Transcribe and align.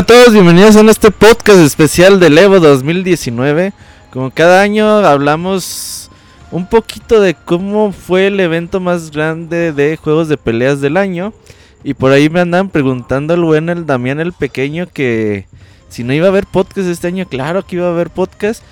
A 0.00 0.02
todos, 0.02 0.32
bienvenidos 0.32 0.76
a 0.76 0.90
este 0.90 1.10
podcast 1.10 1.58
especial 1.58 2.20
del 2.20 2.38
Evo 2.38 2.58
2019. 2.58 3.74
Como 4.10 4.30
cada 4.30 4.62
año 4.62 4.86
hablamos 4.86 6.10
un 6.50 6.66
poquito 6.66 7.20
de 7.20 7.34
cómo 7.34 7.92
fue 7.92 8.28
el 8.28 8.40
evento 8.40 8.80
más 8.80 9.10
grande 9.10 9.74
de 9.74 9.98
juegos 9.98 10.28
de 10.28 10.38
peleas 10.38 10.80
del 10.80 10.96
año. 10.96 11.34
Y 11.84 11.92
por 11.92 12.12
ahí 12.12 12.30
me 12.30 12.40
andan 12.40 12.70
preguntando 12.70 13.34
el 13.34 13.42
buen 13.42 13.68
el 13.68 13.84
Damián 13.84 14.20
el 14.20 14.32
Pequeño 14.32 14.86
que 14.90 15.46
si 15.90 16.02
no 16.02 16.14
iba 16.14 16.24
a 16.24 16.30
haber 16.30 16.46
podcast 16.46 16.88
este 16.88 17.08
año, 17.08 17.26
claro 17.28 17.66
que 17.66 17.76
iba 17.76 17.86
a 17.86 17.90
haber 17.90 18.08
podcast. 18.08 18.62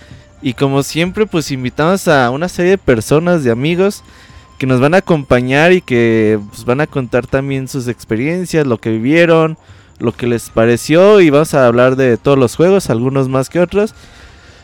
Y 0.40 0.54
como 0.54 0.82
siempre, 0.82 1.26
pues 1.26 1.50
invitamos 1.50 2.08
a 2.08 2.30
una 2.30 2.48
serie 2.48 2.70
de 2.70 2.78
personas, 2.78 3.44
de 3.44 3.50
amigos, 3.50 4.02
que 4.56 4.66
nos 4.66 4.80
van 4.80 4.94
a 4.94 4.98
acompañar 4.98 5.72
y 5.72 5.82
que 5.82 6.40
pues, 6.48 6.64
van 6.64 6.80
a 6.80 6.86
contar 6.86 7.26
también 7.26 7.68
sus 7.68 7.86
experiencias, 7.86 8.66
lo 8.66 8.78
que 8.78 8.88
vivieron, 8.88 9.58
lo 9.98 10.12
que 10.12 10.26
les 10.26 10.50
pareció 10.50 11.20
y 11.20 11.30
vamos 11.30 11.54
a 11.54 11.66
hablar 11.66 11.96
de 11.96 12.16
todos 12.16 12.38
los 12.38 12.56
juegos, 12.56 12.90
algunos 12.90 13.28
más 13.28 13.48
que 13.48 13.60
otros. 13.60 13.94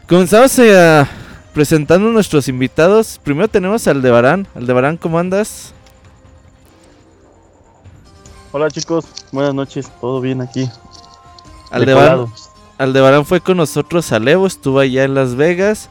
Comenzamos 0.09 0.59
a 0.59 1.09
presentando 1.55 2.09
a 2.09 2.13
nuestros 2.13 2.49
invitados. 2.49 3.21
Primero 3.23 3.49
tenemos 3.49 3.87
al 3.87 3.99
Aldebarán. 3.99 4.47
Aldebarán, 4.55 4.97
¿cómo 4.97 5.19
andas? 5.19 5.73
Hola 8.53 8.71
chicos, 8.71 9.07
buenas 9.33 9.55
noches, 9.55 9.91
todo 10.01 10.21
bien 10.21 10.41
aquí. 10.41 10.69
Aldebarán, 11.71 12.27
Aldebarán 12.79 13.25
fue 13.25 13.41
con 13.41 13.57
nosotros 13.57 14.13
a 14.13 14.17
Evo, 14.19 14.47
estuvo 14.47 14.79
allá 14.79 15.05
en 15.05 15.15
Las 15.15 15.35
Vegas. 15.35 15.89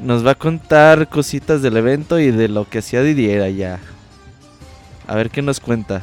Nos 0.00 0.26
va 0.26 0.32
a 0.32 0.34
contar 0.34 1.08
cositas 1.08 1.60
del 1.60 1.76
evento 1.76 2.18
y 2.18 2.30
de 2.30 2.48
lo 2.48 2.68
que 2.68 2.78
hacía 2.78 3.02
Didier 3.02 3.42
allá. 3.42 3.78
A 5.06 5.14
ver 5.14 5.30
qué 5.30 5.42
nos 5.42 5.60
cuenta. 5.60 6.02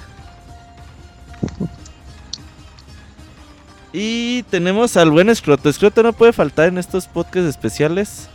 Y 3.99 4.43
tenemos 4.43 4.95
al 4.95 5.09
buen 5.09 5.27
Escroto. 5.27 5.69
Escroto 5.69 6.03
no 6.03 6.13
puede 6.13 6.31
faltar 6.31 6.67
en 6.67 6.77
estos 6.77 7.07
podcasts 7.07 7.49
especiales. 7.49 8.29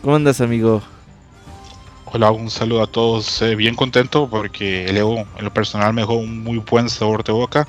¿Cómo 0.00 0.14
andas, 0.14 0.40
amigo? 0.40 0.80
Hola, 2.04 2.30
un 2.30 2.48
saludo 2.48 2.84
a 2.84 2.86
todos. 2.86 3.42
Eh, 3.42 3.56
bien 3.56 3.74
contento 3.74 4.28
porque 4.30 4.84
el 4.84 4.96
Evo 4.96 5.26
en 5.36 5.44
lo 5.44 5.52
personal 5.52 5.92
me 5.92 6.02
dejó 6.02 6.14
un 6.14 6.44
muy 6.44 6.58
buen 6.58 6.88
sabor 6.88 7.24
de 7.24 7.32
boca. 7.32 7.66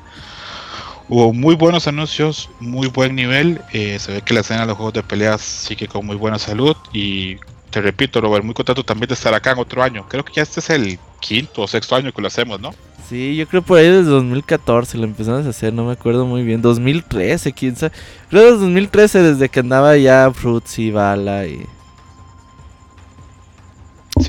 Hubo 1.10 1.34
muy 1.34 1.56
buenos 1.56 1.88
anuncios, 1.88 2.52
muy 2.60 2.88
buen 2.88 3.16
nivel. 3.16 3.60
Eh, 3.74 3.98
se 3.98 4.12
ve 4.12 4.22
que 4.22 4.36
la 4.36 4.42
escena 4.42 4.62
de 4.62 4.68
los 4.68 4.76
juegos 4.76 4.94
de 4.94 5.02
peleas 5.02 5.42
sigue 5.42 5.88
con 5.88 6.06
muy 6.06 6.18
buena 6.18 6.38
salud. 6.38 6.78
Y 6.94 7.38
te 7.72 7.82
repito, 7.82 8.22
Robert, 8.22 8.46
muy 8.46 8.54
contento 8.54 8.84
también 8.84 9.08
de 9.08 9.16
estar 9.16 9.34
acá 9.34 9.54
en 9.54 9.58
otro 9.58 9.82
año. 9.82 10.06
Creo 10.08 10.24
que 10.24 10.34
ya 10.34 10.44
este 10.44 10.60
es 10.60 10.70
el 10.70 11.00
quinto 11.20 11.64
o 11.64 11.68
sexto 11.68 11.96
año 11.96 12.12
que 12.12 12.22
lo 12.22 12.28
hacemos, 12.28 12.60
¿no? 12.60 12.76
Sí, 13.08 13.38
yo 13.38 13.48
creo 13.48 13.62
por 13.62 13.78
ahí 13.78 13.88
desde 13.88 14.10
2014 14.10 14.98
lo 14.98 15.06
empezamos 15.06 15.46
a 15.46 15.50
hacer, 15.50 15.72
no 15.72 15.86
me 15.86 15.94
acuerdo 15.94 16.26
muy 16.26 16.44
bien. 16.44 16.62
2013, 16.62 17.54
quién 17.54 17.78
sabe. 17.78 17.94
Creo 18.30 18.44
desde 18.44 18.58
2013, 18.58 19.22
desde 19.22 19.48
que 19.48 19.62
andaba 19.62 19.96
ya 19.96 20.30
Fruits 20.34 20.78
y 20.80 20.92
Bala 20.92 21.46
y. 21.46 21.66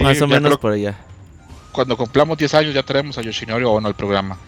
Más 0.01 0.23
o 0.23 0.29
menos 0.29 0.59
por 0.59 0.73
allá. 0.73 0.97
Cuando 1.73 1.97
cumplamos 1.97 2.39
10 2.39 2.55
años 2.55 2.75
ya 2.75 2.85
traemos 2.85 3.19
a 3.19 3.23
Yoshinori 3.23 3.65
Ono 3.65 3.89
al 3.89 3.97
programa. 3.97 4.39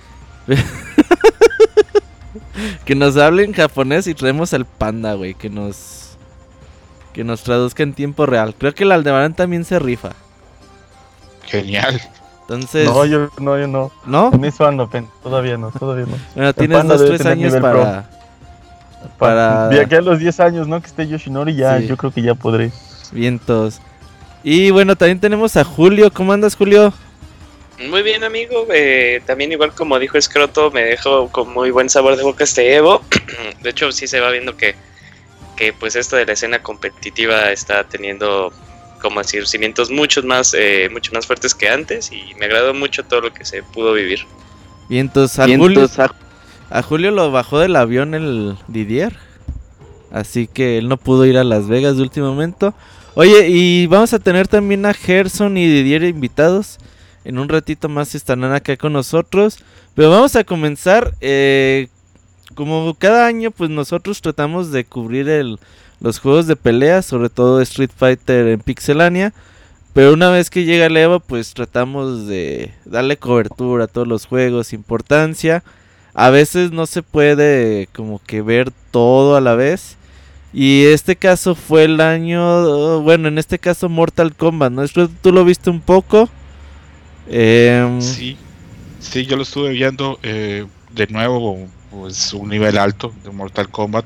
que 2.84 2.94
nos 2.94 3.16
hable 3.16 3.44
en 3.44 3.52
japonés 3.52 4.06
y 4.06 4.14
traemos 4.14 4.54
al 4.54 4.64
panda, 4.64 5.14
güey. 5.14 5.34
Que 5.34 5.50
nos. 5.50 6.16
Que 7.12 7.24
nos 7.24 7.42
traduzca 7.42 7.82
en 7.82 7.94
tiempo 7.94 8.26
real. 8.26 8.54
Creo 8.56 8.76
que 8.76 8.84
el 8.84 8.92
Aldebarán 8.92 9.34
también 9.34 9.64
se 9.64 9.80
rifa. 9.80 10.12
Genial. 11.46 12.00
Entonces. 12.50 12.84
No, 12.84 13.04
yo 13.04 13.30
no, 13.38 13.56
yo 13.56 13.68
no. 13.68 13.92
¿No? 14.06 14.32
En 14.34 14.44
eso 14.44 14.66
ando, 14.66 14.90
todavía 15.22 15.56
no, 15.56 15.70
todavía 15.70 16.06
no. 16.06 16.18
Bueno, 16.34 16.52
tienes 16.52 16.84
dos, 16.84 17.04
tres 17.04 17.24
años 17.24 17.54
para. 17.56 18.10
Para. 19.18 19.68
De 19.68 19.80
aquí 19.80 19.94
a 19.94 20.00
los 20.00 20.18
10 20.18 20.40
años, 20.40 20.66
¿no? 20.66 20.80
Que 20.80 20.88
esté 20.88 21.06
Yoshinori, 21.06 21.54
ya, 21.54 21.78
yo 21.78 21.96
creo 21.96 22.10
que 22.10 22.22
ya 22.22 22.34
podré. 22.34 22.72
Vientos. 23.12 23.80
Y 24.42 24.70
bueno, 24.70 24.96
también 24.96 25.20
tenemos 25.20 25.56
a 25.56 25.62
Julio. 25.62 26.10
¿Cómo 26.12 26.32
andas, 26.32 26.56
Julio? 26.56 26.92
Muy 27.88 28.02
bien, 28.02 28.24
amigo. 28.24 28.66
Eh, 28.74 29.22
también, 29.26 29.52
igual 29.52 29.72
como 29.72 29.96
dijo 30.00 30.18
Escroto, 30.18 30.72
me 30.72 30.82
dejó 30.82 31.28
con 31.28 31.52
muy 31.52 31.70
buen 31.70 31.88
sabor 31.88 32.16
de 32.16 32.24
boca 32.24 32.42
este 32.42 32.74
Evo. 32.74 33.00
de 33.62 33.70
hecho, 33.70 33.92
sí 33.92 34.08
se 34.08 34.18
va 34.18 34.28
viendo 34.30 34.56
que, 34.56 34.74
que, 35.56 35.72
pues, 35.72 35.94
esto 35.94 36.16
de 36.16 36.26
la 36.26 36.32
escena 36.32 36.60
competitiva 36.60 37.52
está 37.52 37.84
teniendo 37.84 38.52
como 39.00 39.20
decir, 39.20 39.46
cimientos 39.46 39.90
muchos 39.90 40.24
más, 40.24 40.54
eh, 40.54 40.88
mucho 40.92 41.12
más 41.12 41.26
fuertes 41.26 41.54
que 41.54 41.68
antes 41.68 42.10
y 42.12 42.34
me 42.38 42.46
agradó 42.46 42.74
mucho 42.74 43.02
todo 43.04 43.22
lo 43.22 43.32
que 43.32 43.44
se 43.44 43.62
pudo 43.62 43.92
vivir. 43.92 44.26
Y 44.88 44.98
entonces 44.98 45.38
a, 45.38 45.46
Julio, 45.46 45.88
a... 46.70 46.82
Julio 46.82 47.10
lo 47.10 47.30
bajó 47.30 47.58
del 47.58 47.76
avión 47.76 48.14
el 48.14 48.56
Didier, 48.68 49.16
así 50.10 50.46
que 50.46 50.78
él 50.78 50.88
no 50.88 50.96
pudo 50.96 51.26
ir 51.26 51.38
a 51.38 51.44
Las 51.44 51.68
Vegas 51.68 51.96
de 51.96 52.02
último 52.02 52.28
momento. 52.28 52.74
Oye, 53.14 53.48
y 53.48 53.86
vamos 53.86 54.12
a 54.12 54.18
tener 54.18 54.48
también 54.48 54.86
a 54.86 54.94
Gerson 54.94 55.56
y 55.56 55.66
Didier 55.66 56.04
invitados. 56.04 56.78
En 57.24 57.38
un 57.38 57.48
ratito 57.48 57.88
más 57.88 58.14
estarán 58.14 58.52
acá 58.52 58.76
con 58.76 58.92
nosotros. 58.92 59.58
Pero 59.94 60.10
vamos 60.10 60.36
a 60.36 60.44
comenzar. 60.44 61.14
Eh, 61.20 61.88
como 62.54 62.94
cada 62.98 63.26
año, 63.26 63.50
pues 63.50 63.70
nosotros 63.70 64.20
tratamos 64.20 64.72
de 64.72 64.84
cubrir 64.84 65.28
el, 65.28 65.58
los 66.00 66.18
juegos 66.18 66.46
de 66.46 66.56
pelea, 66.56 67.02
sobre 67.02 67.28
todo 67.28 67.60
Street 67.60 67.90
Fighter 67.94 68.48
en 68.48 68.60
Pixelania. 68.60 69.32
Pero 69.92 70.12
una 70.12 70.30
vez 70.30 70.50
que 70.50 70.64
llega 70.64 70.86
el 70.86 70.96
Evo, 70.96 71.20
pues 71.20 71.52
tratamos 71.52 72.26
de 72.26 72.72
darle 72.84 73.16
cobertura 73.16 73.84
a 73.84 73.88
todos 73.88 74.06
los 74.06 74.26
juegos, 74.26 74.72
importancia. 74.72 75.62
A 76.14 76.30
veces 76.30 76.70
no 76.70 76.86
se 76.86 77.02
puede 77.02 77.88
como 77.92 78.20
que 78.24 78.40
ver 78.40 78.70
todo 78.90 79.36
a 79.36 79.40
la 79.40 79.54
vez. 79.54 79.96
Y 80.52 80.84
este 80.86 81.16
caso 81.16 81.54
fue 81.54 81.84
el 81.84 82.00
año, 82.00 83.00
bueno, 83.02 83.28
en 83.28 83.38
este 83.38 83.58
caso 83.58 83.88
Mortal 83.88 84.34
Kombat, 84.34 84.72
¿no? 84.72 84.84
¿Tú 84.88 85.32
lo 85.32 85.44
viste 85.44 85.70
un 85.70 85.80
poco? 85.80 86.28
Em, 87.28 88.00
sí, 88.00 88.36
sí, 88.98 89.26
yo 89.26 89.36
lo 89.36 89.44
estuve 89.44 89.70
viendo 89.70 90.18
eh, 90.24 90.66
de 90.92 91.06
nuevo 91.06 91.68
pues 91.90 92.32
un 92.32 92.48
nivel 92.48 92.78
alto 92.78 93.12
de 93.24 93.30
Mortal 93.30 93.68
Kombat. 93.68 94.04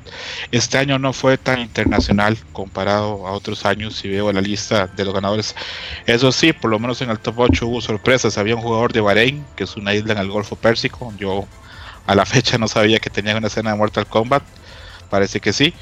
Este 0.51 0.77
año 0.77 0.97
no 0.99 1.13
fue 1.13 1.37
tan 1.37 1.59
internacional 1.59 2.37
comparado 2.51 3.27
a 3.27 3.31
otros 3.31 3.65
años 3.65 3.95
si 3.95 4.09
veo 4.09 4.31
la 4.31 4.41
lista 4.41 4.87
de 4.87 5.05
los 5.05 5.13
ganadores. 5.13 5.55
Eso 6.05 6.31
sí, 6.31 6.53
por 6.53 6.71
lo 6.71 6.79
menos 6.79 7.01
en 7.01 7.09
el 7.11 7.19
top 7.19 7.39
8 7.39 7.67
hubo 7.67 7.81
sorpresas. 7.81 8.37
Había 8.37 8.55
un 8.55 8.61
jugador 8.61 8.91
de 8.91 9.01
Bahrein, 9.01 9.45
que 9.55 9.65
es 9.65 9.75
una 9.77 9.93
isla 9.93 10.13
en 10.13 10.19
el 10.19 10.29
Golfo 10.29 10.55
Pérsico. 10.55 11.13
Yo 11.17 11.45
a 12.07 12.15
la 12.15 12.25
fecha 12.25 12.57
no 12.57 12.67
sabía 12.67 12.99
que 12.99 13.09
tenía 13.09 13.37
una 13.37 13.47
escena 13.47 13.71
de 13.71 13.77
Mortal 13.77 14.07
Kombat. 14.07 14.43
Parece 15.09 15.39
que 15.39 15.53
sí. 15.53 15.73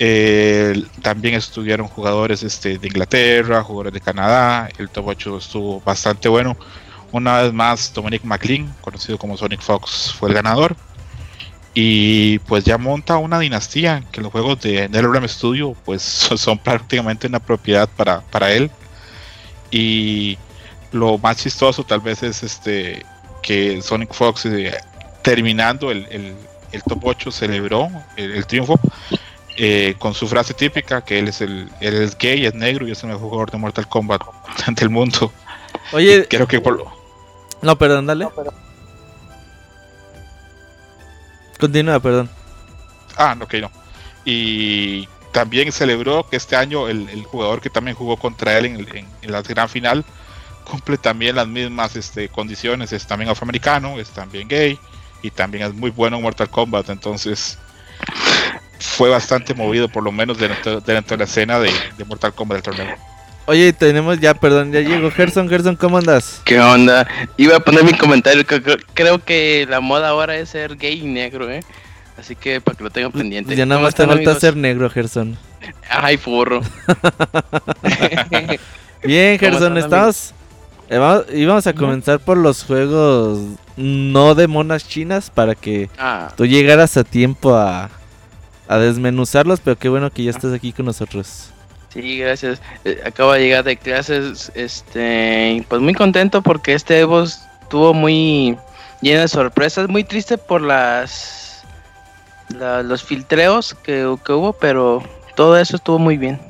Eh, 0.00 0.84
también 1.02 1.34
estuvieron 1.34 1.88
jugadores 1.88 2.42
este, 2.42 2.78
de 2.78 2.86
Inglaterra, 2.86 3.62
jugadores 3.62 3.94
de 3.94 4.00
Canadá. 4.00 4.68
El 4.78 4.90
top 4.90 5.08
8 5.08 5.38
estuvo 5.38 5.80
bastante 5.80 6.28
bueno. 6.28 6.56
Una 7.10 7.40
vez 7.40 7.54
más, 7.54 7.92
Dominic 7.94 8.22
McLean, 8.24 8.74
conocido 8.82 9.16
como 9.16 9.36
Sonic 9.38 9.62
Fox, 9.62 10.12
fue 10.12 10.28
el 10.28 10.34
ganador 10.34 10.76
y 11.74 12.38
pues 12.40 12.64
ya 12.64 12.78
monta 12.78 13.18
una 13.18 13.38
dinastía 13.38 14.02
que 14.10 14.20
los 14.20 14.32
juegos 14.32 14.60
de 14.60 14.88
NetherRealm 14.88 15.28
Studio 15.28 15.76
pues 15.84 16.02
son 16.36 16.58
prácticamente 16.58 17.26
una 17.26 17.40
propiedad 17.40 17.88
para, 17.88 18.20
para 18.22 18.52
él 18.52 18.70
y 19.70 20.38
lo 20.92 21.18
más 21.18 21.36
chistoso 21.36 21.84
tal 21.84 22.00
vez 22.00 22.22
es 22.22 22.42
este 22.42 23.04
que 23.42 23.80
Sonic 23.82 24.12
Fox 24.12 24.46
eh, 24.46 24.76
terminando 25.22 25.90
el, 25.90 26.06
el, 26.10 26.82
top 26.82 27.00
8 27.04 27.30
celebró 27.30 27.88
el, 28.16 28.46
triunfo 28.46 28.78
eh, 29.56 29.94
con 29.98 30.14
su 30.14 30.26
frase 30.26 30.54
típica 30.54 31.02
que 31.02 31.18
él 31.18 31.28
es 31.28 31.40
el 31.40 31.68
él 31.80 31.94
es 31.94 32.16
gay, 32.16 32.46
es 32.46 32.54
negro 32.54 32.86
y 32.86 32.92
es 32.92 33.02
el 33.02 33.10
mejor 33.10 33.28
jugador 33.28 33.50
de 33.50 33.58
Mortal 33.58 33.88
Kombat 33.88 34.22
del 34.68 34.90
mundo. 34.90 35.32
Oye, 35.92 36.26
creo 36.28 36.46
que 36.46 36.60
por 36.60 36.76
lo... 36.76 36.92
No, 37.62 37.76
perdón, 37.76 38.06
dale. 38.06 38.28
Continúa, 41.58 42.00
perdón. 42.00 42.28
Ah, 43.16 43.36
ok, 43.40 43.54
no. 43.54 43.70
Y 44.24 45.08
también 45.32 45.72
celebró 45.72 46.28
que 46.28 46.36
este 46.36 46.56
año 46.56 46.88
el, 46.88 47.24
jugador 47.24 47.60
que 47.60 47.70
también 47.70 47.96
jugó 47.96 48.16
contra 48.16 48.58
él 48.58 48.66
en, 48.66 49.06
la 49.22 49.42
gran 49.42 49.68
final 49.68 50.04
cumple 50.64 50.98
también 50.98 51.36
las 51.36 51.48
mismas 51.48 51.96
este, 51.96 52.28
condiciones. 52.28 52.92
Es 52.92 53.06
también 53.06 53.30
afroamericano, 53.30 53.98
es 53.98 54.10
también 54.10 54.48
gay 54.48 54.78
y 55.22 55.30
también 55.30 55.64
es 55.64 55.74
muy 55.74 55.90
bueno 55.90 56.16
en 56.16 56.22
Mortal 56.22 56.50
Kombat. 56.50 56.90
Entonces 56.90 57.58
fue 58.78 59.08
bastante 59.08 59.54
movido, 59.54 59.88
por 59.88 60.02
lo 60.02 60.12
menos 60.12 60.38
dentro, 60.38 60.80
de 60.80 61.16
la 61.16 61.24
escena 61.24 61.58
de, 61.58 61.72
Mortal 62.06 62.34
Kombat 62.34 62.56
del 62.56 62.62
torneo. 62.62 62.96
Oye, 63.48 63.72
tenemos 63.72 64.20
ya, 64.20 64.34
perdón, 64.34 64.72
ya 64.72 64.80
llegó 64.80 65.10
Gerson. 65.10 65.48
Gerson, 65.48 65.74
¿cómo 65.74 65.96
andas? 65.96 66.42
¿Qué 66.44 66.60
onda? 66.60 67.08
Iba 67.38 67.56
a 67.56 67.60
poner 67.60 67.82
mi 67.82 67.94
comentario. 67.94 68.44
Creo 68.92 69.24
que 69.24 69.66
la 69.70 69.80
moda 69.80 70.10
ahora 70.10 70.36
es 70.36 70.50
ser 70.50 70.76
gay 70.76 71.00
y 71.00 71.06
negro, 71.06 71.50
¿eh? 71.50 71.62
Así 72.18 72.36
que 72.36 72.60
para 72.60 72.76
que 72.76 72.84
lo 72.84 72.90
tengan 72.90 73.10
pendiente. 73.10 73.56
Ya 73.56 73.64
nada 73.64 73.80
más 73.80 73.94
te 73.94 74.06
falta 74.06 74.38
ser 74.38 74.54
negro, 74.54 74.90
Gerson. 74.90 75.38
Ay, 75.88 76.18
forro. 76.18 76.60
Bien, 79.02 79.38
Gerson, 79.38 79.78
estamos. 79.78 80.34
Eh, 80.90 81.00
íbamos 81.32 81.66
a 81.66 81.72
comenzar 81.72 82.20
por 82.20 82.36
los 82.36 82.64
juegos 82.64 83.38
no 83.78 84.34
de 84.34 84.46
monas 84.46 84.86
chinas 84.86 85.30
para 85.30 85.54
que 85.54 85.88
ah. 85.98 86.34
tú 86.36 86.44
llegaras 86.44 86.98
a 86.98 87.04
tiempo 87.04 87.56
a, 87.56 87.88
a 88.68 88.76
desmenuzarlos, 88.76 89.60
pero 89.60 89.78
qué 89.78 89.88
bueno 89.88 90.10
que 90.10 90.24
ya 90.24 90.32
estás 90.32 90.52
aquí 90.52 90.74
con 90.74 90.84
nosotros. 90.84 91.50
Sí, 91.90 92.18
gracias. 92.18 92.60
Eh, 92.84 93.00
acabo 93.04 93.32
de 93.32 93.40
llegar 93.40 93.64
de 93.64 93.76
clases, 93.76 94.52
este, 94.54 95.64
pues 95.68 95.80
muy 95.80 95.94
contento 95.94 96.42
porque 96.42 96.74
este 96.74 97.00
Evo 97.00 97.22
estuvo 97.22 97.94
muy 97.94 98.56
lleno 99.00 99.20
de 99.22 99.28
sorpresas, 99.28 99.88
muy 99.88 100.04
triste 100.04 100.38
por 100.38 100.60
las 100.60 101.64
los 102.50 103.04
filtreos 103.04 103.74
que, 103.74 104.06
hubo, 104.06 104.54
pero 104.54 105.02
todo 105.36 105.58
eso 105.58 105.76
estuvo 105.76 105.98
muy 105.98 106.16
bien. 106.16 106.40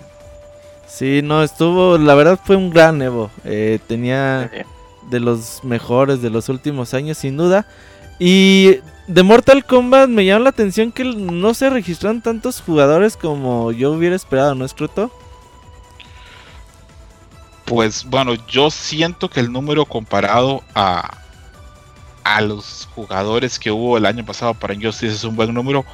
Sí, 0.87 1.23
no, 1.23 1.43
estuvo, 1.43 1.99
la 1.99 2.15
verdad 2.15 2.39
fue 2.43 2.57
un 2.57 2.71
gran 2.71 3.03
Evo. 3.03 3.31
Eh, 3.45 3.81
tenía 3.87 4.51
de 5.11 5.21
los 5.21 5.65
mejores 5.65 6.23
de 6.23 6.31
los 6.31 6.49
últimos 6.49 6.95
años, 6.95 7.19
sin 7.19 7.37
duda. 7.37 7.67
Y 8.19 8.79
de 9.07 9.23
Mortal 9.23 9.65
Kombat 9.65 10.09
me 10.09 10.25
llama 10.25 10.45
la 10.45 10.51
atención 10.51 10.93
que 10.93 11.05
no 11.05 11.55
se 11.55 11.71
registraron 11.71 12.23
tantos 12.23 12.61
jugadores 12.61 13.17
como 13.17 13.73
yo 13.73 13.93
hubiera 13.93 14.17
esperado, 14.17 14.55
¿no, 14.55 14.67
Scruto? 14.67 15.11
Pues 17.69 18.05
bueno, 18.05 18.35
yo 18.47 18.71
siento 18.71 19.29
que 19.29 19.41
el 19.41 19.53
número 19.53 19.85
comparado 19.85 20.65
a, 20.75 21.19
a 22.25 22.41
los 22.41 22.89
jugadores 22.95 23.59
que 23.59 23.71
hubo 23.71 23.99
el 23.99 24.07
año 24.07 24.25
pasado 24.25 24.55
para 24.55 24.73
Injustice 24.73 25.15
es 25.15 25.25
un 25.25 25.37
buen 25.37 25.53
número, 25.53 25.85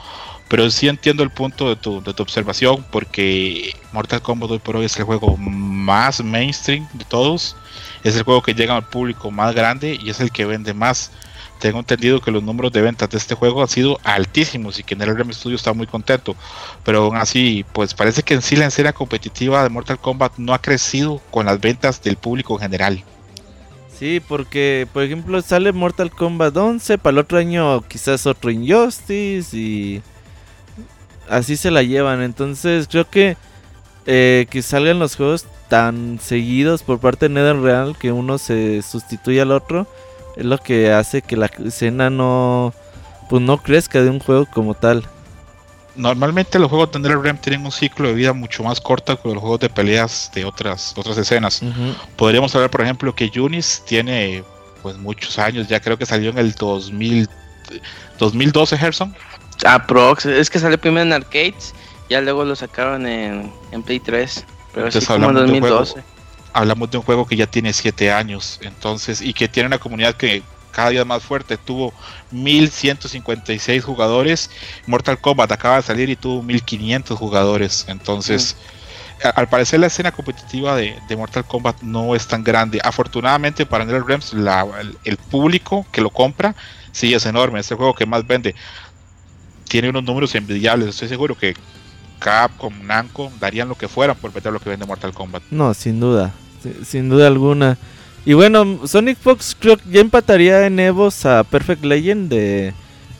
pero 0.48 0.70
sí 0.70 0.86
entiendo 0.86 1.24
el 1.24 1.30
punto 1.30 1.68
de 1.68 1.74
tu, 1.74 2.00
de 2.00 2.14
tu 2.14 2.22
observación, 2.22 2.84
porque 2.92 3.74
Mortal 3.92 4.22
Kombat 4.22 4.52
hoy 4.52 4.60
por 4.60 4.76
hoy 4.76 4.84
es 4.84 4.96
el 4.98 5.04
juego 5.04 5.36
más 5.36 6.22
mainstream 6.22 6.86
de 6.92 7.04
todos, 7.04 7.56
es 8.04 8.14
el 8.14 8.22
juego 8.22 8.40
que 8.40 8.54
llega 8.54 8.76
al 8.76 8.86
público 8.86 9.32
más 9.32 9.52
grande 9.52 9.98
y 10.00 10.10
es 10.10 10.20
el 10.20 10.30
que 10.30 10.44
vende 10.44 10.74
más 10.74 11.10
tengo 11.64 11.78
entendido 11.78 12.20
que 12.20 12.30
los 12.30 12.42
números 12.42 12.72
de 12.72 12.82
ventas 12.82 13.08
de 13.08 13.16
este 13.16 13.34
juego 13.34 13.62
han 13.62 13.68
sido 13.68 13.98
altísimos 14.04 14.78
y 14.78 14.82
que 14.82 14.92
en 14.92 15.00
el 15.00 15.16
RM 15.16 15.32
Studio 15.32 15.56
está 15.56 15.72
muy 15.72 15.86
contento. 15.86 16.36
Pero 16.84 17.04
aún 17.04 17.16
así, 17.16 17.64
pues 17.72 17.94
parece 17.94 18.22
que 18.22 18.34
en 18.34 18.42
sí 18.42 18.54
la 18.54 18.66
escena 18.66 18.92
competitiva 18.92 19.62
de 19.62 19.70
Mortal 19.70 19.98
Kombat 19.98 20.36
no 20.36 20.52
ha 20.52 20.60
crecido 20.60 21.22
con 21.30 21.46
las 21.46 21.58
ventas 21.58 22.02
del 22.02 22.16
público 22.16 22.52
en 22.52 22.60
general. 22.60 23.04
Sí, 23.98 24.20
porque 24.28 24.86
por 24.92 25.04
ejemplo 25.04 25.40
sale 25.40 25.72
Mortal 25.72 26.10
Kombat 26.10 26.54
11, 26.54 26.98
para 26.98 27.12
el 27.12 27.18
otro 27.20 27.38
año 27.38 27.80
quizás 27.88 28.26
otro 28.26 28.50
Injustice 28.50 29.56
y 29.56 30.02
así 31.30 31.56
se 31.56 31.70
la 31.70 31.82
llevan. 31.82 32.20
Entonces 32.20 32.88
creo 32.90 33.08
que 33.08 33.38
eh, 34.04 34.46
que 34.50 34.60
salgan 34.60 34.98
los 34.98 35.16
juegos 35.16 35.46
tan 35.70 36.18
seguidos 36.20 36.82
por 36.82 36.98
parte 36.98 37.30
de 37.30 37.34
NetherRealm 37.36 37.94
que 37.94 38.12
uno 38.12 38.36
se 38.36 38.82
sustituye 38.82 39.40
al 39.40 39.50
otro 39.50 39.86
es 40.36 40.44
lo 40.44 40.58
que 40.58 40.92
hace 40.92 41.22
que 41.22 41.36
la 41.36 41.46
escena 41.64 42.10
no 42.10 42.72
pues 43.28 43.42
no 43.42 43.58
crezca 43.58 44.02
de 44.02 44.10
un 44.10 44.20
juego 44.20 44.46
como 44.46 44.74
tal. 44.74 45.04
Normalmente 45.96 46.58
los 46.58 46.68
juegos 46.68 46.90
de 46.92 46.98
NetherRealm 46.98 47.38
tienen 47.38 47.64
un 47.64 47.72
ciclo 47.72 48.08
de 48.08 48.14
vida 48.14 48.32
mucho 48.32 48.64
más 48.64 48.80
corto 48.80 49.20
que 49.20 49.28
los 49.28 49.38
juegos 49.38 49.60
de 49.60 49.70
peleas 49.70 50.30
de 50.34 50.44
otras 50.44 50.92
otras 50.96 51.16
escenas. 51.16 51.62
Podríamos 52.16 52.54
hablar, 52.54 52.70
por 52.70 52.82
ejemplo, 52.82 53.14
que 53.14 53.30
Yunis 53.30 53.82
tiene 53.86 54.42
pues 54.82 54.98
muchos 54.98 55.38
años, 55.38 55.68
ya 55.68 55.80
creo 55.80 55.96
que 55.96 56.04
salió 56.04 56.30
en 56.30 56.38
el 56.38 56.52
2000, 56.52 57.28
2012 58.18 58.76
Gerson. 58.76 59.14
Aprox, 59.64 60.26
es 60.26 60.50
que 60.50 60.58
salió 60.58 60.78
primero 60.78 61.02
en 61.02 61.12
arcades, 61.12 61.74
ya 62.10 62.20
luego 62.20 62.44
lo 62.44 62.56
sacaron 62.56 63.06
en, 63.06 63.50
en 63.70 63.82
Play 63.82 64.00
3, 64.00 64.44
pero 64.74 64.88
es 64.88 65.06
como 65.06 65.28
en 65.28 65.34
2012 65.34 66.13
hablamos 66.54 66.90
de 66.90 66.98
un 66.98 67.04
juego 67.04 67.26
que 67.26 67.36
ya 67.36 67.46
tiene 67.46 67.72
7 67.72 68.12
años, 68.12 68.60
entonces, 68.62 69.20
y 69.20 69.34
que 69.34 69.48
tiene 69.48 69.66
una 69.66 69.78
comunidad 69.78 70.14
que 70.14 70.42
cada 70.70 70.90
día 70.90 71.04
más 71.04 71.22
fuerte, 71.22 71.56
tuvo 71.56 71.92
1156 72.30 73.84
jugadores, 73.84 74.50
Mortal 74.86 75.20
Kombat 75.20 75.52
acaba 75.52 75.76
de 75.76 75.82
salir 75.82 76.08
y 76.08 76.16
tuvo 76.16 76.42
1500 76.42 77.18
jugadores, 77.18 77.84
entonces... 77.88 78.56
al 79.36 79.48
parecer 79.48 79.80
la 79.80 79.86
escena 79.86 80.12
competitiva 80.12 80.76
de, 80.76 81.16
Mortal 81.16 81.44
Kombat 81.44 81.82
no 81.82 82.14
es 82.14 82.26
tan 82.26 82.44
grande. 82.44 82.80
Afortunadamente 82.82 83.64
para 83.64 83.84
NetherRealm 83.84 84.20
el, 84.78 84.98
el, 85.04 85.16
público 85.16 85.86
que 85.92 86.02
lo 86.02 86.10
compra 86.10 86.54
sí 86.92 87.14
es 87.14 87.24
enorme. 87.24 87.60
Es 87.60 87.70
el 87.70 87.78
juego 87.78 87.94
que 87.94 88.04
más 88.04 88.26
vende. 88.26 88.54
Tiene 89.68 89.88
unos 89.88 90.02
números 90.02 90.34
envidiables. 90.34 90.88
Estoy 90.88 91.08
seguro 91.08 91.38
que 91.38 91.54
Capcom, 92.18 92.74
Namco 92.84 93.32
darían 93.40 93.68
lo 93.68 93.76
que 93.76 93.88
fueran 93.88 94.16
por 94.16 94.32
vender 94.32 94.52
lo 94.52 94.60
que 94.60 94.68
vende 94.68 94.84
Mortal 94.84 95.14
Kombat. 95.14 95.44
No, 95.50 95.72
sin 95.72 96.00
duda 96.00 96.34
sin 96.84 97.08
duda 97.08 97.26
alguna. 97.26 97.78
Y 98.26 98.32
bueno, 98.32 98.80
Sonic 98.86 99.18
Fox 99.18 99.56
creo 99.58 99.76
que 99.76 99.90
ya 99.90 100.00
empataría 100.00 100.66
en 100.66 100.80
Evos 100.80 101.26
a 101.26 101.44
Perfect 101.44 101.84
Legend 101.84 102.30
de 102.30 102.72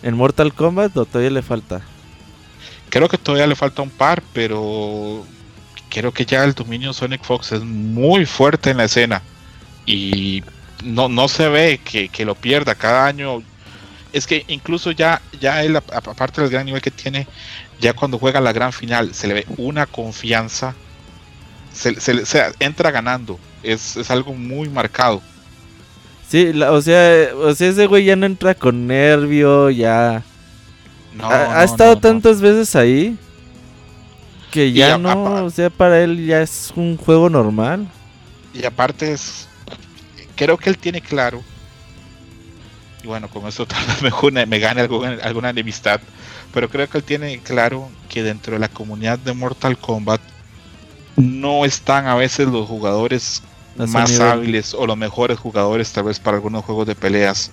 en 0.02 0.16
Mortal 0.16 0.52
Kombat 0.52 0.96
o 0.96 1.04
todavía 1.04 1.30
le 1.30 1.42
falta. 1.42 1.82
Creo 2.90 3.08
que 3.08 3.18
todavía 3.18 3.46
le 3.46 3.56
falta 3.56 3.82
un 3.82 3.90
par, 3.90 4.22
pero 4.32 5.26
creo 5.88 6.12
que 6.12 6.24
ya 6.24 6.44
el 6.44 6.54
dominio 6.54 6.92
Sonic 6.92 7.22
Fox 7.22 7.52
es 7.52 7.62
muy 7.62 8.24
fuerte 8.26 8.70
en 8.70 8.78
la 8.78 8.84
escena 8.84 9.22
y 9.86 10.42
no, 10.82 11.08
no 11.08 11.28
se 11.28 11.48
ve 11.48 11.80
que, 11.84 12.08
que 12.08 12.24
lo 12.24 12.34
pierda 12.34 12.74
cada 12.74 13.06
año. 13.06 13.42
Es 14.12 14.26
que 14.26 14.44
incluso 14.48 14.90
ya, 14.90 15.20
ya 15.40 15.64
él, 15.64 15.76
aparte 15.76 16.40
del 16.40 16.50
gran 16.50 16.66
nivel 16.66 16.80
que 16.80 16.90
tiene, 16.90 17.26
ya 17.80 17.92
cuando 17.92 18.18
juega 18.18 18.40
la 18.40 18.52
gran 18.52 18.72
final, 18.72 19.14
se 19.14 19.26
le 19.26 19.34
ve 19.34 19.46
una 19.56 19.86
confianza 19.86 20.74
se, 21.74 22.54
entra 22.60 22.90
ganando. 22.90 23.38
Es, 23.62 24.10
algo 24.10 24.32
muy 24.32 24.68
marcado. 24.68 25.20
Sí, 26.28 26.48
o, 26.48 26.80
sea, 26.80 27.28
o 27.36 27.54
sea, 27.54 27.68
ese 27.68 27.86
güey 27.86 28.04
ya 28.04 28.16
no 28.16 28.26
entra 28.26 28.54
con 28.54 28.86
nervio, 28.86 29.70
ya... 29.70 30.22
ha, 31.22 31.64
estado 31.64 31.98
tantas 31.98 32.40
veces 32.40 32.74
ahí 32.74 33.16
que 34.50 34.72
ya 34.72 34.96
no, 34.96 35.44
o 35.44 35.50
sea, 35.50 35.68
para 35.68 36.00
él 36.02 36.26
ya 36.26 36.40
es 36.40 36.72
un 36.76 36.96
juego 36.96 37.28
normal. 37.28 37.88
Y 38.52 38.64
aparte 38.64 39.12
es, 39.12 39.48
creo 40.36 40.56
que 40.56 40.70
él 40.70 40.78
tiene 40.78 41.00
claro, 41.00 41.42
y 43.02 43.06
bueno, 43.06 43.28
con 43.28 43.46
eso 43.46 43.66
tal 43.66 43.84
vez 43.86 44.32
me, 44.32 44.46
me 44.46 44.58
gane 44.58 44.80
alguna, 44.80 45.18
alguna 45.22 45.50
enemistad, 45.50 46.00
pero 46.52 46.68
creo 46.68 46.88
que 46.88 46.98
él 46.98 47.04
tiene 47.04 47.38
claro 47.40 47.90
que 48.08 48.22
dentro 48.22 48.54
de 48.54 48.60
la 48.60 48.68
comunidad 48.68 49.18
de 49.18 49.34
Mortal 49.34 49.76
Kombat 49.76 50.20
no 51.16 51.64
están 51.64 52.06
a 52.06 52.14
veces 52.14 52.48
los 52.48 52.68
jugadores 52.68 53.42
más 53.76 54.20
hábiles 54.20 54.74
o 54.74 54.86
los 54.86 54.96
mejores 54.96 55.38
jugadores 55.38 55.92
tal 55.92 56.04
vez 56.04 56.18
para 56.18 56.36
algunos 56.36 56.64
juegos 56.64 56.86
de 56.86 56.94
peleas. 56.94 57.50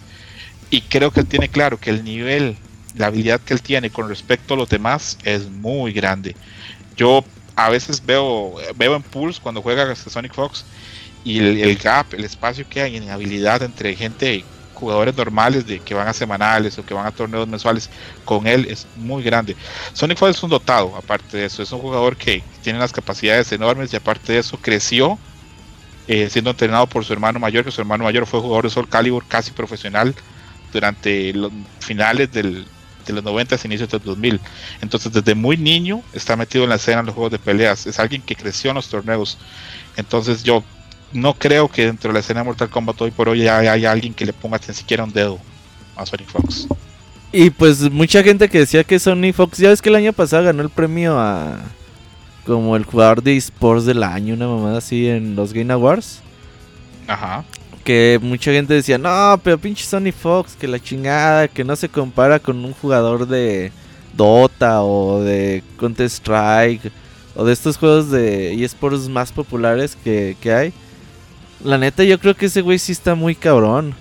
Y 0.70 0.82
creo 0.82 1.12
que 1.12 1.22
él 1.22 1.28
tiene 1.28 1.50
claro 1.50 1.80
que 1.80 1.90
el 1.90 2.04
nivel, 2.04 2.56
la 2.96 3.08
habilidad 3.08 3.42
que 3.42 3.54
él 3.54 3.62
tiene 3.62 3.90
con 3.90 4.08
respecto 4.08 4.54
a 4.54 4.58
los 4.58 4.70
demás 4.70 5.18
es 5.24 5.50
muy 5.50 5.92
grande. 5.92 6.36
Yo 6.96 7.24
a 7.56 7.70
veces 7.70 8.06
veo, 8.06 8.56
veo 8.76 8.96
en 8.96 9.04
Pulse 9.04 9.40
cuando 9.42 9.62
juega 9.62 9.94
Sonic 9.96 10.34
Fox 10.34 10.66
y 11.24 11.40
el, 11.40 11.78
gap, 11.78 12.14
el 12.14 12.24
espacio 12.24 12.66
que 12.68 12.82
hay 12.82 12.98
en 12.98 13.10
habilidad 13.10 13.62
entre 13.64 13.96
gente 13.96 14.44
jugadores 14.82 15.16
normales 15.16 15.66
de 15.66 15.80
que 15.80 15.94
van 15.94 16.08
a 16.08 16.14
semanales 16.14 16.78
o 16.78 16.86
que 16.86 16.94
van 16.94 17.06
a 17.06 17.12
torneos 17.12 17.48
mensuales 17.48 17.90
con 18.26 18.48
él 18.48 18.68
es 18.70 18.88
muy 18.98 19.24
grande. 19.24 19.56
Sonic 19.94 20.18
Fox 20.18 20.38
es 20.38 20.44
un 20.44 20.50
dotado, 20.50 20.96
aparte 20.98 21.38
de 21.38 21.46
eso, 21.46 21.64
es 21.64 21.72
un 21.72 21.80
jugador 21.80 22.18
que 22.18 22.44
tiene 22.62 22.80
las 22.80 22.92
capacidades 22.92 23.52
enormes 23.52 23.94
y 23.94 23.96
aparte 23.96 24.34
de 24.34 24.40
eso 24.40 24.58
creció 24.62 25.18
eh, 26.08 26.30
siendo 26.30 26.50
entrenado 26.50 26.88
por 26.88 27.06
su 27.06 27.14
hermano 27.14 27.40
mayor, 27.40 27.64
que 27.64 27.72
su 27.72 27.80
hermano 27.80 28.04
mayor 28.04 28.26
fue 28.26 28.42
jugador 28.42 28.66
de 28.66 28.72
Soul 28.72 28.90
Calibur 28.90 29.26
casi 29.28 29.52
profesional 29.52 30.14
durante 30.74 31.32
los 31.34 31.52
finales 31.80 32.32
del, 32.32 32.66
de 33.06 33.14
los 33.14 33.24
90 33.24 33.56
y 33.56 33.68
inicios 33.68 33.90
del 33.90 34.02
2000. 34.02 34.42
Entonces, 34.82 35.12
desde 35.12 35.36
muy 35.36 35.58
niño 35.58 36.02
está 36.14 36.36
metido 36.36 36.64
en 36.64 36.70
la 36.72 36.76
escena 36.76 37.02
en 37.02 37.06
los 37.06 37.16
juegos 37.16 37.32
de 37.32 37.40
peleas. 37.40 37.86
Es 37.86 38.00
alguien 38.00 38.22
que 38.22 38.36
creció 38.36 38.72
en 38.72 38.76
los 38.76 38.90
torneos. 38.90 39.38
Entonces, 39.96 40.44
yo 40.44 40.64
no 41.14 41.34
creo 41.34 41.68
que 41.68 41.86
dentro 41.86 42.10
de 42.10 42.14
la 42.14 42.20
escena 42.20 42.42
de 42.42 42.46
Mortal 42.46 42.70
Kombat 42.70 43.02
hoy 43.02 43.12
por 43.12 43.30
hoy 43.30 43.48
haya, 43.48 43.92
alguien 43.92 44.14
que 44.14 44.26
le 44.26 44.34
ponga 44.34 44.60
ni 44.68 44.74
siquiera 44.74 45.04
un 45.04 45.12
dedo 45.12 45.40
a 45.96 46.06
Sonic 46.06 46.30
Fox. 46.30 46.68
Y 47.32 47.50
pues 47.50 47.90
mucha 47.92 48.24
gente 48.24 48.50
que 48.50 48.60
decía 48.60 48.84
que 48.84 49.00
Sonic 49.00 49.36
Fox, 49.36 49.58
ya 49.58 49.70
ves 49.70 49.82
que 49.82 49.90
el 49.90 49.96
año 49.96 50.14
pasado 50.14 50.44
ganó 50.44 50.62
el 50.62 50.70
premio 50.70 51.18
a 51.18 51.60
como 52.46 52.76
el 52.76 52.86
jugador 52.86 53.22
de 53.22 53.38
esports 53.38 53.86
del 53.86 54.04
año, 54.04 54.34
una 54.34 54.48
mamada 54.48 54.80
así 54.80 55.08
en 55.08 55.36
los 55.36 55.54
Game 55.54 55.72
Awards. 55.72 56.22
Ajá. 57.08 57.44
Que 57.84 58.20
mucha 58.22 58.52
gente 58.52 58.74
decía, 58.74 58.98
no, 58.98 59.40
pero 59.44 59.58
pinche 59.58 59.86
Sonic 59.86 60.16
Fox, 60.16 60.56
que 60.56 60.68
la 60.68 60.80
chingada, 60.80 61.48
que 61.48 61.64
no 61.64 61.76
se 61.76 61.90
compara 61.90 62.40
con 62.40 62.64
un 62.64 62.74
jugador 62.74 63.28
de 63.28 63.72
Dota 64.14 64.84
o 64.84 65.22
de 65.22 65.64
Counter 65.78 66.10
Strike 66.10 66.92
o 67.36 67.46
de 67.46 67.54
estos 67.54 67.78
juegos 67.78 68.12
de 68.12 68.64
esports 68.64 69.08
más 69.08 69.32
populares 69.32 69.98
que, 70.04 70.36
que 70.42 70.54
hay. 70.54 70.74
La 71.64 71.78
neta, 71.78 72.04
yo 72.04 72.20
creo 72.20 72.36
que 72.36 72.48
ese 72.48 72.62
güey 72.62 72.80
sí 72.80 72.92
está 72.92 73.16
muy 73.16 73.36
cabrón. 73.36 73.94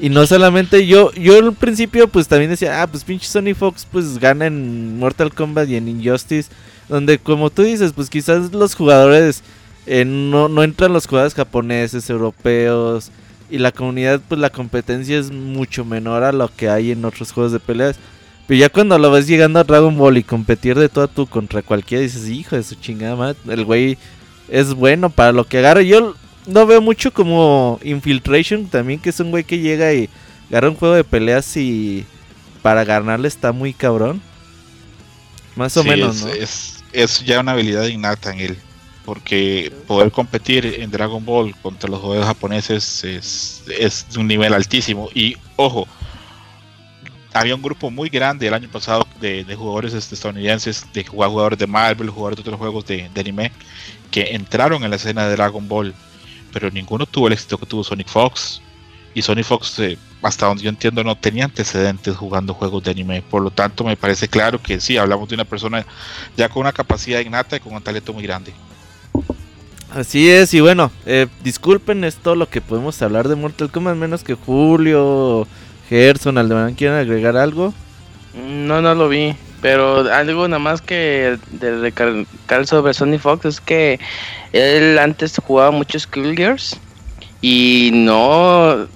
Y 0.00 0.08
no 0.08 0.26
solamente 0.26 0.86
yo, 0.86 1.12
yo 1.12 1.38
al 1.38 1.52
principio 1.52 2.08
pues 2.08 2.26
también 2.26 2.50
decía, 2.50 2.82
ah, 2.82 2.86
pues 2.86 3.04
pinche 3.04 3.26
Sony 3.26 3.54
Fox 3.56 3.86
pues 3.90 4.18
gana 4.18 4.46
en 4.46 4.98
Mortal 4.98 5.32
Kombat 5.32 5.68
y 5.68 5.76
en 5.76 5.88
Injustice. 5.88 6.50
Donde 6.88 7.18
como 7.18 7.50
tú 7.50 7.62
dices, 7.62 7.92
pues 7.92 8.10
quizás 8.10 8.52
los 8.52 8.74
jugadores, 8.74 9.42
eh, 9.86 10.04
no, 10.04 10.48
no 10.48 10.62
entran 10.62 10.92
los 10.92 11.06
jugadores 11.06 11.34
japoneses, 11.34 12.10
europeos, 12.10 13.10
y 13.50 13.58
la 13.58 13.72
comunidad, 13.72 14.20
pues 14.26 14.40
la 14.40 14.50
competencia 14.50 15.18
es 15.18 15.30
mucho 15.30 15.84
menor 15.84 16.24
a 16.24 16.32
lo 16.32 16.48
que 16.48 16.68
hay 16.68 16.90
en 16.90 17.04
otros 17.04 17.32
juegos 17.32 17.52
de 17.52 17.60
peleas. 17.60 17.96
Pero 18.46 18.60
ya 18.60 18.68
cuando 18.68 18.98
lo 18.98 19.10
ves 19.10 19.26
llegando 19.26 19.58
a 19.58 19.64
Dragon 19.64 19.96
Ball 19.96 20.18
y 20.18 20.22
competir 20.22 20.78
de 20.78 20.88
todo 20.88 21.04
a 21.04 21.08
tú 21.08 21.26
contra 21.26 21.62
cualquiera, 21.62 22.02
dices, 22.02 22.28
hijo 22.28 22.56
de 22.56 22.62
su 22.62 22.74
chingada 22.74 23.16
madre, 23.16 23.36
el 23.48 23.64
güey 23.64 23.96
es 24.48 24.74
bueno 24.74 25.08
para 25.08 25.32
lo 25.32 25.44
que 25.44 25.58
agarra. 25.58 25.82
Yo 25.82 26.14
no 26.46 26.66
veo 26.66 26.80
mucho 26.80 27.12
como 27.12 27.78
Infiltration 27.82 28.66
también, 28.66 29.00
que 29.00 29.10
es 29.10 29.20
un 29.20 29.30
güey 29.30 29.44
que 29.44 29.58
llega 29.58 29.92
y 29.92 30.08
agarra 30.48 30.70
un 30.70 30.76
juego 30.76 30.94
de 30.94 31.04
peleas 31.04 31.56
y 31.56 32.04
para 32.62 32.84
ganarle 32.84 33.28
está 33.28 33.52
muy 33.52 33.72
cabrón. 33.72 34.20
Más 35.56 35.76
o 35.76 35.84
menos, 35.84 36.22
¿no? 36.22 36.28
Es, 36.28 36.82
es 36.92 37.24
ya 37.24 37.40
una 37.40 37.52
habilidad 37.52 37.86
innata 37.86 38.32
en 38.32 38.40
él 38.40 38.58
porque 39.04 39.70
poder 39.86 40.10
competir 40.10 40.64
en 40.80 40.90
Dragon 40.90 41.24
Ball 41.24 41.54
contra 41.60 41.90
los 41.90 42.00
jugadores 42.00 42.26
japoneses 42.26 43.04
es, 43.04 43.62
es, 43.78 44.06
de 44.10 44.18
un 44.18 44.26
nivel 44.26 44.54
altísimo. 44.54 45.10
Y 45.14 45.36
ojo, 45.56 45.86
había 47.34 47.54
un 47.54 47.62
grupo 47.62 47.90
muy 47.90 48.08
grande 48.08 48.46
el 48.46 48.54
año 48.54 48.68
pasado 48.70 49.06
de, 49.20 49.44
jugadores 49.56 49.92
este, 49.92 50.14
estadounidenses, 50.14 50.86
de 50.92 51.04
jugadores 51.04 51.58
de 51.58 51.66
Marvel, 51.66 52.08
jugadores 52.08 52.36
de 52.36 52.42
otros 52.42 52.58
juegos 52.58 52.86
de, 52.86 53.10
anime, 53.16 53.52
que 54.10 54.34
entraron 54.34 54.84
en 54.84 54.90
la 54.90 54.96
escena 54.96 55.28
de 55.28 55.36
Dragon 55.36 55.68
Ball, 55.68 55.94
pero 56.54 56.70
ninguno 56.70 57.04
tuvo 57.04 57.26
el 57.26 57.32
éxito 57.32 57.58
que 57.58 57.66
tuvo 57.66 57.82
Sonic 57.82 58.08
Fox. 58.08 58.62
Y 59.12 59.22
Sonic 59.22 59.44
Fox, 59.44 59.78
eh, 59.80 59.98
hasta 60.22 60.46
donde 60.46 60.62
yo 60.62 60.70
entiendo, 60.70 61.02
no 61.02 61.16
tenía 61.16 61.44
antecedentes 61.44 62.16
jugando 62.16 62.54
juegos 62.54 62.84
de 62.84 62.92
anime. 62.92 63.22
Por 63.22 63.42
lo 63.42 63.50
tanto, 63.50 63.82
me 63.82 63.96
parece 63.96 64.28
claro 64.28 64.62
que 64.62 64.80
sí, 64.80 64.96
hablamos 64.96 65.28
de 65.28 65.34
una 65.34 65.44
persona 65.44 65.84
ya 66.36 66.48
con 66.48 66.60
una 66.60 66.72
capacidad 66.72 67.20
innata 67.20 67.56
y 67.56 67.60
con 67.60 67.74
un 67.74 67.82
talento 67.82 68.12
muy 68.12 68.22
grande. 68.22 68.52
Así 69.92 70.30
es, 70.30 70.54
y 70.54 70.60
bueno, 70.60 70.90
eh, 71.06 71.26
disculpen, 71.42 72.04
es 72.04 72.16
todo 72.16 72.34
lo 72.36 72.48
que 72.48 72.60
podemos 72.60 73.00
hablar 73.02 73.28
de 73.28 73.36
Mortal 73.36 73.70
Kombat, 73.70 73.96
menos 73.96 74.24
que 74.24 74.34
Julio, 74.34 75.46
Gerson, 75.88 76.38
Aldebarán, 76.38 76.74
¿quieren 76.74 76.98
agregar 76.98 77.36
algo? 77.36 77.74
No, 78.34 78.82
no 78.82 78.94
lo 78.94 79.08
vi, 79.08 79.36
pero 79.64 80.12
algo 80.12 80.46
nada 80.46 80.58
más 80.58 80.82
que 80.82 81.38
de 81.52 81.78
recalcar 81.78 82.66
sobre 82.66 82.92
Sony 82.92 83.16
Fox 83.18 83.46
es 83.46 83.60
que 83.62 83.98
él 84.52 84.98
antes 84.98 85.40
jugaba 85.42 85.70
muchos 85.70 86.02
Skullgirls 86.02 86.76
y 87.40 87.88
no 87.94 88.86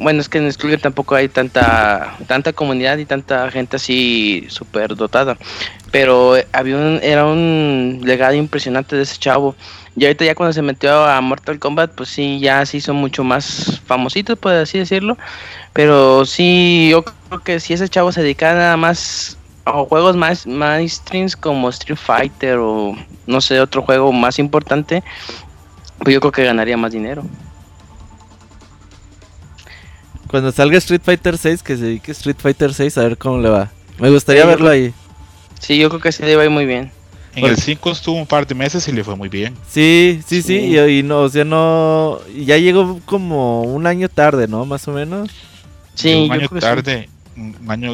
bueno, 0.00 0.20
es 0.20 0.28
que 0.28 0.36
en 0.36 0.52
Skullgirls 0.52 0.82
tampoco 0.82 1.14
hay 1.14 1.30
tanta 1.30 2.14
tanta 2.26 2.52
comunidad 2.52 2.98
y 2.98 3.06
tanta 3.06 3.50
gente 3.50 3.76
así 3.76 4.44
súper 4.50 4.96
dotada. 4.96 5.38
Pero 5.92 6.34
había 6.52 6.76
un, 6.76 7.00
era 7.02 7.24
un 7.24 8.02
legado 8.04 8.34
impresionante 8.34 8.96
de 8.96 9.04
ese 9.04 9.16
chavo. 9.16 9.56
Y 9.96 10.04
ahorita 10.04 10.26
ya 10.26 10.34
cuando 10.34 10.52
se 10.52 10.60
metió 10.60 11.06
a 11.06 11.18
Mortal 11.22 11.58
Kombat, 11.58 11.92
pues 11.92 12.10
sí, 12.10 12.38
ya 12.38 12.66
se 12.66 12.76
hizo 12.76 12.92
mucho 12.92 13.24
más 13.24 13.80
famosito, 13.86 14.36
por 14.36 14.52
así 14.52 14.76
decirlo. 14.78 15.16
Pero 15.72 16.26
sí, 16.26 16.88
yo 16.90 17.02
creo 17.02 17.42
que 17.42 17.60
si 17.60 17.72
ese 17.72 17.88
chavo 17.88 18.12
se 18.12 18.20
dedicara 18.20 18.58
nada 18.58 18.76
más 18.76 19.37
a 19.68 19.84
juegos 19.84 20.16
más 20.16 20.46
mainstreams 20.46 21.36
como 21.36 21.68
Street 21.70 21.98
Fighter 21.98 22.58
o 22.58 22.96
no 23.26 23.40
sé, 23.40 23.60
otro 23.60 23.82
juego 23.82 24.12
más 24.12 24.38
importante, 24.38 25.02
pues 25.98 26.14
yo 26.14 26.20
creo 26.20 26.32
que 26.32 26.44
ganaría 26.44 26.76
más 26.76 26.92
dinero. 26.92 27.22
Cuando 30.28 30.52
salga 30.52 30.78
Street 30.78 31.02
Fighter 31.02 31.38
6, 31.38 31.62
que 31.62 31.76
se 31.76 31.84
dedique 31.84 32.12
Street 32.12 32.36
Fighter 32.38 32.74
6 32.74 32.98
a 32.98 33.02
ver 33.02 33.18
cómo 33.18 33.38
le 33.38 33.48
va. 33.48 33.70
Me 33.98 34.10
gustaría 34.10 34.44
verlo 34.44 34.68
ahí. 34.68 34.92
Sí, 35.58 35.78
yo 35.78 35.88
creo 35.88 36.00
que 36.00 36.12
se 36.12 36.24
le 36.24 36.36
va 36.36 36.48
muy 36.48 36.66
bien. 36.66 36.90
En 37.34 37.44
el 37.44 37.56
5 37.56 37.90
estuvo 37.90 38.16
un 38.16 38.26
par 38.26 38.46
de 38.46 38.54
meses 38.54 38.86
y 38.88 38.92
le 38.92 39.04
fue 39.04 39.14
muy 39.14 39.28
bien. 39.28 39.54
Sí, 39.68 40.20
sí, 40.26 40.42
sí, 40.42 40.76
Y, 40.76 41.02
no, 41.02 41.20
o 41.20 41.28
sea, 41.28 41.44
no. 41.44 42.18
Ya 42.34 42.56
llegó 42.58 43.00
como 43.04 43.62
un 43.62 43.86
año 43.86 44.08
tarde, 44.08 44.48
¿no? 44.48 44.64
Más 44.64 44.86
o 44.88 44.92
menos. 44.92 45.30
Sí, 45.94 46.14
un 46.14 46.32
año 46.32 46.48
tarde, 46.60 47.08
un 47.36 47.70
año. 47.70 47.92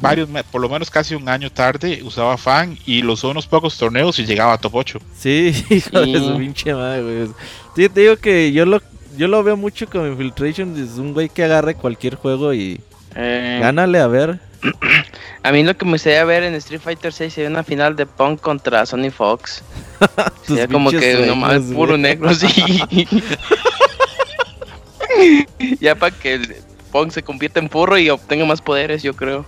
Varios, 0.00 0.28
por 0.50 0.60
lo 0.60 0.68
menos 0.68 0.90
casi 0.90 1.14
un 1.14 1.28
año 1.28 1.50
tarde, 1.50 2.02
usaba 2.02 2.36
fan 2.36 2.78
y 2.86 3.02
lo 3.02 3.14
usó 3.14 3.30
unos 3.30 3.46
pocos 3.46 3.76
torneos 3.76 4.18
y 4.18 4.26
llegaba 4.26 4.52
a 4.52 4.58
top 4.58 4.74
8. 4.76 4.98
Sí, 5.18 5.64
hijo 5.70 6.00
de 6.00 6.18
su 6.18 6.36
pinche 6.36 6.74
madre, 6.74 7.02
güey. 7.02 7.28
Sí, 7.76 7.88
te 7.88 8.00
digo 8.00 8.16
que 8.16 8.52
yo 8.52 8.64
lo, 8.66 8.80
yo 9.16 9.28
lo 9.28 9.42
veo 9.42 9.56
mucho 9.56 9.88
como 9.88 10.06
Infiltration. 10.06 10.76
Es 10.82 10.98
un 10.98 11.12
güey 11.12 11.28
que 11.28 11.44
agarre 11.44 11.74
cualquier 11.74 12.16
juego 12.16 12.54
y. 12.54 12.80
Eh, 13.14 13.58
gánale, 13.60 13.98
a 13.98 14.06
ver. 14.06 14.40
A 15.42 15.52
mí 15.52 15.62
lo 15.62 15.76
que 15.76 15.84
me 15.84 15.92
gustaría 15.92 16.24
ver 16.24 16.42
en 16.42 16.54
Street 16.54 16.80
Fighter 16.80 17.12
6 17.12 17.32
sería 17.32 17.50
una 17.50 17.62
final 17.62 17.96
de 17.96 18.06
Punk 18.06 18.40
contra 18.40 18.86
Sony 18.86 19.10
Fox. 19.10 19.62
sería 20.46 20.68
como 20.68 20.90
que 20.90 21.26
nomás 21.26 21.60
puro 21.62 21.98
negro, 21.98 22.34
sí. 22.34 22.48
ya 25.80 25.94
para 25.94 26.16
que 26.16 26.34
el 26.34 26.56
Punk 26.90 27.10
se 27.10 27.22
convierta 27.22 27.60
en 27.60 27.68
furro 27.68 27.98
y 27.98 28.08
obtenga 28.08 28.46
más 28.46 28.62
poderes, 28.62 29.02
yo 29.02 29.14
creo. 29.14 29.44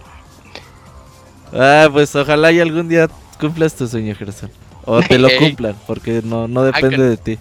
Ah, 1.53 1.89
pues 1.93 2.15
ojalá 2.15 2.53
y 2.53 2.61
algún 2.61 2.89
día 2.89 3.09
cumplas 3.41 3.75
tu 3.75 3.87
sueño, 3.87 4.15
Gerson. 4.15 4.51
O 4.85 5.01
te 5.01 5.19
lo 5.19 5.29
cumplan, 5.39 5.75
porque 5.87 6.23
no, 6.25 6.49
no 6.49 6.63
depende 6.63 7.09
de 7.09 7.17
ti. 7.17 7.39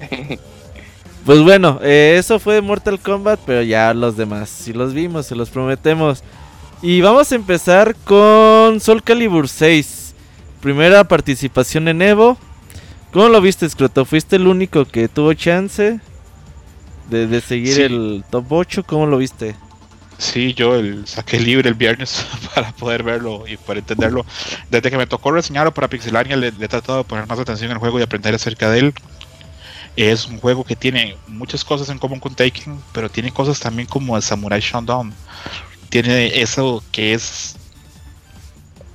Pues 1.24 1.40
bueno, 1.40 1.80
eh, 1.82 2.16
eso 2.18 2.38
fue 2.38 2.60
Mortal 2.60 3.00
Kombat, 3.00 3.40
pero 3.46 3.62
ya 3.62 3.94
los 3.94 4.14
demás, 4.14 4.50
si 4.50 4.74
los 4.74 4.92
vimos, 4.92 5.24
se 5.24 5.34
los 5.34 5.48
prometemos. 5.48 6.22
Y 6.82 7.00
vamos 7.00 7.32
a 7.32 7.34
empezar 7.34 7.96
con 8.04 8.78
Soul 8.78 9.02
Calibur 9.02 9.48
6. 9.48 10.14
Primera 10.60 11.02
participación 11.04 11.88
en 11.88 12.02
Evo. 12.02 12.36
¿Cómo 13.10 13.30
lo 13.30 13.40
viste, 13.40 13.66
Scroto? 13.66 14.04
¿Fuiste 14.04 14.36
el 14.36 14.46
único 14.46 14.84
que 14.84 15.08
tuvo 15.08 15.32
chance 15.32 15.98
de, 17.08 17.40
seguir 17.40 17.80
el 17.80 18.22
top 18.28 18.52
8? 18.52 18.84
¿Cómo 18.86 19.06
lo 19.06 19.16
viste? 19.16 19.56
Sí, 20.18 20.54
yo 20.54 20.76
el, 20.76 21.06
saqué 21.06 21.40
libre 21.40 21.68
el 21.68 21.74
viernes 21.74 22.24
para 22.54 22.72
poder 22.72 23.02
verlo 23.02 23.44
y 23.46 23.56
para 23.56 23.80
entenderlo. 23.80 24.24
Desde 24.70 24.90
que 24.90 24.96
me 24.96 25.06
tocó 25.06 25.32
reseñarlo 25.32 25.74
para 25.74 25.88
Pixelania, 25.88 26.36
le, 26.36 26.52
le 26.52 26.64
he 26.64 26.68
tratado 26.68 26.98
de 26.98 27.04
poner 27.04 27.26
más 27.26 27.38
atención 27.38 27.70
al 27.72 27.78
juego 27.78 27.98
y 27.98 28.02
aprender 28.02 28.34
acerca 28.34 28.70
de 28.70 28.78
él. 28.78 28.94
Es 29.96 30.26
un 30.26 30.38
juego 30.38 30.64
que 30.64 30.74
tiene 30.74 31.16
muchas 31.28 31.64
cosas 31.64 31.88
en 31.88 31.98
común 31.98 32.18
con 32.18 32.34
Taken, 32.34 32.80
pero 32.92 33.08
tiene 33.08 33.30
cosas 33.30 33.60
también 33.60 33.86
como 33.86 34.16
el 34.16 34.22
Samurai 34.22 34.60
Shodown 34.60 35.14
tiene 35.94 36.40
eso 36.40 36.82
que 36.90 37.14
es 37.14 37.54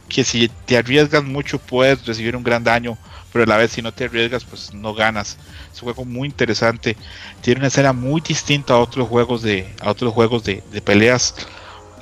que 0.09 0.25
si 0.25 0.49
te 0.65 0.75
arriesgas 0.75 1.23
mucho 1.23 1.57
puedes 1.57 2.05
recibir 2.05 2.35
un 2.35 2.43
gran 2.43 2.61
daño, 2.61 2.97
pero 3.31 3.43
a 3.43 3.47
la 3.47 3.57
vez 3.57 3.71
si 3.71 3.81
no 3.81 3.93
te 3.93 4.05
arriesgas 4.05 4.43
pues 4.43 4.73
no 4.73 4.93
ganas. 4.93 5.37
Es 5.73 5.81
un 5.81 5.93
juego 5.93 6.05
muy 6.05 6.27
interesante, 6.27 6.95
tiene 7.41 7.59
una 7.59 7.67
escena 7.67 7.93
muy 7.93 8.21
distinta 8.21 8.73
a 8.73 8.77
otros 8.79 9.07
juegos 9.07 9.41
de 9.41 9.67
a 9.81 9.89
otros 9.89 10.13
juegos 10.13 10.43
de, 10.43 10.61
peleas. 10.83 11.35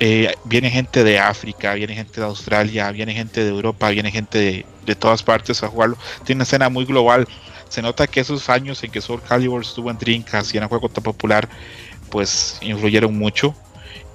Eh, 0.00 0.32
viene 0.44 0.70
gente 0.70 1.02
de 1.02 1.18
África, 1.18 1.74
viene 1.74 1.94
gente 1.94 2.20
de 2.20 2.26
Australia, 2.26 2.90
viene 2.92 3.14
gente 3.14 3.42
de 3.42 3.50
Europa, 3.50 3.90
viene 3.90 4.12
gente 4.12 4.64
de, 4.86 4.94
todas 4.94 5.22
partes 5.22 5.62
a 5.62 5.68
jugarlo. 5.68 5.98
Tiene 6.24 6.38
una 6.38 6.44
escena 6.44 6.68
muy 6.68 6.84
global. 6.84 7.26
Se 7.68 7.82
nota 7.82 8.06
que 8.06 8.20
esos 8.20 8.48
años 8.48 8.82
en 8.84 8.90
que 8.90 9.00
Soul 9.00 9.20
Calibur 9.22 9.60
estuvo 9.60 9.90
en 9.90 9.98
Dreamcast 9.98 10.54
y 10.54 10.56
era 10.56 10.66
un 10.66 10.70
juego 10.70 10.88
tan 10.88 11.04
popular, 11.04 11.48
pues 12.10 12.58
influyeron 12.62 13.16
mucho. 13.18 13.54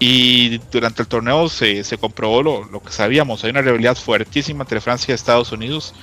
Y 0.05 0.58
durante 0.72 1.01
el 1.01 1.08
torneo 1.08 1.48
se, 1.48 1.84
comprobó 1.98 2.43
lo, 2.43 2.82
que 2.82 2.91
sabíamos. 2.91 3.43
Hay 3.43 3.51
una 3.51 3.62
rivalidad 3.62 3.96
fuertísima 3.96 4.63
entre 4.63 4.82
Francia 4.82 5.12
y 5.12 5.15
Estados 5.15 5.53
Unidos. 5.53 5.93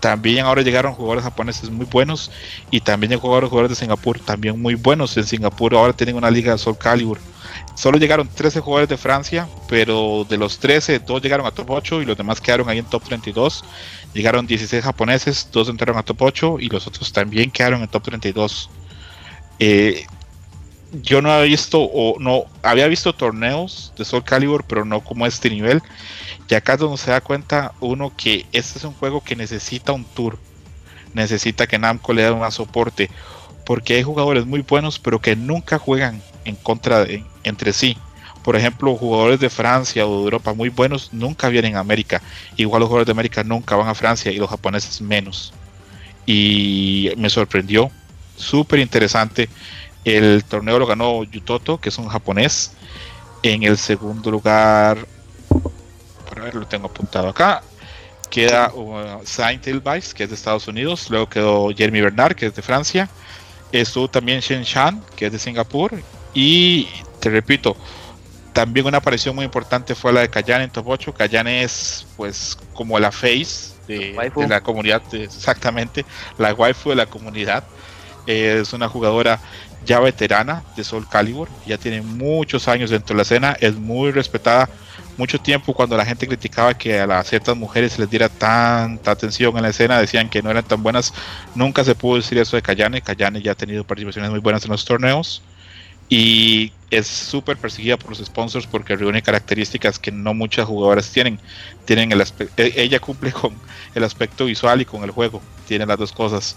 También 0.00 0.44
ahora 0.44 0.62
llegaron 0.62 0.94
jugadores 0.94 1.24
japoneses 1.24 1.70
muy 1.70 1.86
buenos. 1.86 2.30
Y 2.70 2.80
también 2.80 3.10
llegaron 3.10 3.48
jugadores 3.48 3.70
de 3.70 3.76
Singapur 3.76 4.20
también 4.20 4.60
muy 4.60 4.74
buenos. 4.74 5.16
En 5.16 5.24
Singapur 5.24 5.74
ahora 5.74 5.92
tienen 5.92 6.16
una 6.16 6.30
liga 6.30 6.52
de 6.52 6.58
Soul 6.58 6.78
Calibur. 6.78 7.18
Solo 7.74 7.98
llegaron 7.98 8.28
13 8.28 8.60
jugadores 8.60 8.88
de 8.88 8.96
Francia, 8.96 9.48
pero 9.68 10.26
de 10.28 10.36
los 10.36 10.58
13, 10.58 10.98
dos 10.98 11.22
llegaron 11.22 11.46
a 11.46 11.52
top 11.52 11.70
8 11.70 12.02
y 12.02 12.06
los 12.06 12.16
demás 12.16 12.40
quedaron 12.40 12.68
ahí 12.68 12.78
en 12.78 12.84
top 12.84 13.04
32. 13.04 13.64
Llegaron 14.14 14.46
16 14.46 14.82
japoneses, 14.82 15.48
dos 15.52 15.68
entraron 15.68 15.96
a 15.96 16.02
top 16.02 16.22
8 16.22 16.56
y 16.60 16.68
los 16.68 16.86
otros 16.86 17.12
también 17.12 17.50
quedaron 17.50 17.82
en 17.82 17.88
top 17.88 18.02
32. 18.02 18.68
Eh, 19.60 20.06
yo 20.92 21.20
no 21.20 21.30
había 21.30 21.44
visto 21.44 21.82
o 21.82 22.18
no 22.18 22.46
había 22.62 22.86
visto 22.88 23.12
torneos 23.12 23.92
de 23.96 24.04
Soul 24.04 24.24
Calibur, 24.24 24.64
pero 24.64 24.84
no 24.84 25.00
como 25.00 25.26
este 25.26 25.50
nivel. 25.50 25.82
Y 26.48 26.54
acá 26.54 26.74
es 26.74 26.78
donde 26.80 26.96
se 26.96 27.10
da 27.10 27.20
cuenta 27.20 27.72
uno 27.80 28.12
que 28.16 28.46
este 28.52 28.78
es 28.78 28.84
un 28.84 28.94
juego 28.94 29.22
que 29.22 29.36
necesita 29.36 29.92
un 29.92 30.04
tour. 30.04 30.38
Necesita 31.12 31.66
que 31.66 31.78
Namco 31.78 32.12
le 32.12 32.22
dé 32.22 32.30
un 32.30 32.50
soporte. 32.50 33.10
Porque 33.66 33.96
hay 33.96 34.02
jugadores 34.02 34.46
muy 34.46 34.62
buenos, 34.62 34.98
pero 34.98 35.20
que 35.20 35.36
nunca 35.36 35.78
juegan 35.78 36.22
en 36.46 36.56
contra 36.56 37.06
entre 37.44 37.72
sí. 37.74 37.98
Por 38.42 38.56
ejemplo, 38.56 38.96
jugadores 38.96 39.40
de 39.40 39.50
Francia 39.50 40.06
o 40.06 40.18
de 40.18 40.24
Europa 40.24 40.54
muy 40.54 40.70
buenos 40.70 41.12
nunca 41.12 41.50
vienen 41.50 41.76
a 41.76 41.80
América. 41.80 42.22
Igual 42.56 42.80
los 42.80 42.88
jugadores 42.88 43.06
de 43.06 43.12
América 43.12 43.44
nunca 43.44 43.76
van 43.76 43.88
a 43.88 43.94
Francia 43.94 44.32
y 44.32 44.38
los 44.38 44.48
japoneses 44.48 45.02
menos. 45.02 45.52
Y 46.24 47.10
me 47.18 47.28
sorprendió. 47.28 47.90
Súper 48.36 48.78
interesante 48.78 49.50
el 50.04 50.44
torneo 50.44 50.78
lo 50.78 50.86
ganó 50.86 51.24
Yutoto, 51.24 51.78
que 51.78 51.88
es 51.88 51.98
un 51.98 52.08
japonés. 52.08 52.72
En 53.42 53.62
el 53.62 53.78
segundo 53.78 54.30
lugar, 54.30 55.06
para 56.28 56.42
ver, 56.42 56.54
lo 56.54 56.66
tengo 56.66 56.86
apuntado 56.86 57.28
acá. 57.28 57.62
Queda 58.30 58.72
uh, 58.74 59.20
Saint 59.24 59.66
Elvice, 59.66 60.14
que 60.14 60.24
es 60.24 60.28
de 60.28 60.34
Estados 60.34 60.68
Unidos. 60.68 61.08
Luego 61.10 61.28
quedó 61.28 61.70
Jeremy 61.70 62.00
Bernard, 62.00 62.34
que 62.34 62.46
es 62.46 62.54
de 62.54 62.62
Francia. 62.62 63.08
Estuvo 63.72 64.08
también 64.08 64.40
Shen 64.40 64.62
Shan, 64.62 65.02
que 65.16 65.26
es 65.26 65.32
de 65.32 65.38
Singapur. 65.38 65.92
Y 66.34 66.88
te 67.20 67.30
repito, 67.30 67.76
también 68.52 68.86
una 68.86 68.98
aparición 68.98 69.34
muy 69.34 69.44
importante 69.44 69.94
fue 69.94 70.12
la 70.12 70.20
de 70.20 70.30
Kayan 70.30 70.62
en 70.62 70.70
top 70.70 70.88
8. 70.88 71.14
Kayan 71.14 71.46
es 71.46 72.06
pues 72.16 72.58
como 72.74 72.98
la 72.98 73.12
face 73.12 73.72
de, 73.86 74.14
la 74.48 74.60
comunidad, 74.60 75.02
exactamente, 75.12 76.04
la 76.38 76.52
waifu 76.54 76.90
de 76.90 76.96
la 76.96 77.06
comunidad. 77.06 77.64
es 78.26 78.72
una 78.72 78.88
jugadora 78.88 79.40
ya 79.84 80.00
veterana 80.00 80.62
de 80.76 80.84
Soul 80.84 81.08
Calibur, 81.08 81.48
ya 81.66 81.78
tiene 81.78 82.02
muchos 82.02 82.68
años 82.68 82.90
dentro 82.90 83.14
de 83.14 83.18
la 83.18 83.22
escena, 83.22 83.56
es 83.60 83.76
muy 83.76 84.10
respetada. 84.10 84.68
Mucho 85.16 85.40
tiempo 85.40 85.74
cuando 85.74 85.96
la 85.96 86.04
gente 86.04 86.28
criticaba 86.28 86.74
que 86.74 87.00
a 87.00 87.06
las 87.06 87.28
ciertas 87.28 87.56
mujeres 87.56 87.94
se 87.94 88.00
les 88.00 88.10
diera 88.10 88.28
tanta 88.28 89.10
atención 89.10 89.56
en 89.56 89.62
la 89.62 89.70
escena, 89.70 89.98
decían 89.98 90.28
que 90.28 90.42
no 90.42 90.50
eran 90.50 90.62
tan 90.62 90.80
buenas, 90.80 91.12
nunca 91.56 91.82
se 91.82 91.96
pudo 91.96 92.16
decir 92.16 92.38
eso 92.38 92.54
de 92.54 92.62
Kayane. 92.62 93.02
Kayane 93.02 93.42
ya 93.42 93.52
ha 93.52 93.54
tenido 93.56 93.82
participaciones 93.82 94.30
muy 94.30 94.38
buenas 94.38 94.64
en 94.64 94.70
los 94.70 94.84
torneos 94.84 95.42
y 96.08 96.72
es 96.90 97.06
súper 97.06 97.56
perseguida 97.58 97.98
por 97.98 98.10
los 98.10 98.24
sponsors 98.24 98.66
porque 98.66 98.96
reúne 98.96 99.20
características 99.20 99.98
que 99.98 100.10
no 100.10 100.34
muchas 100.34 100.66
jugadoras 100.66 101.10
tienen. 101.10 101.38
tienen 101.84 102.12
el 102.12 102.20
e, 102.20 102.72
ella 102.76 102.98
cumple 102.98 103.32
con 103.32 103.54
el 103.94 104.04
aspecto 104.04 104.46
visual 104.46 104.80
y 104.80 104.84
con 104.84 105.04
el 105.04 105.10
juego, 105.10 105.42
tiene 105.66 105.84
las 105.84 105.98
dos 105.98 106.12
cosas. 106.12 106.56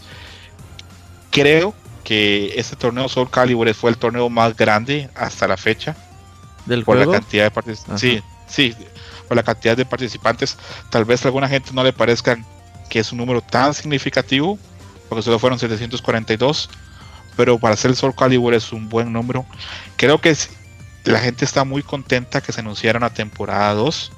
Creo 1.31 1.73
que 2.03 2.53
este 2.55 2.75
torneo 2.75 3.08
Soul 3.08 3.29
Calibur 3.29 3.74
fue 3.74 3.91
el 3.91 3.98
torneo 3.98 4.29
más 4.29 4.55
grande 4.55 5.10
hasta 5.15 5.48
la 5.48 5.58
fecha. 5.58 5.96
¿Del 6.65 6.84
por 6.84 6.98
la 6.98 7.08
cantidad 7.08 7.46
de 7.46 7.51
participantes. 7.51 8.01
Sí, 8.01 8.24
sí, 8.48 8.75
por 9.27 9.36
la 9.38 9.43
cantidad 9.43 9.75
de 9.75 9.86
participantes. 9.86 10.58
Tal 10.89 11.05
vez 11.05 11.24
a 11.24 11.27
alguna 11.27 11.48
gente 11.48 11.72
no 11.74 11.84
le 11.84 11.93
parezca 11.93 12.38
que 12.89 13.00
es 13.00 13.12
un 13.12 13.17
número 13.17 13.41
tan 13.41 13.74
significativo, 13.74 14.60
porque 15.10 15.24
solo 15.24 15.39
fueron 15.39 15.58
742, 15.58 16.70
pero 17.36 17.58
para 17.58 17.74
hacer 17.74 17.91
el 17.91 17.98
Soul 17.98 18.15
Calibur 18.15 18.53
es 18.53 18.72
un 18.72 18.89
buen 18.89 19.12
número. 19.12 19.46
Creo 19.96 20.20
que 20.20 20.36
la 21.05 21.20
gente 21.20 21.46
está 21.46 21.63
muy 21.63 21.81
contenta 21.81 22.42
que 22.42 22.51
se 22.51 22.59
anunciara 22.59 22.98
una 22.98 23.14
temporada 23.14 23.74
2. 23.74 24.11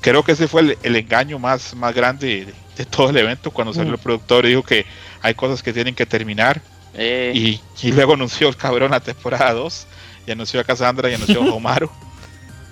Creo 0.00 0.22
que 0.22 0.32
ese 0.32 0.46
fue 0.46 0.76
el, 0.82 0.96
engaño 0.96 1.38
más, 1.38 1.74
más 1.74 1.94
grande 1.94 2.52
de, 2.76 2.84
todo 2.84 3.10
el 3.10 3.16
evento 3.16 3.50
cuando 3.50 3.72
salió 3.72 3.90
mm. 3.90 3.94
el 3.94 4.00
productor 4.00 4.46
y 4.46 4.50
dijo 4.50 4.62
que 4.62 4.86
hay 5.22 5.34
cosas 5.34 5.62
que 5.62 5.72
tienen 5.72 5.94
que 5.94 6.06
terminar 6.06 6.60
eh. 6.98 7.60
Y, 7.82 7.92
luego 7.92 8.14
anunció 8.14 8.48
el 8.48 8.56
cabrón 8.56 8.90
la 8.90 9.00
temporada 9.00 9.52
2, 9.52 9.86
y 10.26 10.30
anunció 10.30 10.60
a 10.60 10.64
Cassandra 10.64 11.10
y 11.10 11.14
anunció 11.14 11.42
a 11.42 11.44
Omaru. 11.54 11.90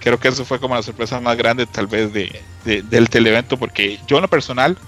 Creo 0.01 0.21
que 0.21 0.29
eso 0.29 0.45
fue 0.45 0.61
como 0.61 0.75
la 0.75 0.83
sorpresa 0.83 1.21
más 1.21 1.37
grande 1.37 1.67
tal 1.67 1.87
vez 1.87 2.13
de, 2.13 2.43
del 2.65 3.09
teleevento, 3.09 3.57
porque 3.57 3.99
yo 4.07 4.17
en 4.17 4.23
lo 4.23 4.29
personal, 4.29 4.79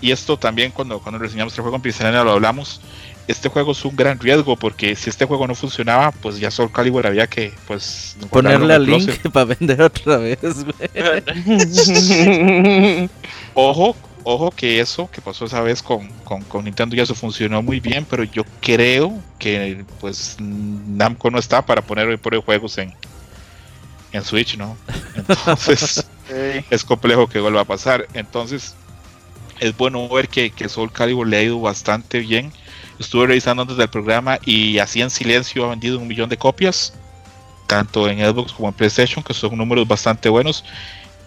y 0.00 0.10
esto 0.10 0.36
también 0.36 0.70
cuando, 0.70 1.00
cuando 1.00 1.18
reseñamos 1.18 1.52
este 1.52 1.62
juego 1.62 1.76
en 1.76 1.82
Pixelania 1.82 2.24
lo 2.24 2.32
hablamos, 2.32 2.80
este 3.28 3.48
juego 3.50 3.72
es 3.72 3.84
un 3.84 3.94
gran 3.94 4.18
riesgo 4.18 4.56
porque 4.56 4.96
si 4.96 5.10
este 5.10 5.26
juego 5.26 5.46
no 5.46 5.54
funcionaba, 5.54 6.12
pues 6.12 6.40
ya 6.40 6.50
Soul 6.50 6.72
Calibur 6.72 7.06
había 7.06 7.26
que 7.26 7.52
pues 7.66 8.16
ponerle 8.30 8.74
al 8.74 8.86
link 8.86 9.28
para 9.32 9.44
vender 9.44 9.82
otra 9.82 10.16
vez. 10.16 10.38
Ojo, 13.54 13.94
ojo 14.28 14.50
que 14.50 14.78
eso 14.78 15.10
que 15.10 15.22
pasó 15.22 15.46
esa 15.46 15.62
vez 15.62 15.82
con, 15.82 16.06
Nintendo 16.62 16.94
ya 16.94 17.02
eso 17.02 17.14
funcionó 17.14 17.62
muy 17.62 17.80
bien, 17.80 18.06
pero 18.08 18.24
yo 18.24 18.44
creo 18.60 19.18
que 19.38 19.84
pues 20.00 20.36
Namco 20.38 21.30
no 21.30 21.38
está 21.38 21.64
para 21.64 21.80
poner 21.80 22.06
hoy 22.08 22.18
por 22.18 22.34
hoy 22.34 22.42
juegos 22.44 22.76
en, 22.76 22.92
en 24.12 24.22
Switch, 24.22 24.58
¿no? 24.58 24.76
Entonces 25.16 26.06
es 26.70 26.84
complejo 26.84 27.26
que 27.26 27.40
vuelva 27.40 27.62
a 27.62 27.64
pasar. 27.64 28.06
Entonces 28.12 28.74
es 29.60 29.74
bueno 29.76 30.06
ver 30.10 30.28
que, 30.28 30.50
que 30.50 30.68
Soul 30.68 30.92
Calibur 30.92 31.26
le 31.26 31.38
ha 31.38 31.42
ido 31.42 31.58
bastante 31.60 32.20
bien. 32.20 32.52
Estuve 32.98 33.28
revisando 33.28 33.62
antes 33.62 33.78
del 33.78 33.88
programa 33.88 34.38
y 34.44 34.78
así 34.78 35.00
en 35.00 35.08
silencio 35.08 35.64
ha 35.64 35.70
vendido 35.70 35.98
un 35.98 36.06
millón 36.06 36.28
de 36.28 36.36
copias, 36.36 36.92
tanto 37.66 38.08
en 38.08 38.18
Xbox 38.18 38.52
como 38.52 38.68
en 38.68 38.74
PlayStation, 38.74 39.24
que 39.24 39.32
son 39.32 39.56
números 39.56 39.88
bastante 39.88 40.28
buenos 40.28 40.64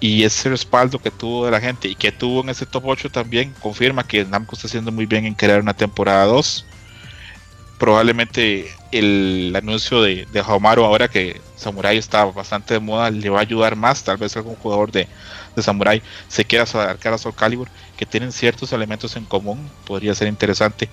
y 0.02 0.24
ese 0.24 0.50
respaldo 0.50 0.98
que 1.00 1.12
tuvo 1.12 1.46
de 1.46 1.52
la 1.52 1.62
gente 1.62 1.88
y 1.88 1.96
que 1.96 2.12
tuvo 2.12 2.42
en 2.42 2.50
ese 2.50 2.66
top 2.66 2.88
8 2.88 3.12
también 3.12 3.54
confirma 3.62 4.04
que 4.06 4.26
Namco 4.26 4.56
está 4.56 4.68
haciendo 4.68 4.92
muy 4.92 5.06
bien 5.06 5.26
en 5.26 5.36
crear 5.36 5.62
una 5.62 5.76
temporada 5.76 6.26
2. 6.26 6.66
Probablemente 7.78 8.68
el 8.92 9.54
anuncio 9.56 10.02
de, 10.02 10.26
de 10.26 10.40
ahora 10.40 11.08
que 11.08 11.40
Samurai 11.56 11.98
está 11.98 12.26
bastante 12.26 12.74
de 12.74 12.80
moda 12.80 13.12
le 13.12 13.30
va 13.30 13.40
a 13.40 13.42
ayudar 13.44 13.76
más. 13.76 14.04
Tal 14.04 14.18
vez 14.18 14.36
algún 14.36 14.56
jugador 14.56 14.92
de, 14.92 15.08
Samurai 15.58 16.02
se 16.28 16.46
quiera 16.46 16.64
acercar 16.64 17.14
a 17.14 17.18
Soul 17.20 17.36
Calibur 17.36 17.70
que 17.96 18.08
tienen 18.08 18.32
ciertos 18.32 18.74
elementos 18.74 19.16
en 19.16 19.26
común. 19.26 19.70
Podría 19.86 20.16
ser 20.16 20.28
interesante. 20.28 20.90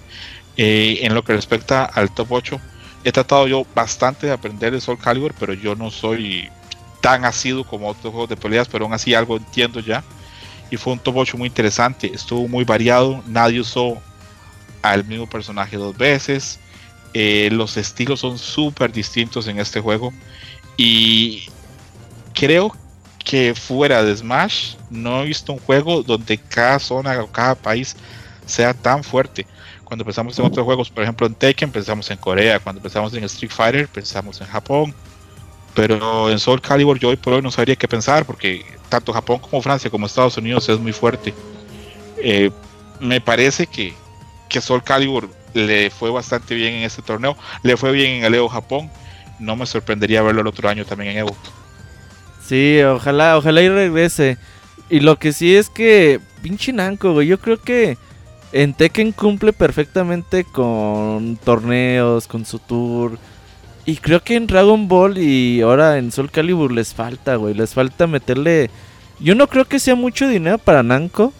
Eh, 0.58 0.98
en 1.02 1.14
lo 1.14 1.24
que 1.24 1.32
respecta 1.32 1.86
al 1.86 2.12
top 2.14 2.32
8, 2.32 2.60
he 3.04 3.12
tratado 3.12 3.48
yo 3.48 3.64
bastante 3.74 4.26
de 4.26 4.32
aprender 4.32 4.72
de 4.72 4.82
Soul 4.82 4.98
Calibur, 4.98 5.32
pero 5.38 5.54
yo 5.54 5.74
no 5.74 5.90
soy 5.90 6.50
tan 7.00 7.24
asido 7.24 7.64
como 7.64 7.88
otros 7.88 8.12
juegos 8.12 8.28
de 8.28 8.36
peleas, 8.36 8.68
pero 8.68 8.84
aún 8.84 8.94
así 8.94 9.14
algo 9.14 9.36
entiendo 9.36 9.80
ya. 9.80 10.04
Y 10.70 10.76
fue 10.76 10.92
un 10.92 10.98
top 10.98 11.16
8 11.18 11.38
muy 11.38 11.48
interesante, 11.48 12.12
estuvo 12.12 12.46
muy 12.46 12.64
variado, 12.64 13.22
nadie 13.26 13.60
usó 13.60 13.98
al 14.82 15.04
mismo 15.04 15.26
personaje 15.28 15.76
dos 15.76 15.96
veces, 15.96 16.60
eh, 17.14 17.48
los 17.50 17.76
estilos 17.76 18.20
son 18.20 18.38
súper 18.38 18.92
distintos 18.92 19.46
en 19.48 19.58
este 19.58 19.80
juego 19.80 20.12
y 20.76 21.48
creo 22.34 22.76
que 23.24 23.54
fuera 23.54 24.04
de 24.04 24.14
Smash 24.16 24.76
no 24.90 25.22
he 25.22 25.26
visto 25.26 25.52
un 25.52 25.58
juego 25.58 26.02
donde 26.02 26.38
cada 26.38 26.78
zona 26.78 27.20
o 27.22 27.26
cada 27.26 27.54
país 27.54 27.96
sea 28.46 28.74
tan 28.74 29.02
fuerte. 29.02 29.46
Cuando 29.84 30.04
pensamos 30.04 30.38
en 30.38 30.44
otros 30.44 30.64
juegos, 30.64 30.90
por 30.90 31.02
ejemplo 31.02 31.26
en 31.26 31.34
Tekken 31.34 31.70
pensamos 31.70 32.10
en 32.10 32.18
Corea, 32.18 32.60
cuando 32.60 32.82
pensamos 32.82 33.12
en 33.14 33.24
Street 33.24 33.50
Fighter 33.50 33.88
pensamos 33.88 34.40
en 34.42 34.46
Japón, 34.46 34.94
pero 35.78 36.28
en 36.28 36.40
Soul 36.40 36.60
Calibur 36.60 36.98
yo 36.98 37.10
hoy 37.10 37.16
por 37.16 37.34
hoy 37.34 37.40
no 37.40 37.52
sabría 37.52 37.76
qué 37.76 37.86
pensar 37.86 38.24
porque 38.24 38.64
tanto 38.88 39.12
Japón 39.12 39.38
como 39.38 39.62
Francia 39.62 39.88
como 39.88 40.06
Estados 40.06 40.36
Unidos 40.36 40.68
es 40.68 40.80
muy 40.80 40.90
fuerte. 40.90 41.32
Eh, 42.16 42.50
me 42.98 43.20
parece 43.20 43.68
que, 43.68 43.94
que 44.48 44.60
Soul 44.60 44.82
Calibur 44.82 45.30
le 45.54 45.90
fue 45.90 46.10
bastante 46.10 46.56
bien 46.56 46.74
en 46.74 46.82
este 46.82 47.00
torneo, 47.00 47.36
le 47.62 47.76
fue 47.76 47.92
bien 47.92 48.10
en 48.10 48.24
el 48.24 48.34
Evo 48.34 48.48
Japón, 48.48 48.90
no 49.38 49.54
me 49.54 49.66
sorprendería 49.66 50.20
verlo 50.20 50.40
el 50.40 50.48
otro 50.48 50.68
año 50.68 50.84
también 50.84 51.12
en 51.12 51.18
Evo. 51.18 51.36
Sí, 52.44 52.82
ojalá, 52.82 53.38
ojalá 53.38 53.62
y 53.62 53.68
regrese. 53.68 54.36
Y 54.90 54.98
lo 54.98 55.16
que 55.16 55.32
sí 55.32 55.54
es 55.54 55.70
que, 55.70 56.18
pinche 56.42 56.72
Nanko, 56.72 57.12
güey, 57.12 57.28
yo 57.28 57.38
creo 57.38 57.62
que 57.62 57.96
en 58.50 58.74
Tekken 58.74 59.12
cumple 59.12 59.52
perfectamente 59.52 60.42
con 60.42 61.36
torneos, 61.36 62.26
con 62.26 62.44
su 62.44 62.58
tour 62.58 63.16
y 63.88 63.96
creo 63.96 64.22
que 64.22 64.36
en 64.36 64.46
Dragon 64.46 64.86
Ball 64.86 65.16
y 65.16 65.62
ahora 65.62 65.96
en 65.96 66.12
Soul 66.12 66.30
Calibur 66.30 66.70
les 66.70 66.92
falta, 66.92 67.36
güey. 67.36 67.54
Les 67.54 67.72
falta 67.72 68.06
meterle. 68.06 68.68
Yo 69.18 69.34
no 69.34 69.46
creo 69.46 69.64
que 69.64 69.78
sea 69.78 69.94
mucho 69.94 70.28
dinero 70.28 70.58
para 70.58 70.82
Namco. 70.82 71.32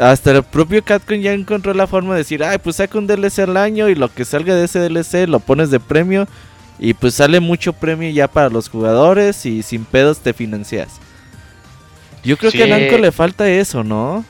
Hasta 0.00 0.30
el 0.30 0.42
propio 0.44 0.82
Capcom 0.82 1.20
ya 1.20 1.34
encontró 1.34 1.74
la 1.74 1.86
forma 1.86 2.14
de 2.14 2.20
decir, 2.20 2.42
ay, 2.42 2.56
pues 2.56 2.76
saca 2.76 2.96
un 2.96 3.06
DLC 3.06 3.40
al 3.40 3.58
año 3.58 3.90
y 3.90 3.96
lo 3.96 4.08
que 4.10 4.24
salga 4.24 4.54
de 4.54 4.64
ese 4.64 4.78
DLC 4.78 5.28
lo 5.28 5.40
pones 5.40 5.70
de 5.70 5.78
premio. 5.78 6.26
Y 6.78 6.94
pues 6.94 7.16
sale 7.16 7.38
mucho 7.40 7.74
premio 7.74 8.08
ya 8.08 8.28
para 8.28 8.48
los 8.48 8.70
jugadores 8.70 9.44
y 9.44 9.62
sin 9.62 9.84
pedos 9.84 10.20
te 10.20 10.32
financias. 10.32 10.88
Yo 12.24 12.38
creo 12.38 12.50
que 12.50 12.64
a 12.64 12.66
Namco 12.66 12.96
le 12.96 13.12
falta 13.12 13.46
eso, 13.46 13.84
¿no? 13.84 14.24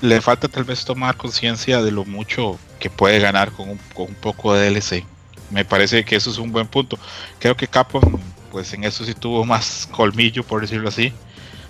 Le 0.00 0.22
falta 0.22 0.48
tal 0.48 0.64
vez 0.64 0.86
tomar 0.86 1.18
conciencia 1.18 1.82
de 1.82 1.90
lo 1.90 2.06
mucho 2.06 2.58
que 2.78 2.88
puede 2.88 3.18
ganar 3.18 3.52
con 3.52 3.68
un, 3.68 3.78
con 3.92 4.06
un 4.08 4.14
poco 4.14 4.54
de 4.54 4.70
DLC 4.70 5.04
me 5.50 5.64
parece 5.64 6.04
que 6.04 6.16
eso 6.16 6.30
es 6.30 6.38
un 6.38 6.52
buen 6.52 6.66
punto. 6.66 6.98
Creo 7.38 7.56
que 7.56 7.68
Capcom, 7.68 8.02
pues 8.50 8.72
en 8.72 8.84
eso 8.84 9.04
sí 9.04 9.14
tuvo 9.14 9.44
más 9.44 9.88
colmillo, 9.90 10.44
por 10.44 10.60
decirlo 10.60 10.88
así, 10.88 11.12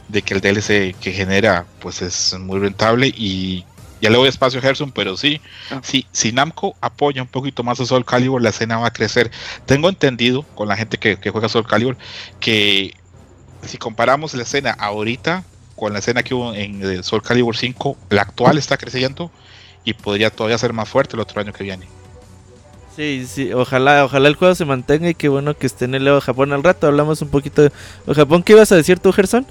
de 0.09 0.23
que 0.23 0.35
el 0.35 0.41
DLC 0.41 0.95
que 0.99 1.13
genera, 1.13 1.67
pues 1.81 2.03
es 2.03 2.35
muy 2.39 2.59
rentable 2.59 3.09
y 3.09 3.65
ya 4.01 4.11
le 4.11 4.19
doy 4.19 4.29
espacio 4.29 4.59
a 4.59 4.63
Gerson, 4.63 4.93
pero 4.93 5.17
sí, 5.17 5.41
ah. 5.71 5.81
si 5.83 6.33
Namco 6.33 6.77
apoya 6.83 7.23
un 7.23 7.29
poquito 7.29 7.63
más 7.63 7.81
a 7.81 7.87
Soul 7.87 8.05
Calibur, 8.05 8.43
la 8.43 8.51
escena 8.51 8.77
va 8.77 8.89
a 8.89 8.93
crecer. 8.93 9.31
Tengo 9.65 9.89
entendido 9.89 10.43
con 10.43 10.69
la 10.69 10.77
gente 10.77 10.99
que, 10.99 11.17
juega 11.31 11.49
Soul 11.49 11.67
Calibur 11.67 11.97
que 12.39 12.95
si 13.63 13.79
comparamos 13.79 14.35
la 14.35 14.43
escena 14.43 14.73
ahorita 14.73 15.43
con 15.75 15.95
la 15.95 16.01
escena 16.01 16.23
que 16.23 16.35
hubo 16.35 16.53
en 16.55 17.03
Soul 17.03 17.23
Calibur 17.23 17.57
5, 17.57 17.97
la 18.11 18.23
actual 18.23 18.59
está 18.59 18.77
creciendo 18.77 19.31
y 19.85 19.95
podría 19.95 20.31
todavía 20.31 20.59
ser 20.59 20.75
más 20.75 20.89
fuerte 20.89 21.17
el 21.17 21.21
otro 21.21 21.41
año 21.41 21.55
que 21.55 21.65
viene. 21.65 21.89
Sí, 22.96 23.26
sí, 23.26 23.52
ojalá, 23.52 24.04
ojalá 24.04 24.28
el 24.28 24.37
juego 24.37 24.54
se 24.54 24.64
mantenga 24.64 25.09
y 25.09 25.14
qué 25.14 25.28
bueno 25.28 25.57
que 25.57 25.66
esté 25.66 25.85
en 25.85 25.96
el 25.96 26.07
Evo 26.07 26.20
Japón 26.20 26.52
al 26.52 26.62
rato. 26.62 26.87
Hablamos 26.87 27.20
un 27.22 27.28
poquito 27.28 27.62
de 27.62 27.72
Japón. 28.14 28.44
¿Qué 28.44 28.52
ibas 28.52 28.70
a 28.70 28.76
decir 28.76 29.00
tú, 29.00 29.12
Gerson? 29.12 29.44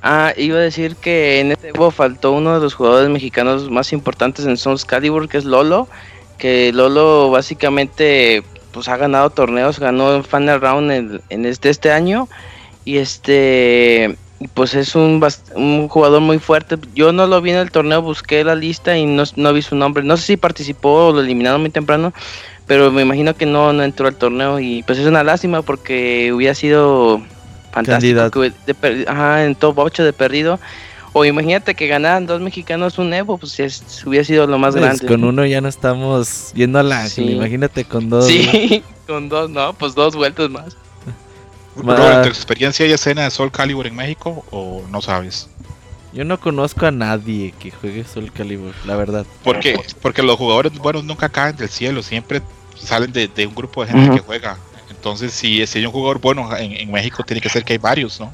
Ah, 0.00 0.32
iba 0.36 0.56
a 0.56 0.62
decir 0.62 0.96
que 0.96 1.40
en 1.40 1.52
este 1.52 1.68
Evo 1.68 1.90
faltó 1.90 2.32
uno 2.32 2.54
de 2.54 2.60
los 2.60 2.72
jugadores 2.72 3.10
mexicanos 3.10 3.70
más 3.70 3.92
importantes 3.92 4.46
en 4.46 4.56
Soul 4.56 4.78
Calibur, 4.86 5.28
que 5.28 5.36
es 5.36 5.44
Lolo. 5.44 5.86
Que 6.38 6.72
Lolo 6.72 7.30
básicamente 7.30 8.42
pues 8.72 8.88
ha 8.88 8.96
ganado 8.96 9.28
torneos, 9.30 9.78
ganó 9.78 10.22
Final 10.22 10.60
Round 10.60 10.90
en, 10.90 11.20
en 11.28 11.44
este, 11.44 11.68
este 11.68 11.90
año. 11.92 12.26
Y 12.86 12.96
este 12.96 14.16
pues 14.54 14.74
es 14.74 14.94
un, 14.94 15.22
un 15.56 15.88
jugador 15.88 16.20
muy 16.20 16.38
fuerte. 16.38 16.76
Yo 16.94 17.12
no 17.12 17.26
lo 17.26 17.40
vi 17.40 17.50
en 17.50 17.56
el 17.56 17.70
torneo, 17.70 18.02
busqué 18.02 18.44
la 18.44 18.54
lista 18.54 18.96
y 18.96 19.04
no, 19.04 19.24
no 19.36 19.52
vi 19.52 19.62
su 19.62 19.74
nombre. 19.74 20.04
No 20.04 20.16
sé 20.16 20.24
si 20.24 20.36
participó 20.36 21.08
o 21.08 21.12
lo 21.12 21.20
eliminaron 21.20 21.60
muy 21.60 21.70
temprano, 21.70 22.12
pero 22.68 22.92
me 22.92 23.02
imagino 23.02 23.34
que 23.34 23.46
no, 23.46 23.72
no 23.72 23.82
entró 23.82 24.06
al 24.06 24.14
torneo 24.14 24.60
y 24.60 24.82
pues 24.84 24.98
es 24.98 25.06
una 25.06 25.24
lástima 25.24 25.62
porque 25.62 26.32
hubiera 26.32 26.54
sido 26.54 27.22
fantástico 27.72 28.42
de, 28.42 28.52
ajá, 29.08 29.44
en 29.44 29.54
top 29.54 29.78
8 29.78 30.04
de 30.04 30.12
perdido. 30.12 30.60
O 31.14 31.24
imagínate 31.24 31.74
que 31.74 31.86
ganaran 31.88 32.26
dos 32.26 32.42
mexicanos 32.42 32.98
un 32.98 33.12
Evo, 33.14 33.38
pues 33.38 33.58
hubiera 34.04 34.22
sido 34.22 34.46
lo 34.46 34.58
más 34.58 34.74
pues, 34.74 34.84
grande. 34.84 35.06
Con 35.06 35.24
uno 35.24 35.46
ya 35.46 35.62
no 35.62 35.68
estamos 35.68 36.52
yendo 36.52 36.78
a 36.78 36.82
la 36.82 37.08
imagínate 37.16 37.86
con 37.86 38.10
dos. 38.10 38.26
Sí, 38.26 38.84
con 39.06 39.30
dos, 39.30 39.48
no, 39.48 39.72
pues 39.72 39.94
dos 39.94 40.14
vueltas 40.14 40.50
más. 40.50 40.76
Bro, 41.74 42.22
¿tu 42.22 42.28
experiencia 42.28 42.86
y 42.86 42.92
escena 42.92 43.24
de 43.24 43.30
Soul 43.30 43.50
Calibur 43.50 43.86
en 43.86 43.96
México 43.96 44.44
o 44.50 44.82
no 44.90 45.00
sabes? 45.00 45.48
Yo 46.12 46.24
no 46.24 46.38
conozco 46.38 46.84
a 46.84 46.90
nadie 46.90 47.54
que 47.58 47.70
juegue 47.70 48.04
Soul 48.04 48.30
Calibur, 48.30 48.74
la 48.86 48.96
verdad. 48.96 49.24
¿Por 49.42 49.60
qué? 49.60 49.80
Porque 50.02 50.22
los 50.22 50.36
jugadores 50.36 50.76
buenos 50.76 51.04
nunca 51.04 51.30
caen 51.30 51.56
del 51.56 51.68
cielo, 51.68 52.02
siempre 52.02 52.42
salen 52.78 53.12
de, 53.12 53.46
un 53.46 53.54
grupo 53.54 53.84
de 53.84 53.92
gente 53.92 54.16
que 54.16 54.20
juega. 54.20 54.56
Entonces, 54.90 55.32
si, 55.32 55.66
si 55.66 55.78
hay 55.78 55.86
un 55.86 55.92
jugador 55.92 56.20
bueno 56.20 56.48
en, 56.56 56.90
México, 56.90 57.22
tiene 57.24 57.40
que 57.40 57.48
ser 57.48 57.64
que 57.64 57.74
hay 57.74 57.78
varios, 57.78 58.18
¿no? 58.20 58.32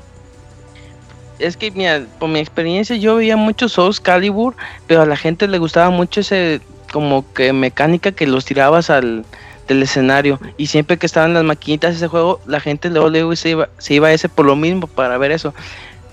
Es 1.38 1.56
que, 1.56 1.70
mira, 1.70 2.06
por 2.18 2.28
mi 2.28 2.38
experiencia, 2.38 2.96
yo 2.96 3.16
veía 3.16 3.36
mucho 3.36 3.68
Soul 3.68 4.00
Calibur, 4.00 4.54
pero 4.86 5.02
a 5.02 5.06
la 5.06 5.16
gente 5.16 5.48
le 5.48 5.58
gustaba 5.58 5.90
mucho 5.90 6.20
ese, 6.20 6.60
como 6.92 7.30
que 7.34 7.52
mecánica 7.52 8.12
que 8.12 8.26
los 8.26 8.44
tirabas 8.44 8.88
al 8.88 9.24
del 9.66 9.82
escenario. 9.82 10.38
Y 10.56 10.66
siempre 10.66 10.96
que 10.96 11.06
estaban 11.06 11.34
las 11.34 11.42
maquinitas 11.42 11.96
ese 11.96 12.06
juego, 12.06 12.40
la 12.46 12.60
gente 12.60 12.88
luego, 12.90 13.08
luego 13.08 13.34
se, 13.34 13.50
iba, 13.50 13.68
se 13.78 13.94
iba 13.94 14.08
a 14.08 14.12
ese 14.12 14.28
por 14.28 14.46
lo 14.46 14.54
mismo, 14.56 14.86
para 14.86 15.18
ver 15.18 15.32
eso 15.32 15.54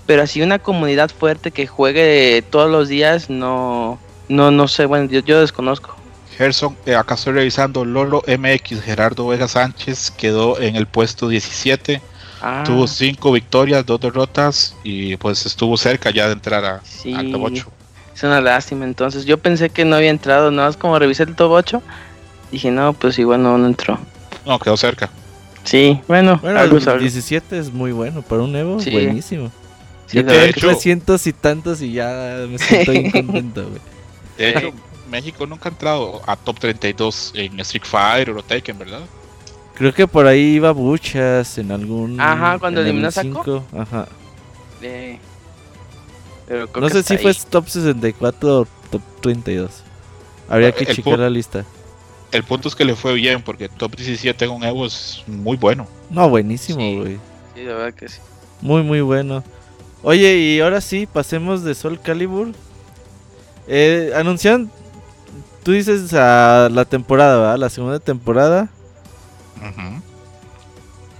pero 0.06 0.22
así 0.22 0.42
una 0.42 0.58
comunidad 0.58 1.10
fuerte 1.10 1.50
que 1.50 1.66
juegue 1.66 2.42
todos 2.50 2.70
los 2.70 2.88
días, 2.88 3.30
no, 3.30 3.98
no, 4.28 4.50
no 4.50 4.68
sé, 4.68 4.86
bueno, 4.86 5.08
yo, 5.08 5.40
desconozco. 5.40 5.96
Gerson, 6.42 6.76
eh, 6.86 6.96
acá 6.96 7.14
estoy 7.14 7.34
revisando 7.34 7.84
Lolo 7.84 8.20
MX, 8.26 8.82
Gerardo 8.82 9.28
Vega 9.28 9.46
Sánchez 9.46 10.10
quedó 10.10 10.60
en 10.60 10.74
el 10.74 10.86
puesto 10.86 11.28
17, 11.28 12.02
ah. 12.42 12.64
tuvo 12.66 12.88
5 12.88 13.30
victorias, 13.30 13.86
2 13.86 14.00
derrotas 14.00 14.74
y 14.82 15.16
pues 15.18 15.46
estuvo 15.46 15.76
cerca 15.76 16.10
ya 16.10 16.26
de 16.26 16.32
entrar 16.32 16.64
a, 16.64 16.82
al 17.16 17.30
top 17.30 17.42
8. 17.44 17.66
Es 18.16 18.22
una 18.24 18.40
lástima, 18.40 18.84
entonces 18.84 19.24
yo 19.24 19.38
pensé 19.38 19.70
que 19.70 19.84
no 19.84 19.94
había 19.94 20.10
entrado, 20.10 20.50
nada 20.50 20.66
más 20.66 20.76
como 20.76 20.98
revisé 20.98 21.22
el 21.22 21.36
top 21.36 21.52
8, 21.52 21.82
dije 22.50 22.72
no, 22.72 22.92
pues 22.92 23.20
igual 23.20 23.40
no, 23.40 23.56
no 23.56 23.68
entró. 23.68 24.00
No, 24.44 24.58
quedó 24.58 24.76
cerca. 24.76 25.10
Sí, 25.62 26.00
bueno, 26.08 26.40
bueno 26.42 26.60
el 26.60 26.98
17 26.98 27.56
es 27.56 27.72
muy 27.72 27.92
bueno 27.92 28.20
para 28.22 28.42
un 28.42 28.56
Evo, 28.56 28.78
buenísimo. 28.78 29.52
Yo 30.12 30.24
de 30.24 30.48
hecho, 30.48 30.66
300 30.66 31.24
y 31.24 31.32
tantos 31.32 31.80
y 31.80 31.92
ya 31.92 32.46
me 32.48 32.58
siento 32.58 32.90
bien 32.90 33.10
contento, 33.12 33.68
güey. 33.68 33.80
De 34.36 34.50
hecho, 34.50 34.72
México 35.12 35.46
nunca 35.46 35.68
ha 35.68 35.72
entrado 35.72 36.22
a 36.26 36.34
top 36.36 36.58
32 36.58 37.32
en 37.36 37.60
Street 37.60 37.84
Fighter 37.84 38.34
o 38.34 38.42
Taken, 38.42 38.78
¿verdad? 38.78 39.02
Creo 39.74 39.92
que 39.92 40.08
por 40.08 40.26
ahí 40.26 40.54
iba 40.56 40.72
Buchas 40.72 41.58
en 41.58 41.70
algún. 41.70 42.18
Ajá, 42.18 42.58
cuando 42.58 42.80
eliminó 42.80 43.08
a 43.08 43.82
Ajá. 43.82 44.08
Pero 44.80 46.68
no 46.80 46.88
sé 46.88 47.02
si 47.02 47.18
fue 47.18 47.34
top 47.34 47.68
64 47.68 48.60
o 48.60 48.66
top 48.90 49.02
32. 49.20 49.82
Habría 50.48 50.72
que 50.72 50.86
checar 50.86 51.18
la 51.18 51.30
lista. 51.30 51.64
El 52.32 52.44
punto 52.44 52.68
es 52.68 52.74
que 52.74 52.84
le 52.84 52.96
fue 52.96 53.12
bien 53.12 53.42
porque 53.42 53.68
top 53.68 53.94
17 53.94 54.46
en 54.46 54.50
un 54.50 54.64
Evo 54.64 54.86
es 54.86 55.22
muy 55.26 55.56
bueno. 55.56 55.86
No, 56.10 56.28
buenísimo, 56.30 56.96
güey. 56.96 57.18
Sí, 57.54 57.62
la 57.62 57.74
verdad 57.74 57.94
que 57.94 58.08
sí. 58.08 58.18
Muy, 58.62 58.82
muy 58.82 59.02
bueno. 59.02 59.44
Oye, 60.02 60.36
y 60.36 60.60
ahora 60.60 60.80
sí, 60.80 61.06
pasemos 61.06 61.62
de 61.62 61.74
Sol 61.74 62.00
Calibur. 62.00 62.48
Eh, 63.68 64.12
anunciaron, 64.16 64.70
tú 65.62 65.72
dices 65.72 66.12
a 66.14 66.68
la 66.70 66.84
temporada, 66.84 67.38
¿verdad? 67.38 67.58
La 67.58 67.70
segunda 67.70 67.98
temporada. 68.00 68.68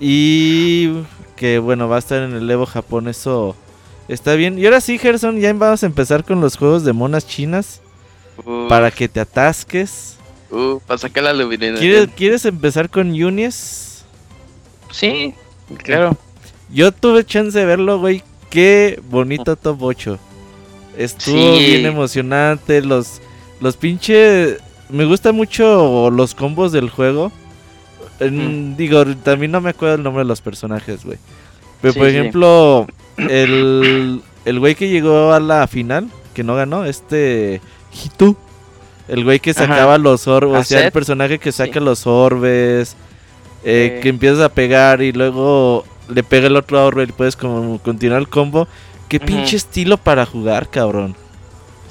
Y 0.01 1.03
que 1.37 1.59
bueno, 1.59 1.89
va 1.89 1.97
a 1.97 1.99
estar 2.01 2.23
en 2.23 2.35
el 2.35 2.51
Evo 2.51 2.67
Japón, 2.67 3.09
eso 3.09 3.55
está 4.09 4.35
bien. 4.35 4.59
Y 4.59 4.65
ahora 4.65 4.81
sí, 4.81 4.99
Gerson, 4.99 5.41
ya 5.41 5.53
vamos 5.53 5.83
a 5.83 5.87
empezar 5.87 6.25
con 6.25 6.41
los 6.41 6.57
juegos 6.57 6.85
de 6.85 6.93
monas 6.93 7.27
chinas. 7.27 7.81
Para 8.69 8.91
que 8.91 9.09
te 9.09 9.21
atasques. 9.21 10.17
Uh, 10.51 10.81
para 10.87 10.99
sacar 10.99 11.23
la. 11.23 11.49
¿Quieres, 11.79 12.09
¿Quieres 12.17 12.45
empezar 12.45 12.91
con 12.91 13.11
Unis? 13.11 14.05
Sí, 14.91 15.35
claro. 15.85 16.17
Yo 16.71 16.91
tuve 16.91 17.25
chance 17.25 17.57
de 17.59 17.65
verlo, 17.65 18.01
güey 18.01 18.23
qué 18.53 19.01
bonito 19.09 19.57
top 19.57 19.83
8. 19.83 20.19
Estuvo 20.99 21.57
bien 21.57 21.87
emocionante. 21.87 22.83
Los, 22.83 23.23
los 23.63 23.77
pinches. 23.77 24.59
Me 24.91 25.07
gustan 25.07 25.35
mucho 25.35 26.11
los 26.11 26.35
combos 26.35 26.73
del 26.73 26.91
juego. 26.91 27.33
Digo, 28.21 29.07
también 29.17 29.53
no 29.53 29.61
me 29.61 29.71
acuerdo 29.71 29.95
el 29.95 30.03
nombre 30.03 30.23
de 30.25 30.29
los 30.29 30.41
personajes, 30.43 31.05
güey. 31.05 31.19
Pero 31.81 31.95
por 31.95 32.07
ejemplo, 32.07 32.87
el, 33.17 34.23
el 34.45 34.59
güey 34.61 34.75
que 34.75 34.89
llegó 34.89 35.33
a 35.33 35.41
la 35.41 35.67
final, 35.67 36.09
que 36.35 36.45
no 36.45 36.55
ganó, 36.55 36.85
este 36.85 37.61
Hitu. 37.93 38.37
El 39.09 39.25
güey 39.25 39.41
que 39.41 39.53
sacaba 39.53 39.99
los 39.99 40.29
orbes, 40.29 40.61
o 40.61 40.65
sea, 40.65 40.85
el 40.85 40.93
personaje 40.93 41.39
que 41.39 41.51
saca 41.51 41.81
los 41.81 42.07
orbes, 42.07 42.97
eh, 43.65 43.99
que 44.03 44.09
empiezas 44.09 44.41
a 44.41 44.49
pegar 44.49 45.03
y 45.03 45.13
luego 45.13 45.85
le 46.09 46.23
pega 46.23 46.47
el 46.47 46.57
otro 46.57 46.79
ahorro 46.79 47.03
y 47.03 47.07
puedes 47.07 47.37
como 47.37 47.79
continuar 47.79 48.21
el 48.21 48.29
combo. 48.29 48.69
Qué 49.09 49.19
pinche 49.21 49.57
estilo 49.57 49.99
para 49.99 50.25
jugar, 50.25 50.71
cabrón. 50.71 51.17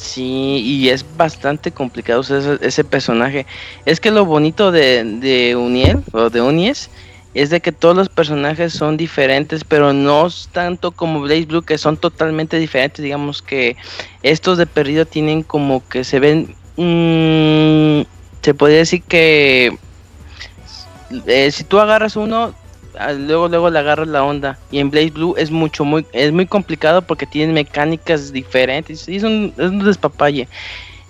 Sí, 0.01 0.63
y 0.65 0.89
es 0.89 1.05
bastante 1.15 1.71
complicado 1.71 2.21
ese, 2.21 2.57
ese 2.61 2.83
personaje. 2.83 3.45
Es 3.85 3.99
que 3.99 4.09
lo 4.09 4.25
bonito 4.25 4.71
de, 4.71 5.03
de 5.03 5.55
Uniel 5.55 6.03
o 6.11 6.31
de 6.31 6.41
Unies 6.41 6.89
es 7.35 7.51
de 7.51 7.61
que 7.61 7.71
todos 7.71 7.95
los 7.95 8.09
personajes 8.09 8.73
son 8.73 8.97
diferentes, 8.97 9.63
pero 9.63 9.93
no 9.93 10.27
tanto 10.51 10.91
como 10.91 11.21
Blaze 11.21 11.45
Blue, 11.45 11.61
que 11.61 11.77
son 11.77 11.97
totalmente 11.97 12.57
diferentes. 12.57 13.03
Digamos 13.03 13.43
que 13.43 13.77
estos 14.23 14.57
de 14.57 14.65
perdido 14.65 15.05
tienen 15.05 15.43
como 15.43 15.87
que 15.87 16.03
se 16.03 16.19
ven. 16.19 16.55
Mm, 16.77 18.01
se 18.41 18.53
podría 18.55 18.79
decir 18.79 19.03
que 19.03 19.77
eh, 21.27 21.51
si 21.51 21.63
tú 21.63 21.79
agarras 21.79 22.15
uno, 22.15 22.55
luego 23.17 23.47
luego 23.47 23.69
le 23.69 23.79
agarras 23.79 24.07
la 24.07 24.23
onda. 24.23 24.57
Y 24.71 24.79
en 24.79 24.89
Blaze 24.89 25.11
Blue 25.11 25.35
es 25.37 25.51
mucho 25.51 25.85
muy 25.85 26.05
es 26.13 26.31
muy 26.31 26.45
complicado 26.45 27.01
porque 27.01 27.25
tiene 27.25 27.53
mecánicas 27.53 28.31
diferentes. 28.31 29.07
Y 29.07 29.17
es 29.17 29.23
un, 29.23 29.53
es 29.57 29.69
un 29.69 29.83
despapalle. 29.83 30.47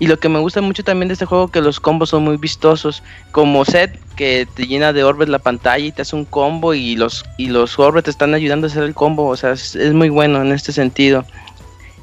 Y 0.02 0.08
lo 0.08 0.18
que 0.18 0.30
me 0.30 0.40
gusta 0.40 0.62
mucho 0.62 0.84
también 0.84 1.10
de 1.10 1.14
este 1.14 1.28
juego 1.28 1.50
que 1.50 1.62
los 1.62 1.80
combos 1.80 2.10
son 2.10 2.24
muy 2.24 2.38
vistosos. 2.38 3.04
Como 3.32 3.64
set 3.66 4.00
que 4.16 4.48
te 4.52 4.66
llena 4.66 4.94
de 4.94 5.04
orbes 5.04 5.30
la 5.30 5.38
pantalla 5.38 5.86
y 5.86 5.92
te 5.92 6.02
hace 6.02 6.16
un 6.16 6.26
combo 6.26 6.74
y 6.74 6.96
los 6.96 7.24
y 7.38 7.50
los 7.50 7.78
orbes 7.78 8.06
te 8.06 8.10
están 8.10 8.34
ayudando 8.34 8.66
a 8.66 8.70
hacer 8.72 8.82
el 8.82 8.96
combo. 8.96 9.28
O 9.28 9.38
sea 9.38 9.52
es, 9.52 9.76
muy 9.94 10.10
bueno 10.10 10.42
en 10.42 10.54
este 10.54 10.72
sentido. 10.72 11.24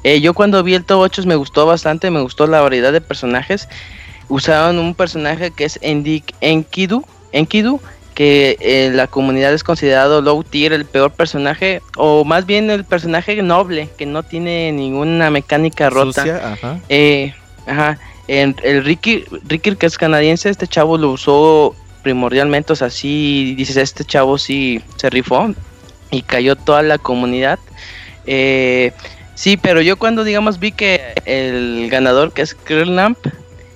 Eh, 0.05 0.21
yo 0.21 0.33
cuando 0.33 0.63
vi 0.63 0.75
el 0.75 0.85
Top 0.85 1.01
8 1.01 1.23
me 1.25 1.35
gustó 1.35 1.65
bastante 1.65 2.09
me 2.09 2.21
gustó 2.21 2.47
la 2.47 2.61
variedad 2.61 2.93
de 2.93 3.01
personajes. 3.01 3.67
Usaron 4.29 4.79
un 4.79 4.95
personaje 4.95 5.51
que 5.51 5.65
es 5.65 5.77
Endik 5.81 6.33
Enkidu 6.39 7.03
Enkidu 7.33 7.81
que 8.19 8.57
eh, 8.59 8.91
la 8.93 9.07
comunidad 9.07 9.53
es 9.53 9.63
considerado 9.63 10.21
low 10.21 10.43
tier, 10.43 10.73
el 10.73 10.83
peor 10.83 11.09
personaje, 11.09 11.81
o 11.95 12.25
más 12.25 12.45
bien 12.45 12.69
el 12.69 12.83
personaje 12.83 13.41
noble, 13.41 13.87
que 13.97 14.05
no 14.05 14.23
tiene 14.23 14.73
ninguna 14.73 15.29
mecánica 15.29 15.89
rota. 15.89 16.51
ajá. 16.51 16.79
Eh, 16.89 17.33
ajá. 17.65 17.97
el 18.27 18.83
Ricky, 18.83 19.23
Ricky, 19.47 19.73
que 19.77 19.85
es 19.85 19.97
canadiense, 19.97 20.49
este 20.49 20.67
chavo 20.67 20.97
lo 20.97 21.11
usó 21.11 21.73
primordialmente, 22.03 22.73
o 22.73 22.75
sea, 22.75 22.89
sí, 22.89 23.55
dices, 23.55 23.77
este 23.77 24.03
chavo 24.03 24.37
sí 24.37 24.81
se 24.97 25.09
rifó 25.09 25.53
y 26.11 26.21
cayó 26.21 26.57
toda 26.57 26.81
la 26.81 26.97
comunidad. 26.97 27.57
Eh, 28.25 28.91
sí, 29.33 29.55
pero 29.55 29.79
yo 29.81 29.95
cuando, 29.95 30.25
digamos, 30.25 30.59
vi 30.59 30.73
que 30.73 30.99
el 31.23 31.87
ganador, 31.89 32.33
que 32.33 32.41
es 32.41 32.53
Krillnamp, 32.53 33.17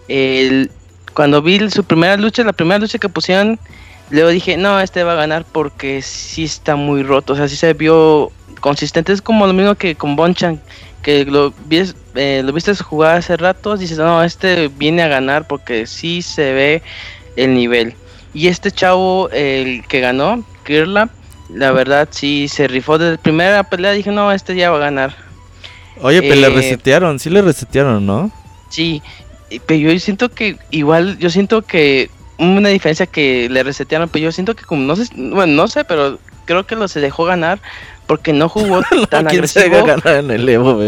el, 0.09 0.69
cuando 1.13 1.41
vi 1.41 1.69
su 1.69 1.85
primera 1.85 2.17
lucha, 2.17 2.43
la 2.43 2.51
primera 2.51 2.79
lucha 2.79 2.97
que 2.97 3.07
pusieron 3.07 3.57
Luego 4.13 4.29
dije, 4.29 4.57
no, 4.57 4.79
este 4.79 5.03
va 5.03 5.13
a 5.13 5.15
ganar 5.15 5.43
porque 5.43 6.03
sí 6.03 6.43
está 6.43 6.75
muy 6.75 7.01
roto. 7.01 7.33
O 7.33 7.35
sea, 7.35 7.47
sí 7.47 7.55
se 7.55 7.73
vio 7.73 8.31
consistente. 8.59 9.11
Es 9.11 9.23
como 9.23 9.47
lo 9.47 9.53
mismo 9.53 9.73
que 9.73 9.95
con 9.95 10.15
Bonchan, 10.15 10.61
que 11.01 11.25
lo, 11.25 11.51
eh, 11.71 12.43
lo 12.45 12.53
viste 12.53 12.75
jugar 12.75 13.17
hace 13.17 13.35
rato. 13.37 13.75
Dices, 13.75 13.97
no, 13.97 14.23
este 14.23 14.67
viene 14.67 15.01
a 15.01 15.07
ganar 15.07 15.47
porque 15.47 15.87
sí 15.87 16.21
se 16.21 16.53
ve 16.53 16.83
el 17.37 17.55
nivel. 17.55 17.95
Y 18.35 18.49
este 18.49 18.69
chavo, 18.69 19.31
el 19.31 19.83
que 19.87 19.99
ganó, 19.99 20.45
Kirla, 20.63 21.09
la 21.49 21.71
verdad 21.71 22.07
sí 22.11 22.47
se 22.47 22.67
rifó 22.67 22.99
desde 22.99 23.13
la 23.13 23.17
primera 23.17 23.63
pelea. 23.63 23.93
Dije, 23.93 24.11
no, 24.11 24.31
este 24.31 24.55
ya 24.55 24.69
va 24.69 24.77
a 24.77 24.81
ganar. 24.81 25.15
Oye, 26.03 26.21
pero 26.21 26.35
le 26.35 26.47
eh, 26.47 26.49
resetearon, 26.51 27.17
sí 27.17 27.31
le 27.31 27.41
resetearon, 27.41 28.05
¿no? 28.05 28.31
Sí, 28.69 29.01
pero 29.65 29.79
yo 29.79 29.99
siento 29.99 30.29
que 30.29 30.57
igual, 30.69 31.17
yo 31.17 31.31
siento 31.31 31.63
que 31.63 32.11
una 32.37 32.69
diferencia 32.69 33.05
que 33.05 33.47
le 33.49 33.63
resetearon, 33.63 34.09
pero 34.09 34.25
yo 34.25 34.31
siento 34.31 34.55
que 34.55 34.63
como 34.63 34.83
no 34.83 34.95
sé, 34.95 35.07
bueno, 35.15 35.53
no 35.53 35.67
sé, 35.67 35.83
pero 35.83 36.19
creo 36.45 36.65
que 36.65 36.75
lo 36.75 36.87
se 36.87 36.99
dejó 36.99 37.25
ganar 37.25 37.59
porque 38.07 38.33
no 38.33 38.49
jugó 38.49 38.81
tan 39.09 39.27
agresivo. 39.27 39.87
en 40.05 40.31
el 40.31 40.47
Evo, 40.49 40.79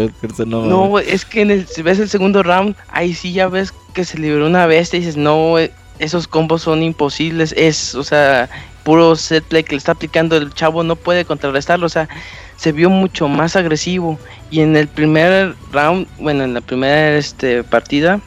no, 0.46 0.98
es 0.98 1.24
que 1.24 1.42
en 1.42 1.50
el, 1.50 1.66
si 1.66 1.82
ves 1.82 1.98
el 1.98 2.08
segundo 2.08 2.42
round, 2.42 2.76
ahí 2.88 3.14
sí 3.14 3.32
ya 3.32 3.48
ves 3.48 3.72
que 3.94 4.04
se 4.04 4.18
liberó 4.18 4.46
una 4.46 4.66
bestia 4.66 4.98
y 4.98 5.00
dices, 5.00 5.16
no, 5.16 5.56
esos 5.98 6.28
combos 6.28 6.62
son 6.62 6.82
imposibles. 6.82 7.54
Es, 7.56 7.94
o 7.94 8.04
sea, 8.04 8.48
puro 8.84 9.16
set 9.16 9.44
play 9.44 9.64
que 9.64 9.72
le 9.72 9.78
está 9.78 9.92
aplicando 9.92 10.36
el 10.36 10.52
chavo 10.52 10.82
no 10.82 10.96
puede 10.96 11.24
contrarrestarlo. 11.24 11.86
O 11.86 11.90
sea, 11.90 12.08
se 12.56 12.72
vio 12.72 12.90
mucho 12.90 13.28
más 13.28 13.56
agresivo. 13.56 14.18
Y 14.50 14.60
en 14.60 14.76
el 14.76 14.88
primer 14.88 15.54
round, 15.72 16.06
bueno, 16.18 16.44
en 16.44 16.54
la 16.54 16.60
primera 16.60 17.16
este, 17.16 17.64
partida, 17.64 18.20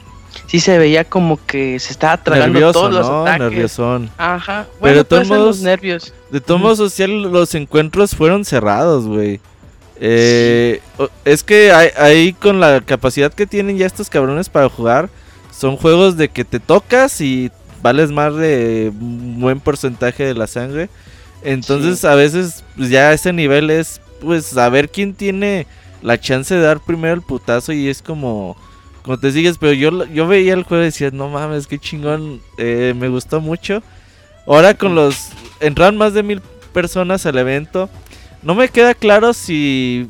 sí 0.50 0.58
se 0.58 0.78
veía 0.78 1.04
como 1.04 1.38
que 1.46 1.78
se 1.78 1.92
estaba 1.92 2.16
tragando 2.16 2.72
todos 2.72 2.92
los 2.92 3.08
ataques. 3.08 3.38
Nerviosón. 3.38 4.10
Ajá. 4.18 4.66
Bueno, 4.80 4.96
de 4.96 5.04
todos 5.04 5.28
los 5.28 5.60
nervios. 5.60 6.12
De 6.28 6.40
todos 6.40 6.60
modos, 6.60 6.78
social, 6.78 7.22
los 7.22 7.54
encuentros 7.54 8.16
fueron 8.16 8.44
cerrados, 8.44 9.06
güey. 9.06 9.38
Eh, 10.00 10.80
Es 11.24 11.44
que 11.44 11.70
ahí 11.70 12.32
con 12.32 12.58
la 12.58 12.80
capacidad 12.80 13.32
que 13.32 13.46
tienen 13.46 13.78
ya 13.78 13.86
estos 13.86 14.10
cabrones 14.10 14.48
para 14.48 14.68
jugar, 14.68 15.08
son 15.56 15.76
juegos 15.76 16.16
de 16.16 16.28
que 16.28 16.44
te 16.44 16.58
tocas 16.58 17.20
y 17.20 17.52
vales 17.80 18.10
más 18.10 18.34
de 18.34 18.90
un 19.00 19.40
buen 19.40 19.60
porcentaje 19.60 20.24
de 20.24 20.34
la 20.34 20.48
sangre. 20.48 20.88
Entonces 21.44 22.04
a 22.04 22.16
veces 22.16 22.64
pues, 22.76 22.90
ya 22.90 23.12
ese 23.12 23.32
nivel 23.32 23.70
es 23.70 24.00
pues 24.20 24.46
saber 24.46 24.88
quién 24.88 25.14
tiene 25.14 25.68
la 26.02 26.18
chance 26.18 26.52
de 26.52 26.60
dar 26.60 26.80
primero 26.80 27.14
el 27.14 27.22
putazo 27.22 27.72
y 27.72 27.88
es 27.88 28.02
como 28.02 28.56
como 29.02 29.18
te 29.18 29.32
sigues, 29.32 29.58
pero 29.58 29.72
yo, 29.72 30.04
yo 30.06 30.26
veía 30.26 30.54
el 30.54 30.64
juego 30.64 30.82
y 30.82 30.86
decía, 30.86 31.10
no 31.12 31.28
mames, 31.28 31.66
qué 31.66 31.78
chingón, 31.78 32.40
eh, 32.58 32.94
me 32.96 33.08
gustó 33.08 33.40
mucho. 33.40 33.82
Ahora 34.46 34.74
con 34.74 34.94
los, 34.94 35.30
entraron 35.60 35.96
más 35.96 36.14
de 36.14 36.22
mil 36.22 36.40
personas 36.72 37.26
al 37.26 37.38
evento. 37.38 37.88
No 38.42 38.54
me 38.54 38.68
queda 38.68 38.94
claro 38.94 39.32
si 39.32 40.08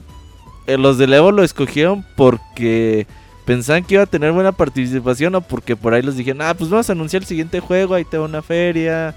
eh, 0.66 0.78
los 0.78 0.98
de 0.98 1.04
Evo 1.04 1.32
lo 1.32 1.42
escogieron 1.42 2.04
porque 2.16 3.06
pensaban 3.44 3.84
que 3.84 3.94
iba 3.94 4.04
a 4.04 4.06
tener 4.06 4.32
buena 4.32 4.52
participación 4.52 5.34
o 5.34 5.40
porque 5.40 5.74
por 5.74 5.94
ahí 5.94 6.02
les 6.02 6.16
dijeron, 6.16 6.42
ah, 6.42 6.54
pues 6.54 6.70
vamos 6.70 6.88
a 6.88 6.92
anunciar 6.92 7.22
el 7.22 7.28
siguiente 7.28 7.60
juego, 7.60 7.94
ahí 7.94 8.04
te 8.04 8.18
va 8.18 8.24
una 8.24 8.42
feria. 8.42 9.14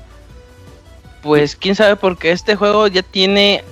Pues 1.21 1.55
quién 1.55 1.75
sabe, 1.75 1.95
porque 1.95 2.31
este 2.31 2.55
juego 2.55 2.87
ya 2.87 3.03
tiene, 3.03 3.63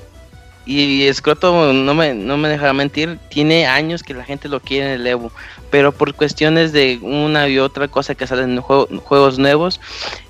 y 0.65 1.11
Scroto 1.13 1.73
no 1.73 1.93
me, 1.93 2.13
no 2.13 2.37
me 2.37 2.49
dejará 2.49 2.73
mentir, 2.73 3.17
tiene 3.29 3.65
años 3.65 4.03
que 4.03 4.13
la 4.13 4.23
gente 4.23 4.47
lo 4.47 4.59
quiere 4.59 4.93
en 4.93 5.01
el 5.01 5.07
Evo, 5.07 5.31
pero 5.69 5.91
por 5.91 6.13
cuestiones 6.13 6.71
de 6.71 6.99
una 7.01 7.47
y 7.47 7.59
otra 7.59 7.87
cosa 7.87 8.15
que 8.15 8.27
salen 8.27 8.51
en 8.51 8.61
juegos 8.61 9.39
nuevos, 9.39 9.79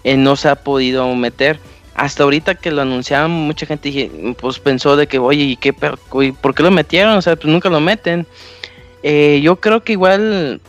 eh, 0.03 0.15
no 0.15 0.35
se 0.35 0.49
ha 0.49 0.55
podido 0.55 1.13
meter 1.15 1.59
hasta 1.95 2.23
ahorita 2.23 2.55
que 2.55 2.71
lo 2.71 2.81
anunciaban, 2.81 3.31
mucha 3.31 3.65
gente 3.65 4.33
pues 4.39 4.59
pensó 4.59 4.95
de 4.95 5.07
que, 5.07 5.19
oye, 5.19 5.43
¿y 5.43 5.55
qué, 5.57 5.73
por 5.73 6.55
qué 6.55 6.63
lo 6.63 6.71
metieron? 6.71 7.17
O 7.17 7.21
sea, 7.21 7.35
pues 7.35 7.47
nunca 7.51 7.69
lo 7.69 7.79
meten. 7.79 8.25
Eh, 9.03 9.41
yo 9.43 9.57
creo 9.57 9.83
que 9.83 9.91
igual, 9.93 10.61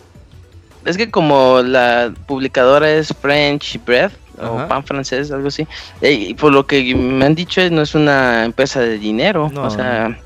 es 0.84 0.96
que 0.96 1.10
como 1.10 1.62
la 1.62 2.12
publicadora 2.26 2.90
es 2.90 3.14
French 3.20 3.80
Breath, 3.84 4.12
o 4.42 4.68
pan 4.68 4.84
francés, 4.84 5.30
algo 5.30 5.48
así, 5.48 5.66
y 6.00 6.34
por 6.34 6.52
lo 6.52 6.66
que 6.66 6.94
me 6.94 7.24
han 7.24 7.34
dicho, 7.34 7.60
no 7.70 7.82
es 7.82 7.94
una 7.94 8.44
empresa 8.44 8.80
de 8.80 8.98
dinero, 8.98 9.50
o 9.54 9.70
sea, 9.70 10.18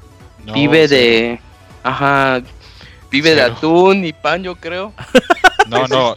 vive 0.54 0.88
de, 0.88 1.40
ajá, 1.82 2.42
vive 3.10 3.34
de 3.34 3.42
atún 3.42 4.04
y 4.04 4.12
pan, 4.12 4.42
yo 4.42 4.56
creo. 4.56 4.92
No, 5.68 5.88
no, 5.88 6.16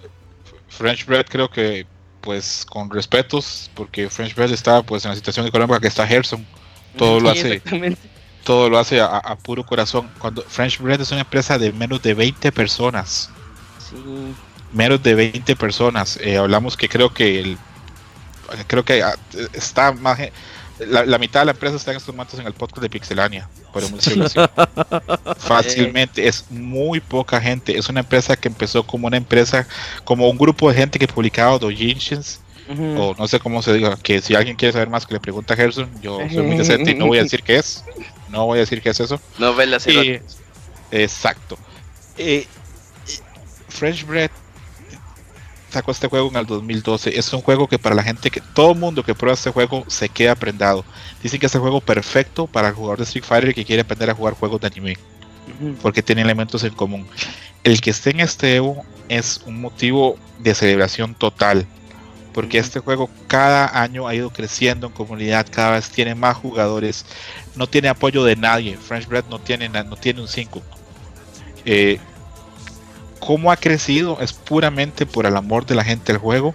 French 0.68 1.08
Bread 1.08 1.26
creo 1.28 1.50
que 1.50 1.88
pues 2.22 2.66
con 2.70 2.88
respetos, 2.92 3.72
porque 3.74 4.12
French 4.12 4.36
Bread 4.36 4.52
está 4.52 4.84
pues 4.84 5.04
en 5.06 5.10
la 5.10 5.16
situación 5.16 5.48
económica 5.48 5.80
que 5.80 5.88
está 5.88 6.06
Gerson, 6.06 6.46
todo 6.96 7.20
lo 7.20 7.32
hace 7.32 7.60
todo 8.44 8.70
lo 8.70 8.80
hace 8.80 9.00
a, 9.00 9.38
puro 9.44 9.64
corazón. 9.64 10.10
Cuando 10.18 10.42
French 10.42 10.80
Bread 10.80 11.02
es 11.02 11.12
una 11.12 11.22
empresa 11.22 11.58
de 11.58 11.72
menos 11.72 12.02
de 12.02 12.14
20 12.14 12.52
personas. 12.52 13.30
Menos 14.74 15.04
de 15.04 15.16
20 15.16 15.56
personas. 15.56 16.18
Eh, 16.22 16.38
hablamos 16.38 16.76
que 16.76 16.90
creo 16.90 17.14
que 17.14 17.40
el 17.40 17.58
creo 18.68 18.84
que 18.84 19.02
ah, 19.04 19.16
está 19.54 19.92
más 19.92 20.20
la, 20.88 21.18
mitad 21.18 21.42
de 21.42 21.48
la 21.48 21.52
empresa 21.52 21.76
está 21.76 21.92
en 21.92 21.98
estos 21.98 22.16
momentos 22.16 22.40
en 22.40 22.48
el 22.48 22.54
podcast 22.54 22.82
de 22.82 22.90
Pixelania, 22.90 23.50
podemos 23.74 24.04
decirlo 24.04 24.26
así. 24.26 24.40
Fácilmente, 25.38 26.28
es 26.28 26.46
muy 26.50 27.00
poca 27.00 27.42
gente. 27.42 27.78
Es 27.78 27.90
una 27.90 28.00
empresa 28.00 28.36
que 28.36 28.48
empezó 28.48 28.84
como 28.84 29.08
una 29.08 29.18
empresa, 29.18 29.68
como 30.04 30.30
un 30.30 30.38
grupo 30.38 30.70
de 30.70 30.78
gente 30.78 30.98
que 30.98 31.08
publicaba 31.08 31.58
doujinshins, 31.60 32.40
o 32.70 33.16
no 33.18 33.28
sé 33.28 33.40
cómo 33.40 33.62
se 33.62 33.74
diga, 33.74 33.98
que 33.98 34.22
si 34.22 34.36
alguien 34.36 34.56
quiere 34.56 34.74
saber 34.74 34.90
más 34.90 35.06
que 35.06 35.14
le 35.14 35.20
pregunta 35.20 35.56
a 35.56 35.58
Gerson, 35.58 35.90
yo 36.02 36.20
soy 36.32 36.44
muy 36.44 36.58
decente 36.58 36.92
y 36.92 36.96
no 36.96 37.08
voy 37.08 37.18
a 37.18 37.24
decir 37.24 37.44
qué 37.44 37.58
es. 37.58 37.84
No 38.30 38.46
voy 38.46 38.60
a 38.60 38.62
decir 38.62 38.82
qué 38.82 38.90
es 38.90 39.00
eso. 39.00 39.20
No 39.40 39.56
ve 39.56 39.66
la 39.66 39.80
Exacto. 40.92 41.58
Eh, 42.18 42.46
French 43.70 44.06
Bread 44.06 44.30
sacó 45.70 45.92
este 45.92 46.08
juego 46.08 46.30
en 46.30 46.36
el 46.38 46.46
2012. 46.46 47.18
Es 47.18 47.32
un 47.34 47.42
juego 47.42 47.68
que 47.68 47.80
para 47.80 47.96
la 47.96 48.04
gente 48.04 48.30
que 48.30 48.42
todo 48.42 48.76
mundo 48.76 49.04
que 49.04 49.16
prueba 49.16 49.34
este 49.34 49.52
juego 49.52 49.84
se 49.88 50.10
queda 50.10 50.36
prendado. 50.36 50.84
Dicen 51.22 51.40
que 51.40 51.46
es 51.46 51.56
el 51.56 51.62
juego 51.62 51.82
perfecto 51.82 52.48
para 52.48 52.70
el 52.70 52.74
jugador 52.74 53.00
de 53.00 53.04
Street 53.06 53.26
Fighter 53.26 53.54
que 53.54 53.66
quiere 53.66 53.82
aprender 53.82 54.10
a 54.10 54.16
jugar 54.16 54.34
juegos 54.34 54.62
de 54.62 54.68
anime. 54.68 54.98
Porque 55.82 56.04
tiene 56.04 56.22
elementos 56.22 56.64
en 56.64 56.74
común. 56.74 57.08
El 57.64 57.82
que 57.82 57.90
esté 57.90 58.12
en 58.12 58.20
este 58.22 58.56
Evo 58.56 58.84
es 59.10 59.42
un 59.46 59.60
motivo 59.62 60.18
de 60.40 60.56
celebración 60.56 61.16
total. 61.16 61.66
Porque 62.34 62.60
este 62.60 62.80
juego 62.80 63.10
cada 63.28 63.82
año 63.82 64.08
ha 64.08 64.16
ido 64.16 64.30
creciendo 64.30 64.88
en 64.88 64.94
comunidad, 64.94 65.48
cada 65.50 65.72
vez 65.72 65.90
tiene 65.90 66.16
más 66.16 66.38
jugadores. 66.38 67.06
No 67.56 67.68
tiene 67.68 67.90
apoyo 67.90 68.24
de 68.24 68.36
nadie. 68.36 68.78
French 68.78 69.08
Bread 69.08 69.26
no 69.30 69.40
tiene, 69.40 69.68
no 69.70 69.96
tiene 69.96 70.22
un 70.22 70.28
5. 70.28 70.62
Eh, 71.66 72.00
cómo 73.20 73.52
ha 73.52 73.58
crecido 73.58 74.18
es 74.22 74.34
puramente 74.34 75.06
por 75.06 75.26
el 75.26 75.36
amor 75.36 75.66
de 75.66 75.76
la 75.76 75.84
gente 75.84 76.12
del 76.12 76.20
juego. 76.20 76.54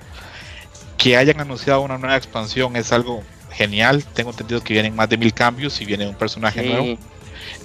Que 0.96 1.16
hayan 1.16 1.40
anunciado 1.40 1.82
una 1.82 1.98
nueva 1.98 2.16
expansión 2.16 2.76
es 2.76 2.92
algo 2.92 3.22
genial. 3.50 4.04
Tengo 4.14 4.30
entendido 4.30 4.62
que 4.62 4.72
vienen 4.72 4.96
más 4.96 5.08
de 5.08 5.18
mil 5.18 5.32
cambios 5.32 5.80
y 5.80 5.84
viene 5.84 6.08
un 6.08 6.14
personaje 6.14 6.62
nuevo. 6.62 6.98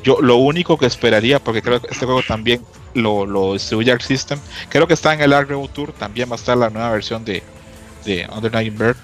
Yo 0.03 0.21
lo 0.21 0.37
único 0.37 0.77
que 0.77 0.85
esperaría, 0.85 1.39
porque 1.39 1.61
creo 1.61 1.81
que 1.81 1.87
este 1.87 2.05
juego 2.05 2.21
también 2.21 2.61
lo, 2.93 3.25
lo 3.25 3.53
distribuye 3.53 3.91
Arc 3.91 4.01
System, 4.01 4.39
creo 4.69 4.87
que 4.87 4.93
está 4.93 5.13
en 5.13 5.21
el 5.21 5.33
Arc 5.33 5.49
Tour, 5.73 5.93
también 5.93 6.29
va 6.29 6.33
a 6.33 6.35
estar 6.35 6.57
la 6.57 6.69
nueva 6.69 6.91
versión 6.91 7.23
de, 7.23 7.43
de 8.05 8.27
Under 8.33 8.51
Night 8.51 8.77
Bird. 8.77 8.97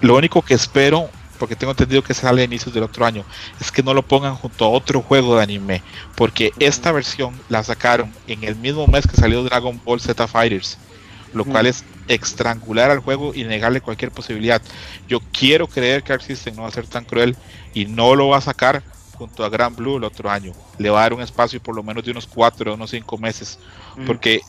Lo 0.00 0.16
único 0.16 0.42
que 0.42 0.54
espero 0.54 1.10
porque 1.38 1.56
tengo 1.56 1.72
entendido 1.72 2.02
que 2.02 2.14
sale 2.14 2.42
a 2.42 2.44
inicios 2.44 2.74
del 2.74 2.82
otro 2.82 3.06
año, 3.06 3.24
es 3.60 3.70
que 3.70 3.82
no 3.82 3.94
lo 3.94 4.02
pongan 4.02 4.34
junto 4.34 4.64
a 4.64 4.68
otro 4.68 5.02
juego 5.02 5.36
de 5.36 5.42
anime, 5.42 5.82
porque 6.16 6.52
esta 6.58 6.92
versión 6.92 7.38
la 7.48 7.62
sacaron 7.62 8.12
en 8.26 8.44
el 8.44 8.56
mismo 8.56 8.86
mes 8.86 9.06
que 9.06 9.16
salió 9.16 9.42
Dragon 9.44 9.80
Ball 9.84 10.00
Z 10.00 10.26
Fighters, 10.26 10.78
lo 11.32 11.44
cual 11.44 11.66
es 11.66 11.84
estrangular 12.08 12.90
al 12.90 13.00
juego 13.00 13.34
y 13.34 13.44
negarle 13.44 13.80
cualquier 13.80 14.10
posibilidad. 14.10 14.62
Yo 15.08 15.20
quiero 15.32 15.66
creer 15.66 16.02
que 16.02 16.12
Arc 16.12 16.22
System 16.22 16.56
no 16.56 16.62
va 16.62 16.68
a 16.68 16.72
ser 16.72 16.86
tan 16.86 17.04
cruel 17.04 17.36
y 17.74 17.84
no 17.84 18.14
lo 18.14 18.28
va 18.28 18.38
a 18.38 18.40
sacar 18.40 18.82
junto 19.14 19.44
a 19.44 19.48
Grand 19.48 19.76
Blue 19.76 19.96
el 19.96 20.04
otro 20.04 20.30
año. 20.30 20.52
Le 20.78 20.90
va 20.90 21.00
a 21.00 21.02
dar 21.02 21.12
un 21.12 21.20
espacio 21.20 21.60
por 21.60 21.74
lo 21.74 21.82
menos 21.82 22.04
de 22.04 22.12
unos 22.12 22.26
4 22.26 22.70
o 22.70 22.74
unos 22.74 22.90
5 22.90 23.18
meses, 23.18 23.58
porque 24.06 24.40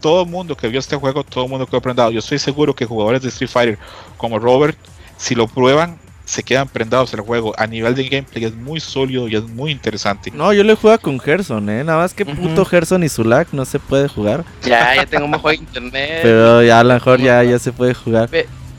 todo 0.00 0.22
el 0.22 0.28
mundo 0.28 0.56
que 0.56 0.68
vio 0.68 0.80
este 0.80 0.96
juego, 0.96 1.24
todo 1.24 1.44
el 1.44 1.50
mundo 1.50 1.66
que 1.66 1.74
ha 1.76 1.78
aprendido, 1.78 2.10
yo 2.10 2.18
estoy 2.18 2.38
seguro 2.38 2.74
que 2.74 2.84
jugadores 2.84 3.22
de 3.22 3.28
Street 3.28 3.50
Fighter 3.50 3.78
como 4.16 4.38
Robert, 4.38 4.78
si 5.16 5.34
lo 5.34 5.46
prueban, 5.46 5.98
se 6.24 6.42
quedan 6.42 6.68
prendados 6.68 7.12
el 7.14 7.20
juego. 7.20 7.54
A 7.58 7.66
nivel 7.66 7.94
de 7.94 8.08
gameplay 8.08 8.44
es 8.44 8.54
muy 8.54 8.80
sólido 8.80 9.28
y 9.28 9.36
es 9.36 9.42
muy 9.42 9.70
interesante. 9.70 10.30
No, 10.30 10.52
yo 10.52 10.64
le 10.64 10.74
juego 10.74 10.98
con 10.98 11.18
Gerson, 11.18 11.68
¿eh? 11.68 11.84
Nada 11.84 11.98
más 11.98 12.14
que 12.14 12.24
puto 12.24 12.64
Gerson 12.64 13.02
y 13.04 13.08
su 13.08 13.24
lag 13.24 13.46
no 13.52 13.64
se 13.64 13.78
puede 13.78 14.08
jugar. 14.08 14.44
Ya, 14.62 14.94
ya 14.94 15.06
tengo 15.06 15.26
un 15.26 15.32
juego 15.32 15.48
de 15.50 15.56
internet. 15.56 16.20
Pero 16.22 16.62
ya 16.62 16.80
a 16.80 16.84
lo 16.84 16.94
mejor 16.94 17.20
ya, 17.20 17.42
ya 17.42 17.58
se 17.58 17.72
puede 17.72 17.94
jugar. 17.94 18.28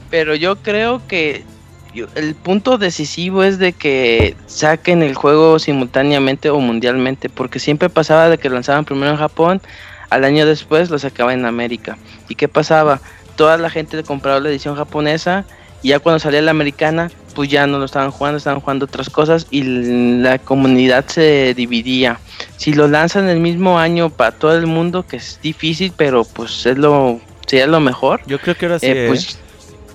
Pero 0.10 0.36
yo 0.36 0.56
creo 0.58 1.02
que 1.08 1.44
el 2.16 2.36
punto 2.36 2.78
decisivo 2.78 3.44
es 3.44 3.60
de 3.60 3.74
que 3.74 4.36
saquen 4.48 5.04
el 5.04 5.16
juego 5.16 5.60
simultáneamente 5.60 6.50
o 6.50 6.60
mundialmente. 6.60 7.30
Porque 7.30 7.60
siempre 7.60 7.90
pasaba 7.90 8.30
de 8.30 8.38
que 8.38 8.50
lanzaban 8.50 8.86
primero 8.86 9.12
en 9.12 9.18
Japón, 9.18 9.62
al 10.10 10.24
año 10.24 10.46
después 10.46 10.90
lo 10.90 11.00
sacaban 11.00 11.40
en 11.40 11.46
América. 11.46 11.98
¿Y 12.30 12.36
qué 12.36 12.48
pasaba? 12.48 13.02
Toda 13.36 13.58
la 13.58 13.70
gente 13.70 14.04
compraba 14.04 14.40
la 14.40 14.50
edición 14.50 14.76
japonesa 14.76 15.46
y 15.84 15.90
ya 15.90 16.00
cuando 16.00 16.18
salía 16.18 16.42
la 16.42 16.52
americana, 16.52 17.12
pues 17.36 17.50
ya 17.50 17.68
no 17.68 17.78
lo 17.78 17.86
estaban 17.86 18.10
jugando, 18.10 18.38
estaban 18.38 18.62
jugando 18.62 18.86
otras 18.86 19.10
cosas 19.10 19.48
y 19.52 19.64
la 19.64 20.40
comunidad 20.40 21.06
se 21.08 21.54
dividía. 21.54 22.20
Si 22.56 22.74
lo 22.74 22.88
lanzan 22.88 23.28
el 23.28 23.42
mismo 23.42 23.78
año 23.78 24.10
para 24.10 24.32
todo 24.32 24.56
el 24.58 24.66
mundo, 24.66 25.06
que 25.06 25.18
es 25.18 25.40
difícil, 25.44 25.92
pero 25.96 26.24
pues 26.24 26.66
es 26.66 26.78
lo 26.78 27.20
sería 27.46 27.68
lo 27.68 27.82
mejor. 27.82 28.22
Yo 28.26 28.40
creo 28.40 28.56
que 28.56 28.66
ahora 28.66 28.80
sí. 28.80 28.88
Eh, 28.88 29.06
pues, 29.10 29.36
¿eh? 29.36 29.38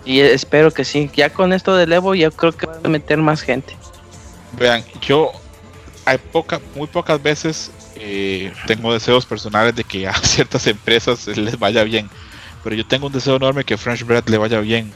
Y 0.05 0.21
espero 0.21 0.71
que 0.71 0.85
sí. 0.85 1.11
Ya 1.15 1.31
con 1.31 1.55
esto 1.55 1.75
del 1.75 1.93
Evo, 1.93 2.15
ya 2.15 2.31
creo 2.31 2.53
que 2.53 2.67
va 2.67 2.79
a 2.85 2.89
meter 2.89 3.17
más 3.17 3.41
gente. 3.41 3.75
Vean, 4.59 4.85
yo 5.01 5.33
hay 6.05 6.19
poca, 6.19 6.61
muy 6.75 6.87
pocas 6.87 7.23
veces 7.23 7.71
eh, 7.97 8.53
tengo 8.67 8.93
deseos 8.93 9.25
personales 9.25 9.75
de 9.75 9.85
que 9.85 10.07
a 10.07 10.15
ciertas 10.23 10.67
empresas 10.67 11.27
les 11.29 11.59
vaya 11.59 11.83
bien. 11.83 12.11
Pero 12.63 12.77
yo 12.77 12.87
tengo 12.87 13.07
un 13.07 13.13
deseo 13.13 13.37
enorme 13.37 13.65
que 13.65 13.79
French 13.79 14.05
Bread 14.05 14.29
le 14.29 14.37
vaya 14.37 14.61
bien 14.61 14.93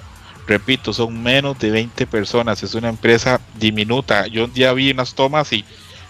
Repito, 0.47 0.93
son 0.93 1.23
menos 1.23 1.59
de 1.59 1.71
20 1.71 2.07
personas, 2.07 2.63
es 2.63 2.75
una 2.75 2.89
empresa 2.89 3.41
diminuta. 3.59 4.27
Yo 4.27 4.45
un 4.45 4.53
día 4.53 4.73
vi 4.73 4.91
unas 4.91 5.15
tomas 5.15 5.53
y 5.53 5.65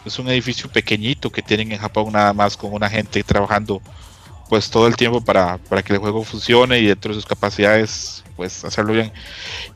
es 0.05 0.19
un 0.19 0.29
edificio 0.29 0.71
pequeñito 0.71 1.31
que 1.31 1.43
tienen 1.43 1.73
en 1.73 1.79
Japón 1.79 2.13
nada 2.13 2.33
más 2.33 2.57
con 2.57 2.73
una 2.73 2.89
gente 2.89 3.23
trabajando 3.23 3.81
pues 4.49 4.69
todo 4.71 4.87
el 4.87 4.97
tiempo 4.97 5.21
para, 5.21 5.59
para 5.59 5.83
que 5.83 5.95
el 5.95 5.99
juego 5.99 6.25
funcione 6.25 6.79
y 6.79 6.87
dentro 6.87 7.11
de 7.11 7.15
sus 7.15 7.27
capacidades 7.27 8.23
pues 8.37 8.65
hacerlo 8.65 8.93
bien. 8.93 9.13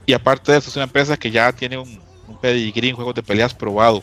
Y 0.04 0.12
aparte 0.12 0.52
de 0.52 0.58
eso 0.58 0.70
es 0.70 0.76
una 0.76 0.84
empresa 0.84 1.16
que 1.16 1.30
ya 1.30 1.52
tiene 1.52 1.78
un, 1.78 2.00
un 2.28 2.36
pedigree 2.38 2.90
en 2.90 2.96
juegos 2.96 3.14
de 3.14 3.22
peleas 3.22 3.54
probado. 3.54 4.02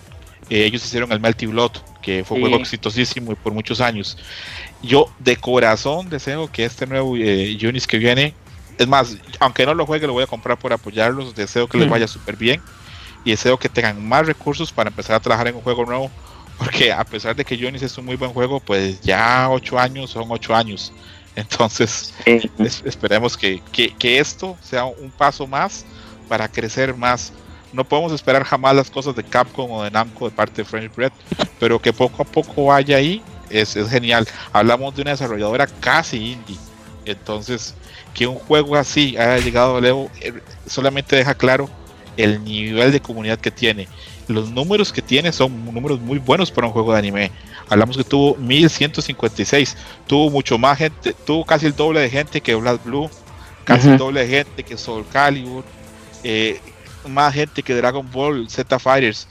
Eh, 0.49 0.65
ellos 0.65 0.83
hicieron 0.85 1.11
el 1.11 1.19
Melty 1.19 1.45
Blood, 1.45 1.71
que 2.01 2.23
fue 2.23 2.37
un 2.37 2.43
juego 2.43 2.57
exitosísimo 2.57 3.31
y 3.31 3.35
por 3.35 3.53
muchos 3.53 3.81
años. 3.81 4.17
Yo 4.81 5.07
de 5.19 5.37
corazón 5.37 6.09
deseo 6.09 6.51
que 6.51 6.65
este 6.65 6.85
nuevo 6.85 7.15
eh, 7.17 7.57
Unis 7.63 7.87
que 7.87 7.97
viene, 7.97 8.33
es 8.77 8.87
más, 8.87 9.17
aunque 9.39 9.65
no 9.65 9.73
lo 9.73 9.85
juegue, 9.85 10.07
lo 10.07 10.13
voy 10.13 10.23
a 10.23 10.27
comprar 10.27 10.57
por 10.57 10.73
apoyarlos. 10.73 11.35
Deseo 11.35 11.67
que 11.67 11.77
les 11.77 11.89
vaya 11.89 12.07
súper 12.07 12.35
bien 12.35 12.61
y 13.25 13.31
deseo 13.31 13.57
que 13.57 13.69
tengan 13.69 14.05
más 14.05 14.25
recursos 14.25 14.71
para 14.71 14.89
empezar 14.89 15.15
a 15.15 15.19
trabajar 15.19 15.47
en 15.47 15.55
un 15.55 15.61
juego 15.61 15.85
nuevo. 15.85 16.11
Porque 16.57 16.91
a 16.91 17.03
pesar 17.03 17.35
de 17.35 17.43
que 17.43 17.55
Unis 17.65 17.81
es 17.81 17.97
un 17.97 18.05
muy 18.05 18.15
buen 18.15 18.31
juego, 18.31 18.59
pues 18.59 19.01
ya 19.01 19.49
ocho 19.49 19.79
años 19.79 20.11
son 20.11 20.25
ocho 20.29 20.55
años. 20.55 20.93
Entonces, 21.35 22.13
esperemos 22.85 23.35
que, 23.35 23.59
que, 23.71 24.19
esto 24.19 24.55
sea 24.61 24.85
un 24.85 25.09
paso 25.09 25.47
más 25.47 25.83
para 26.29 26.47
crecer 26.47 26.95
más. 26.95 27.33
No 27.71 27.83
podemos 27.83 28.11
esperar 28.11 28.43
jamás 28.43 28.75
las 28.75 28.91
cosas 28.91 29.15
de 29.15 29.23
Capcom 29.23 29.71
o 29.71 29.83
de 29.83 29.89
Namco 29.89 30.29
de 30.29 30.35
parte 30.35 30.61
de 30.61 30.65
French 30.65 30.93
Bread, 30.95 31.11
pero 31.59 31.81
que 31.81 31.91
poco 31.91 32.21
a 32.21 32.25
poco 32.25 32.65
vaya 32.65 32.97
ahí 32.97 33.23
es, 33.49 33.75
es 33.75 33.89
genial. 33.89 34.27
Hablamos 34.51 34.95
de 34.95 35.01
una 35.01 35.11
desarrolladora 35.11 35.65
casi 35.65 36.33
indie. 36.33 36.57
Entonces, 37.05 37.73
que 38.13 38.27
un 38.27 38.35
juego 38.35 38.75
así 38.75 39.17
haya 39.17 39.37
llegado 39.39 39.77
a 39.77 39.87
Evo 39.87 40.09
eh, 40.21 40.33
solamente 40.67 41.15
deja 41.15 41.33
claro 41.35 41.69
el 42.17 42.43
nivel 42.43 42.91
de 42.91 42.99
comunidad 42.99 43.39
que 43.39 43.51
tiene. 43.51 43.87
Los 44.27 44.51
números 44.51 44.93
que 44.93 45.01
tiene 45.01 45.31
son 45.31 45.65
números 45.65 45.99
muy 45.99 46.19
buenos 46.19 46.51
para 46.51 46.67
un 46.67 46.73
juego 46.73 46.93
de 46.93 46.99
anime. 46.99 47.31
Hablamos 47.69 47.97
que 47.97 48.03
tuvo 48.03 48.35
1156, 48.35 49.77
tuvo 50.07 50.29
mucho 50.29 50.57
más 50.57 50.77
gente, 50.77 51.13
tuvo 51.25 51.45
casi 51.45 51.65
el 51.65 51.75
doble 51.75 52.01
de 52.01 52.09
gente 52.09 52.41
que 52.41 52.55
Black 52.55 52.83
Blue, 52.83 53.09
casi 53.63 53.89
el 53.89 53.97
doble 53.97 54.25
de 54.25 54.27
gente 54.27 54.63
que 54.63 54.77
Soul 54.77 55.05
Calibur, 55.11 55.63
eh, 56.23 56.59
más 57.07 57.33
gente 57.33 57.63
que 57.63 57.73
Dragon 57.73 58.09
Ball 58.11 58.49
Z 58.49 58.79
Fighters. 58.79 59.27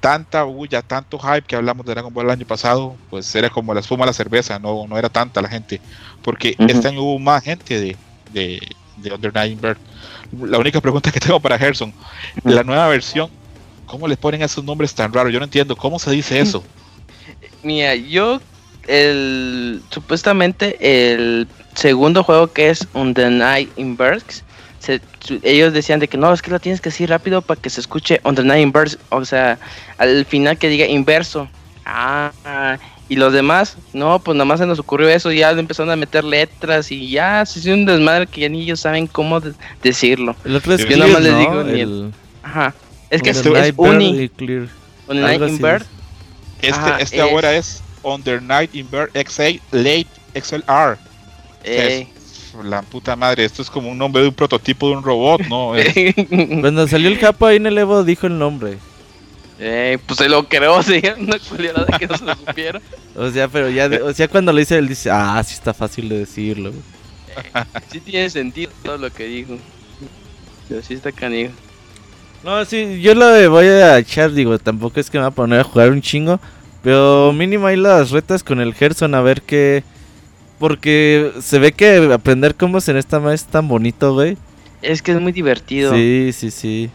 Tanta 0.00 0.42
bulla, 0.42 0.82
tanto 0.82 1.18
hype 1.18 1.46
que 1.46 1.56
hablamos 1.56 1.86
de 1.86 1.92
Dragon 1.94 2.12
Ball 2.12 2.26
el 2.26 2.32
año 2.32 2.46
pasado, 2.46 2.94
pues 3.08 3.34
era 3.34 3.48
como 3.48 3.72
la 3.72 3.80
espuma 3.80 4.04
de 4.04 4.10
la 4.10 4.12
cerveza, 4.12 4.58
no, 4.58 4.86
no 4.86 4.98
era 4.98 5.08
tanta 5.08 5.40
la 5.40 5.48
gente, 5.48 5.80
porque 6.20 6.56
este 6.58 6.88
año 6.88 7.00
hubo 7.00 7.18
más 7.18 7.42
gente 7.42 7.80
de, 7.80 7.96
de, 8.34 8.60
de 8.98 9.12
Under 9.12 9.32
Night 9.32 9.60
Bird. 9.60 9.78
La 10.42 10.58
única 10.58 10.80
pregunta 10.80 11.10
que 11.10 11.20
tengo 11.20 11.40
para 11.40 11.58
Gerson, 11.58 11.92
la 12.42 12.62
nueva 12.62 12.88
versión, 12.88 13.30
¿cómo 13.86 14.06
le 14.06 14.16
ponen 14.16 14.42
esos 14.42 14.62
nombres 14.62 14.94
tan 14.94 15.12
raros? 15.12 15.32
Yo 15.32 15.38
no 15.38 15.44
entiendo, 15.44 15.76
¿cómo 15.76 15.98
se 15.98 16.10
dice 16.10 16.40
eso? 16.40 16.62
Mira, 17.62 17.94
yo 17.94 18.40
el 18.86 19.80
supuestamente 19.90 20.76
el 20.80 21.48
segundo 21.74 22.22
juego 22.22 22.52
que 22.52 22.70
es 22.70 22.86
Night 22.94 23.70
in 23.76 23.96
Burks, 23.96 24.44
ellos 25.42 25.72
decían 25.72 26.00
de 26.00 26.08
que 26.08 26.18
no, 26.18 26.32
es 26.32 26.42
que 26.42 26.50
lo 26.50 26.60
tienes 26.60 26.80
que 26.80 26.90
decir 26.90 27.08
rápido 27.08 27.40
para 27.40 27.60
que 27.60 27.70
se 27.70 27.80
escuche 27.80 28.20
in 28.24 28.72
Burks, 28.72 28.98
o 29.08 29.24
sea, 29.24 29.58
al 29.98 30.24
final 30.26 30.58
que 30.58 30.68
diga 30.68 30.86
inverso. 30.86 31.48
Ah, 31.86 32.32
y 33.14 33.16
los 33.16 33.32
demás, 33.32 33.76
no, 33.92 34.18
pues 34.18 34.34
nada 34.34 34.44
más 34.44 34.58
se 34.58 34.66
nos 34.66 34.80
ocurrió 34.80 35.08
eso, 35.08 35.30
ya 35.30 35.52
empezaron 35.52 35.92
a 35.92 35.94
meter 35.94 36.24
letras 36.24 36.90
y 36.90 37.10
ya 37.10 37.46
se 37.46 37.60
hizo 37.60 37.72
un 37.72 37.86
desmadre 37.86 38.26
que 38.26 38.40
ya 38.40 38.48
ni 38.48 38.62
ellos 38.62 38.80
saben 38.80 39.06
cómo 39.06 39.40
decirlo. 39.84 40.34
El 40.44 40.56
otro 40.56 40.74
es 40.74 40.84
Yo 40.84 40.96
nada 40.96 41.12
más 41.12 41.22
les 41.22 41.38
digo 41.38 41.60
el... 41.60 42.12
Ajá. 42.42 42.74
Es 43.10 43.22
que 43.22 43.30
es, 43.30 43.36
es 43.46 43.74
Uni. 43.76 44.28
On 45.06 45.16
the 45.16 45.22
Night 45.22 45.42
in 45.42 45.60
este, 46.60 46.90
este 46.98 47.20
ahora 47.20 47.54
es 47.54 47.84
Under 48.02 48.42
Night 48.42 48.74
Invert 48.74 49.14
X8 49.14 49.60
Late 49.70 50.08
XLR. 50.34 50.98
la 52.64 52.82
puta 52.82 53.14
madre, 53.14 53.44
esto 53.44 53.62
es 53.62 53.70
como 53.70 53.92
un 53.92 53.98
nombre 53.98 54.22
de 54.22 54.28
un 54.28 54.34
prototipo 54.34 54.88
de 54.88 54.96
un 54.96 55.04
robot, 55.04 55.42
¿no? 55.42 55.74
Cuando 56.60 56.88
salió 56.88 57.08
el 57.10 57.18
Japa 57.18 57.50
ahí 57.50 57.58
en 57.58 57.66
el 57.66 57.78
Evo 57.78 58.02
dijo 58.02 58.26
el 58.26 58.40
nombre. 58.40 58.78
Eh, 59.58 59.98
pues 60.06 60.18
se 60.18 60.28
lo 60.28 60.48
creo, 60.48 60.82
sí, 60.82 61.00
una 61.18 61.36
de 61.36 61.98
que 61.98 62.06
no 62.06 62.16
se 62.16 62.24
lo 62.24 62.34
supiera. 62.34 62.80
o 63.16 63.30
sea, 63.30 63.48
pero 63.48 63.70
ya, 63.70 63.88
o 64.02 64.12
sea, 64.12 64.28
cuando 64.28 64.52
lo 64.52 64.58
dice 64.58 64.76
él 64.76 64.88
dice, 64.88 65.10
ah, 65.10 65.42
sí 65.44 65.54
está 65.54 65.72
fácil 65.72 66.08
de 66.08 66.18
decirlo. 66.18 66.70
Eh, 66.70 67.64
sí 67.90 68.00
tiene 68.00 68.30
sentido 68.30 68.72
todo 68.82 68.98
lo 68.98 69.10
que 69.10 69.24
dijo. 69.24 69.58
Pero 70.68 70.82
sí 70.82 70.94
está 70.94 71.12
canijo. 71.12 71.52
No, 72.42 72.64
sí, 72.64 73.00
yo 73.00 73.14
lo 73.14 73.50
voy 73.50 73.66
a 73.66 73.98
echar, 73.98 74.32
digo, 74.32 74.58
tampoco 74.58 75.00
es 75.00 75.08
que 75.08 75.18
me 75.18 75.22
va 75.22 75.28
a 75.28 75.32
poner 75.32 75.60
a 75.60 75.64
jugar 75.64 75.90
un 75.90 76.02
chingo. 76.02 76.40
Pero 76.82 77.32
mínimo 77.32 77.66
hay 77.66 77.76
las 77.76 78.10
retas 78.10 78.44
con 78.44 78.60
el 78.60 78.74
Gerson 78.74 79.14
a 79.14 79.22
ver 79.22 79.40
qué. 79.40 79.82
Porque 80.58 81.32
se 81.40 81.58
ve 81.58 81.72
que 81.72 82.10
aprender 82.12 82.54
combos 82.54 82.88
en 82.88 82.98
esta 82.98 83.18
más 83.18 83.34
es 83.34 83.44
tan 83.46 83.66
bonito, 83.66 84.12
güey. 84.12 84.36
Es 84.82 85.00
que 85.00 85.12
es 85.12 85.20
muy 85.20 85.32
divertido. 85.32 85.94
Sí, 85.94 86.30
sí, 86.32 86.50
sí. 86.50 86.90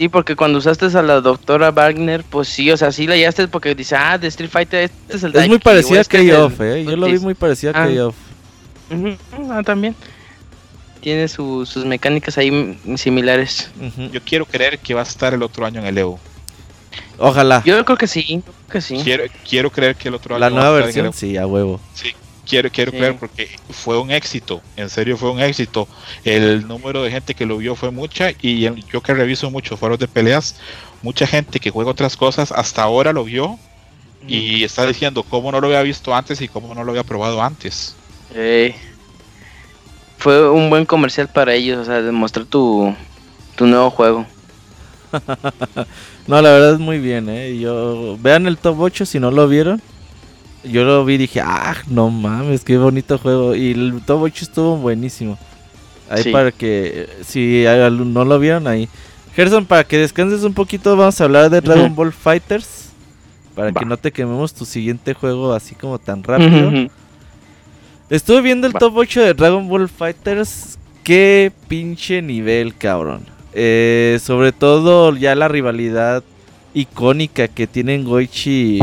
Sí, 0.00 0.08
porque 0.08 0.34
cuando 0.34 0.56
usaste 0.56 0.86
a 0.86 1.02
la 1.02 1.20
doctora 1.20 1.72
Wagner, 1.72 2.24
pues 2.24 2.48
sí, 2.48 2.70
o 2.70 2.76
sea, 2.78 2.90
sí 2.90 3.06
la 3.06 3.16
hallaste 3.16 3.48
porque 3.48 3.74
dice, 3.74 3.96
ah, 3.96 4.16
de 4.16 4.28
Street 4.28 4.48
Fighter, 4.48 4.84
este 4.84 5.16
es 5.16 5.22
el 5.24 5.36
Es 5.36 5.46
muy 5.46 5.58
parecido 5.58 5.98
a 5.98 6.00
este 6.00 6.26
K-Off, 6.26 6.58
eh. 6.62 6.84
Yo 6.86 6.96
lo 6.96 7.06
vi 7.06 7.18
muy 7.18 7.34
parecido 7.34 7.76
a 7.76 7.82
ah. 7.82 7.86
K-Off. 7.86 8.14
ah, 9.50 9.62
también 9.62 9.94
tiene 11.02 11.28
sus 11.28 11.76
mecánicas 11.84 12.38
ahí 12.38 12.78
similares. 12.96 13.70
Yo 14.10 14.22
quiero 14.22 14.46
creer 14.46 14.78
que 14.78 14.94
va 14.94 15.00
a 15.00 15.04
estar 15.04 15.34
el 15.34 15.42
otro 15.42 15.66
año 15.66 15.80
en 15.80 15.86
el 15.88 15.98
Evo. 15.98 16.18
Ojalá. 17.18 17.62
Yo 17.66 17.84
creo 17.84 17.98
que 17.98 18.06
sí, 18.06 18.42
que 18.72 18.80
sí. 18.80 19.02
Quiero, 19.04 19.24
quiero 19.46 19.70
creer 19.70 19.96
que 19.96 20.08
el 20.08 20.14
otro 20.14 20.34
año. 20.34 20.40
La 20.40 20.48
nueva 20.48 20.70
versión, 20.70 21.12
sí, 21.12 21.36
a 21.36 21.46
huevo. 21.46 21.78
Sí, 21.92 22.14
quiero, 22.50 22.68
quiero 22.70 22.90
creer 22.90 23.16
porque 23.16 23.48
fue 23.70 23.96
un 23.98 24.10
éxito, 24.10 24.60
en 24.76 24.90
serio 24.90 25.16
fue 25.16 25.30
un 25.30 25.40
éxito. 25.40 25.86
El 26.24 26.66
número 26.66 27.02
de 27.04 27.10
gente 27.10 27.34
que 27.34 27.46
lo 27.46 27.58
vio 27.58 27.76
fue 27.76 27.92
mucha 27.92 28.32
y 28.42 28.60
yo 28.90 29.00
que 29.00 29.14
reviso 29.14 29.50
muchos 29.50 29.78
foros 29.78 29.98
de 29.98 30.08
peleas, 30.08 30.56
mucha 31.00 31.26
gente 31.26 31.60
que 31.60 31.70
juega 31.70 31.92
otras 31.92 32.16
cosas 32.16 32.50
hasta 32.50 32.82
ahora 32.82 33.12
lo 33.12 33.24
vio 33.24 33.58
y 34.26 34.64
está 34.64 34.84
diciendo 34.84 35.22
cómo 35.22 35.50
no 35.52 35.60
lo 35.60 35.68
había 35.68 35.82
visto 35.82 36.14
antes 36.14 36.40
y 36.42 36.48
cómo 36.48 36.74
no 36.74 36.82
lo 36.82 36.90
había 36.90 37.04
probado 37.04 37.40
antes. 37.40 37.94
Fue 40.18 40.50
un 40.50 40.68
buen 40.68 40.84
comercial 40.84 41.28
para 41.28 41.54
ellos, 41.54 41.78
o 41.78 41.84
sea, 41.84 42.02
demostrar 42.02 42.44
tu, 42.46 42.94
tu 43.56 43.66
nuevo 43.66 43.90
juego. 43.90 44.26
no, 46.26 46.42
la 46.42 46.50
verdad 46.50 46.74
es 46.74 46.78
muy 46.78 46.98
bien, 46.98 47.28
eh. 47.28 47.58
Yo 47.58 48.18
vean 48.20 48.46
el 48.46 48.58
top 48.58 48.80
8 48.80 49.06
si 49.06 49.20
no 49.20 49.30
lo 49.30 49.48
vieron. 49.48 49.80
Yo 50.64 50.84
lo 50.84 51.04
vi 51.04 51.14
y 51.14 51.18
dije, 51.18 51.40
ah, 51.40 51.74
no 51.88 52.10
mames, 52.10 52.64
qué 52.64 52.76
bonito 52.76 53.18
juego. 53.18 53.54
Y 53.54 53.72
el 53.72 54.02
top 54.04 54.22
8 54.22 54.44
estuvo 54.44 54.76
buenísimo. 54.76 55.38
Ahí 56.08 56.32
para 56.32 56.50
que, 56.52 57.08
si 57.24 57.64
no 57.66 58.24
lo 58.24 58.38
vieron 58.38 58.66
ahí. 58.66 58.88
Gerson, 59.34 59.64
para 59.64 59.84
que 59.84 59.96
descanses 59.96 60.42
un 60.42 60.52
poquito, 60.52 60.96
vamos 60.96 61.20
a 61.20 61.24
hablar 61.24 61.50
de 61.50 61.60
Dragon 61.60 61.94
Ball 61.94 62.12
Fighters. 62.12 62.90
Para 63.54 63.72
que 63.72 63.84
no 63.84 63.96
te 63.96 64.12
quememos 64.12 64.52
tu 64.52 64.64
siguiente 64.64 65.14
juego 65.14 65.52
así 65.52 65.74
como 65.74 65.98
tan 65.98 66.22
rápido. 66.22 66.88
Estuve 68.10 68.40
viendo 68.40 68.66
el 68.66 68.72
top 68.72 68.96
8 68.96 69.22
de 69.22 69.34
Dragon 69.34 69.68
Ball 69.68 69.88
Fighters. 69.88 70.78
Qué 71.04 71.52
pinche 71.68 72.20
nivel, 72.20 72.74
cabrón. 72.76 73.24
Eh, 73.52 74.18
sobre 74.22 74.52
todo 74.52 75.16
ya 75.16 75.34
la 75.34 75.48
rivalidad 75.48 76.22
icónica 76.74 77.48
que 77.48 77.66
tienen 77.66 78.04
Goichi 78.04 78.80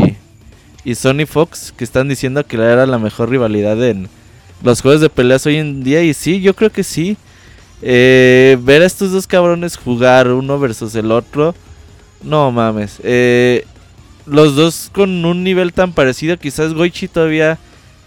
y 0.88 0.94
Sony 0.94 1.26
Fox, 1.26 1.74
que 1.76 1.84
están 1.84 2.08
diciendo 2.08 2.46
que 2.46 2.56
era 2.56 2.86
la 2.86 2.98
mejor 2.98 3.28
rivalidad 3.28 3.84
en 3.84 4.08
los 4.62 4.80
juegos 4.80 5.02
de 5.02 5.10
peleas 5.10 5.44
hoy 5.44 5.56
en 5.56 5.84
día. 5.84 6.02
Y 6.02 6.14
sí, 6.14 6.40
yo 6.40 6.56
creo 6.56 6.72
que 6.72 6.82
sí. 6.82 7.18
Eh, 7.82 8.56
ver 8.62 8.80
a 8.80 8.86
estos 8.86 9.12
dos 9.12 9.26
cabrones 9.26 9.76
jugar 9.76 10.28
uno 10.28 10.58
versus 10.58 10.94
el 10.94 11.12
otro. 11.12 11.54
No 12.22 12.50
mames. 12.52 13.00
Eh, 13.02 13.66
los 14.24 14.56
dos 14.56 14.88
con 14.90 15.26
un 15.26 15.44
nivel 15.44 15.74
tan 15.74 15.92
parecido. 15.92 16.38
Quizás 16.38 16.72
Goichi 16.72 17.06
todavía 17.06 17.58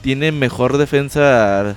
tiene 0.01 0.31
mejor 0.31 0.79
defensa 0.79 1.75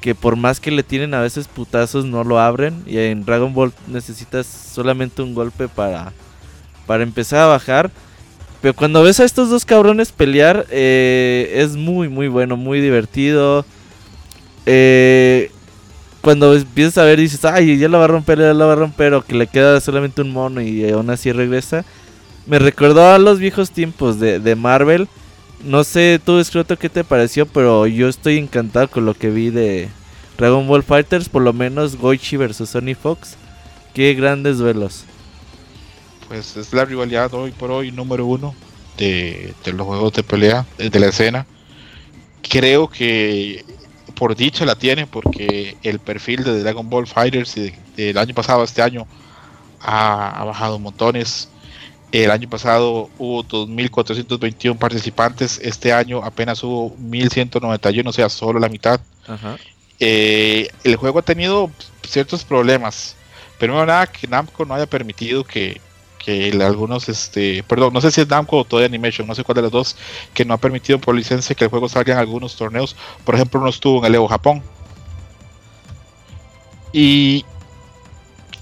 que 0.00 0.14
por 0.14 0.36
más 0.36 0.60
que 0.60 0.70
le 0.70 0.84
tienen 0.84 1.12
a 1.12 1.22
veces 1.22 1.48
putazos 1.48 2.04
no 2.04 2.22
lo 2.22 2.38
abren 2.38 2.84
y 2.86 2.98
en 2.98 3.24
Dragon 3.24 3.52
Ball 3.52 3.72
necesitas 3.88 4.46
solamente 4.46 5.22
un 5.22 5.34
golpe 5.34 5.66
para 5.66 6.12
para 6.86 7.02
empezar 7.02 7.40
a 7.40 7.46
bajar. 7.46 7.90
Pero 8.60 8.74
cuando 8.74 9.02
ves 9.02 9.20
a 9.20 9.24
estos 9.24 9.48
dos 9.48 9.64
cabrones 9.64 10.12
pelear 10.12 10.66
eh, 10.70 11.50
es 11.56 11.76
muy 11.76 12.08
muy 12.08 12.28
bueno, 12.28 12.56
muy 12.56 12.80
divertido. 12.80 13.64
Eh, 14.66 15.50
cuando 16.20 16.54
empiezas 16.54 16.98
a 16.98 17.04
ver 17.04 17.18
dices, 17.18 17.44
ay, 17.44 17.78
ya 17.78 17.88
lo 17.88 17.98
va 17.98 18.04
a 18.04 18.08
romper, 18.08 18.38
ya 18.38 18.52
lo 18.52 18.66
va 18.66 18.74
a 18.74 18.76
romper, 18.76 19.14
o 19.14 19.22
que 19.24 19.34
le 19.34 19.46
queda 19.46 19.80
solamente 19.80 20.20
un 20.20 20.32
mono 20.32 20.60
y 20.60 20.90
aún 20.90 21.08
así 21.10 21.32
regresa. 21.32 21.84
Me 22.46 22.58
recordó 22.58 23.10
a 23.10 23.18
los 23.18 23.38
viejos 23.38 23.70
tiempos 23.70 24.20
de, 24.20 24.38
de 24.38 24.54
Marvel 24.56 25.08
no 25.64 25.84
sé 25.84 26.20
tú, 26.24 26.38
Escroto, 26.38 26.78
qué 26.78 26.88
te 26.88 27.04
pareció, 27.04 27.46
pero 27.46 27.86
yo 27.86 28.08
estoy 28.08 28.38
encantado 28.38 28.88
con 28.88 29.04
lo 29.04 29.14
que 29.14 29.30
vi 29.30 29.50
de 29.50 29.88
Dragon 30.38 30.66
Ball 30.66 30.82
Fighters, 30.82 31.28
por 31.28 31.42
lo 31.42 31.52
menos 31.52 31.96
Goichi 31.96 32.36
versus 32.36 32.70
Sony 32.70 32.94
Fox. 33.00 33.36
Qué 33.92 34.14
grandes 34.14 34.58
duelos. 34.58 35.04
Pues 36.30 36.56
es 36.56 36.72
la 36.72 36.84
rivalidad 36.84 37.34
hoy 37.34 37.50
por 37.50 37.72
hoy 37.72 37.90
número 37.90 38.24
uno 38.24 38.54
de, 38.96 39.52
los 39.64 39.84
juegos 39.84 40.12
de 40.12 40.22
pelea, 40.22 40.64
de 40.78 41.00
la 41.00 41.06
escena. 41.06 41.44
creo 42.48 42.88
que 42.88 43.64
por 44.14 44.36
dicha 44.36 44.64
la 44.64 44.76
tiene 44.76 45.08
porque 45.08 45.76
el 45.82 45.98
perfil 45.98 46.44
de 46.44 46.62
Dragon 46.62 46.88
Ball 46.88 47.08
Fighters 47.08 47.56
del 47.96 48.16
año 48.16 48.32
pasado 48.32 48.60
a 48.60 48.64
este 48.64 48.80
año 48.80 49.08
ha, 49.80 50.44
bajado 50.44 50.78
montones. 50.78 51.48
El 52.12 52.30
año 52.30 52.48
pasado 52.48 53.10
hubo 53.18 53.42
2.421 53.42 54.78
participantes, 54.78 55.58
este 55.60 55.92
año 55.92 56.22
apenas 56.22 56.62
hubo 56.62 56.94
1.191, 56.96 58.08
o 58.08 58.12
sea, 58.12 58.28
solo 58.28 58.60
la 58.60 58.68
mitad. 58.68 59.00
Eh, 59.98 60.68
el 60.84 60.94
juego 60.94 61.18
ha 61.18 61.22
tenido 61.22 61.72
ciertos 62.08 62.44
problemas. 62.44 63.16
Primero 63.58 63.84
nada, 63.84 64.06
que 64.06 64.28
Namco 64.28 64.64
no 64.64 64.74
haya 64.74 64.86
permitido 64.86 65.42
que, 65.42 65.80
que 66.24 66.50
algunos, 66.62 67.08
este, 67.08 67.62
perdón, 67.62 67.94
no 67.94 68.00
sé 68.00 68.10
si 68.10 68.20
es 68.20 68.28
Namco 68.28 68.58
o 68.58 68.64
todo 68.64 68.84
Animation, 68.84 69.26
no 69.26 69.34
sé 69.34 69.42
cuál 69.42 69.56
de 69.56 69.62
los 69.62 69.72
dos, 69.72 69.96
que 70.34 70.44
no 70.44 70.54
ha 70.54 70.58
permitido 70.58 71.00
por 71.00 71.14
licencia 71.14 71.54
que 71.54 71.64
el 71.64 71.70
juego 71.70 71.88
salga 71.88 72.12
en 72.12 72.18
algunos 72.18 72.56
torneos. 72.56 72.94
Por 73.24 73.34
ejemplo, 73.34 73.60
no 73.60 73.68
estuvo 73.68 73.98
en 74.00 74.04
el 74.04 74.14
Evo 74.16 74.28
Japón. 74.28 74.62
Y 76.92 77.44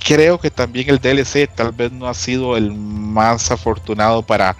creo 0.07 0.39
que 0.39 0.51
también 0.51 0.89
el 0.89 1.01
DLC 1.01 1.49
tal 1.53 1.73
vez 1.73 1.91
no 1.91 2.07
ha 2.07 2.15
sido 2.15 2.57
el 2.57 2.73
más 2.73 3.51
afortunado 3.51 4.23
para 4.23 4.57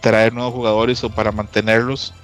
traer 0.00 0.32
nuevos 0.32 0.54
jugadores 0.54 1.02
o 1.02 1.10
para 1.10 1.32
mantenerlos 1.32 2.14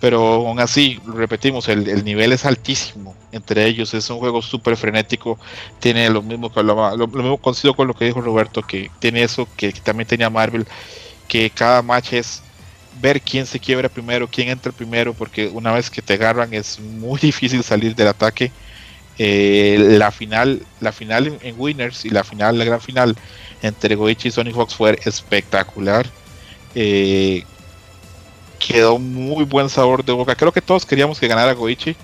pero 0.00 0.46
aún 0.46 0.60
así, 0.60 1.00
repetimos, 1.06 1.68
el, 1.68 2.04
nivel 2.04 2.32
es 2.32 2.44
altísimo 2.44 3.14
entre 3.32 3.66
ellos, 3.66 3.94
es 3.94 4.08
un 4.10 4.18
juego 4.18 4.42
súper 4.42 4.76
frenético, 4.76 5.38
tiene 5.80 6.10
lo 6.10 6.22
mismo 6.22 6.52
que 6.52 6.62
lo, 6.62 6.96
lo, 6.96 7.06
mismo 7.06 7.38
coincido 7.38 7.74
con 7.74 7.88
lo 7.88 7.94
que 7.94 8.04
dijo 8.04 8.20
Roberto, 8.20 8.62
que 8.62 8.90
tiene 8.98 9.22
eso 9.22 9.48
que, 9.56 9.72
también 9.72 10.06
tenía 10.06 10.30
Marvel, 10.30 10.66
que 11.28 11.50
cada 11.50 11.82
match 11.82 12.12
es 12.12 12.42
ver 13.00 13.20
quién 13.20 13.46
se 13.46 13.58
quiebra 13.58 13.88
primero, 13.88 14.28
quién 14.28 14.48
entra 14.48 14.72
primero, 14.72 15.14
porque 15.14 15.48
una 15.48 15.72
vez 15.72 15.90
que 15.90 16.02
te 16.02 16.14
agarran 16.14 16.52
es 16.52 16.78
muy 16.78 17.18
difícil 17.22 17.62
salir 17.62 17.94
del 17.94 18.08
ataque. 18.08 18.52
Eh, 19.18 19.78
la 19.98 20.10
final, 20.10 20.62
la 20.80 20.92
final 20.92 21.38
en, 21.40 21.54
Winners 21.58 22.04
y 22.04 22.10
la 22.10 22.22
final, 22.22 22.58
la 22.58 22.66
gran 22.66 22.82
final 22.82 23.16
entre 23.62 23.94
Goichi 23.94 24.28
y 24.28 24.30
Sonic 24.30 24.54
Fox 24.54 24.74
fue 24.74 24.98
espectacular. 25.04 26.06
Eh, 26.74 27.44
quedó 28.58 28.98
muy 28.98 29.44
buen 29.44 29.68
sabor 29.68 30.04
de 30.04 30.12
boca. 30.12 30.34
Creo 30.34 30.52
que 30.52 30.60
todos 30.60 30.84
queríamos 30.84 31.18
que 31.18 31.28
ganara 31.28 31.52
Goichi. 31.52 31.96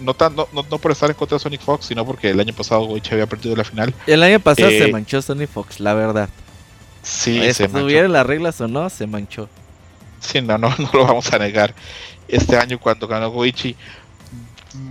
No, 0.00 0.14
tan, 0.14 0.36
no, 0.36 0.48
no, 0.52 0.62
por 0.78 0.92
estar 0.92 1.10
en 1.10 1.16
contra 1.16 1.36
de 1.36 1.42
Sonic 1.42 1.60
Fox, 1.60 1.86
sino 1.86 2.06
porque 2.06 2.30
el 2.30 2.38
año 2.38 2.52
pasado 2.54 2.82
Goichi 2.84 3.12
había 3.12 3.26
perdido 3.26 3.56
la 3.56 3.64
final. 3.64 3.92
El 4.06 4.22
año 4.22 4.38
pasado 4.38 4.68
se 4.68 4.84
eh, 4.84 4.92
manchó 4.92 5.20
Sonic 5.20 5.50
Fox, 5.50 5.80
la 5.80 5.94
verdad. 5.94 6.28
Sí, 7.02 7.52
se 7.52 7.68
manchó. 7.68 8.08
las 8.08 8.26
reglas 8.26 8.60
o 8.60 8.68
no, 8.68 8.88
se 8.90 9.06
manchó. 9.06 9.48
Sí, 10.20 10.40
no, 10.40 10.56
no, 10.58 10.68
no 10.78 10.90
lo 10.92 11.06
vamos 11.06 11.32
a 11.32 11.38
negar. 11.38 11.74
Este 12.28 12.56
año 12.56 12.78
cuando 12.78 13.08
ganó 13.08 13.30
Goichi, 13.30 13.74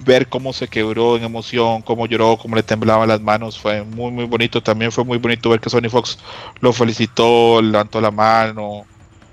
ver 0.03 0.28
cómo 0.28 0.53
se 0.53 0.68
quebró 0.68 1.18
en 1.18 1.24
emoción, 1.24 1.82
cómo 1.82 2.05
lloró, 2.08 2.38
cómo 2.38 2.55
le 2.55 2.64
temblaban 2.64 3.08
las 3.08 3.22
manos, 3.22 3.60
fue 3.60 3.84
muy, 3.84 4.12
muy 4.12 4.26
bonito. 4.26 4.62
También 4.62 4.91
fue 4.91 5.03
muy 5.03 5.18
bonito 5.18 5.49
ver 5.49 5.60
que 5.60 5.70
Sonic 5.70 5.91
Fox 5.91 6.18
lo 6.60 6.74
felicitó, 6.74 7.62
levantó 7.62 8.01
la 8.01 8.12
mano, 8.12 8.86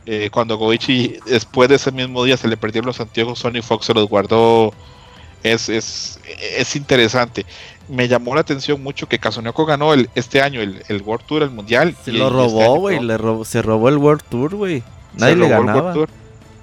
eh, 0.07 0.29
cuando 0.31 0.57
Goichi 0.59 1.19
después 1.27 1.69
de 1.69 1.77
ese 1.77 1.91
mismo 1.91 2.25
día 2.25 2.37
se 2.37 2.49
le 2.49 2.57
perdieron 2.57 2.87
los 2.87 3.01
anteojos, 3.01 3.39
Sony 3.39 3.63
Fox 3.63 3.87
se 3.87 3.95
los 3.95 4.09
guardó. 4.09 4.73
Es, 5.43 5.69
es, 5.69 6.21
es 6.57 6.77
interesante. 6.77 7.45
Me 7.89 8.09
llamó 8.09 8.35
la 8.35 8.41
atención 8.41 8.83
mucho 8.83 9.09
que 9.09 9.19
Kazunoko 9.19 9.67
ganó 9.67 9.93
el, 9.93 10.09
este 10.15 10.41
año 10.41 10.63
el, 10.63 10.83
el 10.89 11.03
World 11.03 11.27
Tour, 11.27 11.43
el 11.43 11.51
Mundial. 11.51 11.95
Se 12.03 12.13
lo 12.13 12.31
robó, 12.31 12.91
este 12.91 13.05
güey. 13.05 13.45
se 13.45 13.61
robó 13.61 13.89
el 13.91 13.99
World 13.99 14.23
Tour, 14.29 14.55
güey. 14.55 14.83
Nadie 15.17 15.37
le 15.37 15.49
ganaba. 15.49 15.95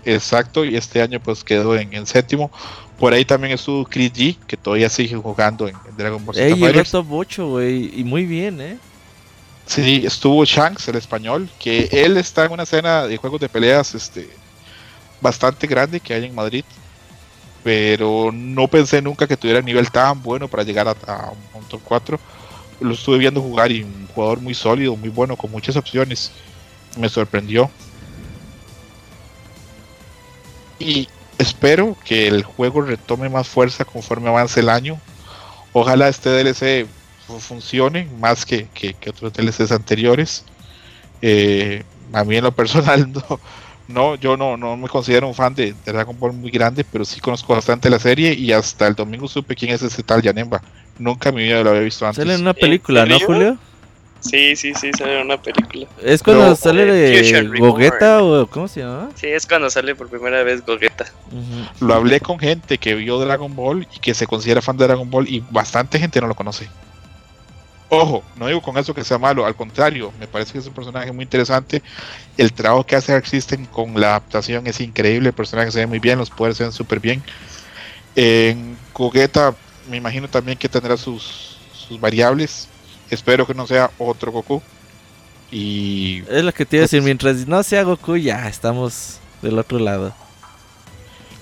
Exacto, 0.04 0.66
y 0.66 0.76
este 0.76 1.02
año 1.02 1.20
pues 1.20 1.44
quedó 1.44 1.76
en, 1.76 1.94
en, 1.94 2.08
séptimo. 2.08 2.52
Por 2.98 3.14
ahí 3.14 3.24
también 3.24 3.54
estuvo 3.54 3.86
Chris 3.86 4.12
G, 4.14 4.38
que 4.48 4.58
todavía 4.58 4.90
sigue 4.90 5.16
jugando 5.16 5.68
en, 5.68 5.76
Dragon 5.96 6.24
Ball 6.26 6.36
Z. 6.36 6.48
Ey, 6.48 6.56
llegó 6.56 6.84
top 6.84 7.12
8, 7.12 7.48
güey, 7.50 8.00
y 8.00 8.04
muy 8.04 8.26
bien, 8.26 8.62
¿eh? 8.62 8.78
Sí, 9.72 10.04
estuvo 10.06 10.44
Shanks, 10.44 10.90
el 10.90 10.98
español, 10.98 11.50
que 11.58 11.88
él 11.94 12.18
está 12.18 12.44
en 12.44 12.52
una 12.52 12.64
escena 12.64 13.08
de 13.08 13.16
juegos 13.16 13.40
de 13.40 13.48
peleas 13.48 13.96
este, 13.96 14.30
bastante 15.22 15.66
grande 15.66 16.02
que 16.02 16.14
hay 16.14 16.26
en 16.26 16.36
Madrid, 16.36 16.66
pero 17.64 18.32
no 18.34 18.68
pensé 18.68 19.02
nunca 19.02 19.26
que 19.28 19.38
tuviera 19.38 19.62
nivel 19.62 19.90
tan 19.90 20.22
bueno 20.22 20.50
para 20.50 20.64
llegar 20.64 20.90
a, 20.90 21.32
un 21.54 21.64
top 21.70 21.80
4. 21.86 22.20
Lo 22.82 22.94
estuve 22.94 23.18
viendo 23.18 23.42
jugar 23.42 23.72
y 23.72 23.84
un 23.84 24.08
jugador 24.14 24.42
muy 24.42 24.54
sólido, 24.54 24.98
muy 24.98 25.08
bueno, 25.08 25.38
con 25.38 25.50
muchas 25.50 25.78
opciones. 25.78 26.34
Me 26.98 27.08
sorprendió. 27.08 27.72
Y 30.80 31.08
espero 31.38 31.96
que 32.04 32.28
el 32.28 32.44
juego 32.44 32.82
retome 32.82 33.30
más 33.30 33.48
fuerza 33.48 33.86
conforme 33.86 34.28
avance 34.28 34.60
el 34.60 34.68
año. 34.68 35.00
Ojalá 35.72 36.10
este 36.10 36.30
DLC 36.30 36.90
funcione 37.40 38.08
más 38.20 38.46
que, 38.46 38.68
que, 38.74 38.96
otros 39.10 39.34
DLCs 39.34 39.72
anteriores. 39.72 40.46
Eh, 41.22 41.84
a 42.14 42.24
mí 42.24 42.36
en 42.36 42.44
lo 42.44 42.52
personal 42.52 43.12
no, 43.14 43.40
no 43.88 44.16
yo 44.16 44.38
no, 44.38 44.58
no 44.58 44.76
me 44.78 44.88
considero 44.88 45.28
un 45.28 45.36
fan 45.36 45.54
de, 45.54 45.76
Dragon 45.86 46.18
Ball 46.20 46.34
muy 46.34 46.52
grande, 46.52 46.84
pero 46.84 47.06
sí 47.06 47.20
conozco 47.20 47.54
bastante 47.54 47.90
la 47.90 48.00
serie 48.00 48.34
y 48.34 48.52
hasta 48.52 48.88
el 48.88 48.96
domingo 48.96 49.28
supe 49.28 49.56
quién 49.56 49.72
es 49.72 49.82
ese 49.82 50.04
tal 50.04 50.22
Yanemba. 50.22 50.62
Nunca 50.98 51.30
en 51.30 51.36
mi 51.36 51.44
vida 51.44 51.64
lo 51.64 51.72
había 51.72 51.82
visto 51.82 52.06
antes. 52.06 52.24
Sale 52.24 52.36
en 52.36 52.42
una 52.42 52.54
película, 52.54 53.06
¿no, 53.06 53.20
Julio? 53.20 53.58
Sí, 54.22 54.56
sí, 54.56 54.74
sí, 54.76 54.92
sale 54.96 55.20
en 55.20 55.26
una 55.26 55.42
película. 55.42 55.88
¿Es 56.02 56.22
cuando 56.22 56.56
sale 56.56 56.86
de 56.86 57.50
Gogeta 57.58 58.24
o 58.24 58.46
cómo 58.48 58.68
se 58.68 58.82
llama? 58.82 59.10
Sí, 59.16 59.28
es 59.28 59.48
cuando 59.48 59.70
sale 59.70 59.96
por 59.96 60.10
primera 60.10 60.44
vez 60.44 60.64
Gogeta. 60.64 61.06
Lo 61.80 61.94
hablé 61.96 62.20
con 62.20 62.38
gente 62.38 62.78
que 62.78 62.94
vio 62.96 63.20
Dragon 63.20 63.54
Ball 63.56 63.88
y 63.96 64.00
que 64.00 64.14
se 64.14 64.28
considera 64.28 64.62
fan 64.62 64.78
de 64.78 64.86
Dragon 64.86 65.10
Ball 65.10 65.28
y 65.28 65.44
bastante 65.50 65.98
gente 66.00 66.22
no 66.22 66.28
lo 66.28 66.36
conoce. 66.36 66.70
Ojo, 67.94 68.24
no 68.38 68.48
digo 68.48 68.62
con 68.62 68.78
eso 68.78 68.94
que 68.94 69.04
sea 69.04 69.18
malo, 69.18 69.46
al 69.46 69.54
contrario, 69.54 70.14
me 70.18 70.26
parece 70.26 70.54
que 70.54 70.60
es 70.60 70.66
un 70.66 70.74
personaje 70.74 71.12
muy 71.12 71.24
interesante. 71.24 71.84
El 72.38 72.54
trabajo 72.54 72.86
que 72.86 72.96
hace 72.96 73.14
Existen 73.18 73.66
con 73.66 74.00
la 74.00 74.12
adaptación 74.12 74.66
es 74.66 74.80
increíble, 74.80 75.28
el 75.28 75.36
personaje 75.36 75.72
se 75.72 75.80
ve 75.80 75.88
muy 75.88 76.00
bien, 76.00 76.18
los 76.18 76.30
poderes 76.30 76.56
se 76.56 76.64
ven 76.64 76.72
súper 76.72 77.02
bien. 77.02 77.22
En 78.16 78.78
Gogeta 78.94 79.54
me 79.90 79.98
imagino 79.98 80.30
también 80.30 80.58
que 80.58 80.70
tendrá 80.70 80.96
sus, 80.96 81.58
sus 81.74 82.00
variables. 82.00 82.70
Espero 83.10 83.46
que 83.46 83.54
no 83.54 83.68
sea 83.68 83.92
otro 83.98 84.32
Goku. 84.32 84.62
Y 85.52 86.24
es 86.30 86.46
lo 86.46 86.54
que 86.54 86.66
te 86.66 86.78
iba 86.78 86.84
a 86.84 86.86
decir, 86.86 87.02
mientras 87.02 87.46
no 87.46 87.62
sea 87.62 87.84
Goku 87.84 88.16
ya 88.16 88.48
estamos 88.48 89.20
del 89.42 89.60
otro 89.60 89.80
lado. 89.80 90.16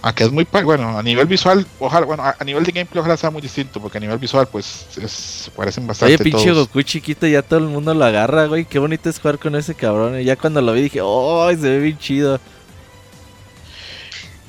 Aunque 0.01 0.23
es 0.23 0.31
muy 0.31 0.47
bueno, 0.63 0.97
a 0.97 1.03
nivel 1.03 1.27
visual, 1.27 1.65
ojalá, 1.77 2.05
bueno, 2.05 2.23
a, 2.23 2.43
nivel 2.45 2.63
de 2.63 2.71
gameplay 2.71 3.01
ojalá 3.01 3.17
sea 3.17 3.31
muy 3.31 3.41
distinto, 3.41 3.81
porque 3.81 3.97
a 3.97 4.01
nivel 4.01 4.17
visual, 4.17 4.47
pues, 4.49 4.87
se 4.89 5.51
parecen 5.51 5.85
bastante. 5.87 6.15
Oye, 6.15 6.23
pinche 6.23 6.51
Goku 6.51 6.81
chiquito, 6.83 7.27
ya 7.27 7.41
todo 7.41 7.59
el 7.59 7.65
mundo 7.65 7.93
lo 7.93 8.05
agarra, 8.05 8.45
güey. 8.45 8.63
Qué 8.63 8.79
bonito 8.79 9.09
es 9.09 9.19
jugar 9.19 9.39
con 9.39 9.55
ese 9.55 9.75
cabrón. 9.75 10.19
Y 10.19 10.23
ya 10.23 10.37
cuando 10.37 10.61
lo 10.61 10.71
vi 10.71 10.83
dije, 10.83 11.01
¡oh! 11.03 11.49
Se 11.49 11.57
ve 11.57 11.79
bien 11.79 11.97
chido. 11.97 12.39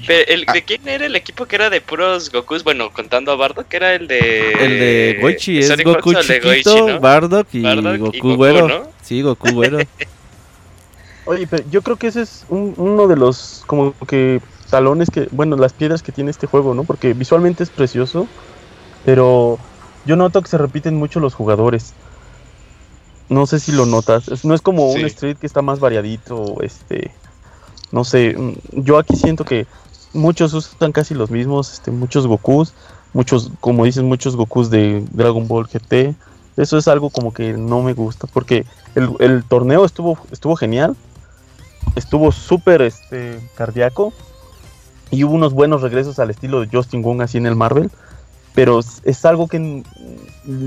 el, 0.07 0.46
¿De 0.46 0.62
quién 0.62 0.86
era 0.86 1.07
el 1.07 1.16
equipo 1.16 1.46
que 1.46 1.57
era 1.57 1.68
de 1.68 1.80
puros 1.80 2.30
Gokus? 2.30 2.62
Bueno, 2.62 2.92
contando 2.92 3.32
a 3.32 3.36
Bardock, 3.36 3.66
que 3.66 3.76
era 3.76 3.94
el 3.94 4.07
de. 4.07 4.53
El 4.53 4.78
de 4.78 5.18
Goichi, 5.20 5.59
es 5.59 5.82
Goku 5.82 6.14
chiquito, 6.14 7.01
Bardock 7.01 7.48
y 7.53 7.62
Goku, 7.98 8.36
güero. 8.36 8.88
Sí, 9.03 9.20
Goku 9.22 9.51
güero. 9.51 9.78
Oye, 11.24 11.46
pero 11.48 11.64
yo 11.70 11.82
creo 11.82 11.96
que 11.96 12.07
ese 12.07 12.22
es 12.22 12.44
uno 12.48 13.09
de 13.09 13.16
los 13.16 13.62
como 13.66 13.94
que 14.07 14.40
talones 14.71 15.11
que, 15.11 15.29
bueno, 15.33 15.57
las 15.57 15.73
piedras 15.73 16.03
que 16.03 16.12
tiene 16.12 16.31
este 16.31 16.47
juego, 16.47 16.75
¿no? 16.75 16.85
Porque 16.85 17.12
visualmente 17.14 17.62
es 17.62 17.71
precioso, 17.71 18.27
pero 19.05 19.59
yo 20.07 20.16
noto 20.16 20.43
que 20.43 20.49
se 20.49 20.59
repiten 20.59 20.97
mucho 20.97 21.21
los 21.21 21.35
jugadores. 21.35 21.93
No 23.29 23.47
sé 23.47 23.61
si 23.61 23.73
lo 23.73 23.87
notas. 23.87 24.45
no 24.45 24.55
es 24.55 24.62
como 24.62 24.91
un 24.91 25.05
Street 25.05 25.37
que 25.37 25.47
está 25.47 25.62
más 25.62 25.79
variadito, 25.79 26.57
este, 26.62 27.12
no 27.93 28.05
sé. 28.05 28.35
Mm, 28.37 28.55
yo 28.83 28.99
aquí 28.99 29.16
siento 29.16 29.45
que 29.45 29.66
muchos 30.12 30.53
usan 30.55 30.93
casi 30.93 31.14
los 31.14 31.31
mismos, 31.31 31.73
este, 31.75 31.91
muchos 31.91 32.27
Gokus, 32.27 32.75
muchos, 33.12 33.51
como 33.61 33.85
dicen, 33.85 34.07
muchos 34.07 34.37
Gokus 34.37 34.71
de 34.71 35.05
Dragon 35.12 35.47
Ball 35.47 35.68
GT. 35.68 36.14
Eso 36.57 36.77
es 36.77 36.89
algo 36.89 37.11
como 37.11 37.33
que 37.33 37.53
no 37.53 37.83
me 37.83 37.95
gusta, 37.95 38.27
porque 38.27 38.66
el, 38.95 39.11
el 39.21 39.45
torneo 39.45 39.85
estuvo, 39.85 40.18
estuvo 40.33 40.57
genial, 40.57 40.97
estuvo 41.95 42.33
súper 42.33 42.83
este, 42.83 43.39
cardíaco 43.55 44.12
y 45.11 45.24
hubo 45.24 45.34
unos 45.34 45.52
buenos 45.52 45.82
regresos 45.82 46.18
al 46.18 46.30
estilo 46.30 46.61
de 46.61 46.68
Justin 46.70 47.02
Wong 47.02 47.22
así 47.22 47.38
en 47.38 47.46
el 47.46 47.56
Marvel, 47.56 47.90
pero 48.54 48.80
es 48.80 49.24
algo 49.24 49.48
que 49.48 49.82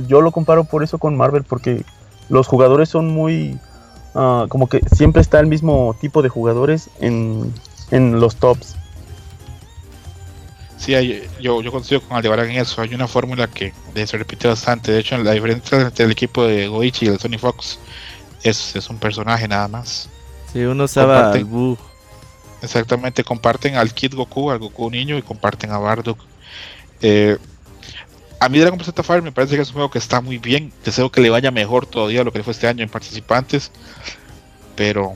yo 0.07 0.21
lo 0.21 0.31
comparo 0.31 0.63
por 0.63 0.83
eso 0.83 0.97
con 0.97 1.15
Marvel, 1.15 1.43
porque 1.43 1.83
los 2.29 2.47
jugadores 2.47 2.89
son 2.89 3.09
muy, 3.09 3.59
ah, 4.15 4.45
como 4.49 4.67
que 4.67 4.81
siempre 4.95 5.21
está 5.21 5.39
el 5.39 5.47
mismo 5.47 5.95
tipo 5.99 6.21
de 6.21 6.29
jugadores 6.29 6.89
en, 6.99 7.53
en 7.91 8.19
los 8.19 8.35
tops. 8.37 8.75
Sí, 10.77 10.93
yo, 11.39 11.61
yo 11.61 11.71
coincido 11.71 12.01
con 12.01 12.17
Aldebarán 12.17 12.49
en 12.49 12.57
eso. 12.57 12.81
Hay 12.81 12.93
una 12.93 13.07
fórmula 13.07 13.47
que 13.47 13.73
se 14.05 14.17
repite 14.17 14.49
bastante. 14.49 14.91
De 14.91 14.99
hecho, 14.99 15.17
la 15.17 15.31
diferencia 15.31 15.79
entre 15.79 16.03
el 16.03 16.11
equipo 16.11 16.45
de 16.45 16.67
Goichi 16.67 17.05
y 17.05 17.07
el 17.09 17.19
Sony 17.19 17.37
Fox 17.39 17.79
es, 18.43 18.75
es 18.75 18.89
un 18.89 18.97
personaje 18.97 19.47
nada 19.47 19.69
más. 19.69 20.09
Sí, 20.51 20.61
uno 20.63 20.83
usaba 20.83 21.31
al 21.31 21.47
exactamente, 22.63 23.23
comparten 23.23 23.75
al 23.75 23.93
Kid 23.93 24.15
Goku, 24.15 24.49
al 24.49 24.59
Goku 24.59 24.89
niño 24.89 25.17
y 25.17 25.21
comparten 25.21 25.71
a 25.71 25.77
Bardock. 25.77 26.19
Eh, 27.01 27.37
a 28.39 28.49
mí 28.49 28.59
Dragon 28.59 28.77
Ball 28.77 28.85
Z 28.85 29.03
Fire 29.03 29.21
me 29.21 29.31
parece 29.31 29.55
que 29.55 29.61
es 29.61 29.69
un 29.69 29.75
juego 29.75 29.91
que 29.91 29.99
está 29.99 30.19
muy 30.19 30.37
bien. 30.37 30.73
Deseo 30.83 31.09
que 31.09 31.21
le 31.21 31.29
vaya 31.29 31.49
mejor 31.49 31.85
todavía 31.85 32.21
a 32.21 32.23
lo 32.23 32.33
que 32.33 32.43
fue 32.43 32.51
este 32.51 32.67
año 32.67 32.83
en 32.83 32.89
participantes. 32.89 33.71
Pero 34.75 35.13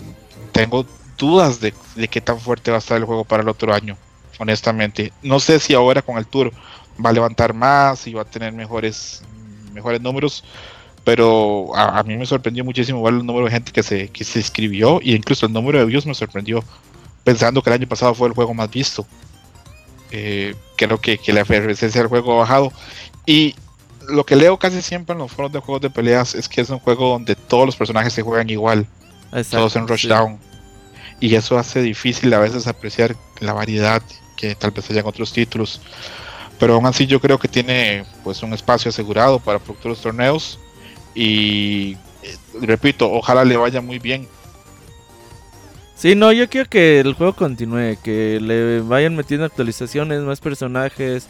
tengo 0.54 0.86
dudas 1.18 1.60
de, 1.60 1.74
de, 1.96 2.08
qué 2.08 2.22
tan 2.22 2.40
fuerte 2.40 2.72
va 2.72 2.78
a 2.78 2.80
estar 2.80 2.98
el 2.98 3.04
juego 3.04 3.26
para 3.26 3.44
el 3.44 3.50
otro 3.50 3.74
año. 3.74 3.98
Honestamente. 4.40 5.12
No 5.24 5.42
sé 5.42 5.60
si 5.60 5.74
ahora 5.74 6.02
con 6.02 6.18
el 6.18 6.26
tour 6.26 6.54
va 7.04 7.10
a 7.10 7.14
levantar 7.14 7.54
más 7.54 8.08
y 8.08 8.14
va 8.14 8.22
a 8.22 8.26
tener 8.26 8.54
mejores, 8.54 9.24
mejores 9.74 10.00
números. 10.00 10.46
Pero 11.04 11.76
a, 11.76 12.04
mí 12.04 12.16
me 12.18 12.26
sorprendió 12.26 12.64
muchísimo 12.64 13.08
el 13.10 13.26
número 13.26 13.46
de 13.46 13.52
gente 13.52 13.72
que 13.72 13.84
se, 13.84 14.10
que 14.10 14.24
se 14.24 14.40
escribió. 14.40 15.00
Y 15.02 15.16
incluso 15.16 15.46
el 15.46 15.54
número 15.54 15.80
de 15.80 15.86
views 15.86 16.06
me 16.06 16.14
sorprendió. 16.14 16.64
Pensando 17.28 17.62
que 17.62 17.70
el 17.70 17.74
año 17.74 17.88
pasado 17.90 18.16
fue 18.16 18.30
el 18.30 18.34
juego 18.34 18.54
más 18.54 18.72
visto. 18.72 19.06
Eh, 20.12 20.56
creo 20.78 20.98
que, 20.98 21.18
que 21.18 21.34
la 21.34 21.42
efervescencia 21.42 22.00
del 22.00 22.08
juego 22.08 22.36
ha 22.36 22.38
bajado. 22.38 22.72
Y 23.26 23.54
lo 24.08 24.26
que 24.26 24.38
leo 24.38 24.58
casi 24.58 24.82
siempre 24.82 25.12
en 25.12 25.20
los 25.20 25.30
foros 25.30 25.52
de 25.52 25.60
juegos 25.60 25.82
de 25.82 25.90
peleas 25.90 26.36
es 26.36 26.48
que 26.48 26.62
es 26.62 26.70
un 26.70 26.80
juego 26.80 27.10
donde 27.10 27.36
todos 27.36 27.66
los 27.66 27.76
personajes 27.76 28.14
se 28.14 28.22
juegan 28.22 28.50
igual. 28.50 28.88
todos 29.52 29.76
en 29.76 29.90
Rushdown. 29.90 30.40
Y 31.20 31.36
eso 31.36 31.58
hace 31.58 31.82
difícil 31.82 32.34
a 32.34 32.40
veces 32.40 32.66
apreciar 32.66 33.18
la 33.42 33.52
variedad 33.52 34.02
que 34.38 34.56
tal 34.56 34.72
vez 34.72 34.90
hayan 34.90 35.06
otros 35.06 35.34
títulos. 35.34 35.82
Pero 36.58 36.76
aún 36.76 36.86
así 36.86 37.08
yo 37.08 37.20
creo 37.20 37.38
que 37.38 37.50
tiene 37.50 38.06
pues 38.24 38.42
un 38.42 38.54
espacio 38.54 38.88
asegurado 38.88 39.40
para 39.40 39.60
futuros 39.60 40.00
torneos. 40.00 40.60
Y 41.14 41.98
eh, 42.24 42.38
repito, 42.62 43.12
ojalá 43.12 43.44
le 43.44 43.58
vaya 43.58 43.82
muy 43.82 44.00
bien. 44.00 44.30
Sí, 45.98 46.14
no, 46.14 46.32
yo 46.32 46.48
quiero 46.48 46.70
que 46.70 47.00
el 47.00 47.14
juego 47.14 47.34
continúe, 47.34 47.98
que 48.04 48.40
le 48.40 48.82
vayan 48.82 49.16
metiendo 49.16 49.46
actualizaciones, 49.48 50.22
más 50.22 50.40
personajes, 50.40 51.28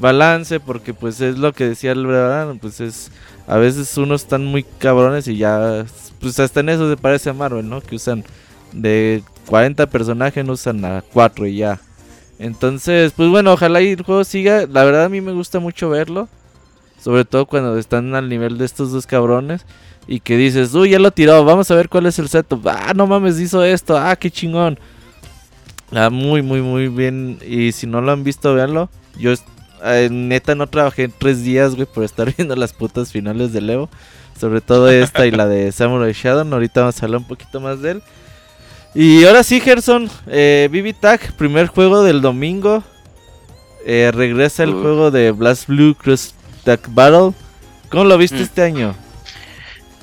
balance, 0.00 0.58
porque 0.58 0.94
pues 0.94 1.20
es 1.20 1.36
lo 1.36 1.52
que 1.52 1.68
decía 1.68 1.92
el 1.92 2.06
verdad, 2.06 2.54
pues 2.58 2.80
es 2.80 3.10
a 3.46 3.58
veces 3.58 3.96
unos 3.98 4.22
están 4.22 4.44
muy 4.46 4.62
cabrones 4.62 5.28
y 5.28 5.36
ya 5.36 5.84
pues 6.18 6.40
hasta 6.40 6.60
en 6.60 6.70
eso 6.70 6.88
se 6.88 6.96
parece 6.96 7.28
a 7.28 7.34
Marvel, 7.34 7.68
¿no? 7.68 7.82
Que 7.82 7.96
usan 7.96 8.24
de 8.72 9.22
40 9.46 9.86
personajes 9.86 10.48
usan 10.48 10.82
a 10.86 11.02
4 11.12 11.46
y 11.46 11.56
ya. 11.58 11.80
Entonces, 12.38 13.12
pues 13.14 13.28
bueno, 13.28 13.52
ojalá 13.52 13.80
el 13.80 14.02
juego 14.02 14.24
siga. 14.24 14.66
La 14.66 14.84
verdad 14.84 15.04
a 15.04 15.08
mí 15.08 15.20
me 15.20 15.32
gusta 15.32 15.58
mucho 15.58 15.90
verlo. 15.90 16.28
Sobre 17.00 17.24
todo 17.24 17.46
cuando 17.46 17.78
están 17.78 18.14
al 18.14 18.28
nivel 18.28 18.58
de 18.58 18.64
estos 18.64 18.92
dos 18.92 19.06
cabrones. 19.06 19.64
Y 20.08 20.20
que 20.20 20.36
dices, 20.36 20.72
uy, 20.74 20.90
ya 20.90 20.98
lo 20.98 21.10
tiró, 21.10 21.44
vamos 21.44 21.70
a 21.70 21.74
ver 21.74 21.88
cuál 21.88 22.06
es 22.06 22.18
el 22.18 22.28
setup. 22.28 22.66
Ah, 22.68 22.92
no 22.94 23.06
mames, 23.06 23.40
hizo 23.40 23.64
esto, 23.64 23.96
ah, 23.96 24.14
qué 24.14 24.30
chingón. 24.30 24.78
Ah, 25.92 26.10
muy, 26.10 26.42
muy, 26.42 26.60
muy 26.60 26.88
bien. 26.88 27.38
Y 27.46 27.72
si 27.72 27.86
no 27.86 28.00
lo 28.00 28.12
han 28.12 28.22
visto, 28.24 28.54
véanlo. 28.54 28.88
Yo 29.18 29.32
eh, 29.84 30.08
neta 30.10 30.54
no 30.54 30.66
trabajé 30.66 31.04
en 31.04 31.14
tres 31.16 31.42
días, 31.42 31.74
güey, 31.74 31.86
por 31.86 32.04
estar 32.04 32.32
viendo 32.36 32.54
las 32.56 32.72
putas 32.72 33.12
finales 33.12 33.52
de 33.52 33.60
Leo. 33.60 33.88
Sobre 34.38 34.60
todo 34.60 34.90
esta 34.90 35.26
y 35.26 35.30
la 35.30 35.46
de 35.46 35.72
Samurai 35.72 36.12
Shadow. 36.12 36.52
Ahorita 36.52 36.80
vamos 36.80 37.02
a 37.02 37.06
hablar 37.06 37.20
un 37.20 37.26
poquito 37.26 37.60
más 37.60 37.80
de 37.82 37.92
él. 37.92 38.02
Y 38.94 39.24
ahora 39.24 39.42
sí, 39.42 39.60
Gerson, 39.60 40.08
eh, 40.26 40.94
Tag, 41.00 41.36
primer 41.36 41.66
juego 41.66 42.02
del 42.02 42.22
domingo. 42.22 42.82
Eh, 43.84 44.10
regresa 44.12 44.64
el 44.64 44.72
juego 44.72 45.10
de 45.10 45.30
Blast 45.30 45.68
Blue 45.68 45.94
Cross 45.94 46.34
Tag 46.66 46.80
Battle. 46.88 47.32
¿Cómo 47.90 48.04
lo 48.04 48.18
viste 48.18 48.38
mm. 48.38 48.42
este 48.42 48.62
año? 48.62 48.94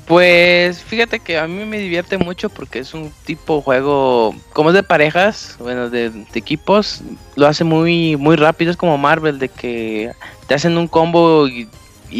Pues 0.06 0.82
fíjate 0.82 1.20
que 1.20 1.38
a 1.38 1.46
mí 1.46 1.64
me 1.66 1.78
divierte 1.78 2.16
mucho 2.16 2.48
porque 2.48 2.78
es 2.78 2.94
un 2.94 3.12
tipo 3.24 3.60
juego, 3.60 4.34
como 4.52 4.70
es 4.70 4.74
de 4.74 4.82
parejas, 4.82 5.56
bueno, 5.58 5.90
de, 5.90 6.10
equipos, 6.34 7.02
lo 7.36 7.46
hace 7.46 7.64
muy 7.64 8.16
muy 8.16 8.36
rápido, 8.36 8.70
es 8.70 8.76
como 8.76 8.98
Marvel, 8.98 9.38
de 9.38 9.48
que 9.48 10.12
te 10.46 10.54
hacen 10.54 10.76
un 10.76 10.88
combo 10.88 11.48
y, 11.48 11.68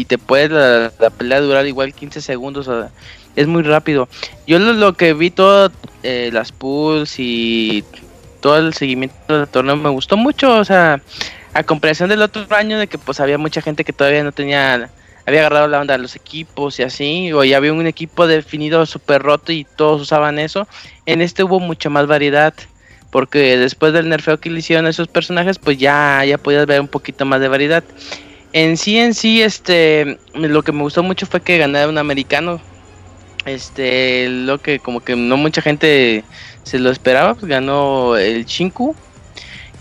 te 0.05 0.17
puede 0.17 0.49
la, 0.49 1.09
pelea 1.11 1.41
durar 1.41 1.65
igual 1.67 1.93
15 1.93 2.21
segundos, 2.21 2.69
es 3.35 3.47
muy 3.47 3.63
rápido. 3.63 4.07
Yo 4.47 4.59
lo, 4.59 4.93
que 4.93 5.13
vi 5.13 5.29
todo, 5.29 5.71
eh, 6.03 6.29
las 6.33 6.51
pools 6.51 7.15
y 7.17 7.83
todo 8.41 8.57
el 8.57 8.73
seguimiento 8.73 9.39
del 9.39 9.47
torneo 9.47 9.75
me 9.75 9.89
gustó 9.89 10.17
mucho, 10.17 10.57
o 10.57 10.65
sea, 10.65 11.01
a 11.55 11.63
comparación 11.63 12.09
del 12.09 12.21
otro 12.21 12.45
año 12.49 12.77
de 12.77 12.87
que 12.87 12.97
pues 12.97 13.21
había 13.21 13.37
mucha 13.37 13.61
gente 13.61 13.85
que 13.85 13.93
todavía 13.93 14.23
no 14.25 14.33
tenía 14.33 14.89
había 15.25 15.39
agarrado 15.39 15.69
la 15.69 15.79
onda 15.79 15.95
de 15.95 16.03
los 16.03 16.15
equipos 16.15 16.77
y 16.79 16.83
así, 16.83 17.31
o 17.31 17.43
ya 17.45 17.57
había 17.57 17.71
un 17.71 17.87
equipo 17.87 18.27
definido 18.27 18.85
súper 18.85 19.23
roto 19.23 19.53
y 19.53 19.63
todos 19.63 20.01
usaban 20.01 20.37
eso. 20.37 20.67
En 21.05 21.21
este 21.21 21.43
hubo 21.43 21.59
mucha 21.59 21.89
más 21.89 22.07
variedad, 22.07 22.53
porque 23.09 23.57
después 23.57 23.93
del 23.93 24.09
nerfeo 24.09 24.39
que 24.39 24.51
le 24.51 24.59
hicieron 24.59 24.85
a 24.85 24.89
esos 24.89 25.07
personajes, 25.07 25.57
pues 25.57 25.77
ya, 25.77 26.23
ya 26.25 26.37
podías 26.37 26.67
ver 26.67 26.81
un 26.81 26.89
poquito 26.89 27.25
más 27.25 27.39
de 27.39 27.47
variedad. 27.47 27.83
En 28.53 28.77
sí, 28.77 28.99
en 28.99 29.15
sí, 29.15 29.41
este, 29.41 30.19
lo 30.33 30.61
que 30.61 30.73
me 30.73 30.81
gustó 30.81 31.01
mucho 31.01 31.25
fue 31.25 31.41
que 31.41 31.57
ganara 31.57 31.87
un 31.87 31.97
americano. 31.97 32.59
Este, 33.45 34.27
lo 34.29 34.59
que 34.59 34.79
como 34.79 34.99
que 34.99 35.15
no 35.15 35.37
mucha 35.37 35.61
gente 35.61 36.23
se 36.63 36.77
lo 36.77 36.91
esperaba, 36.91 37.33
pues 37.33 37.45
ganó 37.45 38.17
el 38.17 38.45
Chinku 38.45 38.95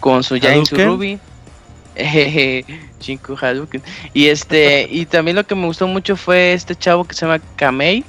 con 0.00 0.22
su 0.22 0.36
Giant 0.36 0.70
Ruby. 0.70 1.18
Chinku 2.98 3.36
Y 4.12 4.26
este, 4.26 4.88
y 4.90 5.06
también 5.06 5.36
lo 5.36 5.44
que 5.44 5.54
me 5.54 5.66
gustó 5.66 5.86
mucho 5.86 6.16
fue 6.16 6.52
este 6.52 6.74
chavo 6.74 7.04
que 7.04 7.14
se 7.14 7.26
llama 7.26 7.40
Kamei, 7.56 8.04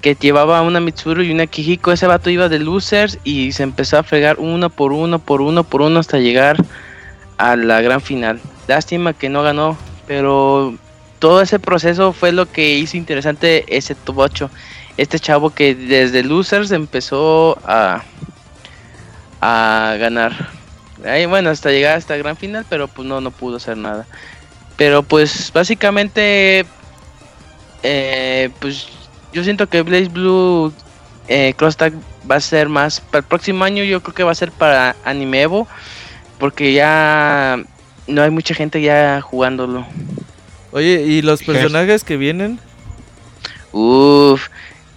que 0.00 0.14
llevaba 0.14 0.62
una 0.62 0.80
Mitsuru 0.80 1.22
y 1.22 1.32
una 1.32 1.46
Kijiko. 1.46 1.92
Ese 1.92 2.06
vato 2.06 2.30
iba 2.30 2.48
de 2.48 2.58
losers 2.58 3.18
y 3.24 3.52
se 3.52 3.62
empezó 3.62 3.98
a 3.98 4.02
fregar 4.02 4.36
uno 4.38 4.70
por 4.70 4.92
uno, 4.92 5.18
por 5.18 5.40
uno, 5.40 5.64
por 5.64 5.82
uno 5.82 6.00
hasta 6.00 6.18
llegar 6.18 6.56
a 7.38 7.56
la 7.56 7.80
gran 7.80 8.00
final. 8.00 8.40
Lástima 8.68 9.12
que 9.12 9.28
no 9.28 9.42
ganó, 9.42 9.76
pero 10.06 10.74
todo 11.18 11.40
ese 11.40 11.58
proceso 11.58 12.12
fue 12.12 12.32
lo 12.32 12.50
que 12.50 12.74
hizo 12.74 12.96
interesante 12.96 13.64
ese 13.76 13.94
top 13.94 14.18
8. 14.18 14.50
Este 14.96 15.18
chavo 15.18 15.50
que 15.50 15.74
desde 15.74 16.22
losers 16.22 16.70
empezó 16.70 17.58
a, 17.64 18.02
a 19.40 19.96
ganar 19.98 20.50
bueno, 21.28 21.50
hasta 21.50 21.70
llegar 21.70 21.94
a 21.94 21.98
esta 21.98 22.16
gran 22.16 22.36
final, 22.36 22.66
pero 22.68 22.88
pues 22.88 23.06
no, 23.06 23.20
no 23.20 23.30
pudo 23.30 23.56
hacer 23.56 23.76
nada. 23.76 24.06
Pero 24.76 25.02
pues 25.02 25.50
básicamente, 25.54 26.66
eh, 27.82 28.50
pues 28.60 28.88
yo 29.32 29.44
siento 29.44 29.68
que 29.68 29.82
Blaze 29.82 30.08
Blue 30.08 30.72
eh, 31.28 31.54
Cross 31.56 31.76
Tag 31.76 31.92
va 32.30 32.36
a 32.36 32.40
ser 32.40 32.68
más 32.68 33.00
para 33.00 33.18
el 33.20 33.24
próximo 33.24 33.64
año. 33.64 33.84
Yo 33.84 34.02
creo 34.02 34.14
que 34.14 34.24
va 34.24 34.32
a 34.32 34.36
ser 34.36 34.50
para 34.50 34.96
Anime 35.04 35.42
Evo, 35.42 35.68
porque 36.38 36.72
ya 36.72 37.58
no 38.06 38.22
hay 38.22 38.30
mucha 38.30 38.54
gente 38.54 38.80
ya 38.80 39.20
jugándolo. 39.20 39.86
Oye, 40.72 41.02
¿y 41.02 41.22
los 41.22 41.42
personajes 41.42 42.04
que 42.04 42.16
vienen? 42.16 42.58
Uff, 43.72 44.48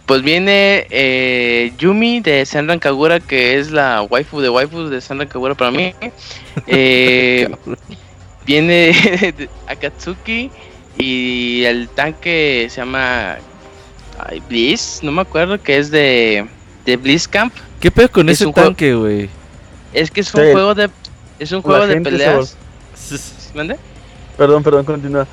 pues 0.10 0.24
viene 0.24 0.88
eh, 0.90 1.72
Yumi 1.78 2.20
de 2.20 2.44
Senran 2.44 2.80
Kagura, 2.80 3.20
que 3.20 3.60
es 3.60 3.70
la 3.70 4.02
waifu 4.02 4.42
de 4.42 4.50
waifus 4.50 4.90
de 4.90 5.02
Senran 5.02 5.28
Kagura 5.28 5.54
para 5.54 5.70
mí. 5.70 5.94
Eh, 6.66 7.48
viene 8.44 8.92
Akatsuki 9.68 10.50
y 10.98 11.64
el 11.64 11.88
tanque 11.90 12.68
se 12.72 12.82
llama 12.82 13.38
Bliss, 14.50 15.00
no 15.04 15.12
me 15.12 15.22
acuerdo, 15.22 15.62
que 15.62 15.78
es 15.78 15.92
de, 15.92 16.48
de 16.86 16.98
Bliss 16.98 17.28
Camp. 17.28 17.54
¿Qué 17.80 17.92
pedo 17.92 18.12
con 18.12 18.30
ese 18.30 18.52
tanque, 18.52 18.96
güey? 18.96 19.30
Es 19.94 20.10
que 20.10 20.22
es 20.22 20.34
un 20.34 20.52
juego 20.52 20.74
de 20.74 20.90
es 21.38 21.52
un 21.52 21.62
juego 21.62 21.86
de 21.86 22.02
peleas. 22.02 22.58
¿Mande? 23.54 23.78
Perdón, 24.36 24.64
perdón, 24.64 24.86
continúa. 24.86 25.28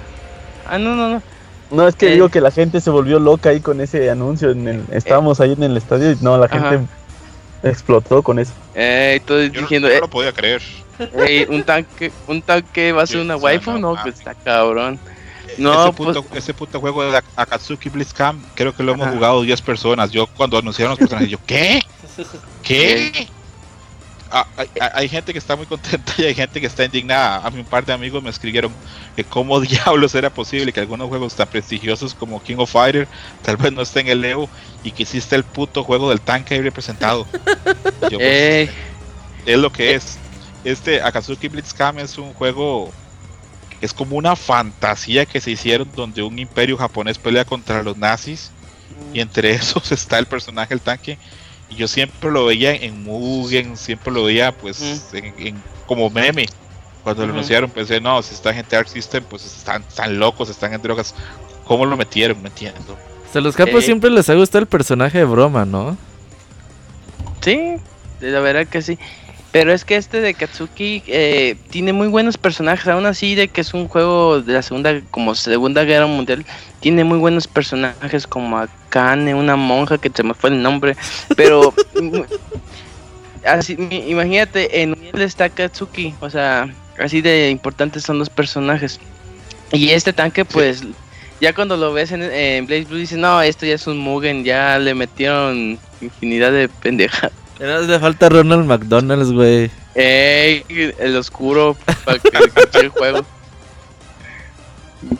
Ah, 0.66 0.79
no, 0.79 0.95
no, 0.95 1.09
no. 1.09 1.22
No, 1.71 1.89
es 1.89 1.97
que 1.97 2.11
digo 2.11 2.29
que 2.29 2.41
la 2.41 2.51
gente 2.51 2.81
se 2.81 2.91
volvió 2.91 3.19
loca 3.19 3.51
ahí 3.51 3.61
con 3.61 3.81
ese 3.81 4.11
anuncio. 4.11 4.51
En 4.51 4.69
el, 4.69 4.85
estábamos 4.93 5.41
ahí 5.41 5.53
en 5.53 5.62
el 5.62 5.77
estadio 5.77 6.12
y 6.12 6.19
no, 6.21 6.39
la 6.39 6.49
gente 6.49 6.81
explotó 7.62 8.23
con 8.23 8.39
eso. 8.39 8.53
Eh, 8.75 9.14
estoy 9.17 9.51
diciendo, 9.51 9.89
no, 9.89 9.95
no, 9.95 10.01
lo 10.01 10.11
podía 10.11 10.33
creer. 10.33 10.62
un 11.49 11.64
tanque, 11.64 12.12
un 12.29 12.43
tanque 12.43 12.93
va 12.93 13.03
a 13.03 13.07
ser 13.07 13.21
una 13.21 13.37
waifu, 13.37 13.79
no, 13.79 13.97
pues 14.03 14.17
está 14.19 14.35
cabrón. 14.35 14.99
No, 15.59 15.87
ese, 15.87 15.93
puto, 15.93 16.23
pues... 16.23 16.43
ese 16.43 16.55
puto 16.55 16.81
juego 16.81 17.05
de 17.05 17.23
Akatsuki 17.37 17.89
Blitzcam, 17.89 18.43
creo 18.55 18.75
que 18.75 18.83
lo 18.83 18.93
hemos 18.93 19.09
jugado 19.09 19.43
10 19.43 19.62
personas. 19.62 20.11
Yo 20.11 20.27
cuando 20.27 20.59
anunciaron 20.59 20.91
los 20.91 20.99
personajes, 20.99 21.31
yo, 21.31 21.39
¿qué? 21.47 21.81
¿Qué? 22.62 23.29
Ah, 24.31 24.47
hay, 24.95 25.09
gente 25.09 25.33
que 25.33 25.39
está 25.39 25.55
muy 25.55 25.66
contenta 25.66 26.12
y 26.18 26.24
hay 26.24 26.35
gente 26.35 26.61
que 26.61 26.66
está 26.66 26.85
indignada. 26.85 27.47
A 27.47 27.51
mí 27.51 27.61
un 27.61 27.66
par 27.66 27.85
de 27.85 27.93
amigos 27.93 28.22
me 28.22 28.31
escribieron 28.31 28.72
que 29.14 29.24
cómo 29.24 29.61
diablos 29.62 30.14
era 30.14 30.31
posible 30.31 30.72
que 30.72 30.81
algunos 30.81 31.09
juegos 31.09 31.35
tan 31.35 31.49
prestigiosos 31.49 32.14
como 32.14 32.43
King 32.43 32.57
of 32.59 32.70
Fighter 32.70 33.07
tal 33.43 33.57
vez 33.57 33.72
no 33.72 33.83
estén 33.83 34.07
en 34.07 34.12
el 34.12 34.24
Evo 34.24 34.49
y 34.83 34.91
que 34.91 35.05
hiciste 35.05 35.37
el 35.37 35.45
puto 35.45 35.85
juego 35.85 36.11
del 36.11 36.20
tanque 36.20 36.55
ahí 36.55 36.61
representado. 36.61 37.27
Pues, 38.01 38.12
eh. 38.18 38.70
Es 39.45 39.59
lo 39.59 39.70
que 39.70 39.95
es. 39.95 40.18
Este 40.64 41.01
Akatsuki 41.01 41.49
Blitzcam 41.49 41.99
es 42.01 42.18
un 42.18 42.33
juego 42.35 42.93
es 43.81 43.93
como 43.93 44.16
una 44.16 44.37
fantasía 44.37 45.27
que 45.27 45.41
se 45.41 45.51
hicieron 45.51 45.89
donde 45.95 46.22
un 46.22 46.39
imperio 46.39 46.77
japonés 46.77 47.18
pelea 47.18 47.45
contra 47.45 47.83
los 47.83 47.97
nazis 47.97 48.51
y 49.12 49.20
entre 49.20 49.51
esos 49.51 49.93
está 49.93 50.18
el 50.18 50.27
personaje 50.27 50.74
el 50.74 50.81
tanque 50.81 51.18
Y 51.69 51.77
yo 51.77 51.89
siempre 51.89 52.31
lo 52.31 52.47
veía 52.47 52.75
en 52.75 53.03
Mugen, 53.03 53.77
siempre 53.77 54.12
lo 54.12 54.25
veía 54.25 54.53
pues 54.53 55.11
en, 55.12 55.61
como 55.87 56.11
meme. 56.11 56.47
Cuando 57.03 57.27
lo 57.27 57.33
anunciaron 57.33 57.71
pensé, 57.71 58.01
no, 58.01 58.21
si 58.23 58.35
está 58.35 58.53
gente 58.53 58.77
Arc 58.77 58.89
System, 58.89 59.25
pues 59.25 59.45
están, 59.45 59.83
están 59.83 60.19
locos, 60.19 60.49
están 60.49 60.73
en 60.75 60.83
drogas. 60.83 61.14
¿Cómo 61.64 61.85
lo 61.87 61.97
metieron? 61.97 62.41
Me 62.43 62.49
entiendo. 62.49 62.93
O 62.93 63.33
sea, 63.33 63.41
a 63.41 63.43
los 63.43 63.57
capos 63.57 63.85
siempre 63.85 64.11
les 64.11 64.29
ha 64.29 64.35
gustado 64.35 64.62
el 64.62 64.69
personaje 64.69 65.19
de 65.19 65.25
broma, 65.25 65.64
¿no? 65.64 65.97
Sí, 67.41 67.77
la 68.21 68.41
verdad 68.41 68.67
que 68.67 68.83
sí. 68.83 68.99
Pero 69.53 69.72
es 69.72 69.84
que 69.84 69.97
este 69.97 70.20
de 70.20 70.34
Katsuki 70.34 71.03
eh, 71.07 71.57
tiene 71.70 71.92
muy 71.92 72.09
buenos 72.09 72.36
personajes, 72.36 72.86
aún 72.88 73.07
así 73.07 73.34
de 73.34 73.49
que 73.49 73.62
es 73.62 73.72
un 73.72 73.88
juego 73.88 74.42
de 74.42 74.53
la 74.53 74.62
segunda, 74.62 75.01
como 75.11 75.34
segunda 75.34 75.84
guerra 75.84 76.07
mundial, 76.07 76.44
tiene 76.80 77.05
muy 77.05 77.18
buenos 77.18 77.47
personajes 77.47 78.26
como 78.26 78.59
Akane, 78.59 79.34
una 79.34 79.57
monja 79.57 79.99
que 79.99 80.11
se 80.14 80.22
me 80.22 80.34
fue 80.34 80.51
el 80.51 80.62
nombre, 80.62 80.97
pero 81.36 81.72
así, 83.47 83.76
imagínate, 84.09 84.82
en 84.82 84.97
él 85.12 85.22
está 85.22 85.49
Katsuki, 85.49 86.14
o 86.20 86.28
sea, 86.28 86.68
así 86.99 87.20
de 87.20 87.51
importantes 87.51 88.03
son 88.03 88.18
los 88.18 88.28
personajes. 88.28 89.01
Y 89.72 89.90
este 89.90 90.12
tanque, 90.12 90.44
pues, 90.44 90.84
ya 91.40 91.55
cuando 91.55 91.76
lo 91.76 91.92
ves 91.92 92.12
en, 92.12 92.22
en 92.22 92.66
Blaze 92.66 92.84
Blue, 92.84 92.99
dices, 92.99 93.18
no, 93.18 93.42
esto 93.42 93.66
ya 93.66 93.74
es 93.74 93.86
un 93.86 93.99
Mugen, 93.99 94.44
ya 94.44 94.78
le 94.78 94.94
metieron 94.94 95.78
infinidad 96.01 96.53
de 96.53 96.68
pendejas. 97.59 97.87
Le 97.87 97.99
falta 97.99 98.29
Ronald 98.29 98.67
McDonald's, 98.67 99.33
güey. 99.33 99.71
Ey, 99.95 100.65
el 100.69 101.17
oscuro 101.17 101.77
para 102.05 102.19
que 102.19 102.31
el 102.81 102.89
juego. 102.91 103.25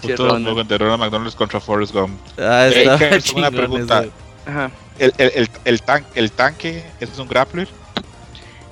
Justo 0.03 0.29
Ronald. 0.29 0.67
de 0.67 0.79
Ronald 0.79 1.01
McDonald's 1.01 1.37
contra 1.37 1.61
Forrest 1.61 1.93
Gump. 1.93 2.19
Ah, 2.39 2.67
está 2.67 3.09
es 3.17 3.33
una 3.33 3.51
pregunta. 3.51 4.05
Ajá. 4.47 4.71
¿El, 4.99 5.13
el, 5.19 5.33
el, 5.35 5.51
el, 5.65 5.83
tan, 5.83 6.05
¿El 6.15 6.31
tanque 6.33 6.85
es 7.01 7.19
un 7.19 7.29
grappler? 7.29 7.69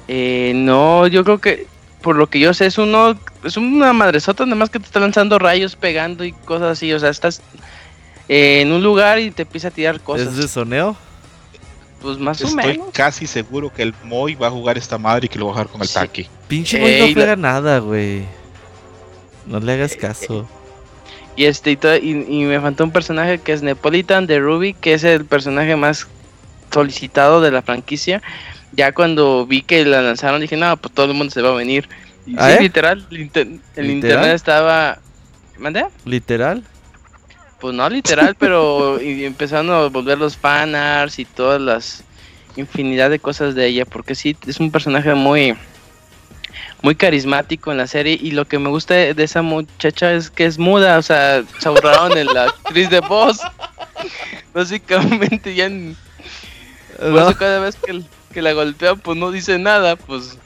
Eh, 0.09 0.53
no, 0.55 1.07
yo 1.07 1.25
creo 1.25 1.41
que 1.41 1.67
por 2.03 2.17
lo 2.17 2.29
que 2.29 2.39
yo 2.39 2.53
sé 2.53 2.67
es 2.67 2.77
uno 2.77 3.19
es 3.45 3.57
una 3.57 3.95
madresota 3.95 4.45
nada 4.45 4.57
más 4.57 4.69
que 4.69 4.79
te 4.79 4.85
está 4.85 5.01
lanzando 5.01 5.39
rayos 5.39 5.75
pegando 5.75 6.25
y 6.25 6.33
cosas 6.33 6.73
así, 6.73 6.93
o 6.93 7.01
sea, 7.01 7.09
estás 7.09 7.41
en 8.29 8.73
un 8.73 8.83
lugar 8.83 9.19
y 9.19 9.31
te 9.31 9.43
empieza 9.43 9.69
a 9.69 9.71
tirar 9.71 10.01
cosas. 10.01 10.29
¿Es 10.29 10.37
de 10.37 10.49
soneo? 10.49 10.97
Pues 12.05 12.19
más 12.19 12.43
o 12.43 12.55
menos. 12.55 12.73
Estoy 12.73 12.93
casi 12.93 13.27
seguro 13.27 13.73
que 13.73 13.83
el 13.83 13.95
Moy 14.05 14.35
va 14.35 14.49
a 14.49 14.51
jugar 14.51 14.77
esta 14.77 14.99
madre 14.99 15.25
y 15.25 15.29
que 15.31 15.39
lo 15.39 15.47
va 15.47 15.53
a 15.53 15.55
jugar 15.55 15.69
con 15.69 15.81
el 15.81 15.89
tanque. 15.89 16.29
Pinche 16.49 16.79
Moy 16.79 16.99
no 17.01 17.15
juega 17.15 17.35
nada, 17.35 17.79
güey. 17.79 18.27
No 19.47 19.59
le 19.59 19.73
hagas 19.73 19.97
caso. 19.97 20.47
Y 21.35 21.47
este 21.47 21.73
y, 22.03 22.45
me 22.45 22.61
faltó 22.61 22.85
un 22.85 22.91
personaje 22.91 23.39
que 23.39 23.55
es 23.55 23.63
Nepolitan 23.63 24.27
de 24.27 24.39
Ruby, 24.39 24.75
que 24.75 24.93
es 24.93 25.03
el 25.03 25.25
personaje 25.25 25.77
más 25.77 26.07
solicitado 26.71 27.41
de 27.41 27.51
la 27.51 27.63
franquicia. 27.63 28.21
Ya 28.73 28.93
cuando 28.93 29.47
vi 29.47 29.63
que 29.63 29.87
la 29.87 30.03
lanzaron 30.03 30.43
dije, 30.43 30.59
no, 30.59 30.77
pues 30.77 30.93
todo 30.93 31.07
el 31.07 31.15
mundo 31.15 31.33
se 31.33 31.41
va 31.41 31.53
a 31.53 31.55
venir. 31.55 31.89
Y 32.27 32.35
¿Ah, 32.37 32.51
sí, 32.51 32.57
eh? 32.59 32.61
literal, 32.61 33.07
el, 33.11 33.91
internet 33.91 34.35
estaba... 34.35 34.99
¿Mande? 35.57 35.87
¿Literal? 36.05 36.65
Pues 37.65 37.75
no 37.75 37.89
literal, 37.89 38.37
pero 38.39 39.01
y 39.01 39.25
empezaron 39.25 39.71
a 39.71 39.87
volver 39.87 40.19
los 40.19 40.37
fanarts 40.37 41.19
y 41.19 41.25
todas 41.25 41.59
las 41.59 42.05
infinidad 42.57 43.09
de 43.09 43.19
cosas 43.19 43.55
de 43.55 43.67
ella, 43.67 43.87
porque 43.87 44.15
sí, 44.15 44.37
es 44.47 44.61
un 44.61 44.71
personaje 44.71 45.15
muy 45.15 45.57
muy 46.83 46.95
carismático 46.95 47.73
en 47.73 47.79
la 47.79 47.87
serie 47.87 48.19
y 48.21 48.33
lo 48.33 48.47
que 48.47 48.59
me 48.59 48.69
gusta 48.69 48.93
de 48.93 49.25
esa 49.25 49.41
muchacha 49.41 50.13
es 50.13 50.29
que 50.29 50.45
es 50.45 50.59
muda, 50.59 50.99
o 50.99 51.03
sea, 51.03 51.43
se 51.59 51.67
ahorraron 51.67 52.19
en 52.19 52.27
la 52.27 52.45
actriz 52.49 52.91
de 52.91 53.01
voz. 53.01 53.41
Básicamente 54.53 55.55
ya 55.55 55.65
en, 55.65 55.97
cada 56.99 57.61
vez 57.61 57.79
que, 58.31 58.43
la 58.43 58.53
golpean 58.53 59.01
pues 59.01 59.17
no 59.17 59.31
dice 59.31 59.59
nada, 59.59 59.97
pues 59.97 60.37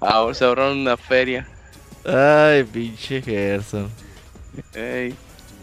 ahora 0.00 0.32
se 0.32 0.42
ahorraron 0.46 0.78
una 0.78 0.96
feria. 0.96 1.46
Ay, 2.06 2.64
pinche 2.64 3.20
Gerson. 3.20 3.90
Ey. 4.72 5.14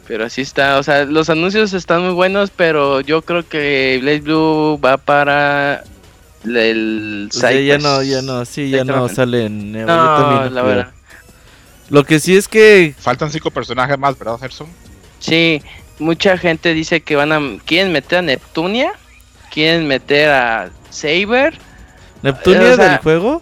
Pero 0.07 0.25
así 0.25 0.41
está, 0.41 0.79
o 0.79 0.83
sea, 0.83 1.05
los 1.05 1.29
anuncios 1.29 1.73
están 1.73 2.03
muy 2.03 2.13
buenos, 2.13 2.51
pero 2.51 2.99
yo 3.01 3.21
creo 3.21 3.47
que 3.47 3.99
Blaze 4.01 4.19
Blue 4.19 4.79
va 4.83 4.97
para 4.97 5.83
el 6.43 7.29
site. 7.31 7.65
ya 7.65 7.77
no, 7.77 8.03
ya 8.03 8.21
no, 8.21 8.43
sí, 8.43 8.69
ya 8.69 8.83
no 8.83 9.07
sale 9.07 9.45
en 9.45 9.71
no, 9.71 10.49
la 10.49 10.61
verdad. 10.61 10.91
Lo 11.89 12.03
que 12.03 12.19
sí 12.19 12.35
es 12.35 12.47
que 12.47 12.93
faltan 12.97 13.31
cinco 13.31 13.51
personajes 13.51 13.97
más, 13.97 14.17
¿verdad, 14.17 14.37
Gerson? 14.39 14.67
Sí, 15.19 15.61
mucha 15.99 16.37
gente 16.37 16.73
dice 16.73 17.01
que 17.01 17.15
van 17.15 17.31
a 17.31 17.39
quieren 17.65 17.91
meter 17.91 18.19
a 18.19 18.21
Neptunia, 18.23 18.93
quieren 19.51 19.87
meter 19.87 20.29
a 20.29 20.69
Saber. 20.89 21.57
¿Neptunia 22.21 22.75
del 22.75 22.97
juego? 22.97 23.41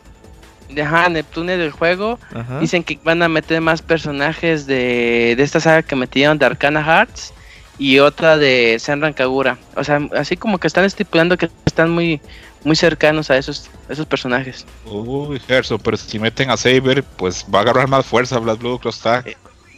Ajá, 0.80 1.10
Neptune 1.10 1.58
del 1.58 1.72
juego. 1.72 2.20
Dicen 2.60 2.84
que 2.84 3.00
van 3.04 3.22
a 3.24 3.28
meter 3.28 3.62
más 3.62 3.82
personajes 3.82 4.66
de, 4.68 5.36
de 5.36 5.44
esta 5.44 5.60
saga 5.60 5.82
que 5.82 5.96
metieron 5.96 6.38
de 6.38 6.46
Arcana 6.46 6.84
Hearts 6.84 7.34
y 7.78 8.00
otra 8.00 8.38
de 8.38 8.78
Senran 8.80 9.14
Kagura. 9.14 9.58
O 9.76 9.84
sea, 9.84 10.00
así 10.16 10.38
como 10.38 10.60
que 10.60 10.68
están 10.68 10.86
estipulando 10.86 11.38
que 11.38 11.50
están 11.66 11.90
muy 11.90 12.22
muy 12.64 12.76
cercanos 12.76 13.32
a 13.32 13.38
esos 13.38 13.70
esos 13.90 14.06
personajes. 14.06 14.66
Uy, 14.86 15.40
Gerso, 15.40 15.80
pero 15.80 15.98
si 15.98 16.20
meten 16.20 16.52
a 16.52 16.58
Saber, 16.58 17.04
pues 17.04 17.46
va 17.54 17.60
a 17.60 17.62
agarrar 17.64 17.88
más 17.88 18.06
fuerza 18.06 18.38
Blood 18.40 18.60
Blue 18.60 18.80
Cross 18.80 19.02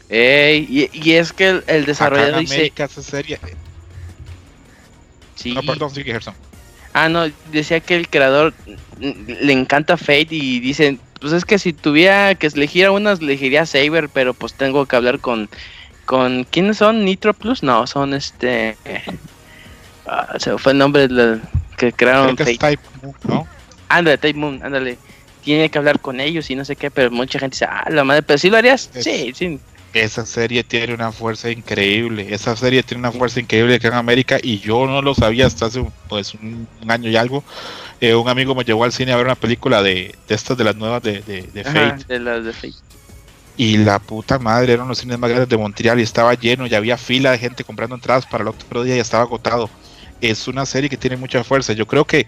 y, 0.10 0.90
y, 0.94 1.14
es 1.14 1.34
que 1.34 1.64
el, 1.66 1.86
desarrollador 1.86 2.42
dice... 2.42 2.72
serie... 3.02 3.40
Sí. 5.36 5.54
No, 5.54 5.62
perdón, 5.64 5.90
sí, 5.90 6.04
Gerson. 6.04 6.36
Ah, 6.94 7.10
no, 7.10 7.26
decía 7.52 7.80
que 7.80 7.96
el 7.96 8.08
creador 8.08 8.54
le 9.00 9.54
encanta 9.54 9.98
Fate 9.98 10.28
y 10.30 10.60
dicen, 10.60 11.00
pues 11.20 11.34
es 11.34 11.44
que 11.44 11.58
si 11.58 11.74
tuviera 11.74 12.36
que 12.36 12.48
elegir 12.48 12.86
a 12.86 12.92
unas, 12.92 13.20
elegiría 13.20 13.66
Saber, 13.66 14.10
pero 14.10 14.34
pues 14.34 14.54
tengo 14.54 14.86
que 14.86 14.96
hablar 14.96 15.20
con, 15.20 15.50
con 16.06 16.44
¿quiénes 16.44 16.78
son? 16.78 17.04
Nitro 17.04 17.34
Plus, 17.34 17.64
no, 17.64 17.88
son 17.88 18.14
este, 18.14 18.78
ah, 20.06 20.36
se 20.38 20.58
fue 20.58 20.74
el 20.74 20.78
nombre 20.78 21.08
del 21.08 21.42
que 21.78 21.92
crearon 21.94 22.38
Fate. 22.38 22.58
Type 22.58 22.84
Moon, 23.02 23.16
¿no? 23.28 23.48
Ándale, 23.90 24.18
Type 24.18 24.40
Moon, 24.40 24.60
ándale. 24.64 24.98
Tiene 25.44 25.70
que 25.70 25.78
hablar 25.78 26.00
con 26.00 26.20
ellos 26.20 26.50
y 26.50 26.56
no 26.56 26.64
sé 26.64 26.76
qué, 26.76 26.92
pero 26.92 27.10
mucha 27.10 27.40
gente 27.40 27.56
dice, 27.56 27.66
ah, 27.66 27.86
la 27.90 28.04
madre, 28.04 28.22
pero 28.22 28.38
si 28.38 28.50
lo 28.50 28.58
harías, 28.58 28.90
sí, 28.94 29.34
sí. 29.36 29.60
Esa 29.94 30.26
serie 30.26 30.64
tiene 30.64 30.94
una 30.94 31.12
fuerza 31.12 31.52
increíble. 31.52 32.34
Esa 32.34 32.56
serie 32.56 32.82
tiene 32.82 33.00
una 33.00 33.12
fuerza 33.12 33.40
increíble 33.40 33.76
acá 33.76 33.90
en 33.90 33.94
América 33.94 34.40
y 34.42 34.60
yo 34.60 34.88
no 34.88 35.02
lo 35.02 35.14
sabía 35.14 35.46
hasta 35.46 35.68
hace 35.68 35.86
pues 36.10 36.34
un, 36.34 36.68
año 36.88 37.10
y 37.10 37.16
algo. 37.16 37.44
Eh, 38.02 38.16
un 38.16 38.28
amigo 38.28 38.56
me 38.56 38.64
llevó 38.64 38.84
al 38.86 38.92
cine 38.92 39.12
a 39.12 39.18
ver 39.18 39.26
una 39.26 39.36
película 39.36 39.84
de, 39.84 40.16
estas 40.28 40.58
de 40.58 40.64
las 40.64 40.76
nuevas 40.76 41.04
de, 41.04 41.22
de, 41.22 41.64
Fate. 41.64 42.06
De 42.08 42.20
las 42.20 42.44
de 42.44 42.54
Fate. 42.54 42.74
Y 43.56 43.78
la 43.78 44.00
puta 44.00 44.40
madre, 44.40 44.74
eran 44.74 44.88
los 44.88 44.98
cines 44.98 45.20
más 45.20 45.30
grandes 45.30 45.50
de 45.50 45.58
Montreal 45.58 46.00
y 46.00 46.04
estaba 46.04 46.34
lleno, 46.34 46.66
y 46.66 46.74
había 46.74 46.98
fila 46.98 47.32
de 47.32 47.38
gente 47.38 47.64
comprando 47.64 47.96
entradas 47.96 48.26
para 48.26 48.42
el 48.42 48.48
otro 48.48 48.84
día 48.84 48.96
y 48.96 49.00
estaba 49.00 49.24
agotado. 49.24 49.70
Es 50.22 50.48
una 50.48 50.66
serie 50.66 50.90
que 50.90 50.98
tiene 50.98 51.18
mucha 51.18 51.44
fuerza. 51.44 51.74
Yo 51.74 51.86
creo 51.86 52.06
que 52.06 52.26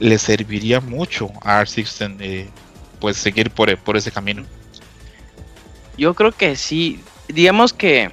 le 0.00 0.18
serviría 0.18 0.80
mucho 0.80 1.30
a 1.40 1.60
Art 1.60 1.68
System 1.68 2.16
eh, 2.20 2.48
pues 3.00 3.16
seguir 3.16 3.50
por, 3.50 3.74
por 3.78 3.96
ese 3.96 4.12
camino. 4.12 4.44
Yo 5.96 6.14
creo 6.14 6.32
que 6.32 6.56
sí. 6.56 7.00
Digamos 7.28 7.72
que 7.72 8.10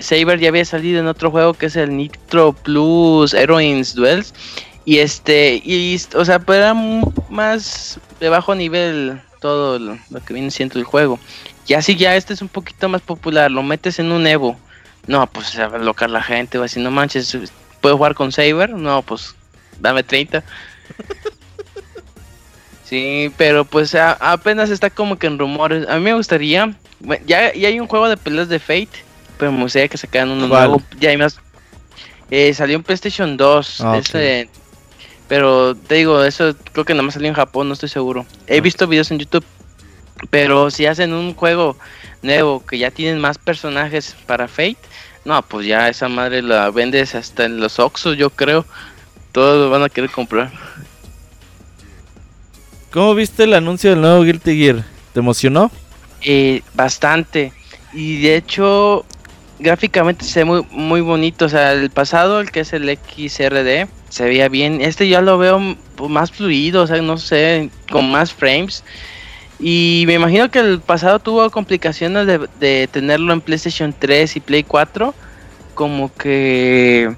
Saber 0.00 0.38
ya 0.38 0.48
había 0.48 0.64
salido 0.64 1.00
en 1.00 1.06
otro 1.06 1.30
juego 1.30 1.54
que 1.54 1.66
es 1.66 1.76
el 1.76 1.96
Nitro 1.96 2.52
Plus 2.52 3.34
Heroines 3.34 3.94
Duels. 3.94 4.34
Y 4.84 4.98
este, 4.98 5.60
y, 5.64 6.00
o 6.14 6.24
sea, 6.24 6.38
pues 6.38 6.58
era 6.58 6.74
más 7.28 7.98
de 8.20 8.28
bajo 8.28 8.54
nivel 8.54 9.20
todo 9.40 9.78
lo, 9.78 9.98
que 10.24 10.34
viene 10.34 10.50
siendo 10.50 10.78
el 10.78 10.84
juego. 10.84 11.18
Y 11.66 11.74
así 11.74 11.96
ya 11.96 12.14
este 12.14 12.34
es 12.34 12.42
un 12.42 12.48
poquito 12.48 12.88
más 12.88 13.02
popular, 13.02 13.50
lo 13.50 13.62
metes 13.62 13.98
en 13.98 14.12
un 14.12 14.26
Evo. 14.26 14.56
No, 15.06 15.26
pues 15.26 15.48
se 15.48 15.66
va 15.66 15.76
a 15.76 15.80
locar 15.80 16.10
la 16.10 16.22
gente, 16.22 16.58
va 16.58 16.66
a 16.66 16.78
no 16.80 16.90
manches, 16.90 17.36
¿puedo 17.80 17.96
jugar 17.96 18.14
con 18.14 18.32
Saber? 18.32 18.70
No, 18.70 19.02
pues 19.02 19.34
dame 19.80 20.02
30. 20.02 20.44
Sí, 22.88 23.32
pero 23.36 23.64
pues 23.64 23.94
apenas 23.96 24.70
está 24.70 24.90
como 24.90 25.18
que 25.18 25.26
en 25.26 25.38
rumores. 25.38 25.88
A 25.88 25.96
mí 25.96 26.02
me 26.02 26.14
gustaría. 26.14 26.72
ya, 27.26 27.52
ya 27.52 27.68
hay 27.68 27.80
un 27.80 27.88
juego 27.88 28.08
de 28.08 28.16
peleas 28.16 28.48
de 28.48 28.60
Fate, 28.60 28.88
pero 29.38 29.50
me 29.50 29.62
gustaría 29.62 29.88
que 29.88 29.98
sacaran 29.98 30.30
uno 30.30 30.46
nuevo. 30.46 30.80
Ya 31.00 31.10
hay 31.10 31.16
más. 31.16 31.40
Eh, 32.30 32.54
salió 32.54 32.76
en 32.76 32.84
PlayStation 32.84 33.36
2. 33.36 33.80
Ah, 33.80 34.00
pero 35.28 35.74
te 35.74 35.96
digo, 35.96 36.22
eso 36.22 36.54
creo 36.72 36.84
que 36.84 36.94
nada 36.94 37.02
más 37.02 37.14
salió 37.14 37.28
en 37.28 37.34
Japón, 37.34 37.66
no 37.66 37.74
estoy 37.74 37.88
seguro. 37.88 38.24
He 38.46 38.60
visto 38.60 38.86
videos 38.86 39.10
en 39.10 39.18
YouTube. 39.18 39.44
Pero 40.30 40.70
si 40.70 40.86
hacen 40.86 41.12
un 41.12 41.34
juego 41.34 41.76
nuevo 42.22 42.64
que 42.64 42.78
ya 42.78 42.92
tienen 42.92 43.18
más 43.20 43.36
personajes 43.36 44.14
para 44.26 44.46
Fate, 44.46 44.78
no, 45.24 45.42
pues 45.42 45.66
ya 45.66 45.88
esa 45.88 46.08
madre 46.08 46.40
la 46.40 46.70
vendes 46.70 47.16
hasta 47.16 47.44
en 47.44 47.58
los 47.58 47.80
Oxos, 47.80 48.16
yo 48.16 48.30
creo. 48.30 48.64
Todos 49.32 49.58
lo 49.58 49.70
van 49.70 49.82
a 49.82 49.88
querer 49.88 50.10
comprar. 50.10 50.52
¿Cómo 52.90 53.14
viste 53.14 53.44
el 53.44 53.54
anuncio 53.54 53.90
del 53.90 54.00
nuevo 54.00 54.22
Guilty 54.22 54.56
Gear? 54.56 54.84
¿Te 55.12 55.20
emocionó? 55.20 55.70
Eh, 56.22 56.62
bastante. 56.74 57.52
Y 57.92 58.20
de 58.22 58.36
hecho, 58.36 59.04
gráficamente 59.58 60.24
se 60.24 60.40
ve 60.40 60.44
muy, 60.44 60.66
muy 60.70 61.00
bonito. 61.00 61.46
O 61.46 61.48
sea, 61.48 61.72
el 61.72 61.90
pasado, 61.90 62.40
el 62.40 62.50
que 62.50 62.60
es 62.60 62.72
el 62.72 62.88
XRD, 62.88 63.88
se 64.08 64.24
veía 64.24 64.48
bien. 64.48 64.80
Este 64.80 65.08
ya 65.08 65.20
lo 65.20 65.36
veo 65.38 65.76
más 66.08 66.30
fluido, 66.30 66.82
o 66.82 66.86
sea, 66.86 67.00
no 67.02 67.18
sé, 67.18 67.70
con 67.90 68.10
más 68.10 68.32
frames. 68.32 68.84
Y 69.58 70.04
me 70.06 70.14
imagino 70.14 70.50
que 70.50 70.58
el 70.58 70.80
pasado 70.80 71.18
tuvo 71.18 71.50
complicaciones 71.50 72.26
de, 72.26 72.48
de 72.60 72.88
tenerlo 72.90 73.32
en 73.32 73.40
PlayStation 73.40 73.94
3 73.98 74.36
y 74.36 74.40
Play 74.40 74.62
4. 74.62 75.14
Como 75.74 76.12
que 76.14 77.14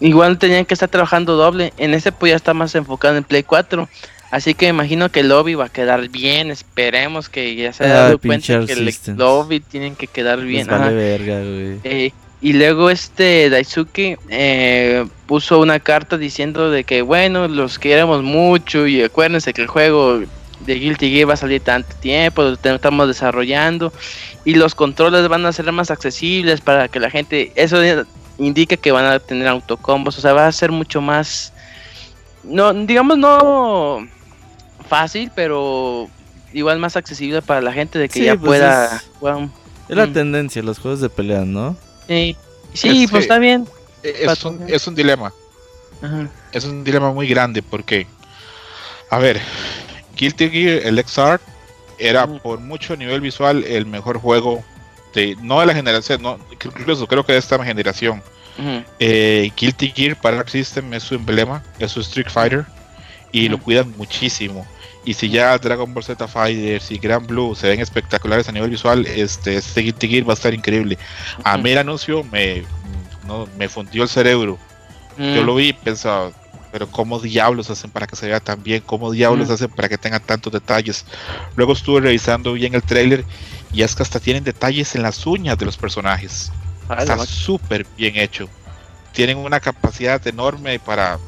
igual 0.00 0.38
tenían 0.38 0.64
que 0.64 0.74
estar 0.74 0.88
trabajando 0.88 1.36
doble. 1.36 1.72
En 1.76 1.94
este 1.94 2.12
pues 2.12 2.30
ya 2.30 2.36
está 2.36 2.54
más 2.54 2.74
enfocado 2.74 3.16
en 3.16 3.24
Play 3.24 3.42
4. 3.42 3.88
Así 4.32 4.54
que 4.54 4.66
imagino 4.66 5.10
que 5.10 5.20
el 5.20 5.28
lobby 5.28 5.54
va 5.54 5.66
a 5.66 5.68
quedar 5.68 6.08
bien. 6.08 6.50
Esperemos 6.50 7.28
que 7.28 7.54
ya 7.54 7.74
se 7.74 7.84
haya 7.84 7.94
dado 7.94 8.18
cuenta 8.18 8.64
que 8.64 8.72
el 8.72 8.90
lobby 9.18 9.60
tienen 9.60 9.94
que 9.94 10.06
quedar 10.06 10.40
bien. 10.40 10.66
Eh, 11.84 12.12
y 12.40 12.54
luego 12.54 12.88
este 12.88 13.50
Daisuke 13.50 14.18
eh, 14.30 15.06
puso 15.26 15.60
una 15.60 15.80
carta 15.80 16.16
diciendo 16.16 16.70
de 16.70 16.82
que 16.84 17.02
bueno, 17.02 17.46
los 17.46 17.78
queremos 17.78 18.22
mucho 18.22 18.86
y 18.86 19.02
acuérdense 19.02 19.52
que 19.52 19.60
el 19.60 19.68
juego 19.68 20.20
de 20.60 20.74
Guilty 20.76 21.10
Gear 21.10 21.28
va 21.28 21.34
a 21.34 21.36
salir 21.36 21.60
tanto 21.60 21.94
tiempo, 21.96 22.42
lo 22.42 22.52
estamos 22.54 23.08
desarrollando 23.08 23.92
y 24.46 24.54
los 24.54 24.74
controles 24.74 25.28
van 25.28 25.44
a 25.44 25.52
ser 25.52 25.70
más 25.72 25.90
accesibles 25.90 26.62
para 26.62 26.88
que 26.88 27.00
la 27.00 27.10
gente, 27.10 27.52
eso 27.54 27.76
indica 28.38 28.78
que 28.78 28.92
van 28.92 29.04
a 29.04 29.18
tener 29.18 29.46
autocombos, 29.46 30.16
o 30.16 30.20
sea, 30.22 30.32
va 30.32 30.46
a 30.46 30.52
ser 30.52 30.72
mucho 30.72 31.02
más, 31.02 31.52
no, 32.44 32.72
digamos 32.72 33.18
no 33.18 34.08
fácil, 34.92 35.30
pero 35.34 36.06
igual 36.52 36.78
más 36.78 36.96
accesible 36.96 37.40
para 37.40 37.62
la 37.62 37.72
gente 37.72 37.98
de 37.98 38.10
que 38.10 38.24
ya 38.24 38.36
pues 38.36 38.60
pueda... 38.60 39.02
Es, 39.88 39.96
la 39.96 40.06
mm. 40.06 40.12
tendencia, 40.12 40.62
los 40.62 40.78
juegos 40.78 41.00
de 41.00 41.08
pelea, 41.08 41.46
¿no? 41.46 41.74
Sí, 42.06 42.36
sí 42.74 43.06
pues 43.10 43.22
está 43.22 43.38
bien. 43.38 43.66
Es 44.02 44.44
un, 44.44 44.62
es 44.68 44.86
un 44.86 44.94
dilema. 44.94 45.32
Es 46.52 46.64
un 46.66 46.84
dilema 46.84 47.10
muy 47.10 47.26
grande 47.26 47.62
porque, 47.62 48.06
a 49.08 49.16
ver, 49.16 49.40
Guilty 50.14 50.50
Gear, 50.50 50.86
el 50.86 51.02
XR, 51.02 51.40
era 51.98 52.26
por 52.26 52.60
mucho 52.60 52.94
nivel 52.94 53.22
visual 53.22 53.64
el 53.64 53.86
mejor 53.86 54.18
juego 54.18 54.62
de, 55.14 55.36
no 55.40 55.60
de 55.60 55.66
la 55.66 55.74
generación, 55.74 56.20
no, 56.20 56.38
incluso 56.50 57.06
creo 57.06 57.24
que 57.24 57.32
de 57.32 57.38
esta 57.38 57.64
generación. 57.64 58.22
Eh, 58.98 59.50
Guilty 59.56 59.88
Gear 59.88 60.20
para 60.20 60.46
System 60.46 60.92
es 60.92 61.04
su 61.04 61.14
emblema, 61.14 61.62
es 61.78 61.92
su 61.92 62.00
Street 62.00 62.28
Fighter 62.28 62.66
y 63.30 63.48
lo 63.48 63.58
cuidan 63.58 63.94
muchísimo. 63.96 64.66
Y 65.04 65.14
si 65.14 65.28
ya 65.28 65.58
Dragon 65.58 65.92
Ball 65.92 66.04
Z 66.04 66.28
Fighters 66.28 66.90
y 66.90 66.98
Grand 66.98 67.26
Blue 67.26 67.54
se 67.54 67.68
ven 67.68 67.80
espectaculares 67.80 68.48
a 68.48 68.52
nivel 68.52 68.70
visual, 68.70 69.04
este, 69.06 69.56
este 69.56 69.80
Guilty 69.80 70.08
Gear 70.08 70.28
va 70.28 70.32
a 70.32 70.34
estar 70.34 70.54
increíble. 70.54 70.96
A 71.42 71.58
mí 71.58 71.70
el 71.70 71.78
anuncio 71.78 72.22
me, 72.24 72.64
no, 73.26 73.48
me 73.58 73.68
fundió 73.68 74.04
el 74.04 74.08
cerebro. 74.08 74.58
Yo 75.18 75.42
lo 75.42 75.56
vi 75.56 75.68
y 75.68 75.72
pensaba, 75.72 76.32
pero 76.72 76.90
¿cómo 76.90 77.20
diablos 77.20 77.68
hacen 77.68 77.90
para 77.90 78.06
que 78.06 78.16
se 78.16 78.26
vea 78.26 78.40
tan 78.40 78.62
bien? 78.62 78.82
¿Cómo 78.84 79.10
diablos 79.10 79.50
hacen 79.50 79.68
para 79.70 79.88
que 79.88 79.98
tenga 79.98 80.20
tantos 80.20 80.52
detalles? 80.52 81.04
Luego 81.54 81.74
estuve 81.74 82.00
revisando 82.00 82.54
bien 82.54 82.74
el 82.74 82.82
trailer 82.82 83.24
y 83.72 83.82
es 83.82 83.94
que 83.94 84.02
hasta 84.02 84.20
tienen 84.20 84.42
detalles 84.42 84.94
en 84.94 85.02
las 85.02 85.26
uñas 85.26 85.58
de 85.58 85.66
los 85.66 85.76
personajes. 85.76 86.50
Está 86.98 87.26
súper 87.26 87.86
bien 87.96 88.16
hecho. 88.16 88.48
Tienen 89.12 89.36
una 89.36 89.60
capacidad 89.60 90.26
enorme 90.26 90.78
para, 90.78 91.18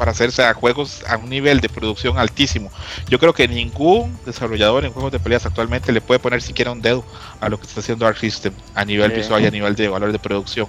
para 0.00 0.12
hacerse 0.12 0.42
a 0.42 0.54
juegos 0.54 1.04
a 1.06 1.18
un 1.18 1.28
nivel 1.28 1.60
de 1.60 1.68
producción 1.68 2.16
altísimo. 2.16 2.72
Yo 3.10 3.18
creo 3.18 3.34
que 3.34 3.46
ningún 3.46 4.18
desarrollador 4.24 4.86
en 4.86 4.94
juegos 4.94 5.12
de 5.12 5.20
peleas 5.20 5.44
actualmente 5.44 5.92
le 5.92 6.00
puede 6.00 6.18
poner 6.18 6.40
siquiera 6.40 6.70
un 6.70 6.80
dedo 6.80 7.04
a 7.38 7.50
lo 7.50 7.60
que 7.60 7.66
está 7.66 7.80
haciendo 7.80 8.06
Arc 8.06 8.16
System 8.16 8.54
a 8.74 8.86
nivel 8.86 9.10
visual 9.10 9.42
y 9.42 9.46
a 9.46 9.50
nivel 9.50 9.76
de 9.76 9.88
valor 9.88 10.10
de 10.10 10.18
producción. 10.18 10.68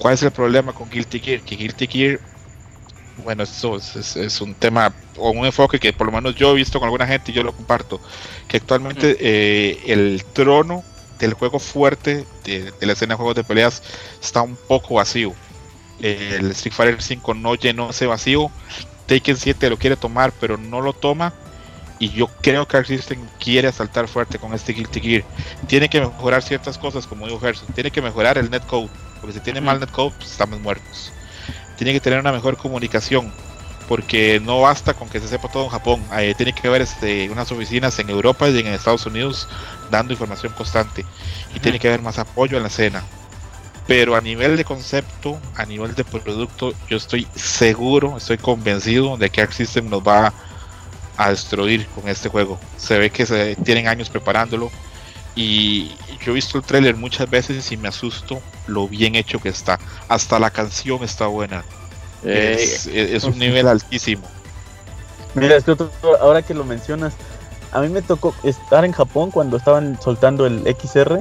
¿Cuál 0.00 0.14
es 0.14 0.22
el 0.24 0.32
problema 0.32 0.72
con 0.72 0.90
Guilty 0.90 1.20
Gear? 1.20 1.40
Que 1.42 1.54
Guilty 1.54 1.86
Gear 1.86 2.20
bueno, 3.18 3.44
eso 3.44 3.76
es, 3.76 4.40
un 4.40 4.52
tema 4.54 4.92
o 5.16 5.30
un 5.30 5.46
enfoque 5.46 5.78
que 5.78 5.92
por 5.92 6.08
lo 6.08 6.12
menos 6.12 6.34
yo 6.34 6.50
he 6.50 6.54
visto 6.56 6.80
con 6.80 6.88
alguna 6.88 7.06
gente 7.06 7.30
y 7.30 7.34
yo 7.34 7.44
lo 7.44 7.52
comparto, 7.52 8.00
que 8.48 8.56
actualmente 8.56 9.16
eh, 9.20 9.80
el 9.86 10.24
trono 10.32 10.82
del 11.20 11.34
juego 11.34 11.60
fuerte 11.60 12.26
de, 12.42 12.72
la 12.80 12.94
escena 12.94 13.14
de 13.14 13.18
juegos 13.18 13.36
de 13.36 13.44
peleas 13.44 13.80
está 14.20 14.42
un 14.42 14.56
poco 14.56 14.96
vacío. 14.96 15.32
El 16.00 16.50
Street 16.50 16.74
Fighter 16.74 17.02
5 17.02 17.34
no 17.34 17.54
llenó 17.54 17.90
ese 17.90 18.06
vacío. 18.06 18.50
Taken 19.06 19.36
7 19.36 19.70
lo 19.70 19.78
quiere 19.78 19.96
tomar, 19.96 20.32
pero 20.40 20.56
no 20.56 20.80
lo 20.80 20.92
toma. 20.92 21.32
Y 21.98 22.08
yo 22.10 22.28
creo 22.42 22.66
que 22.66 22.76
Arc 22.76 22.86
System 22.86 23.20
quiere 23.38 23.70
saltar 23.70 24.08
fuerte 24.08 24.38
con 24.38 24.52
este 24.52 24.72
Guilty 24.72 25.00
Gear. 25.00 25.24
Tiene 25.66 25.88
que 25.88 26.00
mejorar 26.00 26.42
ciertas 26.42 26.76
cosas, 26.76 27.06
como 27.06 27.26
dijo 27.26 27.40
Gerson. 27.40 27.68
Tiene 27.74 27.90
que 27.90 28.02
mejorar 28.02 28.36
el 28.38 28.50
netcode. 28.50 28.88
Porque 29.20 29.34
si 29.34 29.40
tiene 29.40 29.60
mal 29.60 29.80
netcode, 29.80 30.12
pues 30.18 30.32
estamos 30.32 30.60
muertos 30.60 31.12
tiene 31.76 31.92
que 31.92 32.00
tener 32.00 32.20
una 32.20 32.32
mejor 32.32 32.56
comunicación, 32.56 33.32
porque 33.88 34.40
no 34.40 34.60
basta 34.60 34.94
con 34.94 35.08
que 35.08 35.20
se 35.20 35.28
sepa 35.28 35.48
todo 35.48 35.64
en 35.64 35.70
Japón, 35.70 36.02
tiene 36.36 36.52
que 36.52 36.68
haber 36.68 36.82
este, 36.82 37.28
unas 37.30 37.50
oficinas 37.52 37.98
en 37.98 38.10
Europa 38.10 38.48
y 38.48 38.58
en 38.58 38.68
Estados 38.68 39.06
Unidos 39.06 39.48
dando 39.90 40.12
información 40.12 40.52
constante, 40.52 41.04
y 41.54 41.60
tiene 41.60 41.78
que 41.78 41.88
haber 41.88 42.02
más 42.02 42.18
apoyo 42.18 42.56
en 42.56 42.62
la 42.62 42.68
escena. 42.68 43.02
Pero 43.86 44.16
a 44.16 44.20
nivel 44.20 44.56
de 44.56 44.64
concepto, 44.64 45.38
a 45.56 45.66
nivel 45.66 45.94
de 45.94 46.04
producto, 46.04 46.72
yo 46.88 46.96
estoy 46.96 47.26
seguro, 47.34 48.16
estoy 48.16 48.38
convencido 48.38 49.16
de 49.18 49.28
que 49.28 49.42
Arc 49.42 49.52
System 49.52 49.90
nos 49.90 50.02
va 50.02 50.32
a 51.16 51.30
destruir 51.30 51.86
con 51.88 52.08
este 52.08 52.28
juego. 52.28 52.58
Se 52.76 52.98
ve 52.98 53.10
que 53.10 53.26
se 53.26 53.56
tienen 53.56 53.88
años 53.88 54.08
preparándolo 54.08 54.70
y 55.36 55.92
yo 56.24 56.32
he 56.32 56.34
visto 56.34 56.58
el 56.58 56.64
tráiler 56.64 56.96
muchas 56.96 57.28
veces 57.28 57.70
y 57.72 57.76
me 57.76 57.88
asusto 57.88 58.40
lo 58.66 58.88
bien 58.88 59.16
hecho 59.16 59.38
que 59.38 59.48
está. 59.50 59.78
Hasta 60.08 60.38
la 60.38 60.50
canción 60.50 61.02
está 61.04 61.26
buena. 61.26 61.64
Eh, 62.24 62.56
es, 62.92 63.24
un 63.24 63.38
nivel 63.38 63.68
altísimo. 63.68 64.22
Mira, 65.34 65.56
es 65.56 65.64
que 65.64 65.76
ahora 66.20 66.40
que 66.42 66.54
lo 66.54 66.64
mencionas, 66.64 67.14
a 67.72 67.80
mí 67.80 67.88
me 67.88 68.00
tocó 68.00 68.34
estar 68.44 68.84
en 68.84 68.92
Japón 68.92 69.30
cuando 69.30 69.56
estaban 69.56 70.00
soltando 70.00 70.46
el 70.46 70.62
XR, 70.80 71.18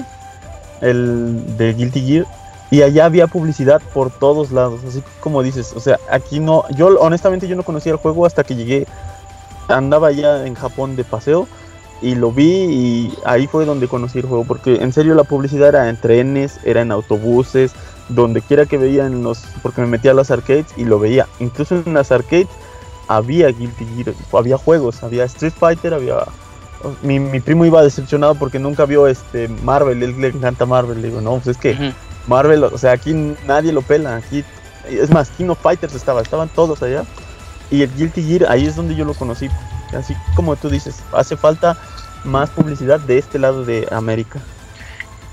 el 0.81 1.57
de 1.57 1.73
Guilty 1.73 2.01
Gear, 2.07 2.25
y 2.73 2.81
allá 2.81 3.05
había 3.05 3.27
publicidad 3.27 3.83
por 3.93 4.09
todos 4.09 4.51
lados, 4.51 4.79
así 4.87 5.03
como 5.19 5.43
dices, 5.43 5.73
o 5.75 5.79
sea, 5.79 5.99
aquí 6.09 6.39
no, 6.39 6.65
yo 6.75 6.87
honestamente 6.99 7.47
yo 7.47 7.55
no 7.55 7.61
conocía 7.61 7.91
el 7.91 7.99
juego 7.99 8.25
hasta 8.25 8.43
que 8.43 8.55
llegué, 8.55 8.87
andaba 9.67 10.11
ya 10.11 10.47
en 10.47 10.55
Japón 10.55 10.95
de 10.95 11.03
paseo 11.03 11.47
y 12.01 12.15
lo 12.15 12.31
vi 12.31 12.47
y 12.47 13.13
ahí 13.25 13.45
fue 13.45 13.65
donde 13.65 13.87
conocí 13.87 14.17
el 14.17 14.25
juego 14.25 14.43
porque 14.43 14.77
en 14.77 14.91
serio 14.91 15.13
la 15.13 15.23
publicidad 15.23 15.69
era 15.69 15.87
en 15.87 16.01
trenes, 16.01 16.59
era 16.63 16.81
en 16.81 16.91
autobuses, 16.91 17.73
donde 18.09 18.41
quiera 18.41 18.65
que 18.65 18.79
veía 18.79 19.05
en 19.05 19.21
los 19.21 19.43
porque 19.61 19.81
me 19.81 19.87
metía 19.87 20.09
a 20.09 20.15
las 20.15 20.31
arcades 20.31 20.65
y 20.75 20.85
lo 20.85 20.97
veía, 20.97 21.27
incluso 21.39 21.75
en 21.75 21.93
las 21.93 22.11
arcades 22.11 22.47
había 23.07 23.49
Guilty 23.49 23.85
Gear, 23.97 24.15
había 24.33 24.57
juegos, 24.57 25.03
había 25.03 25.25
Street 25.25 25.53
Fighter, 25.55 25.93
había 25.93 26.25
mi, 27.03 27.19
mi 27.19 27.39
primo 27.39 27.65
iba 27.65 27.83
decepcionado 27.83 28.33
porque 28.33 28.57
nunca 28.57 28.85
vio 28.85 29.05
este 29.05 29.47
Marvel, 29.47 30.01
él 30.01 30.19
le 30.19 30.29
encanta 30.29 30.65
Marvel, 30.65 31.03
le 31.03 31.09
digo, 31.09 31.21
no, 31.21 31.35
pues 31.35 31.49
es 31.49 31.57
que 31.57 31.93
Marvel, 32.27 32.63
o 32.63 32.77
sea, 32.77 32.91
aquí 32.91 33.13
nadie 33.45 33.71
lo 33.71 33.81
pela, 33.81 34.17
aquí 34.17 34.43
es 34.87 35.09
más, 35.09 35.29
Kino 35.29 35.55
Fighters 35.55 35.95
estaba, 35.95 36.21
estaban 36.21 36.49
todos 36.49 36.81
allá 36.83 37.03
y 37.71 37.81
el 37.81 37.95
Guilty 37.95 38.21
Gear 38.21 38.51
ahí 38.51 38.65
es 38.65 38.75
donde 38.75 38.95
yo 38.95 39.05
lo 39.05 39.13
conocí 39.13 39.49
Así 39.95 40.15
como 40.35 40.55
tú 40.55 40.69
dices, 40.69 40.95
hace 41.13 41.37
falta 41.37 41.77
más 42.23 42.49
publicidad 42.49 42.99
de 42.99 43.17
este 43.17 43.39
lado 43.39 43.65
de 43.65 43.87
América. 43.91 44.39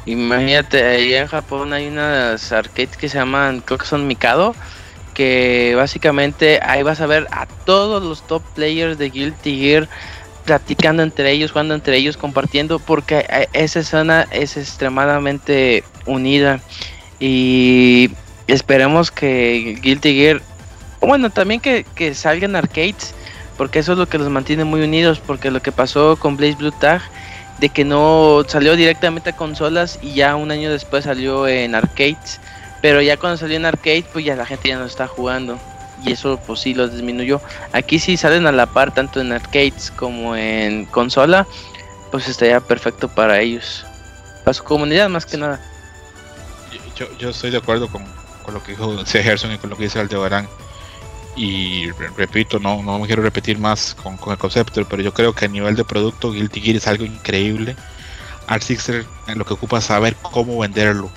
Imagínate, 0.06 0.84
ahí 0.84 1.14
en 1.14 1.26
Japón 1.26 1.72
hay 1.72 1.88
unas 1.88 2.52
arcades 2.52 2.96
que 2.96 3.08
se 3.08 3.18
llaman, 3.18 3.60
creo 3.60 3.78
que 3.78 3.86
son 3.86 4.06
Mikado, 4.06 4.54
que 5.14 5.74
básicamente 5.76 6.60
ahí 6.62 6.82
vas 6.82 7.00
a 7.00 7.06
ver 7.06 7.26
a 7.30 7.46
todos 7.46 8.02
los 8.02 8.26
top 8.26 8.42
players 8.54 8.98
de 8.98 9.10
Guilty 9.10 9.58
Gear 9.58 9.88
platicando 10.44 11.02
entre 11.02 11.30
ellos, 11.30 11.52
jugando 11.52 11.74
entre 11.74 11.96
ellos, 11.96 12.16
compartiendo, 12.16 12.78
porque 12.78 13.26
esa 13.52 13.82
zona 13.82 14.26
es 14.30 14.56
extremadamente 14.56 15.84
unida 16.06 16.60
y 17.18 18.10
esperemos 18.46 19.10
que 19.10 19.78
Guilty 19.80 20.14
Gear, 20.14 20.42
bueno, 21.00 21.30
también 21.30 21.60
que, 21.60 21.84
que 21.94 22.14
salgan 22.14 22.56
arcades 22.56 23.14
porque 23.60 23.80
eso 23.80 23.92
es 23.92 23.98
lo 23.98 24.08
que 24.08 24.16
los 24.16 24.30
mantiene 24.30 24.64
muy 24.64 24.80
unidos, 24.80 25.20
porque 25.20 25.50
lo 25.50 25.60
que 25.60 25.70
pasó 25.70 26.16
con 26.16 26.38
Blaze 26.38 26.56
Blue 26.56 26.72
Tag, 26.72 27.02
de 27.58 27.68
que 27.68 27.84
no 27.84 28.42
salió 28.48 28.74
directamente 28.74 29.28
a 29.28 29.36
consolas 29.36 29.98
y 30.00 30.14
ya 30.14 30.34
un 30.34 30.50
año 30.50 30.70
después 30.70 31.04
salió 31.04 31.46
en 31.46 31.74
arcades, 31.74 32.40
pero 32.80 33.02
ya 33.02 33.18
cuando 33.18 33.36
salió 33.36 33.58
en 33.58 33.66
arcade, 33.66 34.06
pues 34.14 34.24
ya 34.24 34.34
la 34.34 34.46
gente 34.46 34.70
ya 34.70 34.78
no 34.78 34.86
está 34.86 35.06
jugando. 35.06 35.58
Y 36.04 36.12
eso 36.12 36.40
pues 36.46 36.60
sí 36.60 36.74
lo 36.74 36.88
disminuyó. 36.88 37.40
Aquí 37.72 37.98
sí 37.98 38.16
salen 38.16 38.46
a 38.46 38.52
la 38.52 38.66
par 38.66 38.94
tanto 38.94 39.20
en 39.20 39.32
arcades 39.32 39.92
como 39.94 40.34
en 40.36 40.86
consola, 40.86 41.46
pues 42.10 42.28
estaría 42.28 42.60
perfecto 42.60 43.08
para 43.08 43.40
ellos. 43.40 43.84
Para 44.44 44.54
su 44.54 44.64
comunidad 44.64 45.08
más 45.08 45.26
que 45.26 45.36
nada. 45.36 45.60
Yo, 46.96 47.06
yo 47.18 47.30
estoy 47.30 47.50
de 47.50 47.58
acuerdo 47.58 47.88
con, 47.88 48.04
con 48.42 48.54
lo 48.54 48.62
que 48.62 48.72
dijo 48.72 49.04
C. 49.04 49.22
Gerson 49.22 49.52
y 49.52 49.58
con 49.58 49.70
lo 49.70 49.76
que 49.76 49.84
dice 49.84 50.00
Aldebarán 50.00 50.48
y 51.36 51.90
repito, 52.16 52.58
no, 52.58 52.82
no 52.82 52.98
me 52.98 53.06
quiero 53.06 53.22
repetir 53.22 53.58
más 53.58 53.94
con, 53.94 54.18
el 54.30 54.38
concepto, 54.38 54.84
pero 54.88 55.02
yo 55.02 55.14
creo 55.14 55.32
que 55.32 55.46
a 55.46 55.48
nivel 55.48 55.76
de 55.76 55.84
producto 55.84 56.32
Guilty 56.32 56.60
Gear 56.60 56.76
es 56.76 56.86
algo 56.86 57.04
increíble. 57.04 57.76
Art 58.46 58.62
Sixer 58.62 59.06
lo 59.34 59.44
que 59.44 59.54
ocupa 59.54 59.78
es 59.78 59.84
saber 59.84 60.16
cómo 60.20 60.58
venderlo, 60.58 61.10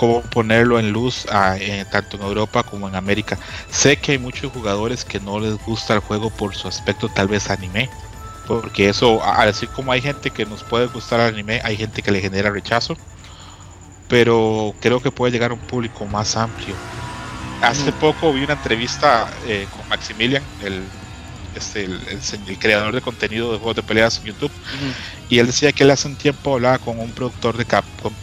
cómo 0.00 0.22
ponerlo 0.22 0.78
en 0.78 0.92
luz 0.92 1.26
tanto 1.90 2.16
en 2.16 2.22
Europa 2.22 2.62
como 2.62 2.88
en 2.88 2.94
América. 2.94 3.38
Sé 3.70 3.98
que 3.98 4.12
hay 4.12 4.18
muchos 4.18 4.50
jugadores 4.50 5.04
que 5.04 5.20
no 5.20 5.38
les 5.38 5.62
gusta 5.66 5.92
el 5.92 6.00
juego 6.00 6.30
por 6.30 6.54
su 6.54 6.68
aspecto 6.68 7.10
tal 7.10 7.28
vez 7.28 7.50
anime, 7.50 7.90
porque 8.48 8.88
eso, 8.88 9.22
así 9.22 9.66
como 9.66 9.92
hay 9.92 10.00
gente 10.00 10.30
que 10.30 10.46
nos 10.46 10.62
puede 10.62 10.86
gustar 10.86 11.20
el 11.20 11.34
anime, 11.34 11.60
hay 11.64 11.76
gente 11.76 12.00
que 12.00 12.12
le 12.12 12.22
genera 12.22 12.48
rechazo, 12.48 12.96
pero 14.08 14.74
creo 14.80 15.02
que 15.02 15.10
puede 15.10 15.32
llegar 15.32 15.50
a 15.50 15.54
un 15.54 15.60
público 15.60 16.06
más 16.06 16.34
amplio. 16.34 16.74
Hace 17.60 17.92
poco 17.92 18.32
vi 18.32 18.42
una 18.42 18.54
entrevista 18.54 19.30
eh, 19.46 19.66
con 19.76 19.86
Maximilian, 19.90 20.42
el, 20.64 20.82
este, 21.54 21.84
el, 21.84 22.58
creador 22.58 22.94
de 22.94 23.02
contenido 23.02 23.52
de 23.52 23.58
juegos 23.58 23.76
de 23.76 23.82
peleas 23.82 24.16
en 24.16 24.24
YouTube, 24.24 24.52
y 25.28 25.40
él 25.40 25.46
decía 25.46 25.72
que 25.72 25.82
él 25.82 25.90
hace 25.90 26.08
un 26.08 26.16
tiempo 26.16 26.54
hablaba 26.54 26.78
con 26.78 26.98
un 26.98 27.10
productor 27.10 27.58
de 27.58 27.66
Capcom 27.66 28.14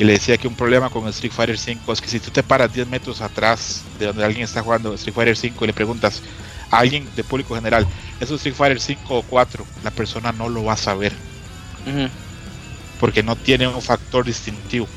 y 0.00 0.04
le 0.04 0.14
decía 0.14 0.38
que 0.38 0.48
un 0.48 0.54
problema 0.54 0.88
con 0.88 1.06
Street 1.08 1.30
Fighter 1.30 1.58
5 1.58 1.92
es 1.92 2.00
que 2.00 2.08
si 2.08 2.20
tú 2.20 2.30
te 2.30 2.42
paras 2.42 2.72
10 2.72 2.88
metros 2.88 3.20
atrás 3.20 3.82
de 3.98 4.06
donde 4.06 4.24
alguien 4.24 4.44
está 4.44 4.62
jugando 4.62 4.94
Street 4.94 5.14
Fighter 5.14 5.36
5 5.36 5.62
y 5.62 5.66
le 5.66 5.74
preguntas 5.74 6.22
a 6.70 6.78
alguien 6.78 7.06
de 7.14 7.22
público 7.22 7.54
general, 7.54 7.86
¿es 8.18 8.30
Street 8.30 8.54
Fighter 8.54 8.80
5 8.80 9.14
o 9.14 9.22
4? 9.22 9.66
La 9.84 9.90
persona 9.90 10.32
no 10.32 10.48
lo 10.48 10.64
va 10.64 10.72
a 10.72 10.78
saber. 10.78 11.12
Porque 12.98 13.22
no 13.22 13.36
tiene 13.36 13.68
un 13.68 13.82
factor 13.82 14.24
distintivo. 14.24 14.88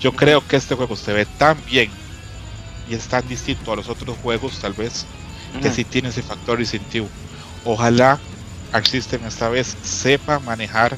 Yo 0.00 0.12
creo 0.12 0.46
que 0.48 0.56
este 0.56 0.74
juego 0.74 0.96
se 0.96 1.12
ve 1.12 1.26
tan 1.26 1.62
bien 1.66 1.90
y 2.88 2.94
es 2.94 3.08
tan 3.08 3.28
distinto 3.28 3.74
a 3.74 3.76
los 3.76 3.90
otros 3.90 4.16
juegos, 4.22 4.58
tal 4.58 4.72
vez, 4.72 5.04
que 5.60 5.70
si 5.70 5.84
tiene 5.84 6.08
ese 6.08 6.22
factor 6.22 6.58
distintivo. 6.58 7.10
Ojalá 7.66 8.18
Arc 8.72 8.86
System 8.86 9.20
esta 9.26 9.50
vez 9.50 9.76
sepa 9.82 10.38
manejar 10.38 10.96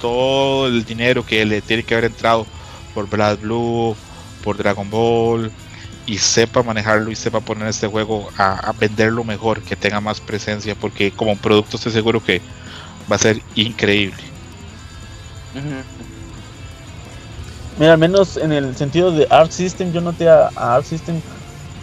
todo 0.00 0.66
el 0.66 0.84
dinero 0.84 1.24
que 1.24 1.44
le 1.44 1.60
tiene 1.60 1.84
que 1.84 1.94
haber 1.94 2.06
entrado 2.06 2.48
por 2.94 3.08
Blood 3.08 3.38
Blue, 3.40 3.96
por 4.42 4.56
Dragon 4.56 4.88
Ball, 4.90 5.50
y 6.06 6.18
sepa 6.18 6.62
manejarlo 6.62 7.10
y 7.10 7.16
sepa 7.16 7.40
poner 7.40 7.68
este 7.68 7.86
juego 7.86 8.28
a, 8.36 8.72
venderlo 8.78 9.24
mejor, 9.24 9.62
que 9.62 9.76
tenga 9.76 10.00
más 10.00 10.20
presencia, 10.20 10.74
porque 10.74 11.12
como 11.12 11.36
producto 11.36 11.76
estoy 11.76 11.92
seguro 11.92 12.22
que 12.22 12.40
va 13.10 13.16
a 13.16 13.18
ser 13.18 13.40
increíble. 13.54 14.22
Mira, 17.78 17.92
al 17.92 17.98
menos 17.98 18.36
en 18.36 18.52
el 18.52 18.76
sentido 18.76 19.10
de 19.10 19.26
Arc 19.30 19.50
System, 19.50 19.92
yo 19.92 20.00
noté 20.00 20.28
a, 20.28 20.48
Arc 20.56 20.84
System 20.84 21.20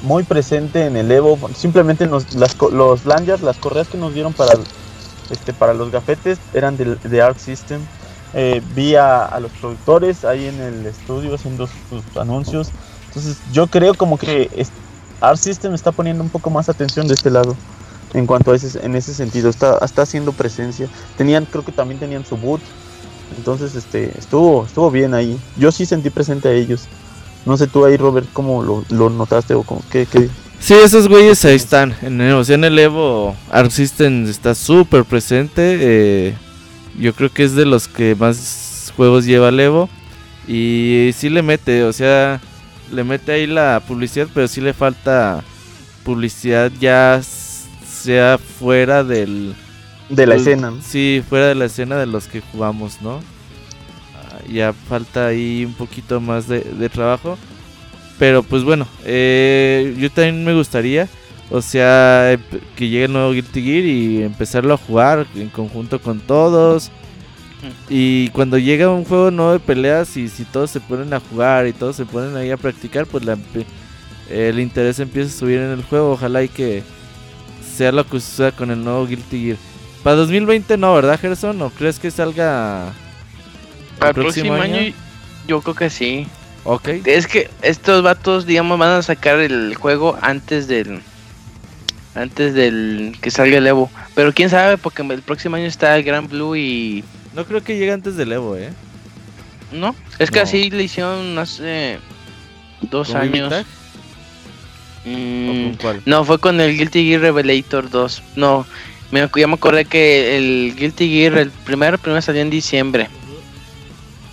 muy 0.02 0.24
presente 0.24 0.86
en 0.86 0.96
el 0.96 1.12
Evo. 1.12 1.40
Simplemente 1.56 2.06
los, 2.06 2.26
los 2.72 3.06
lanyards, 3.06 3.42
las 3.42 3.58
correas 3.58 3.88
que 3.88 3.98
nos 3.98 4.14
dieron 4.14 4.34
para, 4.34 4.54
este, 5.30 5.54
para 5.54 5.74
los 5.74 5.92
gafetes 5.92 6.38
eran 6.54 6.78
de, 6.78 7.22
Arc 7.22 7.38
System. 7.38 7.82
Eh, 8.34 8.62
vi 8.76 8.96
a, 8.96 9.38
los 9.40 9.52
productores 9.54 10.26
ahí 10.26 10.46
en 10.48 10.60
el 10.62 10.86
estudio 10.86 11.36
haciendo 11.36 11.68
sus 11.90 12.18
anuncios. 12.18 12.70
Entonces 13.08 13.38
yo 13.52 13.68
creo 13.68 13.94
como 13.94 14.18
que 14.18 14.50
Art 15.22 15.40
System 15.40 15.74
está 15.74 15.92
poniendo 15.92 16.24
un 16.24 16.30
poco 16.30 16.50
más 16.50 16.70
atención 16.70 17.08
de 17.08 17.14
este 17.14 17.30
lado. 17.30 17.56
En 18.14 18.26
cuanto 18.26 18.52
a 18.52 18.56
ese, 18.56 18.84
en 18.86 18.96
ese 18.96 19.14
sentido, 19.14 19.50
está, 19.50 19.80
está 19.84 20.04
haciendo 20.04 20.32
presencia. 20.32 20.88
Tenían, 21.18 21.46
creo 21.46 21.66
que 21.66 21.72
también 21.72 22.00
tenían 22.00 22.26
su 22.26 22.38
boot. 22.38 22.62
Entonces, 23.38 23.76
este, 23.76 24.18
estuvo, 24.18 24.66
estuvo 24.66 24.90
bien 24.90 25.14
ahí. 25.14 25.38
Yo 25.58 25.72
sí 25.72 25.86
sentí 25.86 26.10
presente 26.10 26.48
a 26.48 26.54
ellos. 26.54 26.88
No 27.46 27.58
sé 27.58 27.68
tú 27.68 27.86
ahí, 27.86 27.98
Robert, 27.98 28.28
cómo 28.34 28.64
lo, 28.90 29.10
notaste 29.10 29.54
o 29.54 29.64
cómo, 29.64 29.82
qué, 29.92 30.06
qué, 30.06 30.30
Sí, 30.60 30.74
esos 30.74 31.08
güeyes 31.08 31.44
ahí 31.46 31.56
están. 31.56 31.96
En, 32.02 32.20
en 32.20 32.64
el 32.64 32.80
Evo, 32.80 33.36
Arc 33.52 33.72
System 33.72 34.28
está 34.28 34.56
súper 34.56 35.06
presente. 35.06 35.78
Eh, 35.80 36.36
yo 36.98 37.14
creo 37.14 37.32
que 37.32 37.44
es 37.44 37.56
de 37.56 37.66
los 37.66 37.88
que 37.88 38.16
más 38.16 38.92
juegos 38.96 39.26
lleva 39.26 39.50
el 39.50 39.60
Evo. 39.60 39.90
Y 40.48 41.12
sí 41.14 41.30
le 41.30 41.42
mete, 41.42 41.84
o 41.84 41.94
sea, 41.94 42.40
le 42.92 43.04
mete 43.04 43.34
ahí 43.34 43.48
la 43.48 43.82
publicidad, 43.86 44.28
pero 44.34 44.48
sí 44.48 44.62
le 44.62 44.74
falta 44.74 45.44
publicidad 46.04 46.72
ya 46.80 47.22
sea 47.22 48.38
fuera 48.38 49.04
del... 49.04 49.56
De 50.10 50.26
la 50.26 50.36
escena. 50.36 50.74
Sí, 50.82 51.22
fuera 51.28 51.48
de 51.48 51.56
la 51.56 51.66
escena 51.66 51.98
de 51.98 52.06
los 52.06 52.28
que 52.28 52.40
jugamos, 52.40 53.02
¿no? 53.02 53.20
Ah, 54.16 54.40
ya 54.50 54.72
falta 54.72 55.28
ahí 55.28 55.66
un 55.66 55.74
poquito 55.74 56.22
más 56.22 56.48
de, 56.48 56.90
trabajo. 56.90 57.38
Pero 58.18 58.42
pues 58.42 58.64
bueno, 58.64 58.88
eh, 59.04 59.94
yo 60.00 60.10
también 60.10 60.46
me 60.46 60.56
gustaría, 60.56 61.10
o 61.50 61.62
sea, 61.62 62.38
que 62.76 62.90
llegue 62.90 63.06
el 63.06 63.14
nuevo 63.14 63.32
Guilty 63.32 63.62
Gear 63.62 63.86
y 63.86 64.24
empezarlo 64.24 64.74
a 64.74 64.78
jugar 64.78 65.26
en 65.36 65.50
conjunto 65.50 66.02
con 66.02 66.20
todos. 66.20 66.92
Y 67.90 68.30
cuando 68.30 68.58
llega 68.58 68.90
un 68.90 69.04
juego 69.04 69.32
nuevo 69.32 69.54
de 69.54 69.60
peleas 69.60 70.16
y 70.16 70.30
si 70.30 70.46
todos 70.46 70.70
se 70.72 70.80
ponen 70.80 71.14
a 71.14 71.20
jugar 71.20 71.68
y 71.68 71.74
todos 71.74 71.96
se 71.96 72.06
ponen 72.06 72.36
ahí 72.36 72.52
a 72.52 72.58
practicar, 72.58 73.06
pues 73.06 73.24
el 74.30 74.60
interés 74.60 75.00
empieza 75.00 75.30
a 75.30 75.40
subir 75.40 75.60
en 75.60 75.72
el 75.72 75.84
juego. 75.84 76.12
Ojalá 76.12 76.44
y 76.44 76.50
que 76.50 76.84
sea 77.76 77.92
lo 77.92 78.06
que 78.06 78.20
suceda 78.20 78.52
con 78.52 78.72
el 78.72 78.84
nuevo 78.84 79.08
Guilty 79.08 79.46
Gear. 79.46 79.58
Para 80.04 80.18
2020 80.18 80.78
no, 80.78 80.94
¿verdad, 80.94 81.20
Gerson? 81.20 81.62
¿O 81.62 81.70
crees 81.70 81.98
que 82.00 82.12
salga 82.12 82.94
para 84.00 84.10
el 84.10 84.16
próximo, 84.16 84.54
año? 84.54 84.94
Yo 85.48 85.62
creo 85.62 85.76
que 85.76 85.90
sí. 85.90 86.28
Ok. 86.64 86.90
Es 87.06 87.28
que 87.28 87.50
estos 87.62 88.04
vatos, 88.04 88.46
digamos, 88.46 88.78
van 88.78 88.90
a 88.90 89.02
sacar 89.02 89.40
el 89.40 89.76
juego 89.76 90.18
antes 90.22 90.68
del 90.68 91.02
antes 92.18 92.54
del 92.54 93.16
que 93.22 93.32
salga 93.32 93.58
el 93.58 93.68
Evo. 93.68 93.90
Pero 94.16 94.34
quién 94.34 94.50
sabe, 94.50 94.78
porque 94.78 95.02
el 95.02 95.22
próximo 95.22 95.56
año 95.56 95.66
está 95.66 95.96
el 95.98 96.04
Gran 96.04 96.28
Blue 96.28 96.56
y 96.56 97.04
no 97.34 97.46
creo 97.46 97.64
que 97.64 97.78
llegue 97.78 97.92
antes 97.92 98.16
del 98.16 98.32
Evo, 98.32 98.56
¿eh? 98.58 98.72
No, 99.72 99.96
es 100.18 100.32
que 100.32 100.40
así 100.40 100.70
le 100.70 100.84
hicieron 100.84 101.38
hace 101.38 102.00
dos 102.82 103.14
años. 103.14 103.54
Mm, 105.06 105.72
no, 106.06 106.26
fue 106.26 106.40
con 106.40 106.60
el 106.60 106.78
Guilty 106.78 107.06
Gear 107.08 107.22
Revelator 107.22 107.90
2. 107.90 108.24
No, 108.36 108.66
me, 109.12 109.30
ya 109.36 109.48
me 109.48 109.54
acordé 109.54 109.86
que 109.86 110.38
el 110.38 110.76
Guilty 110.76 111.10
Gear, 111.10 111.38
el 111.38 111.52
primero, 111.52 111.98
primero 111.98 112.22
salió 112.22 112.42
en 112.42 112.50
diciembre. 112.50 113.08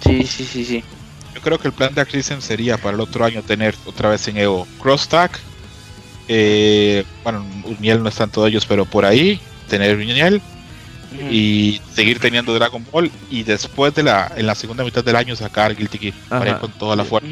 Sí, 0.05 0.25
sí, 0.27 0.45
sí, 0.45 0.65
sí. 0.65 0.85
Yo 1.35 1.41
creo 1.41 1.59
que 1.59 1.69
el 1.69 1.75
plan 1.75 1.95
de 1.95 2.01
Acrisem 2.01 2.41
sería 2.41 2.77
para 2.77 2.95
el 2.95 3.01
otro 3.01 3.25
año 3.25 3.43
tener 3.43 3.75
otra 3.87 4.09
vez 4.09 4.27
en 4.29 4.37
Evo 4.37 4.67
Cross 4.81 5.09
Tag. 5.09 5.31
Eh, 6.29 7.05
bueno, 7.23 7.45
Uniel 7.65 8.03
no 8.03 8.09
están 8.09 8.31
todos 8.31 8.49
ellos, 8.49 8.67
pero 8.67 8.85
por 8.85 9.05
ahí 9.05 9.41
tener 9.69 9.97
Uniel 9.97 10.41
y 11.31 11.81
seguir 11.93 12.19
teniendo 12.19 12.53
Dragon 12.55 12.85
Ball 12.91 13.11
y 13.31 13.45
después 13.45 13.95
de 13.95 14.03
la 14.03 14.33
en 14.37 14.47
la 14.47 14.55
segunda 14.55 14.83
mitad 14.85 15.05
del 15.05 15.17
año 15.17 15.37
sacar 15.37 15.77
Guilty 15.77 15.99
Gear 15.99 16.15
para 16.29 16.51
ir 16.51 16.57
con 16.57 16.73
toda 16.73 16.97
la 16.97 17.05
fuerza. 17.05 17.29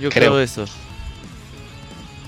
Yo 0.00 0.10
creo. 0.10 0.40
eso. 0.40 0.64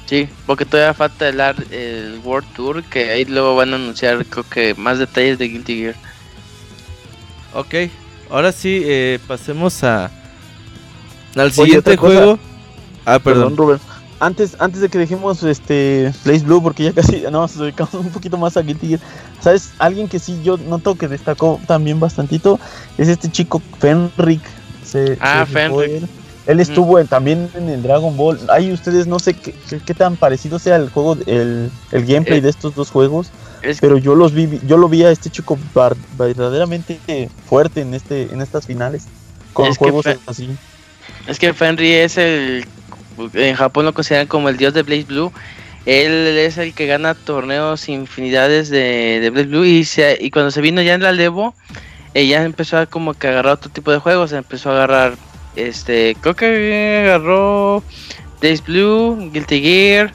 Sí, 0.07 0.28
porque 0.47 0.64
todavía 0.64 0.95
falta 0.95 1.28
el, 1.28 1.41
el 1.70 2.20
World 2.24 2.53
Tour 2.55 2.82
que 2.84 3.11
ahí 3.11 3.24
luego 3.24 3.55
van 3.55 3.72
a 3.72 3.76
anunciar 3.76 4.24
creo 4.26 4.49
que 4.49 4.74
más 4.74 4.99
detalles 4.99 5.38
de 5.38 5.49
Guilty 5.49 5.76
Gear. 5.76 5.95
Ok, 7.55 7.74
ahora 8.28 8.53
sí 8.53 8.82
eh, 8.84 9.18
pasemos 9.26 9.82
a 9.84 10.11
al 11.36 11.53
siguiente 11.53 11.97
juego. 11.97 12.38
Ah, 13.05 13.18
perdón, 13.18 13.57
perdón 13.57 13.80
antes, 14.21 14.55
antes 14.59 14.81
de 14.83 14.89
que 14.89 14.99
dejemos 14.99 15.43
este 15.43 16.12
Blaze 16.25 16.45
Blue, 16.45 16.62
porque 16.62 16.85
ya 16.85 16.93
casi 16.93 17.23
nos 17.33 17.59
dedicamos 17.59 17.95
un 17.95 18.11
poquito 18.11 18.37
más 18.37 18.57
a 18.57 18.62
Guilty 18.62 18.89
Gear, 18.89 19.01
¿sabes? 19.41 19.73
Alguien 19.79 20.09
que 20.09 20.18
sí 20.18 20.41
yo 20.45 20.57
noto 20.59 20.95
que 20.95 21.09
destacó 21.09 21.59
también 21.66 21.99
bastantito 21.99 22.61
es 22.99 23.09
este 23.09 23.31
chico 23.31 23.61
Fenric. 23.79 24.43
ah, 25.21 25.47
Fenric. 25.47 26.09
Él, 26.47 26.59
estuvo 26.59 27.03
también 27.05 27.49
en 27.55 27.68
el 27.68 27.83
Dragon 27.83 28.16
Ball. 28.16 28.39
Ahí 28.49 28.73
ustedes 28.73 29.07
no 29.07 29.18
sé 29.18 29.35
qué, 29.35 29.55
qué, 29.85 29.95
tan 29.95 30.16
parecido 30.16 30.59
sea 30.59 30.77
el 30.77 30.91
juego, 30.91 31.16
el, 31.27 31.71
el 31.93 32.07
gameplay 32.07 32.39
eh, 32.39 32.43
de 32.43 32.49
estos 32.49 32.75
dos 32.75 32.91
juegos. 32.91 33.31
pero 33.81 33.99
yo 33.99 34.14
los 34.14 34.33
vi, 34.33 34.59
yo 34.66 34.77
lo 34.77 34.89
vi 34.89 35.05
a 35.05 35.11
este 35.11 35.31
chico 35.31 35.59
verdaderamente 36.18 37.29
fuerte 37.49 37.83
en 37.83 37.95
este, 37.95 38.23
en 38.33 38.41
estas 38.41 38.66
finales. 38.66 39.07
Con 39.53 39.75
juegos 39.75 40.07
así. 40.27 40.57
Es 41.27 41.39
que 41.39 41.53
Fenry 41.55 41.93
es 41.93 42.16
el 42.18 42.64
en 43.35 43.55
Japón 43.55 43.85
lo 43.85 43.95
consideran 43.95 44.27
como 44.27 44.49
el 44.49 44.57
dios 44.57 44.75
de 44.75 44.83
Blaze 44.83 45.05
Blue. 45.05 45.33
Él 45.87 46.11
es 46.39 46.59
el 46.59 46.75
que 46.75 46.87
gana 46.87 47.15
torneos 47.15 47.89
infinidades 47.89 48.69
de, 48.69 49.19
de 49.21 49.31
Blaze 49.31 49.49
Blue 49.49 49.65
y, 49.65 49.89
y 50.21 50.31
cuando 50.31 50.51
se 50.51 50.61
vino 50.61 50.83
ya 50.83 50.95
en 50.95 51.03
la 51.03 51.13
Levo, 51.13 51.55
ella 52.15 52.45
empezó 52.45 52.79
a 52.79 52.87
como 52.87 53.15
que 53.15 53.29
agarrar 53.29 53.55
otro 53.55 53.71
tipo 53.71 53.91
de 53.91 53.99
juegos, 53.99 54.33
empezó 54.33 54.71
a 54.71 54.75
agarrar, 54.75 55.15
este, 55.57 56.17
creo 56.21 56.37
que 56.37 57.05
agarró 57.07 57.83
Blaze 58.41 58.63
Blue, 58.67 59.31
Guilty 59.33 59.61
Gear, 59.61 60.13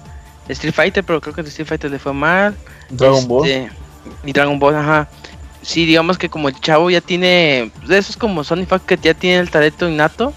Street 0.50 0.74
Fighter, 0.74 1.04
pero 1.04 1.22
creo 1.22 1.34
que 1.34 1.41
el 1.41 1.48
Street 1.48 1.68
Fighter 1.68 1.91
le 1.91 2.00
fue 2.00 2.14
mal. 2.14 2.56
Dragon 2.89 3.28
Ball. 3.28 3.50
Este, 3.50 3.72
y 4.24 4.34
Dragon 4.34 4.60
Ball, 4.60 4.76
ajá. 4.76 5.08
Sí, 5.62 5.86
digamos 5.86 6.20
que 6.20 6.30
como 6.30 6.50
el 6.50 6.60
chavo 6.60 6.91
ya 6.91 7.02
tiene, 7.02 7.72
de 7.88 7.98
esos 7.98 8.18
como 8.18 8.43
Sony 8.43 8.66
Fox 8.68 8.84
que 8.86 8.98
ya 9.02 9.16
tiene 9.16 9.39
el 9.39 9.50
talento 9.50 9.89
innato, 9.89 10.32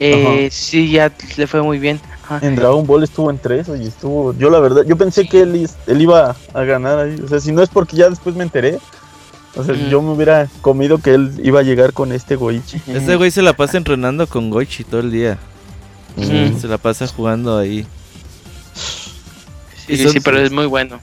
eh, 0.00 0.48
sí, 0.50 0.90
ya 0.90 1.12
le 1.36 1.46
fue 1.46 1.62
muy 1.62 1.78
bien. 1.78 2.00
En 2.40 2.56
Dragon 2.56 2.86
Ball 2.86 3.04
estuvo 3.04 3.30
en 3.30 3.38
tres 3.38 3.68
y 3.68 3.86
estuvo. 3.86 4.34
Yo, 4.34 4.50
la 4.50 4.58
verdad, 4.58 4.84
yo 4.84 4.96
pensé 4.96 5.28
que 5.28 5.42
él, 5.42 5.68
él 5.86 6.00
iba 6.00 6.34
a 6.52 6.64
ganar 6.64 6.98
ahí. 6.98 7.16
O 7.24 7.28
sea, 7.28 7.40
si 7.40 7.52
no 7.52 7.62
es 7.62 7.68
porque 7.68 7.96
ya 7.96 8.10
después 8.10 8.34
me 8.34 8.42
enteré. 8.42 8.78
O 9.56 9.64
sea, 9.64 9.74
yo 9.74 10.02
me 10.02 10.10
hubiera 10.10 10.48
comido 10.60 10.98
que 10.98 11.14
él 11.14 11.32
iba 11.42 11.60
a 11.60 11.62
llegar 11.62 11.94
con 11.94 12.12
este 12.12 12.36
Goichi. 12.36 12.80
Este 12.88 13.16
güey 13.16 13.30
se 13.30 13.40
la 13.40 13.54
pasa 13.54 13.78
entrenando 13.78 14.26
con 14.26 14.50
Goichi 14.50 14.84
todo 14.84 15.00
el 15.00 15.10
día. 15.10 15.38
Se 16.60 16.68
la 16.68 16.78
pasa 16.78 17.06
jugando 17.06 17.56
ahí. 17.56 17.86
Sí, 19.86 19.96
sí, 19.96 20.20
pero 20.20 20.38
es 20.38 20.52
muy 20.52 20.66
bueno. 20.66 21.00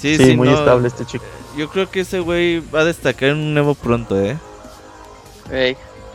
Sí, 0.00 0.16
sí, 0.16 0.36
muy 0.36 0.48
estable 0.48 0.88
este 0.88 1.04
chico. 1.04 1.24
Yo 1.56 1.68
creo 1.68 1.90
que 1.90 2.00
ese 2.00 2.20
güey 2.20 2.60
va 2.60 2.80
a 2.80 2.84
destacar 2.84 3.30
en 3.30 3.36
un 3.36 3.54
nuevo 3.54 3.74
pronto, 3.74 4.18
¿eh? 4.20 4.36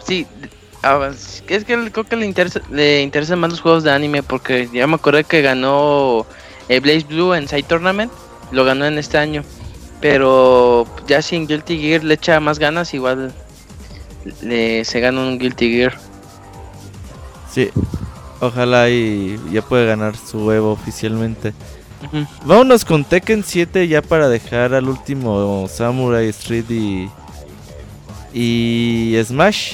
sí, 0.05 0.25
ah, 0.43 0.47
es 0.81 1.63
que 1.65 1.91
creo 1.91 2.03
que 2.03 2.15
le, 2.15 2.25
interesa, 2.25 2.61
le 2.71 3.01
interesan 3.01 3.39
más 3.39 3.51
los 3.51 3.61
juegos 3.61 3.83
de 3.83 3.91
anime 3.91 4.23
porque 4.23 4.69
ya 4.71 4.87
me 4.87 4.95
acordé 4.95 5.23
que 5.23 5.41
ganó 5.41 6.25
el 6.69 6.81
Blaze 6.81 7.05
Blue 7.07 7.33
en 7.33 7.47
Side 7.47 7.63
Tournament, 7.63 8.11
lo 8.51 8.63
ganó 8.63 8.85
en 8.85 8.97
este 8.97 9.17
año. 9.17 9.43
Pero 9.99 10.85
ya 11.07 11.21
si 11.21 11.35
en 11.35 11.47
Guilty 11.47 11.77
Gear 11.79 12.03
le 12.03 12.13
echa 12.13 12.39
más 12.39 12.57
ganas, 12.57 12.93
igual 12.93 13.33
le, 14.41 14.85
se 14.85 14.99
gana 15.01 15.21
un 15.21 15.37
Guilty 15.37 15.71
Gear. 15.71 15.97
Sí, 17.51 17.69
ojalá 18.39 18.89
y 18.89 19.37
ya 19.51 19.61
puede 19.61 19.85
ganar 19.85 20.15
su 20.15 20.51
Evo 20.51 20.71
oficialmente. 20.71 21.53
Vámonos 22.45 22.85
con 22.85 23.03
Tekken 23.03 23.43
7 23.43 23.89
ya 23.89 24.01
para 24.01 24.29
dejar 24.29 24.73
al 24.73 24.87
último 24.87 25.67
Samurai 25.67 26.29
Street 26.29 26.69
y, 26.69 27.09
y 28.33 29.21
Smash. 29.21 29.73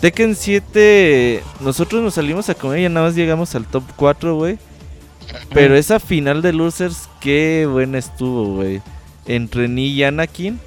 Tekken 0.00 0.34
7, 0.34 1.42
nosotros 1.60 2.02
nos 2.02 2.14
salimos 2.14 2.48
a 2.48 2.54
comer 2.54 2.80
y 2.80 2.88
nada 2.88 3.06
más 3.06 3.14
llegamos 3.14 3.54
al 3.54 3.66
top 3.66 3.82
4, 3.96 4.34
güey. 4.34 4.58
Pero 5.52 5.76
esa 5.76 6.00
final 6.00 6.40
de 6.40 6.54
Losers, 6.54 7.08
qué 7.20 7.68
buena 7.70 7.98
estuvo, 7.98 8.56
güey. 8.56 8.80
Entre 9.26 9.68
Ni 9.68 9.88
y 9.88 10.02
Anakin. 10.02 10.58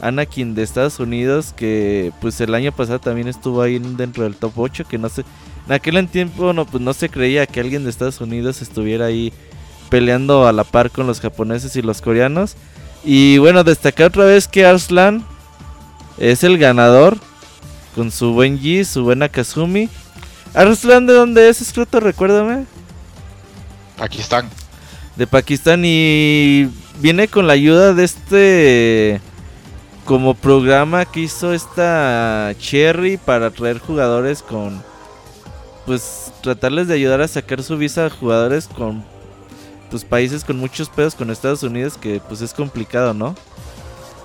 Anakin 0.00 0.56
de 0.56 0.64
Estados 0.64 0.98
Unidos, 0.98 1.54
que 1.56 2.10
pues 2.20 2.40
el 2.40 2.52
año 2.54 2.72
pasado 2.72 2.98
también 2.98 3.28
estuvo 3.28 3.62
ahí 3.62 3.78
dentro 3.78 4.24
del 4.24 4.34
top 4.34 4.58
8, 4.58 4.84
que 4.88 4.98
no 4.98 5.08
sé... 5.08 5.24
En 5.66 5.74
aquel 5.74 6.08
tiempo 6.08 6.52
no, 6.52 6.64
pues 6.66 6.82
no 6.82 6.92
se 6.92 7.08
creía 7.08 7.46
que 7.46 7.60
alguien 7.60 7.84
de 7.84 7.90
Estados 7.90 8.20
Unidos 8.20 8.60
estuviera 8.60 9.06
ahí 9.06 9.32
peleando 9.88 10.48
a 10.48 10.52
la 10.52 10.64
par 10.64 10.90
con 10.90 11.06
los 11.06 11.20
japoneses 11.20 11.76
y 11.76 11.82
los 11.82 12.00
coreanos. 12.00 12.56
Y 13.04 13.38
bueno, 13.38 13.62
destacar 13.62 14.08
otra 14.08 14.24
vez 14.24 14.48
que 14.48 14.66
Arslan 14.66 15.24
es 16.18 16.42
el 16.42 16.58
ganador 16.58 17.18
con 17.94 18.10
su 18.10 18.32
buen 18.32 18.58
G, 18.58 18.84
su 18.84 19.04
buena 19.04 19.28
Kazumi. 19.28 19.88
Arslan, 20.54 21.06
¿de 21.06 21.14
dónde 21.14 21.48
es, 21.48 21.60
escroto? 21.60 22.00
Recuérdame. 22.00 22.64
Pakistán. 23.96 24.48
De 25.16 25.26
Pakistán 25.26 25.82
y 25.84 26.68
viene 27.00 27.28
con 27.28 27.46
la 27.46 27.52
ayuda 27.52 27.92
de 27.94 28.04
este 28.04 29.20
como 30.04 30.34
programa 30.34 31.04
que 31.04 31.20
hizo 31.20 31.52
esta 31.52 32.52
Cherry 32.58 33.16
para 33.16 33.50
traer 33.50 33.78
jugadores 33.78 34.42
con 34.42 34.82
pues 35.86 36.32
tratarles 36.42 36.88
de 36.88 36.94
ayudar 36.94 37.20
a 37.20 37.28
sacar 37.28 37.62
su 37.62 37.76
visa 37.76 38.06
a 38.06 38.10
jugadores 38.10 38.66
con 38.66 39.04
pues 39.90 40.04
países 40.04 40.44
con 40.44 40.56
muchos 40.56 40.88
pedos 40.88 41.14
con 41.14 41.30
Estados 41.30 41.62
Unidos 41.62 41.96
que 41.96 42.20
pues 42.26 42.40
es 42.40 42.54
complicado, 42.54 43.12
¿no? 43.12 43.34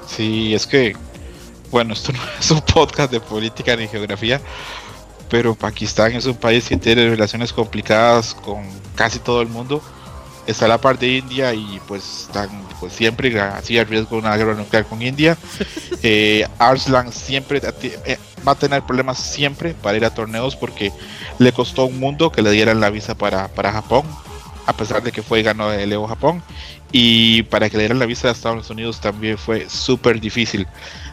Sí, 0.07 0.53
es 0.53 0.65
que 0.65 0.95
bueno, 1.71 1.93
esto 1.93 2.11
no 2.11 2.19
es 2.39 2.51
un 2.51 2.61
podcast 2.61 3.11
de 3.11 3.19
política 3.19 3.75
ni 3.75 3.87
geografía, 3.87 4.41
pero 5.29 5.55
Pakistán 5.55 6.13
es 6.13 6.25
un 6.25 6.35
país 6.35 6.67
que 6.67 6.77
tiene 6.77 7.09
relaciones 7.09 7.53
complicadas 7.53 8.33
con 8.33 8.63
casi 8.95 9.19
todo 9.19 9.41
el 9.41 9.47
mundo. 9.47 9.81
Está 10.47 10.67
la 10.67 10.79
parte 10.79 11.07
de 11.07 11.17
India 11.17 11.53
y 11.53 11.81
pues 11.87 12.27
están 12.27 12.49
pues 12.79 12.93
siempre 12.93 13.39
así 13.39 13.79
al 13.79 13.87
riesgo 13.87 14.11
de 14.11 14.21
una 14.21 14.37
guerra 14.37 14.53
nuclear 14.53 14.85
con 14.85 15.01
India. 15.01 15.37
Eh, 16.07 16.47
Arslan 16.59 17.11
siempre 17.11 17.59
eh, 17.81 18.19
va 18.47 18.51
a 18.51 18.55
tener 18.55 18.83
problemas 18.83 19.17
siempre 19.17 19.73
para 19.73 19.97
ir 19.97 20.05
a 20.05 20.13
torneos 20.13 20.55
porque 20.55 20.91
le 21.39 21.51
costó 21.51 21.85
un 21.85 21.99
mundo 21.99 22.31
que 22.31 22.43
le 22.43 22.51
dieran 22.51 22.79
la 22.79 22.91
visa 22.91 23.15
para, 23.15 23.47
para 23.47 23.71
Japón 23.71 24.05
a 24.65 24.73
pesar 24.73 25.03
de 25.03 25.11
que 25.11 25.21
fue 25.21 25.43
ganó 25.43 25.71
el 25.71 25.91
Evo 25.91 26.07
Japón. 26.07 26.41
Y 26.91 27.43
para 27.43 27.69
que 27.69 27.77
le 27.77 27.83
dieran 27.83 27.99
la 27.99 28.05
visa 28.05 28.29
a 28.29 28.31
Estados 28.31 28.69
Unidos 28.69 29.01
también 29.01 29.37
fue 29.37 29.69
súper 29.69 30.19
difícil. 30.19 30.67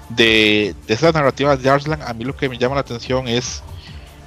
De, 0.09 0.75
de 0.87 0.95
esas 0.95 1.15
narrativas 1.15 1.63
de 1.63 1.71
Arslan, 1.71 2.03
a 2.03 2.13
mí 2.13 2.25
lo 2.25 2.37
que 2.37 2.49
me 2.49 2.59
llama 2.59 2.75
la 2.75 2.83
atención 2.83 3.29
es 3.29 3.63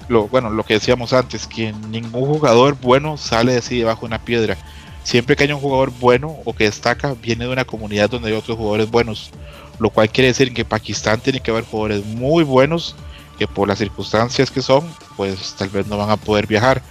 lo, 0.07 0.27
bueno, 0.27 0.49
lo 0.49 0.63
que 0.63 0.75
decíamos 0.75 1.13
antes, 1.13 1.47
que 1.47 1.73
ningún 1.89 2.25
jugador 2.25 2.77
bueno 2.79 3.17
sale 3.17 3.57
así 3.57 3.79
debajo 3.79 4.01
de 4.01 4.07
una 4.07 4.23
piedra. 4.23 4.57
Siempre 5.03 5.35
que 5.35 5.43
haya 5.43 5.55
un 5.55 5.61
jugador 5.61 5.91
bueno 5.99 6.35
o 6.45 6.53
que 6.53 6.63
destaca, 6.65 7.13
viene 7.21 7.45
de 7.45 7.51
una 7.51 7.65
comunidad 7.65 8.09
donde 8.09 8.29
hay 8.29 8.35
otros 8.35 8.57
jugadores 8.57 8.89
buenos. 8.89 9.31
Lo 9.79 9.89
cual 9.89 10.09
quiere 10.09 10.29
decir 10.29 10.53
que 10.53 10.65
Pakistán 10.65 11.19
tiene 11.19 11.39
que 11.39 11.51
haber 11.51 11.65
jugadores 11.65 12.05
muy 12.05 12.43
buenos 12.43 12.95
que 13.37 13.47
por 13.47 13.67
las 13.67 13.79
circunstancias 13.79 14.49
que 14.49 14.61
son, 14.61 14.89
pues 15.17 15.55
tal 15.57 15.69
vez 15.69 15.85
no 15.87 15.97
van 15.97 16.09
a 16.09 16.17
poder 16.17 16.47
viajar 16.47 16.81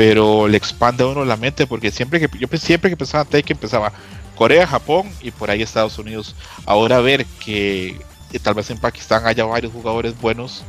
pero 0.00 0.48
le 0.48 0.56
expande 0.56 1.04
a 1.04 1.08
uno 1.08 1.26
la 1.26 1.36
mente 1.36 1.66
porque 1.66 1.90
siempre 1.90 2.20
que 2.20 2.38
yo 2.38 2.48
siempre 2.56 2.88
que 2.88 2.96
pensaba 2.96 3.22
en 3.24 3.28
Tekken 3.28 3.58
pensaba 3.58 3.92
Corea, 4.40 4.66
Japón 4.66 5.06
y 5.20 5.32
por 5.32 5.50
ahí 5.50 5.60
Estados 5.60 5.98
Unidos. 5.98 6.34
Ahora 6.64 7.02
ver 7.02 7.26
que, 7.44 8.00
tal 8.42 8.54
vez 8.54 8.70
en 8.70 8.78
Pakistán 8.78 9.26
haya 9.26 9.44
varios 9.44 9.70
jugadores 9.70 10.18
buenos, 10.18 10.62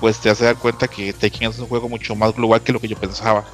pues 0.00 0.18
te 0.18 0.28
hace 0.28 0.46
dar 0.46 0.56
cuenta 0.56 0.88
que 0.88 1.12
Tekken 1.12 1.48
es 1.48 1.60
un 1.60 1.68
juego 1.68 1.88
mucho 1.88 2.16
más 2.16 2.34
global 2.34 2.60
que 2.60 2.72
lo 2.72 2.80
que 2.80 2.88
yo 2.88 2.96
pensaba. 2.96 3.44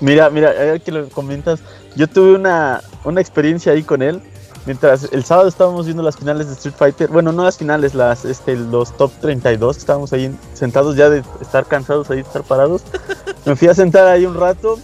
Mira, 0.00 0.30
mira, 0.30 0.78
que 0.78 0.90
lo 0.90 1.06
comentas, 1.10 1.60
yo 1.96 2.08
tuve 2.08 2.32
una, 2.32 2.82
una 3.04 3.20
experiencia 3.20 3.72
ahí 3.72 3.82
con 3.82 4.00
él 4.00 4.22
Mientras 4.68 5.08
el 5.12 5.24
sábado 5.24 5.48
estábamos 5.48 5.86
viendo 5.86 6.02
las 6.02 6.16
finales 6.16 6.46
de 6.48 6.52
Street 6.52 6.74
Fighter, 6.76 7.08
bueno, 7.08 7.32
no 7.32 7.42
las 7.42 7.56
finales, 7.56 7.94
las, 7.94 8.26
este, 8.26 8.54
los 8.54 8.94
top 8.98 9.10
32, 9.22 9.78
estábamos 9.78 10.12
ahí 10.12 10.34
sentados 10.52 10.94
ya 10.94 11.08
de 11.08 11.22
estar 11.40 11.64
cansados 11.64 12.10
ahí, 12.10 12.16
de 12.16 12.22
estar 12.24 12.42
parados. 12.42 12.82
Me 13.46 13.56
fui 13.56 13.68
a 13.68 13.74
sentar 13.74 14.06
ahí 14.06 14.26
un 14.26 14.34
rato 14.34 14.78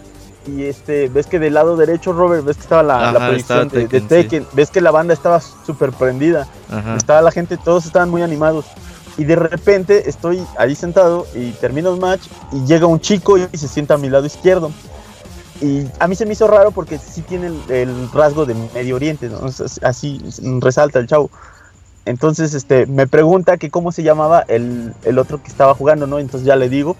y 0.47 0.65
este, 0.65 1.09
ves 1.09 1.27
que 1.27 1.39
del 1.39 1.55
lado 1.55 1.77
derecho, 1.77 2.13
Robert, 2.13 2.45
ves 2.45 2.57
que 2.57 2.63
estaba 2.63 2.83
la, 2.83 3.13
proyección 3.13 3.69
de, 3.69 3.87
Tekken, 3.87 4.47
ves 4.53 4.71
que 4.71 4.81
la 4.81 4.91
banda 4.91 5.15
estaba 5.15 5.41
súper 5.41 5.93
prendida, 5.93 6.47
estaba 6.97 7.23
la 7.23 7.31
gente, 7.31 7.57
todos 7.57 7.87
estaban 7.87 8.11
muy 8.11 8.23
animados. 8.23 8.67
Y 9.17 9.25
de 9.25 9.37
repente 9.37 10.09
estoy 10.09 10.45
ahí 10.59 10.75
sentado 10.75 11.27
y 11.35 11.53
termino 11.53 11.95
el 11.95 12.01
match 12.01 12.27
y 12.53 12.65
llega 12.67 12.87
un 12.87 13.01
chico 13.01 13.39
y 13.39 13.57
se 13.57 13.69
sienta 13.69 13.95
a 13.95 13.99
mi 13.99 14.11
lado 14.11 14.27
izquierdo. 14.27 14.73
Y 15.61 15.87
a 16.01 16.09
mí 16.09 16.17
se 16.17 16.27
me 16.27 16.33
hizo 16.33 16.49
raro 16.49 16.73
porque 16.73 16.99
sí 16.99 17.23
tiene 17.23 17.53
el, 17.69 18.11
rasgo 18.13 18.45
de 18.45 18.55
Medio 18.75 18.97
Oriente, 18.97 19.31
así 19.83 20.21
resalta 20.61 20.99
el 20.99 21.07
chavo. 21.07 21.31
Entonces 22.05 22.55
este, 22.55 22.87
me 22.87 23.07
pregunta 23.07 23.57
que 23.57 23.71
cómo 23.71 23.93
se 23.93 24.03
llamaba 24.03 24.45
el, 24.49 24.93
otro 25.17 25.43
que 25.43 25.49
estaba 25.49 25.75
jugando, 25.75 26.07
¿no? 26.07 26.19
Entonces 26.19 26.47
ya 26.47 26.57
le 26.57 26.69
digo. 26.69 26.97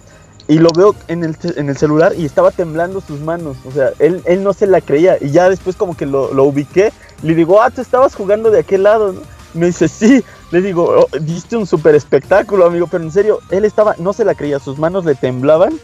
Y 0.47 0.59
lo 0.59 0.69
veo 0.77 0.95
en 1.09 1.25
el, 1.25 1.37
en 1.57 1.71
el 1.71 1.77
celular 1.77 2.13
y 2.17 2.25
estaba 2.25 2.51
temblando 2.51 3.01
sus 3.01 3.21
manos. 3.21 3.57
O 3.67 3.73
sea, 3.73 3.93
él, 3.99 4.23
él 4.27 4.43
no 4.45 4.53
se 4.53 4.67
la 4.67 4.81
creía. 4.81 5.17
Y 5.21 5.31
ya 5.31 5.49
después 5.49 5.77
como 5.77 5.97
que 5.97 6.07
lo, 6.07 6.35
lo 6.35 6.45
ubiqué. 6.45 6.93
Le 7.23 7.35
digo, 7.35 7.63
ah, 7.63 7.71
tú 7.71 7.81
estabas 7.81 8.15
jugando 8.15 8.51
de 8.51 8.61
aquel 8.61 8.83
lado. 8.83 9.15
Me 9.55 9.67
dice, 9.67 9.89
sí. 9.89 10.23
Le 10.51 10.61
digo, 10.61 10.85
oh, 10.85 11.19
diste 11.19 11.57
un 11.57 11.67
super 11.67 11.95
espectáculo, 11.95 12.67
amigo. 12.67 12.87
Pero 12.91 13.05
en 13.05 13.11
serio, 13.11 13.39
él 13.51 13.65
estaba, 13.65 13.95
no 13.99 14.13
se 14.13 14.25
la 14.25 14.35
creía. 14.35 14.59
Sus 14.59 14.79
manos 14.79 15.07
le 15.07 15.15
temblaban 15.15 15.79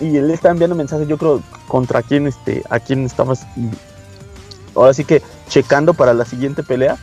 y 0.00 0.16
él 0.16 0.30
está 0.30 0.50
enviando 0.50 0.76
mensajes, 0.76 1.08
yo 1.08 1.18
creo, 1.18 1.42
contra 1.68 2.02
quién, 2.02 2.26
este, 2.26 2.62
a 2.70 2.80
quién 2.80 3.04
estabas, 3.04 3.46
ahora 4.74 4.94
sí 4.94 5.04
que 5.04 5.22
checando 5.48 5.94
para 5.94 6.14
la 6.14 6.24
siguiente 6.24 6.62
pelea, 6.62 6.96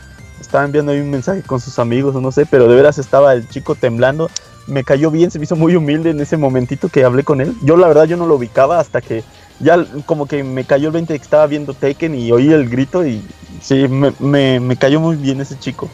estaba 0.52 0.66
enviando 0.66 0.92
ahí 0.92 1.00
un 1.00 1.10
mensaje 1.10 1.40
con 1.40 1.60
sus 1.60 1.78
amigos 1.78 2.14
o 2.14 2.20
no 2.20 2.30
sé, 2.30 2.44
pero 2.44 2.68
de 2.68 2.74
veras 2.74 2.98
estaba 2.98 3.32
el 3.32 3.48
chico 3.48 3.74
temblando, 3.74 4.30
me 4.66 4.84
cayó 4.84 5.10
bien, 5.10 5.30
se 5.30 5.38
me 5.38 5.46
hizo 5.46 5.56
muy 5.56 5.74
humilde 5.76 6.10
en 6.10 6.20
ese 6.20 6.36
momentito 6.36 6.90
que 6.90 7.04
hablé 7.04 7.24
con 7.24 7.40
él, 7.40 7.54
yo 7.62 7.78
la 7.78 7.88
verdad 7.88 8.04
yo 8.04 8.18
no 8.18 8.26
lo 8.26 8.34
ubicaba 8.34 8.78
hasta 8.78 9.00
que 9.00 9.24
ya 9.60 9.82
como 10.04 10.26
que 10.26 10.44
me 10.44 10.64
cayó 10.64 10.88
el 10.88 10.92
20 10.92 11.16
que 11.16 11.22
estaba 11.22 11.46
viendo 11.46 11.72
Taken 11.72 12.14
y 12.14 12.32
oí 12.32 12.52
el 12.52 12.68
grito 12.68 13.06
y 13.06 13.22
sí, 13.62 13.88
me, 13.88 14.60
me, 14.60 14.76
cayó 14.76 15.00
muy 15.00 15.16
bien 15.16 15.40
ese 15.40 15.58
chico, 15.58 15.88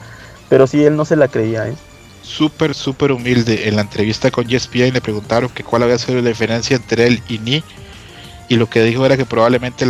pero 0.48 0.66
sí, 0.66 0.82
él 0.82 0.96
no 0.96 1.04
se 1.04 1.14
la 1.14 1.28
creía, 1.28 1.68
¿eh? 1.68 1.76
súper, 2.22 2.74
súper 2.74 3.12
humilde. 3.12 3.68
En 3.68 3.76
la 3.76 3.82
entrevista 3.82 4.32
con 4.32 4.52
ESPN 4.52 4.92
le 4.92 5.00
preguntaron 5.00 5.50
que 5.50 5.62
cuál 5.62 5.84
había 5.84 5.98
sido 5.98 6.20
la 6.20 6.28
diferencia 6.30 6.76
entre 6.76 7.06
él 7.06 7.22
y 7.28 7.38
Ni. 7.38 7.62
Y 8.48 8.56
lo 8.56 8.68
que 8.68 8.82
dijo 8.82 9.06
era 9.06 9.16
que 9.16 9.24
probablemente 9.24 9.86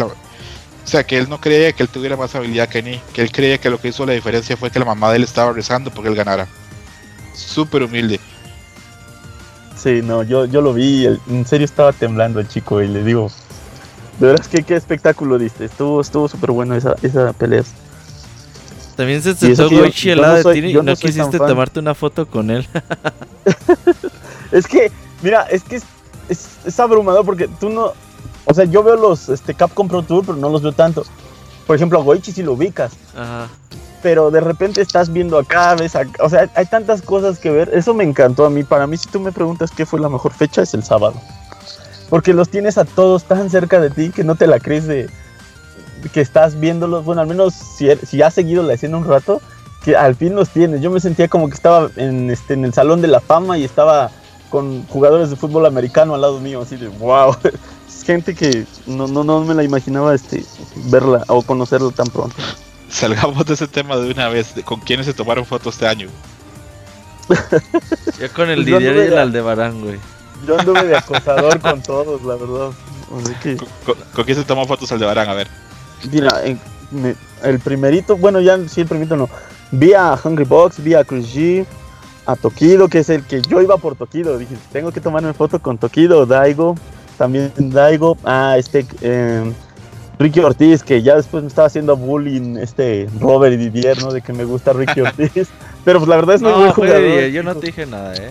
O 0.88 0.90
sea, 0.90 1.04
que 1.04 1.18
él 1.18 1.28
no 1.28 1.38
creía 1.38 1.70
que 1.74 1.82
él 1.82 1.90
tuviera 1.90 2.16
más 2.16 2.34
habilidad 2.34 2.66
que 2.66 2.82
Ni. 2.82 2.98
Que 3.12 3.20
él 3.20 3.30
creía 3.30 3.58
que 3.58 3.68
lo 3.68 3.78
que 3.78 3.88
hizo 3.88 4.06
la 4.06 4.14
diferencia 4.14 4.56
fue 4.56 4.70
que 4.70 4.78
la 4.78 4.86
mamá 4.86 5.10
de 5.10 5.16
él 5.16 5.24
estaba 5.24 5.52
rezando 5.52 5.90
porque 5.90 6.08
él 6.08 6.14
ganara. 6.14 6.48
Súper 7.34 7.82
humilde. 7.82 8.18
Sí, 9.76 10.00
no, 10.02 10.22
yo, 10.22 10.46
yo 10.46 10.62
lo 10.62 10.72
vi. 10.72 11.04
en 11.04 11.46
serio 11.46 11.66
estaba 11.66 11.92
temblando 11.92 12.40
el 12.40 12.48
chico 12.48 12.80
y 12.80 12.88
le 12.88 13.04
digo... 13.04 13.30
De 14.18 14.28
verdad 14.28 14.46
que 14.46 14.62
qué 14.62 14.76
espectáculo 14.76 15.38
diste. 15.38 15.66
Estuvo 15.66 16.00
estuvo 16.00 16.26
súper 16.26 16.52
bueno 16.52 16.74
esa, 16.74 16.96
esa 17.02 17.34
pelea. 17.34 17.64
También 18.96 19.22
se 19.22 19.34
sentó 19.34 19.68
Goichi 19.68 20.12
al 20.12 20.22
lado 20.22 20.36
de 20.42 20.54
ti 20.54 20.68
y 20.70 20.72
no, 20.72 20.96
quisiste 20.96 21.36
tomarte 21.36 21.80
una 21.80 21.94
foto 21.94 22.24
con 22.24 22.50
él. 22.50 22.66
es 24.52 24.66
que, 24.66 24.90
mira, 25.20 25.42
es 25.50 25.62
que 25.64 25.82
es, 26.30 26.80
abrumador 26.80 27.26
porque 27.26 27.46
tú 27.60 27.68
no. 27.68 27.92
O 28.50 28.54
sea, 28.54 28.64
yo 28.64 28.82
veo 28.82 28.96
los 28.96 29.28
este, 29.28 29.52
Capcom 29.52 29.88
Pro 29.88 30.02
Tour, 30.02 30.24
pero 30.24 30.38
no 30.38 30.48
los 30.48 30.62
veo 30.62 30.72
tanto. 30.72 31.04
Por 31.66 31.76
ejemplo, 31.76 32.00
a 32.00 32.02
Goichi 32.02 32.32
sí 32.32 32.42
lo 32.42 32.54
ubicas. 32.54 32.92
Ajá. 33.14 33.48
Pero 34.02 34.30
de 34.30 34.40
repente 34.40 34.80
estás 34.80 35.12
viendo 35.12 35.36
acá, 35.38 35.74
ves 35.74 35.94
acá. 35.94 36.24
O 36.24 36.30
sea, 36.30 36.50
hay 36.54 36.64
tantas 36.64 37.02
cosas 37.02 37.38
que 37.38 37.50
ver. 37.50 37.68
Eso 37.74 37.92
me 37.92 38.04
encantó 38.04 38.46
a 38.46 38.50
mí. 38.50 38.62
Para 38.62 38.86
mí, 38.86 38.96
si 38.96 39.06
tú 39.08 39.20
me 39.20 39.32
preguntas 39.32 39.70
qué 39.70 39.84
fue 39.84 40.00
la 40.00 40.08
mejor 40.08 40.32
fecha, 40.32 40.62
es 40.62 40.72
el 40.72 40.82
sábado. 40.82 41.20
porque 42.08 42.32
los 42.32 42.48
tienes 42.48 42.78
a 42.78 42.86
todos 42.86 43.24
tan 43.24 43.50
cerca 43.50 43.80
de 43.80 43.90
ti 43.90 44.10
que 44.10 44.24
no 44.24 44.34
te 44.34 44.46
la 44.46 44.60
crees 44.60 44.86
de 44.86 45.10
que 46.14 46.22
estás 46.22 46.58
viéndolos. 46.58 47.04
Bueno, 47.04 47.20
al 47.20 47.26
menos 47.26 47.52
si, 47.52 47.94
si 47.96 48.22
has 48.22 48.32
seguido 48.32 48.62
la 48.62 48.72
escena 48.72 48.96
un 48.96 49.04
rato, 49.04 49.42
que 49.84 49.94
al 49.94 50.14
fin 50.14 50.34
los 50.34 50.48
tienes. 50.48 50.80
Yo 50.80 50.90
me 50.90 51.00
sentía 51.00 51.28
como 51.28 51.48
que 51.48 51.54
estaba 51.54 51.90
en, 51.96 52.30
este, 52.30 52.54
en 52.54 52.64
el 52.64 52.72
Salón 52.72 53.02
de 53.02 53.08
la 53.08 53.20
Fama 53.20 53.58
y 53.58 53.64
estaba 53.64 54.10
con 54.48 54.86
jugadores 54.86 55.28
de 55.28 55.36
fútbol 55.36 55.66
americano 55.66 56.14
al 56.14 56.22
lado 56.22 56.40
mío, 56.40 56.62
así 56.62 56.76
de 56.76 56.88
wow. 56.88 57.36
Gente 58.08 58.34
que 58.34 58.64
no, 58.86 59.06
no, 59.06 59.22
no 59.22 59.44
me 59.44 59.52
la 59.52 59.62
imaginaba 59.62 60.14
este, 60.14 60.42
verla 60.86 61.24
o 61.28 61.42
conocerla 61.42 61.90
tan 61.90 62.06
pronto. 62.06 62.36
Salgamos 62.88 63.44
de 63.44 63.52
ese 63.52 63.68
tema 63.68 63.98
de 63.98 64.10
una 64.10 64.30
vez. 64.30 64.54
¿Con 64.64 64.80
quiénes 64.80 65.04
se 65.04 65.12
tomaron 65.12 65.44
fotos 65.44 65.74
este 65.74 65.86
año? 65.86 66.08
Yo 67.28 68.32
con 68.34 68.48
el 68.48 68.64
Didier 68.64 68.96
y 68.96 69.00
el 69.00 69.18
Aldebarán, 69.18 69.82
güey. 69.82 69.98
Yo 70.46 70.58
anduve 70.58 70.84
de 70.84 70.96
acosador 70.96 71.60
con 71.60 71.82
todos, 71.82 72.22
la 72.22 72.36
verdad. 72.36 72.70
¿Con, 74.14 74.24
quién 74.24 74.38
se 74.38 74.44
tomó 74.44 74.66
fotos 74.66 74.90
Aldebarán? 74.90 75.28
A 75.28 75.34
ver. 75.34 75.48
Mira, 76.10 76.40
el 77.42 77.58
primerito, 77.60 78.16
bueno, 78.16 78.40
ya 78.40 78.56
sí, 78.70 78.80
el 78.80 78.86
primerito 78.86 79.18
no. 79.18 79.28
Vi 79.70 79.92
a 79.92 80.18
Hungry 80.24 80.46
Box, 80.46 80.82
vi 80.82 80.94
a 80.94 81.04
Chris 81.04 81.26
G, 81.26 81.66
a 82.24 82.36
Tokido, 82.36 82.88
que 82.88 83.00
es 83.00 83.10
el 83.10 83.22
que 83.24 83.42
yo 83.42 83.60
iba 83.60 83.76
por 83.76 83.96
Tokido. 83.96 84.38
Dije, 84.38 84.56
tengo 84.72 84.92
que 84.92 85.02
tomarme 85.02 85.34
foto 85.34 85.58
con 85.58 85.76
Tokido, 85.76 86.24
Daigo, 86.24 86.74
también 87.18 87.52
Daigo, 87.56 88.16
ah, 88.24 88.54
este, 88.56 88.86
eh, 89.02 89.52
Ricky 90.18 90.40
Ortiz, 90.40 90.82
que 90.82 91.02
ya 91.02 91.16
después 91.16 91.42
me 91.42 91.48
estaba 91.48 91.66
haciendo 91.66 91.96
bullying, 91.96 92.56
este 92.56 93.08
Robert 93.20 93.54
y 93.54 93.56
Didier, 93.56 94.00
¿no? 94.02 94.12
De 94.12 94.20
que 94.22 94.32
me 94.32 94.44
gusta 94.44 94.72
Ricky 94.72 95.00
Ortiz. 95.02 95.48
Pero 95.84 96.00
pues 96.00 96.08
la 96.08 96.16
verdad 96.16 96.36
es 96.36 96.42
muy 96.42 96.52
buen 96.52 96.72
jugador. 96.72 97.26
yo 97.28 97.42
no 97.42 97.54
te 97.54 97.66
dije 97.66 97.86
nada, 97.86 98.14
¿eh? 98.14 98.30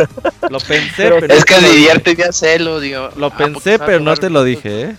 Lo 0.50 0.58
pensé, 0.58 1.10
pero. 1.20 1.34
es 1.34 1.44
que 1.44 1.60
Didier 1.60 2.00
tenía 2.00 2.32
celo, 2.32 2.80
digo. 2.80 3.08
Lo 3.16 3.26
ah, 3.26 3.36
pensé, 3.36 3.78
pero 3.78 4.00
no 4.00 4.16
te 4.16 4.30
lo 4.30 4.44
dije, 4.44 4.82
¿eh? 4.82 4.96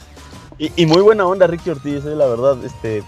Y, 0.60 0.86
muy 0.88 1.02
buena 1.02 1.26
onda 1.26 1.46
Ricky 1.46 1.70
Ortiz, 1.70 2.06
¿eh? 2.06 2.16
la 2.16 2.28
verdad, 2.28 2.58
este. 2.66 3.04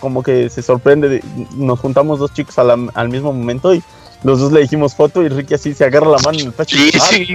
Como 0.00 0.22
que 0.22 0.48
se 0.48 0.62
sorprende. 0.62 1.22
nos 1.56 1.78
juntamos 1.78 2.18
dos 2.18 2.32
chicos 2.32 2.58
al 2.58 3.08
mismo 3.08 3.32
momento 3.32 3.74
y 3.74 3.82
los 4.22 4.40
dos 4.40 4.52
le 4.52 4.60
dijimos 4.60 4.94
foto 4.94 5.22
y 5.22 5.28
Ricky 5.28 5.54
así 5.54 5.74
se 5.74 5.84
agarra 5.84 6.08
la 6.08 6.18
mano 6.18 6.38
en 6.38 6.46
el 6.46 6.52
pecho. 6.52 6.76
Sí, 6.76 6.90
sí. 7.10 7.34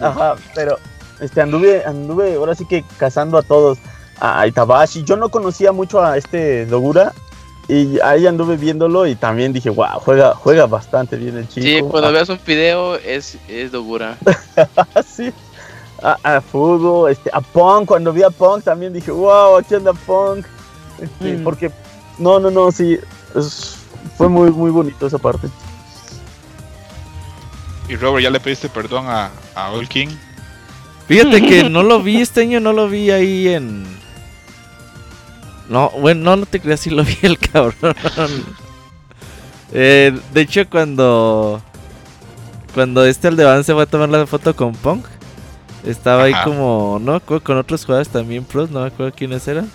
Ajá, 0.00 0.36
pero 0.54 0.78
este 1.22 1.40
anduve, 1.40 1.84
anduve 1.84 2.34
ahora 2.34 2.54
sí 2.54 2.66
que 2.66 2.84
cazando 2.98 3.38
a 3.38 3.42
todos 3.42 3.78
a 4.20 4.46
Itabashi. 4.46 5.04
Yo 5.04 5.16
no 5.16 5.30
conocía 5.30 5.72
mucho 5.72 6.02
a 6.02 6.16
este 6.16 6.66
Dogura 6.66 7.12
y 7.68 8.00
ahí 8.00 8.26
anduve 8.26 8.56
viéndolo 8.56 9.06
y 9.06 9.14
también 9.14 9.52
dije, 9.52 9.70
wow, 9.70 10.00
juega, 10.00 10.34
juega 10.34 10.66
bastante 10.66 11.16
bien 11.16 11.36
el 11.36 11.48
chico. 11.48 11.66
Sí, 11.66 11.80
cuando 11.90 12.08
ah. 12.08 12.12
veas 12.12 12.28
un 12.28 12.40
video 12.44 12.96
es, 12.96 13.38
es 13.48 13.72
Dogura. 13.72 14.18
sí. 15.06 15.32
A, 16.02 16.18
a 16.22 16.40
Fugo, 16.40 17.08
este, 17.08 17.30
a 17.32 17.40
Punk, 17.40 17.86
cuando 17.86 18.12
vi 18.12 18.24
a 18.24 18.30
Punk 18.30 18.64
también 18.64 18.92
dije, 18.92 19.12
wow, 19.12 19.56
aquí 19.56 19.76
anda 19.76 19.92
Punk. 19.92 20.44
Este, 21.00 21.36
mm. 21.36 21.44
Porque, 21.44 21.70
no, 22.18 22.40
no, 22.40 22.50
no, 22.50 22.72
sí, 22.72 22.98
fue 24.18 24.28
muy, 24.28 24.50
muy 24.50 24.70
bonito 24.70 25.06
esa 25.06 25.18
parte. 25.18 25.48
Y 27.88 27.96
Robert, 27.96 28.24
¿ya 28.24 28.30
le 28.30 28.40
pediste 28.40 28.68
perdón 28.68 29.06
a, 29.06 29.30
a 29.54 29.70
All 29.70 29.88
King? 29.88 30.08
Fíjate 31.08 31.42
que 31.42 31.64
no 31.70 31.82
lo 31.82 32.02
vi 32.02 32.20
este 32.20 32.42
año, 32.42 32.60
no 32.60 32.72
lo 32.72 32.88
vi 32.88 33.10
ahí 33.10 33.48
en, 33.48 33.84
no, 35.72 35.90
bueno, 35.90 36.36
no, 36.36 36.44
te 36.44 36.60
creas 36.60 36.80
si 36.80 36.90
lo 36.90 37.02
vi 37.02 37.16
el 37.22 37.38
cabrón. 37.52 37.94
Eh, 39.72 40.12
de 40.34 40.40
hecho, 40.42 40.68
cuando. 40.68 41.62
Cuando 42.74 43.04
este 43.06 43.28
Aldebarán 43.28 43.64
se 43.64 43.72
fue 43.72 43.82
a 43.82 43.86
tomar 43.86 44.10
la 44.10 44.26
foto 44.26 44.54
con 44.54 44.74
Punk, 44.74 45.06
estaba 45.86 46.24
ahí 46.24 46.34
como. 46.44 46.98
¿No? 47.00 47.20
Con 47.20 47.56
otros 47.56 47.86
jugadores 47.86 48.10
también 48.10 48.44
pros, 48.44 48.70
no 48.70 48.80
me 48.80 48.88
acuerdo 48.88 49.14
quiénes 49.16 49.48
eran. 49.48 49.70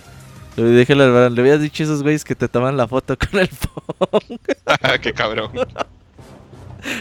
Le 0.55 0.69
dije 0.69 0.93
le 0.93 1.03
habías 1.41 1.61
dicho 1.61 1.81
a 1.81 1.85
esos 1.85 2.03
güeyes 2.03 2.23
que 2.23 2.35
te 2.35 2.47
toman 2.47 2.77
la 2.77 2.87
foto 2.87 3.17
con 3.17 3.39
el 3.39 3.49
Punk. 3.99 4.41
qué 5.01 5.13
cabrón. 5.13 5.49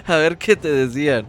a 0.06 0.16
ver 0.16 0.38
qué 0.38 0.56
te 0.56 0.70
decían. 0.70 1.26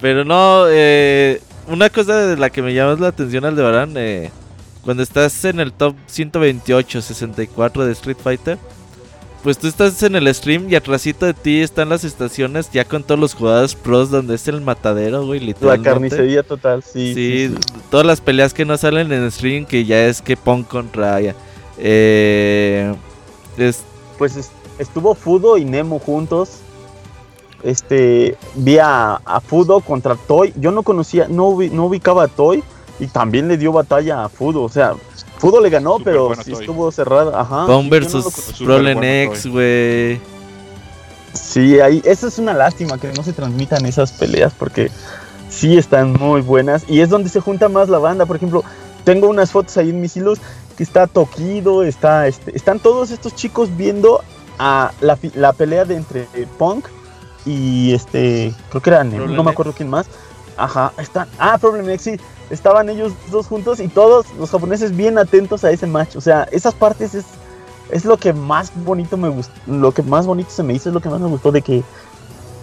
Pero 0.00 0.24
no, 0.24 0.64
eh, 0.68 1.40
una 1.68 1.90
cosa 1.90 2.16
de 2.26 2.36
la 2.36 2.50
que 2.50 2.62
me 2.62 2.74
llama 2.74 2.96
la 2.98 3.08
atención 3.08 3.44
Aldebarán, 3.44 3.92
eh 3.96 4.30
cuando 4.86 5.02
estás 5.02 5.44
en 5.44 5.58
el 5.58 5.72
top 5.72 5.96
128, 6.06 7.02
64 7.02 7.86
de 7.86 7.92
Street 7.92 8.16
Fighter, 8.22 8.56
pues 9.42 9.58
tú 9.58 9.66
estás 9.66 10.00
en 10.04 10.14
el 10.14 10.32
stream 10.32 10.70
y 10.70 10.76
atrásito 10.76 11.26
de 11.26 11.34
ti 11.34 11.60
están 11.60 11.88
las 11.88 12.04
estaciones 12.04 12.70
ya 12.70 12.84
con 12.84 13.02
todos 13.02 13.18
los 13.18 13.34
jugadores 13.34 13.74
pros 13.74 14.10
donde 14.10 14.36
es 14.36 14.46
el 14.46 14.60
matadero, 14.60 15.26
güey, 15.26 15.40
literalmente. 15.40 15.88
La 15.88 15.94
carnicería 15.94 16.42
total, 16.44 16.84
sí. 16.84 17.14
Sí, 17.14 17.54
todas 17.90 18.06
las 18.06 18.20
peleas 18.20 18.54
que 18.54 18.64
no 18.64 18.76
salen 18.76 19.10
en 19.10 19.24
el 19.24 19.32
stream 19.32 19.66
que 19.66 19.84
ya 19.84 20.06
es 20.06 20.22
que 20.22 20.36
pon 20.36 20.62
contra 20.62 21.20
ya. 21.20 21.34
Eh, 21.78 22.94
Pues 24.18 24.52
estuvo 24.78 25.16
Fudo 25.16 25.58
y 25.58 25.64
Nemo 25.64 25.98
juntos. 25.98 26.60
Este, 27.66 28.36
vi 28.54 28.78
a, 28.80 29.20
Fudo 29.44 29.80
contra 29.80 30.14
Toy. 30.14 30.54
Yo 30.56 30.70
no 30.70 30.84
conocía, 30.84 31.26
no, 31.28 31.58
no 31.72 31.86
ubicaba 31.86 32.22
a 32.22 32.28
Toy 32.28 32.62
y 33.00 33.08
también 33.08 33.48
le 33.48 33.58
dio 33.58 33.72
batalla 33.72 34.24
a 34.24 34.28
Fudo. 34.28 34.62
O 34.62 34.68
sea, 34.68 34.94
Fudo 35.38 35.60
le 35.60 35.68
ganó, 35.68 35.98
pero 35.98 36.32
sí 36.44 36.52
estuvo 36.52 36.92
cerrada. 36.92 37.40
Ajá. 37.40 37.66
Bomb 37.66 37.90
versus 37.90 38.54
Problem 38.64 39.02
X, 39.02 39.46
güey. 39.48 40.20
Sí, 41.32 41.80
ahí, 41.80 42.00
eso 42.04 42.28
es 42.28 42.38
una 42.38 42.54
lástima 42.54 42.98
que 42.98 43.12
no 43.12 43.24
se 43.24 43.32
transmitan 43.32 43.84
esas 43.84 44.12
peleas 44.12 44.54
porque 44.56 44.88
sí 45.50 45.76
están 45.76 46.12
muy 46.12 46.42
buenas 46.42 46.84
y 46.88 47.00
es 47.00 47.10
donde 47.10 47.28
se 47.30 47.40
junta 47.40 47.68
más 47.68 47.88
la 47.88 47.98
banda. 47.98 48.26
Por 48.26 48.36
ejemplo, 48.36 48.62
tengo 49.02 49.28
unas 49.28 49.50
fotos 49.50 49.76
ahí 49.76 49.90
en 49.90 50.00
mis 50.00 50.16
hilos 50.16 50.38
que 50.76 50.84
está 50.84 51.08
Tokido, 51.08 51.82
está, 51.82 52.28
este, 52.28 52.56
están 52.56 52.78
todos 52.78 53.10
estos 53.10 53.34
chicos 53.34 53.76
viendo 53.76 54.22
a 54.60 54.92
la, 55.00 55.18
la 55.34 55.52
pelea 55.52 55.84
de 55.84 55.96
entre 55.96 56.28
Punk 56.58 56.86
y 57.46 57.94
este, 57.94 58.52
creo 58.68 58.82
que 58.82 58.90
era 58.90 59.04
no 59.04 59.42
me 59.42 59.50
acuerdo 59.50 59.72
quién 59.72 59.88
más. 59.88 60.06
Ajá, 60.58 60.92
están, 60.98 61.28
ah, 61.38 61.56
Problem 61.58 61.88
X, 61.90 62.02
sí, 62.02 62.20
estaban 62.50 62.88
ellos 62.88 63.12
dos 63.30 63.46
juntos 63.46 63.78
y 63.80 63.88
todos 63.88 64.26
los 64.38 64.50
japoneses 64.50 64.96
bien 64.96 65.16
atentos 65.16 65.64
a 65.64 65.70
ese 65.70 65.86
match. 65.86 66.16
O 66.16 66.20
sea, 66.20 66.44
esas 66.50 66.74
partes 66.74 67.14
es, 67.14 67.24
es 67.90 68.04
lo 68.04 68.16
que 68.16 68.32
más 68.32 68.72
bonito 68.84 69.16
me 69.16 69.28
gustó, 69.28 69.52
lo 69.66 69.92
que 69.92 70.02
más 70.02 70.26
bonito 70.26 70.50
se 70.50 70.62
me 70.62 70.74
hizo, 70.74 70.88
es 70.88 70.94
lo 70.94 71.00
que 71.00 71.08
más 71.08 71.20
me 71.20 71.28
gustó 71.28 71.52
de 71.52 71.62
que 71.62 71.82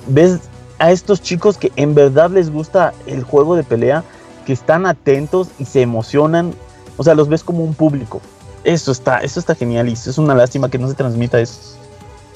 ves 0.08 0.42
a 0.80 0.92
estos 0.92 1.22
chicos 1.22 1.58
que 1.58 1.72
en 1.76 1.96
verdad 1.96 2.30
les 2.30 2.52
gusta 2.52 2.94
el 3.06 3.24
juego 3.24 3.56
de 3.56 3.64
pelea, 3.64 4.04
que 4.46 4.54
están 4.54 4.86
atentos 4.86 5.50
y 5.60 5.66
se 5.66 5.82
emocionan. 5.82 6.54
O 6.98 7.04
sea, 7.04 7.16
los 7.16 7.30
ves 7.30 7.44
como 7.44 7.64
un 7.64 7.74
público. 7.74 8.22
Eso 8.64 8.92
está, 8.92 9.20
eso 9.20 9.40
está 9.40 9.56
genial 9.56 9.88
y 9.90 9.94
es 9.94 10.18
una 10.18 10.36
lástima 10.36 10.70
que 10.70 10.78
no 10.78 10.88
se 10.88 10.94
transmita 10.94 11.40
eso. 11.40 11.78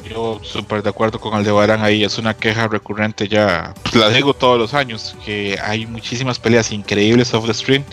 Yo 0.10 0.40
súper 0.44 0.84
de 0.84 0.90
acuerdo 0.90 1.20
con 1.20 1.34
Aldebarán 1.34 1.84
ahí, 1.84 2.04
es 2.04 2.18
una 2.18 2.34
queja 2.34 2.68
recurrente 2.68 3.28
ya, 3.28 3.74
pues, 3.84 3.96
la 3.96 4.10
digo 4.10 4.34
todos 4.34 4.58
los 4.58 4.74
años, 4.74 5.16
que 5.26 5.58
hay 5.62 5.86
muchísimas 5.86 6.40
peleas 6.40 6.72
increíbles 6.72 7.34
off 7.34 7.46
the 7.46 7.54
stream. 7.54 7.84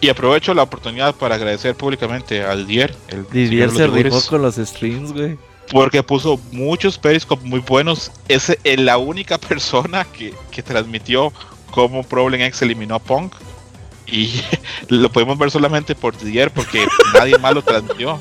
Y 0.00 0.08
aprovecho 0.08 0.52
la 0.52 0.62
oportunidad 0.62 1.14
para 1.14 1.36
agradecer 1.36 1.74
públicamente 1.74 2.42
al 2.42 2.66
Dier. 2.66 2.94
El 3.08 3.26
Dier 3.30 3.70
se 3.70 3.86
rifó 3.86 4.20
con 4.28 4.42
los 4.42 4.56
streams, 4.56 5.12
güey. 5.12 5.38
Porque 5.70 6.02
puso 6.02 6.38
muchos 6.52 6.98
periscopes 6.98 7.46
muy 7.46 7.60
buenos. 7.60 8.10
Es 8.28 8.54
la 8.64 8.98
única 8.98 9.38
persona 9.48 10.04
que, 10.04 10.34
que 10.50 10.62
transmitió 10.62 11.32
cómo 11.70 12.02
Problem 12.02 12.42
X 12.42 12.60
eliminó 12.62 12.96
a 12.96 12.98
Punk. 12.98 13.32
Y 14.06 14.42
lo 14.88 15.10
podemos 15.10 15.38
ver 15.38 15.50
solamente 15.50 15.94
por 15.94 16.16
Dier 16.18 16.50
porque 16.50 16.86
nadie 17.14 17.38
más 17.38 17.54
lo 17.54 17.62
transmitió. 17.62 18.18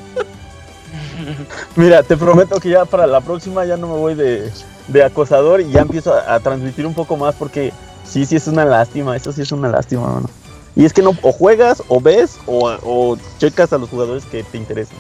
Mira, 1.75 2.03
te 2.03 2.17
prometo 2.17 2.59
que 2.59 2.69
ya 2.69 2.85
para 2.85 3.07
la 3.07 3.21
próxima 3.21 3.65
ya 3.65 3.77
no 3.77 3.87
me 3.87 3.95
voy 3.95 4.15
de, 4.15 5.03
acosador 5.03 5.61
y 5.61 5.71
ya 5.71 5.81
empiezo 5.81 6.13
a, 6.13 6.39
transmitir 6.39 6.85
un 6.85 6.93
poco 6.93 7.17
más 7.17 7.35
porque 7.35 7.71
sí, 8.05 8.25
sí 8.25 8.35
es 8.35 8.47
una 8.47 8.65
lástima, 8.65 9.15
eso 9.15 9.31
sí 9.31 9.41
es 9.41 9.51
una 9.51 9.69
lástima, 9.69 10.07
mano. 10.07 10.29
Y 10.75 10.85
es 10.85 10.93
que 10.93 11.03
no, 11.03 11.15
o 11.21 11.31
juegas, 11.31 11.83
o 11.87 12.01
ves, 12.01 12.39
o, 12.47 13.17
checas 13.37 13.71
a 13.73 13.77
los 13.77 13.89
jugadores 13.89 14.25
que 14.25 14.43
te 14.43 14.57
interesan. 14.57 14.97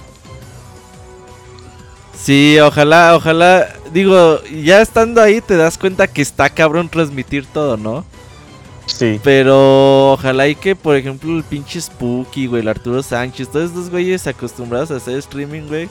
Sí, 2.15 2.57
ojalá, 2.59 3.15
ojalá, 3.15 3.67
digo, 3.91 4.39
ya 4.43 4.81
estando 4.81 5.21
ahí 5.21 5.41
te 5.41 5.57
das 5.57 5.77
cuenta 5.77 6.07
que 6.07 6.21
está 6.21 6.49
cabrón 6.49 6.89
transmitir 6.89 7.45
todo, 7.47 7.75
¿no? 7.75 8.05
Sí. 8.85 9.19
Pero 9.23 10.13
ojalá 10.13 10.47
y 10.47 10.55
que, 10.55 10.75
por 10.75 10.95
ejemplo, 10.95 11.35
el 11.35 11.43
pinche 11.43 11.81
Spooky, 11.81 12.47
güey, 12.47 12.61
el 12.61 12.67
Arturo 12.67 13.01
Sánchez, 13.01 13.49
todos 13.49 13.71
estos 13.71 13.89
güeyes 13.89 14.27
acostumbrados 14.27 14.91
a 14.91 14.97
hacer 14.97 15.17
streaming, 15.17 15.67
güey, 15.67 15.89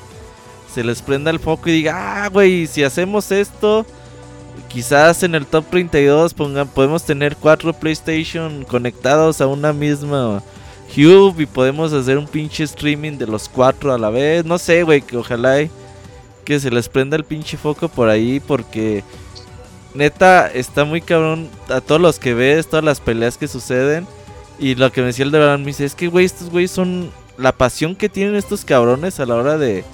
se 0.72 0.84
les 0.84 1.02
prenda 1.02 1.30
el 1.30 1.38
foco 1.38 1.68
y 1.68 1.72
diga, 1.72 2.24
ah, 2.24 2.28
güey, 2.28 2.66
si 2.66 2.82
hacemos 2.82 3.30
esto, 3.30 3.84
quizás 4.68 5.22
en 5.22 5.34
el 5.34 5.46
top 5.46 5.64
32 5.70 6.34
pongan, 6.34 6.68
podemos 6.68 7.04
tener 7.04 7.36
cuatro 7.36 7.72
PlayStation 7.72 8.64
conectados 8.64 9.40
a 9.40 9.46
una 9.46 9.72
misma 9.72 10.42
Cube 10.94 11.42
y 11.42 11.46
podemos 11.46 11.92
hacer 11.92 12.18
un 12.18 12.26
pinche 12.26 12.64
streaming 12.64 13.16
de 13.16 13.26
los 13.26 13.48
cuatro 13.48 13.92
a 13.92 13.98
la 13.98 14.10
vez. 14.10 14.44
No 14.44 14.58
sé, 14.58 14.82
güey, 14.82 15.00
que 15.00 15.16
ojalá 15.16 15.66
que 16.44 16.60
se 16.60 16.70
les 16.70 16.88
prenda 16.88 17.16
el 17.16 17.24
pinche 17.24 17.56
foco 17.56 17.88
por 17.88 18.08
ahí 18.08 18.40
porque 18.40 19.02
neta 19.94 20.48
está 20.48 20.84
muy 20.84 21.00
cabrón 21.00 21.48
a 21.68 21.80
todos 21.80 22.00
los 22.00 22.18
que 22.18 22.34
ves, 22.34 22.68
todas 22.68 22.84
las 22.84 23.00
peleas 23.00 23.38
que 23.38 23.48
suceden. 23.48 24.06
Y 24.58 24.74
lo 24.74 24.92
que 24.92 25.00
me 25.00 25.08
decía 25.08 25.24
el 25.24 25.30
de 25.30 25.38
verdad 25.38 25.58
me 25.58 25.66
dice, 25.66 25.84
es 25.84 25.94
que, 25.94 26.08
güey, 26.08 26.26
estos 26.26 26.50
güeyes 26.50 26.70
son 26.70 27.10
la 27.38 27.52
pasión 27.52 27.96
que 27.96 28.08
tienen 28.08 28.36
estos 28.36 28.64
cabrones 28.64 29.18
a 29.18 29.26
la 29.26 29.34
hora 29.34 29.56
de, 29.56 29.84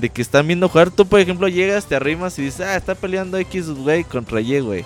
de 0.00 0.10
que 0.10 0.22
están 0.22 0.46
viendo 0.46 0.68
jugar. 0.68 0.90
Tú, 0.90 1.06
por 1.06 1.20
ejemplo, 1.20 1.48
llegas, 1.48 1.86
te 1.86 1.96
arrimas 1.96 2.38
y 2.38 2.42
dices, 2.42 2.66
ah, 2.66 2.76
está 2.76 2.94
peleando 2.94 3.38
X, 3.38 3.70
güey, 3.70 4.04
contra 4.04 4.40
Y, 4.40 4.60
güey. 4.60 4.84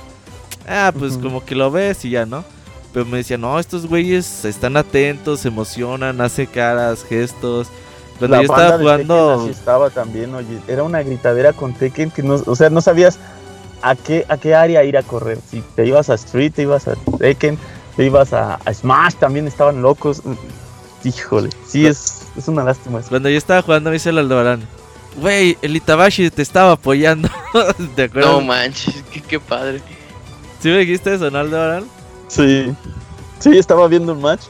Ah, 0.68 0.92
pues 0.96 1.16
como 1.18 1.44
que 1.44 1.54
lo 1.54 1.70
ves 1.70 2.04
y 2.04 2.10
ya, 2.10 2.26
¿no? 2.26 2.44
Pero 2.92 3.06
me 3.06 3.18
decía, 3.18 3.38
no, 3.38 3.58
estos 3.58 3.86
güeyes 3.86 4.44
están 4.44 4.76
atentos, 4.76 5.40
se 5.40 5.48
emocionan, 5.48 6.20
hace 6.20 6.46
caras, 6.46 7.04
gestos. 7.04 7.68
Cuando 8.18 8.36
yo 8.36 8.42
estaba 8.42 8.78
jugando. 8.78 9.48
estaba 9.48 9.90
también, 9.90 10.34
oye, 10.34 10.58
era 10.68 10.82
una 10.82 11.02
gritadera 11.02 11.52
con 11.52 11.72
Tekken 11.72 12.10
que 12.10 12.22
no, 12.22 12.34
o 12.44 12.54
sea, 12.54 12.68
no 12.68 12.80
sabías 12.80 13.18
a 13.82 13.96
qué, 13.96 14.26
a 14.28 14.36
qué 14.36 14.54
área 14.54 14.84
ir 14.84 14.96
a 14.96 15.02
correr. 15.02 15.38
Si 15.50 15.62
te 15.74 15.86
ibas 15.86 16.10
a 16.10 16.14
Street, 16.14 16.52
te 16.54 16.62
ibas 16.62 16.86
a 16.88 16.94
Tekken, 17.18 17.58
te 17.96 18.04
ibas 18.04 18.32
a, 18.32 18.58
Smash, 18.72 19.14
también 19.14 19.46
estaban 19.46 19.82
locos. 19.82 20.22
Híjole, 21.02 21.48
sí, 21.66 21.86
es, 21.86 22.26
es 22.36 22.48
una 22.48 22.62
lástima. 22.62 23.00
Cuando 23.08 23.30
yo 23.30 23.38
estaba 23.38 23.62
jugando, 23.62 23.90
me 23.90 23.94
dice 23.94 24.10
el 24.10 24.18
Aldebarán, 24.18 24.66
güey, 25.16 25.56
el 25.62 25.76
Itabashi 25.76 26.30
te 26.30 26.42
estaba 26.42 26.72
apoyando. 26.72 27.28
¿Te 27.96 28.04
acuerdas? 28.04 28.32
No 28.32 28.40
manches, 28.40 29.02
qué, 29.12 29.20
qué 29.20 29.40
padre. 29.40 29.80
¿Sí 30.60 30.68
me 30.68 30.78
dijiste 30.78 31.14
eso, 31.14 31.30
no, 31.30 31.38
Aldebarán? 31.38 31.84
Sí. 32.28 32.72
Sí, 33.38 33.56
estaba 33.56 33.88
viendo 33.88 34.12
un 34.12 34.20
match. 34.20 34.42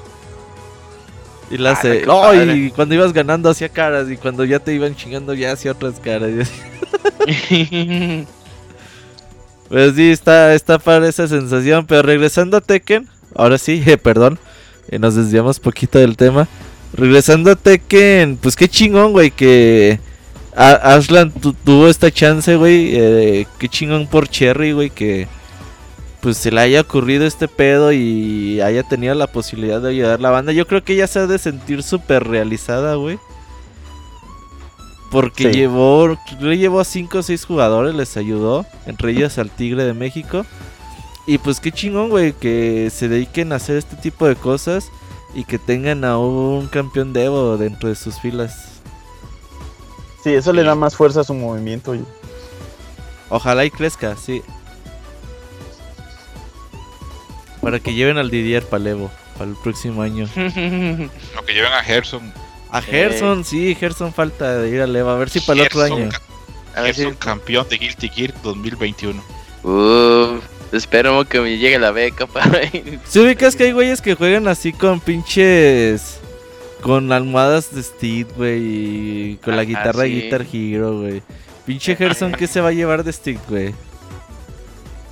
Y 1.51 1.59
la 1.59 1.73
hace. 1.73 2.05
Oh, 2.07 2.33
y 2.35 2.71
cuando 2.71 2.95
ibas 2.95 3.13
ganando 3.13 3.51
hacía 3.51 3.69
caras. 3.69 4.09
Y 4.11 4.17
cuando 4.17 4.45
ya 4.45 4.61
te 4.61 4.73
iban 4.73 4.95
chingando 4.95 5.35
ya 5.35 5.53
hacía 5.53 5.73
otras 5.73 5.99
caras. 5.99 6.31
pues 9.69 9.95
sí, 9.95 10.11
está, 10.11 10.55
está 10.55 10.79
para 10.79 11.09
esa 11.09 11.27
sensación. 11.27 11.87
Pero 11.87 12.03
regresando 12.03 12.57
a 12.57 12.61
Tekken. 12.61 13.09
Ahora 13.35 13.59
sí, 13.59 13.83
eh, 13.85 13.97
perdón. 13.97 14.39
Eh, 14.89 14.99
nos 14.99 15.17
desviamos 15.17 15.59
poquito 15.59 15.99
del 15.99 16.17
tema. 16.17 16.47
Regresando 16.93 17.51
a 17.51 17.57
Tekken. 17.57 18.37
Pues 18.37 18.55
qué 18.55 18.69
chingón, 18.69 19.11
güey. 19.13 19.33
Que 19.33 19.99
Aslan 20.55 21.33
tuvo 21.65 21.89
esta 21.89 22.11
chance, 22.11 22.57
güey. 22.57 22.91
Eh, 22.95 23.47
qué 23.59 23.69
chingón 23.69 24.07
por 24.07 24.29
Cherry, 24.29 24.73
güey. 24.73 24.91
Que 24.91 25.29
pues 26.21 26.37
se 26.37 26.51
le 26.51 26.61
haya 26.61 26.83
ocurrido 26.83 27.27
este 27.27 27.49
pedo 27.49 27.93
y 27.93 28.61
haya 28.61 28.83
tenido 28.83 29.15
la 29.15 29.27
posibilidad 29.27 29.81
de 29.81 29.91
ayudar 29.91 30.19
a 30.19 30.23
la 30.23 30.31
banda. 30.31 30.53
Yo 30.53 30.67
creo 30.67 30.85
que 30.85 30.93
ella 30.95 31.07
se 31.07 31.21
ha 31.21 31.27
de 31.27 31.39
sentir 31.39 31.83
súper 31.83 32.25
realizada, 32.25 32.95
güey. 32.97 33.19
Porque 35.11 35.53
llevó, 35.53 36.17
le 36.41 36.59
llevó 36.59 36.81
a 36.81 36.85
5 36.85 37.19
o 37.19 37.23
6 37.23 37.45
jugadores, 37.45 37.95
les 37.97 38.17
ayudó, 38.17 38.65
entre 38.87 39.11
ellos 39.11 39.39
al 39.39 39.51
Tigre 39.51 39.85
de 39.85 39.95
México. 39.95 40.47
Y 41.27 41.39
pues 41.39 41.59
qué 41.59 41.73
chingón, 41.73 42.11
güey, 42.11 42.33
que 42.33 42.91
se 42.95 43.09
dediquen 43.09 43.53
a 43.53 43.57
hacer 43.57 43.77
este 43.77 43.97
tipo 43.97 44.27
de 44.27 44.37
cosas 44.37 44.89
y 45.35 45.45
que 45.45 45.59
tengan 45.59 46.05
a 46.05 46.19
un 46.19 46.69
campeón 46.69 47.13
de 47.13 47.25
Evo 47.25 47.57
dentro 47.57 47.89
de 47.89 47.97
sus 47.97 48.21
filas. 48.21 48.70
Sí, 50.23 50.35
eso 50.35 50.53
le 50.53 50.63
da 50.63 50.75
más 50.75 50.97
fuerza 50.97 51.21
a 51.21 51.25
su 51.25 51.35
movimiento. 51.35 51.97
Ojalá 53.29 53.65
y 53.65 53.71
crezca, 53.71 54.17
sí. 54.17 54.43
Para 57.63 57.81
que 57.81 57.95
lleven 57.95 58.19
al 58.19 58.31
Didier 58.31 58.65
Palevo 58.65 59.11
para 59.39 59.51
el 59.51 59.57
próximo 59.57 60.03
año. 60.03 60.27
o 60.37 61.43
que 61.45 61.55
lleven 61.55 61.73
a 61.73 61.83
Gerson. 61.83 62.33
A 62.71 62.83
Gerson, 62.83 63.45
sí, 63.45 63.75
Gerson 63.75 64.13
falta 64.13 64.59
de 64.59 64.69
ir 64.69 64.81
a 64.81 64.87
Leva. 64.87 65.15
A 65.15 65.17
ver 65.17 65.31
si 65.31 65.41
para 65.41 65.61
el 65.61 65.67
otro 65.67 65.83
año. 65.83 66.09
Gerson 66.75 67.15
campeón 67.15 67.67
de 67.69 67.79
Guilty 67.79 68.09
Gear 68.09 68.35
2021. 68.43 69.23
Uh, 69.63 70.39
espero 70.73 71.25
que 71.25 71.41
me 71.41 71.59
llegue 71.59 71.79
la 71.79 71.91
beca 71.91 72.27
para 72.27 72.65
ir. 72.65 73.01
Si 73.07 73.19
ubicas 73.19 73.57
que 73.57 73.65
hay 73.65 73.73
güeyes 73.73 74.01
que 74.01 74.15
juegan 74.15 74.49
así 74.49 74.73
con 74.73 75.01
pinches. 75.01 76.20
Con 76.83 77.13
almohadas 77.13 77.75
de 77.75 77.83
Steve, 77.83 78.31
güey. 78.37 79.33
Y 79.33 79.37
con 79.37 79.57
la 79.57 79.65
guitarra 79.65 80.03
de 80.03 80.09
Guitar 80.09 80.47
Hero, 80.51 81.01
güey. 81.01 81.23
Pinche 81.67 81.95
Gerson, 81.95 82.33
¿qué 82.33 82.47
se 82.47 82.61
va 82.61 82.69
a 82.69 82.73
llevar 82.73 83.05
de 83.05 83.13
Stick, 83.13 83.39
güey? 83.49 83.75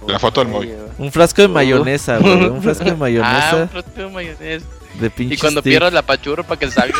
La 0.06 0.18
foto 0.18 0.40
del 0.40 0.48
móvil. 0.48 0.74
Un 0.96 1.12
frasco 1.12 1.42
de 1.42 1.48
mayonesa, 1.48 2.18
güey. 2.18 2.46
Un 2.46 2.62
frasco 2.62 2.84
de 2.84 2.94
mayonesa. 2.96 3.50
Ah, 3.50 3.62
un 3.62 3.68
frasco 3.68 3.90
de 3.94 4.08
mayonesa. 4.08 4.66
De 4.98 5.10
pinche 5.10 5.34
y 5.34 5.38
cuando 5.38 5.62
pierdas 5.62 5.92
la 5.92 6.02
pachurro 6.02 6.44
para 6.44 6.58
que 6.58 6.70
salga. 6.70 6.96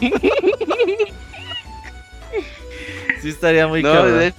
sí 3.20 3.28
estaría 3.28 3.66
muy 3.66 3.82
no, 3.82 4.04
de, 4.04 4.32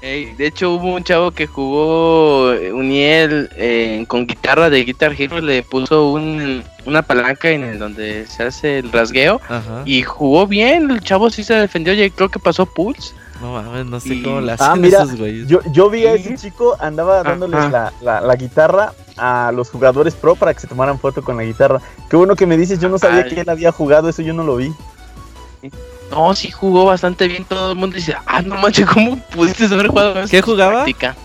de, 0.00 0.46
hecho 0.46 0.72
hubo 0.72 0.94
un 0.94 1.04
chavo 1.04 1.30
que 1.30 1.46
jugó 1.46 2.50
Uniel 2.50 3.50
eh, 3.56 4.04
con 4.08 4.26
guitarra 4.26 4.70
de 4.70 4.84
Guitar 4.84 5.14
Hero, 5.16 5.40
le 5.40 5.62
puso 5.62 6.10
un, 6.10 6.62
una 6.86 7.02
palanca 7.02 7.50
en 7.50 7.64
el 7.64 7.78
donde 7.78 8.26
se 8.26 8.44
hace 8.44 8.78
el 8.78 8.90
rasgueo 8.92 9.40
y 9.84 10.02
jugó 10.02 10.46
bien, 10.46 10.90
el 10.90 11.00
chavo 11.00 11.30
sí 11.30 11.44
se 11.44 11.54
defendió, 11.54 11.92
y 11.92 12.10
creo 12.10 12.28
que 12.28 12.38
pasó 12.38 12.66
Pulse. 12.66 13.14
No 13.40 13.52
mames, 13.54 13.86
no 13.86 14.00
sé 14.00 14.22
cómo 14.22 14.40
la 14.42 14.52
ah, 14.58 14.72
hacen 14.72 14.84
esos 14.84 15.16
güeyes. 15.16 15.48
Yo, 15.48 15.60
yo 15.72 15.88
vi 15.88 16.06
a 16.06 16.12
ese 16.12 16.36
chico, 16.36 16.76
andaba 16.78 17.22
dándoles 17.22 17.70
la, 17.70 17.92
la, 18.00 18.36
guitarra 18.36 18.92
a 19.16 19.50
los 19.54 19.70
jugadores 19.70 20.14
pro 20.14 20.34
para 20.34 20.52
que 20.52 20.60
se 20.60 20.66
tomaran 20.66 20.98
foto 20.98 21.22
con 21.22 21.38
la 21.38 21.44
guitarra. 21.44 21.80
Qué 22.10 22.16
bueno 22.16 22.36
que 22.36 22.46
me 22.46 22.58
dices, 22.58 22.80
yo 22.80 22.90
no 22.90 22.98
sabía 22.98 23.24
que 23.26 23.40
él 23.40 23.48
había 23.48 23.72
jugado, 23.72 24.10
eso 24.10 24.20
yo 24.20 24.34
no 24.34 24.44
lo 24.44 24.56
vi. 24.56 24.72
No, 26.10 26.34
sí 26.34 26.50
jugó 26.50 26.84
bastante 26.86 27.28
bien. 27.28 27.44
Todo 27.44 27.72
el 27.72 27.78
mundo 27.78 27.96
dice, 27.96 28.14
ah, 28.26 28.42
no 28.42 28.56
manches, 28.56 28.86
¿cómo 28.86 29.16
pudiste 29.30 29.64
haber 29.66 29.88
jugado 29.88 30.26
¿Qué 30.28 30.42
jugaba? 30.42 30.84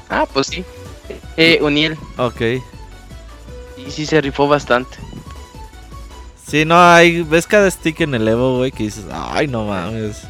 Ah, 0.09 0.25
pues 0.31 0.47
sí. 0.47 0.63
Eh, 1.37 1.59
Uniel. 1.61 1.97
Ok. 2.17 2.41
Y 3.77 3.91
sí 3.91 4.05
se 4.05 4.21
rifó 4.21 4.47
bastante. 4.47 4.97
Sí, 6.47 6.63
no, 6.63 6.79
hay, 6.79 7.23
ves 7.23 7.47
cada 7.47 7.69
stick 7.69 8.01
en 8.01 8.13
el 8.13 8.27
Evo, 8.27 8.57
güey, 8.57 8.71
que 8.71 8.83
dices, 8.83 9.05
ay, 9.11 9.47
no 9.47 9.65
mames. 9.65 10.21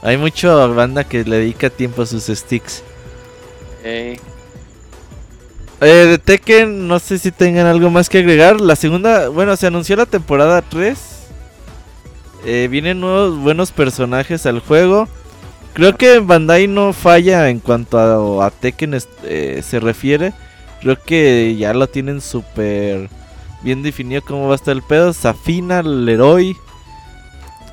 Hay 0.00 0.16
mucha 0.16 0.54
banda 0.66 1.04
que 1.04 1.24
le 1.24 1.38
dedica 1.38 1.68
tiempo 1.70 2.02
a 2.02 2.06
sus 2.06 2.24
sticks. 2.24 2.82
Eh, 3.84 4.18
de 5.80 6.18
Tekken, 6.18 6.88
no 6.88 6.98
sé 6.98 7.18
si 7.18 7.30
tengan 7.30 7.66
algo 7.66 7.90
más 7.90 8.08
que 8.08 8.18
agregar. 8.18 8.60
La 8.60 8.76
segunda, 8.76 9.28
bueno, 9.28 9.54
se 9.56 9.66
anunció 9.66 9.96
la 9.96 10.06
temporada 10.06 10.62
3. 10.62 11.11
Eh, 12.44 12.68
vienen 12.70 13.00
nuevos 13.00 13.38
buenos 13.38 13.72
personajes 13.72 14.46
al 14.46 14.60
juego. 14.60 15.08
Creo 15.74 15.96
que 15.96 16.18
Bandai 16.18 16.66
no 16.66 16.92
falla 16.92 17.48
en 17.48 17.60
cuanto 17.60 18.42
a, 18.42 18.50
Tekken 18.50 18.98
eh, 19.24 19.62
se 19.64 19.80
refiere. 19.80 20.32
Creo 20.80 21.00
que 21.00 21.56
ya 21.56 21.72
lo 21.72 21.86
tienen 21.86 22.20
súper 22.20 23.08
bien 23.62 23.82
definido 23.82 24.22
cómo 24.22 24.48
va 24.48 24.54
a 24.54 24.56
estar 24.56 24.74
el 24.74 24.82
pedo. 24.82 25.12
Safina, 25.12 25.82
Leroy. 25.82 26.56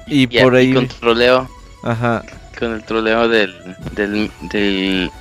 Y, 0.08 0.28
por 0.28 0.56
ahí. 0.56 0.74
controleo. 0.74 1.50
Ajá. 1.84 2.24
Con 2.58 2.74
el 2.74 2.84
troleo 2.84 3.28
del, 3.28 3.56
del, 3.96 4.32
del 4.52 5.12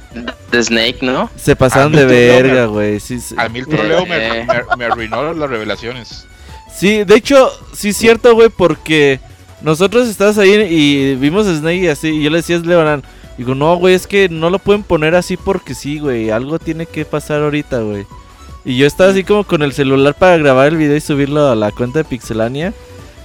de 0.51 0.63
Snake, 0.63 0.99
¿no? 1.03 1.31
Se 1.37 1.55
pasaron 1.55 1.93
de 1.93 2.05
verga, 2.05 2.67
güey. 2.67 2.99
Sí, 3.01 3.21
A 3.37 3.49
mí 3.49 3.61
el 3.61 3.67
troleo 3.67 4.07
me, 4.07 4.47
me, 4.77 4.85
arruinó 4.85 5.33
las 5.35 5.49
revelaciones. 5.49 6.27
Sí, 6.75 7.05
de 7.05 7.15
hecho, 7.15 7.51
sí 7.73 7.91
es 7.91 7.97
cierto, 7.97 8.35
güey, 8.35 8.49
porque 8.49 9.21
nosotros 9.63 10.09
estábamos 10.09 10.39
ahí 10.39 10.53
y 10.53 11.15
vimos 11.17 11.47
a 11.47 11.57
Snake 11.57 11.85
y 11.85 11.89
así, 11.89 12.09
y 12.09 12.23
yo 12.23 12.31
le 12.31 12.39
decía 12.39 12.57
a 12.57 12.61
Lebanon, 12.61 13.03
digo, 13.37 13.55
no, 13.55 13.77
güey, 13.77 13.95
es 13.95 14.07
que 14.07 14.29
no 14.29 14.51
lo 14.51 14.59
pueden 14.59 14.83
poner 14.83 15.15
así 15.15 15.37
porque 15.37 15.75
sí, 15.75 15.99
güey, 15.99 16.31
algo 16.31 16.59
tiene 16.59 16.87
que 16.87 17.05
pasar 17.05 17.43
ahorita, 17.43 17.81
güey. 17.81 18.07
Y 18.65 18.77
yo 18.77 18.87
estaba 18.87 19.11
así 19.11 19.25
como 19.25 19.45
con 19.45 19.63
el 19.63 19.73
celular 19.73 20.15
para 20.15 20.37
grabar 20.37 20.69
el 20.69 20.77
video 20.77 20.97
y 20.97 21.01
subirlo 21.01 21.49
a 21.49 21.55
la 21.55 21.73
cuenta 21.73 22.01
de 22.01 22.05
Pixelania. 22.05 22.75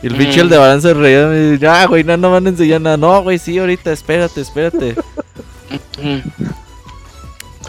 Y 0.02 0.08
el 0.08 0.16
bicho 0.16 0.42
el 0.42 0.50
de 0.50 0.58
balance 0.58 0.88
se 0.88 0.94
reía 0.94 1.24
y 1.24 1.26
me 1.26 1.52
dice, 1.52 1.68
ah, 1.68 1.86
güey, 1.86 2.04
no, 2.04 2.16
no 2.18 2.32
van 2.32 2.46
a 2.46 2.50
enseñar 2.50 2.82
nada. 2.82 2.98
No, 2.98 3.24
güey, 3.24 3.40
sí, 3.40 3.58
ahorita, 3.58 3.92
espérate, 3.92 4.42
espérate. 4.42 4.96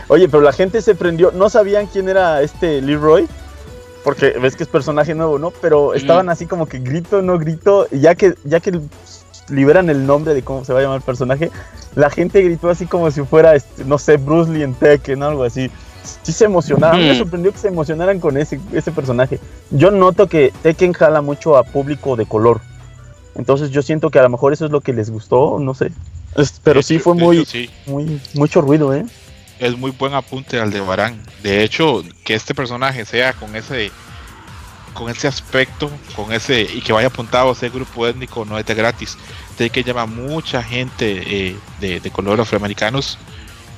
Oye, 0.09 0.29
pero 0.29 0.43
la 0.43 0.53
gente 0.53 0.83
se 0.83 0.95
prendió, 0.95 1.33
no 1.33 1.49
sabían 1.49 1.87
quién 1.87 2.09
era 2.09 2.43
este 2.43 2.83
Leroy, 2.83 3.27
porque 4.05 4.31
ves 4.39 4.55
que 4.55 4.63
es 4.63 4.69
personaje 4.69 5.15
nuevo, 5.15 5.39
¿no? 5.39 5.51
Pero 5.51 5.95
estaban 5.95 6.29
así 6.29 6.47
como 6.47 6.67
que 6.67 6.79
grito, 6.79 7.23
no 7.23 7.39
grito, 7.39 7.89
y 7.91 8.01
ya 8.01 8.15
que, 8.15 8.35
ya 8.45 8.61
que 8.61 8.79
liberan 9.49 9.91
el 9.91 10.07
nombre 10.07 10.35
de 10.35 10.43
cómo 10.43 10.65
se 10.65 10.73
va 10.73 10.79
a 10.79 10.83
llamar 10.83 10.99
el 10.99 11.03
personaje, 11.03 11.51
la 11.97 12.11
gente 12.11 12.43
gritó 12.43 12.69
así 12.69 12.87
como 12.87 13.11
si 13.11 13.23
fuera, 13.23 13.55
este, 13.57 13.85
no 13.85 13.99
sé, 13.99 14.19
Bruce 14.19 14.53
Lee 14.53 14.63
en 14.63 14.75
Tekken, 14.75 15.23
algo 15.23 15.43
así 15.43 15.71
sí 16.23 16.33
se 16.33 16.45
emocionaron. 16.45 17.01
Me 17.01 17.17
sorprendió 17.17 17.53
que 17.53 17.59
se 17.59 17.69
emocionaran 17.69 18.21
con 18.21 18.37
ese, 18.37 18.61
ese 18.73 18.93
personaje. 18.93 19.41
Yo 19.71 19.91
noto 19.91 20.29
que 20.29 20.53
Tekken 20.63 20.93
jala 20.93 21.23
mucho 21.23 21.57
a 21.57 21.65
público 21.65 22.17
de 22.17 22.27
color. 22.27 22.61
Entonces 23.35 23.71
yo 23.71 23.83
siento 23.83 24.11
que 24.11 24.19
a 24.19 24.23
lo 24.23 24.29
mejor 24.29 24.53
eso 24.53 24.67
es 24.67 24.71
lo 24.71 24.81
que 24.81 24.93
les 24.93 25.11
gustó, 25.11 25.59
no 25.59 25.75
sé. 25.75 25.91
pero 26.63 26.83
sí 26.83 26.99
fue 26.99 27.15
muy, 27.15 27.47
muy 27.87 28.21
mucho 28.35 28.61
ruido, 28.61 28.95
¿eh? 28.95 29.05
Es 29.59 29.77
muy 29.77 29.93
buen 29.93 30.15
apunte 30.15 30.59
al 30.59 30.71
de 30.71 30.81
Barán. 30.81 31.23
De 31.43 31.63
hecho, 31.63 32.03
que 32.25 32.35
este 32.35 32.55
personaje 32.55 33.05
sea 33.05 33.33
con 33.33 33.55
ese 33.57 33.91
con 34.93 35.11
ese 35.11 35.27
aspecto, 35.27 35.91
con 36.15 36.33
ese 36.33 36.63
y 36.63 36.81
que 36.81 36.93
vaya 36.93 37.09
apuntado 37.09 37.51
a 37.51 37.53
ese 37.53 37.69
grupo 37.69 38.07
étnico 38.07 38.45
no 38.45 38.59
es 38.59 38.67
de 38.67 38.75
gratis. 38.75 39.19
De 39.59 39.71
que 39.71 39.85
llama 39.85 40.07
mucha 40.07 40.63
gente 40.63 41.23
eh, 41.27 41.57
de, 41.81 42.01
de 42.01 42.11
color 42.11 42.41
afroamericanos 42.41 43.19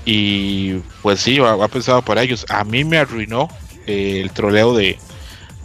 y 0.06 0.74
pues 1.02 1.20
sí, 1.20 1.38
ha, 1.40 1.68
pensado 1.68 2.00
por 2.00 2.16
ellos. 2.16 2.46
A 2.48 2.64
mí 2.64 2.84
me 2.84 2.96
arruinó 2.96 3.48
eh, 3.86 4.20
el 4.22 4.30
troleo 4.30 4.74
de, 4.74 4.98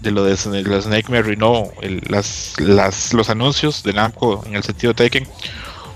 de 0.02 0.12
lo 0.12 0.24
de, 0.24 0.36
Snake 0.36 1.10
me 1.10 1.20
arruinó 1.20 1.72
las, 2.10 2.60
las, 2.60 3.14
los 3.14 3.30
anuncios 3.30 3.84
de 3.84 3.94
Namco 3.94 4.44
en 4.48 4.56
el 4.56 4.64
sentido 4.64 4.96
Taken. 4.96 5.28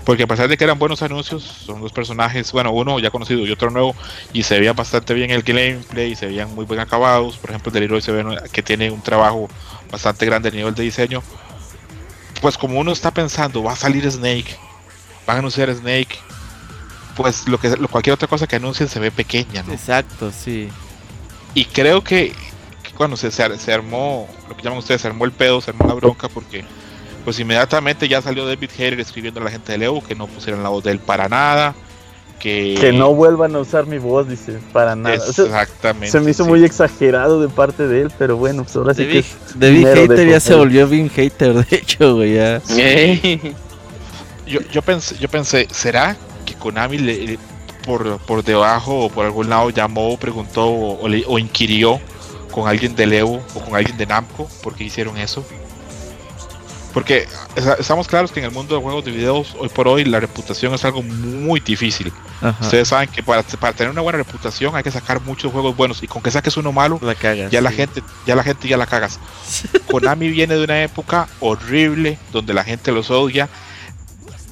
Porque 0.06 0.22
a 0.22 0.26
pesar 0.28 0.46
de 0.46 0.56
que 0.56 0.62
eran 0.62 0.78
buenos 0.78 1.02
anuncios, 1.02 1.42
son 1.42 1.80
dos 1.80 1.92
personajes, 1.92 2.52
bueno, 2.52 2.70
uno 2.70 3.00
ya 3.00 3.10
conocido 3.10 3.44
y 3.44 3.50
otro 3.50 3.70
nuevo, 3.70 3.96
y 4.32 4.44
se 4.44 4.56
veía 4.56 4.72
bastante 4.72 5.12
bien 5.14 5.32
el 5.32 5.42
gameplay, 5.42 6.12
y 6.12 6.14
se 6.14 6.26
veían 6.26 6.54
muy 6.54 6.64
bien 6.64 6.78
acabados. 6.78 7.38
Por 7.38 7.50
ejemplo, 7.50 7.72
el 7.74 7.80
Leroy 7.80 8.00
se 8.00 8.12
ve 8.12 8.24
que 8.52 8.62
tiene 8.62 8.88
un 8.92 9.02
trabajo 9.02 9.48
bastante 9.90 10.24
grande 10.24 10.50
a 10.50 10.52
nivel 10.52 10.76
de 10.76 10.84
diseño. 10.84 11.24
Pues 12.40 12.56
como 12.56 12.78
uno 12.78 12.92
está 12.92 13.10
pensando, 13.10 13.64
va 13.64 13.72
a 13.72 13.76
salir 13.76 14.08
Snake, 14.08 14.56
van 15.26 15.38
a 15.38 15.38
anunciar 15.40 15.74
Snake, 15.74 16.16
pues 17.16 17.48
lo 17.48 17.58
que 17.58 17.74
cualquier 17.90 18.14
otra 18.14 18.28
cosa 18.28 18.46
que 18.46 18.54
anuncien 18.54 18.88
se 18.88 19.00
ve 19.00 19.10
pequeña, 19.10 19.64
¿no? 19.64 19.72
Exacto, 19.72 20.30
sí. 20.30 20.68
Y 21.52 21.64
creo 21.64 22.04
que, 22.04 22.32
cuando 22.96 23.16
se, 23.16 23.32
se, 23.32 23.72
armó, 23.72 24.28
lo 24.48 24.56
que 24.56 24.62
llaman 24.62 24.78
ustedes, 24.78 25.00
se 25.00 25.08
armó 25.08 25.24
el 25.24 25.32
pedo, 25.32 25.60
se 25.60 25.72
armó 25.72 25.84
la 25.88 25.94
bronca, 25.94 26.28
porque 26.28 26.64
pues 27.26 27.40
inmediatamente 27.40 28.06
ya 28.06 28.22
salió 28.22 28.46
David 28.46 28.70
Hayter 28.78 29.00
escribiendo 29.00 29.40
a 29.40 29.42
la 29.42 29.50
gente 29.50 29.72
de 29.72 29.78
Leo 29.78 30.00
que 30.00 30.14
no 30.14 30.28
pusieran 30.28 30.62
la 30.62 30.68
voz 30.68 30.84
de 30.84 30.92
él 30.92 31.00
para 31.00 31.28
nada. 31.28 31.74
Que, 32.38 32.76
que 32.80 32.92
no 32.92 33.14
vuelvan 33.14 33.56
a 33.56 33.58
usar 33.58 33.86
mi 33.86 33.98
voz, 33.98 34.28
dice, 34.28 34.60
para 34.72 34.94
nada. 34.94 35.16
Exactamente. 35.16 36.08
se 36.08 36.20
me 36.20 36.30
hizo 36.30 36.44
muy 36.44 36.64
exagerado 36.64 37.40
de 37.40 37.48
parte 37.48 37.88
de 37.88 38.02
él, 38.02 38.12
pero 38.16 38.36
bueno, 38.36 38.62
pues 38.62 38.76
ahora 38.76 38.94
sí 38.94 39.08
que. 39.08 39.24
David 39.56 39.86
Hater 39.88 40.28
ya 40.28 40.38
se 40.38 40.54
volvió 40.54 40.86
bien 40.86 41.10
hater, 41.10 41.52
de 41.52 41.76
hecho, 41.76 42.14
güey, 42.14 42.34
ya. 42.34 42.62
yo, 44.46 44.60
yo, 44.70 44.82
pensé, 44.82 45.16
yo 45.18 45.28
pensé, 45.28 45.66
¿será 45.72 46.16
que 46.44 46.54
Konami 46.54 46.98
le, 46.98 47.38
por, 47.84 48.18
por 48.18 48.44
debajo 48.44 49.06
o 49.06 49.08
por 49.08 49.24
algún 49.24 49.48
lado 49.48 49.70
llamó, 49.70 50.16
preguntó 50.16 50.68
o, 50.68 51.38
inquirió 51.40 51.98
con 52.52 52.68
alguien 52.68 52.94
de 52.94 53.06
Leo 53.08 53.42
o 53.52 53.60
con 53.64 53.74
alguien 53.74 53.96
de 53.96 54.06
Namco 54.06 54.48
porque 54.62 54.84
hicieron 54.84 55.16
eso. 55.16 55.44
Porque 56.96 57.28
estamos 57.78 58.08
claros 58.08 58.32
que 58.32 58.40
en 58.40 58.46
el 58.46 58.52
mundo 58.52 58.74
de 58.74 58.80
juegos 58.80 59.04
de 59.04 59.10
videos, 59.10 59.54
hoy 59.58 59.68
por 59.68 59.86
hoy, 59.86 60.06
la 60.06 60.18
reputación 60.18 60.72
es 60.72 60.82
algo 60.82 61.02
muy 61.02 61.60
difícil. 61.60 62.10
Ustedes 62.58 62.88
saben 62.88 63.10
que 63.10 63.22
para, 63.22 63.42
para, 63.42 63.74
tener 63.74 63.90
una 63.90 64.00
buena 64.00 64.16
reputación 64.16 64.74
hay 64.74 64.82
que 64.82 64.90
sacar 64.90 65.20
muchos 65.20 65.52
juegos 65.52 65.76
buenos. 65.76 66.02
Y 66.02 66.06
con 66.06 66.22
que 66.22 66.30
saques 66.30 66.56
uno 66.56 66.72
malo, 66.72 66.98
la 67.02 67.12
ya 67.50 67.60
la 67.60 67.70
gente, 67.70 68.02
ya 68.24 68.34
la 68.34 68.42
gente 68.42 68.66
ya 68.66 68.78
la 68.78 68.86
cagas. 68.86 69.20
Konami 69.90 70.30
viene 70.30 70.54
de 70.54 70.64
una 70.64 70.82
época 70.82 71.28
horrible 71.40 72.18
donde 72.32 72.54
la 72.54 72.64
gente 72.64 72.92
los 72.92 73.10
odia 73.10 73.50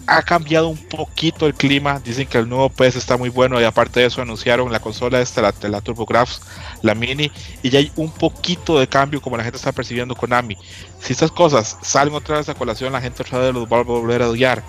ha 0.06 0.22
cambiado 0.22 0.68
un 0.68 0.76
poquito 0.76 1.47
el 1.47 1.55
clima. 1.55 2.01
Dicen 2.01 2.26
que 2.26 2.39
el 2.39 2.48
nuevo 2.48 2.68
PS 2.68 2.97
está 2.97 3.16
muy 3.16 3.28
bueno 3.28 3.60
y 3.60 3.64
aparte 3.64 4.01
de 4.01 4.06
eso 4.06 4.22
anunciaron 4.22 4.70
la 4.70 4.81
consola 4.81 5.20
esta, 5.20 5.43
la, 5.43 5.55
la 5.62 5.81
TurboGrafx, 5.81 6.40
la 6.82 6.94
Mini, 6.94 7.31
y 7.62 7.70
ya 7.70 7.78
hay 7.78 7.93
un 7.97 8.10
poquito 8.10 8.78
de 8.78 8.86
cambio 8.86 9.20
como 9.20 9.36
la 9.36 9.44
gente 9.44 9.56
está 9.56 9.72
percibiendo 9.72 10.14
Konami. 10.14 10.56
Si 11.01 11.12
estas 11.12 11.31
cosas 11.31 11.78
salen 11.82 12.14
otra 12.14 12.39
vez 12.39 12.48
a 12.48 12.55
colación, 12.55 12.93
la 12.93 13.01
gente 13.01 13.22
otra 13.22 13.39
vez 13.39 13.55
los 13.55 13.66
va 13.66 13.78
a 13.78 13.82
volver 13.82 14.22
a 14.22 14.28
odiar. 14.28 14.62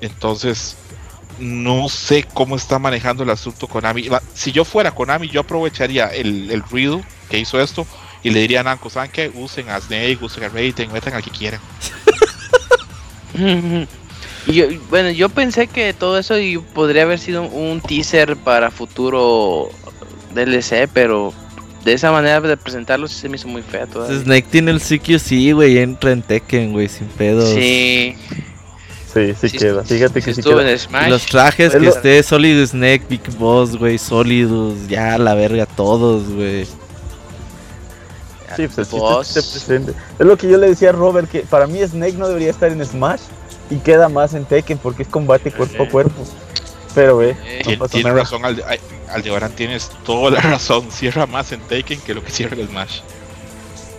Entonces, 0.00 0.76
no 1.38 1.88
sé 1.88 2.24
cómo 2.34 2.56
está 2.56 2.78
manejando 2.78 3.22
el 3.22 3.30
asunto 3.30 3.66
Konami. 3.66 4.08
Si 4.34 4.52
yo 4.52 4.64
fuera 4.64 4.92
Konami, 4.92 5.28
yo 5.28 5.40
aprovecharía 5.40 6.06
el, 6.06 6.62
ruido 6.70 7.02
que 7.30 7.38
hizo 7.38 7.60
esto 7.60 7.86
y 8.22 8.30
le 8.30 8.40
diría 8.40 8.60
a 8.60 8.64
Namco, 8.64 8.90
¿saben 8.90 9.10
qué? 9.10 9.30
Usen 9.34 9.68
a 9.68 9.80
Snake, 9.80 10.18
usen 10.20 10.44
a 10.44 10.48
Raiden, 10.48 10.92
metan 10.92 11.14
al 11.14 11.22
que 11.22 11.30
quieran. 11.30 11.60
yo, 14.52 14.66
bueno, 14.90 15.10
yo 15.10 15.28
pensé 15.28 15.66
que 15.66 15.92
todo 15.92 16.18
eso 16.18 16.34
podría 16.74 17.02
haber 17.02 17.18
sido 17.18 17.42
un 17.42 17.80
teaser 17.80 18.36
para 18.36 18.70
futuro 18.70 19.68
DLC, 20.34 20.88
pero 20.92 21.32
de 21.84 21.92
esa 21.92 22.10
manera 22.12 22.40
de 22.40 22.56
presentarlo 22.56 23.08
se 23.08 23.28
me 23.28 23.36
hizo 23.36 23.48
muy 23.48 23.62
feo 23.62 23.86
Snake 23.86 24.46
tiene 24.50 24.70
el 24.70 24.80
CQC, 24.80 25.54
güey, 25.54 25.78
entra 25.78 26.12
en 26.12 26.22
Tekken, 26.22 26.72
güey, 26.72 26.88
sin 26.88 27.06
pedos. 27.08 27.50
Sí. 27.50 28.16
Sí, 29.12 29.34
sí, 29.40 29.56
queda. 29.56 29.84
Fíjate 29.84 30.20
que 30.20 30.34
sí 30.34 30.42
queda. 30.42 31.08
Los 31.08 31.26
trajes 31.26 31.74
que 31.74 31.88
esté 31.88 32.22
Solid 32.22 32.64
Snake, 32.66 33.04
Big 33.08 33.22
Boss, 33.38 33.76
güey, 33.76 33.98
sólidos, 33.98 34.86
ya 34.86 35.16
la 35.18 35.34
verga 35.34 35.66
todos, 35.66 36.28
güey. 36.28 36.66
Sí, 38.56 38.66
pues. 38.74 38.88
Es 38.88 39.68
lo 40.18 40.36
que 40.36 40.48
yo 40.48 40.58
le 40.58 40.68
decía 40.68 40.90
a 40.90 40.92
Robert, 40.92 41.30
que 41.30 41.40
para 41.40 41.66
mí 41.66 41.80
Snake 41.86 42.14
no 42.14 42.28
debería 42.28 42.50
estar 42.50 42.70
en 42.70 42.84
Smash 42.84 43.20
y 43.70 43.76
queda 43.76 44.08
más 44.08 44.34
en 44.34 44.44
Tekken 44.44 44.78
porque 44.78 45.02
es 45.02 45.08
combate 45.08 45.50
cuerpo 45.50 45.82
a 45.82 45.88
cuerpo. 45.88 46.24
Pero 46.94 47.18
ve, 47.18 47.36
tiene 47.90 48.12
razón 48.12 48.42
Aldebarán, 49.10 49.52
tienes 49.52 49.90
toda 50.04 50.30
la 50.30 50.40
razón. 50.42 50.90
Cierra 50.90 51.26
más 51.26 51.52
en 51.52 51.60
Taken 51.60 52.00
que 52.00 52.14
lo 52.14 52.24
que 52.24 52.30
cierra 52.30 52.56
el 52.56 52.68
Smash. 52.68 53.00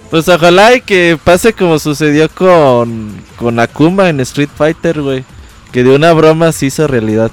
Pues 0.09 0.27
ojalá 0.27 0.75
y 0.75 0.81
que 0.81 1.19
pase 1.23 1.53
como 1.53 1.77
sucedió 1.77 2.29
con, 2.29 3.23
con 3.37 3.59
Akuma 3.59 4.09
en 4.09 4.19
Street 4.21 4.49
Fighter, 4.55 5.01
güey. 5.01 5.23
Que 5.71 5.83
de 5.83 5.95
una 5.95 6.13
broma 6.13 6.51
se 6.51 6.67
hizo 6.67 6.87
realidad. 6.87 7.31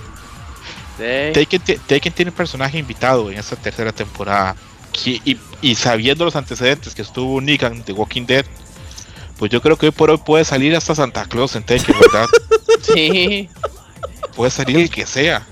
Taken, 0.98 2.12
tiene 2.12 2.30
un 2.30 2.36
personaje 2.36 2.78
invitado 2.78 3.30
en 3.30 3.38
esta 3.38 3.56
tercera 3.56 3.92
temporada. 3.92 4.56
y, 5.04 5.38
y, 5.62 5.74
sabiendo 5.74 6.24
los 6.24 6.36
antecedentes 6.36 6.94
que 6.94 7.02
estuvo 7.02 7.40
Negan 7.40 7.82
de 7.84 7.92
Walking 7.92 8.26
Dead, 8.26 8.44
pues 9.38 9.50
yo 9.50 9.60
creo 9.60 9.76
que 9.76 9.86
hoy 9.86 9.92
por 9.92 10.10
hoy 10.10 10.18
puede 10.18 10.44
salir 10.44 10.74
hasta 10.74 10.94
Santa 10.94 11.24
Claus 11.26 11.56
en 11.56 11.62
Tekken, 11.62 11.94
¿verdad? 12.00 12.26
sí. 12.82 13.48
Puede 14.34 14.50
salir 14.50 14.78
el 14.78 14.90
que 14.90 15.06
sea. 15.06 15.46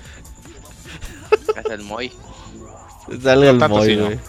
Hasta 1.55 1.73
el 1.73 1.83
Moy. 1.83 2.11
Sale 3.21 3.49
el 3.49 3.57
Moy, 3.57 3.95
güey. 3.95 4.19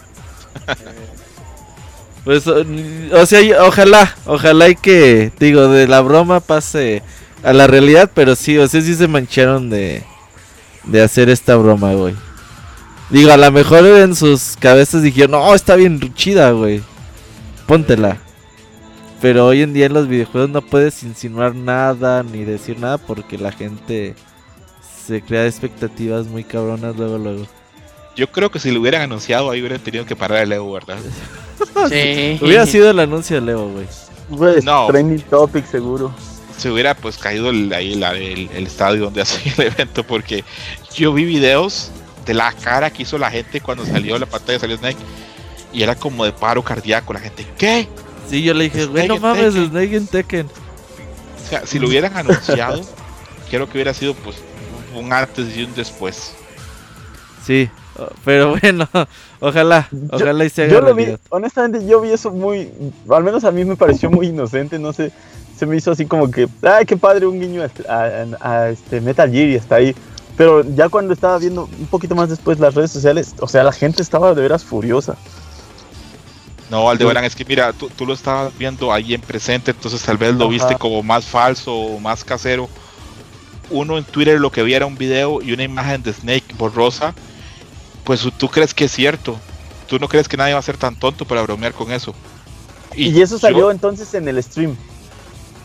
Pues, 2.23 2.45
o 2.45 3.25
sea, 3.25 3.63
ojalá, 3.63 4.13
ojalá 4.25 4.67
y 4.67 4.75
que, 4.75 5.31
digo, 5.39 5.69
de 5.69 5.87
la 5.87 6.01
broma 6.01 6.41
pase 6.41 7.01
a 7.41 7.53
la 7.53 7.67
realidad, 7.67 8.11
pero 8.13 8.35
sí, 8.35 8.57
o 8.57 8.67
sea, 8.67 8.81
sí 8.81 8.95
se 8.95 9.07
mancharon 9.07 9.69
de, 9.69 10.03
de 10.83 11.01
hacer 11.01 11.29
esta 11.29 11.55
broma, 11.55 11.93
güey. 11.93 12.15
Digo, 13.09 13.31
a 13.31 13.37
lo 13.37 13.49
mejor 13.51 13.85
en 13.85 14.13
sus 14.13 14.57
cabezas 14.59 15.03
dijeron, 15.03 15.31
no, 15.31 15.55
está 15.55 15.75
bien 15.75 16.13
chida, 16.15 16.51
güey. 16.51 16.81
Póntela. 17.65 18.17
Pero 19.21 19.47
hoy 19.47 19.61
en 19.61 19.73
día 19.73 19.87
en 19.87 19.93
los 19.93 20.07
videojuegos 20.07 20.49
no 20.49 20.61
puedes 20.61 21.01
insinuar 21.03 21.55
nada 21.55 22.23
ni 22.23 22.43
decir 22.43 22.79
nada 22.79 22.97
porque 22.97 23.37
la 23.37 23.51
gente 23.51 24.15
se 25.05 25.21
crea 25.21 25.47
expectativas 25.47 26.27
muy 26.27 26.43
cabronas 26.43 26.95
luego, 26.95 27.17
luego. 27.17 27.47
Yo 28.15 28.29
creo 28.31 28.51
que 28.51 28.59
si 28.59 28.71
lo 28.71 28.81
hubieran 28.81 29.03
anunciado 29.03 29.49
ahí 29.49 29.59
hubieran 29.59 29.79
tenido 29.79 30.05
que 30.05 30.15
parar 30.15 30.43
el 30.43 30.51
Evo, 30.51 30.73
¿verdad? 30.73 30.97
Sí. 31.89 32.37
Hubiera 32.41 32.65
sido 32.65 32.89
el 32.89 32.99
anuncio 32.99 33.35
del 33.39 33.49
Evo, 33.49 33.71
güey. 34.29 34.61
no. 34.63 34.87
Trending 34.87 35.21
topic 35.21 35.65
seguro. 35.65 36.13
Se 36.57 36.71
hubiera 36.71 36.95
pues 36.95 37.17
caído 37.17 37.49
el, 37.49 37.71
ahí 37.73 37.93
el, 37.93 38.67
estadio 38.67 39.05
donde 39.05 39.21
hacen 39.23 39.53
el 39.57 39.67
evento 39.67 40.03
porque 40.03 40.43
yo 40.93 41.13
vi 41.13 41.25
videos 41.25 41.91
de 42.25 42.33
la 42.33 42.51
cara 42.51 42.89
que 42.89 43.03
hizo 43.03 43.17
la 43.17 43.31
gente 43.31 43.61
cuando 43.61 43.85
salió 43.85 44.17
la 44.19 44.25
pantalla, 44.25 44.59
salió 44.59 44.77
Snake 44.77 44.97
y 45.71 45.83
era 45.83 45.95
como 45.95 46.25
de 46.25 46.31
paro 46.31 46.63
cardíaco. 46.63 47.13
La 47.13 47.19
gente, 47.19 47.45
¿qué? 47.57 47.87
Sí, 48.29 48.43
yo 48.43 48.53
le 48.53 48.65
dije, 48.65 48.85
güey, 48.85 49.07
no 49.07 49.19
mames, 49.19 49.53
Snake 49.53 49.95
en 49.95 50.07
Tekken. 50.07 50.47
O 50.47 51.49
sea, 51.49 51.65
si 51.65 51.79
lo 51.79 51.87
hubieran 51.87 52.15
anunciado, 52.15 52.81
creo 53.49 53.67
que 53.67 53.73
hubiera 53.73 53.93
sido 53.93 54.13
pues 54.13 54.37
un 54.95 55.13
antes 55.13 55.55
y 55.55 55.63
un 55.63 55.73
después. 55.73 56.33
Sí, 57.45 57.69
pero 58.25 58.57
bueno, 58.59 58.87
ojalá, 59.39 59.87
ojalá 60.11 60.45
y 60.45 60.49
se 60.49 60.63
haga 60.63 60.73
Yo 60.73 60.81
lo 60.81 60.93
vi, 60.93 61.15
honestamente 61.29 61.85
yo 61.87 62.01
vi 62.01 62.11
eso 62.11 62.31
muy, 62.31 62.69
al 63.09 63.23
menos 63.23 63.43
a 63.43 63.51
mí 63.51 63.63
me 63.63 63.75
pareció 63.75 64.09
muy 64.11 64.27
inocente, 64.27 64.77
no 64.77 64.91
sé, 64.91 65.11
se 65.57 65.65
me 65.65 65.75
hizo 65.75 65.91
así 65.91 66.05
como 66.05 66.29
que, 66.29 66.47
ay, 66.61 66.85
qué 66.85 66.97
padre, 66.97 67.25
un 67.25 67.39
guiño 67.39 67.63
a, 67.89 68.69
este 68.69 69.01
Metal 69.01 69.29
Gear 69.31 69.49
y 69.49 69.57
hasta 69.57 69.75
ahí. 69.75 69.95
Pero 70.35 70.61
ya 70.75 70.87
cuando 70.87 71.13
estaba 71.13 71.39
viendo 71.39 71.63
un 71.79 71.87
poquito 71.87 72.13
más 72.13 72.29
después 72.29 72.59
las 72.59 72.75
redes 72.75 72.91
sociales, 72.91 73.33
o 73.39 73.47
sea, 73.47 73.63
la 73.63 73.71
gente 73.71 74.03
estaba 74.03 74.35
de 74.35 74.41
veras 74.41 74.63
furiosa. 74.63 75.17
No, 76.69 76.89
Aldebarán, 76.89 77.23
es 77.23 77.35
que 77.35 77.45
mira, 77.45 77.71
tú, 77.71 78.05
lo 78.05 78.13
estabas 78.13 78.57
viendo 78.57 78.91
ahí 78.91 79.13
en 79.13 79.21
presente, 79.21 79.71
entonces 79.71 80.01
tal 80.01 80.17
vez 80.17 80.35
lo 80.35 80.49
viste 80.49 80.75
como 80.75 81.01
más 81.01 81.25
falso 81.25 81.73
o 81.73 81.99
más 81.99 82.23
casero. 82.23 82.69
Uno 83.69 83.97
en 83.97 84.03
Twitter 84.03 84.39
lo 84.39 84.51
que 84.51 84.63
vi 84.63 84.73
era 84.73 84.85
un 84.85 84.97
video 84.97 85.41
y 85.41 85.53
una 85.53 85.63
imagen 85.63 86.03
de 86.03 86.13
Snake 86.13 86.55
borrosa, 86.57 87.13
pues 88.03 88.27
tú 88.37 88.49
crees 88.49 88.73
que 88.73 88.85
es 88.85 88.91
cierto. 88.91 89.39
Tú 89.87 89.97
no 89.99 90.09
crees 90.09 90.27
que 90.27 90.35
nadie 90.35 90.53
va 90.53 90.59
a 90.59 90.63
ser 90.63 90.77
tan 90.77 90.95
tonto 90.95 91.25
para 91.25 91.41
bromear 91.41 91.73
con 91.73 91.91
eso. 91.91 92.13
Y, 92.95 93.21
eso 93.21 93.39
salió 93.39 93.71
entonces 93.71 94.13
en 94.13 94.27
el 94.27 94.41
stream. 94.43 94.75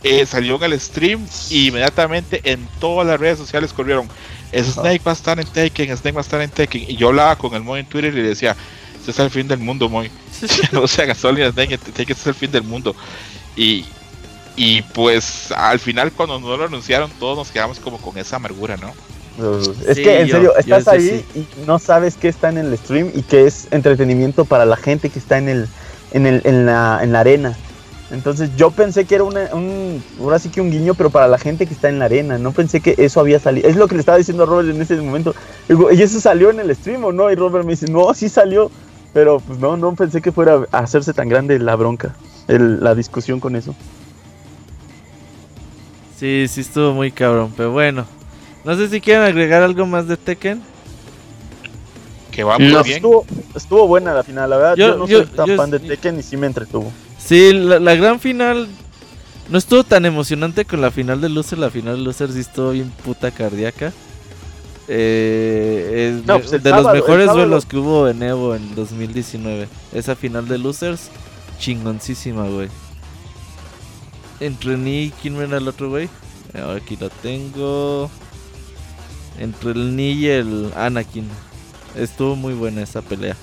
Eh, 0.05 0.27
salió 0.27 0.57
en 0.57 0.73
el 0.73 0.81
stream 0.81 1.27
y 1.51 1.69
inmediatamente 1.69 2.41
en 2.45 2.69
todas 2.79 3.07
las 3.07 3.19
redes 3.19 3.39
sociales 3.39 3.73
corrieron. 3.73 4.09
Snake 4.53 5.01
va 5.05 5.13
a 5.13 5.15
estar 5.15 5.41
en 5.41 5.47
Taken, 5.47 5.97
Snake 5.97 6.13
va 6.13 6.21
a 6.21 6.23
estar 6.23 6.41
en 6.41 6.51
Taken. 6.51 6.85
Y 6.89 6.97
yo 6.97 7.09
hablaba 7.09 7.37
con 7.37 7.55
el 7.55 7.63
Moy 7.63 7.81
en 7.81 7.87
Twitter 7.87 8.13
y 8.13 8.17
le 8.17 8.29
decía, 8.29 8.57
este 9.03 9.11
es 9.11 9.19
el 9.19 9.31
fin 9.31 9.49
del 9.49 9.59
mundo, 9.59 9.89
Moy. 9.89 10.09
no 10.73 10.87
se 10.87 11.03
haga 11.03 11.17
sólidas, 11.17 11.53
que 11.55 11.75
este 11.75 12.13
es 12.13 12.27
el 12.29 12.35
fin 12.35 12.53
del 12.53 12.63
mundo. 12.63 12.95
Y, 13.57 13.85
y 14.55 14.83
pues 14.83 15.51
al 15.51 15.81
final 15.81 16.13
cuando 16.13 16.39
no 16.39 16.57
lo 16.57 16.65
anunciaron 16.65 17.11
todos 17.19 17.37
nos 17.37 17.51
quedamos 17.51 17.81
como 17.81 17.99
con 17.99 18.17
esa 18.17 18.37
amargura, 18.37 18.77
¿no? 18.77 18.93
es 19.89 19.97
que 19.97 20.21
en 20.21 20.29
serio, 20.29 20.55
estás 20.57 20.87
ahí 20.87 21.25
y 21.35 21.47
no 21.67 21.79
sabes 21.79 22.17
qué 22.17 22.29
está 22.29 22.51
en 22.51 22.59
el 22.59 22.79
stream 22.79 23.11
y 23.15 23.23
que 23.23 23.47
es 23.47 23.67
entretenimiento 23.71 24.45
para 24.45 24.67
la 24.67 24.77
gente 24.77 25.09
que 25.09 25.19
está 25.19 25.39
en 25.39 25.49
el 25.49 25.69
en, 26.13 26.27
el, 26.27 26.43
en, 26.45 26.67
la, 26.67 27.01
en 27.03 27.13
la 27.13 27.21
arena. 27.21 27.57
Entonces 28.13 28.51
yo 28.57 28.71
pensé 28.71 29.07
que 29.07 29.15
era 29.15 29.25
un, 29.25 30.03
ahora 30.21 30.39
sí 30.39 30.51
que 30.51 30.61
un 30.61 30.71
guiño, 30.71 30.93
pero 30.93 31.09
para 31.09 31.27
la 31.29 31.39
gente 31.39 31.67
que 31.67 31.73
está 31.73 31.89
en 31.89 31.99
la 31.99 32.05
arena. 32.05 32.37
No 32.37 32.53
pensé 32.53 32.81
que 32.81 32.95
eso 32.99 33.21
había 33.21 33.41
salido. 33.41 33.67
Es 33.67 33.75
lo 33.75 33.89
que 33.89 33.95
le 33.95 34.01
estaba 34.01 34.19
diciendo 34.19 34.43
a 34.43 34.47
Robert 34.47 34.69
en 34.69 34.83
ese 34.83 34.97
momento. 34.97 35.35
Digo, 35.67 35.91
¿y 35.91 36.03
eso 36.03 36.21
salió 36.21 36.51
en 36.51 36.61
el 36.61 36.77
stream 36.77 37.03
o 37.05 37.13
no? 37.13 37.31
Y 37.31 37.35
Robert 37.35 37.65
me 37.65 37.73
dice, 37.73 37.91
no, 37.91 38.13
sí 38.13 38.29
salió. 38.29 38.71
Pero 39.13 39.41
pues 39.41 39.59
no, 39.59 39.77
no 39.77 39.95
pensé 39.95 40.23
que 40.23 40.33
fuera 40.33 40.67
a 40.73 40.79
hacerse 40.79 41.13
tan 41.13 41.29
grande 41.29 41.59
la 41.59 41.77
bronca, 41.77 42.15
la 42.47 42.95
discusión 42.95 43.41
con 43.41 43.57
eso. 43.57 43.75
Sí, 46.19 46.47
sí 46.49 46.61
estuvo 46.61 46.93
muy 46.93 47.11
cabrón, 47.11 47.53
pero 47.57 47.73
bueno. 47.73 48.07
No 48.65 48.77
sé 48.77 48.89
si 48.89 49.01
quieren 49.01 49.25
agregar 49.25 49.63
algo 49.63 49.87
más 49.87 50.07
de 50.07 50.17
Tekken. 50.17 50.63
Que 52.31 52.45
va 52.45 52.59
muy 52.59 52.69
bien. 52.85 53.03
Estuvo, 53.55 53.89
buena 53.89 54.15
la 54.15 54.23
final, 54.23 54.49
la 54.49 54.57
verdad. 54.57 54.77
Yo, 54.77 54.97
no 54.97 55.07
soy 55.07 55.27
tan 55.27 55.57
fan 55.57 55.71
de 55.71 55.81
Tekken 55.81 56.19
y 56.19 56.23
sí 56.23 56.37
me 56.37 56.47
entretuvo. 56.47 56.93
Sí, 57.19 57.53
la, 57.53 57.95
gran 57.95 58.21
final 58.21 58.69
no 59.51 59.59
estuvo 59.59 59.85
tan 59.85 60.07
emocionante 60.07 60.65
con 60.65 60.81
la 60.81 60.91
final 60.91 61.21
de 61.21 61.29
Loser. 61.29 61.59
La 61.59 61.71
final 61.71 61.97
de 61.97 62.03
Loser 62.03 62.33
sí 62.33 62.41
estuvo 62.41 62.71
bien 62.71 62.91
puta 63.05 63.31
cardíaca. 63.31 63.93
Eh, 64.95 66.23
pues 66.27 66.51
de, 66.51 66.71
los 66.71 66.93
mejores 66.93 67.33
duelos 67.33 67.65
que 67.65 67.79
hubo 67.79 68.09
en 68.09 68.23
Evo 68.23 68.55
en 68.55 68.75
2019. 68.75 69.67
Esa 69.95 70.15
final 70.15 70.47
de 70.47 70.59
Losers, 70.59 71.09
chingoncísima, 71.59 72.47
güey. 72.47 72.69
Entre 74.39 74.77
Ni, 74.77 75.11
¿quién 75.23 75.37
era 75.37 75.57
el 75.57 75.67
otro, 75.67 75.89
güey? 75.89 76.11
Aquí 76.77 76.99
lo 77.01 77.09
tengo. 77.09 78.11
Entre 79.39 79.71
el 79.71 79.97
Ni 79.97 80.13
y 80.13 80.27
el 80.27 80.71
Anakin. 80.77 81.27
Estuvo 81.97 82.37
muy 82.37 82.53
buena 82.53 82.83
esa 82.83 83.01
pelea. 83.01 83.37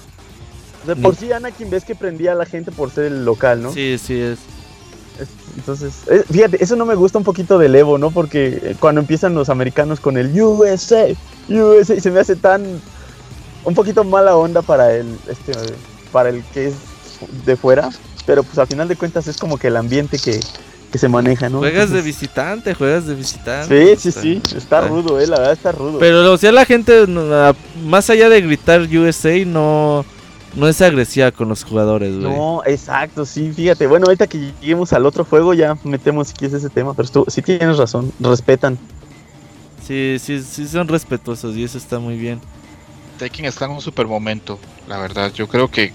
De 0.85 0.95
por 0.95 1.15
sí 1.15 1.31
Anakin 1.31 1.71
ves 1.71 1.83
que 1.83 1.95
prendía 1.95 2.33
a 2.33 2.35
la 2.35 2.45
gente 2.45 2.71
por 2.71 2.91
ser 2.91 3.05
el 3.05 3.25
local, 3.25 3.63
¿no? 3.63 3.73
Sí, 3.73 3.97
sí 3.97 4.19
es. 4.19 4.37
Entonces, 5.57 5.93
eh, 6.07 6.23
fíjate, 6.31 6.63
eso 6.63 6.75
no 6.75 6.85
me 6.85 6.95
gusta 6.95 7.17
un 7.17 7.23
poquito 7.23 7.57
del 7.57 7.75
Evo, 7.75 7.97
¿no? 7.97 8.11
Porque 8.11 8.59
eh, 8.61 8.75
cuando 8.79 9.01
empiezan 9.01 9.33
los 9.33 9.49
americanos 9.49 9.99
con 9.99 10.17
el 10.17 10.39
USA, 10.41 11.07
USA, 11.47 11.99
se 11.99 12.11
me 12.11 12.19
hace 12.19 12.35
tan 12.35 12.63
un 13.65 13.75
poquito 13.75 14.03
mala 14.03 14.35
onda 14.35 14.61
para 14.61 14.93
el 14.95 15.17
este 15.27 15.51
para 16.11 16.29
el 16.29 16.43
que 16.53 16.67
es 16.67 16.75
de 17.45 17.55
fuera, 17.55 17.89
pero 18.25 18.43
pues 18.43 18.57
al 18.57 18.67
final 18.67 18.87
de 18.87 18.95
cuentas 18.95 19.27
es 19.27 19.37
como 19.37 19.57
que 19.57 19.67
el 19.67 19.77
ambiente 19.77 20.17
que, 20.17 20.39
que 20.91 20.97
se 20.97 21.07
maneja, 21.07 21.49
¿no? 21.49 21.59
Juegas 21.59 21.91
de 21.91 22.01
visitante, 22.01 22.73
juegas 22.73 23.05
de 23.05 23.15
visitante. 23.15 23.95
Sí, 23.97 24.11
sí, 24.11 24.19
sí, 24.19 24.41
está 24.55 24.81
rudo, 24.81 25.19
eh, 25.19 25.27
la 25.27 25.37
verdad 25.37 25.53
está 25.53 25.71
rudo. 25.71 25.99
Pero 25.99 26.31
o 26.31 26.37
sea, 26.37 26.51
la 26.51 26.65
gente 26.65 27.05
más 27.85 28.09
allá 28.09 28.29
de 28.29 28.41
gritar 28.41 28.81
USA 28.81 29.45
no 29.45 30.05
no 30.55 30.67
es 30.67 30.81
agresiva 30.81 31.31
con 31.31 31.49
los 31.49 31.63
jugadores, 31.63 32.17
güey. 32.17 32.35
No, 32.35 32.63
exacto, 32.65 33.25
sí, 33.25 33.51
fíjate. 33.51 33.87
Bueno, 33.87 34.05
ahorita 34.07 34.27
que 34.27 34.51
lleguemos 34.59 34.93
al 34.93 35.05
otro 35.05 35.23
juego 35.23 35.53
ya 35.53 35.77
metemos 35.83 36.29
si 36.29 36.33
quieres 36.33 36.57
ese 36.57 36.69
tema, 36.69 36.93
pero 36.93 37.07
tú, 37.09 37.25
sí 37.27 37.41
tienes 37.41 37.77
razón, 37.77 38.11
respetan. 38.19 38.77
Sí, 39.85 40.17
sí, 40.19 40.41
sí 40.41 40.67
son 40.67 40.87
respetuosos 40.87 41.55
y 41.55 41.63
eso 41.63 41.77
está 41.77 41.99
muy 41.99 42.17
bien. 42.17 42.39
Tekken 43.17 43.45
está 43.45 43.65
en 43.65 43.71
un 43.71 43.81
super 43.81 44.07
momento, 44.07 44.59
la 44.87 44.97
verdad. 44.97 45.31
Yo 45.33 45.47
creo 45.47 45.69
que 45.69 45.91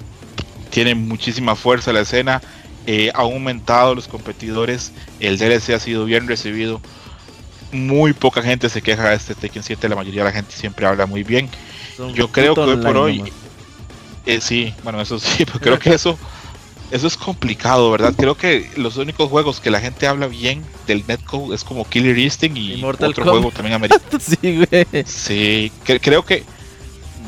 tiene 0.70 0.94
muchísima 0.94 1.56
fuerza 1.56 1.93
la 1.93 2.01
escena. 2.01 2.43
Eh, 2.86 3.10
ha 3.14 3.20
aumentado 3.20 3.94
los 3.94 4.09
competidores. 4.09 4.93
El 5.20 5.39
DLC 5.39 5.70
ha 5.70 5.81
sido 5.81 6.05
bien 6.05 6.28
recibido. 6.28 6.81
Muy 7.72 8.12
poca 8.12 8.43
gente 8.43 8.68
se 8.68 8.82
queja 8.82 9.09
de 9.09 9.16
este 9.16 9.35
Tekken 9.35 9.62
7. 9.62 9.89
La 9.89 9.97
mayoría 9.97 10.22
de 10.22 10.31
la 10.31 10.32
gente 10.32 10.55
siempre 10.55 10.86
habla 10.86 11.06
muy 11.06 11.24
bien. 11.24 11.48
Yo 12.14 12.28
creo 12.28 12.55
que 12.55 12.60
hoy 12.60 12.76
por 12.76 12.97
hoy 12.97 13.32
eh, 14.26 14.40
sí, 14.40 14.74
bueno, 14.82 15.01
eso 15.01 15.18
sí, 15.18 15.44
pero 15.46 15.60
creo 15.60 15.78
que 15.78 15.94
eso, 15.94 16.18
eso 16.90 17.06
es 17.06 17.16
complicado, 17.16 17.90
¿verdad? 17.90 18.14
Creo 18.16 18.36
que 18.36 18.70
los 18.76 18.96
únicos 18.96 19.28
juegos 19.28 19.60
que 19.60 19.70
la 19.70 19.80
gente 19.80 20.06
habla 20.06 20.26
bien 20.26 20.64
del 20.86 21.05
netcode 21.06 21.55
es 21.55 21.64
como 21.64 21.88
Killer 21.88 22.18
Instinct 22.18 22.56
y, 22.56 22.82
otro 22.82 23.24
juego 23.24 23.51
también 23.51 23.74
americano. 23.74 24.02
sí, 24.20 24.64
güey. 24.64 25.05
Sí, 25.06 25.72
creo 25.84 26.24
que, 26.24 26.44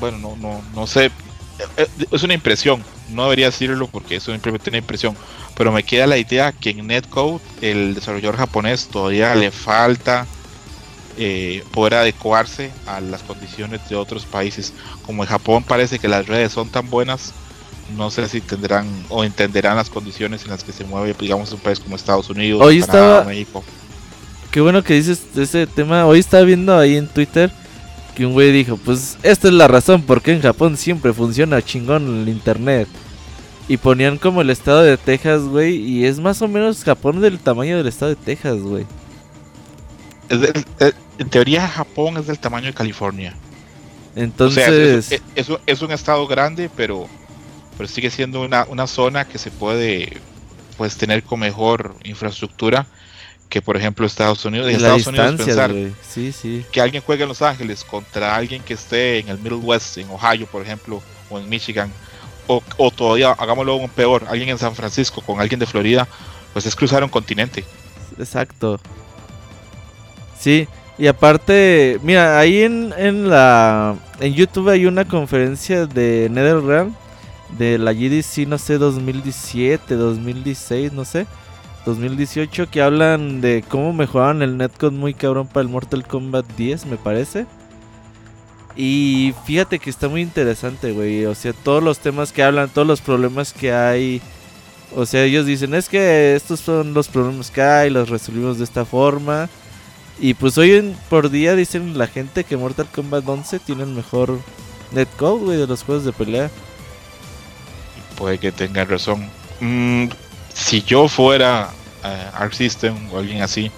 bueno, 0.01 0.19
no, 0.19 0.37
no, 0.37 0.63
no 0.75 0.87
sé, 0.87 1.11
eh, 1.77 1.87
es 2.11 2.23
una 2.23 2.35
impresión, 2.35 2.85
no 3.11 3.25
debería 3.25 3.47
decirlo 3.47 3.87
porque 3.87 4.17
es 4.17 4.25
simplemente 4.25 4.71
una 4.71 4.79
impresión, 4.79 5.17
pero 5.57 5.73
me 5.73 5.83
queda 5.83 6.07
la 6.07 6.19
idea 6.19 6.53
que 6.53 6.71
en 6.71 6.87
netcode 6.87 7.41
el 7.63 7.95
desarrollador 7.95 8.37
japonés 8.37 8.89
todavía 8.89 9.35
le 9.35 9.51
falta 9.51 10.27
eh, 11.17 11.65
poder 11.73 11.95
adecuarse 11.95 12.71
a 12.87 13.01
las 13.01 13.23
condiciones 13.23 13.89
de 13.89 13.97
otros 13.97 14.25
países. 14.25 14.73
Como 15.05 15.23
en 15.23 15.29
Japón 15.29 15.63
parece 15.63 15.99
que 15.99 16.09
las 16.09 16.27
redes 16.27 16.53
son 16.53 16.69
tan 16.69 16.91
buenas, 16.91 17.33
no 17.97 18.11
sé 18.11 18.29
si 18.29 18.41
tendrán 18.41 18.87
o 19.09 19.25
entenderán 19.25 19.77
las 19.77 19.91
condiciones 19.91 20.45
en 20.45 20.51
las 20.51 20.65
que 20.65 20.73
se 20.73 20.85
mueve, 20.85 21.15
digamos, 21.19 21.53
un 21.53 21.61
país 21.61 21.81
como 21.81 21.97
Estados 21.97 22.29
Unidos, 22.31 22.61
Hoy 22.63 22.81
Canadá, 22.81 23.25
México. 23.25 23.65
Qué 24.51 24.61
bueno 24.61 24.83
que 24.83 24.95
dices 24.95 25.23
ese 25.37 25.67
tema. 25.67 26.07
Hoy 26.07 26.19
estaba 26.19 26.43
viendo 26.43 26.77
ahí 26.77 26.97
en 26.97 27.07
Twitter 27.07 27.53
que 28.15 28.25
un 28.25 28.33
güey 28.33 28.51
dijo, 28.51 28.79
pues 28.79 29.19
esta 29.23 29.49
es 29.49 29.55
la 29.55 29.69
razón 29.69 30.03
por 30.03 30.23
qué 30.23 30.33
en 30.33 30.41
Japón 30.41 30.79
siempre 30.79 31.13
funciona 31.13 31.63
chingón 31.63 32.23
el 32.23 32.29
internet. 32.29 32.89
Y 33.69 33.77
ponían 33.77 34.17
como 34.17 34.41
el 34.41 34.51
estado 34.51 34.83
de 34.83 34.97
Texas, 34.97 35.43
güey, 35.43 35.77
y 35.77 36.07
es 36.07 36.21
más 36.21 36.41
o 36.41 36.49
menos 36.49 36.85
Japón 36.85 37.21
del 37.21 37.39
tamaño 37.39 37.77
del 37.77 37.89
estado 37.89 38.11
de 38.11 38.17
Texas, 38.17 38.59
güey. 38.59 38.87
En 41.19 41.31
teoría 41.31 41.67
Japón 41.67 42.17
es 42.19 42.27
del 42.27 42.39
tamaño 42.39 42.67
de 42.67 42.75
California. 42.75 43.35
Entonces... 44.15 45.21
es, 45.35 45.83
un 45.83 45.93
estado 45.93 46.27
grande, 46.27 46.71
pero, 46.75 47.07
pero 47.77 47.89
sigue 47.89 48.11
siendo 48.11 48.43
una, 48.43 48.87
zona 48.87 49.27
que 49.27 49.39
se 49.39 49.51
puede 49.51 50.21
pues 50.77 50.97
tener 50.97 51.23
con 51.23 51.41
mejor 51.41 51.95
infraestructura 52.05 52.87
que 53.49 53.63
por 53.63 53.77
ejemplo 53.77 54.05
Estados 54.05 54.45
Unidos. 54.45 54.69
En 54.69 54.77
Estados 54.77 55.07
Unidos 55.07 55.37
pensar 55.37 55.73
sí, 56.03 56.33
sí. 56.33 56.65
que 56.73 56.81
alguien 56.81 57.03
juegue 57.03 57.23
en 57.23 57.29
Los 57.29 57.43
Ángeles 57.43 57.85
contra 57.85 58.35
alguien 58.35 58.63
que 58.63 58.75
esté 58.75 59.21
en 59.21 59.29
el 59.29 59.39
Middle 59.39 59.59
West, 59.59 59.97
en 59.99 60.11
Ohio 60.11 60.47
por 60.47 60.63
ejemplo, 60.63 61.03
o 61.31 61.39
en 61.39 61.49
Michigan, 61.49 61.91
o, 62.47 62.63
o 62.77 62.91
todavía 62.91 63.33
hagámoslo 63.33 63.73
aún 63.73 63.89
peor, 63.89 64.27
alguien 64.29 64.51
en 64.51 64.59
San 64.59 64.75
Francisco 64.75 65.21
con 65.21 65.41
alguien 65.41 65.61
de 65.61 65.67
Florida, 65.67 66.09
pues 66.53 66.67
es 66.67 66.75
cruzar 66.75 67.05
un 67.05 67.11
continente. 67.11 67.65
Exacto. 68.19 68.81
Sí, 70.39 70.67
y 70.99 71.07
aparte, 71.07 71.99
mira, 72.03 72.39
ahí 72.39 72.63
en, 72.63 72.93
en 72.97 73.29
la 73.29 73.97
en 74.21 74.35
YouTube 74.35 74.71
hay 74.71 74.87
una 74.87 75.07
conferencia 75.07 75.87
de 75.87 76.29
NetherRealm 76.31 76.95
de 77.59 77.79
la 77.79 77.93
GDC, 77.93 78.47
no 78.49 78.59
sé, 78.59 78.79
2017, 78.79 79.95
2016, 79.95 80.93
no 80.93 81.05
sé, 81.05 81.27
2018 81.85 82.69
que 82.71 82.83
hablan 82.83 83.41
de 83.41 83.65
cómo 83.69 83.93
mejoraron 83.93 84.43
el 84.43 84.57
netcode 84.57 84.97
muy 84.97 85.15
cabrón 85.15 85.47
para 85.47 85.63
el 85.63 85.69
Mortal 85.69 86.07
Kombat 86.07 86.47
10, 86.57 86.87
me 86.87 86.97
parece. 86.97 87.47
Y 88.77 89.35
fíjate 89.47 89.79
que 89.79 89.89
está 89.89 90.09
muy 90.09 90.21
interesante, 90.21 90.93
güey. 90.93 91.25
O 91.25 91.35
sea, 91.35 91.53
todos 91.53 91.83
los 91.83 91.99
temas 91.99 92.33
que 92.33 92.43
hablan, 92.43 92.69
todos 92.69 92.87
los 92.87 93.01
problemas 93.01 93.53
que 93.53 93.73
hay. 93.73 94.21
O 94.95 95.07
sea, 95.07 95.25
ellos 95.25 95.47
dicen, 95.47 95.75
es 95.75 95.89
que 95.89 96.35
estos 96.35 96.61
son 96.61 96.93
los 96.93 97.09
problemas 97.09 97.51
que 97.51 97.63
hay, 97.63 97.89
los 97.91 98.11
resolvimos 98.11 98.59
de 98.59 98.65
esta 98.65 98.85
forma. 98.85 99.49
Y 100.19 100.35
pues 100.35 100.57
hoy 100.57 100.73
en, 100.73 100.97
por 101.11 101.31
día 101.31 101.55
dicen 101.55 101.99
la 101.99 102.07
gente 102.07 102.45
que 102.45 102.57
Mortal 102.57 102.87
Kombat 102.87 103.29
11 103.29 103.59
tiene 103.61 103.83
el 103.83 103.91
mejor 103.91 104.39
netcode, 104.93 105.45
güey, 105.45 105.59
de 105.59 105.67
los 105.67 105.83
juegos 105.83 106.05
de 106.05 106.13
pelea. 106.13 106.51
Puede 108.17 108.39
que 108.39 108.51
tengan 108.51 108.89
razón. 108.89 109.29
Mm, 109.61 110.07
si 110.55 110.83
yo 110.83 111.07
fuera 111.09 111.71
uh, 112.03 112.37
Arc 112.37 112.55
System 112.55 113.13
o 113.13 113.19
alguien 113.19 113.43
así, 113.43 113.71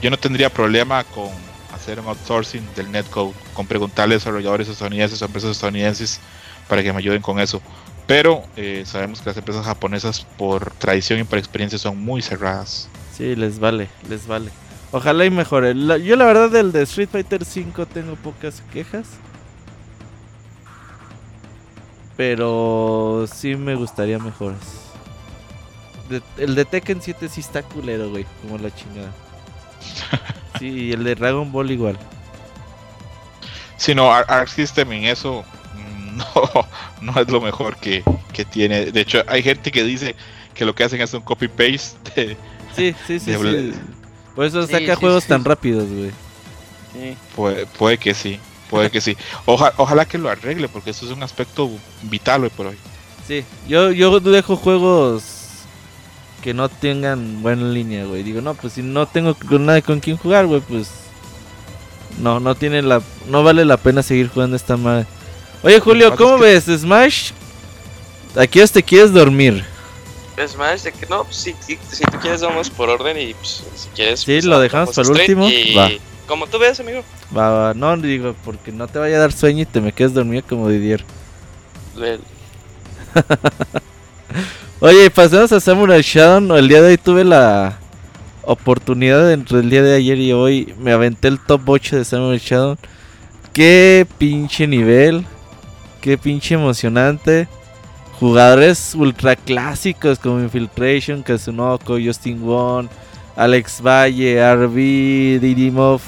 yo 0.00 0.10
no 0.10 0.16
tendría 0.16 0.48
problema 0.48 1.04
con 1.04 1.28
hacer 1.74 2.00
un 2.00 2.06
outsourcing 2.06 2.66
del 2.74 2.90
netcode, 2.90 3.34
con 3.52 3.66
preguntarle 3.66 4.14
a 4.14 4.18
desarrolladores 4.18 4.68
estadounidenses 4.68 5.20
o 5.20 5.26
empresas 5.26 5.50
estadounidenses 5.50 6.18
para 6.66 6.82
que 6.82 6.92
me 6.92 6.98
ayuden 6.98 7.20
con 7.20 7.38
eso. 7.38 7.60
Pero 8.06 8.42
eh, 8.56 8.84
sabemos 8.86 9.20
que 9.20 9.30
las 9.30 9.36
empresas 9.36 9.66
japonesas 9.66 10.26
por 10.38 10.70
tradición 10.72 11.20
y 11.20 11.24
por 11.24 11.38
experiencia 11.38 11.78
son 11.78 11.98
muy 12.02 12.22
cerradas. 12.22 12.88
Sí, 13.14 13.36
les 13.36 13.58
vale, 13.58 13.88
les 14.08 14.26
vale. 14.26 14.50
Ojalá 14.96 15.26
y 15.26 15.30
mejore. 15.30 15.74
yo 16.02 16.16
la 16.16 16.24
verdad 16.24 16.48
del 16.48 16.72
de 16.72 16.80
Street 16.84 17.10
Fighter 17.12 17.44
5 17.44 17.84
tengo 17.84 18.16
pocas 18.16 18.62
quejas. 18.72 19.06
Pero 22.16 23.26
sí 23.30 23.56
me 23.56 23.74
gustaría 23.74 24.18
mejores. 24.18 24.56
el 26.38 26.54
de 26.54 26.64
Tekken 26.64 27.02
7 27.02 27.28
sí 27.28 27.42
está 27.42 27.62
culero, 27.62 28.08
güey. 28.08 28.24
Como 28.40 28.56
la 28.56 28.74
chingada. 28.74 29.12
Sí, 30.58 30.68
y 30.68 30.92
el 30.92 31.04
de 31.04 31.14
Dragon 31.14 31.52
Ball 31.52 31.70
igual. 31.70 31.98
Si 33.76 33.94
no, 33.94 34.10
Arc 34.10 34.48
System 34.48 34.90
en 34.92 35.04
eso 35.04 35.44
mm, 35.74 36.16
no, 37.02 37.12
no 37.12 37.20
es 37.20 37.30
lo 37.30 37.42
mejor 37.42 37.76
que, 37.76 38.02
que, 38.32 38.46
tiene. 38.46 38.86
De 38.86 39.02
hecho, 39.02 39.22
hay 39.26 39.42
gente 39.42 39.70
que 39.70 39.84
dice 39.84 40.16
que 40.54 40.64
lo 40.64 40.74
que 40.74 40.84
hacen 40.84 41.02
es 41.02 41.12
un 41.12 41.20
copy-paste 41.20 41.98
de... 42.14 42.36
Sí, 42.74 42.94
sí, 43.06 43.20
sí. 43.20 43.34
sí. 43.34 43.72
Por 44.36 44.44
eso 44.44 44.66
saca 44.66 44.94
juegos 44.96 45.24
tan 45.24 45.44
rápidos, 45.44 45.88
güey. 45.88 46.10
Puede, 47.76 47.98
que 47.98 48.14
sí, 48.14 48.38
puede 48.70 48.90
que 48.90 49.00
sí. 49.00 49.16
ojalá 49.46 50.04
que 50.04 50.18
lo 50.18 50.28
arregle, 50.28 50.68
porque 50.68 50.90
eso 50.90 51.06
es 51.06 51.12
un 51.12 51.22
aspecto 51.22 51.70
vital 52.02 52.44
hoy 52.44 52.50
por 52.50 52.66
hoy. 52.66 52.76
Sí, 53.26 53.44
yo, 53.66 53.90
yo 53.90 54.20
dejo 54.20 54.56
juegos 54.56 55.24
que 56.42 56.54
no 56.54 56.68
tengan 56.68 57.42
buena 57.42 57.68
línea, 57.68 58.04
güey. 58.04 58.22
Digo, 58.22 58.40
no, 58.40 58.54
pues 58.54 58.74
si 58.74 58.82
no 58.82 59.06
tengo 59.06 59.36
nadie 59.58 59.82
con 59.82 60.00
quien 60.00 60.16
jugar, 60.16 60.46
güey, 60.46 60.60
pues 60.60 60.90
no, 62.20 62.38
no 62.38 62.54
tiene 62.54 62.82
la, 62.82 63.02
no 63.28 63.42
vale 63.42 63.64
la 63.64 63.78
pena 63.78 64.02
seguir 64.02 64.28
jugando 64.28 64.54
esta 64.54 64.76
madre. 64.76 65.06
Oye, 65.62 65.80
Julio, 65.80 66.14
¿cómo 66.14 66.38
ves? 66.38 66.64
Smash, 66.64 67.32
aquí 68.36 68.60
te 68.66 68.82
quieres 68.82 69.12
dormir. 69.12 69.64
Smash, 70.44 70.82
de 70.82 70.92
que 70.92 71.06
no, 71.06 71.24
pues, 71.24 71.36
si, 71.36 71.54
si, 71.60 72.04
tú 72.04 72.18
quieres 72.20 72.42
vamos 72.42 72.68
por 72.70 72.90
orden 72.90 73.18
y 73.18 73.34
pues, 73.34 73.64
si 73.74 73.88
quieres. 73.90 74.20
Sí, 74.20 74.26
pues, 74.26 74.44
lo 74.44 74.60
dejamos 74.60 74.94
para 74.94 75.08
el 75.08 75.14
último. 75.14 75.48
Va. 75.76 75.90
Como 76.26 76.46
tú 76.46 76.58
ves, 76.58 76.78
amigo. 76.80 77.02
Va, 77.36 77.50
va, 77.50 77.74
no 77.74 77.96
digo, 77.96 78.34
porque 78.44 78.72
no 78.72 78.88
te 78.88 78.98
vaya 78.98 79.16
a 79.16 79.20
dar 79.20 79.32
sueño 79.32 79.62
y 79.62 79.66
te 79.66 79.80
me 79.80 79.92
quedes 79.92 80.12
dormido 80.12 80.42
como 80.46 80.68
Didier. 80.68 81.04
Oye, 84.80 85.10
pasemos 85.10 85.50
a 85.52 85.60
Samurai 85.60 86.02
Shadow. 86.02 86.56
El 86.56 86.68
día 86.68 86.82
de 86.82 86.90
hoy 86.90 86.98
tuve 86.98 87.24
la 87.24 87.78
oportunidad 88.42 89.32
entre 89.32 89.60
el 89.60 89.70
día 89.70 89.82
de 89.82 89.96
ayer 89.96 90.18
y 90.18 90.32
hoy. 90.32 90.74
Me 90.78 90.92
aventé 90.92 91.28
el 91.28 91.38
top 91.38 91.62
8 91.66 91.96
de 91.96 92.04
Samurai 92.04 92.38
Shadow. 92.38 92.76
Qué 93.52 94.06
pinche 94.18 94.66
nivel. 94.66 95.24
Qué 96.02 96.18
pinche 96.18 96.54
emocionante. 96.54 97.48
Jugadores 98.18 98.94
ultra 98.94 99.36
clásicos 99.36 100.18
como 100.18 100.40
Infiltration, 100.40 101.22
Kazunoko, 101.22 101.98
Justin 102.02 102.40
Wong, 102.40 102.88
Alex 103.36 103.82
Valle, 103.82 104.40
RB, 104.54 105.38
Didimov. 105.40 106.00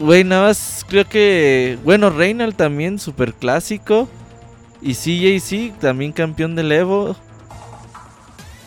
Güey, 0.00 0.24
nada 0.24 0.48
más 0.48 0.84
creo 0.88 1.08
que. 1.08 1.78
Bueno, 1.84 2.10
Reynald 2.10 2.56
también, 2.56 2.98
super 2.98 3.32
clásico. 3.32 4.08
Y 4.80 4.94
CJC, 4.94 5.78
también 5.80 6.12
campeón 6.12 6.54
del 6.54 6.70
Evo. 6.70 7.16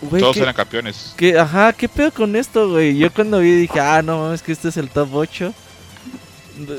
Todos 0.09 0.37
eran 0.37 0.53
campeones. 0.53 1.13
Que, 1.15 1.37
ajá, 1.37 1.73
¿qué 1.73 1.87
pedo 1.87 2.11
con 2.11 2.35
esto, 2.35 2.69
güey? 2.69 2.97
Yo 2.97 3.11
cuando 3.13 3.39
vi 3.39 3.51
dije, 3.51 3.79
ah, 3.79 4.01
no 4.01 4.19
mames, 4.19 4.41
que 4.41 4.51
este 4.51 4.69
es 4.69 4.77
el 4.77 4.89
top 4.89 5.09
8. 5.13 5.53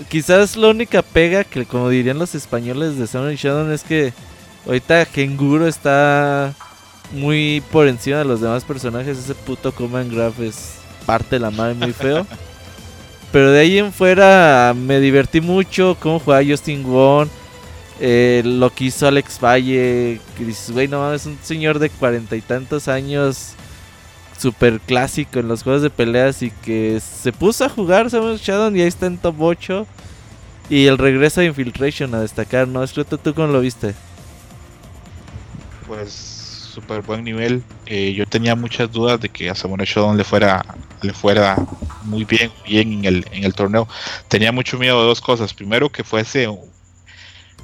Quizás 0.08 0.56
la 0.56 0.68
única 0.68 1.02
pega 1.02 1.44
que, 1.44 1.64
como 1.64 1.88
dirían 1.88 2.18
los 2.18 2.34
españoles 2.34 2.98
de 2.98 3.06
Sun 3.06 3.32
Shadow, 3.34 3.70
es 3.70 3.84
que 3.84 4.12
ahorita 4.66 5.06
Kenguru 5.06 5.66
está 5.66 6.54
muy 7.12 7.62
por 7.70 7.86
encima 7.88 8.18
de 8.18 8.24
los 8.24 8.40
demás 8.40 8.64
personajes. 8.64 9.18
Ese 9.18 9.34
puto 9.34 9.72
Command 9.72 10.12
Graph 10.12 10.40
es 10.40 10.76
parte 11.06 11.36
de 11.36 11.40
la 11.40 11.50
madre 11.50 11.74
muy 11.74 11.92
feo. 11.92 12.26
Pero 13.32 13.50
de 13.50 13.60
ahí 13.60 13.78
en 13.78 13.92
fuera 13.92 14.74
me 14.76 15.00
divertí 15.00 15.40
mucho. 15.40 15.96
Cómo 16.00 16.18
jugaba 16.18 16.44
Justin 16.44 16.84
Wong. 16.84 17.28
Eh, 18.00 18.42
lo 18.44 18.70
que 18.70 18.84
hizo 18.84 19.06
Alex 19.06 19.38
Valle. 19.42 20.20
Que 20.36 20.44
dices, 20.44 20.70
güey, 20.70 20.88
no 20.88 21.12
es 21.12 21.26
un 21.26 21.38
señor 21.42 21.78
de 21.78 21.90
cuarenta 21.90 22.36
y 22.36 22.40
tantos 22.42 22.88
años. 22.88 23.54
Super 24.38 24.80
clásico 24.80 25.38
en 25.38 25.48
los 25.48 25.62
juegos 25.62 25.82
de 25.82 25.90
peleas. 25.90 26.42
Y 26.42 26.50
que 26.50 27.00
se 27.00 27.32
puso 27.32 27.64
a 27.64 27.68
jugar 27.70 28.10
Samuel 28.10 28.38
Shadow. 28.38 28.74
Y 28.74 28.82
ahí 28.82 28.88
está 28.88 29.06
en 29.06 29.16
top 29.16 29.40
8. 29.40 29.86
Y 30.68 30.86
el 30.86 30.98
regreso 30.98 31.40
de 31.40 31.46
Infiltration 31.46 32.14
a 32.14 32.20
destacar, 32.20 32.68
¿no? 32.68 32.86
¿tú 32.86 33.34
cómo 33.34 33.48
lo 33.48 33.60
viste? 33.60 33.94
Pues 35.86 36.52
súper 36.72 37.02
buen 37.02 37.24
nivel. 37.24 37.62
Eh, 37.86 38.14
yo 38.14 38.26
tenía 38.26 38.54
muchas 38.54 38.90
dudas 38.90 39.20
de 39.20 39.28
que 39.28 39.50
a 39.50 39.54
Samurai 39.54 39.86
Shodown 39.86 40.16
le 40.16 40.24
fuera, 40.24 40.64
le 41.02 41.12
fuera 41.12 41.56
muy 42.04 42.24
bien, 42.24 42.50
bien 42.66 42.92
en 42.92 43.04
el, 43.04 43.26
en 43.30 43.44
el 43.44 43.54
torneo. 43.54 43.86
Tenía 44.28 44.52
mucho 44.52 44.78
miedo 44.78 45.00
de 45.00 45.06
dos 45.06 45.20
cosas. 45.20 45.52
Primero, 45.54 45.90
que 45.90 46.04
fuese 46.04 46.48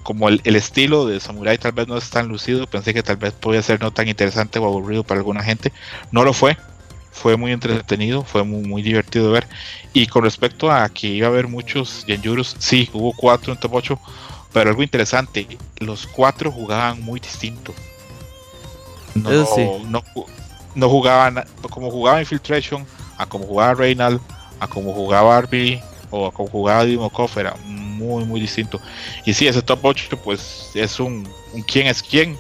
como 0.03 0.28
el, 0.28 0.40
estilo 0.45 1.07
de 1.07 1.20
Samurai 1.20 1.59
tal 1.59 1.73
vez 1.73 1.89
no 1.89 1.97
es 1.97 2.11
tan 2.11 2.28
lucido. 2.28 2.66
Pensé 2.66 2.95
que 2.95 3.03
tal 3.03 3.16
vez 3.16 3.32
podía 3.32 3.62
ser 3.62 3.81
no 3.81 3.90
tan 3.93 4.09
interesante 4.09 4.59
o 4.59 4.66
aburrido 4.66 5.05
para 5.05 5.20
alguna 5.20 5.43
gente. 5.43 5.73
No 6.12 6.24
lo 6.24 6.32
fue. 6.32 6.57
Fue 7.11 7.36
muy 7.36 7.51
entretenido, 7.53 8.23
fue 8.23 8.45
muy, 8.45 8.62
muy 8.62 8.82
divertido 8.82 9.27
de 9.27 9.32
ver. 9.32 9.49
Y 9.93 10.07
con 10.07 10.23
respecto 10.23 10.70
a 10.70 10.89
que 10.89 11.09
iba 11.09 11.27
a 11.27 11.31
haber 11.31 11.49
muchos 11.49 12.05
Genjurus, 12.07 12.55
sí, 12.59 12.89
hubo 12.93 13.12
cuatro 13.12 13.53
en 13.53 13.59
top 13.59 13.74
8. 13.74 14.01
Pero 14.53 14.70
algo 14.70 14.82
interesante, 14.82 15.59
los 15.78 16.07
cuatro 16.07 16.51
jugaban 16.53 17.03
muy 17.03 17.20
distinto 17.20 17.74
no, 19.23 19.81
no, 19.89 20.03
no 20.74 20.89
jugaban 20.89 21.45
como 21.70 21.90
jugaba 21.90 22.20
Infiltration, 22.20 22.86
a 23.16 23.27
como 23.27 23.45
jugaba 23.47 23.74
Reynald, 23.74 24.20
a 24.61 24.66
como 24.66 24.93
jugaba 24.93 25.36
Arby 25.36 25.81
o 26.11 26.27
a 26.27 26.32
como 26.32 26.49
jugaba 26.49 26.85
Dimokov 26.85 27.31
era 27.39 27.55
muy 27.65 28.24
muy 28.24 28.40
distinto. 28.40 28.81
Y 29.24 29.35
si 29.35 29.47
ese 29.47 29.62
top 29.62 29.81
8 29.82 30.19
pues 30.23 30.70
es 30.74 31.01
un, 31.01 31.28
un 31.53 31.62
quién 31.62 31.86
es 31.86 32.03
quién. 32.03 32.36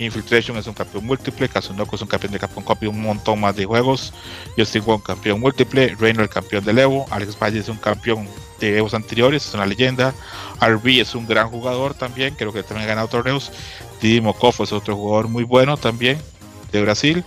Infiltration 0.00 0.56
es 0.56 0.66
un 0.66 0.74
campeón 0.74 1.04
múltiple, 1.04 1.48
Kazunoko 1.48 1.94
es 1.94 2.02
un 2.02 2.08
campeón 2.08 2.32
de 2.32 2.38
Capcom 2.38 2.64
Cup 2.64 2.78
y 2.80 2.86
un 2.86 3.00
montón 3.02 3.40
más 3.40 3.54
de 3.54 3.66
juegos. 3.66 4.12
Justin 4.56 4.82
Wong 4.84 5.02
campeón 5.02 5.40
múltiple, 5.40 5.94
Reynolds 5.98 6.32
campeón 6.32 6.64
del 6.64 6.78
Evo, 6.78 7.06
Alex 7.10 7.38
Valle 7.38 7.60
es 7.60 7.68
un 7.68 7.76
campeón 7.76 8.26
de 8.60 8.78
Evos 8.78 8.94
anteriores, 8.94 9.46
es 9.46 9.54
una 9.54 9.66
leyenda. 9.66 10.14
RB 10.60 11.00
es 11.00 11.14
un 11.14 11.26
gran 11.26 11.48
jugador 11.48 11.94
también, 11.94 12.34
creo 12.34 12.52
que 12.52 12.62
también 12.62 12.84
ha 12.84 12.88
ganado 12.88 13.08
torneos. 13.08 13.52
Didi 14.00 14.20
Mokofo 14.20 14.64
es 14.64 14.72
otro 14.72 14.96
jugador 14.96 15.28
muy 15.28 15.44
bueno 15.44 15.76
también 15.76 16.18
de 16.72 16.82
Brasil. 16.82 17.24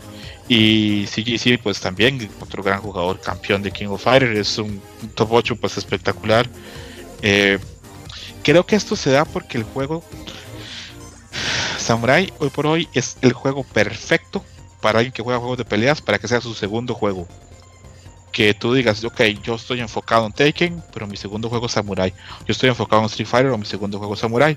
Y 0.50 1.06
CGC 1.08 1.62
pues 1.62 1.80
también 1.80 2.30
otro 2.42 2.64
gran 2.64 2.82
jugador, 2.82 3.20
campeón 3.22 3.62
de 3.62 3.72
King 3.72 3.88
of 3.88 4.04
Fighters, 4.04 4.38
es 4.38 4.58
un, 4.58 4.82
top 5.16 5.32
8 5.32 5.56
pues 5.56 5.78
espectacular. 5.78 6.48
Eh, 7.22 7.60
creo 8.44 8.66
que 8.66 8.76
esto 8.76 8.96
se 8.96 9.12
da 9.12 9.26
porque 9.26 9.58
el 9.58 9.64
juego 9.64 10.04
Samurai 11.84 12.34
hoy 12.40 12.50
por 12.50 12.66
hoy 12.66 12.88
es 12.94 13.18
el 13.22 13.34
juego 13.34 13.64
perfecto 13.64 14.44
para 14.82 15.00
alguien 15.00 15.14
que 15.14 15.22
juega 15.22 15.40
juegos 15.40 15.58
de 15.58 15.66
peleas 15.66 16.02
para 16.02 16.18
que 16.18 16.28
sea 16.28 16.42
su 16.42 16.54
segundo 16.54 16.94
juego. 16.94 17.28
Que 18.32 18.54
tú 18.54 18.74
digas, 18.74 19.04
ok, 19.04 19.22
yo 19.44 19.56
estoy 19.56 19.82
enfocado 19.82 20.26
en 20.26 20.34
Taken, 20.34 20.84
pero 20.94 21.06
mi 21.06 21.18
segundo 21.18 21.50
juego 21.50 21.68
es 21.68 21.74
Samurai. 21.74 22.12
Yo 22.46 22.52
estoy 22.52 22.70
enfocado 22.70 23.02
en 23.04 23.06
Street 23.06 23.28
Fighter, 23.28 23.52
o 23.52 23.58
mi 23.58 23.66
segundo 23.66 24.00
juego 24.00 24.16
es 24.16 24.20
Samurai 24.22 24.56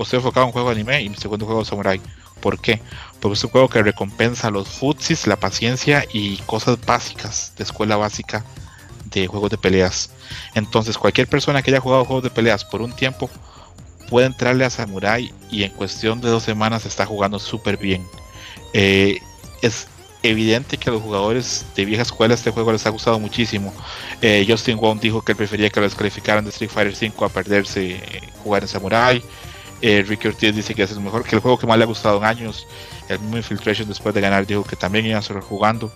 o 0.00 0.02
estoy 0.02 0.16
enfocado 0.16 0.46
en 0.46 0.52
juego 0.52 0.70
de 0.70 0.76
anime 0.76 1.02
y 1.02 1.10
mi 1.10 1.16
segundo 1.16 1.44
juego 1.44 1.60
es 1.60 1.68
Samurai. 1.68 2.00
¿Por 2.40 2.58
qué? 2.58 2.80
Porque 3.20 3.34
es 3.34 3.44
un 3.44 3.50
juego 3.50 3.68
que 3.68 3.82
recompensa 3.82 4.50
los 4.50 4.66
futsis, 4.66 5.26
la 5.26 5.36
paciencia 5.36 6.06
y 6.10 6.38
cosas 6.46 6.78
básicas 6.86 7.52
de 7.58 7.64
escuela 7.64 7.98
básica 7.98 8.42
de 9.04 9.26
juegos 9.26 9.50
de 9.50 9.58
peleas. 9.58 10.10
Entonces, 10.54 10.96
cualquier 10.96 11.28
persona 11.28 11.60
que 11.60 11.70
haya 11.70 11.80
jugado 11.80 12.06
juegos 12.06 12.24
de 12.24 12.30
peleas 12.30 12.64
por 12.64 12.80
un 12.80 12.96
tiempo 12.96 13.28
puede 14.10 14.26
entrarle 14.26 14.64
a 14.64 14.70
Samurai 14.70 15.32
y 15.50 15.62
en 15.62 15.70
cuestión 15.70 16.20
de 16.20 16.28
dos 16.28 16.42
semanas 16.42 16.84
está 16.84 17.06
jugando 17.06 17.38
súper 17.38 17.76
bien. 17.78 18.04
Eh, 18.74 19.20
es 19.62 19.86
evidente 20.22 20.76
que 20.76 20.90
a 20.90 20.92
los 20.92 21.00
jugadores 21.00 21.64
de 21.76 21.84
vieja 21.86 22.02
escuela 22.02 22.34
este 22.34 22.50
juego 22.50 22.72
les 22.72 22.84
ha 22.86 22.90
gustado 22.90 23.18
muchísimo. 23.18 23.72
Eh, 24.20 24.44
Justin 24.46 24.76
Wong 24.78 25.00
dijo 25.00 25.22
que 25.22 25.32
él 25.32 25.36
prefería 25.36 25.70
que 25.70 25.80
lo 25.80 25.86
descalificaran 25.86 26.44
de 26.44 26.50
Street 26.50 26.70
Fighter 26.70 26.94
5 26.94 27.24
a 27.24 27.28
perderse 27.28 27.92
eh, 27.92 28.00
jugar 28.42 28.62
en 28.62 28.68
Samurai. 28.68 29.22
Ricky 29.82 30.28
Ortiz 30.28 30.54
dice 30.54 30.74
que 30.74 30.82
es 30.82 30.90
el 30.90 31.00
mejor, 31.00 31.24
que 31.24 31.34
el 31.36 31.40
juego 31.40 31.58
que 31.58 31.66
más 31.66 31.78
le 31.78 31.84
ha 31.84 31.86
gustado 31.86 32.18
en 32.18 32.24
años. 32.24 32.66
El 33.08 33.18
mismo 33.20 33.38
Infiltration 33.38 33.88
después 33.88 34.14
de 34.14 34.20
ganar 34.20 34.46
dijo 34.46 34.62
que 34.62 34.76
también 34.76 35.06
iba 35.06 35.18
a 35.18 35.22
seguir 35.22 35.42
jugando. 35.42 35.90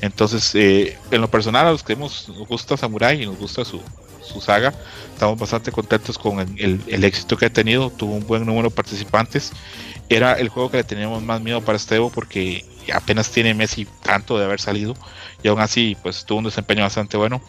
Entonces, 0.00 0.54
en 0.54 1.20
lo 1.20 1.28
personal, 1.28 1.66
a 1.66 1.70
los 1.72 1.82
que 1.82 1.96
nos 1.96 2.30
gusta 2.48 2.78
Samurai 2.78 3.22
y 3.22 3.26
nos 3.26 3.36
gusta 3.36 3.62
su, 3.66 3.82
saga, 4.40 4.72
estamos 5.12 5.38
bastante 5.38 5.72
contentos 5.72 6.18
con 6.18 6.40
el, 6.40 7.04
éxito 7.04 7.36
que 7.36 7.46
ha 7.46 7.52
tenido. 7.52 7.90
Tuvo 7.90 8.14
un 8.14 8.26
buen 8.26 8.44
número 8.44 8.68
de 8.68 8.74
participantes. 8.74 9.52
Era 10.08 10.34
el 10.34 10.48
juego 10.48 10.70
que 10.70 10.78
le 10.78 10.84
teníamos 10.84 11.22
más 11.22 11.40
miedo 11.40 11.60
para 11.62 11.76
este 11.76 11.96
Evo 11.96 12.10
porque 12.10 12.64
apenas 12.92 13.30
tiene 13.30 13.54
Messi 13.54 13.86
tanto 14.02 14.38
de 14.38 14.44
haber 14.44 14.60
salido 14.60 14.94
y 15.42 15.48
aún 15.48 15.60
así 15.60 15.96
pues 16.02 16.24
tuvo 16.24 16.38
un 16.38 16.44
desempeño 16.44 16.82
bastante 16.82 17.16
bueno. 17.16 17.40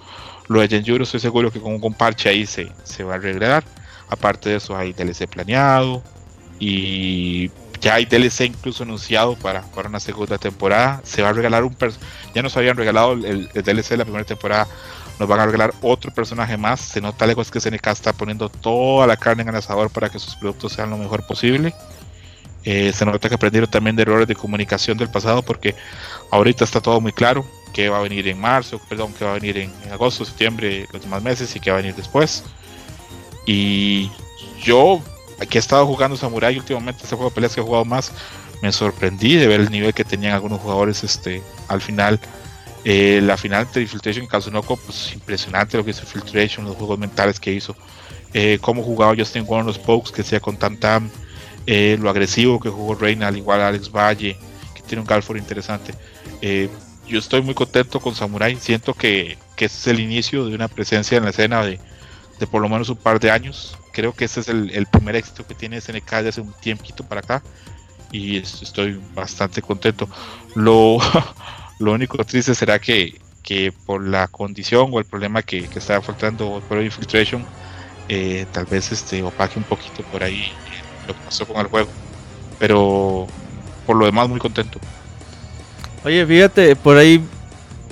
Lo 0.48 0.62
de 0.62 0.68
Genjuro 0.68 1.04
estoy 1.04 1.20
seguro 1.20 1.52
que 1.52 1.60
con 1.60 1.80
un 1.82 1.94
parche 1.94 2.30
ahí 2.30 2.46
se, 2.46 2.72
se 2.84 3.04
va 3.04 3.14
a 3.14 3.16
arreglar. 3.18 3.64
Aparte 4.10 4.50
de 4.50 4.56
eso 4.56 4.76
hay 4.76 4.94
DLC 4.94 5.28
planeado 5.28 6.02
y 6.60 7.52
ya 7.82 7.96
hay 7.96 8.06
DLC 8.06 8.42
incluso 8.42 8.84
anunciado 8.84 9.36
para, 9.36 9.62
para 9.62 9.90
una 9.90 10.00
segunda 10.00 10.38
temporada. 10.38 11.02
Se 11.04 11.22
va 11.22 11.30
a 11.30 11.34
regalar 11.34 11.64
un 11.64 11.76
ya 12.34 12.42
nos 12.42 12.56
habían 12.58 12.78
regalado 12.78 13.14
el, 13.14 13.50
DLC 13.54 13.90
de 13.90 13.98
la 13.98 14.06
primera 14.06 14.26
temporada. 14.26 14.68
Nos 15.20 15.28
van 15.28 15.40
a 15.40 15.46
regalar 15.46 15.74
otro 15.82 16.14
personaje 16.14 16.58
más. 16.58 16.80
Se 16.80 17.02
nota 17.02 17.26
lejos 17.26 17.50
que 17.50 17.60
SNK 17.60 17.88
está 17.88 18.14
poniendo 18.14 18.50
toda 18.50 19.08
la 19.08 19.18
carne 19.18 19.44
en 19.44 19.50
el 19.50 19.56
asador 19.56 19.90
para 19.90 20.10
que 20.10 20.20
sus 20.20 20.36
productos 20.36 20.74
sean 20.74 20.90
lo 20.90 20.98
mejor 20.98 21.26
posible. 21.26 21.74
Eh, 22.64 22.92
se 22.94 23.06
nota 23.06 23.30
que 23.30 23.36
aprendieron 23.36 23.70
también 23.70 23.96
de 23.96 24.02
errores 24.02 24.28
de 24.28 24.36
comunicación 24.36 24.98
del 24.98 25.10
pasado 25.10 25.42
porque 25.42 25.74
ahorita 26.32 26.66
está 26.66 26.82
todo 26.82 27.00
muy 27.00 27.14
claro 27.14 27.46
que 27.74 27.88
va 27.88 28.00
a 28.00 28.02
venir 28.02 28.28
en 28.28 28.40
marzo, 28.40 28.82
perdón, 28.90 29.14
que 29.14 29.24
va 29.24 29.32
a 29.32 29.34
venir 29.36 29.58
en, 29.58 29.72
agosto, 29.92 30.26
septiembre, 30.26 30.88
los 30.92 31.02
demás 31.02 31.24
meses 31.24 31.56
y 31.56 31.60
que 31.60 31.72
va 31.72 31.78
a 31.78 31.82
venir 31.82 31.96
después. 31.96 32.44
Y 33.46 34.12
yo, 34.62 35.02
aquí 35.40 35.58
he 35.58 35.60
estado 35.60 35.86
jugando 35.86 36.18
Samurai 36.18 36.58
últimamente, 36.58 37.04
este 37.04 37.16
juego 37.16 37.30
de 37.30 37.36
peleas 37.36 37.56
que 37.56 37.62
he 37.62 37.64
jugado 37.64 37.86
más, 37.86 38.12
me 38.62 38.72
sorprendí 38.72 39.36
de 39.36 39.48
ver 39.48 39.62
el 39.62 39.72
nivel 39.72 39.94
que 39.94 40.04
tenían 40.04 40.34
algunos 40.34 40.60
jugadores 40.60 41.04
este, 41.04 41.42
al 41.68 41.82
final. 41.82 42.20
Eh, 42.90 43.20
la 43.22 43.36
final 43.36 43.68
de 43.74 43.82
Infiltration 43.82 44.26
Kazunoko, 44.28 44.78
pues 44.78 45.12
impresionante 45.14 45.76
lo 45.76 45.84
que 45.84 45.92
hizo 45.92 46.04
Infiltration, 46.04 46.64
los 46.64 46.78
juegos 46.78 46.98
mentales 46.98 47.38
que 47.38 47.52
hizo. 47.52 47.76
Eh, 48.34 48.60
cómo 48.62 48.82
jugaba 48.82 49.14
Justin 49.14 49.46
Wong 49.46 49.66
los 49.66 49.78
pokes 49.78 50.14
que 50.14 50.22
hacía 50.22 50.40
con 50.40 50.56
Tantam. 50.56 51.10
eh, 51.66 51.98
lo 52.00 52.10
agresivo 52.10 52.62
que 52.62 52.70
jugó 52.70 52.96
Reina, 52.96 53.28
al 53.28 53.36
igual 53.36 53.60
Alex 53.60 53.92
Valle, 53.92 54.38
que 54.74 54.82
tiene 54.84 55.02
un 55.02 55.08
Galford 55.08 55.36
interesante. 55.36 55.94
Yo 57.06 57.20
estoy 57.20 57.42
muy 57.42 57.54
contento 57.54 58.00
con 58.00 58.16
Samurai, 58.16 58.56
siento 58.56 58.94
que, 58.94 59.38
que 59.58 59.66
es 59.66 59.88
el 59.88 60.00
inicio 60.00 60.46
de 60.46 60.56
una 60.56 60.70
presencia 60.70 61.18
en 61.18 61.26
la 61.26 61.32
escena 61.32 61.66
de, 61.66 61.82
de 62.40 62.48
por 62.48 62.62
lo 62.62 62.70
menos 62.70 62.88
un 62.88 62.96
par 62.96 63.20
de 63.20 63.32
años. 63.32 63.78
Creo 63.92 64.14
que 64.14 64.24
ese 64.24 64.40
es 64.40 64.48
el, 64.48 64.72
el 64.72 64.86
primer 64.86 65.18
éxito 65.18 65.46
que 65.46 65.56
tiene 65.56 65.82
SNK 65.82 66.10
desde 66.10 66.30
hace 66.30 66.42
un 66.42 66.54
tiempito 66.62 67.04
para 67.04 67.20
acá 67.20 67.44
y 68.14 68.38
estoy 68.38 69.02
bastante 69.14 69.62
contento. 69.62 70.08
Lo, 70.56 71.00
lo 71.80 71.94
único 71.94 72.24
triste 72.24 72.56
será 72.56 72.80
que, 72.80 73.20
que 73.44 73.74
por 73.86 74.06
la 74.06 74.28
condición 74.28 74.90
o 74.92 75.00
el 75.00 75.06
problema 75.06 75.42
que, 75.42 75.68
que 75.68 75.80
está 75.80 75.98
afrontando 75.98 76.62
Pro 76.68 76.82
Infiltration, 76.82 77.46
eh, 78.10 78.46
tal 78.52 78.66
vez 78.66 78.92
este 78.92 79.22
opaque 79.22 79.60
un 79.60 79.66
poquito 79.66 80.04
por 80.12 80.24
ahí 80.24 80.52
lo 81.08 81.14
que 81.14 81.20
pasó 81.26 81.46
con 81.46 81.58
el 81.58 81.68
juego. 81.68 81.90
Pero 82.60 83.28
por 83.86 83.96
lo 83.96 84.06
demás, 84.06 84.28
muy 84.28 84.40
contento. 84.40 84.80
Oye, 86.04 86.26
fíjate, 86.26 86.76
por 86.76 86.98
ahí 86.98 87.24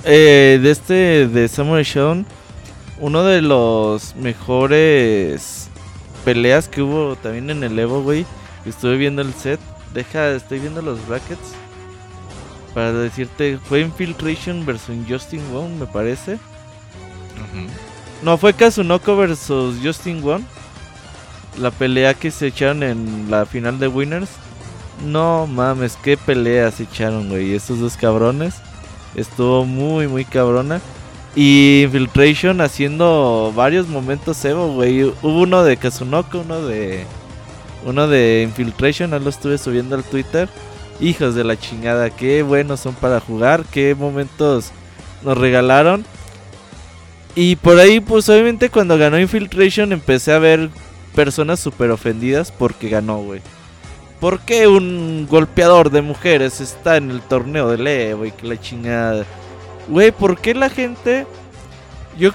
eh, 0.04 0.58
de 0.62 0.70
este 0.70 1.26
de 1.26 1.48
Samurai 1.48 1.84
uno 2.98 3.24
de 3.24 3.42
los 3.42 4.14
mejores 4.16 5.68
peleas 6.24 6.68
que 6.68 6.82
hubo 6.82 7.16
también 7.16 7.50
en 7.50 7.62
el 7.62 7.78
Evo, 7.78 8.02
güey. 8.02 8.24
Estuve 8.64 8.96
viendo 8.96 9.22
el 9.22 9.32
set. 9.34 9.60
Deja, 9.92 10.30
estoy 10.30 10.58
viendo 10.60 10.82
los 10.82 11.06
brackets. 11.06 11.54
Para 12.76 12.92
decirte, 12.92 13.56
fue 13.56 13.80
Infiltration 13.80 14.66
versus 14.66 14.94
Justin 15.08 15.40
Wong, 15.50 15.80
me 15.80 15.86
parece. 15.86 16.38
No, 18.20 18.36
fue 18.36 18.52
Kazunoko 18.52 19.16
versus 19.16 19.76
Justin 19.82 20.20
Wong. 20.20 20.42
La 21.58 21.70
pelea 21.70 22.12
que 22.12 22.30
se 22.30 22.48
echaron 22.48 22.82
en 22.82 23.30
la 23.30 23.46
final 23.46 23.78
de 23.78 23.88
Winners. 23.88 24.28
No 25.06 25.46
mames, 25.46 25.96
qué 26.04 26.18
pelea 26.18 26.70
se 26.70 26.82
echaron, 26.82 27.30
güey. 27.30 27.54
Estos 27.54 27.80
dos 27.80 27.96
cabrones. 27.96 28.56
Estuvo 29.14 29.64
muy, 29.64 30.06
muy 30.06 30.26
cabrona. 30.26 30.82
Y 31.34 31.84
Infiltration 31.84 32.60
haciendo 32.60 33.54
varios 33.56 33.88
momentos 33.88 34.44
Evo, 34.44 34.74
güey. 34.74 35.02
Hubo 35.02 35.40
uno 35.40 35.64
de 35.64 35.78
Kazunoko, 35.78 36.40
uno 36.40 36.60
de. 36.60 37.06
Uno 37.86 38.06
de 38.06 38.42
Infiltration, 38.46 39.14
ahí 39.14 39.20
lo 39.20 39.30
estuve 39.30 39.56
subiendo 39.56 39.96
al 39.96 40.04
Twitter. 40.04 40.46
Hijos 41.00 41.34
de 41.34 41.44
la 41.44 41.58
chingada, 41.58 42.10
qué 42.10 42.42
buenos 42.42 42.80
son 42.80 42.94
para 42.94 43.20
jugar, 43.20 43.64
qué 43.70 43.94
momentos 43.94 44.70
nos 45.22 45.36
regalaron. 45.36 46.04
Y 47.34 47.56
por 47.56 47.78
ahí, 47.78 48.00
pues 48.00 48.28
obviamente 48.28 48.70
cuando 48.70 48.96
ganó 48.96 49.20
Infiltration 49.20 49.92
empecé 49.92 50.32
a 50.32 50.38
ver 50.38 50.70
personas 51.14 51.60
súper 51.60 51.90
ofendidas 51.90 52.50
porque 52.50 52.88
ganó, 52.88 53.18
güey. 53.18 53.42
¿Por 54.20 54.40
qué 54.40 54.66
un 54.66 55.26
golpeador 55.28 55.90
de 55.90 56.00
mujeres 56.00 56.62
está 56.62 56.96
en 56.96 57.10
el 57.10 57.20
torneo 57.20 57.70
de 57.70 57.78
Leo, 57.78 58.18
güey? 58.18 58.30
Que 58.30 58.46
la 58.46 58.58
chingada. 58.58 59.26
Güey, 59.88 60.10
¿por 60.12 60.38
qué 60.38 60.54
la 60.54 60.70
gente... 60.70 61.26
Yo 62.18 62.30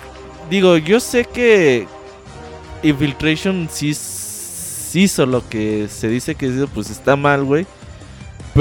digo, 0.51 0.77
yo 0.77 0.99
sé 0.99 1.25
que 1.25 1.88
Infiltration 2.83 3.67
sí, 3.71 3.95
sí 3.95 5.01
hizo 5.01 5.25
lo 5.25 5.47
que 5.49 5.88
se 5.89 6.07
dice 6.07 6.35
que 6.35 6.45
hizo, 6.45 6.67
pues 6.67 6.91
está 6.91 7.15
mal, 7.15 7.43
güey. 7.43 7.65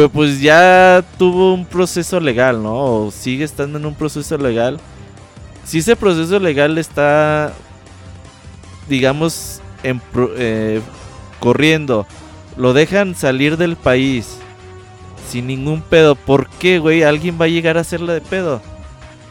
Pero 0.00 0.08
pues 0.08 0.40
ya 0.40 1.04
tuvo 1.18 1.52
un 1.52 1.66
proceso 1.66 2.20
legal, 2.20 2.62
¿no? 2.62 2.74
O 2.74 3.10
sigue 3.10 3.44
estando 3.44 3.78
en 3.78 3.84
un 3.84 3.94
proceso 3.94 4.38
legal. 4.38 4.80
Si 5.62 5.80
ese 5.80 5.94
proceso 5.94 6.38
legal 6.38 6.78
está, 6.78 7.52
digamos, 8.88 9.60
en 9.82 10.00
eh, 10.38 10.80
corriendo, 11.38 12.06
lo 12.56 12.72
dejan 12.72 13.14
salir 13.14 13.58
del 13.58 13.76
país 13.76 14.38
sin 15.28 15.48
ningún 15.48 15.82
pedo, 15.82 16.14
¿por 16.14 16.48
qué, 16.48 16.78
güey? 16.78 17.02
¿Alguien 17.02 17.36
va 17.38 17.44
a 17.44 17.48
llegar 17.48 17.76
a 17.76 17.82
hacerle 17.82 18.14
de 18.14 18.22
pedo? 18.22 18.62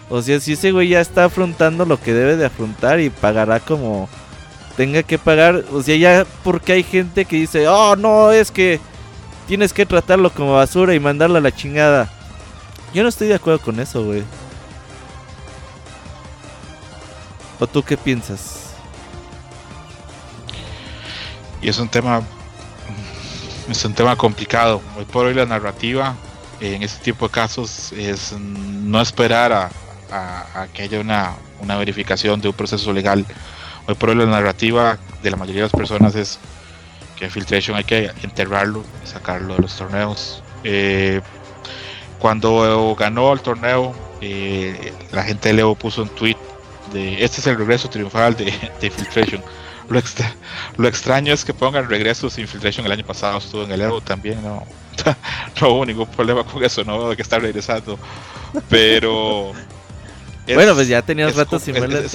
O 0.08 0.22
sea, 0.22 0.40
si 0.40 0.54
ese 0.54 0.72
güey 0.72 0.90
ya 0.90 1.02
está 1.02 1.26
afrontando 1.26 1.84
lo 1.84 2.00
que 2.00 2.14
debe 2.14 2.36
de 2.36 2.46
afrontar 2.46 3.00
y 3.00 3.10
pagará 3.10 3.60
como 3.60 4.08
tenga 4.78 5.02
que 5.02 5.18
pagar, 5.18 5.64
o 5.74 5.82
sea, 5.82 5.96
ya 5.96 6.28
porque 6.44 6.74
hay 6.74 6.84
gente 6.84 7.26
que 7.26 7.38
dice, 7.38 7.68
oh, 7.68 7.96
no, 7.96 8.32
es 8.32 8.52
que 8.52 8.80
tienes 9.50 9.74
que 9.74 9.84
tratarlo 9.84 10.32
como 10.32 10.54
basura 10.54 10.94
y 10.94 11.00
mandarlo 11.00 11.40
a 11.40 11.42
la 11.42 11.52
chingada. 11.52 12.08
Yo 12.94 13.02
no 13.02 13.10
estoy 13.10 13.28
de 13.30 13.34
acuerdo 13.34 13.60
con 13.60 13.80
eso, 13.80 14.06
güey. 14.06 14.24
¿O 17.60 17.66
tú 17.66 17.82
qué 17.82 17.98
piensas? 17.98 18.76
Y 21.64 21.68
es 21.68 21.80
un 21.80 21.90
tema 21.90 22.22
es 23.68 23.84
un 23.84 23.96
tema 23.96 24.16
complicado. 24.16 24.84
Hoy 24.96 25.06
por 25.06 25.26
hoy 25.26 25.34
la 25.34 25.48
narrativa 25.48 26.16
en 26.60 26.84
este 26.84 27.04
tipo 27.04 27.28
de 27.28 27.32
casos 27.32 27.92
es 27.94 28.34
no 28.34 29.02
esperar 29.02 29.52
a, 29.52 29.72
a, 30.12 30.68
que 30.68 30.84
haya 30.84 31.00
una, 31.00 31.34
una, 31.60 31.76
verificación 31.76 32.40
de 32.40 32.50
un 32.50 32.54
proceso 32.54 32.94
legal. 32.94 33.26
Hoy 33.88 33.96
por 33.96 34.10
hoy 34.10 34.16
la 34.16 34.28
narrativa 34.28 35.00
de 35.24 35.32
la 35.32 35.38
mayoría 35.38 35.64
de 35.64 35.70
las 35.70 35.76
personas 35.76 36.14
es 36.14 36.38
que 37.20 37.30
Filtration 37.30 37.76
hay 37.76 37.84
que 37.84 38.12
enterrarlo 38.24 38.84
y 39.04 39.08
sacarlo 39.08 39.56
de 39.56 39.62
los 39.62 39.76
torneos. 39.76 40.42
Eh, 40.64 41.22
cuando 42.18 42.96
ganó 42.98 43.34
el 43.34 43.42
torneo, 43.42 43.94
eh, 44.22 44.94
la 45.12 45.24
gente 45.24 45.50
de 45.50 45.56
Leo 45.56 45.76
puso 45.76 46.04
un 46.04 46.10
tweet 46.10 46.38
de 46.94 47.24
este 47.24 47.42
es 47.42 47.48
el 47.48 47.58
regreso 47.58 47.90
triunfal 47.90 48.36
de, 48.36 48.54
de 48.82 48.90
Filtration. 48.90 49.44
Lo, 49.90 50.02
lo, 50.78 50.88
extraño 50.88 51.34
es 51.34 51.44
que 51.44 51.54
pongan 51.54 51.90
regresos 51.90 52.38
Infiltration 52.38 52.86
el 52.86 52.92
año 52.92 53.06
pasado, 53.06 53.40
estuvo 53.40 53.64
en 53.64 53.72
el 53.72 53.82
Evo 53.82 54.02
también, 54.02 54.42
no, 54.44 54.66
no 55.62 55.70
hubo 55.70 55.86
ningún 55.86 56.08
problema 56.08 56.44
con 56.44 56.64
eso, 56.64 56.84
no 56.84 57.10
de 57.10 57.16
que 57.16 57.22
está 57.22 57.40
regresando. 57.40 58.00
Pero 58.70 59.54
bueno, 60.54 60.74
pues 60.74 60.88
ya 60.88 61.02
tenías 61.02 61.36
rato 61.36 61.60
sin 61.60 61.74
verle 61.74 62.06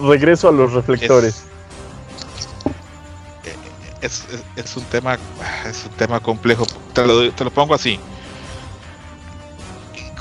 Regreso 0.00 0.48
a 0.48 0.52
los 0.52 0.72
reflectores. 0.72 1.44
Es, 4.00 4.24
es, 4.56 4.76
un 4.76 4.84
tema 4.84 5.18
es 5.66 5.84
un 5.84 5.92
tema 5.92 6.20
complejo. 6.20 6.66
Te 6.92 7.06
lo, 7.06 7.30
te 7.32 7.44
lo 7.44 7.50
pongo 7.50 7.74
así. 7.74 7.98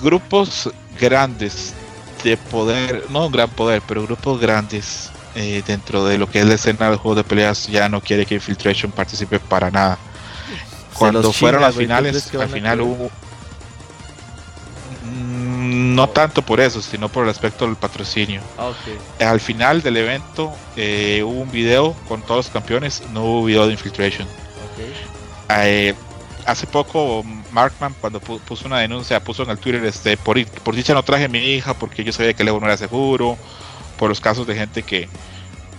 Grupos 0.01 0.69
grandes 0.99 1.73
de 2.23 2.37
poder, 2.37 3.05
no 3.09 3.25
un 3.25 3.31
gran 3.31 3.49
poder, 3.49 3.81
pero 3.87 4.03
grupos 4.03 4.39
grandes 4.39 5.09
eh, 5.35 5.63
dentro 5.65 6.05
de 6.05 6.17
lo 6.17 6.29
que 6.29 6.39
es 6.39 6.45
la 6.45 6.55
escena 6.55 6.89
del 6.89 6.97
juego 6.97 7.15
de 7.15 7.23
peleas 7.23 7.67
ya 7.67 7.87
no 7.87 8.01
quiere 8.01 8.25
que 8.25 8.35
Infiltration 8.35 8.91
participe 8.91 9.39
para 9.39 9.71
nada. 9.71 9.97
Cuando 10.93 11.31
fueron 11.31 11.61
las 11.61 11.75
finales, 11.75 12.33
al 12.35 12.49
final 12.49 12.81
hubo 12.81 13.09
no 15.99 16.07
tanto 16.07 16.41
por 16.41 16.61
eso, 16.61 16.81
sino 16.81 17.09
por 17.09 17.25
el 17.25 17.29
aspecto 17.29 17.65
del 17.65 17.75
patrocinio. 17.75 18.41
Ah, 18.57 18.71
Al 19.19 19.41
final 19.41 19.81
del 19.81 19.97
evento 19.97 20.49
eh, 20.77 21.21
hubo 21.25 21.41
un 21.41 21.51
video 21.51 21.93
con 22.07 22.21
todos 22.21 22.45
los 22.45 22.53
campeones, 22.53 23.03
no 23.11 23.25
hubo 23.25 23.45
video 23.45 23.67
de 23.67 23.73
Infiltration. 23.73 24.25
Eh, 25.49 25.93
hace 26.45 26.67
poco 26.67 27.25
Markman 27.51 27.93
cuando 27.99 28.21
puso 28.21 28.65
una 28.65 28.79
denuncia, 28.79 29.21
puso 29.21 29.43
en 29.43 29.49
el 29.49 29.57
Twitter, 29.57 29.83
este, 29.83 30.15
por, 30.15 30.41
por 30.45 30.73
dicha 30.73 30.93
no 30.93 31.03
traje 31.03 31.25
a 31.25 31.27
mi 31.27 31.39
hija 31.39 31.73
porque 31.73 32.01
yo 32.05 32.13
sabía 32.13 32.33
que 32.33 32.43
el 32.43 32.47
Evo 32.47 32.61
no 32.61 32.67
era 32.67 32.77
seguro, 32.77 33.37
por 33.97 34.07
los 34.07 34.21
casos 34.21 34.47
de 34.47 34.55
gente 34.55 34.83
que, 34.83 35.09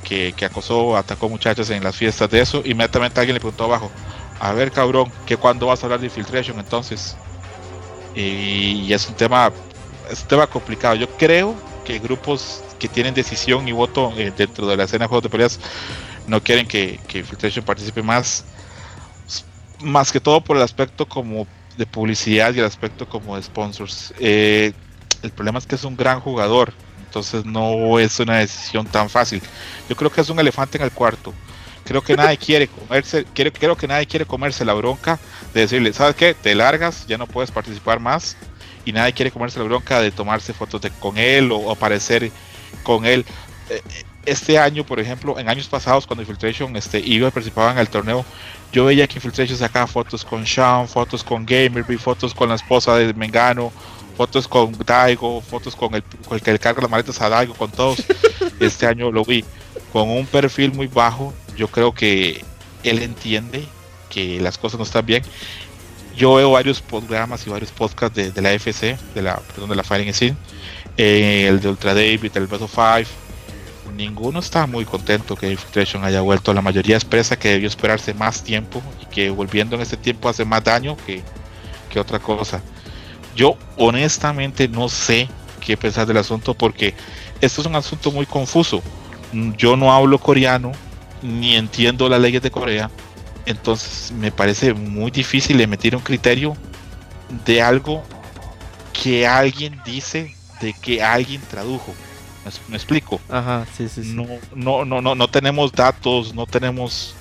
que, 0.05 0.35
que 0.37 0.45
acosó, 0.45 0.99
atacó 0.99 1.31
muchachas 1.31 1.71
en 1.71 1.83
las 1.83 1.97
fiestas 1.97 2.29
de 2.29 2.43
eso, 2.43 2.61
inmediatamente 2.67 3.21
alguien 3.21 3.33
le 3.33 3.41
preguntó 3.41 3.65
abajo, 3.65 3.91
a 4.39 4.53
ver 4.53 4.71
cabrón, 4.71 5.11
que 5.25 5.39
cuando 5.39 5.69
vas 5.69 5.83
a 5.83 5.87
hablar 5.87 6.01
de 6.01 6.07
Infiltration 6.09 6.59
entonces? 6.59 7.17
Y, 8.15 8.93
es 8.93 9.09
un 9.09 9.15
tema 9.15 9.53
es 10.11 10.23
un 10.23 10.29
tema 10.29 10.47
complicado. 10.47 10.95
Yo 10.95 11.09
creo 11.17 11.55
que 11.85 11.99
grupos 11.99 12.63
que 12.79 12.89
tienen 12.89 13.15
decisión 13.15 13.67
y 13.69 13.73
voto 13.73 14.13
eh, 14.17 14.33
dentro 14.37 14.67
de 14.67 14.77
la 14.77 14.85
escena 14.85 15.05
de 15.05 15.09
juegos 15.09 15.23
de 15.25 15.31
peleas 15.31 15.61
no 16.27 16.43
quieren 16.43 16.67
que, 16.67 16.99
que 17.09 17.19
Infiltration 17.19 17.65
participe 17.65 18.03
más. 18.03 18.45
Más 19.81 20.13
que 20.13 20.21
todo 20.21 20.43
por 20.43 20.57
el 20.57 20.63
aspecto 20.63 21.07
como 21.07 21.47
de 21.77 21.87
publicidad 21.87 22.53
y 22.55 22.59
el 22.59 22.65
aspecto 22.67 23.09
como 23.09 23.37
de 23.37 23.43
sponsors. 23.43 24.13
Eh, 24.19 24.73
el 25.23 25.31
problema 25.31 25.59
es 25.59 25.67
que 25.67 25.75
es 25.75 25.85
un 25.85 25.97
gran 25.97 26.21
jugador, 26.21 26.73
entonces 27.07 27.45
no 27.45 27.99
es 27.99 28.21
una 28.21 28.39
decisión 28.39 28.87
tan 28.87 29.09
fácil. 29.09 29.41
Yo 29.89 29.97
creo 29.97 30.11
que 30.11 30.21
es 30.21 30.29
un 30.29 30.39
elefante 30.39 30.77
en 30.77 30.85
el 30.85 30.93
cuarto. 30.93 31.33
Creo 31.85 32.03
que 32.03 32.17
nadie 32.17 32.37
quiere 32.47 32.69
comerse, 32.69 33.25
quiero, 33.35 33.53
creo 33.53 33.77
que 33.77 33.89
nadie 33.89 34.07
quiere 34.07 34.27
comerse 34.27 34.65
la 34.65 34.75
bronca 34.75 35.19
de 35.55 35.63
decirle, 35.63 35.93
¿sabes 35.95 36.15
qué? 36.15 36.35
Te 36.35 36.55
largas, 36.55 37.07
ya 37.07 37.17
no 37.17 37.27
puedes 37.27 37.51
participar 37.51 38.01
más 38.01 38.37
y 38.85 38.93
nadie 38.93 39.13
quiere 39.13 39.31
comerse 39.31 39.59
la 39.59 39.65
bronca 39.65 40.01
de 40.01 40.11
tomarse 40.11 40.53
fotos 40.53 40.81
de, 40.81 40.91
con 40.91 41.19
él 41.19 41.51
o, 41.53 41.71
aparecer 41.71 42.31
con 42.83 43.05
él. 43.07 43.25
Eh, 43.69 43.83
este 44.27 44.59
año, 44.59 44.85
por 44.85 45.01
ejemplo, 45.01 45.39
en 45.39 45.49
años 45.49 45.67
pasados, 45.67 46.07
cuando 46.07 46.23
Infiltration 46.23 46.77
este, 46.77 47.01
iba 47.01 47.29
y 47.29 47.31
participaba 47.31 47.73
en 47.73 47.79
el 47.79 47.89
torneo, 47.89 48.25
yo 48.73 48.85
veía 48.85 49.07
que 49.07 49.17
Infiltration 49.17 49.59
sacaba 49.59 49.87
fotos 49.87 50.25
con 50.25 50.47
Sean, 50.47 50.87
fotos 50.87 51.25
con 51.25 51.47
Gamerby, 51.47 51.97
fotos 51.97 52.35
con 52.35 52.51
la 52.51 52.57
esposa 52.57 52.97
de 52.97 53.15
Mengano, 53.15 53.73
fotos 54.17 54.47
con 54.47 54.73
Daigo, 54.85 55.41
fotos 55.41 55.75
con 55.75 55.95
el, 55.95 56.03
con 56.03 56.37
el 56.37 56.43
que 56.43 56.53
le 56.53 56.59
carga 56.59 56.83
las 56.83 56.91
maletas 56.91 57.21
a 57.21 57.29
Daigo, 57.29 57.55
con 57.55 57.71
todos. 57.71 58.03
Este 58.61 58.87
año 58.87 59.11
lo 59.11 59.25
vi 59.25 59.43
con 59.91 60.11
un 60.11 60.27
perfil 60.27 60.75
muy 60.75 60.87
bajo. 60.87 61.33
Yo 61.57 61.69
creo 61.69 61.95
que 61.95 62.45
él 62.83 62.99
entiende 62.99 63.65
que 64.11 64.39
las 64.41 64.59
cosas 64.59 64.77
no 64.79 64.85
están 64.85 65.07
bien. 65.07 65.23
Yo 66.17 66.35
veo 66.35 66.51
varios 66.51 66.81
programas 66.81 67.47
y 67.47 67.51
varios 67.51 67.71
podcasts 67.71 68.17
de, 68.17 68.43
la 68.43 68.53
FC, 68.53 68.99
de 69.15 69.23
la, 69.23 69.37
perdón, 69.37 69.71
de 69.71 69.77
la 69.77 69.85
Fighting 69.85 70.13
Scene, 70.13 70.37
eh, 70.97 71.47
el 71.49 71.61
de 71.61 71.69
Ultra 71.69 71.95
David, 71.95 72.33
el 72.35 72.45
of 72.45 72.75
Five. 72.75 73.07
Ninguno 73.97 74.39
está 74.39 74.67
muy 74.67 74.85
contento 74.85 75.37
que 75.37 75.51
Infiltration 75.51 76.05
haya 76.05 76.21
vuelto. 76.21 76.55
La 76.55 76.63
mayoría 76.63 76.97
expresa 76.97 77.39
que 77.39 77.51
debió 77.51 77.69
esperarse 77.69 78.15
más 78.15 78.43
tiempo 78.43 78.83
y 79.03 79.07
que 79.07 79.31
volviendo 79.31 79.77
en 79.77 79.83
este 79.83 79.97
tiempo 79.97 80.29
hace 80.29 80.45
más 80.45 80.63
daño 80.65 80.97
que, 81.07 81.23
que 81.91 82.01
otra 82.01 82.19
cosa. 82.19 82.63
Yo 83.35 83.57
honestamente 83.77 84.69
no 84.69 84.89
sé 84.89 85.29
qué 85.61 85.77
pensar 85.77 86.07
del 86.07 86.17
asunto 86.17 86.55
porque 86.55 86.95
esto 87.41 87.61
es 87.61 87.67
un 87.67 87.77
asunto 87.77 88.11
muy 88.11 88.27
confuso. 88.27 88.83
Yo 89.57 89.77
no 89.77 89.93
hablo 89.93 90.19
coreano 90.19 90.73
ni 91.23 91.57
entiendo 91.57 92.09
las 92.09 92.21
leyes 92.21 92.43
de 92.43 92.51
Corea 92.51 92.91
entonces 93.47 94.13
me 94.13 94.31
parece 94.31 94.75
muy 94.75 95.11
difícil 95.11 95.61
emitir 95.61 95.97
un 95.97 96.03
criterio 96.03 96.57
de 97.45 97.63
algo 97.63 98.03
que 98.93 99.27
alguien 99.27 99.81
dice 99.85 100.35
de 100.61 100.73
que 100.75 101.03
alguien 101.03 101.41
tradujo. 101.51 101.95
¿Me, 102.69 102.77
explico? 102.77 103.21
Ajá, 103.29 103.67
sí, 103.77 103.89
sí, 103.89 104.01
No, 104.15 104.27
no, 104.55 104.85
no, 104.85 105.01
no, 105.01 105.15
no 105.15 105.29
tenemos 105.29 105.73
datos, 105.73 106.35
no 106.35 106.47
tenemos, 106.47 107.15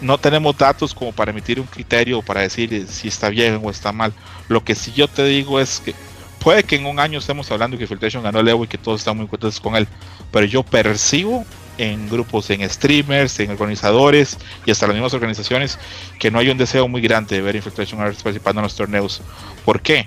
no 0.00 0.18
tenemos 0.18 0.56
datos 0.56 0.94
como 0.94 1.12
para 1.12 1.30
emitir 1.32 1.60
un 1.60 1.66
criterio 1.66 2.22
para 2.22 2.42
decir 2.42 2.86
si 2.88 3.08
está 3.08 3.28
bien 3.28 3.60
o 3.62 3.70
está 3.70 3.92
mal. 3.92 4.12
Lo 4.48 4.64
que 4.64 4.74
sí 4.74 4.92
yo 4.92 5.08
te 5.08 5.24
digo 5.24 5.60
es 5.60 5.80
que 5.80 5.94
puede 6.38 6.62
que 6.62 6.76
en 6.76 6.86
un 6.86 6.98
año 6.98 7.18
estemos 7.18 7.50
hablando 7.50 7.76
que 7.76 7.86
Filtration 7.86 8.22
ganó 8.22 8.40
el 8.40 8.48
Evo 8.48 8.64
y 8.64 8.68
que 8.68 8.78
todos 8.78 9.00
están 9.00 9.16
muy 9.16 9.26
contentos 9.26 9.60
con 9.60 9.76
él, 9.76 9.86
pero 10.30 10.46
yo 10.46 10.62
percibo 10.62 11.44
en 11.80 12.10
grupos, 12.10 12.50
en 12.50 12.68
streamers, 12.68 13.40
en 13.40 13.50
organizadores 13.50 14.36
y 14.66 14.70
hasta 14.70 14.86
las 14.86 14.94
mismas 14.94 15.14
organizaciones 15.14 15.78
que 16.18 16.30
no 16.30 16.38
hay 16.38 16.50
un 16.50 16.58
deseo 16.58 16.86
muy 16.88 17.00
grande 17.00 17.36
de 17.36 17.42
ver 17.42 17.56
Infiltration 17.56 18.00
Arts 18.00 18.22
participando 18.22 18.60
en 18.60 18.64
los 18.64 18.76
torneos. 18.76 19.22
¿Por 19.64 19.80
qué? 19.80 20.06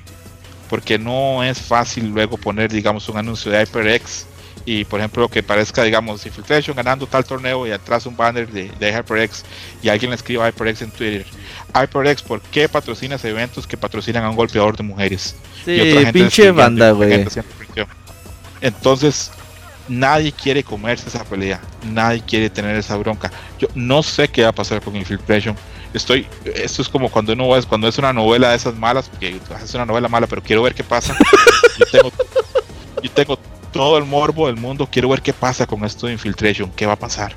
Porque 0.70 1.00
no 1.00 1.44
es 1.44 1.60
fácil 1.60 2.10
luego 2.10 2.38
poner, 2.38 2.72
digamos, 2.72 3.10
un 3.10 3.18
anuncio 3.18 3.52
de 3.52 3.66
HyperX 3.66 4.28
y, 4.66 4.86
por 4.86 5.00
ejemplo, 5.00 5.28
que 5.30 5.41
parezca, 5.41 5.84
digamos, 5.84 6.24
Infiltration 6.28 6.76
ganando 6.76 7.08
tal 7.08 7.26
torneo 7.26 7.66
y 7.66 7.72
atrás 7.72 8.06
un 8.06 8.16
banner 8.16 8.48
de, 8.48 8.70
HyperX 8.80 9.44
y 9.82 9.90
alguien 9.90 10.12
le 10.12 10.16
escriba 10.16 10.48
HyperX 10.48 10.84
en 10.84 10.91
Twitter. 10.91 11.26
HyperX, 11.74 12.22
¿por 12.22 12.40
qué 12.40 12.70
patrocinas 12.70 13.26
eventos 13.26 13.66
que 13.66 13.78
patrocinan 13.78 14.24
a 14.26 14.30
un 14.30 14.36
golpeador 14.36 14.78
de 14.78 14.84
mujeres? 14.84 15.36
Sí, 15.66 16.06
pinche 16.14 16.52
banda, 16.52 16.91
güey. 16.91 17.26
Entonces, 18.62 19.32
Nadie 19.88 20.31
quiere 20.31 20.64
comerse 20.64 21.10
esa 21.10 21.23
pelea, 21.26 21.60
nadie 21.91 22.22
quiere 22.22 22.49
tener 22.49 22.76
esa 22.76 22.95
bronca. 22.97 23.31
Yo 23.60 23.68
no 23.76 24.01
sé 24.01 24.30
qué 24.30 24.43
va 24.43 24.49
a 24.49 24.53
pasar 24.53 24.81
con 24.81 24.95
Infiltration. 24.95 25.55
Estoy, 25.93 26.26
esto 26.55 26.81
es 26.81 26.89
como 26.89 27.10
cuando 27.10 27.34
uno 27.34 27.55
es 27.55 27.65
cuando 27.65 27.88
es 27.88 27.97
una 27.97 28.14
novela 28.14 28.49
de 28.49 28.55
esas 28.55 28.76
malas, 28.76 29.10
porque 29.10 29.39
es 29.64 29.73
una 29.76 29.85
novela 29.85 30.07
mala, 30.07 30.26
pero 30.26 30.41
quiero 30.41 30.64
ver 30.64 30.73
qué 30.73 30.84
pasa. 30.84 31.15
Yo 31.80 31.85
tengo, 31.91 32.11
yo 33.01 33.11
tengo 33.11 33.39
todo 33.72 33.97
el 33.97 34.05
morbo 34.05 34.47
del 34.47 34.55
mundo, 34.55 34.88
quiero 34.89 35.10
ver 35.10 35.22
qué 35.22 35.34
pasa 35.34 35.65
con 35.65 35.84
esto 35.84 36.05
de 36.05 36.14
Infiltration, 36.14 36.72
qué 36.76 36.85
va 36.85 36.93
a 36.93 36.99
pasar. 36.99 37.35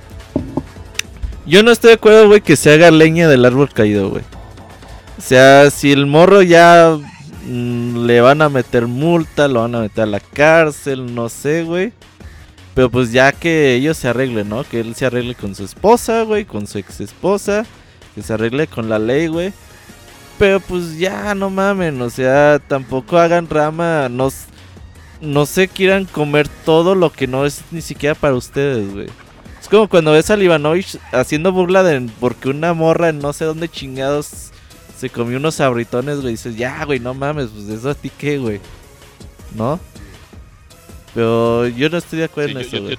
Yo 1.47 1.63
no 1.63 1.71
estoy 1.71 1.89
de 1.89 1.95
acuerdo, 1.95 2.29
güey, 2.29 2.41
que 2.41 2.57
se 2.57 2.73
haga 2.73 2.91
leña 2.91 3.29
del 3.29 3.45
árbol 3.45 3.73
caído, 3.73 4.11
güey. 4.11 4.25
O 5.19 5.23
sea, 5.23 5.71
si 5.71 5.93
el 5.93 6.07
morro 6.07 6.43
ya 6.43 6.99
mm, 7.47 8.05
le 8.05 8.21
van 8.21 8.43
a 8.43 8.49
meter 8.49 8.87
multa, 8.87 9.49
lo 9.49 9.63
van 9.63 9.75
a 9.75 9.81
meter 9.81 10.05
a 10.05 10.07
la 10.07 10.21
cárcel, 10.21 11.15
no 11.15 11.29
sé, 11.29 11.63
güey. 11.63 11.93
Pero 12.77 12.91
pues 12.91 13.11
ya 13.11 13.33
que 13.33 13.75
ellos 13.75 13.97
se 13.97 14.07
arreglen, 14.07 14.51
¿no? 14.51 14.63
Que 14.63 14.81
él 14.81 14.95
se 14.95 15.07
arregle 15.07 15.35
con 15.35 15.55
su 15.55 15.65
esposa, 15.65 16.25
güey, 16.25 16.45
con 16.45 16.67
su 16.67 16.77
ex 16.77 17.01
esposa. 17.01 17.65
Que 18.15 18.21
se 18.21 18.35
arregle 18.35 18.67
con 18.67 18.91
la 18.91 18.99
ley, 18.99 19.29
güey. 19.29 19.55
Pero 20.39 20.61
pues 20.61 20.99
ya, 20.99 21.35
no 21.35 21.49
mamen, 21.49 22.03
o 22.03 22.11
sea, 22.11 22.59
tampoco 22.59 23.17
hagan 23.17 23.49
rama, 23.49 24.11
no, 24.11 24.29
no 25.23 25.47
se 25.47 25.69
quieran 25.69 26.05
comer 26.05 26.49
todo 26.67 26.95
lo 26.95 27.11
que 27.11 27.27
no 27.27 27.47
es 27.47 27.63
ni 27.71 27.81
siquiera 27.81 28.15
para 28.15 28.35
ustedes, 28.35 28.93
güey. 28.93 29.09
Es 29.59 29.69
como 29.71 29.89
cuando 29.89 30.13
ves 30.13 30.29
a 30.29 30.37
Livanovich 30.37 30.99
haciendo 31.13 31.53
burla 31.53 31.83
de 31.83 32.11
porque 32.21 32.51
una 32.51 32.75
morra 32.75 33.09
en 33.09 33.21
no 33.21 33.33
sé 33.33 33.47
dónde 33.47 33.71
chingados 33.71 34.51
se 34.99 35.09
comió 35.09 35.39
unos 35.39 35.61
abritones, 35.61 36.21
güey. 36.21 36.33
Dices, 36.33 36.57
ya, 36.57 36.85
güey, 36.85 37.01
no 37.01 37.15
mames, 37.15 37.49
pues 37.49 37.71
eso 37.71 37.89
a 37.89 37.95
ti 37.95 38.11
qué, 38.11 38.37
güey. 38.37 38.61
¿No? 39.55 39.81
Pero 41.17 41.67
yo 41.69 41.89
no 41.89 41.97
estoy 41.97 42.19
de 42.19 42.27
acuerdo 42.27 42.51
en 42.51 42.59
eso, 42.59 42.77
yo, 42.77 42.91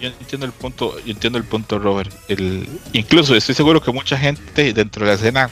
yo, 0.00 0.08
entiendo 0.08 0.46
el 0.46 0.52
punto, 0.52 0.98
yo 1.00 1.12
entiendo 1.12 1.38
el 1.38 1.44
punto, 1.44 1.78
Robert. 1.78 2.10
El, 2.28 2.66
incluso 2.94 3.34
estoy 3.34 3.54
seguro 3.54 3.82
que 3.82 3.92
mucha 3.92 4.16
gente 4.16 4.72
dentro 4.72 5.04
de 5.04 5.10
la 5.10 5.16
escena 5.16 5.50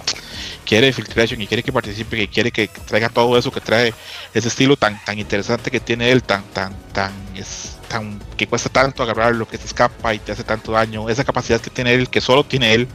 quiere 0.65 0.95
Filtration 0.95 1.43
y 1.43 1.47
quiere 1.47 1.63
que 1.63 1.75
participe, 1.75 2.17
que 2.17 2.29
quiere 2.29 2.51
que 2.51 2.69
traiga 2.69 3.11
todo 3.11 3.37
eso 3.37 3.53
que 3.53 3.61
trae, 3.61 3.93
ese 4.33 4.49
estilo 4.49 4.79
tan 4.79 4.99
tan 5.05 5.19
interesante 5.19 5.71
que 5.71 5.79
tiene 5.79 6.11
él, 6.11 6.23
tan 6.23 6.43
tan 6.55 6.75
tan 6.95 7.13
es 7.37 7.77
tan 7.87 8.19
que 8.39 8.47
cuesta 8.47 8.71
tanto 8.71 9.03
agarrar 9.03 9.35
lo 9.35 9.47
que 9.47 9.59
se 9.59 9.67
escapa 9.67 10.15
y 10.15 10.21
te 10.21 10.33
hace 10.33 10.43
tanto 10.43 10.73
daño, 10.73 11.11
esa 11.11 11.23
capacidad 11.23 11.61
que 11.61 11.69
tiene 11.69 11.93
él, 11.93 12.09
que 12.09 12.23
solo 12.23 12.45
tiene 12.45 12.73
él, 12.73 12.89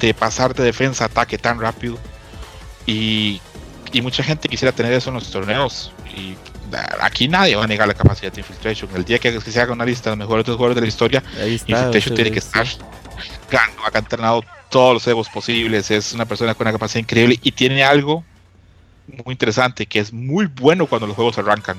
de 0.00 0.12
pasar 0.12 0.56
de 0.56 0.64
defensa 0.64 1.04
a 1.04 1.06
ataque 1.06 1.38
tan 1.38 1.60
rápido. 1.60 1.98
Y, 2.84 3.40
y 3.92 4.02
mucha 4.02 4.24
gente 4.24 4.48
quisiera 4.48 4.72
tener 4.72 4.92
eso 4.92 5.10
en 5.10 5.14
los 5.14 5.30
torneos. 5.30 5.92
Y 6.16 6.34
aquí 7.00 7.28
nadie 7.28 7.56
va 7.56 7.64
a 7.64 7.66
negar 7.66 7.88
la 7.88 7.94
capacidad 7.94 8.32
de 8.32 8.40
Infiltration. 8.40 8.90
El 8.94 9.04
día 9.04 9.18
que, 9.18 9.40
se 9.40 9.60
haga 9.60 9.72
una 9.72 9.84
lista 9.84 10.10
de 10.10 10.16
los 10.16 10.26
mejores 10.26 10.44
jugadores 10.44 10.74
de 10.74 10.80
la 10.82 10.88
historia, 10.88 11.22
Infiltration 11.46 12.14
tiene 12.14 12.30
que 12.30 12.38
estar 12.38 12.66
ganando, 13.50 13.82
ha 13.92 13.98
entrenado 13.98 14.44
todos 14.70 14.94
los 14.94 15.06
egos 15.06 15.28
posibles, 15.28 15.90
es 15.90 16.12
una 16.12 16.26
persona 16.26 16.54
con 16.54 16.66
una 16.66 16.72
capacidad 16.72 17.00
increíble 17.00 17.38
y 17.42 17.52
tiene 17.52 17.84
algo 17.84 18.24
muy 19.24 19.32
interesante 19.32 19.86
que 19.86 20.00
es 20.00 20.12
muy 20.12 20.46
bueno 20.46 20.86
cuando 20.86 21.06
los 21.06 21.16
juegos 21.16 21.38
arrancan. 21.38 21.78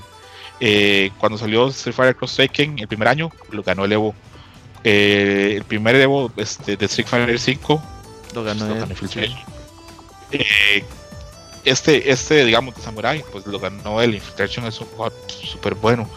Eh, 0.60 1.12
cuando 1.20 1.38
salió 1.38 1.68
Street 1.70 1.96
Fighter 1.96 2.16
Cross 2.16 2.36
Taken 2.36 2.80
el 2.80 2.88
primer 2.88 3.08
año, 3.08 3.32
lo 3.52 3.64
ganó 3.64 3.86
el 3.86 3.92
Evo. 3.94 4.16
Eh, 4.84 5.54
el 5.58 5.64
primer 5.64 5.96
Evo 5.96 6.32
este, 6.38 6.76
de 6.76 6.86
Street 6.86 7.08
Fighter 7.08 7.40
5 7.40 7.82
lo 8.36 8.44
ganó, 8.44 8.68
lo 8.68 8.76
ganó 8.76 8.96
eh, 10.32 10.84
este, 11.66 12.12
este, 12.12 12.46
digamos, 12.46 12.76
de 12.76 12.82
Samurai, 12.82 13.24
pues 13.32 13.46
lo 13.46 13.60
ganó 13.60 14.02
el 14.02 14.16
Infiltration, 14.16 14.66
es 14.66 14.80
un 14.80 14.88
juego 14.88 15.14
súper 15.28 15.76
bueno. 15.76 16.10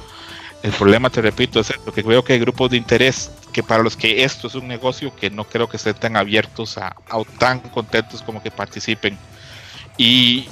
El 0.63 0.71
problema, 0.71 1.11
te 1.11 1.21
repito, 1.21 1.59
es 1.61 1.73
que 1.95 2.05
creo 2.05 2.23
que 2.23 2.35
hay 2.35 2.39
grupos 2.39 2.71
de 2.71 2.77
interés 2.77 3.33
que 3.53 3.63
para 3.63 3.83
los 3.83 3.97
que 3.97 4.23
esto 4.23 4.47
es 4.47 4.55
un 4.55 4.69
negocio 4.69 5.15
que 5.15 5.29
no 5.29 5.45
creo 5.45 5.69
que 5.69 5.77
estén 5.77 5.95
tan 5.95 6.17
abiertos 6.17 6.79
a, 6.79 6.95
o 7.11 7.25
tan 7.25 7.59
contentos 7.61 8.23
como 8.23 8.43
que 8.43 8.51
participen. 8.51 9.19
Y 9.99 10.47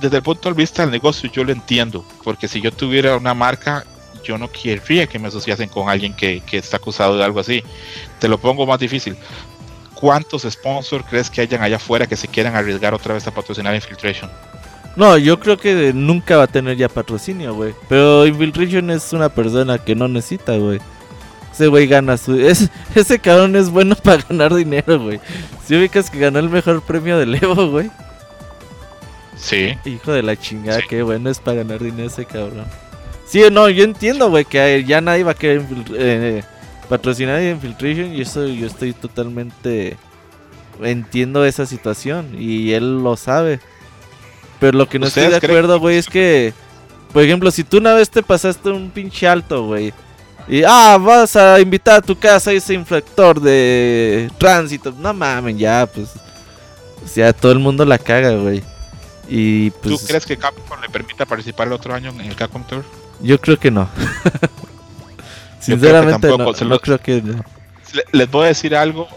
desde 0.00 0.16
el 0.16 0.22
punto 0.22 0.48
de 0.48 0.54
vista 0.54 0.82
del 0.82 0.90
negocio 0.90 1.30
yo 1.30 1.44
lo 1.44 1.52
entiendo, 1.52 2.06
porque 2.24 2.48
si 2.48 2.60
yo 2.62 2.72
tuviera 2.72 3.16
una 3.16 3.34
marca, 3.34 3.84
yo 4.24 4.38
no 4.38 4.50
querría 4.50 5.06
que 5.06 5.18
me 5.18 5.28
asociasen 5.28 5.68
con 5.68 5.88
alguien 5.88 6.14
que, 6.14 6.40
que 6.40 6.56
está 6.56 6.78
acusado 6.78 7.18
de 7.18 7.24
algo 7.24 7.40
así. 7.40 7.62
Te 8.18 8.28
lo 8.28 8.38
pongo 8.38 8.66
más 8.66 8.80
difícil. 8.80 9.16
¿Cuántos 9.98 10.42
sponsors 10.42 11.04
crees 11.08 11.28
que 11.28 11.40
hayan 11.40 11.60
allá 11.60 11.76
afuera 11.76 12.06
que 12.06 12.14
se 12.14 12.28
quieran 12.28 12.54
arriesgar 12.54 12.94
otra 12.94 13.14
vez 13.14 13.26
a 13.26 13.32
patrocinar 13.32 13.74
Infiltration? 13.74 14.30
No, 14.94 15.16
yo 15.18 15.38
creo 15.40 15.56
que 15.56 15.92
nunca 15.92 16.36
va 16.36 16.44
a 16.44 16.48
tener 16.48 16.76
ya 16.76 16.88
patrocinio, 16.88 17.54
güey. 17.54 17.74
Pero 17.88 18.26
Infiltration 18.26 18.90
es 18.90 19.12
una 19.12 19.28
persona 19.28 19.78
que 19.78 19.94
no 19.94 20.06
necesita, 20.06 20.56
güey. 20.56 20.78
Ese 21.52 21.66
güey 21.66 21.88
gana 21.88 22.16
su... 22.16 22.38
ese 22.94 23.18
cabrón 23.18 23.56
es 23.56 23.70
bueno 23.70 23.96
para 24.02 24.22
ganar 24.22 24.54
dinero, 24.54 25.00
güey. 25.00 25.20
Si 25.66 25.76
ubicas 25.76 26.10
que 26.10 26.18
ganó 26.20 26.38
el 26.38 26.48
mejor 26.48 26.80
premio 26.82 27.18
del 27.18 27.34
Evo, 27.34 27.68
güey. 27.70 27.90
Sí. 29.36 29.76
Hijo 29.84 30.12
de 30.12 30.22
la 30.22 30.36
chingada, 30.36 30.80
qué 30.88 31.02
bueno 31.02 31.30
es 31.30 31.38
para 31.38 31.58
ganar 31.58 31.82
dinero 31.82 32.08
ese 32.08 32.24
cabrón. 32.24 32.66
Sí, 33.26 33.42
no, 33.52 33.68
yo 33.68 33.84
entiendo, 33.84 34.30
güey, 34.30 34.44
que 34.44 34.84
ya 34.84 35.00
nadie 35.00 35.24
va 35.24 35.32
a 35.32 35.34
querer... 35.34 35.64
Eh, 35.96 36.42
patrocinar 36.88 37.42
Infiltration 37.42 38.14
y 38.14 38.22
eso 38.22 38.46
yo 38.46 38.66
estoy 38.66 38.92
totalmente 38.92 39.96
entiendo 40.80 41.44
esa 41.44 41.66
situación 41.66 42.34
y 42.38 42.72
él 42.72 43.02
lo 43.02 43.16
sabe. 43.16 43.60
Pero 44.60 44.76
lo 44.78 44.88
que 44.88 44.98
no 44.98 45.06
estoy 45.06 45.28
de 45.28 45.36
acuerdo, 45.36 45.78
güey, 45.78 45.98
es 45.98 46.08
que 46.08 46.52
por 47.12 47.22
ejemplo, 47.22 47.50
si 47.50 47.64
tú 47.64 47.78
una 47.78 47.94
vez 47.94 48.10
te 48.10 48.22
pasaste 48.22 48.68
un 48.70 48.90
pinche 48.90 49.26
alto, 49.26 49.66
güey, 49.66 49.92
y 50.46 50.62
ah, 50.66 50.98
vas 51.00 51.36
a 51.36 51.60
invitar 51.60 51.96
a 51.96 52.02
tu 52.02 52.18
casa 52.18 52.52
ese 52.52 52.74
infractor 52.74 53.40
de 53.40 54.30
tránsito, 54.38 54.94
no 54.98 55.12
mames, 55.12 55.56
ya 55.56 55.86
pues 55.92 56.10
o 57.04 57.06
sea, 57.06 57.32
todo 57.32 57.52
el 57.52 57.58
mundo 57.58 57.84
la 57.84 57.98
caga, 57.98 58.32
güey. 58.32 58.62
Y 59.28 59.70
pues 59.70 60.00
¿Tú 60.00 60.06
crees 60.06 60.26
que 60.26 60.36
Capcom 60.36 60.80
le 60.80 60.88
permita 60.88 61.26
participar 61.26 61.66
el 61.66 61.74
otro 61.74 61.94
año 61.94 62.10
en 62.10 62.20
el 62.22 62.34
Capcom 62.36 62.64
Tour? 62.64 62.84
Yo 63.20 63.40
creo 63.40 63.58
que 63.58 63.70
no. 63.70 63.88
Sinceramente, 65.60 66.28
no, 66.28 66.78
creo 66.78 66.98
que. 66.98 67.22
Les 68.12 68.30
voy 68.30 68.44
a 68.44 68.48
decir 68.48 68.74
algo. 68.74 69.08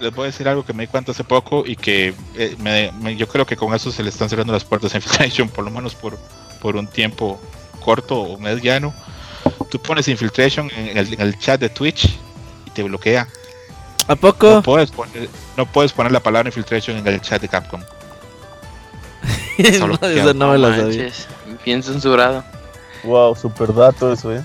Les 0.00 0.14
voy 0.14 0.24
a 0.24 0.26
decir 0.26 0.48
algo 0.48 0.64
que 0.64 0.72
me 0.72 0.84
di 0.84 0.86
cuenta 0.86 1.12
hace 1.12 1.24
poco 1.24 1.64
y 1.66 1.76
que 1.76 2.14
eh, 2.34 2.92
yo 3.18 3.28
creo 3.28 3.44
que 3.44 3.54
con 3.54 3.74
eso 3.74 3.92
se 3.92 4.02
le 4.02 4.08
están 4.08 4.30
cerrando 4.30 4.50
las 4.50 4.64
puertas 4.64 4.94
a 4.94 4.96
Infiltration, 4.96 5.48
por 5.50 5.62
lo 5.62 5.70
menos 5.70 5.94
por, 5.94 6.18
por 6.62 6.76
un 6.76 6.86
tiempo 6.86 7.38
corto 7.80 8.18
o 8.18 8.38
mediano. 8.38 8.94
Tú 9.70 9.78
pones 9.78 10.08
Infiltration 10.08 10.70
en 10.74 10.96
el, 10.96 11.38
chat 11.38 11.60
de 11.60 11.68
Twitch 11.68 12.18
y 12.66 12.70
te 12.70 12.82
bloquea. 12.82 13.28
¿A 14.08 14.16
poco? 14.16 14.54
No 14.54 14.62
puedes 14.62 14.90
poner, 14.90 15.28
no 15.56 15.66
puedes 15.66 15.92
poner 15.92 16.12
la 16.12 16.20
palabra 16.20 16.48
infiltration 16.48 16.96
en 16.96 17.06
el 17.06 17.20
chat 17.20 17.40
de 17.42 17.48
Capcom. 17.48 17.80
no, 19.58 19.94
eso 20.08 20.34
no 20.34 20.52
me 20.52 20.58
lo 20.58 20.74
sabía. 20.74 21.10
Bien 21.64 21.82
censurado. 21.82 22.42
Wow, 23.04 23.36
super 23.36 23.72
dato 23.74 24.12
eso, 24.12 24.34
eh. 24.34 24.42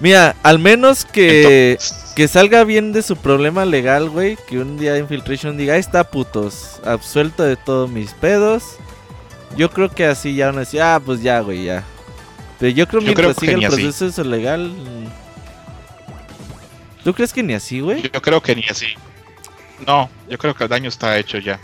Mira, 0.00 0.36
al 0.42 0.58
menos 0.58 1.04
que, 1.04 1.78
que 2.14 2.28
salga 2.28 2.64
bien 2.64 2.92
de 2.92 3.02
su 3.02 3.16
problema 3.16 3.64
legal, 3.64 4.10
güey. 4.10 4.36
Que 4.48 4.58
un 4.58 4.78
día 4.78 4.98
Infiltration 4.98 5.56
diga, 5.56 5.74
ahí 5.74 5.80
está 5.80 6.04
putos, 6.04 6.80
absuelto 6.84 7.42
de 7.42 7.56
todos 7.56 7.90
mis 7.90 8.12
pedos. 8.12 8.76
Yo 9.56 9.70
creo 9.70 9.90
que 9.90 10.04
así 10.04 10.34
ya 10.34 10.46
van 10.46 10.56
a 10.56 10.60
decir, 10.60 10.82
ah, 10.82 11.00
pues 11.04 11.22
ya, 11.22 11.40
güey, 11.40 11.64
ya. 11.64 11.82
Pero 12.58 12.72
yo 12.72 12.86
creo 12.86 13.00
que 13.00 13.06
mientras 13.06 13.36
siga 13.36 13.52
el 13.52 13.66
proceso 13.66 14.24
legal. 14.24 14.72
¿Tú 17.04 17.14
crees 17.14 17.32
que 17.32 17.42
ni 17.42 17.54
así, 17.54 17.80
güey? 17.80 18.02
Yo 18.02 18.20
creo 18.20 18.42
que 18.42 18.54
ni 18.56 18.64
así. 18.68 18.88
No, 19.86 20.10
yo 20.28 20.38
creo 20.38 20.54
que 20.54 20.64
el 20.64 20.70
daño 20.70 20.88
está 20.88 21.18
hecho 21.18 21.38
ya. 21.38 21.60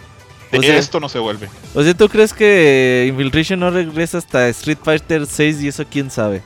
De 0.50 0.76
esto 0.76 1.00
no 1.00 1.09
se 1.09 1.18
vuelve. 1.18 1.48
O 1.74 1.82
sea, 1.82 1.94
¿tú 1.94 2.09
crees 2.10 2.34
que 2.34 3.06
Infiltration 3.09 3.59
no 3.59 3.70
regresa 3.70 4.18
hasta 4.18 4.48
Street 4.48 4.78
Fighter 4.84 5.26
6 5.26 5.62
y 5.62 5.68
eso 5.68 5.84
quién 5.90 6.10
sabe? 6.10 6.42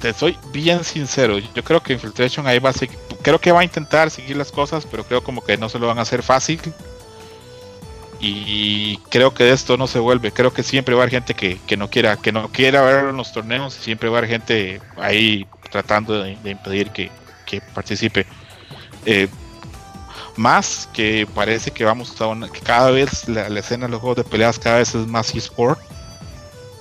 Te 0.00 0.12
soy 0.14 0.38
bien 0.52 0.82
sincero. 0.84 1.38
Yo 1.38 1.62
creo 1.62 1.82
que 1.82 1.92
Infiltration 1.92 2.46
ahí 2.46 2.58
va 2.58 2.70
a 2.70 2.72
seguir. 2.72 2.98
Creo 3.22 3.38
que 3.38 3.52
va 3.52 3.60
a 3.60 3.64
intentar 3.64 4.10
seguir 4.10 4.36
las 4.36 4.50
cosas, 4.50 4.86
pero 4.90 5.04
creo 5.04 5.22
como 5.22 5.44
que 5.44 5.56
no 5.56 5.68
se 5.68 5.78
lo 5.78 5.86
van 5.86 5.98
a 5.98 6.02
hacer 6.02 6.22
fácil. 6.22 6.60
Y 8.18 8.98
creo 9.10 9.32
que 9.32 9.44
de 9.44 9.52
esto 9.52 9.76
no 9.76 9.86
se 9.86 9.98
vuelve. 9.98 10.32
Creo 10.32 10.52
que 10.52 10.62
siempre 10.62 10.94
va 10.94 11.02
a 11.02 11.04
haber 11.04 11.14
gente 11.14 11.34
que, 11.34 11.76
no 11.76 11.88
quiera, 11.88 12.16
que 12.16 12.32
no 12.32 12.50
quiera 12.50 12.82
ver 12.82 13.10
en 13.10 13.16
los 13.16 13.32
torneos. 13.32 13.74
Siempre 13.74 14.08
va 14.08 14.16
a 14.16 14.18
haber 14.18 14.30
gente 14.30 14.80
ahí 14.96 15.46
tratando 15.70 16.22
de, 16.22 16.36
impedir 16.44 16.90
que, 16.90 17.10
que 17.46 17.60
participe. 17.60 18.26
Eh, 19.04 19.28
más 20.36 20.88
que 20.92 21.26
parece 21.34 21.70
que 21.70 21.84
vamos 21.84 22.18
a 22.20 22.26
una, 22.26 22.48
que 22.48 22.60
cada 22.60 22.90
vez 22.90 23.28
la, 23.28 23.46
escena 23.58 23.86
de 23.86 23.92
los 23.92 24.00
juegos 24.00 24.16
de 24.16 24.24
peleas 24.24 24.58
cada 24.58 24.78
vez 24.78 24.94
es 24.94 25.06
más 25.06 25.34
eSport 25.34 25.78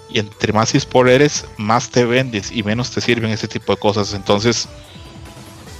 y 0.10 0.20
entre 0.20 0.54
más 0.54 0.74
eSport 0.74 1.10
eres 1.10 1.46
más 1.58 1.90
te 1.90 2.06
vendes 2.06 2.52
y 2.52 2.64
menos 2.64 2.92
te 2.92 3.02
sirven 3.02 3.32
ese 3.32 3.48
tipo 3.48 3.74
de 3.74 3.80
cosas. 3.80 4.14
Entonces 4.14 4.68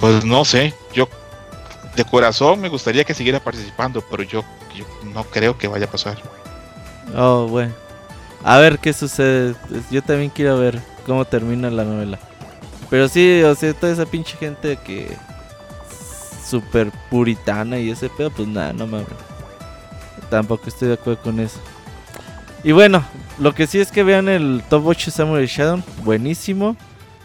pues 0.00 0.24
no 0.24 0.44
sé 0.44 0.74
yo 0.94 1.08
de 1.96 2.04
corazón 2.04 2.60
me 2.60 2.68
gustaría 2.68 3.04
que 3.04 3.14
siguiera 3.14 3.40
participando 3.40 4.02
pero 4.10 4.22
yo, 4.22 4.44
no 5.12 5.24
creo 5.24 5.58
que 5.58 5.68
vaya 5.68 5.86
a 5.86 5.90
pasar. 5.90 6.18
Oh 7.16 7.46
bueno. 7.48 7.74
A 8.42 8.58
ver 8.58 8.78
qué 8.78 8.92
sucede. 8.92 9.54
Yo 9.90 10.02
también 10.02 10.30
quiero 10.30 10.58
ver 10.58 10.80
cómo 11.06 11.24
termina 11.24 11.70
la 11.70 11.84
novela. 11.84 12.18
Pero 12.88 13.08
sí 13.08 13.42
o 13.42 13.54
sea 13.54 13.74
toda 13.74 13.92
esa 13.92 14.06
pinche 14.06 14.36
gente 14.36 14.78
que 14.84 15.16
super 16.50 16.90
puritana 17.08 17.78
y 17.78 17.90
ese 17.90 18.08
pedo, 18.08 18.30
pues 18.30 18.48
nada, 18.48 18.72
no 18.72 18.86
mames. 18.86 19.06
Tampoco 20.28 20.64
estoy 20.66 20.88
de 20.88 20.94
acuerdo 20.94 21.22
con 21.22 21.38
eso. 21.40 21.58
Y 22.62 22.72
bueno, 22.72 23.04
lo 23.38 23.54
que 23.54 23.66
sí 23.66 23.78
es 23.78 23.90
que 23.90 24.02
vean 24.02 24.28
el 24.28 24.62
Top 24.68 24.86
8 24.86 25.10
Samurai 25.10 25.46
Shadow, 25.46 25.82
buenísimo, 26.04 26.76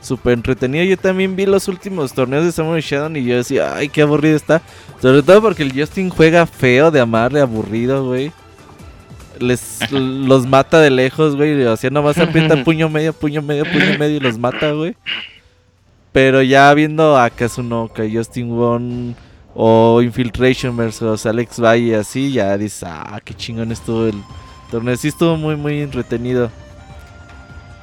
súper 0.01 0.33
entretenido. 0.33 0.85
Yo 0.85 0.97
también 0.97 1.35
vi 1.35 1.45
los 1.45 1.67
últimos 1.67 2.13
torneos 2.13 2.45
de 2.45 2.53
Samurai 2.53 2.81
Shadow 2.81 3.15
y 3.17 3.25
yo 3.25 3.37
decía, 3.37 3.75
ay, 3.75 3.89
qué 3.89 4.03
aburrido 4.03 4.37
está. 4.37 4.61
Sobre 5.01 5.23
todo 5.23 5.41
porque 5.41 5.63
el 5.63 5.77
Justin 5.77 6.09
juega 6.09 6.45
feo 6.45 6.89
de 6.89 7.01
amarle, 7.01 7.41
aburrido, 7.41 8.05
güey. 8.05 8.31
Les 9.39 9.79
los 9.91 10.47
mata 10.47 10.79
de 10.79 10.89
lejos, 10.89 11.35
güey. 11.35 11.61
O 11.65 11.75
sea, 11.75 11.89
nomás 11.89 12.17
aprieta 12.17 12.63
puño 12.63 12.89
medio, 12.89 13.11
puño 13.11 13.41
medio, 13.41 13.65
puño 13.65 13.99
medio 13.99 14.17
y 14.17 14.21
los 14.21 14.37
mata, 14.37 14.71
güey. 14.71 14.95
Pero 16.13 16.41
ya 16.41 16.73
viendo 16.73 17.17
a 17.17 17.29
Kazunoka, 17.29 18.03
Justin 18.09 18.55
Wong 18.55 19.15
o 19.53 20.01
Infiltration 20.01 20.77
versus 20.77 21.25
Alex 21.25 21.59
Valle 21.59 21.97
así, 21.97 22.31
ya 22.31 22.57
dices, 22.57 22.83
ah, 22.85 23.19
qué 23.23 23.33
chingón 23.33 23.73
estuvo 23.73 24.05
el 24.05 24.15
torneo. 24.69 24.95
Sí 24.97 25.09
estuvo 25.09 25.37
muy, 25.37 25.55
muy 25.55 25.81
entretenido. 25.81 26.49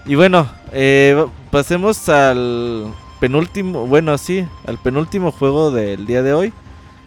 Y 0.04 0.14
bueno, 0.14 0.48
eh, 0.72 1.24
pasemos 1.50 2.08
al 2.08 2.92
penúltimo, 3.20 3.86
bueno, 3.86 4.18
sí, 4.18 4.46
al 4.66 4.78
penúltimo 4.78 5.30
juego 5.30 5.70
del 5.70 6.06
día 6.06 6.22
de 6.22 6.32
hoy. 6.32 6.52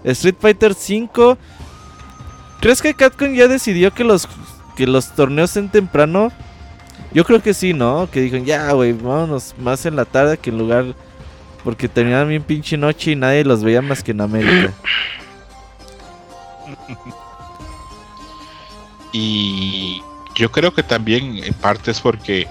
Street 0.04 0.36
Fighter 0.40 0.72
V. 0.72 1.38
¿Crees 2.62 2.82
que 2.82 2.94
Capcom 2.94 3.34
ya 3.34 3.48
decidió 3.48 3.94
que 3.94 4.04
los, 4.04 4.28
que 4.76 4.88
los 4.88 5.12
torneos 5.12 5.52
sean 5.52 5.70
temprano? 5.70 6.32
Yo 7.12 7.26
creo 7.26 7.42
que 7.42 7.54
sí, 7.54 7.74
¿no? 7.74 8.10
Que 8.10 8.22
dijeron, 8.22 8.46
ya, 8.46 8.72
güey, 8.72 8.94
vámonos 8.94 9.56
más 9.60 9.86
en 9.86 9.96
la 9.96 10.06
tarde 10.06 10.38
que 10.38 10.50
en 10.50 10.58
lugar 10.58 10.86
porque 11.64 11.90
terminaban 11.90 12.30
bien 12.30 12.44
pinche 12.44 12.78
noche 12.78 13.12
y 13.12 13.16
nadie 13.16 13.44
los 13.44 13.64
veía 13.64 13.82
más 13.82 14.04
que 14.04 14.12
en 14.12 14.22
América. 14.22 14.74
y 19.18 20.02
yo 20.36 20.52
creo 20.52 20.74
que 20.74 20.84
también 20.84 21.42
en 21.42 21.54
parte 21.54 21.92
es 21.92 22.02
porque 22.02 22.50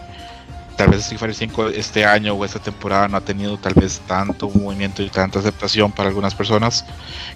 tal 0.78 0.88
vez 0.88 1.00
Street 1.00 1.18
Fighter 1.18 1.36
5 1.36 1.68
este 1.68 2.06
año 2.06 2.32
o 2.32 2.42
esta 2.42 2.58
temporada 2.58 3.06
no 3.06 3.18
ha 3.18 3.20
tenido 3.20 3.58
tal 3.58 3.74
vez 3.74 4.00
tanto 4.06 4.48
movimiento 4.48 5.02
y 5.02 5.10
tanta 5.10 5.40
aceptación 5.40 5.92
para 5.92 6.08
algunas 6.08 6.34
personas. 6.34 6.86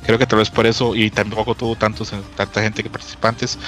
Creo 0.06 0.18
que 0.18 0.26
tal 0.26 0.38
vez 0.38 0.48
por 0.48 0.64
eso, 0.64 0.94
y 0.94 1.10
tampoco 1.10 1.54
tuvo 1.54 1.76
tantos, 1.76 2.10
tanta 2.36 2.62
gente 2.62 2.82
que 2.82 2.88
participantes, 2.88 3.58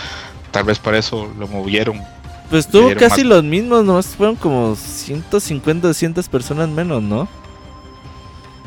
tal 0.51 0.65
vez 0.65 0.79
por 0.79 0.95
eso 0.95 1.31
lo 1.39 1.47
movieron. 1.47 2.01
Pues 2.49 2.67
tuvo 2.67 2.95
casi 2.97 3.23
los 3.23 3.45
mismos, 3.45 3.85
nomás 3.85 4.07
fueron 4.07 4.37
como 4.37 4.75
150, 4.75 5.89
200 5.89 6.27
personas 6.31 6.71
menos, 6.71 7.03
¿no? 7.03 7.29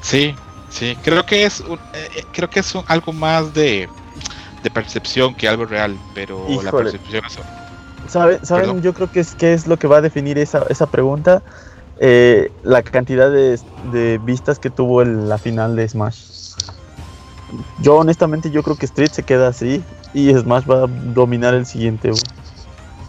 Sí, 0.03 0.35
sí, 0.69 0.95
creo 1.01 1.25
que 1.25 1.43
es 1.43 1.59
un, 1.61 1.79
eh, 1.95 2.09
eh, 2.17 2.23
creo 2.31 2.51
que 2.51 2.59
es 2.59 2.71
algo 2.85 3.13
más 3.13 3.51
de, 3.55 3.89
percepción 4.71 5.35
que 5.35 5.47
algo 5.47 5.65
real, 5.65 5.97
pero 6.13 6.45
la 6.63 6.71
percepción 6.71 7.25
es... 7.25 7.39
¿Saben? 8.07 8.81
Yo 8.81 8.93
creo 8.93 9.11
que 9.11 9.21
es, 9.21 9.33
que 9.35 9.53
es 9.53 9.67
lo 9.67 9.77
que 9.77 9.87
va 9.87 9.97
a 9.97 10.01
definir 10.01 10.37
esa, 10.37 10.65
esa 10.69 10.87
pregunta. 10.87 11.41
Eh, 11.99 12.51
la 12.63 12.83
cantidad 12.83 13.31
de, 13.31 14.19
vistas 14.23 14.59
que 14.59 14.69
tuvo 14.69 15.01
en 15.01 15.29
la 15.29 15.37
final 15.37 15.75
de 15.75 15.87
Smash. 15.87 16.53
Yo 17.81 17.97
honestamente 17.97 18.51
yo 18.51 18.63
creo 18.63 18.75
que 18.75 18.85
Street 18.85 19.11
se 19.11 19.23
queda 19.23 19.47
así 19.47 19.81
y 20.13 20.33
Smash 20.33 20.69
va 20.69 20.83
a 20.83 20.87
dominar 20.87 21.53
el 21.53 21.65
siguiente. 21.65 22.11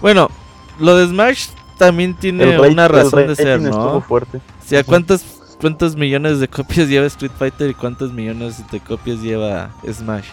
Bueno, 0.00 0.30
lo 0.78 0.96
de 0.96 1.06
Smash 1.06 1.48
también 1.78 2.14
tiene 2.14 2.58
una 2.58 2.88
razón 2.88 3.26
de 3.26 3.36
ser, 3.36 3.60
¿no? 3.60 4.00
Fuerte. 4.00 4.38
O 4.38 4.68
sea, 4.68 4.84
¿cuántas 4.84 5.24
cuántos 5.64 5.96
millones 5.96 6.40
de 6.40 6.48
copias 6.48 6.88
lleva 6.88 7.06
Street 7.06 7.32
Fighter 7.38 7.70
y 7.70 7.74
cuántos 7.74 8.12
millones 8.12 8.62
de 8.70 8.80
copias 8.80 9.20
lleva 9.20 9.70
Smash. 9.90 10.26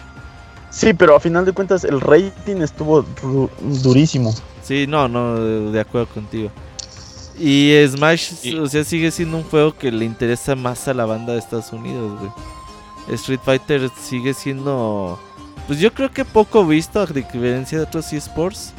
Sí, 0.72 0.94
pero 0.94 1.14
a 1.14 1.20
final 1.20 1.44
de 1.44 1.52
cuentas 1.52 1.84
el 1.84 2.00
rating 2.00 2.56
estuvo 2.56 3.04
durísimo. 3.82 4.34
Sí, 4.62 4.86
no, 4.86 5.06
no, 5.06 5.38
de, 5.70 5.78
acuerdo 5.78 6.08
contigo. 6.08 6.50
Y 7.38 7.72
Smash, 7.86 8.56
o 8.58 8.66
sea, 8.66 8.82
sigue 8.82 9.10
siendo 9.10 9.36
un 9.36 9.44
juego 9.44 9.76
que 9.76 9.92
le 9.92 10.04
interesa 10.04 10.54
más 10.54 10.88
a 10.88 10.94
la 10.94 11.04
banda 11.04 11.34
de 11.34 11.40
Estados 11.40 11.72
Unidos, 11.72 12.18
güey. 12.18 12.32
Street 13.16 13.40
Fighter 13.44 13.90
sigue 14.00 14.32
siendo, 14.32 15.18
pues 15.66 15.78
yo 15.78 15.92
creo 15.92 16.10
que 16.10 16.24
poco 16.24 16.64
visto 16.64 17.00
a 17.00 17.06
diferencia 17.06 17.78
de 17.78 17.84
otros 17.84 18.12
esports. 18.12 18.72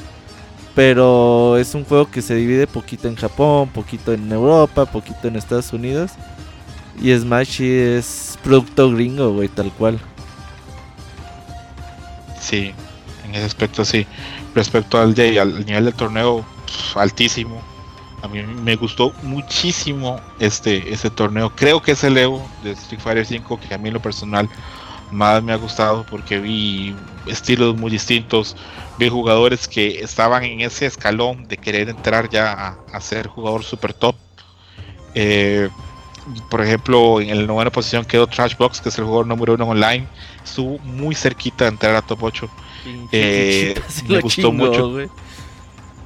Pero 0.75 1.57
es 1.57 1.75
un 1.75 1.85
juego 1.85 2.09
que 2.09 2.23
se 2.23 2.33
divide 2.33 2.65
poquito 2.65 3.07
en 3.07 3.15
Japón, 3.15 3.69
poquito 3.69 4.11
en 4.11 4.31
Europa, 4.31 4.87
poquito 4.87 5.27
en 5.27 5.35
Estados 5.35 5.71
Unidos. 5.71 6.11
Y 6.99 7.15
Smash 7.15 7.61
es 7.61 8.39
producto 8.43 8.89
gringo, 8.91 9.33
güey, 9.33 9.49
tal 9.49 9.71
cual. 9.71 9.99
Sí, 12.43 12.73
en 13.23 13.35
ese 13.35 13.45
aspecto 13.45 13.85
sí. 13.85 14.05
Respecto 14.53 14.99
al, 14.99 15.15
de, 15.15 15.39
al 15.39 15.65
nivel 15.65 15.85
del 15.85 15.93
torneo, 15.93 16.45
altísimo. 16.95 17.61
A 18.21 18.27
mí 18.27 18.41
me 18.41 18.75
gustó 18.75 19.13
muchísimo 19.23 20.19
este, 20.39 20.81
torneo. 21.15 21.51
Creo 21.55 21.81
que 21.81 21.93
es 21.93 22.03
el 22.03 22.17
Evo 22.17 22.45
de 22.63 22.71
Street 22.71 23.01
Fighter 23.01 23.25
5 23.25 23.59
que 23.59 23.73
a 23.73 23.77
mí 23.77 23.89
en 23.89 23.95
lo 23.95 24.01
personal 24.01 24.49
más 25.11 25.43
me 25.43 25.53
ha 25.53 25.57
gustado 25.57 26.05
porque 26.09 26.39
vi 26.39 26.95
estilos 27.25 27.75
muy 27.75 27.91
distintos. 27.91 28.55
Vi 28.97 29.09
jugadores 29.09 29.67
que 29.67 30.01
estaban 30.01 30.43
en 30.43 30.61
ese 30.61 30.85
escalón 30.85 31.47
de 31.47 31.57
querer 31.57 31.89
entrar 31.89 32.29
ya 32.29 32.77
a, 32.91 33.01
ser 33.01 33.27
jugador 33.27 33.63
super 33.63 33.93
top. 33.93 34.15
Eh, 35.15 35.69
por 36.49 36.61
ejemplo, 36.61 37.19
en 37.19 37.41
la 37.41 37.45
novena 37.45 37.71
posición 37.71 38.05
quedó 38.05 38.27
Trashbox, 38.27 38.81
que 38.81 38.89
es 38.89 38.97
el 38.97 39.05
jugador 39.05 39.27
número 39.27 39.53
uno 39.53 39.67
online. 39.67 40.07
Estuvo 40.43 40.77
muy 40.79 41.15
cerquita 41.15 41.65
de 41.65 41.71
entrar 41.71 41.95
a 41.95 42.01
top 42.01 42.23
8. 42.23 42.49
Eh, 43.11 43.75
me 44.07 44.19
gustó 44.19 44.51
mucho. 44.51 44.91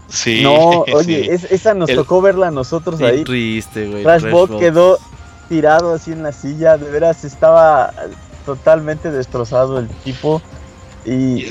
Sí, 0.09 0.41
no, 0.41 0.81
oye, 0.93 1.33
esa 1.33 1.73
nos 1.73 1.93
tocó 1.93 2.21
verla 2.21 2.47
a 2.47 2.51
nosotros 2.51 3.01
ahí. 3.01 3.23
Triste, 3.23 3.87
güey. 3.87 4.59
Quedó 4.59 4.99
tirado 5.49 5.93
así 5.93 6.11
en 6.11 6.23
la 6.23 6.31
silla. 6.31 6.77
De 6.77 6.89
veras, 6.89 7.25
estaba 7.25 7.93
totalmente 8.45 9.11
destrozado 9.11 9.79
el 9.79 9.87
tipo. 10.03 10.41
Y, 11.05 11.43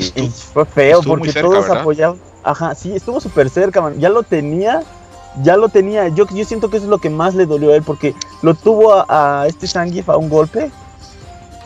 fue 0.52 0.64
feo 0.64 1.02
porque 1.02 1.32
todos 1.32 1.68
apoyaban. 1.70 2.18
Ajá, 2.44 2.74
sí, 2.74 2.94
estuvo 2.94 3.20
súper 3.20 3.50
cerca, 3.50 3.80
man. 3.80 3.98
Ya 3.98 4.08
lo 4.08 4.22
tenía 4.22 4.82
ya 5.42 5.56
lo 5.56 5.68
tenía. 5.68 6.08
Yo, 6.08 6.26
yo 6.32 6.44
siento 6.44 6.70
que 6.70 6.76
eso 6.78 6.86
es 6.86 6.90
lo 6.90 6.98
que 6.98 7.10
más 7.10 7.34
le 7.34 7.46
dolió 7.46 7.72
a 7.72 7.76
él, 7.76 7.82
porque 7.82 8.14
lo 8.42 8.54
tuvo 8.54 9.04
a, 9.08 9.44
este 9.46 9.66
Sangif 9.66 10.08
a 10.08 10.16
un 10.16 10.28
golpe 10.28 10.70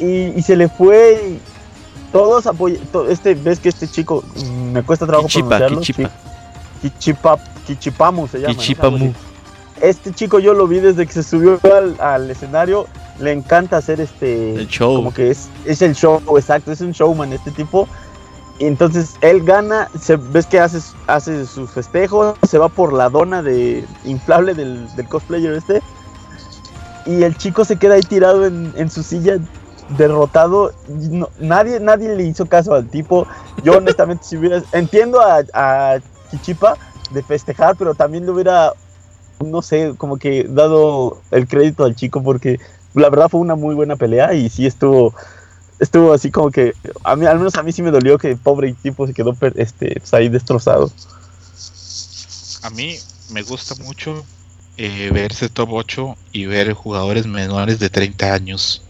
y, 0.01 0.43
se 0.43 0.57
le 0.57 0.69
fue. 0.69 1.39
todos 2.13 2.47
apoyan. 2.47 2.81
este, 3.09 3.35
ves 3.35 3.61
que 3.61 3.69
este 3.69 3.87
chico 3.87 4.25
mm, 4.37 4.73
me 4.73 4.83
cuesta 4.83 5.07
trabajo 5.07 5.29
Kichipa, 5.29 5.59
pronunciarlo. 5.59 5.81
Kichipa. 5.81 6.11
Kichipa, 6.83 7.39
Kichipamu 7.67 8.29
se 8.29 8.41
llama. 8.41 8.55
Kichipamu. 8.55 9.13
Este 9.81 10.13
chico 10.13 10.39
yo 10.39 10.53
lo 10.53 10.67
vi 10.67 10.81
desde 10.81 11.07
que 11.07 11.13
se 11.13 11.23
subió 11.23 11.59
al, 12.01 12.31
escenario. 12.31 12.87
Le 13.19 13.33
encanta 13.33 13.77
hacer 13.77 14.01
este. 14.01 14.55
El 14.55 14.69
show. 14.69 14.97
Como 14.97 15.13
que 15.13 15.31
es, 15.31 15.49
es 15.65 15.83
el 15.83 15.95
show, 15.95 16.21
exacto. 16.37 16.73
Es 16.73 16.81
un 16.81 16.93
showman 16.93 17.33
este 17.33 17.51
tipo. 17.51 17.89
Y 18.59 18.67
entonces 18.67 19.15
él 19.23 19.43
gana, 19.43 19.89
se, 19.99 20.17
ves 20.17 20.45
que 20.45 20.61
hace, 20.61 20.81
hace 21.07 21.47
sus 21.47 21.71
festejos, 21.71 22.37
se 22.47 22.59
va 22.59 22.69
por 22.69 22.93
la 22.93 23.09
dona 23.09 23.43
de 23.43 23.87
inflable 24.05 24.53
del, 24.53 24.87
del 24.97 25.09
cosplayer 25.09 25.55
este. 25.55 25.81
Y 27.07 27.23
el 27.23 27.37
chico 27.37 27.65
se 27.65 27.77
queda 27.77 27.95
ahí 27.95 28.03
tirado 28.03 28.45
en, 28.47 28.91
su 28.91 29.03
silla, 29.03 29.39
derrotado. 29.97 30.73
nadie, 31.39 31.81
nadie 31.81 32.15
le 32.15 32.25
hizo 32.25 32.47
caso 32.47 32.75
al 32.75 32.89
tipo. 32.89 33.27
Yo 33.63 33.79
honestamente 33.79 34.25
si 34.25 34.37
hubiera... 34.37 34.63
Entiendo 34.73 35.21
a, 35.21 35.43
a 35.53 35.99
Kichipa 36.31 36.77
de 37.11 37.23
festejar, 37.23 37.77
pero 37.77 37.95
también 37.95 38.25
le 38.25 38.33
hubiera, 38.33 38.73
no 39.45 39.63
sé, 39.63 39.95
como 39.97 40.17
que 40.17 40.45
dado 40.45 41.21
el 41.31 41.49
crédito 41.49 41.85
al 41.85 41.97
chico 41.97 42.23
porque 42.23 42.61
la 42.95 43.11
verdad 43.11 43.29
fue 43.29 43.41
una 43.41 43.55
muy 43.55 43.75
buena 43.75 43.97
pelea 43.97 44.35
y 44.35 44.49
sí 44.49 44.67
estuvo 44.67 45.15
estuvo 45.79 46.13
así 46.13 46.31
como 46.31 46.51
que 46.51 46.75
a 47.05 47.17
mí 47.17 47.27
al 47.27 47.39
menos 47.39 47.55
a 47.57 47.63
mí 47.63 47.73
sí 47.73 47.83
me 47.83 47.91
dolió 47.91 48.19
que 48.19 48.33
el 48.33 48.37
pobre 48.37 48.75
tipo 48.75 49.07
se 49.07 49.15
quedó 49.15 49.35
este 49.57 49.95
pues, 49.99 50.15
ahí 50.15 50.29
destrozado. 50.29 50.93
A 52.63 52.71
mí 52.71 52.97
me 53.31 53.43
gusta 53.43 53.75
mucho 53.77 54.25
eh, 54.77 55.11
ver 55.13 55.33
ese 55.33 55.49
top 55.49 55.73
8 55.73 56.17
y 56.33 56.47
ver 56.47 56.73
jugadores 56.75 57.27
menores 57.27 57.79
de 57.79 57.89
30 57.89 58.33
años. 58.33 58.83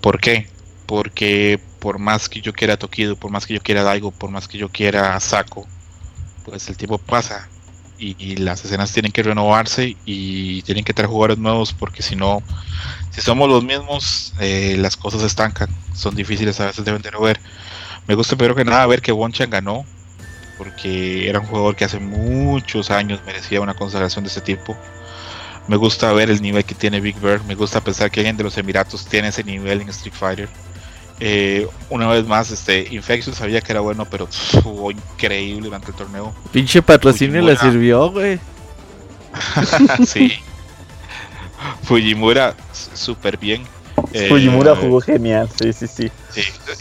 ¿Por 0.00 0.20
qué? 0.20 0.48
Porque 0.86 1.60
por 1.78 1.98
más 1.98 2.28
que 2.28 2.40
yo 2.40 2.52
quiera 2.52 2.76
Tokido, 2.76 3.16
por 3.16 3.30
más 3.30 3.46
que 3.46 3.54
yo 3.54 3.60
quiera 3.60 3.82
Daigo, 3.82 4.10
por 4.10 4.30
más 4.30 4.48
que 4.48 4.58
yo 4.58 4.68
quiera 4.68 5.18
Saco, 5.20 5.66
pues 6.44 6.68
el 6.68 6.76
tiempo 6.76 6.98
pasa 6.98 7.48
y, 7.98 8.36
las 8.36 8.64
escenas 8.64 8.92
tienen 8.92 9.12
que 9.12 9.22
renovarse 9.22 9.96
y 10.04 10.62
tienen 10.62 10.84
que 10.84 10.94
traer 10.94 11.08
jugadores 11.08 11.38
nuevos 11.38 11.72
porque 11.72 12.02
si 12.02 12.14
no, 12.16 12.42
si 13.10 13.20
somos 13.20 13.48
los 13.48 13.64
mismos, 13.64 14.34
eh, 14.40 14.76
las 14.78 14.96
cosas 14.96 15.22
estancan, 15.22 15.68
son 15.94 16.14
difíciles 16.14 16.60
a 16.60 16.66
veces 16.66 16.84
de 16.84 16.92
vender 16.92 17.16
o 17.16 17.20
ver. 17.20 17.40
Me 18.06 18.14
gusta 18.14 18.36
pero 18.36 18.54
que 18.54 18.64
nada 18.64 18.86
ver 18.86 19.02
que 19.02 19.12
Wonchan 19.12 19.50
ganó 19.50 19.84
porque 20.56 21.28
era 21.28 21.40
un 21.40 21.46
jugador 21.46 21.76
que 21.76 21.84
hace 21.84 22.00
muchos 22.00 22.90
años 22.90 23.20
merecía 23.24 23.60
una 23.60 23.74
consagración 23.74 24.24
de 24.24 24.30
ese 24.30 24.40
tipo. 24.40 24.76
Me 25.68 25.76
gusta 25.76 26.12
ver 26.12 26.30
el 26.30 26.40
nivel 26.40 26.64
que 26.64 26.74
tiene 26.74 27.00
Big 27.00 27.20
Bird, 27.20 27.44
me 27.44 27.54
gusta 27.54 27.80
pensar 27.80 28.10
que 28.10 28.20
alguien 28.20 28.36
de 28.36 28.42
los 28.42 28.56
Emiratos 28.56 29.04
tiene 29.06 29.28
ese 29.28 29.44
nivel 29.44 29.82
en 29.82 29.90
Street 29.90 30.14
Fighter. 30.14 30.48
Eh, 31.20 31.66
una 31.90 32.08
vez 32.08 32.26
más, 32.26 32.50
este 32.50 32.86
Infection 32.90 33.34
sabía 33.34 33.60
que 33.60 33.72
era 33.72 33.80
bueno, 33.80 34.06
pero 34.06 34.26
fue 34.28 34.94
increíble 34.94 35.62
durante 35.62 35.90
el 35.90 35.94
torneo. 35.94 36.32
Pinche 36.52 36.80
patrocinio 36.80 37.42
le 37.42 37.56
sirvió, 37.56 38.10
güey. 38.10 38.40
sí. 40.06 40.32
Fujimura, 41.82 42.54
súper 42.94 43.36
bien. 43.36 43.64
Eh, 44.12 44.28
Fujimura 44.28 44.76
jugó 44.76 45.00
genial, 45.00 45.48
sí, 45.60 45.72
sí, 45.72 45.86
sí. 45.86 46.10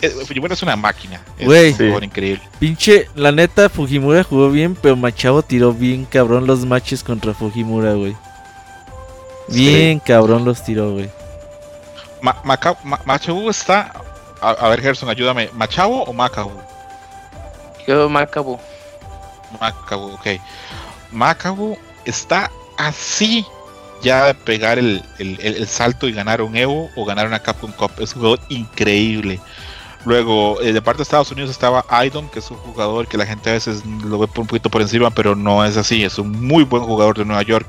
Eh, 0.02 0.10
Fujimura 0.26 0.54
es 0.54 0.62
una 0.62 0.76
máquina. 0.76 1.22
Güey, 1.42 1.76
increíble. 2.02 2.42
Pinche, 2.60 3.10
la 3.16 3.32
neta, 3.32 3.70
Fujimura 3.70 4.24
jugó 4.24 4.52
bien, 4.52 4.78
pero 4.80 4.96
Machado 4.96 5.42
tiró 5.42 5.74
bien 5.74 6.06
cabrón 6.06 6.46
los 6.46 6.66
matches 6.66 7.04
contra 7.04 7.34
Fujimura, 7.34 7.94
güey. 7.94 8.16
Bien 9.48 10.00
cabrón 10.00 10.46
los 10.46 10.64
tiró, 10.64 10.92
güey. 10.92 11.10
Machado 12.22 13.50
está 13.50 13.94
a, 14.42 14.70
ver, 14.70 14.82
Gerson, 14.82 15.10
ayúdame. 15.10 15.50
¿Machabo 15.54 16.04
o 16.04 16.14
Macabu? 16.14 16.52
Yo, 17.88 18.10
Macabu. 18.10 18.60
Macabu, 19.60 20.14
ok. 20.14 20.28
Macabu 21.12 21.78
está 22.06 22.52
así 22.78 23.46
ya 24.04 24.26
de 24.26 24.34
pegar 24.36 24.78
el, 24.78 25.02
salto 25.68 26.08
y 26.08 26.12
ganar 26.12 26.42
un 26.42 26.56
Evo 26.56 26.90
o 26.96 27.06
ganar 27.06 27.28
una 27.28 27.40
Capcom 27.40 27.72
Cup. 27.72 27.92
Es 28.00 28.14
un 28.14 28.22
jugador 28.22 28.40
increíble. 28.50 29.40
Luego, 30.06 30.62
eh, 30.62 30.72
de 30.72 30.82
parte 30.82 31.00
de 31.00 31.04
Estados 31.04 31.32
Unidos 31.32 31.50
estaba 31.50 31.84
Idon, 32.06 32.30
que 32.30 32.40
es 32.40 32.52
un 32.52 32.58
jugador 32.58 33.08
que 33.08 33.18
la 33.18 33.26
gente 33.26 33.50
a 33.50 33.54
veces 33.54 33.84
lo 33.86 34.20
ve 34.20 34.28
por 34.28 34.42
un 34.42 34.48
poquito 34.48 34.70
por 34.70 34.82
encima, 34.82 35.10
pero 35.10 35.36
no 35.36 35.66
es 35.66 35.76
así. 35.76 36.04
Es 36.04 36.20
un 36.20 36.46
muy 36.46 36.64
buen 36.64 36.84
jugador 36.84 37.18
de 37.18 37.26
Nueva 37.26 37.42
York. 37.42 37.68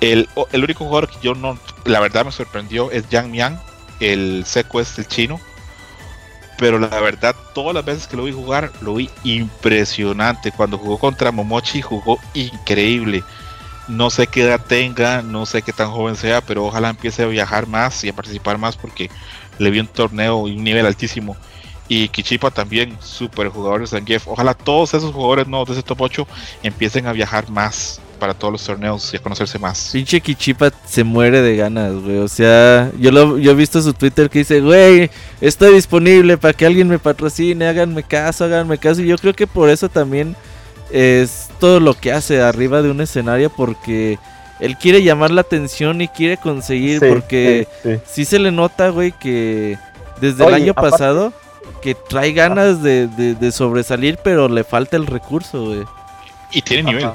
El, 0.00 0.28
el 0.52 0.64
único 0.64 0.84
jugador 0.84 1.08
que 1.08 1.18
yo 1.22 1.34
no, 1.34 1.58
la 1.84 2.00
verdad 2.00 2.24
me 2.24 2.32
sorprendió 2.32 2.90
es 2.90 3.08
Yang 3.10 3.30
Miang, 3.30 3.60
el 4.00 4.44
secuest, 4.46 4.98
el 4.98 5.06
chino 5.06 5.40
pero 6.60 6.78
la 6.78 7.00
verdad, 7.00 7.34
todas 7.54 7.74
las 7.74 7.86
veces 7.86 8.06
que 8.06 8.18
lo 8.18 8.24
vi 8.24 8.32
jugar, 8.32 8.70
lo 8.82 8.94
vi 8.94 9.08
impresionante. 9.24 10.52
Cuando 10.52 10.76
jugó 10.76 10.98
contra 10.98 11.32
Momochi, 11.32 11.80
jugó 11.80 12.18
increíble. 12.34 13.24
No 13.88 14.10
sé 14.10 14.26
qué 14.26 14.42
edad 14.42 14.60
tenga, 14.68 15.22
no 15.22 15.46
sé 15.46 15.62
qué 15.62 15.72
tan 15.72 15.90
joven 15.90 16.16
sea, 16.16 16.42
pero 16.42 16.66
ojalá 16.66 16.90
empiece 16.90 17.22
a 17.22 17.26
viajar 17.26 17.66
más 17.66 18.04
y 18.04 18.10
a 18.10 18.12
participar 18.12 18.58
más 18.58 18.76
porque 18.76 19.10
le 19.58 19.70
vi 19.70 19.80
un 19.80 19.86
torneo 19.86 20.46
y 20.48 20.56
un 20.58 20.62
nivel 20.62 20.84
altísimo. 20.84 21.34
Y 21.88 22.10
Kichipa 22.10 22.50
también, 22.50 22.94
super 23.00 23.48
jugador 23.48 23.80
de 23.80 23.86
Zangief. 23.86 24.28
Ojalá 24.28 24.52
todos 24.52 24.92
esos 24.92 25.14
jugadores 25.14 25.48
nuevos 25.48 25.66
de 25.68 25.74
ese 25.76 25.82
top 25.82 26.02
8 26.02 26.26
empiecen 26.62 27.06
a 27.06 27.12
viajar 27.12 27.48
más 27.48 28.02
para 28.20 28.34
todos 28.34 28.52
los 28.52 28.64
torneos 28.64 29.12
y 29.12 29.16
a 29.16 29.20
conocerse 29.20 29.58
más. 29.58 29.90
Pinche 29.92 30.20
Kichipa 30.20 30.70
se 30.86 31.02
muere 31.02 31.42
de 31.42 31.56
ganas, 31.56 31.94
güey. 31.94 32.18
O 32.18 32.28
sea, 32.28 32.92
yo 33.00 33.10
lo 33.10 33.38
yo 33.38 33.50
he 33.50 33.54
visto 33.54 33.82
su 33.82 33.92
Twitter 33.92 34.30
que 34.30 34.40
dice, 34.40 34.60
güey, 34.60 35.10
estoy 35.40 35.74
disponible 35.74 36.38
para 36.38 36.54
que 36.54 36.66
alguien 36.66 36.86
me 36.86 37.00
patrocine, 37.00 37.66
háganme 37.66 38.04
caso, 38.04 38.44
háganme 38.44 38.78
caso. 38.78 39.02
Y 39.02 39.08
yo 39.08 39.18
creo 39.18 39.34
que 39.34 39.48
por 39.48 39.68
eso 39.68 39.88
también 39.88 40.36
es 40.92 41.48
todo 41.58 41.80
lo 41.80 41.94
que 41.94 42.12
hace 42.12 42.40
arriba 42.40 42.82
de 42.82 42.90
un 42.90 43.00
escenario 43.00 43.50
porque 43.50 44.18
él 44.60 44.76
quiere 44.76 45.02
llamar 45.02 45.30
la 45.30 45.40
atención 45.40 46.00
y 46.00 46.08
quiere 46.08 46.36
conseguir 46.36 47.00
porque 47.00 47.66
sí, 48.06 48.24
se 48.24 48.38
le 48.38 48.52
nota, 48.52 48.90
güey, 48.90 49.12
que 49.12 49.78
desde 50.20 50.46
el 50.46 50.54
año 50.54 50.74
pasado 50.74 51.32
que 51.80 51.94
trae 51.94 52.32
ganas 52.32 52.82
de, 52.82 53.06
de, 53.08 53.52
sobresalir, 53.52 54.18
pero 54.22 54.48
le 54.48 54.64
falta 54.64 54.96
el 54.96 55.06
recurso, 55.06 55.64
güey. 55.64 55.84
Y 56.52 56.62
tiene 56.62 56.82
nivel. 56.82 57.10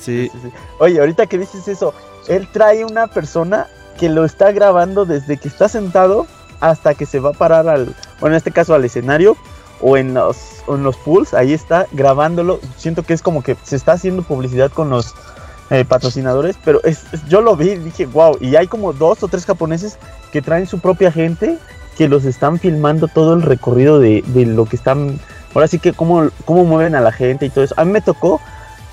Sí. 0.00 0.30
Oye, 0.78 1.00
ahorita 1.00 1.26
que 1.26 1.38
dices 1.38 1.68
eso, 1.68 1.94
él 2.28 2.48
trae 2.52 2.84
una 2.84 3.06
persona 3.06 3.66
que 3.98 4.08
lo 4.08 4.24
está 4.24 4.52
grabando 4.52 5.04
desde 5.04 5.36
que 5.36 5.48
está 5.48 5.68
sentado 5.68 6.26
hasta 6.60 6.94
que 6.94 7.06
se 7.06 7.20
va 7.20 7.30
a 7.30 7.32
parar 7.32 7.68
al, 7.68 7.94
bueno, 8.20 8.34
en 8.34 8.38
este 8.38 8.52
caso 8.52 8.74
al 8.74 8.84
escenario 8.84 9.36
o 9.80 9.96
en 9.96 10.14
los, 10.14 10.36
en 10.68 10.82
los 10.82 10.96
pools, 10.96 11.34
ahí 11.34 11.52
está 11.52 11.86
grabándolo. 11.92 12.60
Siento 12.76 13.02
que 13.02 13.14
es 13.14 13.22
como 13.22 13.42
que 13.42 13.56
se 13.62 13.76
está 13.76 13.92
haciendo 13.92 14.22
publicidad 14.22 14.70
con 14.70 14.90
los 14.90 15.14
eh, 15.70 15.84
patrocinadores, 15.84 16.56
pero 16.64 16.82
es, 16.84 17.04
yo 17.28 17.40
lo 17.40 17.56
vi 17.56 17.70
y 17.70 17.78
dije, 17.78 18.06
wow, 18.06 18.36
y 18.40 18.56
hay 18.56 18.66
como 18.66 18.92
dos 18.92 19.22
o 19.22 19.28
tres 19.28 19.44
japoneses 19.44 19.98
que 20.32 20.42
traen 20.42 20.66
su 20.66 20.80
propia 20.80 21.12
gente 21.12 21.58
que 21.96 22.08
los 22.08 22.24
están 22.24 22.58
filmando 22.58 23.08
todo 23.08 23.34
el 23.34 23.42
recorrido 23.42 23.98
de, 23.98 24.22
de 24.28 24.46
lo 24.46 24.64
que 24.64 24.76
están, 24.76 25.18
ahora 25.54 25.66
sí 25.66 25.78
que 25.78 25.92
cómo, 25.92 26.30
cómo 26.44 26.64
mueven 26.64 26.94
a 26.94 27.00
la 27.00 27.12
gente 27.12 27.46
y 27.46 27.50
todo 27.50 27.64
eso. 27.64 27.74
A 27.76 27.84
mí 27.84 27.92
me 27.92 28.00
tocó 28.00 28.40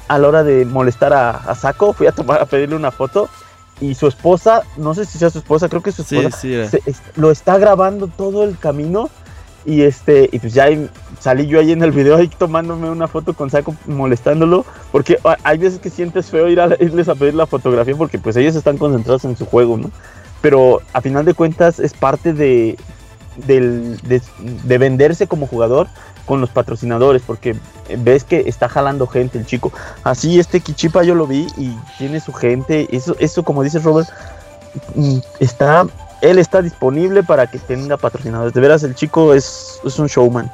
a 0.07 0.17
la 0.17 0.27
hora 0.27 0.43
de 0.43 0.65
molestar 0.65 1.13
a, 1.13 1.31
a 1.31 1.55
Saco, 1.55 1.93
fui 1.93 2.07
a 2.07 2.11
tomar 2.11 2.41
a 2.41 2.45
pedirle 2.45 2.75
una 2.75 2.91
foto 2.91 3.29
y 3.81 3.95
su 3.95 4.07
esposa, 4.07 4.63
no 4.77 4.93
sé 4.93 5.05
si 5.05 5.17
sea 5.17 5.29
su 5.29 5.39
esposa, 5.39 5.67
creo 5.67 5.81
que 5.81 5.91
su 5.91 6.03
esposa, 6.03 6.39
lo 7.15 7.31
está 7.31 7.57
grabando 7.57 8.07
todo 8.07 8.43
el 8.43 8.57
camino 8.57 9.09
y 9.65 9.81
este 9.81 10.29
y 10.31 10.39
pues 10.39 10.53
ya 10.53 10.67
salí 11.19 11.47
yo 11.47 11.59
ahí 11.59 11.71
en 11.71 11.81
el 11.81 11.91
video 11.91 12.17
ahí 12.17 12.27
tomándome 12.27 12.89
una 12.89 13.07
foto 13.07 13.33
con 13.33 13.49
Saco 13.49 13.75
molestándolo 13.87 14.63
porque 14.91 15.17
hay 15.43 15.57
veces 15.57 15.79
que 15.79 15.89
sientes 15.89 16.27
feo 16.27 16.47
ir 16.47 16.61
a 16.61 16.75
irles 16.79 17.09
a 17.09 17.15
pedir 17.15 17.33
la 17.33 17.47
fotografía 17.47 17.95
porque 17.95 18.19
pues 18.19 18.35
ellos 18.35 18.55
están 18.55 18.77
concentrados 18.77 19.25
en 19.25 19.35
su 19.35 19.45
juego, 19.45 19.77
¿no? 19.77 19.89
Pero 20.41 20.81
a 20.93 21.01
final 21.01 21.25
de 21.25 21.33
cuentas 21.33 21.79
es 21.79 21.93
parte 21.93 22.31
de, 22.31 22.77
de 23.47 24.77
venderse 24.77 25.25
como 25.25 25.47
jugador 25.47 25.87
con 26.25 26.41
los 26.41 26.49
patrocinadores, 26.49 27.21
porque 27.25 27.55
ves 27.97 28.23
que 28.23 28.43
está 28.47 28.67
jalando 28.67 29.07
gente 29.07 29.37
el 29.37 29.45
chico. 29.45 29.71
Así 30.03 30.39
este 30.39 30.59
Kichipa 30.59 31.03
yo 31.03 31.15
lo 31.15 31.27
vi 31.27 31.47
y 31.57 31.77
tiene 31.97 32.19
su 32.19 32.33
gente. 32.33 32.87
Eso, 32.91 33.15
eso 33.19 33.43
como 33.43 33.63
dice 33.63 33.79
Robert, 33.79 34.09
mm, 34.95 35.17
está, 35.39 35.85
él 36.21 36.39
está 36.39 36.61
disponible 36.61 37.23
para 37.23 37.47
que 37.47 37.59
tenga 37.59 37.97
patrocinadores. 37.97 38.53
De 38.53 38.61
veras, 38.61 38.83
el 38.83 38.95
chico 38.95 39.33
es, 39.33 39.79
es 39.83 39.99
un 39.99 40.07
showman. 40.07 40.51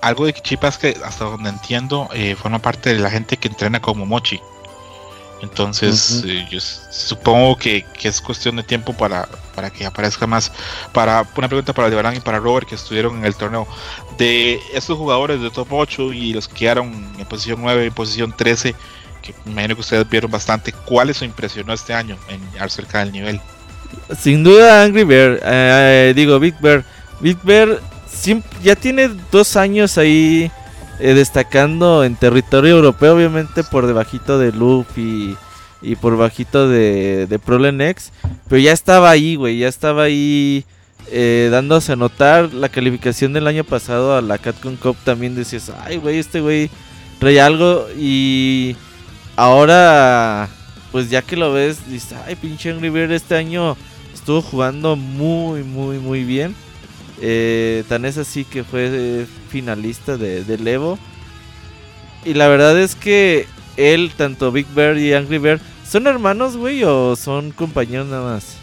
Algo 0.00 0.26
de 0.26 0.32
Kichipa 0.32 0.68
es 0.68 0.78
que 0.78 0.96
hasta 1.04 1.24
donde 1.24 1.50
entiendo, 1.50 2.08
eh, 2.12 2.36
forma 2.36 2.60
parte 2.60 2.94
de 2.94 3.00
la 3.00 3.10
gente 3.10 3.36
que 3.36 3.48
entrena 3.48 3.80
como 3.80 4.06
Mochi. 4.06 4.40
Entonces, 5.42 6.24
eh, 6.26 6.46
yo 6.50 6.60
supongo 6.60 7.56
que, 7.56 7.84
es 8.02 8.20
cuestión 8.20 8.56
de 8.56 8.62
tiempo 8.62 8.94
para, 8.94 9.28
para 9.54 9.70
que 9.70 9.84
aparezca 9.84 10.26
más. 10.26 10.50
Para 10.92 11.26
una 11.36 11.48
pregunta 11.48 11.72
para 11.72 11.86
Aldebarán 11.86 12.16
y 12.16 12.20
para 12.20 12.38
Robert, 12.38 12.68
que 12.68 12.74
estuvieron 12.74 13.18
en 13.18 13.24
el 13.24 13.34
torneo. 13.34 13.66
De 14.16 14.60
estos 14.72 14.96
jugadores 14.96 15.40
de 15.40 15.50
top 15.50 15.72
8 15.72 16.12
y 16.12 16.32
los 16.32 16.48
que 16.48 16.54
quedaron 16.54 17.14
en 17.18 17.26
posición 17.26 17.60
9 17.60 17.86
y 17.86 17.90
posición 17.90 18.34
13, 18.34 18.74
que 19.22 19.34
me 19.44 19.52
imagino 19.52 19.74
que 19.74 19.82
ustedes 19.82 20.08
vieron 20.08 20.30
bastante, 20.30 20.72
¿cuál 20.72 21.08
les 21.08 21.20
impresionó 21.20 21.72
este 21.74 21.92
año 21.92 22.16
en 22.28 22.40
acerca 22.60 23.00
del 23.00 23.12
nivel? 23.12 23.40
sin 24.18 24.42
duda 24.42 24.82
Angry 24.82 25.04
Bear. 25.04 25.40
Eh, 25.42 26.12
digo, 26.14 26.38
Big 26.38 26.58
Bear. 26.60 26.84
Big 27.20 27.38
Bear 27.42 27.80
ya 28.62 28.74
tiene 28.74 29.10
dos 29.30 29.56
años 29.56 29.98
ahí 29.98 30.50
eh, 30.98 31.14
destacando 31.14 32.04
en 32.04 32.16
territorio 32.16 32.76
europeo, 32.76 33.14
obviamente 33.14 33.62
por 33.64 33.86
debajito 33.86 34.38
de 34.38 34.52
Loop 34.52 34.86
y, 34.96 35.36
por 36.00 36.16
bajito 36.16 36.68
de, 36.68 37.26
de. 37.26 37.38
Pero 37.38 38.58
ya 38.58 38.72
estaba 38.72 39.10
ahí, 39.10 39.36
güey, 39.36 39.58
ya 39.58 39.68
estaba 39.68 40.04
ahí 40.04 40.64
eh, 41.10 41.48
dándose 41.50 41.92
a 41.92 41.96
notar. 41.96 42.52
La 42.52 42.68
calificación 42.68 43.32
del 43.32 43.46
año 43.46 43.64
pasado 43.64 44.16
a 44.16 44.22
la 44.22 44.38
Catcon 44.38 44.76
Cup 44.76 44.96
también 45.04 45.34
decías, 45.34 45.70
ay, 45.84 45.98
güey, 45.98 46.18
este 46.18 46.40
güey 46.40 46.70
trae 47.18 47.40
algo. 47.40 47.86
Y 47.96 48.76
ahora, 49.36 50.48
pues 50.92 51.10
ya 51.10 51.22
que 51.22 51.36
lo 51.36 51.52
ves, 51.52 51.88
dices, 51.88 52.16
ay, 52.26 52.36
pinche 52.36 52.70
Angry 52.70 52.90
Bird 52.90 53.12
este 53.12 53.36
año 53.36 53.76
estuvo 54.14 54.42
jugando 54.42 54.96
muy, 54.96 55.62
muy, 55.62 55.98
muy 55.98 56.24
bien. 56.24 56.54
Eh, 57.20 57.84
tan 57.88 58.04
es 58.04 58.18
así 58.18 58.44
que 58.44 58.64
fue 58.64 59.26
finalista 59.48 60.16
de, 60.16 60.44
del 60.44 60.66
Evo. 60.66 60.98
Y 62.24 62.34
la 62.34 62.48
verdad 62.48 62.78
es 62.78 62.94
que 62.94 63.46
él, 63.76 64.12
tanto 64.16 64.52
Big 64.52 64.66
Bear 64.74 64.98
y 64.98 65.14
Angry 65.14 65.38
Bear, 65.38 65.60
¿son 65.88 66.06
hermanos, 66.06 66.56
güey, 66.56 66.82
o 66.84 67.14
son 67.16 67.52
compañeros 67.52 68.06
nada 68.08 68.32
más? 68.34 68.56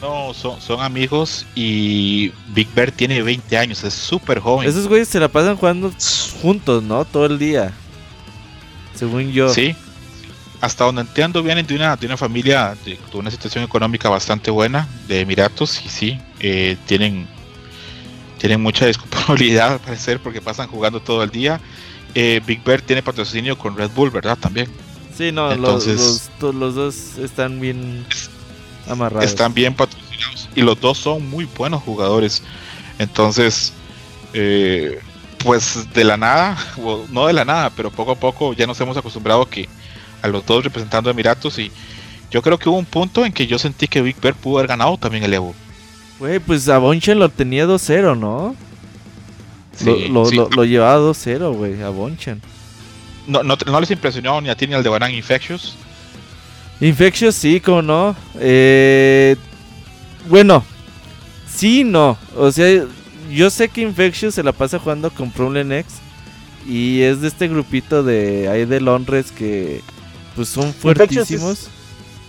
No, 0.00 0.32
son, 0.32 0.60
son 0.62 0.80
amigos 0.80 1.44
y 1.54 2.32
Big 2.54 2.72
Bear 2.74 2.90
tiene 2.90 3.22
20 3.22 3.58
años, 3.58 3.84
es 3.84 3.92
súper 3.92 4.40
joven. 4.40 4.68
Esos 4.68 4.88
güeyes 4.88 5.08
se 5.08 5.20
la 5.20 5.28
pasan 5.28 5.56
jugando 5.56 5.92
juntos, 6.40 6.82
¿no? 6.82 7.04
Todo 7.04 7.26
el 7.26 7.38
día. 7.38 7.72
Según 8.94 9.30
yo. 9.30 9.52
Sí. 9.52 9.76
Hasta 10.62 10.84
donde 10.84 11.02
entiendo 11.02 11.42
vienen 11.42 11.66
de 11.66 11.74
una, 11.74 11.96
de 11.96 12.06
una 12.06 12.16
familia 12.16 12.76
de, 12.84 12.98
una 13.12 13.30
situación 13.30 13.64
económica 13.64 14.08
bastante 14.08 14.50
buena 14.50 14.88
de 15.06 15.20
Emiratos 15.20 15.82
y 15.84 15.88
sí, 15.88 16.18
eh, 16.38 16.76
tienen, 16.86 17.26
tienen 18.40 18.60
mucha 18.60 18.86
disculpabilidad 18.88 19.74
al 19.74 19.80
parecer 19.80 20.18
porque 20.18 20.40
pasan 20.40 20.68
jugando 20.68 21.00
todo 21.00 21.22
el 21.22 21.30
día. 21.30 21.60
Eh, 22.14 22.40
Big 22.44 22.64
Bear 22.64 22.80
tiene 22.80 23.02
patrocinio 23.02 23.56
con 23.56 23.76
Red 23.76 23.90
Bull, 23.94 24.10
¿verdad? 24.10 24.36
También. 24.36 24.68
Sí, 25.16 25.30
no, 25.30 25.52
Entonces, 25.52 26.30
los, 26.40 26.54
los, 26.54 26.74
dos 26.74 27.18
están 27.18 27.60
bien 27.60 28.06
están 29.20 29.52
bien 29.52 29.74
patrocinados 29.74 30.48
y 30.54 30.62
los 30.62 30.80
dos 30.80 30.98
son 30.98 31.28
muy 31.28 31.44
buenos 31.44 31.82
jugadores. 31.82 32.42
Entonces, 32.98 33.72
eh, 34.32 34.98
pues 35.38 35.92
de 35.92 36.04
la 36.04 36.16
nada, 36.16 36.56
o 36.82 37.04
no 37.10 37.26
de 37.26 37.34
la 37.34 37.44
nada, 37.44 37.70
pero 37.70 37.90
poco 37.90 38.12
a 38.12 38.16
poco 38.16 38.54
ya 38.54 38.66
nos 38.66 38.80
hemos 38.80 38.96
acostumbrado 38.96 39.46
que 39.46 39.68
a 40.22 40.28
los 40.28 40.44
dos 40.44 40.64
representando 40.64 41.10
a 41.10 41.12
Emiratos 41.12 41.58
y 41.58 41.70
yo 42.30 42.42
creo 42.42 42.58
que 42.58 42.68
hubo 42.68 42.78
un 42.78 42.84
punto 42.84 43.24
en 43.24 43.32
que 43.32 43.46
yo 43.46 43.58
sentí 43.58 43.88
que 43.88 44.02
Big 44.02 44.20
Bear 44.20 44.34
pudo 44.34 44.58
haber 44.58 44.68
ganado 44.68 44.96
también 44.96 45.24
el 45.24 45.34
Evo. 45.34 45.54
Güey, 46.20 46.38
pues 46.38 46.68
a 46.68 46.76
Bonchan 46.76 47.18
lo 47.18 47.30
tenía 47.30 47.66
2-0, 47.66 48.16
¿no? 48.18 48.54
lo, 50.10 50.30
lo, 50.50 50.64
llevaba 50.66 51.00
2-0, 51.00 51.56
güey, 51.56 51.82
a 51.82 51.88
Bonchan. 51.88 52.42
No, 53.26 53.42
no, 53.42 53.56
no, 53.66 53.80
les 53.80 53.90
impresionó 53.90 54.38
ni 54.42 54.50
a 54.50 54.54
ti 54.54 54.66
ni 54.66 54.74
al 54.74 54.82
de 54.82 54.90
Baran 54.90 55.14
Infectious? 55.14 55.76
Infectious 56.80 57.34
sí, 57.34 57.58
como 57.58 57.80
no. 57.80 58.16
Eh, 58.38 59.34
bueno, 60.28 60.62
sí, 61.48 61.84
no. 61.84 62.18
O 62.36 62.52
sea, 62.52 62.84
yo 63.30 63.48
sé 63.48 63.70
que 63.70 63.80
Infectious 63.80 64.34
se 64.34 64.42
la 64.42 64.52
pasa 64.52 64.78
jugando 64.78 65.10
con 65.10 65.30
Problem 65.30 65.72
X. 65.72 65.94
Y 66.66 67.00
es 67.00 67.22
de 67.22 67.28
este 67.28 67.48
grupito 67.48 68.02
de 68.02 68.48
ahí 68.48 68.66
de 68.66 68.80
Londres 68.80 69.32
que 69.32 69.80
pues 70.36 70.48
son 70.48 70.74
fuertísimos. 70.74 71.68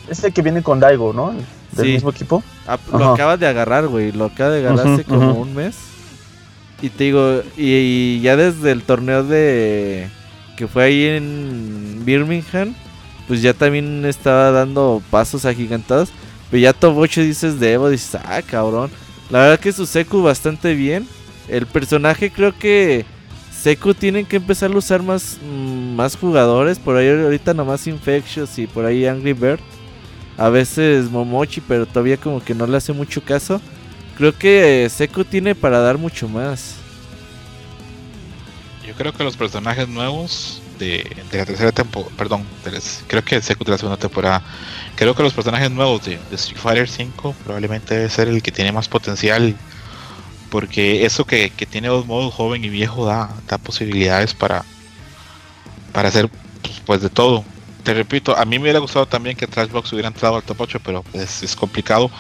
Es, 0.08 0.24
el 0.24 0.32
que 0.32 0.42
viene 0.42 0.64
con 0.64 0.80
Daigo, 0.80 1.12
¿no? 1.12 1.34
Del 1.74 1.88
mismo 1.88 2.10
equipo. 2.12 2.42
Ah, 2.74 2.80
lo 2.98 3.14
acaba 3.14 3.38
de 3.38 3.48
agarrar, 3.48 3.88
güey. 3.88 4.12
Lo 4.12 4.26
acaba 4.26 4.52
de 4.52 4.60
agarrar 4.60 4.88
hace 4.88 5.04
como 5.04 5.34
un 5.34 5.54
mes. 5.54 5.76
Y 6.82 6.90
te 6.90 7.06
digo, 7.06 7.42
y, 7.58 8.20
ya 8.22 8.36
desde 8.36 8.72
el 8.72 8.84
torneo 8.84 9.24
de 9.24 10.10
que 10.58 10.68
fue 10.68 10.84
ahí 10.84 11.06
en 11.06 12.02
Birmingham 12.04 12.76
pues 13.32 13.42
ya 13.42 13.54
también 13.54 14.04
estaba 14.06 14.52
dando 14.52 15.02
pasos 15.10 15.46
agigantados. 15.46 16.10
Pero 16.50 16.64
ya 16.64 16.74
top 16.74 16.98
8 16.98 17.22
dices 17.22 17.62
de 17.62 17.72
Evo, 17.72 17.90
dices, 17.90 18.16
ah, 18.16 18.42
cabrón. 18.42 18.92
La 19.30 19.40
verdad 19.40 19.60
que 19.60 19.72
su 19.72 19.86
Seku 19.86 20.22
bastante 20.22 20.74
bien. 20.74 21.08
El 21.48 21.66
personaje 21.66 22.30
creo 22.30 22.58
que 22.58 23.06
Seku 23.58 23.94
tienen 23.94 24.26
que 24.26 24.36
empezar 24.36 24.70
a 24.70 24.78
usar 24.78 25.02
más, 25.02 25.38
mm, 25.42 25.96
más 25.96 26.18
jugadores. 26.18 26.78
Por 26.78 26.98
ahí 26.98 27.08
ahorita 27.08 27.54
nomás 27.54 27.88
Infectious 27.88 28.60
y 28.60 28.68
por 28.68 28.86
ahí 28.86 29.06
Angry 29.06 29.32
Bird. 29.32 29.62
A 30.38 30.50
veces 30.50 31.10
Momochi, 31.10 31.62
pero 31.62 31.86
todavía 31.86 32.18
como 32.18 32.44
que 32.44 32.56
no 32.56 32.66
le 32.68 32.78
hace 32.78 32.94
mucho 32.94 33.24
caso. 33.24 33.62
Creo 34.18 34.38
que 34.38 34.90
Seku 34.90 35.24
tiene 35.26 35.56
para 35.56 35.80
dar 35.80 35.98
mucho 35.98 36.28
más. 36.28 36.76
Yo 38.86 38.94
creo 38.96 39.14
que 39.14 39.24
los 39.24 39.38
personajes 39.38 39.88
nuevos 39.88 40.62
de, 40.78 41.16
la 41.32 41.46
tercera 41.46 41.72
temporada, 41.72 42.12
perdón, 42.18 42.46
creo 43.08 43.24
que 43.24 43.36
es 43.36 43.48
de 43.48 43.56
la 43.66 43.78
segunda 43.78 43.98
temporada. 43.98 44.44
Creo 44.96 45.16
que 45.16 45.24
los 45.24 45.34
personajes 45.34 45.72
nuevos 45.72 46.06
de, 46.06 46.20
Street 46.32 46.60
Fighter 46.60 46.90
5 46.90 47.36
probablemente 47.44 47.96
debe 47.96 48.10
ser 48.10 48.28
el 48.28 48.42
que 48.42 48.52
tiene 48.52 48.72
más 48.72 48.90
potencial. 48.90 49.56
Porque 50.50 51.06
eso 51.06 51.24
que, 51.26 51.52
tiene 51.70 51.88
dos 51.88 52.06
modos, 52.06 52.34
joven 52.34 52.66
y 52.66 52.70
viejo, 52.70 53.06
da, 53.06 53.30
da 53.48 53.58
posibilidades 53.58 54.34
para, 54.34 54.66
para 55.94 56.10
hacer 56.10 56.30
pues, 56.62 56.82
pues, 56.86 57.02
de 57.02 57.10
todo. 57.10 57.46
Te 57.84 57.94
repito, 57.94 58.38
a 58.38 58.46
mí 58.46 58.58
me 58.58 58.64
hubiera 58.64 58.80
gustado 58.80 59.06
también 59.06 59.36
que 59.36 59.48
Trashbox 59.48 59.92
hubiera 59.94 60.08
entrado 60.08 60.36
al 60.36 60.44
top 60.44 60.62
8, 60.62 60.80
pero 60.84 61.04
pues, 61.04 61.44
es 61.44 61.56
complicado. 61.56 62.12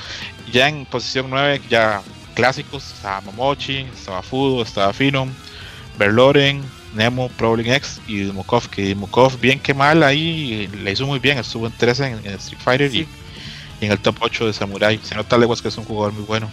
Ya 0.51 0.67
en 0.67 0.85
posición 0.85 1.29
9, 1.29 1.61
ya 1.69 2.01
clásicos, 2.33 2.93
estaba 2.93 3.21
Momochi, 3.21 3.79
estaba 3.93 4.21
Fudo, 4.21 4.63
estaba 4.63 4.93
Phenom, 4.93 5.29
Berloren, 5.97 6.63
Nemo, 6.95 7.29
Prowling 7.29 7.71
X 7.71 8.01
y 8.07 8.19
Dimokov, 8.19 8.67
que 8.69 8.83
Dimokov 8.83 9.39
bien 9.39 9.59
que 9.59 9.73
mal 9.73 10.03
ahí 10.03 10.67
le 10.83 10.91
hizo 10.91 11.05
muy 11.05 11.19
bien, 11.19 11.37
estuvo 11.37 11.67
en 11.67 11.73
13 11.73 12.05
en, 12.07 12.25
Street 12.25 12.61
Fighter 12.61 12.93
y, 12.93 13.07
en 13.81 13.91
el 13.91 13.99
top 13.99 14.15
8 14.19 14.47
de 14.47 14.53
Samurai. 14.53 14.99
Se 15.03 15.15
nota 15.15 15.37
leguas 15.37 15.61
que 15.61 15.69
es 15.69 15.77
un 15.77 15.85
jugador 15.85 16.13
muy 16.13 16.23
bueno. 16.23 16.49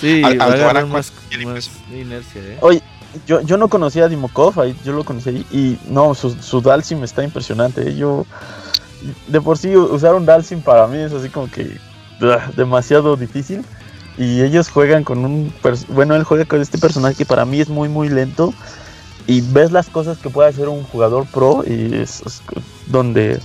Sí, 0.00 0.22
al, 0.24 0.40
al 0.40 0.86
más, 0.88 1.12
inercia, 1.30 2.40
¿eh? 2.40 2.58
Oye, 2.60 2.82
yo, 3.26 3.40
yo 3.40 3.56
no 3.56 3.68
conocía 3.68 4.04
a 4.04 4.08
Dimokov, 4.08 4.54
yo 4.84 4.92
lo 4.92 5.04
conocí 5.04 5.46
y 5.50 5.78
no, 5.88 6.14
su, 6.14 6.30
su 6.30 6.60
Dalsim 6.60 7.02
está 7.04 7.22
impresionante. 7.22 7.88
¿eh? 7.88 7.96
Yo, 7.96 8.26
de 9.28 9.40
por 9.40 9.58
sí, 9.58 9.76
usar 9.76 10.14
un 10.14 10.26
Dalsim 10.26 10.62
para 10.62 10.86
mí 10.86 10.98
es 10.98 11.12
así 11.12 11.28
como 11.28 11.50
que 11.50 11.78
demasiado 12.56 13.16
difícil. 13.16 13.64
Y 14.18 14.42
ellos 14.42 14.68
juegan 14.68 15.04
con 15.04 15.24
un. 15.24 15.54
Bueno, 15.88 16.14
él 16.14 16.24
juega 16.24 16.44
con 16.44 16.60
este 16.60 16.76
personaje 16.78 17.16
que 17.16 17.24
para 17.24 17.44
mí 17.46 17.60
es 17.60 17.68
muy, 17.68 17.88
muy 17.88 18.08
lento 18.10 18.52
y 19.26 19.40
ves 19.40 19.72
las 19.72 19.88
cosas 19.88 20.18
que 20.18 20.30
puede 20.30 20.48
hacer 20.48 20.68
un 20.68 20.82
jugador 20.84 21.26
pro 21.26 21.64
y 21.66 21.94
es, 21.94 22.22
donde 22.86 23.40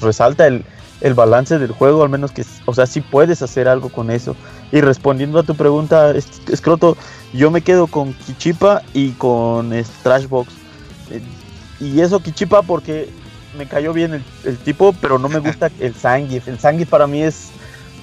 resalta 0.00 0.46
el, 0.46 0.64
balance 1.14 1.58
del 1.58 1.72
juego, 1.72 2.02
al 2.02 2.08
menos 2.08 2.32
que, 2.32 2.44
o 2.66 2.74
sea, 2.74 2.86
sí 2.86 3.00
puedes 3.00 3.42
hacer 3.42 3.68
algo 3.68 3.88
con 3.88 4.10
eso. 4.10 4.36
Y 4.72 4.80
respondiendo 4.80 5.38
a 5.38 5.42
tu 5.42 5.54
pregunta, 5.54 6.12
Escroto, 6.50 6.96
yo 7.32 7.50
me 7.50 7.62
quedo 7.62 7.86
con 7.86 8.12
Kichipa 8.14 8.82
y 8.94 9.12
con 9.12 9.72
Trashbox. 10.02 10.52
Eh, 11.10 11.22
y 11.80 12.00
eso 12.00 12.20
Kichipa 12.20 12.62
porque 12.62 13.08
me 13.56 13.66
cayó 13.66 13.92
bien 13.92 14.22
el, 14.44 14.56
tipo, 14.58 14.92
pero 15.00 15.18
no 15.18 15.28
me 15.28 15.38
gusta 15.38 15.70
el 15.80 15.94
Sangif. 15.94 16.48
El 16.48 16.58
Sangif 16.58 16.88
para 16.88 17.06
mí 17.06 17.22
es 17.22 17.50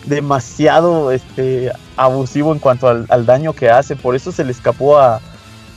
demasiado 0.06 1.12
este, 1.12 1.72
abusivo 1.98 2.54
en 2.54 2.60
cuanto 2.60 2.88
al, 2.88 3.06
al 3.10 3.26
daño 3.26 3.54
que 3.54 3.70
hace, 3.70 3.96
por 3.96 4.16
eso 4.16 4.32
se 4.32 4.44
le 4.44 4.52
escapó 4.52 5.00
a, 5.00 5.20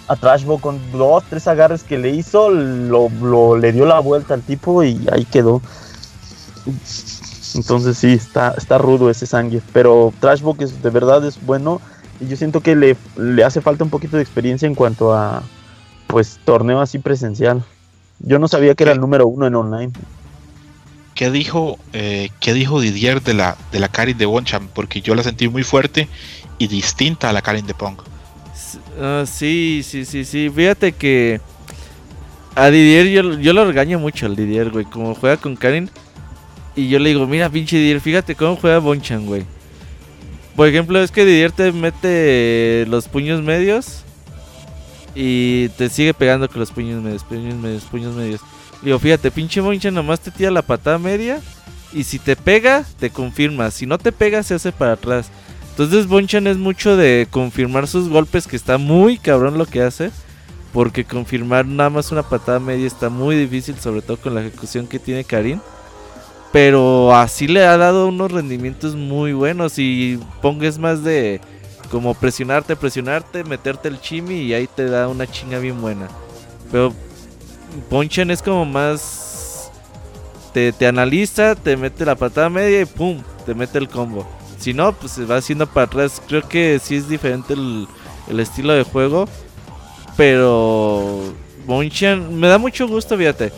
a 0.08 0.16
Trashbo 0.16 0.58
con 0.58 0.80
dos, 0.92 1.22
tres 1.28 1.46
agarres 1.46 1.82
que 1.82 1.98
le 1.98 2.10
hizo, 2.10 2.50
lo, 2.50 3.56
le 3.56 3.72
dio 3.72 3.84
la 3.84 4.00
vuelta 4.00 4.34
al 4.34 4.42
tipo 4.42 4.82
y 4.82 5.06
ahí 5.12 5.24
quedó. 5.26 5.60
Entonces 7.58 7.98
sí, 7.98 8.12
está, 8.12 8.54
está 8.56 8.78
rudo 8.78 9.10
ese 9.10 9.26
sangre. 9.26 9.60
Pero 9.72 10.12
Trashbo 10.20 10.56
que 10.56 10.66
de 10.66 10.90
verdad 10.90 11.24
es 11.24 11.44
bueno. 11.44 11.80
Y 12.20 12.28
yo 12.28 12.36
siento 12.36 12.60
que 12.60 12.74
le, 12.74 12.96
le 13.16 13.44
hace 13.44 13.60
falta 13.60 13.84
un 13.84 13.90
poquito 13.90 14.16
de 14.16 14.22
experiencia 14.22 14.66
en 14.66 14.74
cuanto 14.74 15.12
a 15.12 15.42
pues 16.06 16.40
torneo 16.44 16.80
así 16.80 16.98
presencial. 16.98 17.62
Yo 18.20 18.38
no 18.38 18.48
sabía 18.48 18.74
que 18.74 18.84
era 18.84 18.92
el 18.92 19.00
número 19.00 19.26
uno 19.26 19.46
en 19.46 19.54
online. 19.54 19.92
¿Qué 21.14 21.30
dijo, 21.30 21.78
eh, 21.92 22.30
¿qué 22.40 22.54
dijo 22.54 22.80
Didier 22.80 23.22
de 23.22 23.34
la, 23.34 23.56
de 23.72 23.80
la 23.80 23.88
Karin 23.88 24.16
de 24.18 24.26
Bonchan? 24.26 24.68
Porque 24.72 25.00
yo 25.00 25.16
la 25.16 25.24
sentí 25.24 25.48
muy 25.48 25.64
fuerte 25.64 26.08
y 26.58 26.68
distinta 26.68 27.28
a 27.28 27.32
la 27.32 27.42
Karin 27.42 27.66
de 27.66 27.74
Pong. 27.74 27.96
Ah, 29.00 29.24
sí, 29.26 29.82
sí, 29.84 30.04
sí, 30.04 30.24
sí. 30.24 30.48
Fíjate 30.48 30.92
que 30.92 31.40
a 32.54 32.70
Didier 32.70 33.38
yo, 33.40 33.52
lo 33.52 33.64
regaño 33.64 33.98
mucho 33.98 34.26
al 34.26 34.36
Didier, 34.36 34.70
güey. 34.70 34.84
Como 34.84 35.14
juega 35.14 35.36
con 35.36 35.56
Karin. 35.56 35.90
Y 36.78 36.88
yo 36.88 37.00
le 37.00 37.08
digo, 37.08 37.26
mira, 37.26 37.50
pinche 37.50 37.76
Didier, 37.76 38.00
fíjate 38.00 38.36
cómo 38.36 38.54
juega 38.54 38.78
Bonchan, 38.78 39.26
güey. 39.26 39.44
Por 40.54 40.68
ejemplo, 40.68 41.02
es 41.02 41.10
que 41.10 41.24
Didier 41.24 41.50
te 41.50 41.72
mete 41.72 42.86
los 42.86 43.08
puños 43.08 43.42
medios. 43.42 44.04
Y 45.12 45.70
te 45.70 45.88
sigue 45.88 46.14
pegando 46.14 46.48
con 46.48 46.60
los 46.60 46.70
puños 46.70 47.02
medios, 47.02 47.24
puños 47.24 47.56
medios, 47.56 47.82
puños 47.82 48.14
medios. 48.14 48.40
Digo, 48.80 48.96
fíjate, 49.00 49.32
pinche 49.32 49.60
Bonchan 49.60 49.92
nomás 49.92 50.20
te 50.20 50.30
tira 50.30 50.52
la 50.52 50.62
patada 50.62 50.98
media. 50.98 51.40
Y 51.92 52.04
si 52.04 52.20
te 52.20 52.36
pega, 52.36 52.84
te 53.00 53.10
confirma. 53.10 53.72
Si 53.72 53.84
no 53.84 53.98
te 53.98 54.12
pega, 54.12 54.44
se 54.44 54.54
hace 54.54 54.70
para 54.70 54.92
atrás. 54.92 55.32
Entonces 55.70 56.06
Bonchan 56.06 56.46
es 56.46 56.58
mucho 56.58 56.96
de 56.96 57.26
confirmar 57.28 57.88
sus 57.88 58.08
golpes, 58.08 58.46
que 58.46 58.54
está 58.54 58.78
muy 58.78 59.18
cabrón 59.18 59.58
lo 59.58 59.66
que 59.66 59.82
hace. 59.82 60.12
Porque 60.72 61.04
confirmar 61.04 61.66
nada 61.66 61.90
más 61.90 62.12
una 62.12 62.22
patada 62.22 62.60
media 62.60 62.86
está 62.86 63.08
muy 63.08 63.34
difícil, 63.34 63.80
sobre 63.80 64.00
todo 64.00 64.16
con 64.16 64.36
la 64.36 64.42
ejecución 64.42 64.86
que 64.86 65.00
tiene 65.00 65.24
Karim. 65.24 65.58
Pero 66.52 67.14
así 67.14 67.46
le 67.46 67.66
ha 67.66 67.76
dado 67.76 68.08
unos 68.08 68.32
rendimientos 68.32 68.94
muy 68.94 69.32
buenos. 69.32 69.78
Y 69.78 70.18
pongas 70.40 70.78
más 70.78 71.04
de 71.04 71.40
como 71.90 72.14
presionarte, 72.14 72.76
presionarte, 72.76 73.44
meterte 73.44 73.88
el 73.88 74.00
chimi 74.00 74.34
y 74.36 74.54
ahí 74.54 74.66
te 74.66 74.86
da 74.88 75.08
una 75.08 75.26
chinga 75.26 75.58
bien 75.58 75.80
buena. 75.80 76.08
Pero 76.70 76.92
Ponchan 77.90 78.30
es 78.30 78.42
como 78.42 78.64
más. 78.64 79.70
Te, 80.52 80.72
te 80.72 80.86
analiza, 80.86 81.54
te 81.54 81.76
mete 81.76 82.04
la 82.04 82.14
patada 82.14 82.48
media 82.48 82.80
y 82.80 82.86
pum, 82.86 83.22
te 83.44 83.54
mete 83.54 83.78
el 83.78 83.88
combo. 83.88 84.26
Si 84.58 84.72
no, 84.72 84.92
pues 84.92 85.12
se 85.12 85.24
va 85.24 85.36
haciendo 85.36 85.66
para 85.66 85.86
atrás. 85.86 86.22
Creo 86.26 86.46
que 86.48 86.80
sí 86.82 86.96
es 86.96 87.08
diferente 87.08 87.52
el, 87.52 87.86
el 88.28 88.40
estilo 88.40 88.72
de 88.72 88.82
juego. 88.82 89.28
Pero 90.16 91.22
Bonchan, 91.66 92.38
me 92.40 92.48
da 92.48 92.58
mucho 92.58 92.88
gusto, 92.88 93.16
fíjate. 93.16 93.52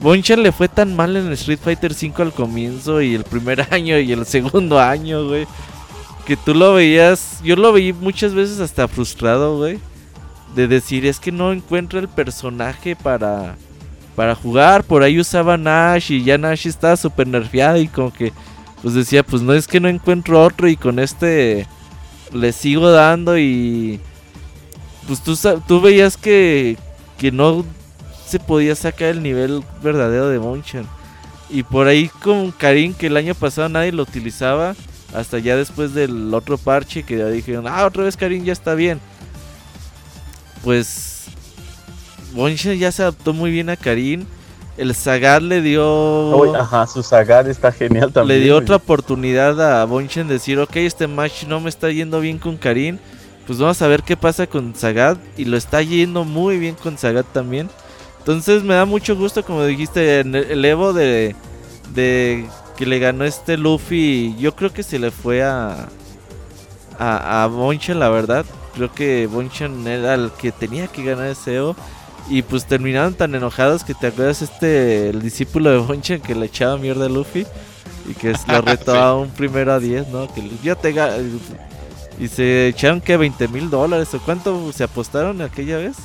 Bonchan 0.00 0.42
le 0.42 0.52
fue 0.52 0.68
tan 0.68 0.94
mal 0.94 1.16
en 1.16 1.32
Street 1.32 1.58
Fighter 1.62 1.94
5 1.94 2.22
al 2.22 2.32
comienzo 2.32 3.00
y 3.00 3.14
el 3.14 3.24
primer 3.24 3.66
año 3.72 3.98
y 3.98 4.12
el 4.12 4.26
segundo 4.26 4.78
año, 4.78 5.26
güey. 5.26 5.46
Que 6.26 6.36
tú 6.36 6.54
lo 6.54 6.74
veías, 6.74 7.40
yo 7.42 7.56
lo 7.56 7.72
veí 7.72 7.92
muchas 7.92 8.34
veces 8.34 8.60
hasta 8.60 8.88
frustrado, 8.88 9.58
güey. 9.58 9.78
De 10.54 10.66
decir, 10.66 11.06
es 11.06 11.20
que 11.20 11.32
no 11.32 11.52
encuentro 11.52 11.98
el 11.98 12.08
personaje 12.08 12.96
para, 12.96 13.56
para 14.14 14.34
jugar. 14.34 14.84
Por 14.84 15.02
ahí 15.02 15.18
usaba 15.18 15.56
Nash 15.56 16.10
y 16.12 16.24
ya 16.24 16.36
Nash 16.36 16.66
estaba 16.66 16.96
súper 16.96 17.28
nerfeado 17.28 17.78
y 17.78 17.88
como 17.88 18.12
que, 18.12 18.32
pues 18.82 18.94
decía, 18.94 19.22
pues 19.22 19.42
no 19.42 19.54
es 19.54 19.66
que 19.66 19.80
no 19.80 19.88
encuentro 19.88 20.42
otro 20.42 20.68
y 20.68 20.76
con 20.76 20.98
este 20.98 21.66
le 22.32 22.52
sigo 22.52 22.90
dando 22.90 23.38
y 23.38 24.00
pues 25.06 25.22
tú, 25.22 25.38
tú 25.66 25.80
veías 25.80 26.16
que, 26.16 26.76
que 27.18 27.30
no 27.30 27.64
se 28.26 28.38
podía 28.38 28.74
sacar 28.74 29.08
el 29.08 29.22
nivel 29.22 29.62
verdadero 29.82 30.28
de 30.28 30.38
Monchan. 30.38 30.86
Y 31.48 31.62
por 31.62 31.86
ahí 31.86 32.08
con 32.08 32.50
Karim, 32.50 32.92
que 32.92 33.06
el 33.06 33.16
año 33.16 33.34
pasado 33.34 33.68
nadie 33.68 33.92
lo 33.92 34.02
utilizaba, 34.02 34.74
hasta 35.14 35.38
ya 35.38 35.56
después 35.56 35.94
del 35.94 36.34
otro 36.34 36.58
parche 36.58 37.04
que 37.04 37.18
ya 37.18 37.28
dijeron, 37.28 37.66
ah, 37.68 37.86
otra 37.86 38.04
vez 38.04 38.16
Karim 38.16 38.44
ya 38.44 38.52
está 38.52 38.74
bien. 38.74 39.00
Pues 40.64 41.26
Monchan 42.34 42.76
ya 42.76 42.90
se 42.90 43.02
adaptó 43.02 43.32
muy 43.32 43.50
bien 43.50 43.70
a 43.70 43.76
Karim. 43.76 44.26
El 44.76 44.94
Zagat 44.94 45.40
le 45.40 45.62
dio. 45.62 46.54
ajá, 46.54 46.86
su 46.86 47.02
Zagat 47.02 47.46
está 47.46 47.72
genial 47.72 48.12
también. 48.12 48.40
Le 48.40 48.44
dio 48.44 48.56
otra 48.56 48.76
oportunidad 48.76 49.80
a 49.80 49.84
Bonchan 49.86 50.26
de 50.28 50.34
decir, 50.34 50.58
ok, 50.58 50.76
este 50.76 51.06
match 51.06 51.44
no 51.44 51.60
me 51.60 51.70
está 51.70 51.90
yendo 51.90 52.20
bien 52.20 52.38
con 52.38 52.56
Karim 52.56 52.98
pues 53.46 53.60
vamos 53.60 53.80
a 53.80 53.86
ver 53.86 54.02
qué 54.02 54.16
pasa 54.16 54.46
con 54.46 54.74
Zagat. 54.74 55.18
Y 55.36 55.44
lo 55.44 55.56
está 55.56 55.80
yendo 55.80 56.24
muy 56.24 56.58
bien 56.58 56.74
con 56.74 56.98
Zagat 56.98 57.26
también. 57.32 57.70
Entonces 58.26 58.64
me 58.64 58.74
da 58.74 58.84
mucho 58.84 59.14
gusto, 59.14 59.44
como 59.44 59.64
dijiste, 59.64 60.18
el 60.18 60.64
Evo 60.64 60.92
de, 60.92 61.36
de 61.94 62.44
que 62.76 62.84
le 62.84 62.98
ganó 62.98 63.24
este 63.24 63.56
Luffy. 63.56 64.34
Yo 64.36 64.56
creo 64.56 64.72
que 64.72 64.82
se 64.82 64.98
le 64.98 65.12
fue 65.12 65.44
a, 65.44 65.86
a, 66.98 67.44
a 67.44 67.46
Bonchan, 67.46 68.00
la 68.00 68.08
verdad. 68.08 68.44
Creo 68.74 68.92
que 68.92 69.28
Bonchan 69.28 69.86
era 69.86 70.14
el 70.14 70.32
que 70.32 70.50
tenía 70.50 70.88
que 70.88 71.04
ganar 71.04 71.28
ese 71.28 71.54
Evo. 71.54 71.76
Y 72.28 72.42
pues 72.42 72.66
terminaron 72.66 73.14
tan 73.14 73.32
enojados 73.36 73.84
que 73.84 73.94
te 73.94 74.08
acuerdas 74.08 74.42
este, 74.42 75.10
el 75.10 75.22
discípulo 75.22 75.70
de 75.70 75.78
Bonchan 75.78 76.20
que 76.20 76.34
le 76.34 76.46
echaba 76.46 76.78
mierda 76.78 77.06
a 77.06 77.08
Luffy. 77.08 77.46
Y 78.10 78.14
que 78.14 78.34
lo 78.48 78.60
retó 78.62 78.96
a 78.96 79.16
un 79.16 79.28
primero 79.30 79.72
a 79.72 79.78
10, 79.78 80.08
¿no? 80.08 80.26
Que 80.34 80.42
yo 80.64 80.74
te 80.76 80.92
y 82.18 82.26
se 82.26 82.66
echaron 82.66 83.00
que 83.00 83.16
20 83.16 83.46
mil 83.46 83.70
dólares 83.70 84.12
o 84.14 84.18
cuánto 84.18 84.72
se 84.72 84.82
apostaron 84.82 85.42
aquella 85.42 85.76
vez. 85.76 85.96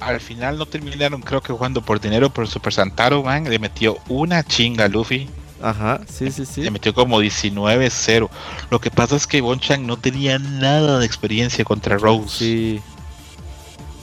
Al 0.00 0.20
final 0.20 0.58
no 0.58 0.66
terminaron, 0.66 1.20
creo 1.22 1.40
que 1.40 1.52
jugando 1.52 1.82
por 1.82 2.00
dinero, 2.00 2.30
por 2.30 2.46
Super 2.46 2.72
Santaro, 2.72 3.22
man. 3.22 3.44
Le 3.44 3.58
metió 3.58 3.98
una 4.08 4.44
chinga 4.44 4.84
a 4.84 4.88
Luffy. 4.88 5.28
Ajá, 5.60 6.00
sí, 6.08 6.30
sí, 6.30 6.46
sí. 6.46 6.62
Le 6.62 6.70
metió 6.70 6.94
como 6.94 7.20
19-0. 7.20 8.28
Lo 8.70 8.80
que 8.80 8.90
pasa 8.90 9.16
es 9.16 9.26
que 9.26 9.40
Bonchan 9.40 9.86
no 9.86 9.96
tenía 9.96 10.38
nada 10.38 11.00
de 11.00 11.06
experiencia 11.06 11.64
contra 11.64 11.98
Rose. 11.98 12.38
Sí. 12.38 12.80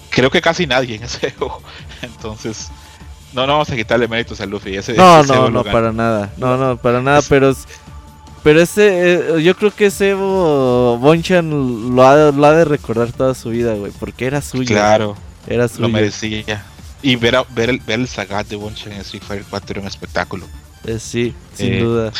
Creo 0.10 0.30
que 0.30 0.42
casi 0.42 0.68
nadie 0.68 0.96
en 0.96 1.04
ese 1.04 1.32
juego. 1.38 1.62
Entonces, 2.02 2.70
no, 3.34 3.48
no 3.48 3.54
vamos 3.54 3.70
a 3.70 3.76
quitarle 3.76 4.08
méritos 4.08 4.42
a 4.42 4.46
Luffy. 4.46 4.76
Ese, 4.76 4.96
no, 4.96 5.24
no, 5.24 5.50
no, 5.50 5.64
para 5.64 5.94
nada. 5.94 6.34
No, 6.38 6.58
no, 6.58 6.78
para 6.78 7.02
nada, 7.02 7.22
pero 7.30 7.54
pero 8.46 8.62
ese, 8.62 9.14
eh, 9.38 9.42
yo 9.42 9.56
creo 9.56 9.72
que 9.72 9.88
ese 9.88 10.12
Evo 10.12 11.00
Bonchan 11.00 11.96
lo 11.96 12.08
ha, 12.08 12.32
lo 12.32 12.46
ha 12.46 12.52
de 12.52 12.64
recordar 12.64 13.12
toda 13.12 13.34
su 13.34 13.50
vida, 13.50 13.74
güey, 13.74 13.92
porque 14.00 14.28
era 14.28 14.40
suyo. 14.40 14.68
Claro, 14.68 15.16
era 15.48 15.68
suyo. 15.68 15.82
Lo 15.82 15.90
merecía. 15.90 16.66
Y 17.02 17.16
ver, 17.18 17.38
ver, 17.52 17.70
el, 17.70 17.80
ver 17.80 18.00
el 18.00 18.08
Sagat 18.08 18.48
de 18.48 18.56
Bonchan 18.56 18.94
en 18.94 19.02
Street 19.02 19.24
Fighter 19.24 19.46
4 19.50 19.72
era 19.74 19.82
un 19.82 19.88
espectáculo. 19.88 20.48
Eh, 20.86 21.00
sí, 21.00 21.34
sin 21.54 21.74
eh, 21.74 21.80
duda. 21.80 22.12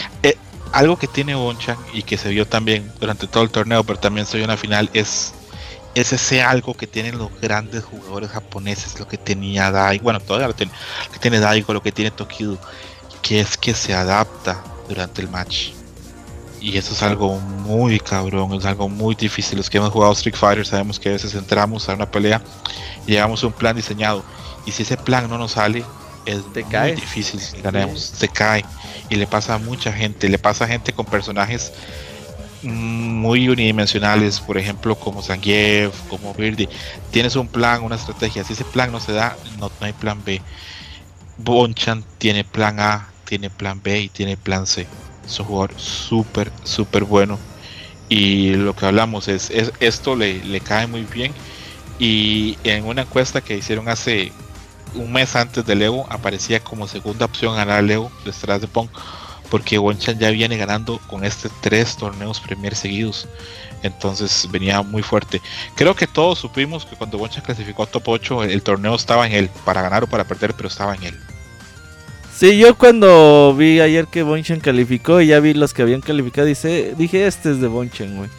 algo 0.72 0.98
que 0.98 1.08
tiene 1.08 1.36
Bonchan 1.36 1.78
y 1.94 2.04
que 2.04 2.18
se 2.18 2.30
vio 2.30 2.48
también 2.48 2.92
durante 3.00 3.28
todo 3.28 3.44
el 3.44 3.50
torneo, 3.50 3.84
pero 3.84 4.00
también 4.00 4.26
se 4.26 4.38
vio 4.38 4.46
en 4.46 4.52
la 4.52 4.58
final, 4.58 4.90
es, 4.94 5.34
es 5.94 6.14
ese 6.14 6.42
algo 6.42 6.74
que 6.74 6.88
tienen 6.88 7.18
los 7.18 7.30
grandes 7.40 7.84
jugadores 7.84 8.30
japoneses, 8.30 9.00
lo 9.00 9.08
que 9.08 9.18
tenía 9.18 9.72
Daigo, 9.72 10.04
bueno, 10.04 10.20
todavía 10.20 10.48
lo, 10.48 10.56
tiene, 10.56 10.72
lo 11.06 11.12
que 11.14 11.20
tiene 11.20 11.40
Daigo, 11.40 11.74
lo 11.74 11.82
que 11.82 11.92
tiene 11.92 12.12
Tokido, 12.12 12.60
que 13.22 13.40
es 13.40 13.58
que 13.58 13.74
se 13.74 13.94
adapta 13.94 14.64
durante 14.90 15.22
el 15.22 15.30
match. 15.30 15.70
Y 16.66 16.80
eso 16.80 16.94
es 16.94 17.04
algo 17.04 17.40
muy 17.40 18.00
cabrón, 18.00 18.52
es 18.56 18.66
algo 18.66 18.90
muy 18.90 19.14
difícil. 19.14 19.56
Los 19.56 19.70
que 19.70 19.78
hemos 19.78 19.92
jugado 19.92 20.12
Street 20.14 20.36
Fighter 20.36 20.66
sabemos 20.66 21.00
que 21.00 21.10
a 21.10 21.12
veces 21.12 21.36
entramos 21.36 21.88
a 21.88 21.94
una 21.94 22.10
pelea 22.10 22.42
y 23.06 23.12
llevamos 23.12 23.44
un 23.44 23.52
plan 23.52 23.76
diseñado. 23.76 24.24
Y 24.66 24.72
si 24.72 24.82
ese 24.82 24.98
plan 24.98 25.30
no 25.30 25.38
nos 25.38 25.52
sale, 25.52 25.86
es 26.26 26.44
muy 26.44 26.92
difícil 26.94 27.40
que 27.40 27.62
ganemos. 27.62 28.02
Se 28.02 28.28
cae. 28.28 28.66
Y 29.10 29.16
le 29.16 29.28
pasa 29.28 29.54
a 29.54 29.58
mucha 29.60 29.94
gente. 29.94 30.28
Le 30.28 30.40
pasa 30.40 30.66
a 30.66 30.68
gente 30.68 30.92
con 30.92 31.06
personajes 31.06 31.72
muy 32.64 33.48
unidimensionales, 33.48 34.40
por 34.40 34.58
ejemplo, 34.58 34.96
como 34.96 35.22
Zangief, 35.22 35.94
como 36.10 36.34
Birdie. 36.34 36.68
Tienes 37.12 37.36
un 37.36 37.48
plan, 37.48 37.84
una 37.84 37.96
estrategia. 37.96 38.44
Si 38.44 38.54
ese 38.54 38.66
plan 38.66 38.92
no 38.92 39.00
se 39.00 39.12
da, 39.12 39.38
no, 39.60 39.70
no 39.80 39.86
hay 39.86 39.94
plan 39.94 40.20
B. 40.26 40.42
Bonchan 41.38 42.04
tiene 42.18 42.44
plan 42.44 42.80
A, 42.80 43.08
tiene 43.24 43.52
plan 43.52 43.80
B 43.84 44.00
y 44.00 44.10
tiene 44.10 44.36
plan 44.36 44.66
C 44.66 44.88
es 45.26 45.40
un 45.40 45.46
jugador 45.46 45.74
súper, 45.78 46.52
súper 46.64 47.04
bueno. 47.04 47.40
Y 48.10 48.54
lo 48.54 48.76
que 48.76 48.86
hablamos 48.86 49.28
es, 49.28 49.52
esto 49.80 50.16
le, 50.16 50.60
cae 50.62 50.88
muy 50.88 51.04
bien. 51.04 51.34
Y 51.98 52.58
en 52.64 52.86
una 52.86 53.04
encuesta 53.04 53.42
que 53.42 53.58
hicieron 53.58 53.90
hace 53.90 54.32
un 54.94 55.12
mes 55.12 55.36
antes 55.36 55.66
del 55.66 55.82
Evo, 55.82 56.06
aparecía 56.10 56.60
como 56.60 56.88
segunda 56.88 57.26
opción 57.26 57.56
ganar 57.56 57.84
el 57.84 57.92
Evo 57.92 58.12
detrás 58.24 58.62
de 58.62 58.68
Pong. 58.68 58.90
Porque 59.50 59.78
Wonchan 59.78 60.20
ya 60.20 60.32
viene 60.32 60.58
ganando 60.58 61.00
con 61.08 61.24
este 61.24 61.50
tres 61.62 61.96
torneos 61.98 62.40
Premier 62.40 62.76
seguidos. 62.76 63.28
Entonces 63.84 64.48
venía 64.52 64.82
muy 64.82 65.04
fuerte. 65.04 65.42
Creo 65.76 65.96
que 65.96 66.08
todos 66.08 66.40
supimos 66.40 66.86
que 66.86 66.96
cuando 66.96 67.18
Wonchan 67.18 67.44
clasificó 67.44 67.84
a 67.84 67.88
top 67.88 68.04
8, 68.08 68.44
el 68.46 68.64
torneo 68.64 68.96
estaba 68.96 69.28
en 69.28 69.34
él, 69.34 69.50
para 69.64 69.84
ganar 69.84 70.04
o 70.04 70.08
para 70.08 70.24
perder, 70.24 70.56
pero 70.56 70.68
estaba 70.68 70.96
en 70.96 71.04
él. 71.04 71.35
Sí, 72.36 72.58
yo 72.58 72.78
cuando 72.78 73.56
vi 73.58 73.80
ayer 73.80 74.08
que 74.08 74.22
Bonchan 74.22 74.60
calificó 74.60 75.22
y 75.22 75.28
ya 75.28 75.40
vi 75.40 75.54
los 75.54 75.74
que 75.74 75.84
habían 75.84 76.02
calificado, 76.02 76.46
dice, 76.46 76.94
dije, 76.98 77.28
este 77.28 77.50
es 77.52 77.62
de 77.62 77.68
Bonchan, 77.68 78.18
güey. 78.18 78.30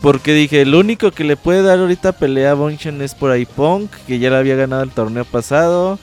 Porque 0.00 0.32
dije, 0.32 0.62
el 0.62 0.72
único 0.72 1.10
que 1.10 1.24
le 1.24 1.36
puede 1.36 1.62
dar 1.62 1.80
ahorita 1.80 2.12
pelea 2.12 2.52
a 2.52 2.54
Bonchan 2.54 3.02
es 3.02 3.12
por 3.16 3.32
ahí 3.32 3.44
Punk, 3.44 3.90
que 4.06 4.20
ya 4.20 4.30
le 4.30 4.36
había 4.36 4.54
ganado 4.54 4.84
el 4.84 4.90
torneo 4.90 5.24
pasado. 5.24 5.98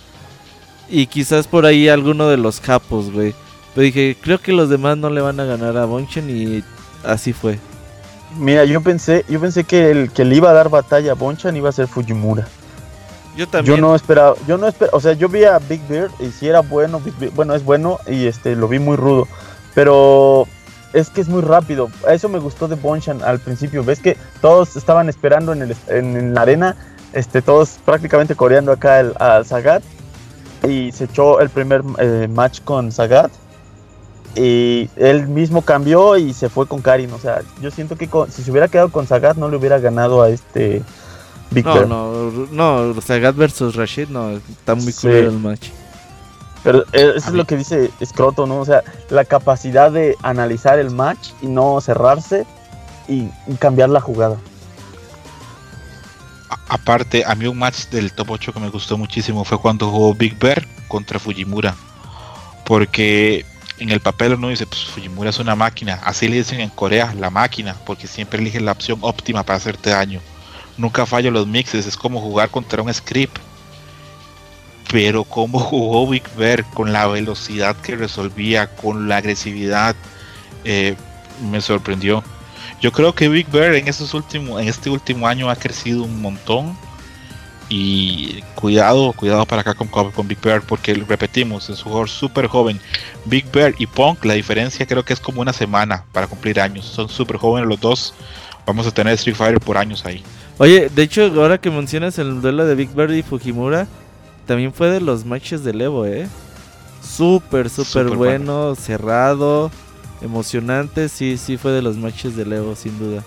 Y 0.90 1.08
quizás 1.08 1.48
por 1.48 1.66
ahí 1.66 1.88
alguno 1.88 2.28
de 2.28 2.36
los 2.36 2.60
capos, 2.60 3.10
güey. 3.14 3.34
Pero 3.74 3.86
dije, 3.86 4.18
creo 4.20 4.42
que 4.42 4.52
los 4.52 4.70
demás 4.70 4.98
no 4.98 5.10
le 5.10 5.22
van 5.22 5.40
a 5.40 5.46
ganar 5.46 5.78
a 5.78 5.86
Bonchan 5.86 6.30
y 6.30 6.66
así 7.06 7.32
fue. 7.32 7.60
Mira, 8.38 8.66
yo 8.66 8.82
pensé, 8.82 9.24
yo 9.30 9.40
pensé 9.40 9.64
que 9.64 9.90
el 9.90 10.12
que 10.12 10.26
le 10.26 10.36
iba 10.36 10.50
a 10.50 10.54
dar 10.54 10.68
batalla 10.68 11.14
a 11.14 11.16
Bonchan 11.16 11.56
iba 11.56 11.70
a 11.70 11.72
ser 11.72 11.88
Fujimura. 11.88 12.46
Yo 13.36 13.48
también. 13.48 13.78
Yo 13.78 13.82
no 13.82 13.96
esperaba, 13.96 14.36
yo 14.48 14.58
no 14.58 14.68
esperaba, 14.68 14.98
o 14.98 15.00
sea, 15.00 15.14
yo 15.14 15.30
vi 15.30 15.46
a 15.46 15.60
Big 15.60 15.82
Beard 15.88 16.12
y 16.20 16.32
si 16.32 16.48
era 16.48 16.62
bueno, 16.62 17.02
bueno, 17.34 17.56
es 17.56 17.64
bueno 17.64 18.00
y 18.08 18.26
este 18.28 18.56
lo 18.56 18.68
vi 18.68 18.80
muy 18.80 18.98
rudo, 18.98 19.28
pero 19.74 20.48
es 20.94 21.10
que 21.10 21.22
es 21.22 21.30
muy 21.30 21.42
rápido. 21.42 21.90
Eso 22.10 22.30
me 22.30 22.40
gustó 22.40 22.68
de 22.68 22.76
Bonchan 22.76 23.24
al 23.24 23.40
principio. 23.40 23.84
Ves 23.84 24.00
que 24.00 24.18
todos 24.42 24.76
estaban 24.76 25.10
esperando 25.10 25.54
en, 25.54 25.62
el, 25.62 25.76
en, 25.88 26.34
la 26.34 26.42
arena, 26.42 26.76
este, 27.14 27.42
todos 27.42 27.80
prácticamente 27.86 28.36
coreando 28.36 28.72
acá 28.72 29.00
el, 29.00 29.14
al 29.20 29.46
Sagat 29.46 29.84
y 30.68 30.92
se 30.92 31.06
echó 31.06 31.40
el 31.40 31.50
primer 31.50 31.84
eh, 31.98 32.28
match 32.30 32.62
con 32.64 32.92
Sagat 32.92 33.32
y 34.36 34.90
él 34.96 35.28
mismo 35.28 35.62
cambió 35.62 36.18
y 36.18 36.34
se 36.34 36.50
fue 36.50 36.68
con 36.68 36.82
Karin. 36.82 37.12
O 37.14 37.20
sea, 37.20 37.42
yo 37.62 37.72
siento 37.72 37.96
que 37.96 38.10
si 38.30 38.44
se 38.44 38.52
hubiera 38.52 38.68
quedado 38.68 38.90
con 38.90 39.08
Sagat 39.08 39.38
no 39.38 39.50
le 39.50 39.58
hubiera 39.58 39.80
ganado 39.80 40.22
a 40.22 40.30
este 40.30 40.84
no, 41.52 41.86
no, 41.86 42.32
no, 42.52 43.02
Sagat 43.02 43.36
versus 43.36 43.76
Rashid, 43.76 44.08
no, 44.10 44.32
está 44.32 44.76
muy 44.76 44.92
sí. 44.92 45.08
el 45.08 45.32
match. 45.32 45.70
Pero 46.64 46.86
eso 46.94 47.30
es 47.30 47.34
lo 47.34 47.46
que 47.46 47.58
dice 47.58 47.90
Scroto, 48.06 48.46
¿no? 48.46 48.60
O 48.60 48.66
sea, 48.66 48.84
la 49.10 49.26
capacidad 49.26 49.92
de 49.92 50.16
analizar 50.22 50.78
el 50.80 50.92
match 50.92 51.32
y 51.42 51.48
no 51.48 51.82
cerrarse 51.82 52.46
y, 53.08 53.28
cambiar 53.58 53.90
la 53.90 54.00
jugada. 54.00 54.38
aparte, 56.70 57.24
a 57.26 57.36
mí 57.36 57.48
un 57.48 57.58
match 57.58 57.88
del 57.88 58.14
top 58.14 58.32
8 58.32 58.54
que 58.54 58.60
me 58.60 58.70
gustó 58.70 58.98
muchísimo 58.98 59.44
fue 59.44 59.58
cuando 59.60 59.90
jugó 59.90 60.14
Big 60.14 60.38
Bear 60.38 60.66
contra 60.88 61.20
Fujimura. 61.20 61.76
Porque 62.66 63.44
en 63.80 63.90
el 63.90 64.00
papel 64.00 64.36
uno 64.36 64.50
dice, 64.50 64.68
pues 64.68 64.86
Fujimura 64.86 65.32
es 65.32 65.40
una 65.40 65.56
máquina. 65.56 66.00
Así 66.04 66.28
le 66.28 66.38
dicen 66.38 66.62
en 66.62 66.70
Corea, 66.70 67.14
la 67.18 67.30
máquina, 67.30 67.76
porque 67.86 68.08
siempre 68.08 68.40
eligen 68.40 68.66
la 68.66 68.74
opción 68.74 69.00
óptima 69.02 69.44
para 69.44 69.58
hacerte 69.58 69.90
daño. 69.90 70.22
Nunca 70.82 71.06
fallo 71.06 71.32
los 71.32 71.48
mixes, 71.48 71.86
es 71.86 71.96
como 71.96 72.20
jugar 72.20 72.50
contra 72.50 72.82
un 72.82 72.94
script 72.94 73.38
pero 74.92 75.24
como 75.24 75.60
jugó 75.60 76.08
Big 76.08 76.24
Bear 76.36 76.64
con 76.66 76.92
la 76.94 77.08
velocidad 77.08 77.76
que 77.78 77.96
resolvía, 77.96 78.68
con 78.68 79.08
la 79.08 79.18
agresividad, 79.18 79.96
eh, 80.66 80.96
me 81.50 81.62
sorprendió. 81.62 82.24
Yo 82.82 82.92
creo 82.92 83.14
que 83.14 83.30
Big 83.30 83.48
Bear 83.50 83.76
en, 83.76 83.88
estos 83.88 84.14
últimos, 84.14 84.62
en 84.62 84.68
este 84.68 84.90
último 84.90 85.28
año 85.28 85.50
ha 85.50 85.56
crecido 85.56 86.04
un 86.04 86.22
montón. 86.22 86.78
Y 87.74 88.42
cuidado, 88.56 89.14
cuidado 89.14 89.46
para 89.46 89.62
acá 89.62 89.74
con, 89.76 89.88
con 89.88 90.28
Big 90.28 90.42
Bear, 90.42 90.62
porque 90.62 90.94
repetimos, 90.94 91.70
es 91.70 91.78
un 91.80 91.86
jugador 91.86 92.10
súper 92.10 92.48
joven. 92.48 92.82
Big 93.24 93.50
Bear 93.50 93.74
y 93.78 93.86
Punk, 93.86 94.26
la 94.26 94.34
diferencia 94.34 94.86
creo 94.86 95.06
que 95.06 95.14
es 95.14 95.22
como 95.22 95.40
una 95.40 95.54
semana 95.54 96.04
para 96.12 96.28
cumplir 96.28 96.60
años. 96.60 96.86
Son 96.86 97.08
súper 97.08 97.38
jóvenes 97.38 97.70
los 97.70 97.80
dos. 97.80 98.14
Vamos 98.66 98.86
a 98.88 98.92
tener 98.92 99.14
Street 99.14 99.38
Fighter 99.38 99.60
por 99.62 99.78
años 99.78 100.06
ahí. 100.06 100.22
Oye, 100.62 100.90
de 100.94 101.02
hecho, 101.02 101.24
ahora 101.42 101.60
que 101.60 101.72
mencionas 101.72 102.20
el 102.20 102.40
duelo 102.40 102.68
de 102.68 102.76
Big 102.76 102.94
Bear 102.94 103.10
y 103.10 103.24
Fujimura, 103.24 103.88
también 104.46 104.72
fue 104.72 104.92
de 104.92 105.02
los 105.02 105.26
matches 105.26 105.64
del 105.64 105.82
Evo, 105.82 106.06
¿eh? 106.06 106.28
Súper, 107.02 107.68
súper 107.68 108.16
bueno, 108.16 108.76
cerrado, 108.76 109.72
emocionante. 110.22 111.10
Sí, 111.10 111.40
sí 111.40 111.58
fue 111.58 111.72
de 111.72 111.82
los 111.82 111.98
matches 111.98 112.36
del 112.36 112.54
Evo, 112.54 112.76
sin 112.76 113.00
duda. 113.00 113.24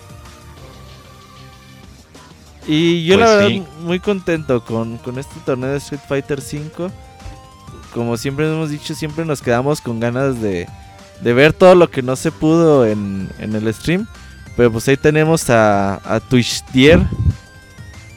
Y 2.67 3.03
yo 3.03 3.17
la 3.17 3.25
pues 3.25 3.37
verdad 3.37 3.67
muy 3.81 3.99
contento 3.99 4.63
con, 4.63 4.97
este 5.17 5.35
torneo 5.45 5.71
de 5.71 5.77
Street 5.79 6.03
Fighter 6.07 6.39
V. 6.39 6.89
Como 7.93 8.15
siempre 8.15 8.49
hemos 8.49 8.69
dicho, 8.69 8.95
siempre 8.95 9.25
nos 9.25 9.41
quedamos 9.41 9.81
con 9.81 9.99
ganas 9.99 10.41
de, 10.41 10.69
de 11.19 11.33
ver 11.33 11.51
todo 11.51 11.75
lo 11.75 11.91
que 11.91 12.01
no 12.01 12.15
se 12.15 12.31
pudo 12.31 12.85
en, 12.85 13.27
en 13.39 13.55
el 13.55 13.73
stream. 13.73 14.07
Pero 14.55 14.71
pues 14.71 14.87
ahí 14.87 14.97
tenemos 14.97 15.49
a, 15.49 15.95
a 16.03 16.19
Twitch 16.19 16.63
Tier 16.71 17.01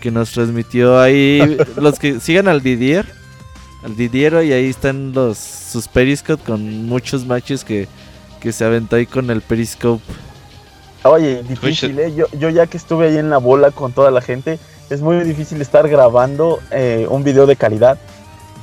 que 0.01 0.11
nos 0.11 0.31
transmitió 0.31 1.01
ahí. 1.01 1.59
los 1.77 1.99
que 1.99 2.21
sigan 2.21 2.49
al 2.49 2.63
Didier, 2.63 3.07
al 3.83 3.97
Didiero, 3.97 4.43
y 4.43 4.53
ahí 4.53 4.69
están 4.69 5.13
los 5.13 5.39
sus 5.39 5.89
Periscope 5.89 6.43
con 6.45 6.87
muchos 6.87 7.27
matches 7.27 7.65
que, 7.65 7.89
que 8.41 8.53
se 8.53 8.65
aventó 8.65 8.97
ahí 8.97 9.07
con 9.07 9.31
el 9.31 9.43
Periscope. 9.43 10.03
Oye, 11.05 11.43
difícil, 11.43 11.99
¿eh? 11.99 12.15
Yo, 12.15 12.27
yo 12.39 12.49
ya 12.49 12.67
que 12.67 12.77
estuve 12.77 13.09
ahí 13.09 13.19
en 13.19 13.31
la 13.31 13.39
bola 13.39 13.71
con 13.71 13.93
toda 13.93 14.11
la 14.11 14.21
gente, 14.21 14.59
es 14.91 15.01
muy 15.01 15.23
difícil 15.25 15.61
estar 15.61 15.89
grabando 15.89 16.61
eh, 16.71 17.07
un 17.09 17.23
video 17.23 17.47
de 17.47 17.57
calidad 17.57 17.99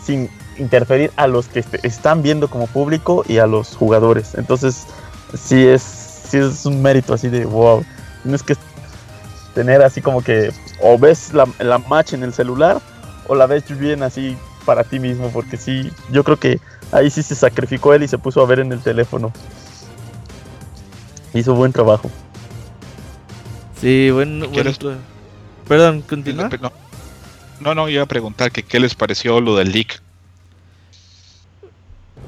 sin 0.03 0.29
interferir 0.57 1.11
a 1.15 1.27
los 1.27 1.47
que 1.47 1.63
están 1.83 2.21
viendo 2.23 2.49
como 2.49 2.67
público 2.67 3.23
y 3.27 3.37
a 3.37 3.47
los 3.47 3.75
jugadores. 3.75 4.35
Entonces, 4.35 4.85
sí 5.37 5.65
es, 5.65 5.81
sí 6.43 6.59
es 6.59 6.65
un 6.65 6.81
mérito 6.81 7.13
así 7.13 7.29
de 7.29 7.45
wow. 7.45 7.85
No 8.23 8.35
es 8.35 8.43
que 8.43 8.55
tener 9.53 9.81
así 9.81 10.01
como 10.01 10.21
que 10.21 10.51
o 10.81 10.97
ves 10.97 11.33
la, 11.33 11.47
la 11.59 11.77
match 11.77 12.13
en 12.13 12.23
el 12.23 12.33
celular 12.33 12.81
o 13.27 13.35
la 13.35 13.45
ves 13.45 13.63
bien 13.79 14.03
así 14.03 14.37
para 14.65 14.83
ti 14.83 14.99
mismo, 14.99 15.29
porque 15.29 15.57
sí, 15.57 15.91
yo 16.11 16.23
creo 16.23 16.37
que 16.37 16.59
ahí 16.91 17.09
sí 17.09 17.23
se 17.23 17.35
sacrificó 17.35 17.93
él 17.93 18.03
y 18.03 18.07
se 18.07 18.17
puso 18.17 18.41
a 18.41 18.45
ver 18.45 18.59
en 18.59 18.71
el 18.71 18.81
teléfono. 18.81 19.31
Hizo 21.33 21.53
buen 21.53 21.71
trabajo. 21.71 22.09
Sí, 23.79 24.09
bueno, 24.11 24.47
Perdón, 25.67 26.01
continúa. 26.01 26.49
No, 27.59 27.73
no, 27.73 27.89
iba 27.89 28.03
a 28.03 28.07
preguntar 28.07 28.51
que 28.51 28.63
qué 28.63 28.79
les 28.79 28.95
pareció 28.95 29.39
lo 29.39 29.55
del 29.55 29.71
leak. 29.71 30.01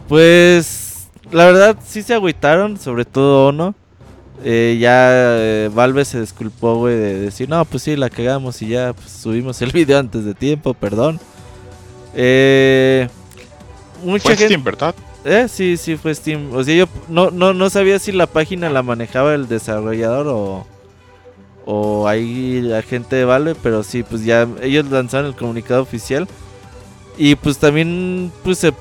Pues 0.07 1.07
la 1.31 1.45
verdad 1.45 1.77
sí 1.85 2.01
se 2.01 2.13
agüitaron, 2.13 2.77
sobre 2.77 3.05
todo 3.05 3.47
Ono. 3.47 3.75
Eh, 4.43 4.77
ya 4.79 5.09
eh, 5.11 5.69
Valve 5.73 6.05
se 6.05 6.21
disculpó, 6.21 6.75
güey, 6.75 6.95
de 6.95 7.19
decir, 7.19 7.49
no, 7.49 7.65
pues 7.65 7.83
sí, 7.83 7.95
la 7.95 8.09
cagamos 8.09 8.61
y 8.61 8.69
ya 8.69 8.93
pues, 8.93 9.09
subimos 9.09 9.61
el 9.61 9.71
video 9.73 9.99
antes 9.99 10.25
de 10.25 10.33
tiempo, 10.33 10.73
perdón. 10.73 11.19
Eh, 12.15 13.07
fue 14.21 14.35
Steam, 14.35 14.63
¿verdad? 14.63 14.95
Eh, 15.25 15.47
sí, 15.49 15.77
sí, 15.77 15.97
fue 15.97 16.13
Steam. 16.13 16.53
O 16.53 16.63
sea, 16.63 16.75
yo 16.75 16.87
no, 17.09 17.31
no, 17.31 17.53
no 17.53 17.69
sabía 17.69 17.99
si 17.99 18.11
la 18.11 18.27
página 18.27 18.69
la 18.69 18.83
manejaba 18.83 19.33
el 19.33 19.47
desarrollador 19.47 20.27
o, 20.27 20.65
o 21.65 22.07
ahí 22.07 22.61
la 22.61 22.81
gente 22.81 23.15
de 23.15 23.25
Valve, 23.25 23.55
pero 23.61 23.83
sí, 23.83 24.03
pues 24.03 24.23
ya 24.23 24.47
ellos 24.61 24.89
lanzaron 24.89 25.27
el 25.27 25.35
comunicado 25.35 25.81
oficial. 25.81 26.27
Y 27.17 27.35
pues 27.35 27.57
también 27.57 28.31
pues 28.43 28.59
se 28.59 28.71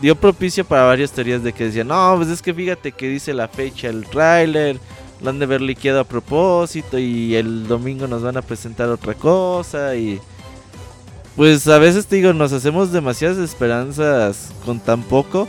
dio 0.00 0.14
propicio 0.14 0.64
para 0.64 0.84
varias 0.84 1.10
teorías 1.10 1.42
de 1.42 1.52
que 1.52 1.64
decían, 1.64 1.88
no, 1.88 2.14
pues 2.16 2.28
es 2.28 2.40
que 2.40 2.54
fíjate 2.54 2.92
que 2.92 3.08
dice 3.08 3.34
la 3.34 3.48
fecha 3.48 3.88
el 3.88 4.06
tráiler 4.06 4.78
lo 5.22 5.30
han 5.30 5.38
de 5.38 5.46
ver 5.46 5.60
liqueado 5.60 6.00
a 6.00 6.04
propósito 6.04 6.98
y 6.98 7.34
el 7.34 7.66
domingo 7.66 8.06
nos 8.06 8.22
van 8.22 8.36
a 8.36 8.42
presentar 8.42 8.88
otra 8.88 9.14
cosa 9.14 9.94
y 9.96 10.20
pues 11.36 11.66
a 11.68 11.78
veces 11.78 12.06
te 12.06 12.16
digo, 12.16 12.32
nos 12.32 12.52
hacemos 12.52 12.92
demasiadas 12.92 13.38
esperanzas 13.38 14.52
con 14.64 14.80
tan 14.80 15.02
poco. 15.02 15.48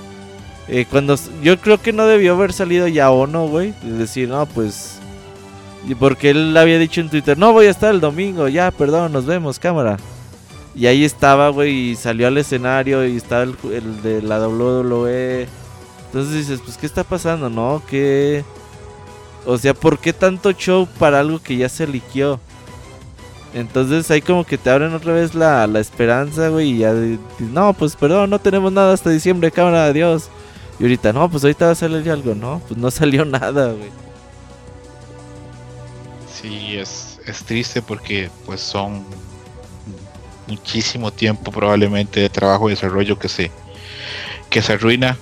Eh, 0.68 0.86
cuando 0.90 1.16
yo 1.44 1.60
creo 1.60 1.82
que 1.82 1.92
no 1.92 2.06
debió 2.06 2.34
haber 2.34 2.54
salido 2.54 2.88
ya 2.88 3.12
o 3.12 3.28
no, 3.28 3.48
güey, 3.48 3.74
y 3.84 3.90
decir, 3.90 4.30
no, 4.30 4.46
pues 4.46 5.00
porque 6.00 6.30
él 6.30 6.56
había 6.56 6.78
dicho 6.78 7.02
en 7.02 7.10
Twitter, 7.10 7.38
no 7.38 7.54
voy 7.54 7.66
a 7.66 7.72
estar 7.72 7.94
el 7.94 8.00
domingo, 8.00 8.48
ya, 8.48 8.72
perdón, 8.72 9.12
nos 9.12 9.26
vemos, 9.26 9.60
cámara. 9.60 9.98
Y 10.74 10.86
ahí 10.86 11.04
estaba, 11.04 11.50
güey, 11.50 11.92
y 11.92 11.96
salió 11.96 12.28
al 12.28 12.38
escenario 12.38 13.06
y 13.06 13.18
estaba 13.18 13.44
el 13.44 14.02
de 14.02 14.22
la 14.22 14.48
WWE. 14.48 15.48
Entonces 16.06 16.34
dices, 16.34 16.62
pues, 16.64 16.78
¿qué 16.78 16.86
está 16.86 17.04
pasando, 17.04 17.50
no? 17.50 17.82
¿Qué, 17.90 18.46
o 19.46 19.58
sea, 19.58 19.74
¿por 19.74 20.00
qué 20.00 20.14
tanto 20.14 20.52
show 20.52 20.88
para 21.00 21.20
algo 21.20 21.42
que 21.42 21.58
ya 21.58 21.70
se 21.70 21.88
liqueó? 21.88 22.40
Entonces 23.54 24.10
ahí 24.10 24.22
como 24.22 24.46
que 24.46 24.58
te 24.58 24.70
abren 24.70 24.94
otra 24.94 25.14
vez 25.14 25.36
la, 25.36 25.68
esperanza, 25.80 26.48
güey, 26.50 26.72
y 26.72 26.78
ya 26.80 26.94
no, 27.40 27.74
pues 27.74 27.96
perdón, 27.96 28.30
no 28.30 28.40
tenemos 28.40 28.72
nada 28.72 28.94
hasta 28.94 29.10
diciembre, 29.10 29.52
cámara, 29.52 29.86
adiós. 29.86 30.30
Y 30.80 30.84
ahorita, 30.84 31.12
no, 31.12 31.30
pues 31.30 31.44
ahorita 31.44 31.66
va 31.66 31.72
a 31.72 31.76
salir 31.76 32.10
algo, 32.10 32.34
¿no? 32.34 32.62
Pues 32.68 32.80
no 32.80 32.90
salió 32.92 33.26
nada, 33.26 33.74
güey. 33.74 33.90
Sí, 36.34 36.78
es, 36.78 37.20
es 37.26 37.44
triste 37.44 37.82
porque 37.82 38.32
pues 38.46 38.62
son 38.62 39.04
muchísimo 40.48 41.12
tiempo 41.12 41.52
probablemente 41.52 42.20
de 42.22 42.30
trabajo 42.30 42.70
y 42.70 42.74
desarrollo 42.74 43.20
que 43.20 43.28
se, 43.28 43.52
que 44.50 44.62
se 44.62 44.74
arruina 44.74 45.18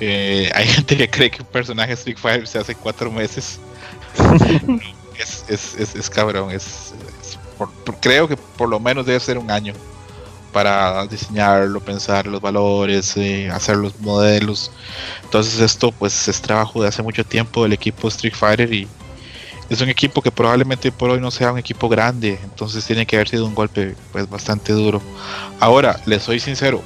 eh, 0.00 0.50
hay 0.54 0.66
gente 0.68 0.96
que 0.96 1.08
cree 1.08 1.30
que 1.30 1.42
un 1.42 1.48
personaje 1.48 1.92
Street 1.92 2.18
Fighter 2.18 2.46
se 2.46 2.58
hace 2.58 2.74
cuatro 2.74 3.10
meses. 3.10 3.58
es, 5.18 5.44
es, 5.48 5.94
es, 5.94 6.10
cabrón. 6.10 6.50
Es, 6.50 6.94
creo 8.00 8.28
que 8.28 8.36
por 8.36 8.68
lo 8.68 8.78
menos 8.78 9.06
debe 9.06 9.20
ser 9.20 9.38
un 9.38 9.50
año 9.50 9.74
para 10.52 11.06
diseñarlo, 11.06 11.80
pensar 11.80 12.26
los 12.26 12.40
valores, 12.40 13.16
eh, 13.16 13.50
hacer 13.50 13.76
los 13.76 13.98
modelos. 14.00 14.70
Entonces 15.24 15.60
esto 15.60 15.92
pues 15.92 16.28
es 16.28 16.40
trabajo 16.40 16.82
de 16.82 16.88
hace 16.88 17.02
mucho 17.02 17.24
tiempo 17.24 17.62
del 17.62 17.72
equipo 17.72 18.08
Street 18.08 18.34
Fighter 18.34 18.72
y 18.72 18.88
es 19.68 19.80
un 19.82 19.88
equipo 19.88 20.22
que 20.22 20.30
probablemente 20.30 20.90
por 20.90 21.10
hoy 21.10 21.20
no 21.20 21.30
sea 21.30 21.52
un 21.52 21.58
equipo 21.58 21.88
grande, 21.88 22.38
entonces 22.42 22.86
tiene 22.86 23.04
que 23.04 23.16
haber 23.16 23.28
sido 23.28 23.44
un 23.44 23.54
golpe 23.54 23.94
pues 24.12 24.28
bastante 24.28 24.72
duro. 24.72 25.02
Ahora, 25.60 26.00
les 26.06 26.22
soy 26.22 26.40
sincero, 26.40 26.82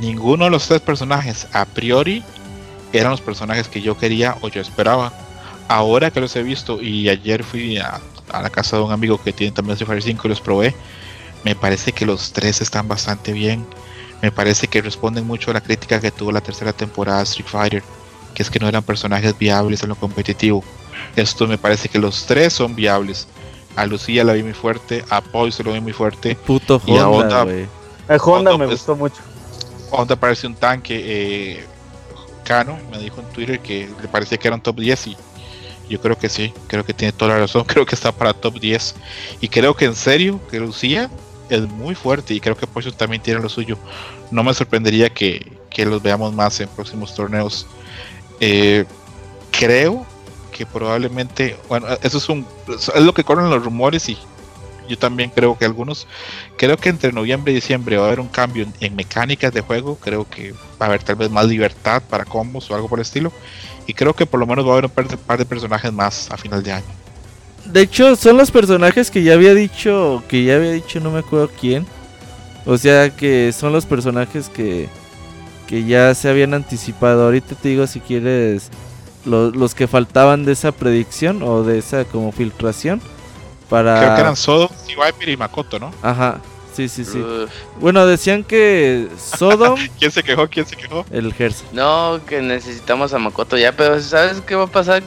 ninguno 0.00 0.44
de 0.46 0.50
los 0.50 0.66
tres 0.66 0.80
personajes 0.80 1.46
a 1.52 1.64
priori 1.64 2.22
eran 2.92 3.10
los 3.10 3.20
personajes 3.20 3.68
que 3.68 3.80
yo 3.80 3.96
quería 3.96 4.36
o 4.40 4.48
yo 4.48 4.60
esperaba. 4.60 5.12
Ahora 5.68 6.10
que 6.10 6.20
los 6.20 6.34
he 6.36 6.42
visto 6.42 6.80
y 6.80 7.08
ayer 7.08 7.42
fui 7.42 7.78
a, 7.78 8.00
la 8.32 8.50
casa 8.50 8.76
de 8.76 8.82
un 8.82 8.92
amigo 8.92 9.20
que 9.22 9.32
tiene 9.32 9.52
también 9.52 9.74
Street 9.74 9.88
Fighter 9.88 10.02
5 10.02 10.22
y 10.26 10.28
los 10.28 10.40
probé, 10.40 10.74
me 11.44 11.54
parece 11.54 11.92
que 11.92 12.06
los 12.06 12.32
tres 12.32 12.60
están 12.60 12.88
bastante 12.88 13.32
bien. 13.32 13.66
Me 14.22 14.30
parece 14.30 14.68
que 14.68 14.80
responden 14.80 15.26
mucho 15.26 15.50
a 15.50 15.54
la 15.54 15.60
crítica 15.60 16.00
que 16.00 16.10
tuvo 16.10 16.32
la 16.32 16.40
tercera 16.40 16.72
temporada 16.72 17.18
de 17.18 17.24
Street 17.24 17.48
Fighter, 17.48 17.82
que 18.34 18.42
es 18.42 18.50
que 18.50 18.58
no 18.58 18.68
eran 18.68 18.82
personajes 18.82 19.36
viables 19.38 19.82
en 19.82 19.90
lo 19.90 19.96
competitivo. 19.96 20.64
Esto 21.16 21.46
me 21.46 21.58
parece 21.58 21.88
que 21.88 21.98
los 21.98 22.24
tres 22.26 22.52
son 22.52 22.74
viables. 22.74 23.26
A 23.76 23.86
Lucía 23.86 24.24
la 24.24 24.34
vi 24.34 24.42
muy 24.42 24.54
fuerte, 24.54 25.04
a 25.10 25.22
se 25.50 25.64
lo 25.64 25.72
vi 25.72 25.80
muy 25.80 25.92
fuerte. 25.92 26.36
Puto 26.36 26.80
y 26.86 26.96
a 26.96 27.08
Honda, 27.08 27.46
Honda, 28.22 28.52
me 28.52 28.66
pues, 28.66 28.78
gustó 28.78 28.96
mucho. 28.96 29.20
Honda 29.94 30.16
parece 30.16 30.46
un 30.46 30.54
tanque. 30.54 31.00
Eh, 31.04 31.64
Cano 32.44 32.78
me 32.90 32.98
dijo 32.98 33.20
en 33.20 33.26
Twitter 33.28 33.60
que 33.60 33.88
le 34.00 34.08
parecía 34.08 34.38
que 34.38 34.48
era 34.48 34.56
un 34.56 34.60
top 34.60 34.78
10 34.80 35.06
y 35.08 35.16
yo 35.88 36.00
creo 36.00 36.18
que 36.18 36.28
sí, 36.28 36.52
creo 36.66 36.84
que 36.84 36.94
tiene 36.94 37.12
toda 37.12 37.32
la 37.32 37.38
razón, 37.40 37.64
creo 37.66 37.86
que 37.86 37.94
está 37.94 38.12
para 38.12 38.32
top 38.32 38.60
10 38.60 38.94
y 39.40 39.48
creo 39.48 39.74
que 39.74 39.86
en 39.86 39.94
serio 39.94 40.40
que 40.50 40.60
Lucía 40.60 41.10
es 41.48 41.62
muy 41.62 41.94
fuerte 41.94 42.34
y 42.34 42.40
creo 42.40 42.56
que 42.56 42.66
Poison 42.66 42.92
también 42.92 43.22
tiene 43.22 43.40
lo 43.40 43.48
suyo. 43.48 43.78
No 44.30 44.42
me 44.42 44.54
sorprendería 44.54 45.10
que, 45.10 45.52
que 45.70 45.84
los 45.84 46.02
veamos 46.02 46.32
más 46.32 46.58
en 46.60 46.68
próximos 46.68 47.14
torneos. 47.14 47.66
Eh, 48.40 48.84
creo 49.50 50.06
que 50.52 50.64
probablemente, 50.64 51.56
bueno, 51.68 51.86
eso 52.02 52.18
es 52.18 52.28
un 52.28 52.46
es 52.68 53.02
lo 53.02 53.12
que 53.12 53.24
corren 53.24 53.50
los 53.50 53.64
rumores 53.64 54.08
y 54.08 54.16
yo 54.88 54.98
también 54.98 55.30
creo 55.34 55.56
que 55.56 55.64
algunos, 55.64 56.06
creo 56.56 56.76
que 56.76 56.88
entre 56.88 57.12
noviembre 57.12 57.52
y 57.52 57.56
diciembre 57.56 57.96
va 57.96 58.04
a 58.04 58.06
haber 58.08 58.20
un 58.20 58.28
cambio 58.28 58.66
en, 58.80 58.96
mecánicas 58.96 59.52
de 59.52 59.60
juego, 59.60 59.96
creo 59.96 60.28
que 60.28 60.52
va 60.52 60.58
a 60.80 60.84
haber 60.86 61.02
tal 61.02 61.16
vez 61.16 61.30
más 61.30 61.46
libertad 61.46 62.02
para 62.08 62.24
combos 62.24 62.70
o 62.70 62.74
algo 62.74 62.88
por 62.88 62.98
el 62.98 63.02
estilo, 63.02 63.32
y 63.86 63.94
creo 63.94 64.14
que 64.14 64.26
por 64.26 64.40
lo 64.40 64.46
menos 64.46 64.64
va 64.64 64.70
a 64.70 64.72
haber 64.72 64.84
un 64.86 64.90
par 64.90 65.38
de, 65.38 65.44
personajes 65.44 65.92
más 65.92 66.30
a 66.30 66.36
final 66.36 66.62
de 66.62 66.72
año. 66.72 66.86
De 67.66 67.80
hecho, 67.80 68.14
son 68.16 68.36
los 68.36 68.50
personajes 68.50 69.10
que 69.10 69.22
ya 69.22 69.34
había 69.34 69.54
dicho, 69.54 70.22
que 70.28 70.44
ya 70.44 70.56
había 70.56 70.72
dicho, 70.72 71.00
no 71.00 71.10
me 71.10 71.20
acuerdo 71.20 71.50
quién. 71.58 71.86
O 72.66 72.76
sea 72.78 73.10
que 73.10 73.52
son 73.52 73.72
los 73.72 73.86
personajes 73.86 74.48
que, 74.48 74.88
que 75.66 75.84
ya 75.84 76.14
se 76.14 76.28
habían 76.28 76.54
anticipado. 76.54 77.24
Ahorita 77.24 77.54
te 77.54 77.70
digo 77.70 77.86
si 77.86 78.00
quieres 78.00 78.70
los 79.24 79.74
que 79.74 79.86
faltaban 79.86 80.44
de 80.44 80.52
esa 80.52 80.72
predicción 80.72 81.42
o 81.42 81.62
de 81.62 81.78
esa 81.78 82.04
como 82.04 82.32
filtración. 82.32 83.00
Para... 83.74 83.98
Creo 83.98 84.14
que 84.14 84.20
eran 84.20 84.36
Sodom, 84.36 84.68
Viper 84.86 85.28
y 85.30 85.36
Makoto, 85.36 85.80
¿no? 85.80 85.92
Ajá, 86.00 86.38
sí, 86.72 86.88
sí, 86.88 87.04
sí. 87.04 87.20
Bueno, 87.80 88.06
decían 88.06 88.44
que 88.44 89.08
Sodom. 89.18 89.76
¿Quién 89.98 90.12
se 90.12 90.22
quejó? 90.22 90.46
¿Quién 90.46 90.64
se 90.64 90.76
quejó? 90.76 91.04
El 91.10 91.34
Gerson. 91.34 91.66
No, 91.72 92.20
que 92.24 92.40
necesitamos 92.40 93.12
a 93.14 93.18
Makoto 93.18 93.58
ya, 93.58 93.72
pero 93.72 94.00
¿sabes 94.00 94.40
qué 94.42 94.54
va 94.54 94.62
a 94.62 94.68
pasar? 94.68 95.02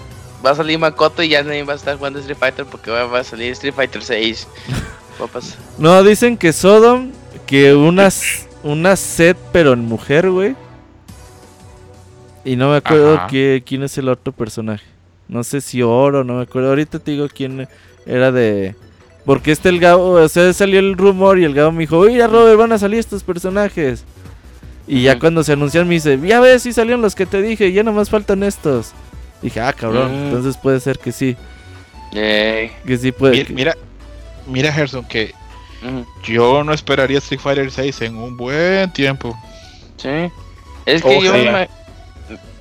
Va 0.45 0.49
a 0.49 0.56
salir 0.56 0.77
Makoto 0.77 1.23
y 1.23 1.30
ya 1.30 1.44
nadie 1.44 1.64
va 1.64 1.72
a 1.72 1.76
estar 1.77 1.95
jugando 1.95 2.19
Street 2.19 2.38
Fighter 2.38 2.65
porque 2.65 2.91
va, 2.91 3.19
a 3.19 3.23
salir 3.23 3.53
Street 3.53 3.73
Fighter 3.73 4.03
6. 4.03 4.48
va 5.22 5.26
a 5.26 5.30
pasar. 5.30 5.57
No, 5.77 6.03
dicen 6.03 6.35
que 6.35 6.52
Sodom, 6.52 7.14
que 7.45 7.73
unas, 7.73 8.49
una 8.64 8.98
set 8.98 9.38
pero 9.53 9.72
en 9.72 9.85
mujer, 9.85 10.30
güey. 10.30 10.57
Y 12.44 12.57
no 12.57 12.72
me 12.72 12.76
acuerdo 12.76 13.22
quién 13.30 13.84
es 13.84 13.98
el 13.98 14.10
otro 14.10 14.34
personaje. 14.34 14.84
No 15.30 15.45
sé 15.45 15.61
si 15.61 15.81
Oro, 15.81 16.26
no 16.26 16.34
me 16.34 16.44
acuerdo. 16.44 16.68
Ahorita 16.68 16.99
te 16.99 17.11
digo 17.11 17.27
quién 17.34 17.69
era 18.08 18.32
de... 18.32 18.76
Porque 19.26 19.52
este 19.52 19.70
el 19.70 19.80
Gabo, 19.80 20.12
o 20.12 20.30
sea, 20.30 20.54
salió 20.54 20.80
el 20.80 20.96
rumor 20.96 21.38
y 21.38 21.44
el 21.44 21.54
Gabo 21.54 21.74
me 21.74 21.82
dijo, 21.82 21.98
oye 21.98 22.26
Robert, 22.26 22.58
van 22.58 22.72
a 22.72 22.78
salir 22.78 23.00
estos 23.00 23.24
personajes. 23.24 24.06
Y 24.88 25.04
ya 25.04 25.20
cuando 25.20 25.44
se 25.44 25.52
anunciaron 25.52 25.90
me 25.90 25.96
dice, 25.96 26.18
ya 26.24 26.40
ves, 26.40 26.64
sí 26.64 26.72
salieron 26.72 27.02
los 27.02 27.14
que 27.14 27.26
te 27.26 27.42
dije, 27.42 27.74
ya 27.74 27.84
nomás 27.84 28.10
faltan 28.10 28.42
estos. 28.44 28.94
Dije, 29.42 29.60
ah, 29.60 29.74
cabrón, 29.74 30.14
entonces 30.14 30.56
puede 30.58 30.80
ser 30.80 30.98
que 30.98 31.12
sí. 31.12 31.36
Que 32.12 32.98
sí 33.00 33.12
puede. 33.12 33.46
Mira, 33.50 33.76
mira, 34.48 34.72
Gerson, 34.72 35.06
que 35.06 35.34
yo 36.24 36.64
no 36.64 36.74
esperaría 36.74 37.18
Street 37.18 37.42
Fighter 37.42 37.70
6 37.70 38.02
en 38.02 38.16
un 38.16 38.38
buen 38.38 38.92
tiempo. 38.94 39.38
Sí. 39.98 40.32
Es 40.86 41.04
que 41.04 41.22
yo 41.22 41.34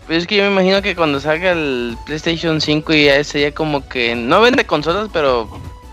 es 0.09 0.27
que 0.27 0.37
yo 0.37 0.45
me 0.45 0.51
imagino 0.51 0.83
que 0.83 0.95
cuando 0.95 1.21
salga 1.21 1.53
el 1.53 1.97
PlayStation 2.07 2.61
5 2.61 2.93
y 2.95 3.05
ya 3.07 3.23
sería 3.25 3.53
como 3.53 3.89
que 3.89 4.15
no 4.15 4.41
vende 4.41 4.67
consolas, 4.67 5.09
pero 5.13 5.49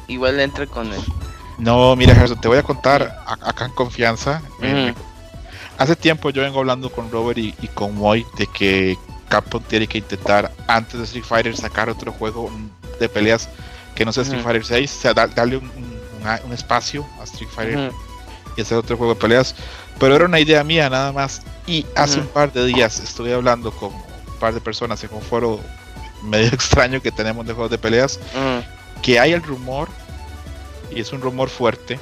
igual 0.07 0.39
entra 0.39 0.67
con 0.67 0.91
él. 0.93 1.01
No, 1.57 1.95
mira, 1.95 2.15
Gerson, 2.15 2.39
te 2.39 2.47
voy 2.47 2.57
a 2.57 2.63
contar 2.63 3.23
acá 3.25 3.65
en 3.65 3.71
confianza. 3.71 4.41
hace 5.77 5.95
tiempo 5.95 6.29
yo 6.29 6.41
vengo 6.41 6.59
hablando 6.59 6.89
con 6.89 7.09
Robert 7.11 7.37
y, 7.37 7.53
con 7.73 7.95
Moy 7.95 8.25
de 8.37 8.47
que 8.47 8.97
Capcom 9.29 9.61
tiene 9.63 9.87
que 9.87 9.99
intentar 9.99 10.51
antes 10.67 10.99
de 10.99 11.05
Street 11.05 11.25
Fighter 11.25 11.57
sacar 11.57 11.89
otro 11.89 12.11
juego 12.11 12.51
de 12.99 13.09
peleas 13.09 13.49
que 13.95 14.05
no 14.05 14.11
sea 14.11 14.23
Street 14.23 14.43
Fighter 14.43 14.65
6, 14.65 14.95
o 14.97 15.01
sea, 15.01 15.13
darle 15.13 15.57
un, 15.57 16.53
espacio 16.53 17.05
a 17.19 17.23
Street 17.23 17.49
Fighter 17.49 17.91
y 18.55 18.61
hacer 18.61 18.77
otro 18.77 18.97
juego 18.97 19.13
de 19.13 19.19
peleas. 19.19 19.55
Pero 20.03 20.17
era 20.17 20.25
una 20.25 20.41
idea 20.41 20.65
mía 20.65 20.89
nada 20.89 21.13
más. 21.13 21.43
Y 21.65 21.85
hace 21.95 22.19
un 22.19 22.27
par 22.27 22.51
de 22.51 22.65
días 22.65 22.99
estuve 22.99 23.33
hablando 23.33 23.71
con 23.71 23.93
un 23.93 24.37
par 24.37 24.53
de 24.53 24.59
personas 24.59 25.01
en 25.05 25.13
un 25.13 25.21
foro 25.21 25.61
medio 26.21 26.47
extraño 26.51 27.01
que 27.01 27.09
tenemos 27.09 27.47
de 27.47 27.53
juegos 27.53 27.71
de 27.71 27.77
peleas. 27.77 28.19
Que 29.01 29.17
hay 29.17 29.31
el 29.31 29.41
rumor, 29.41 29.87
y 30.91 30.99
es 30.99 31.13
un 31.13 31.21
rumor 31.21 31.47
fuerte, 31.47 31.99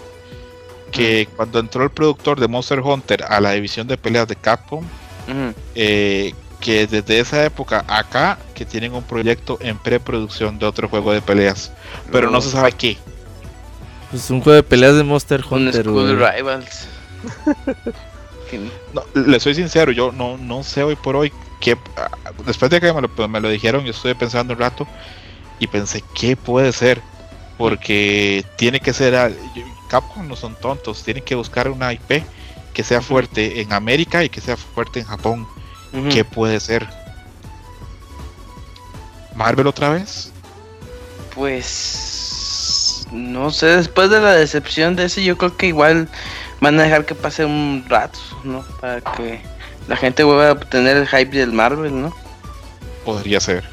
que 0.91 1.30
cuando 1.36 1.60
entró 1.60 1.84
el 1.84 1.91
productor 1.91 2.40
de 2.40 2.48
Monster 2.48 2.80
Hunter 2.80 3.23
a 3.23 3.40
la 3.40 3.52
división 3.52 3.88
de 3.88 3.98
peleas 3.98 4.28
de 4.28 4.36
Capcom, 4.36 4.84
eh, 5.76 6.34
que 6.60 6.88
desde 6.88 7.19
esa 7.19 7.45
época 7.45 7.86
acá, 7.88 8.40
que 8.56 8.65
tienen 8.65 8.95
un 8.95 9.03
proyecto 9.03 9.60
en 9.61 9.78
preproducción 9.78 10.57
de 10.57 10.65
otro 10.65 10.90
juego 10.90 11.14
de 11.14 11.22
peleas, 11.22 11.72
pero 12.11 12.32
no 12.32 12.41
se 12.41 12.49
sabe 12.49 12.72
qué. 12.72 12.98
Pues 14.10 14.28
un 14.32 14.41
juego 14.41 14.56
de 14.56 14.64
peleas 14.64 14.95
de 14.95 15.03
Monster 15.03 15.44
Hunter. 15.48 15.86
Rivals. 15.86 16.88
no, 18.93 19.03
le 19.14 19.39
soy 19.39 19.56
sincero, 19.56 19.91
yo 19.91 20.11
no, 20.11 20.38
no 20.38 20.64
sé 20.64 20.84
hoy 20.84 20.95
por 20.95 21.15
hoy 21.15 21.31
que 21.60 21.77
después 22.45 22.72
de 22.72 22.81
que 22.81 22.91
me 22.91 23.02
lo, 23.02 23.27
me 23.27 23.39
lo 23.39 23.49
dijeron, 23.49 23.85
yo 23.85 23.91
estuve 23.91 24.15
pensando 24.15 24.53
un 24.53 24.60
rato 24.60 24.88
y 25.60 25.68
pensé 25.68 26.03
qué 26.15 26.35
puede 26.35 26.72
ser, 26.72 27.02
porque 27.57 28.43
tiene 28.57 28.80
que 28.80 28.93
ser 28.93 29.35
Capcom 29.88 30.27
no 30.27 30.35
son 30.35 30.56
tontos, 30.56 31.03
tienen 31.03 31.23
que 31.23 31.35
buscar 31.35 31.69
una 31.69 31.93
IP 31.93 32.23
que 32.73 32.84
sea 32.84 33.02
fuerte 33.02 33.61
en 33.61 33.73
América 33.73 34.23
y 34.23 34.30
que 34.30 34.41
sea 34.41 34.57
fuerte 34.57 34.99
en 35.02 35.06
Japón. 35.06 35.48
¿Qué 36.10 36.23
puede 36.23 36.60
ser? 36.61 36.88
¿Marvel 39.35 39.68
otra 39.68 39.89
vez? 39.89 40.31
Pues 41.35 43.06
no 43.11 43.52
sé, 43.52 43.68
después 43.68 44.10
de 44.10 44.22
la 44.22 44.31
decepción 44.31 44.95
de 44.95 45.06
ese 45.06 45.23
yo 45.23 45.38
creo 45.38 45.57
que 45.57 45.68
igual 45.68 46.07
van 46.61 46.79
a 46.79 46.83
dejar 46.83 47.05
que 47.05 47.15
pase 47.15 47.43
un 47.43 47.83
rato, 47.89 48.19
¿no? 48.43 48.63
Para 48.79 49.01
que 49.01 49.41
la 49.88 49.97
gente 49.97 50.23
vuelva 50.23 50.51
a 50.51 50.59
tener 50.59 50.95
el 50.95 51.07
hype 51.07 51.38
del 51.38 51.51
Marvel, 51.51 52.01
¿no? 52.01 52.15
Podría 53.03 53.39
ser. 53.39 53.63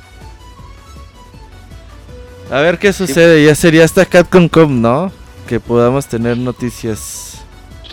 A 2.50 2.60
ver 2.60 2.78
qué 2.78 2.94
sucede, 2.94 3.44
ya 3.44 3.54
sería 3.54 3.84
hasta 3.84 4.06
CatConcom, 4.06 4.80
¿no? 4.80 5.12
Que 5.46 5.60
podamos 5.60 6.06
tener 6.06 6.38
noticias. 6.38 7.42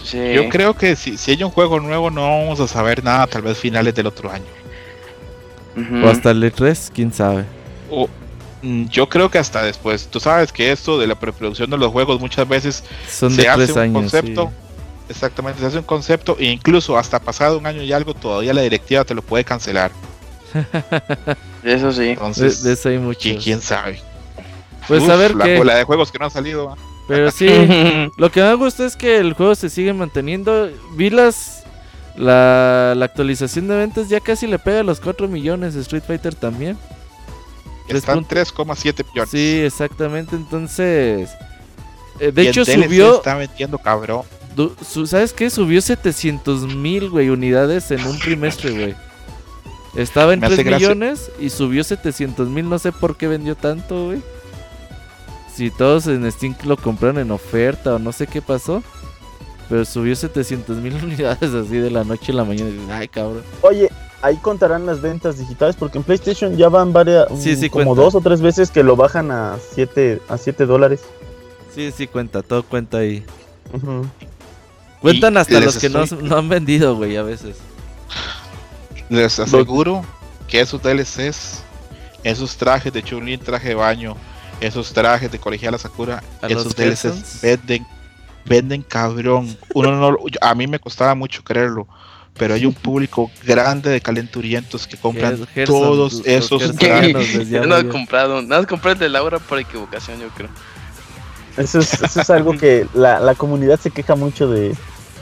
Sí. 0.06 0.34
Yo 0.34 0.50
creo 0.50 0.76
que 0.76 0.96
si, 0.96 1.18
si 1.18 1.32
hay 1.32 1.44
un 1.44 1.52
juego 1.52 1.80
nuevo 1.80 2.10
no 2.10 2.22
vamos 2.22 2.60
a 2.62 2.68
saber 2.68 3.04
nada, 3.04 3.28
tal 3.28 3.42
vez 3.42 3.58
finales 3.58 3.94
del 3.94 4.08
otro 4.08 4.32
año. 4.32 4.46
O 6.04 6.08
hasta 6.08 6.32
el 6.32 6.42
E3, 6.42 6.92
quién 6.94 7.12
sabe. 7.12 7.44
Mm, 8.62 8.86
yo 8.86 9.10
creo 9.10 9.30
que 9.30 9.40
hasta 9.40 9.62
después. 9.62 10.08
Tú 10.08 10.22
sabes 10.22 10.54
que 10.54 10.72
esto 10.72 10.98
de 10.98 11.08
la 11.08 11.20
preproducción 11.20 11.70
de 11.70 11.78
los 11.78 11.92
juegos 11.92 12.22
muchas 12.22 12.48
veces 12.48 12.84
Son 13.10 13.32
se 13.32 13.50
hace 13.50 13.74
un 13.74 13.92
concepto. 13.92 14.54
Exactamente, 15.08 15.60
se 15.60 15.68
hace 15.68 15.78
un 15.78 15.84
concepto 15.84 16.36
e 16.40 16.46
incluso 16.46 16.98
hasta 16.98 17.20
pasado 17.20 17.58
un 17.58 17.68
año 17.68 17.84
y 17.84 17.94
algo 17.94 18.14
todavía 18.14 18.54
la 18.54 18.62
directiva 18.62 19.04
te 19.04 19.14
lo 19.14 19.22
puede 19.22 19.44
cancelar. 19.44 19.92
eso 21.64 21.92
sí. 21.92 22.10
Entonces, 22.10 22.64
de, 22.64 22.74
eso 22.74 22.90
hay 22.90 22.98
mucho. 22.98 23.30
¿Y 23.30 23.38
quién 23.38 23.62
sabe? 23.62 24.02
Pues 24.88 25.08
a 25.08 25.16
ver 25.16 25.36
la 25.36 25.76
de 25.76 25.84
juegos 25.84 26.12
que 26.12 26.20
no 26.20 26.26
han 26.26 26.32
salido. 26.32 26.76
Pero 27.08 27.30
sí, 27.32 27.48
lo 28.18 28.32
que 28.32 28.42
me 28.42 28.54
gusta 28.56 28.86
es 28.86 28.96
que 28.96 29.18
el 29.18 29.34
juego 29.34 29.56
se 29.56 29.70
sigue 29.70 29.94
manteniendo. 29.94 30.70
Vi 30.94 31.10
las 31.10 31.64
la, 32.16 32.94
la 32.96 33.06
actualización 33.06 33.68
de 33.68 33.76
ventas 33.76 34.10
ya 34.10 34.20
casi 34.20 34.48
le 34.48 34.58
pega 34.58 34.80
a 34.80 34.84
los 34.84 35.00
4 35.00 35.28
millones. 35.28 35.76
Street 35.76 36.04
Fighter 36.06 36.34
también. 36.34 36.78
Están 37.88 38.26
3,7 38.26 39.06
millones. 39.08 39.30
Sí, 39.30 39.62
exactamente. 39.64 40.36
Entonces, 40.36 41.30
eh, 42.20 42.32
de 42.32 42.50
hecho 42.50 42.66
subió. 42.66 43.18
está 43.18 43.36
metiendo 43.36 43.78
cabrón. 43.78 44.24
¿Sabes 45.06 45.34
qué? 45.34 45.50
Subió 45.50 45.82
700 45.82 46.76
mil, 46.76 47.10
güey, 47.10 47.30
unidades 47.30 47.92
en 47.92 48.06
un 48.06 48.18
trimestre, 48.20 48.72
güey. 48.72 48.96
Estaba 49.96 50.34
en 50.34 50.42
3 50.42 50.66
millones 50.66 51.32
y 51.40 51.50
subió 51.50 51.84
700 51.84 52.50
mil. 52.50 52.68
No 52.68 52.80
sé 52.80 52.92
por 52.92 53.16
qué 53.16 53.28
vendió 53.28 53.56
tanto, 53.56 54.08
güey. 54.08 54.22
Si 55.54 55.72
todos 55.72 56.08
en 56.08 56.30
Steam 56.32 56.56
lo 56.66 56.76
compraron 56.76 57.18
en 57.20 57.32
oferta 57.32 57.96
o 57.96 58.00
no 58.00 58.12
sé 58.12 58.28
qué 58.28 58.42
pasó. 58.42 58.84
Pero 59.70 59.86
subió 59.86 60.16
700 60.16 60.78
mil 60.78 60.94
unidades 61.04 61.54
así 61.54 61.78
de 61.78 61.90
la 61.90 62.04
noche 62.04 62.32
a 62.32 62.36
la 62.36 62.44
mañana. 62.44 62.98
Ay, 62.98 63.08
cabrón. 63.08 63.44
Oye, 63.62 63.90
ahí 64.22 64.38
contarán 64.38 64.86
las 64.86 65.02
ventas 65.02 65.40
digitales 65.40 65.76
porque 65.76 65.98
en 65.98 66.04
PlayStation 66.04 66.56
ya 66.58 66.70
van 66.70 66.94
varias, 66.94 67.28
como 67.72 67.96
dos 67.96 68.16
o 68.16 68.22
tres 68.22 68.42
veces 68.42 68.70
que 68.70 68.84
lo 68.84 68.96
bajan 68.96 69.32
a 69.32 69.58
7 69.74 70.22
a 70.28 70.38
7 70.38 70.66
dólares. 70.66 71.02
Sí, 71.74 71.92
sí 71.92 72.08
cuenta, 72.08 72.42
todo 72.42 72.64
cuenta 72.64 72.98
ahí. 73.00 73.24
Cuentan 75.06 75.38
hasta 75.38 75.60
los 75.60 75.78
que 75.78 75.88
no, 75.88 76.04
han 76.36 76.50
vendido, 76.50 76.96
güey, 76.96 77.16
a 77.16 77.22
veces. 77.22 77.58
Les 79.08 79.38
aseguro 79.38 80.04
que 80.48 80.60
esos 80.60 80.82
DLCs, 80.82 81.64
esos 82.24 82.58
trajes 82.58 82.92
de 82.92 83.04
chun 83.04 83.28
traje 83.38 83.70
de 83.70 83.76
baño, 83.76 84.18
esos 84.60 84.92
trajes 84.94 85.32
de 85.32 85.38
colegiala 85.38 85.78
Sakura, 85.78 86.24
esos 86.50 86.76
DLCs 86.76 87.40
venden, 87.40 87.86
venden 88.46 88.82
cabrón. 88.82 89.56
Uno 89.76 89.92
no, 89.92 90.18
a 90.42 90.56
mí 90.56 90.66
me 90.66 90.80
costaba 90.80 91.14
mucho 91.14 91.44
creerlo, 91.44 91.88
pero 92.34 92.56
hay 92.56 92.66
un 92.66 92.74
público 92.74 93.30
grande 93.46 93.92
de 93.92 94.02
calenturientos 94.02 94.88
que 94.88 94.98
compran 94.98 95.48
todos 95.68 96.24
esos 96.26 96.76
trajes. 96.78 97.48
no 97.68 97.78
he 97.78 97.88
comprado, 97.88 98.42
nada 98.42 98.62
más 98.62 98.68
compré 98.68 98.94
el 98.94 98.98
de 98.98 99.10
Laura 99.10 99.38
por 99.38 99.60
equivocación, 99.60 100.20
yo 100.20 100.30
creo. 100.30 100.50
Eso 101.58 101.78
es, 101.78 101.94
eso 102.02 102.22
es 102.22 102.30
algo 102.32 102.58
que 102.58 102.88
la, 102.96 103.20
la, 103.20 103.36
comunidad 103.36 103.80
se 103.80 103.90
queja 103.90 104.16
mucho 104.16 104.50
de, 104.50 104.76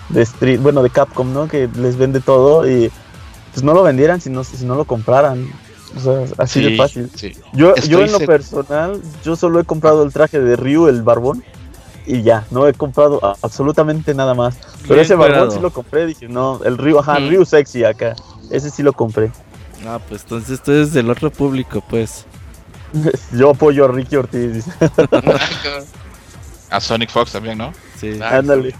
de 0.09 0.21
Street, 0.21 0.59
bueno, 0.59 0.83
de 0.83 0.89
Capcom, 0.89 1.33
¿no? 1.33 1.47
Que 1.47 1.69
les 1.75 1.97
vende 1.97 2.19
todo 2.19 2.69
y 2.69 2.91
pues 3.51 3.63
no 3.63 3.73
lo 3.73 3.83
vendieran 3.83 4.19
si 4.19 4.29
no, 4.29 4.43
si 4.43 4.65
no 4.65 4.75
lo 4.75 4.85
compraran. 4.85 5.47
O 5.95 5.99
sea, 5.99 6.25
así 6.37 6.61
de 6.61 6.75
fácil. 6.75 7.09
Yo, 7.53 7.75
yo 7.75 8.03
en 8.03 8.11
lo 8.11 8.19
personal, 8.19 8.99
yo 9.23 9.35
solo 9.35 9.59
he 9.59 9.63
comprado 9.63 10.03
el 10.03 10.11
traje 10.11 10.39
de 10.39 10.55
Ryu, 10.55 10.87
el 10.87 11.03
barbón, 11.03 11.43
y 12.07 12.23
ya, 12.23 12.45
no 12.49 12.67
he 12.67 12.73
comprado 12.73 13.19
absolutamente 13.41 14.13
nada 14.15 14.33
más. 14.33 14.57
Pero 14.87 14.99
ese 14.99 15.15
barbón 15.15 15.51
sí 15.51 15.59
lo 15.59 15.71
compré, 15.71 16.07
dije, 16.07 16.27
no, 16.27 16.61
el 16.63 16.77
Ryu, 16.77 16.99
ajá, 16.99 17.19
mm. 17.19 17.29
Ryu 17.29 17.45
sexy 17.45 17.83
acá, 17.83 18.15
ese 18.49 18.71
sí 18.71 18.81
lo 18.81 18.93
compré. 18.93 19.31
Ah, 19.85 19.99
pues 20.07 20.23
entonces 20.23 20.61
tú 20.61 20.71
eres 20.71 20.93
del 20.93 21.09
otro 21.09 21.29
público, 21.29 21.83
pues. 21.87 22.25
yo 23.33 23.51
apoyo 23.51 23.85
a 23.85 23.87
Ricky 23.89 24.15
Ortiz. 24.15 24.65
a 26.69 26.79
Sonic 26.79 27.11
Fox 27.11 27.33
también, 27.33 27.57
¿no? 27.57 27.71
Sí. 27.99 28.19
Ándale. 28.21 28.73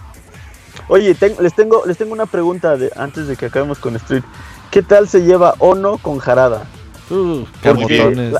Oye, 0.88 1.16
les 1.40 1.54
tengo 1.56 1.86
les 1.86 1.98
tengo 1.98 2.14
una 2.14 2.26
pregunta 2.26 2.78
de, 2.78 2.92
antes 2.96 3.28
de 3.28 3.36
que 3.36 3.48
acabemos 3.48 3.80
con 3.80 3.96
Street. 3.96 4.24
¿Qué 4.72 4.82
tal 4.82 5.08
se 5.08 5.22
lleva 5.22 5.56
Ono 5.60 5.98
con 5.98 6.18
Jarada? 6.20 6.66
Uh, 7.10 7.46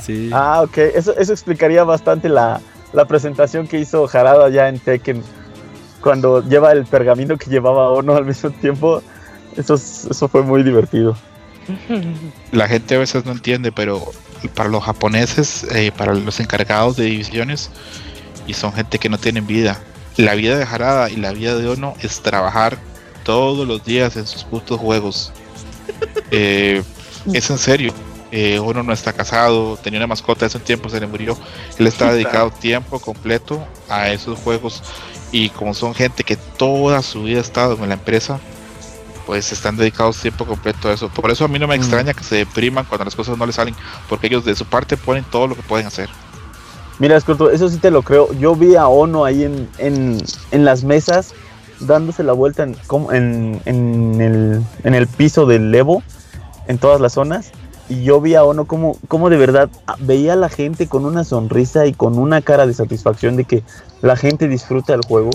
sí. 0.02 0.30
Ah, 0.32 0.62
ok. 0.62 0.78
Eso, 0.78 1.16
eso 1.16 1.32
explicaría 1.32 1.84
bastante 1.84 2.28
la, 2.28 2.60
presentación 3.08 3.68
que 3.68 3.78
hizo 3.78 4.06
Jarada 4.08 4.48
ya 4.48 4.68
en 4.68 4.78
Tekken. 4.78 5.22
Cuando 6.00 6.46
lleva 6.46 6.72
el 6.72 6.84
pergamino 6.84 7.36
que 7.38 7.50
llevaba 7.50 7.90
Ono 7.90 8.16
al 8.16 8.24
mismo 8.24 8.50
tiempo. 8.50 9.02
Eso, 9.56 9.74
eso 9.74 10.28
fue 10.28 10.42
muy 10.42 10.64
divertido. 10.64 11.16
La 12.52 12.66
gente 12.66 12.96
a 12.96 12.98
veces 12.98 13.24
no 13.24 13.32
entiende, 13.32 13.70
pero 13.70 14.02
para 14.54 14.68
los 14.68 14.82
japoneses, 14.82 15.64
eh, 15.72 15.92
para 15.96 16.14
los 16.14 16.40
encargados 16.40 16.96
de 16.96 17.04
divisiones, 17.04 17.70
y 18.46 18.54
son 18.54 18.72
gente 18.72 18.98
que 18.98 19.08
no 19.08 19.16
tienen 19.16 19.46
vida 19.46 19.80
la 20.16 20.34
vida 20.34 20.56
de 20.56 20.64
Harada 20.64 21.10
y 21.10 21.16
la 21.16 21.32
vida 21.32 21.56
de 21.56 21.68
Ono 21.68 21.94
es 22.00 22.20
trabajar 22.20 22.78
todos 23.24 23.66
los 23.66 23.84
días 23.84 24.16
en 24.16 24.26
sus 24.26 24.44
putos 24.44 24.78
juegos. 24.78 25.32
Eh, 26.30 26.82
es 27.32 27.50
en 27.50 27.58
serio. 27.58 27.94
Eh, 28.32 28.58
Ono 28.58 28.82
no 28.82 28.92
está 28.92 29.12
casado, 29.12 29.76
tenía 29.76 30.00
una 30.00 30.08
mascota 30.08 30.46
hace 30.46 30.58
un 30.58 30.64
tiempo, 30.64 30.88
se 30.88 30.98
le 30.98 31.06
murió. 31.06 31.38
Él 31.78 31.86
está 31.86 32.12
dedicado 32.12 32.50
tiempo 32.50 32.98
completo 32.98 33.64
a 33.88 34.08
esos 34.08 34.40
juegos. 34.40 34.82
Y 35.30 35.50
como 35.50 35.74
son 35.74 35.94
gente 35.94 36.24
que 36.24 36.36
toda 36.36 37.02
su 37.02 37.22
vida 37.22 37.38
ha 37.38 37.42
estado 37.42 37.74
en 37.74 37.88
la 37.88 37.94
empresa, 37.94 38.40
pues 39.26 39.52
están 39.52 39.76
dedicados 39.76 40.18
tiempo 40.20 40.44
completo 40.44 40.88
a 40.88 40.94
eso. 40.94 41.08
Por 41.08 41.30
eso 41.30 41.44
a 41.44 41.48
mí 41.48 41.58
no 41.58 41.68
me 41.68 41.76
mm. 41.76 41.80
extraña 41.80 42.14
que 42.14 42.24
se 42.24 42.36
depriman 42.36 42.84
cuando 42.84 43.04
las 43.04 43.14
cosas 43.14 43.38
no 43.38 43.46
les 43.46 43.54
salen, 43.54 43.76
porque 44.08 44.26
ellos 44.26 44.44
de 44.44 44.56
su 44.56 44.64
parte 44.64 44.96
ponen 44.96 45.24
todo 45.24 45.46
lo 45.46 45.54
que 45.54 45.62
pueden 45.62 45.86
hacer. 45.86 46.08
Mira, 46.98 47.16
Escorto, 47.16 47.50
eso 47.50 47.68
sí 47.68 47.78
te 47.78 47.90
lo 47.90 48.02
creo. 48.02 48.32
Yo 48.34 48.54
vi 48.54 48.76
a 48.76 48.86
Ono 48.86 49.24
ahí 49.24 49.44
en, 49.44 49.68
en, 49.78 50.18
en 50.52 50.64
las 50.64 50.84
mesas 50.84 51.34
dándose 51.80 52.22
la 52.22 52.32
vuelta 52.32 52.62
en, 52.62 52.76
en, 53.64 54.20
el, 54.20 54.62
en 54.84 54.94
el 54.94 55.06
piso 55.06 55.44
del 55.46 55.74
Evo, 55.74 56.02
en 56.68 56.78
todas 56.78 57.00
las 57.00 57.14
zonas. 57.14 57.50
Y 57.88 58.02
yo 58.04 58.20
vi 58.20 58.34
a 58.34 58.44
Ono 58.44 58.64
como, 58.66 58.96
como 59.08 59.28
de 59.28 59.36
verdad 59.36 59.68
veía 59.98 60.34
a 60.34 60.36
la 60.36 60.48
gente 60.48 60.86
con 60.86 61.04
una 61.04 61.24
sonrisa 61.24 61.86
y 61.86 61.92
con 61.92 62.18
una 62.18 62.40
cara 62.40 62.66
de 62.66 62.74
satisfacción 62.74 63.36
de 63.36 63.44
que 63.44 63.62
la 64.00 64.16
gente 64.16 64.48
disfruta 64.48 64.94
el 64.94 65.02
juego. 65.02 65.30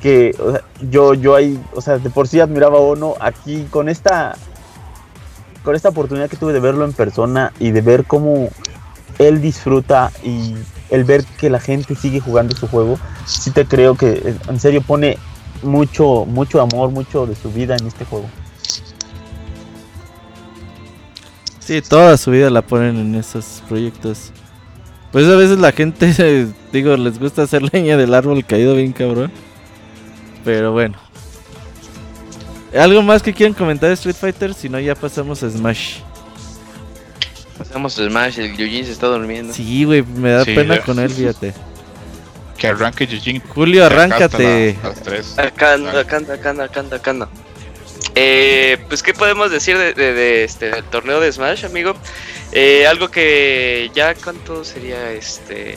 Que 0.00 0.34
yo, 0.90 1.14
yo 1.14 1.34
ahí, 1.34 1.62
o 1.74 1.80
sea, 1.80 1.98
de 1.98 2.10
por 2.10 2.26
sí 2.26 2.40
admiraba 2.40 2.78
a 2.78 2.80
Ono 2.80 3.14
aquí 3.20 3.66
con 3.70 3.88
esta, 3.88 4.34
con 5.62 5.76
esta 5.76 5.90
oportunidad 5.90 6.28
que 6.28 6.36
tuve 6.36 6.54
de 6.54 6.60
verlo 6.60 6.84
en 6.84 6.92
persona 6.92 7.52
y 7.58 7.70
de 7.70 7.82
ver 7.82 8.04
cómo 8.04 8.48
él 9.18 9.40
disfruta 9.40 10.10
y 10.22 10.54
el 10.90 11.04
ver 11.04 11.24
que 11.24 11.50
la 11.50 11.60
gente 11.60 11.94
sigue 11.94 12.20
jugando 12.20 12.56
su 12.56 12.68
juego, 12.68 12.98
sí 13.26 13.50
te 13.50 13.66
creo 13.66 13.96
que 13.96 14.12
eh, 14.12 14.36
en 14.48 14.60
serio 14.60 14.82
pone 14.82 15.18
mucho, 15.62 16.24
mucho 16.26 16.60
amor, 16.60 16.90
mucho 16.90 17.26
de 17.26 17.34
su 17.34 17.50
vida 17.50 17.76
en 17.76 17.86
este 17.86 18.04
juego. 18.04 18.26
Sí, 21.60 21.82
toda 21.82 22.16
su 22.16 22.30
vida 22.30 22.48
la 22.48 22.62
ponen 22.62 22.96
en 22.96 23.14
esos 23.16 23.62
proyectos. 23.68 24.30
Pues 25.10 25.26
a 25.26 25.34
veces 25.34 25.58
la 25.58 25.72
gente, 25.72 26.14
digo, 26.72 26.96
les 26.96 27.18
gusta 27.18 27.42
hacer 27.42 27.62
leña 27.72 27.96
del 27.96 28.14
árbol 28.14 28.44
caído 28.44 28.74
bien 28.74 28.92
cabrón. 28.92 29.32
Pero 30.44 30.72
bueno. 30.72 30.96
¿Algo 32.78 33.02
más 33.02 33.22
que 33.22 33.32
quieran 33.32 33.54
comentar 33.54 33.88
de 33.88 33.94
Street 33.94 34.14
Fighter? 34.14 34.54
Si 34.54 34.68
no, 34.68 34.78
ya 34.78 34.94
pasamos 34.94 35.42
a 35.42 35.50
Smash. 35.50 36.00
Pasamos 37.58 37.94
Smash, 37.94 38.38
el 38.38 38.56
Yujin 38.56 38.84
se 38.84 38.92
está 38.92 39.06
durmiendo. 39.06 39.52
Sí, 39.52 39.84
güey, 39.84 40.02
me 40.02 40.30
da 40.30 40.44
pena 40.44 40.80
con 40.80 40.98
él, 40.98 41.10
fíjate. 41.10 41.54
Que 42.58 42.68
arranque 42.68 43.06
Yujin. 43.06 43.40
Julio, 43.40 43.84
arráncate. 43.84 44.76
Acá 45.36 45.74
anda, 45.74 46.00
acá 46.00 46.16
anda, 46.16 46.34
acá 46.34 46.50
anda, 46.50 46.64
acá 46.64 46.80
anda, 46.80 46.96
acá 46.96 47.10
anda. 47.10 47.28
Eh, 48.14 48.78
pues, 48.88 49.02
¿qué 49.02 49.12
podemos 49.12 49.50
decir 49.50 49.76
de, 49.76 49.92
de, 49.92 50.44
este, 50.44 50.70
del 50.70 50.84
torneo 50.84 51.20
de 51.20 51.32
Smash, 51.32 51.64
amigo? 51.64 51.94
Eh, 52.52 52.86
algo 52.86 53.08
que 53.08 53.90
ya, 53.94 54.14
¿cuánto 54.14 54.64
sería 54.64 55.12
este? 55.12 55.76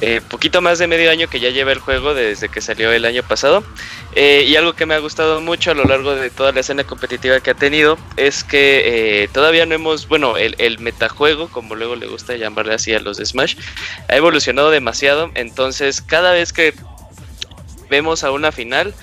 Eh, 0.00 0.20
poquito 0.26 0.62
más 0.62 0.78
de 0.78 0.86
medio 0.86 1.10
año 1.10 1.28
que 1.28 1.40
ya 1.40 1.50
lleva 1.50 1.72
el 1.72 1.78
juego 1.78 2.14
desde 2.14 2.48
que 2.48 2.60
salió 2.60 2.90
el 2.92 3.04
año 3.04 3.22
pasado. 3.22 3.62
Eh, 4.14 4.44
y 4.48 4.56
algo 4.56 4.72
que 4.72 4.86
me 4.86 4.94
ha 4.94 4.98
gustado 4.98 5.40
mucho 5.40 5.70
a 5.70 5.74
lo 5.74 5.84
largo 5.84 6.14
de 6.14 6.30
toda 6.30 6.52
la 6.52 6.60
escena 6.60 6.84
competitiva 6.84 7.40
que 7.40 7.50
ha 7.50 7.54
tenido 7.54 7.98
es 8.16 8.42
que 8.42 9.22
eh, 9.22 9.28
todavía 9.28 9.66
no 9.66 9.74
hemos, 9.74 10.08
bueno, 10.08 10.36
el, 10.36 10.54
el, 10.58 10.78
metajuego, 10.78 11.48
como 11.48 11.74
luego 11.74 11.96
le 11.96 12.06
gusta 12.06 12.36
llamarle 12.36 12.74
así 12.74 12.94
a 12.94 13.00
los 13.00 13.18
de 13.18 13.26
Smash, 13.26 13.56
ha 14.08 14.16
evolucionado 14.16 14.70
demasiado. 14.70 15.30
Entonces, 15.34 16.00
cada 16.00 16.32
vez 16.32 16.52
que 16.52 16.74
vemos 17.90 18.24
a 18.24 18.30
una 18.30 18.52
final, 18.52 18.94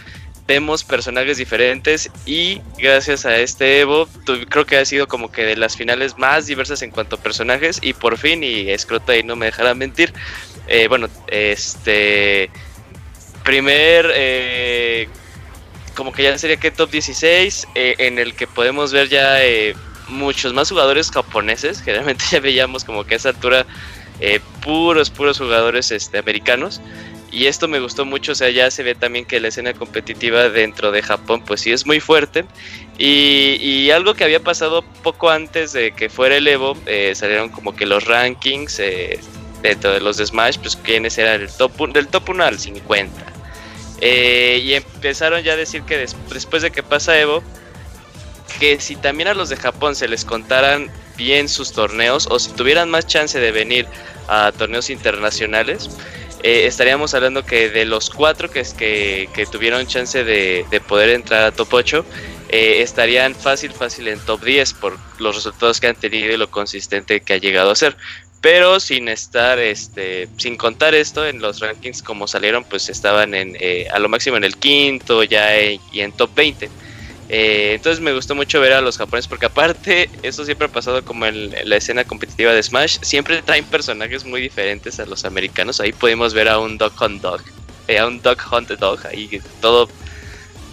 vemos 0.48 0.86
personajes 0.86 1.38
diferentes 1.38 2.10
y 2.26 2.62
gracias 2.78 3.26
a 3.26 3.38
este 3.38 3.82
Evo 3.82 4.08
creo 4.50 4.66
que 4.66 4.78
ha 4.78 4.86
sido 4.86 5.08
como 5.08 5.30
que 5.30 5.44
de 5.44 5.58
las 5.58 5.76
finales 5.76 6.18
más 6.18 6.48
diversas 6.48 6.82
en 6.82 6.92
cuanto 6.92 7.18
a 7.18 7.20
personajes 7.20 7.80
y 7.82 7.94
por 7.94 8.18
fin 8.18 8.44
y 8.44 8.70
Escrota 8.70 9.18
y 9.18 9.24
no 9.24 9.36
me 9.36 9.48
dejará 9.48 9.74
mentir 9.74 10.14
eh, 10.68 10.88
bueno, 10.88 11.08
este 11.28 12.50
primer 13.44 14.12
eh, 14.14 15.08
como 15.96 16.12
que 16.12 16.24
ya 16.24 16.38
sería 16.38 16.58
que 16.58 16.72
top 16.72 16.92
16 16.92 17.68
eh, 17.74 17.96
en 18.00 18.20
el 18.20 18.36
que 18.36 18.46
podemos 18.46 18.92
ver 18.92 19.08
ya 19.08 19.38
muchos 20.10 20.54
más 20.54 20.70
jugadores 20.70 21.10
japoneses. 21.10 21.82
Generalmente 21.86 22.26
ya 22.32 22.40
veíamos 22.40 22.84
como 22.84 23.06
que 23.06 23.16
a 23.16 23.18
esa 23.18 23.30
altura 23.30 23.66
puros 24.62 25.10
puros 25.10 25.38
jugadores 25.38 25.92
este 25.92 26.18
americanos. 26.18 26.82
Y 27.30 27.48
esto 27.48 27.68
me 27.68 27.80
gustó 27.80 28.06
mucho, 28.06 28.32
o 28.32 28.36
sea, 28.36 28.50
ya 28.50 28.72
se 28.72 28.84
ve 28.84 28.96
también 28.96 29.26
que 29.26 29.42
la 29.42 29.50
escena 29.50 29.74
competitiva 29.74 30.48
dentro 30.48 30.92
de 30.92 31.02
Japón 31.04 31.44
pues 31.46 31.60
sí 31.60 31.72
es 31.72 31.86
muy 31.86 32.00
fuerte. 32.00 32.46
Y 32.98 33.90
algo 33.92 34.14
que 34.16 34.24
había 34.24 34.40
pasado 34.40 34.82
poco 35.04 35.30
antes 35.30 35.74
de 35.74 35.92
que 35.92 36.10
fuera 36.10 36.38
el 36.38 36.48
Evo, 36.48 36.78
salieron 37.14 37.50
como 37.50 37.76
que 37.76 37.86
los 37.86 38.06
rankings, 38.06 38.80
de 39.76 40.00
los 40.00 40.18
de 40.18 40.26
Smash, 40.26 40.58
pues 40.60 40.76
quiénes 40.76 41.18
eran 41.18 41.42
el 41.42 41.50
top, 41.50 41.92
del 41.92 42.08
top 42.08 42.30
1 42.30 42.44
al 42.44 42.60
50. 42.60 43.12
Eh, 44.00 44.62
y 44.64 44.74
empezaron 44.74 45.42
ya 45.44 45.54
a 45.54 45.56
decir 45.56 45.82
que 45.84 45.98
después 45.98 46.62
de 46.62 46.72
que 46.72 46.84
pasa 46.84 47.20
Evo, 47.20 47.44
que 48.60 48.80
si 48.80 48.96
también 48.96 49.28
a 49.28 49.34
los 49.34 49.50
de 49.50 49.58
Japón 49.58 49.96
se 49.96 50.08
les 50.08 50.26
contaran 50.26 50.90
bien 51.16 51.50
sus 51.50 51.74
torneos 51.74 52.28
o 52.30 52.40
si 52.40 52.52
tuvieran 52.52 52.90
más 52.90 53.08
chance 53.08 53.40
de 53.40 53.52
venir 53.52 53.88
a 54.28 54.52
torneos 54.52 54.90
internacionales, 54.90 55.90
eh, 56.44 56.68
estaríamos 56.68 57.14
hablando 57.14 57.44
que 57.44 57.70
de 57.70 57.86
los 57.86 58.10
cuatro 58.10 58.50
que, 58.50 58.64
que, 58.78 59.30
que 59.34 59.46
tuvieron 59.48 59.88
chance 59.88 60.24
de, 60.24 60.66
de, 60.70 60.80
poder 60.80 61.10
entrar 61.10 61.44
a 61.44 61.52
top 61.52 61.74
8, 61.74 62.06
eh, 62.50 62.82
estarían 62.82 63.34
fácil, 63.36 63.74
fácil 63.74 64.08
en 64.08 64.20
top 64.20 64.44
10 64.44 64.74
por 64.74 64.98
los 65.20 65.36
resultados 65.36 65.80
que 65.82 65.88
han 65.88 65.96
tenido 65.96 66.32
y 66.32 66.38
lo 66.38 66.50
consistente 66.50 67.22
que 67.22 67.34
ha 67.34 67.38
llegado 67.38 67.72
a 67.72 67.76
ser 67.76 67.98
pero 68.50 68.80
sin 68.80 69.10
estar, 69.10 69.60
este, 69.60 70.30
sin 70.38 70.56
contar 70.56 70.96
esto 70.96 71.28
en 71.28 71.42
los 71.42 71.60
rankings 71.60 72.02
como 72.02 72.30
salieron, 72.30 72.64
pues 72.64 72.88
estaban 72.88 73.36
en, 73.36 73.58
eh, 73.60 73.90
a 73.92 74.00
lo 74.00 74.08
máximo 74.08 74.38
en 74.38 74.46
el 74.46 74.56
quinto 74.56 75.22
ya 75.24 75.62
y 75.62 76.00
en 76.00 76.14
top 76.14 76.34
20. 76.34 76.70
Eh, 77.28 77.74
entonces 77.76 78.00
me 78.00 78.14
gustó 78.14 78.36
mucho 78.36 78.62
ver 78.62 78.72
a 78.72 78.80
los 78.80 78.98
japoneses 78.98 79.28
porque 79.28 79.48
aparte, 79.48 80.10
eso 80.24 80.46
siempre 80.46 80.68
ha 80.68 80.72
pasado 80.72 81.04
como 81.04 81.26
en, 81.26 81.54
la 81.66 81.76
escena 81.76 82.06
competitiva 82.06 82.54
de 82.54 82.64
Smash, 82.64 83.00
siempre 83.02 83.42
traen 83.42 83.66
personajes 83.66 84.24
muy 84.24 84.40
diferentes 84.40 84.98
a 85.02 85.06
los 85.06 85.26
americanos. 85.26 85.82
Ahí 85.82 85.92
podemos 85.92 86.34
ver 86.34 86.48
a 86.48 86.58
un 86.58 86.78
Dog 86.78 86.94
Hunt 87.02 87.22
Dog, 87.22 87.42
eh, 87.90 88.00
a 88.00 88.08
un 88.08 88.22
Dog 88.22 88.38
Hunt 88.50 88.70
Dog, 88.70 89.06
ahí 89.08 89.42
todo 89.60 89.90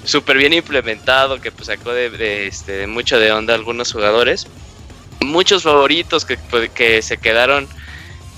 súper 0.05 0.37
bien 0.37 0.53
implementado, 0.53 1.41
que 1.41 1.51
pues 1.51 1.67
sacó 1.67 1.93
de, 1.93 2.09
de, 2.11 2.47
este, 2.47 2.71
de 2.71 2.87
mucho 2.87 3.19
de 3.19 3.33
onda 3.33 3.53
a 3.53 3.57
algunos 3.57 3.93
jugadores 3.93 4.47
muchos 5.27 5.63
favoritos 5.63 6.25
que, 6.25 6.37
pues, 6.37 6.71
que 6.71 7.03
se 7.03 7.17
quedaron 7.17 7.69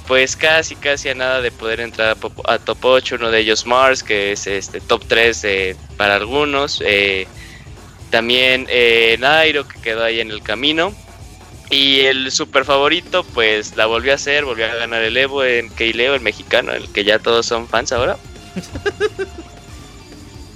pues 0.07 0.37
casi 0.37 0.77
casi 0.77 1.09
a 1.09 1.15
nada 1.15 1.41
de 1.41 1.51
poder 1.51 1.81
entrar 1.81 2.17
a, 2.45 2.59
top 2.59 2.79
8, 2.85 3.17
uno 3.17 3.31
de 3.31 3.41
ellos 3.41 3.67
Mars, 3.67 4.03
que 4.03 4.33
es 4.33 4.47
este 4.47 4.81
top 4.81 5.03
3 5.07 5.77
para 5.97 6.15
algunos, 6.15 6.81
eh, 6.85 7.27
también 8.11 8.67
eh, 8.69 9.17
Nairo 9.19 9.67
que 9.67 9.81
quedó 9.81 10.05
ahí 10.05 10.21
en 10.21 10.31
el 10.31 10.43
camino, 10.43 10.95
y 11.71 12.01
el 12.03 12.31
super 12.31 12.65
favorito 12.65 13.25
pues 13.25 13.77
la 13.77 13.87
volvió 13.87 14.13
a 14.13 14.15
hacer, 14.15 14.45
volvió 14.45 14.67
a 14.67 14.75
ganar 14.75 15.03
el 15.03 15.17
Evo 15.17 15.45
en 15.45 15.71
Keileo, 15.71 16.15
el 16.15 16.21
mexicano, 16.21 16.73
el 16.73 16.89
que 16.93 17.03
ya 17.03 17.19
todos 17.19 17.47
son 17.47 17.69
fans 17.69 17.93
ahora. 17.93 18.17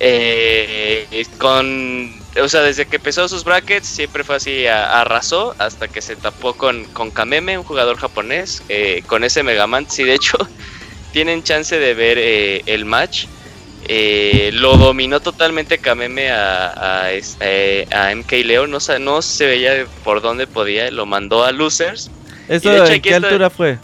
Eh, 0.02 1.26
con 1.36 2.19
o 2.40 2.48
sea, 2.48 2.60
desde 2.62 2.86
que 2.86 2.96
empezó 2.96 3.28
sus 3.28 3.44
brackets 3.44 3.86
siempre 3.86 4.24
fue 4.24 4.36
así, 4.36 4.66
arrasó 4.66 5.54
hasta 5.58 5.88
que 5.88 6.00
se 6.00 6.16
tapó 6.16 6.54
con, 6.54 6.84
con 6.84 7.10
Kameme, 7.10 7.58
un 7.58 7.64
jugador 7.64 7.96
japonés, 7.96 8.62
eh, 8.68 9.02
con 9.06 9.24
ese 9.24 9.42
Megaman. 9.42 9.90
Si 9.90 10.04
de 10.04 10.14
hecho 10.14 10.36
tienen 11.12 11.42
chance 11.42 11.78
de 11.78 11.94
ver 11.94 12.18
eh, 12.18 12.62
el 12.66 12.84
match, 12.84 13.26
eh, 13.88 14.50
lo 14.52 14.76
dominó 14.76 15.20
totalmente 15.20 15.78
Kameme 15.78 16.30
a, 16.30 17.02
a, 17.02 17.12
este, 17.12 17.88
a 17.92 18.14
MK 18.14 18.32
Leo, 18.44 18.66
no, 18.66 18.78
no 19.00 19.22
se 19.22 19.46
veía 19.46 19.86
por 20.04 20.20
dónde 20.22 20.46
podía, 20.46 20.90
lo 20.90 21.06
mandó 21.06 21.44
a 21.44 21.52
Losers. 21.52 22.10
¿Eso 22.48 22.70
de 22.70 23.00
qué 23.00 23.14
altura 23.14 23.50
fue? 23.50 23.78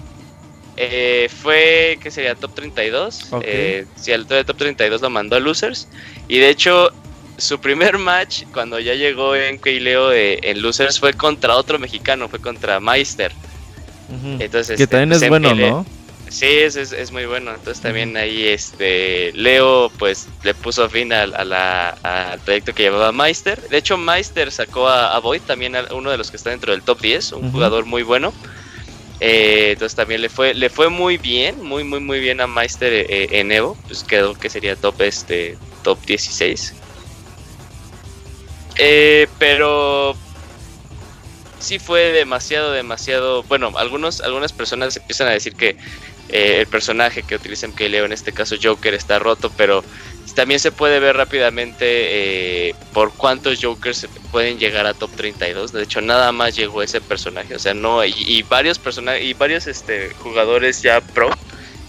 Eh, 0.76 1.28
fue, 1.42 1.98
que 2.02 2.10
sería? 2.10 2.34
Top 2.34 2.54
32. 2.54 3.30
Eh, 3.42 3.86
sí, 3.96 4.12
al 4.12 4.26
top 4.26 4.56
32 4.56 5.00
lo 5.00 5.10
mandó 5.10 5.36
a 5.36 5.40
Losers. 5.40 5.88
Y 6.28 6.38
de 6.38 6.50
hecho, 6.50 6.92
su 7.36 7.60
primer 7.60 7.98
match, 7.98 8.44
cuando 8.52 8.78
ya 8.78 8.94
llegó 8.94 9.34
en 9.34 9.60
Leo 9.62 10.12
eh, 10.12 10.38
en 10.42 10.62
Losers, 10.62 10.98
fue 10.98 11.12
contra 11.12 11.56
otro 11.56 11.78
mexicano, 11.78 12.28
fue 12.28 12.40
contra 12.40 12.80
Meister. 12.80 13.32
Entonces, 14.38 14.78
que 14.78 14.86
también 14.86 15.12
este, 15.12 15.26
es 15.26 15.30
pues, 15.30 15.40
bueno, 15.42 15.54
¿no? 15.54 15.86
Sí, 16.28 16.46
es, 16.46 16.76
es, 16.76 17.12
muy 17.12 17.24
bueno. 17.26 17.52
Entonces 17.54 17.82
también 17.82 18.16
ahí 18.16 18.46
este 18.48 19.32
Leo 19.34 19.90
pues 19.98 20.28
le 20.42 20.54
puso 20.54 20.88
fin 20.90 21.12
a, 21.12 21.26
la, 21.26 21.90
al 22.02 22.38
proyecto 22.40 22.74
que 22.74 22.84
llevaba 22.84 23.12
Meister. 23.12 23.60
De 23.68 23.78
hecho, 23.78 23.96
Meister 23.96 24.50
sacó 24.50 24.88
a, 24.88 25.18
Void, 25.20 25.42
también 25.42 25.74
uno 25.92 26.10
de 26.10 26.18
los 26.18 26.30
que 26.30 26.36
está 26.36 26.50
dentro 26.50 26.72
del 26.72 26.82
top 26.82 27.00
10, 27.00 27.32
un 27.32 27.52
jugador 27.52 27.84
muy 27.84 28.02
bueno. 28.02 28.32
Eh, 29.20 29.70
entonces 29.72 29.96
también 29.96 30.20
le 30.20 30.28
fue, 30.28 30.52
le 30.52 30.68
fue 30.68 30.90
muy 30.90 31.16
bien, 31.16 31.62
muy, 31.62 31.84
muy, 31.84 32.00
muy 32.00 32.20
bien 32.20 32.40
a 32.40 32.46
Meister 32.46 32.92
eh, 32.92 33.28
en 33.30 33.52
Evo. 33.52 33.76
Pues 33.86 34.02
quedó 34.02 34.34
que 34.34 34.50
sería 34.50 34.76
top, 34.76 35.00
este, 35.02 35.56
top 35.82 36.04
16. 36.04 36.74
Eh, 38.78 39.28
pero 39.38 40.14
sí 41.58 41.78
fue 41.78 42.12
demasiado, 42.12 42.72
demasiado. 42.72 43.42
Bueno, 43.44 43.72
algunos, 43.76 44.20
algunas 44.20 44.52
personas 44.52 44.96
empiezan 44.96 45.28
a 45.28 45.32
decir 45.32 45.54
que 45.54 45.76
el 46.28 46.66
personaje 46.66 47.22
que 47.22 47.36
utiliza 47.36 47.68
MKLeo, 47.68 48.04
en 48.04 48.12
este 48.12 48.32
caso 48.32 48.56
Joker, 48.60 48.94
está 48.94 49.18
roto, 49.18 49.50
pero 49.56 49.84
también 50.36 50.60
se 50.60 50.70
puede 50.70 51.00
ver 51.00 51.16
rápidamente 51.16 52.68
eh, 52.68 52.74
por 52.92 53.12
cuántos 53.14 53.58
Jokers 53.60 54.06
pueden 54.30 54.58
llegar 54.58 54.86
a 54.86 54.92
top 54.92 55.10
32. 55.16 55.72
De 55.72 55.82
hecho, 55.82 56.02
nada 56.02 56.30
más 56.30 56.54
llegó 56.54 56.82
ese 56.82 57.00
personaje. 57.00 57.56
O 57.56 57.58
sea, 57.58 57.74
no, 57.74 58.04
y, 58.04 58.42
varios 58.42 58.78
personajes 58.78 59.24
y 59.24 59.32
varios 59.32 59.66
este, 59.66 60.10
jugadores 60.18 60.82
ya 60.82 61.00
pro, 61.00 61.30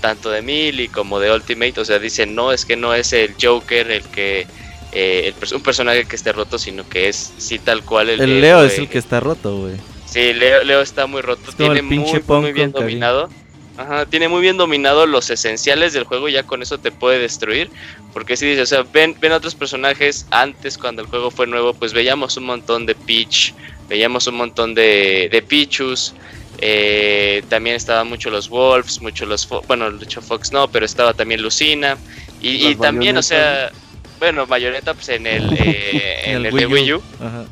tanto 0.01 0.31
de 0.31 0.41
Melee 0.41 0.87
como 0.87 1.19
de 1.19 1.31
Ultimate, 1.31 1.81
o 1.81 1.85
sea, 1.85 1.99
dicen, 1.99 2.35
no, 2.35 2.53
es 2.53 2.65
que 2.65 2.77
no 2.77 2.95
es 2.95 3.13
el 3.13 3.35
Joker 3.39 3.91
el 3.91 4.03
que. 4.03 4.47
Eh, 4.91 5.33
un 5.53 5.61
personaje 5.61 6.05
que 6.05 6.15
esté 6.15 6.31
roto, 6.31 6.57
sino 6.57 6.87
que 6.87 7.09
es 7.09 7.33
sí 7.37 7.59
tal 7.59 7.83
cual 7.83 8.09
el. 8.09 8.21
El 8.21 8.41
Leo 8.41 8.63
es 8.63 8.77
el 8.79 8.87
que 8.87 8.97
está 8.97 9.19
roto, 9.19 9.57
güey. 9.57 9.75
Sí, 10.05 10.33
Leo, 10.33 10.63
Leo 10.63 10.81
está 10.81 11.07
muy 11.07 11.21
roto. 11.21 11.51
Tiene 11.51 11.81
muy, 11.81 12.21
muy 12.27 12.53
bien 12.53 12.71
dominado. 12.71 13.29
Ajá, 13.77 14.07
tiene 14.07 14.27
muy 14.27 14.41
bien 14.41 14.57
dominado 14.57 15.05
los 15.05 15.29
esenciales 15.29 15.93
del 15.93 16.05
juego 16.05 16.27
y 16.27 16.31
ya 16.31 16.43
con 16.43 16.63
eso 16.63 16.79
te 16.79 16.91
puede 16.91 17.19
destruir. 17.19 17.69
Porque 18.11 18.35
si 18.35 18.47
dices, 18.47 18.63
o 18.63 18.75
sea, 18.75 18.85
ven, 18.91 19.15
ven 19.19 19.33
otros 19.33 19.53
personajes 19.53 20.25
antes 20.31 20.79
cuando 20.79 21.03
el 21.03 21.07
juego 21.07 21.29
fue 21.29 21.45
nuevo, 21.45 21.73
pues 21.75 21.93
veíamos 21.93 22.37
un 22.37 22.45
montón 22.45 22.87
de 22.87 22.95
Peach, 22.95 23.53
veíamos 23.87 24.25
un 24.25 24.35
montón 24.35 24.73
de, 24.73 25.29
de 25.31 25.41
Pichus. 25.43 26.15
Eh, 26.59 27.43
también 27.49 27.75
estaban 27.75 28.09
mucho 28.09 28.31
los 28.31 28.49
Wolves, 28.49 28.99
mucho 29.01 29.27
los, 29.27 29.47
bueno, 29.67 29.91
de 29.91 30.05
hecho 30.05 30.23
Fox 30.23 30.51
no, 30.51 30.67
pero 30.67 30.85
estaba 30.85 31.13
también 31.13 31.43
Lucina. 31.43 31.97
Y, 32.41 32.75
también, 32.75 33.17
o 33.17 33.23
sea, 33.23 33.71
bueno, 34.19 34.45
Bayonetta 34.45 34.93
pues 34.93 35.09
en 35.09 35.27
el, 35.27 35.53
eh, 35.59 36.21
en, 36.25 36.45
el, 36.45 36.53
Wii 36.53 36.93
U. 36.93 37.03
Ajá. 37.19 37.45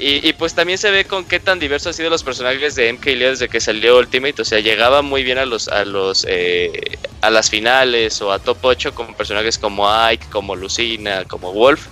Y, 0.00 0.32
pues 0.34 0.54
también 0.54 0.78
se 0.78 0.92
ve 0.92 1.04
con 1.04 1.24
qué 1.24 1.40
tan 1.40 1.58
diversos 1.58 1.88
han 1.88 1.94
sido 1.94 2.08
los 2.08 2.22
personajes 2.22 2.76
de 2.76 2.92
MK 2.92 3.04
Leo 3.06 3.30
desde 3.30 3.48
que 3.48 3.60
salió 3.60 3.98
Ultimate. 3.98 4.40
O 4.40 4.44
sea, 4.44 4.60
llegaba 4.60 5.02
muy 5.02 5.24
bien 5.24 5.38
a 5.38 5.44
los 5.44 5.66
a 5.66 5.84
los 5.84 6.24
eh, 6.28 6.98
a 7.20 7.30
las 7.30 7.50
finales 7.50 8.22
o 8.22 8.30
a 8.30 8.38
top 8.38 8.58
8 8.62 8.94
con 8.94 9.12
personajes 9.14 9.58
como 9.58 9.90
Ike, 9.90 10.26
como 10.30 10.54
Lucina, 10.54 11.24
como 11.24 11.52
Wolf. 11.52 11.88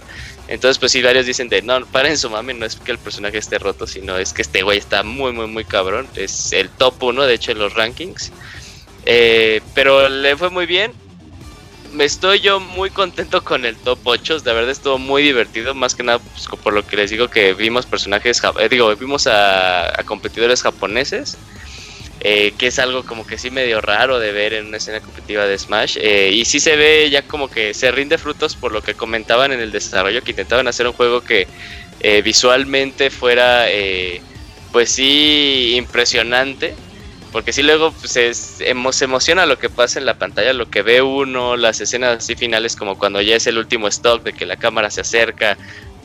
Entonces, 0.46 0.78
pues 0.78 0.92
sí, 0.92 1.02
varios 1.02 1.26
dicen 1.26 1.48
de 1.48 1.62
no, 1.62 1.84
paren 1.86 2.16
su 2.16 2.30
mami, 2.30 2.54
no 2.54 2.64
es 2.64 2.76
que 2.76 2.92
el 2.92 2.98
personaje 2.98 3.38
esté 3.38 3.58
roto, 3.58 3.88
sino 3.88 4.16
es 4.16 4.32
que 4.32 4.42
este 4.42 4.62
güey 4.62 4.78
está 4.78 5.02
muy, 5.02 5.32
muy, 5.32 5.48
muy 5.48 5.64
cabrón. 5.64 6.06
Es 6.14 6.52
el 6.52 6.70
top 6.70 7.02
1, 7.02 7.26
de 7.26 7.34
hecho, 7.34 7.50
en 7.50 7.58
los 7.58 7.74
rankings. 7.74 8.30
Eh, 9.04 9.60
pero 9.74 10.08
le 10.08 10.36
fue 10.36 10.50
muy 10.50 10.66
bien 10.66 10.92
me 11.96 12.04
estoy 12.04 12.40
yo 12.40 12.60
muy 12.60 12.90
contento 12.90 13.42
con 13.42 13.64
el 13.64 13.74
top 13.76 13.98
8. 14.04 14.40
De 14.40 14.52
verdad 14.52 14.70
estuvo 14.70 14.98
muy 14.98 15.22
divertido. 15.22 15.74
Más 15.74 15.94
que 15.94 16.02
nada 16.02 16.18
pues, 16.18 16.46
por 16.62 16.74
lo 16.74 16.86
que 16.86 16.96
les 16.96 17.10
digo 17.10 17.28
que 17.28 17.54
vimos 17.54 17.86
personajes, 17.86 18.42
eh, 18.60 18.68
digo, 18.68 18.94
vimos 18.96 19.26
a, 19.26 19.92
competidores 20.04 20.62
japoneses. 20.62 21.38
Eh, 22.20 22.54
que 22.58 22.68
es 22.68 22.78
algo 22.78 23.04
como 23.04 23.26
que 23.26 23.38
sí 23.38 23.50
medio 23.50 23.80
raro 23.80 24.18
de 24.18 24.32
ver 24.32 24.54
en 24.54 24.66
una 24.66 24.78
escena 24.78 25.00
competitiva 25.00 25.44
de 25.44 25.56
Smash. 25.56 25.96
Eh, 26.00 26.30
y 26.32 26.44
sí 26.44 26.60
se 26.60 26.76
ve 26.76 27.08
ya 27.10 27.22
como 27.22 27.48
que 27.48 27.72
se 27.72 27.90
rinde 27.90 28.18
frutos 28.18 28.56
por 28.56 28.72
lo 28.72 28.82
que 28.82 28.94
comentaban 28.94 29.52
en 29.52 29.60
el 29.60 29.70
desarrollo, 29.70 30.22
que 30.22 30.32
intentaban 30.32 30.66
hacer 30.68 30.86
un 30.86 30.92
juego 30.92 31.22
que 31.22 31.46
visualmente 32.22 33.10
fuera, 33.10 33.66
pues 34.70 34.90
sí, 34.90 35.74
impresionante 35.76 36.76
porque 37.36 37.52
si 37.52 37.62
luego 37.62 37.92
pues, 37.92 38.12
se 38.12 38.70
emociona 39.04 39.44
lo 39.44 39.58
que 39.58 39.68
pasa 39.68 39.98
en 39.98 40.06
la 40.06 40.16
pantalla, 40.16 40.54
lo 40.54 40.70
que 40.70 40.80
ve 40.80 41.02
uno, 41.02 41.58
las 41.58 41.82
escenas 41.82 42.16
así 42.16 42.34
finales 42.34 42.76
como 42.76 42.98
cuando 42.98 43.20
ya 43.20 43.36
es 43.36 43.46
el 43.46 43.58
último 43.58 43.88
stock 43.88 44.22
de 44.22 44.32
que 44.32 44.46
la 44.46 44.56
cámara 44.56 44.90
se 44.90 45.02
acerca, 45.02 45.58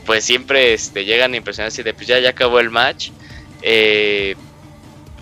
pues 0.06 0.26
siempre 0.26 0.74
este, 0.74 1.06
llegan 1.06 1.34
a 1.34 1.38
impresionar 1.38 1.70
así 1.70 1.84
de 1.84 1.94
pues 1.94 2.06
ya, 2.08 2.20
ya 2.20 2.32
acabó 2.32 2.60
el 2.60 2.70
match. 2.70 3.12
Eh, 3.62 4.36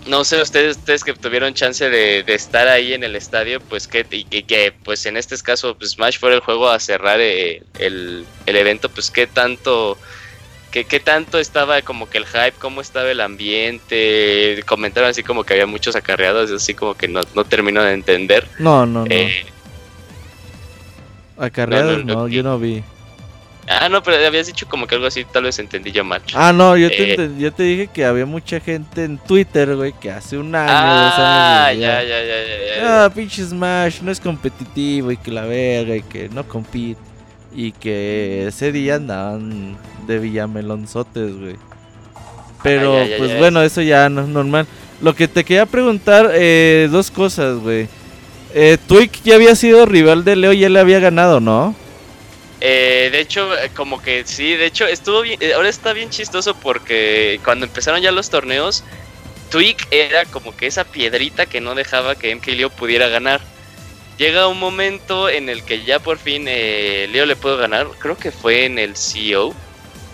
no 0.08 0.24
sé, 0.24 0.42
ustedes, 0.42 0.78
ustedes 0.78 1.04
que 1.04 1.12
tuvieron 1.12 1.54
chance 1.54 1.88
de, 1.88 2.24
estar 2.26 2.66
ahí 2.66 2.92
en 2.92 3.04
el 3.04 3.14
estadio, 3.14 3.60
pues 3.60 3.86
que, 3.86 4.04
y, 4.10 4.24
que 4.24 4.72
pues 4.82 5.06
en 5.06 5.16
este 5.16 5.38
caso 5.38 5.78
pues 5.78 5.92
Smash 5.92 6.18
fuera 6.18 6.34
el 6.34 6.42
juego 6.42 6.70
a 6.70 6.80
cerrar 6.80 7.20
eh, 7.20 7.62
el, 7.78 8.26
el 8.46 8.56
evento, 8.56 8.88
pues 8.88 9.12
qué 9.12 9.28
tanto 9.28 9.96
¿Qué, 10.70 11.00
tanto 11.00 11.38
estaba 11.38 11.82
como 11.82 12.08
que 12.08 12.18
el 12.18 12.26
hype? 12.26 12.52
¿Cómo 12.60 12.80
estaba 12.80 13.10
el 13.10 13.20
ambiente? 13.20 14.62
Comentaron 14.66 15.10
así 15.10 15.24
como 15.24 15.42
que 15.42 15.54
había 15.54 15.66
muchos 15.66 15.96
acarreados, 15.96 16.50
así 16.52 16.74
como 16.74 16.94
que 16.94 17.08
no, 17.08 17.22
no 17.34 17.44
termino 17.44 17.82
de 17.82 17.92
entender. 17.92 18.46
No, 18.58 18.86
no, 18.86 19.04
no. 19.04 19.10
Eh, 19.10 19.46
acarreados 21.36 22.04
no, 22.04 22.28
yo 22.28 22.44
no 22.44 22.58
vi. 22.58 22.84
Ah, 23.68 23.88
no, 23.88 24.02
pero 24.02 24.24
habías 24.24 24.46
dicho 24.46 24.66
como 24.68 24.86
que 24.86 24.94
algo 24.94 25.06
así, 25.06 25.24
tal 25.24 25.44
vez 25.44 25.58
entendí 25.58 25.92
yo 25.92 26.04
mal. 26.04 26.22
Ah, 26.34 26.52
no, 26.52 26.76
yo, 26.76 26.88
te, 26.88 27.14
eh, 27.14 27.30
yo 27.38 27.52
te 27.52 27.62
dije 27.64 27.88
que 27.88 28.04
había 28.04 28.26
mucha 28.26 28.58
gente 28.60 29.04
en 29.04 29.18
Twitter, 29.18 29.76
güey, 29.76 29.92
que 29.92 30.10
hace 30.10 30.38
un 30.38 30.54
año, 30.54 30.72
ah, 30.72 31.04
dos 31.04 31.18
años. 31.18 31.80
Ya, 31.80 32.02
ya, 32.02 32.22
ya, 32.22 32.42
ya, 32.42 32.76
ya. 32.80 33.04
Ah, 33.04 33.10
pinche 33.10 33.44
Smash, 33.44 34.02
no 34.02 34.10
es 34.10 34.18
competitivo 34.18 35.10
y 35.10 35.16
que 35.16 35.30
la 35.30 35.44
verga 35.44 35.96
y 35.96 36.02
que 36.02 36.28
no 36.28 36.46
compite. 36.46 37.09
Y 37.52 37.72
que 37.72 38.46
ese 38.48 38.72
día 38.72 38.96
andaban 38.96 39.76
de 40.06 40.18
Villamelonzotes, 40.18 41.36
güey. 41.36 41.56
Pero, 42.62 43.04
pues 43.18 43.38
bueno, 43.38 43.62
eso 43.62 43.80
ya 43.82 44.08
no 44.08 44.22
es 44.22 44.28
normal. 44.28 44.66
Lo 45.00 45.14
que 45.14 45.28
te 45.28 45.44
quería 45.44 45.66
preguntar, 45.66 46.30
eh, 46.34 46.88
dos 46.90 47.10
cosas, 47.10 47.58
güey. 47.58 47.88
Eh, 48.52 48.78
Twig 48.86 49.10
ya 49.22 49.36
había 49.36 49.54
sido 49.54 49.86
rival 49.86 50.24
de 50.24 50.36
Leo, 50.36 50.52
ya 50.52 50.68
le 50.68 50.80
había 50.80 50.98
ganado, 50.98 51.40
¿no? 51.40 51.74
Eh, 52.60 53.08
de 53.10 53.20
hecho, 53.20 53.56
eh, 53.56 53.70
como 53.74 54.02
que 54.02 54.24
sí, 54.26 54.54
de 54.54 54.66
hecho, 54.66 54.86
estuvo 54.86 55.22
bien. 55.22 55.38
Ahora 55.54 55.68
está 55.68 55.92
bien 55.92 56.10
chistoso 56.10 56.54
porque 56.54 57.40
cuando 57.44 57.64
empezaron 57.64 58.02
ya 58.02 58.12
los 58.12 58.28
torneos, 58.28 58.84
Twig 59.50 59.76
era 59.90 60.26
como 60.26 60.54
que 60.54 60.66
esa 60.66 60.84
piedrita 60.84 61.46
que 61.46 61.60
no 61.60 61.74
dejaba 61.74 62.16
que 62.16 62.34
MK 62.34 62.48
Leo 62.48 62.70
pudiera 62.70 63.08
ganar. 63.08 63.40
Llega 64.18 64.48
un 64.48 64.58
momento 64.58 65.28
en 65.28 65.48
el 65.48 65.64
que 65.64 65.82
ya 65.84 65.98
por 65.98 66.18
fin 66.18 66.44
Leo 66.44 67.24
le 67.24 67.36
pudo 67.36 67.56
ganar, 67.56 67.88
creo 67.98 68.18
que 68.18 68.30
fue 68.30 68.66
en 68.66 68.78
el 68.78 68.96
CEO 68.96 69.54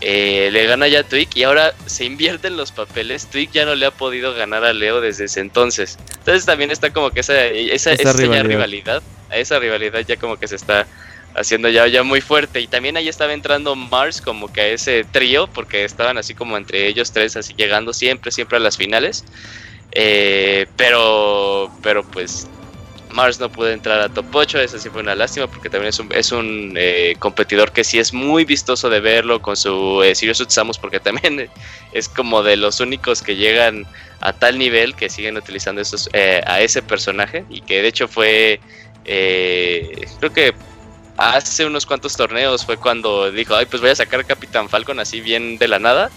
eh, 0.02 0.50
le 0.52 0.66
gana 0.66 0.88
ya 0.88 1.02
Twig 1.04 1.28
y 1.34 1.44
ahora 1.44 1.74
se 1.86 2.04
invierten 2.04 2.56
los 2.56 2.70
papeles. 2.70 3.26
Twig 3.26 3.50
ya 3.50 3.64
no 3.64 3.74
le 3.74 3.86
ha 3.86 3.90
podido 3.90 4.34
ganar 4.34 4.64
a 4.64 4.72
Leo 4.72 5.00
desde 5.00 5.24
ese 5.24 5.40
entonces. 5.40 5.98
Entonces 6.18 6.44
también 6.44 6.70
está 6.70 6.92
como 6.92 7.10
que 7.10 7.20
esa, 7.20 7.46
esa, 7.46 7.94
rivalidad. 8.12 9.02
esa 9.30 9.58
rivalidad 9.58 10.00
ya 10.06 10.16
como 10.16 10.36
que 10.36 10.48
se 10.48 10.56
está 10.56 10.86
haciendo 11.34 11.70
ya, 11.70 11.86
ya 11.86 12.02
muy 12.02 12.20
fuerte. 12.20 12.60
Y 12.60 12.66
también 12.66 12.98
ahí 12.98 13.08
estaba 13.08 13.32
entrando 13.32 13.74
Mars 13.74 14.20
como 14.20 14.52
que 14.52 14.60
a 14.60 14.66
ese 14.68 15.04
trío, 15.04 15.46
porque 15.46 15.84
estaban 15.84 16.18
así 16.18 16.34
como 16.34 16.58
entre 16.58 16.86
ellos 16.88 17.12
tres, 17.12 17.36
así 17.36 17.54
llegando 17.56 17.94
siempre, 17.94 18.30
siempre 18.30 18.58
a 18.58 18.60
las 18.60 18.76
finales. 18.76 19.24
Eh, 19.92 20.66
pero, 20.76 21.70
pero 21.82 22.04
pues 22.04 22.46
Mars 23.16 23.40
no 23.40 23.50
pudo 23.50 23.70
entrar 23.70 24.00
a 24.00 24.08
top 24.08 24.26
8, 24.32 24.60
eso 24.60 24.78
sí 24.78 24.90
fue 24.90 25.00
una 25.00 25.14
lástima 25.14 25.46
porque 25.46 25.70
también 25.70 25.88
es 25.88 25.98
un, 25.98 26.12
es 26.12 26.30
un 26.32 26.74
eh, 26.76 27.16
competidor 27.18 27.72
que 27.72 27.82
sí 27.82 27.98
es 27.98 28.12
muy 28.12 28.44
vistoso 28.44 28.90
de 28.90 29.00
verlo 29.00 29.40
con 29.40 29.56
su 29.56 30.02
eh, 30.02 30.14
Sirius 30.14 30.44
Samus 30.48 30.78
porque 30.78 31.00
también 31.00 31.48
es 31.92 32.08
como 32.08 32.42
de 32.42 32.56
los 32.56 32.78
únicos 32.78 33.22
que 33.22 33.34
llegan 33.34 33.86
a 34.20 34.32
tal 34.32 34.58
nivel 34.58 34.94
que 34.94 35.08
siguen 35.08 35.36
utilizando 35.36 35.80
esos, 35.80 36.10
eh, 36.12 36.42
a 36.46 36.60
ese 36.60 36.82
personaje 36.82 37.44
y 37.48 37.62
que 37.62 37.80
de 37.82 37.88
hecho 37.88 38.06
fue, 38.06 38.60
creo 39.04 40.32
que 40.32 40.54
hace 41.16 41.64
unos 41.64 41.86
cuantos 41.86 42.16
torneos 42.16 42.64
fue 42.64 42.76
cuando 42.76 43.30
dijo, 43.30 43.54
ay, 43.54 43.66
pues 43.66 43.80
voy 43.80 43.90
a 43.90 43.96
sacar 43.96 44.24
Capitán 44.24 44.68
Falcon 44.68 45.00
así 45.00 45.20
bien 45.20 45.58
de 45.58 45.68
la 45.68 45.78
nada. 45.78 46.10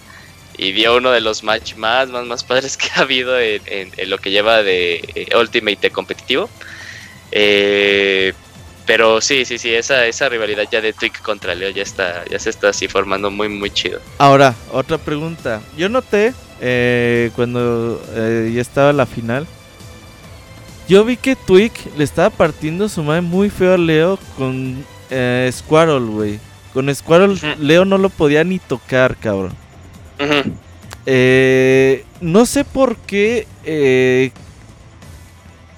Y 0.58 0.74
dio 0.74 0.98
uno 0.98 1.12
de 1.12 1.22
los 1.22 1.44
match 1.44 1.76
más, 1.76 2.10
más, 2.10 2.26
más 2.26 2.44
padres 2.44 2.76
que 2.78 2.90
ha 2.96 3.02
habido 3.02 3.40
en, 3.40 3.92
lo 4.10 4.18
que 4.18 4.32
lleva 4.32 4.62
de 4.62 4.96
eh, 5.16 5.38
Ultimate 5.38 5.90
competitivo. 5.92 6.50
Eh, 7.32 8.34
pero 8.86 9.22
sí, 9.22 9.46
sí, 9.46 9.58
sí, 9.58 9.74
esa, 9.74 10.06
esa 10.08 10.30
rivalidad 10.30 10.66
ya 10.72 10.82
de 10.82 10.94
Twig 10.94 11.14
contra 11.22 11.54
Leo 11.54 11.70
ya 11.70 11.84
está, 11.84 12.26
ya 12.26 12.40
se 12.40 12.50
está 12.50 12.70
así 12.70 12.88
formando 12.88 13.30
muy, 13.30 13.48
muy 13.50 13.70
chido. 13.70 14.00
Ahora, 14.18 14.56
otra 14.72 14.98
pregunta. 14.98 15.62
Yo 15.78 15.90
noté 15.90 16.34
eh, 16.60 17.32
cuando 17.36 18.02
ya 18.16 18.62
estaba 18.62 18.92
la 18.94 19.06
final 19.06 19.46
yo 20.90 21.06
vi 21.06 21.18
que 21.18 21.36
Twig 21.36 21.72
le 21.98 22.04
estaba 22.04 22.32
partiendo 22.32 22.90
su 22.90 23.04
madre 23.04 23.22
muy 23.22 23.52
feo 23.52 23.76
a 23.76 23.78
Leo 23.78 24.18
con 24.36 24.84
eh, 25.12 25.48
Squirrel, 25.54 26.04
güey. 26.06 26.40
Con 26.74 26.94
Squirrel, 26.94 27.40
Leo 27.60 27.86
no 27.86 28.00
lo 28.00 28.10
podía 28.10 28.44
ni 28.44 28.58
tocar, 28.58 29.16
cabrón. 29.16 29.54
eh, 31.06 32.04
no 32.22 32.44
sé 32.48 32.66
por 32.66 32.96
qué 32.98 33.46
eh, 33.66 34.32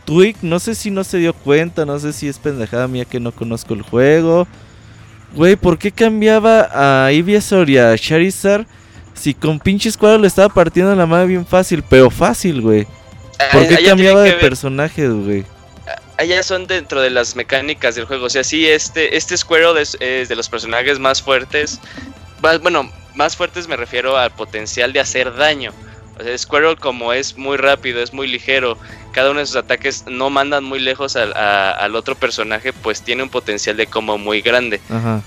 Twig, 0.06 0.38
no 0.42 0.60
sé 0.60 0.76
si 0.76 0.92
no 0.92 1.04
se 1.04 1.18
dio 1.18 1.34
cuenta, 1.34 1.86
no 1.86 2.00
sé 2.00 2.14
si 2.14 2.28
es 2.28 2.38
pendejada 2.40 2.88
mía 2.88 3.06
que 3.06 3.20
no 3.20 3.32
conozco 3.32 3.74
el 3.74 3.82
juego. 3.82 4.48
Güey, 5.34 5.56
¿por 5.56 5.78
qué 5.78 5.92
cambiaba 5.92 6.70
a 7.06 7.12
Ivysaur 7.12 7.70
y 7.70 7.78
a 7.78 7.98
Charizard 7.98 8.66
si 9.14 9.34
con 9.34 9.60
pinche 9.60 9.92
Squirrel 9.92 10.22
le 10.22 10.28
estaba 10.28 10.50
partiendo 10.50 10.94
la 10.96 11.06
madre 11.06 11.28
bien 11.28 11.46
fácil? 11.46 11.84
Pero 11.90 12.10
fácil, 12.10 12.62
güey. 12.62 12.86
¿Por 13.52 13.68
qué 13.68 13.84
cambiaba 13.86 14.22
de 14.22 14.34
personaje, 14.34 15.08
güey? 15.08 15.46
Allá 16.18 16.44
son 16.44 16.68
dentro 16.68 17.02
de 17.02 17.10
las 17.10 17.36
mecánicas 17.36 17.96
del 17.96 18.06
juego. 18.06 18.26
O 18.26 18.30
sea, 18.30 18.44
sí, 18.44 18.68
este, 18.68 19.16
este 19.16 19.36
Squirrel 19.38 19.78
es, 19.78 19.98
de 20.00 20.36
los 20.36 20.50
personajes 20.50 21.00
más 21.00 21.22
fuertes. 21.22 21.80
bueno, 22.62 22.92
más 23.16 23.36
fuertes 23.36 23.68
me 23.68 23.76
refiero 23.76 24.18
al 24.18 24.32
potencial 24.32 24.94
de 24.94 25.00
hacer 25.00 25.34
daño. 25.36 25.72
O 26.22 26.24
sea, 26.24 26.38
Squirrel 26.38 26.78
como 26.78 27.14
es 27.14 27.38
muy 27.38 27.58
rápido, 27.58 28.02
es 28.02 28.14
muy 28.14 28.28
ligero, 28.28 28.78
cada 29.12 29.32
uno 29.32 29.40
de 29.40 29.48
sus 29.48 29.56
ataques 29.56 30.06
no 30.08 30.30
mandan 30.30 30.64
muy 30.64 30.80
lejos 30.80 31.16
al, 31.16 31.96
otro 31.96 32.16
personaje, 32.16 32.72
pues 32.74 33.02
tiene 33.02 33.24
un 33.24 33.30
potencial 33.30 33.76
de 33.76 33.88
como 33.88 34.18
muy 34.18 34.42
grande. 34.42 34.80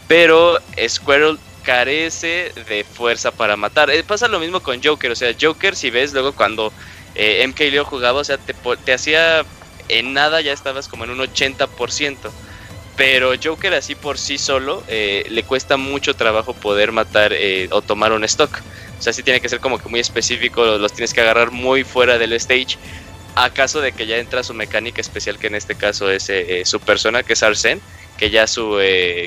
Pero 0.09 0.59
Squirrel 0.89 1.39
carece 1.65 2.53
de 2.69 2.85
fuerza 2.85 3.33
para 3.33 3.57
matar. 3.57 3.91
Eh, 3.91 4.05
pasa 4.05 4.29
lo 4.29 4.39
mismo 4.39 4.61
con 4.61 4.83
Joker, 4.83 5.11
o 5.11 5.17
sea, 5.17 5.35
Joker 5.39 5.75
si 5.75 5.91
ves 5.91 6.13
luego 6.13 6.33
cuando 6.33 6.73
eh, 7.15 7.47
MK 7.47 7.59
Leo 7.61 7.85
jugaba, 7.85 8.21
o 8.21 8.25
sea, 8.25 8.39
te, 8.39 8.93
hacía 8.93 9.45
en 9.89 10.13
nada, 10.13 10.41
ya 10.41 10.53
estabas 10.53 10.89
como 10.89 11.05
en 11.05 11.11
un 11.11 11.19
80%. 11.19 12.17
Pero 12.97 13.33
Joker 13.43 13.75
así 13.75 13.97
por 13.97 14.19
sí 14.19 14.39
solo 14.39 14.85
eh, 14.87 15.27
le 15.29 15.43
cuesta 15.43 15.77
mucho 15.77 16.15
trabajo 16.15 16.53
poder 16.55 16.93
matar 16.93 17.33
eh, 17.33 17.69
o 17.73 17.83
tomar 17.83 18.13
un 18.13 18.23
stock. 18.25 18.61
Sea, 19.05 19.13
sí 19.13 19.23
tiene 19.23 19.41
que 19.41 19.51
ser 19.51 19.61
como 19.61 19.79
que 19.79 19.89
muy 19.89 20.01
específico, 20.01 20.65
los 20.65 20.93
tienes 20.93 21.13
que 21.13 21.21
agarrar 21.21 21.51
muy 21.51 21.85
fuera 21.85 22.17
del 22.17 22.33
stage. 22.33 22.79
Acaso 23.35 23.81
de 23.81 23.93
que 23.93 24.07
ya 24.07 24.17
entra 24.17 24.43
su 24.43 24.55
mecánica 24.55 25.01
especial, 25.01 25.39
que 25.39 25.49
en 25.49 25.57
este 25.57 25.75
caso 25.75 26.11
es 26.11 26.31
su 26.65 26.81
persona, 26.81 27.23
que 27.23 27.35
es 27.35 27.43
Arsene, 27.43 27.81
que 28.17 28.31
ya 28.31 28.47
su 28.47 28.79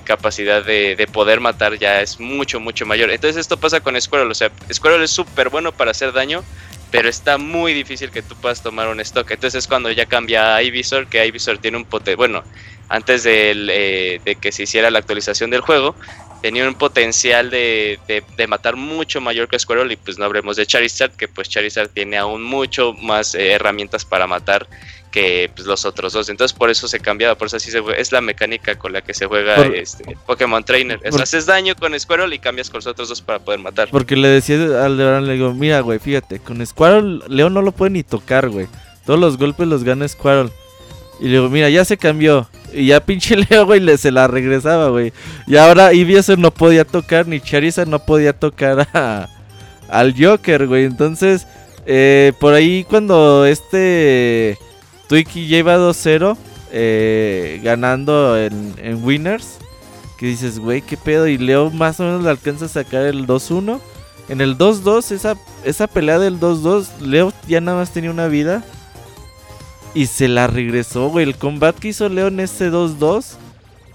capacidad 0.04 0.66
de, 0.66 0.96
de, 0.96 1.08
poder 1.08 1.42
matar 1.42 1.78
ya 1.78 2.02
es 2.02 2.20
mucho, 2.20 2.60
mucho 2.60 2.86
mayor. 2.86 3.12
Entonces 3.12 3.40
esto 3.40 3.58
pasa 3.58 3.82
con 3.82 4.00
Squirrel, 4.02 4.32
o 4.32 4.34
sea, 4.34 4.50
Squirrel 4.74 5.04
es 5.04 5.12
súper 5.12 5.50
bueno 5.50 5.72
para 5.74 5.92
hacer 5.92 6.12
daño, 6.12 6.44
pero 6.90 7.10
está 7.10 7.38
muy 7.38 7.74
difícil 7.74 8.12
que 8.12 8.22
tú 8.22 8.36
puedas 8.36 8.64
tomar 8.64 8.88
un 8.88 9.00
stock. 9.02 9.30
Entonces 9.30 9.64
es 9.64 9.68
cuando 9.68 9.92
ya 9.92 10.06
cambia 10.06 10.56
a 10.56 10.64
Ivisor, 10.64 11.08
que 11.08 11.26
Ivisor 11.26 11.58
tiene 11.58 11.78
un 11.78 11.86
potencial, 11.86 12.18
bueno, 12.18 12.44
antes 12.90 13.26
eh, 13.26 14.22
de, 14.24 14.36
que 14.36 14.52
se 14.52 14.64
hiciera 14.64 14.90
la 14.90 15.00
actualización 15.00 15.50
del 15.50 15.62
juego, 15.62 15.96
tenía 16.42 16.68
un 16.68 16.76
potencial 16.76 17.50
de, 17.50 18.00
matar 18.48 18.76
mucho 18.76 19.22
mayor 19.22 19.48
que 19.48 19.60
Squirrel 19.60 19.92
y 19.92 19.96
pues 19.96 20.18
no 20.18 20.26
hablemos 20.26 20.56
de 20.56 20.66
Charizard, 20.66 21.12
que 21.12 21.28
pues 21.28 21.50
Charizard 21.50 21.90
tiene 21.90 22.18
aún 22.18 22.44
mucho 22.44 22.94
más 22.94 23.36
eh, 23.36 23.52
herramientas 23.52 24.06
para 24.06 24.28
matar 24.28 24.68
que 25.12 25.50
pues, 25.56 25.68
los 25.68 25.86
otros 25.86 26.14
dos. 26.14 26.30
Entonces 26.30 26.58
por 26.58 26.70
eso 26.70 26.88
se 26.88 27.00
cambiaba, 27.00 27.36
por 27.36 27.48
eso 27.48 27.58
así 27.58 27.72
se 27.72 27.82
es 27.98 28.12
la 28.12 28.22
mecánica 28.22 28.78
con 28.78 28.94
la 28.94 29.02
que 29.02 29.14
se 29.14 29.26
juega 29.26 29.56
este 29.68 30.18
Pokémon 30.26 30.64
Trainer. 30.64 31.00
haces 31.22 31.46
daño 31.46 31.76
con 31.76 31.98
Squirrel 32.00 32.34
y 32.34 32.40
cambias 32.40 32.70
con 32.70 32.80
los 32.80 32.88
otros 32.88 33.10
dos 33.10 33.22
para 33.22 33.40
poder 33.40 33.60
matar. 33.60 33.90
Porque 33.90 34.16
le 34.16 34.28
decía 34.28 34.86
al 34.86 34.98
León, 34.98 35.28
le 35.28 35.34
digo, 35.34 35.54
mira, 35.54 35.80
güey, 35.82 36.00
fíjate, 36.00 36.40
con 36.40 36.66
Squirrel 36.66 37.24
León 37.28 37.54
no 37.54 37.62
lo 37.62 37.72
puede 37.72 37.92
ni 37.92 38.04
tocar, 38.04 38.50
güey. 38.50 38.68
Todos 39.06 39.20
los 39.20 39.38
golpes 39.38 39.68
los 39.68 39.84
gana 39.84 40.08
Squirrel. 40.08 40.52
Y 41.20 41.26
le 41.26 41.32
digo, 41.32 41.50
mira, 41.50 41.70
ya 41.70 41.84
se 41.86 41.98
cambió. 41.98 42.48
Y 42.74 42.88
ya 42.88 43.00
pinche 43.00 43.36
Leo, 43.50 43.66
güey, 43.66 43.80
le, 43.80 43.98
se 43.98 44.12
la 44.12 44.28
regresaba, 44.28 44.90
güey. 44.90 45.14
Y 45.48 45.58
ahora 45.58 45.92
Eevee 45.92 46.22
no 46.38 46.52
podía 46.52 46.86
tocar, 46.86 47.28
ni 47.28 47.40
Charizard 47.40 47.88
no 47.88 48.00
podía 48.00 48.34
tocar 48.34 48.88
a, 48.94 49.28
al 49.90 50.14
Joker, 50.18 50.68
güey. 50.68 50.86
Entonces, 50.86 51.48
eh, 51.86 52.34
por 52.40 52.54
ahí 52.54 52.84
cuando 52.84 53.46
este 53.46 54.58
Twiki 55.08 55.48
lleva 55.48 55.78
2-0, 55.78 56.38
eh, 56.72 57.60
ganando 57.64 58.38
en, 58.38 58.74
en, 58.78 59.04
Winners. 59.04 59.58
Que 60.18 60.26
dices, 60.26 60.60
güey, 60.60 60.82
qué 60.82 60.98
pedo. 60.98 61.28
Y 61.28 61.38
Leo 61.38 61.70
más 61.70 62.00
o 62.00 62.04
menos 62.04 62.24
le 62.24 62.30
alcanza 62.30 62.66
a 62.66 62.70
sacar 62.70 63.06
el 63.06 63.28
2-1. 63.28 63.80
En 64.30 64.42
el 64.42 64.58
2-2, 64.58 65.12
esa, 65.12 65.38
esa 65.64 65.88
pelea 65.88 66.20
del 66.20 66.40
2-2, 66.40 67.00
Leo 67.00 67.32
ya 67.48 67.62
nada 67.62 67.78
más 67.78 67.92
tenía 67.92 68.12
una 68.12 68.28
vida. 68.28 68.64
Y 69.94 70.08
se 70.08 70.28
la 70.28 70.48
regresó, 70.48 71.10
güey. 71.10 71.26
El 71.26 71.36
combate 71.36 71.80
que 71.80 71.88
hizo 71.90 72.08
Leo 72.10 72.28
en 72.28 72.40
ese 72.40 72.72
2-2. 72.72 73.38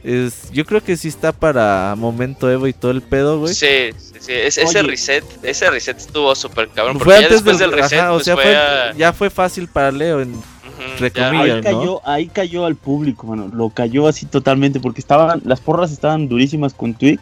Es, 0.03 0.51
yo 0.51 0.65
creo 0.65 0.83
que 0.83 0.97
sí 0.97 1.07
está 1.07 1.31
para 1.31 1.95
momento 1.97 2.51
Evo 2.51 2.67
y 2.67 2.73
todo 2.73 2.91
el 2.91 3.03
pedo, 3.03 3.39
güey. 3.39 3.55
Sí, 3.55 3.93
sí, 3.97 4.15
sí. 4.19 4.33
ese 4.33 4.83
reset, 4.83 5.25
ese 5.45 5.71
reset 5.71 5.97
estuvo 5.97 6.35
súper 6.35 6.69
cabrón. 6.71 6.99
Porque 6.99 7.21
ya 7.21 7.29
después 7.29 7.59
del, 7.59 7.71
reset, 7.71 8.03
o 8.07 8.15
pues 8.15 8.25
sea, 8.25 8.35
fue, 8.35 8.57
ya 8.97 9.13
fue 9.13 9.31
fácil 9.31 9.69
para 9.69 9.93
Leo 9.93 10.21
en, 10.21 10.35
ahí, 11.01 11.61
cayó, 11.63 12.01
ahí 12.07 12.27
cayó 12.29 12.67
al 12.67 12.77
público, 12.77 13.27
bueno, 13.27 13.49
lo 13.53 13.71
cayó 13.71 14.09
así 14.09 14.27
totalmente 14.27 14.81
porque 14.81 15.01
estaban, 15.01 15.41
las 15.45 15.61
porras 15.61 15.93
estaban 15.93 16.29
durísimas 16.29 16.75
con 16.75 16.95
Twig 16.95 17.21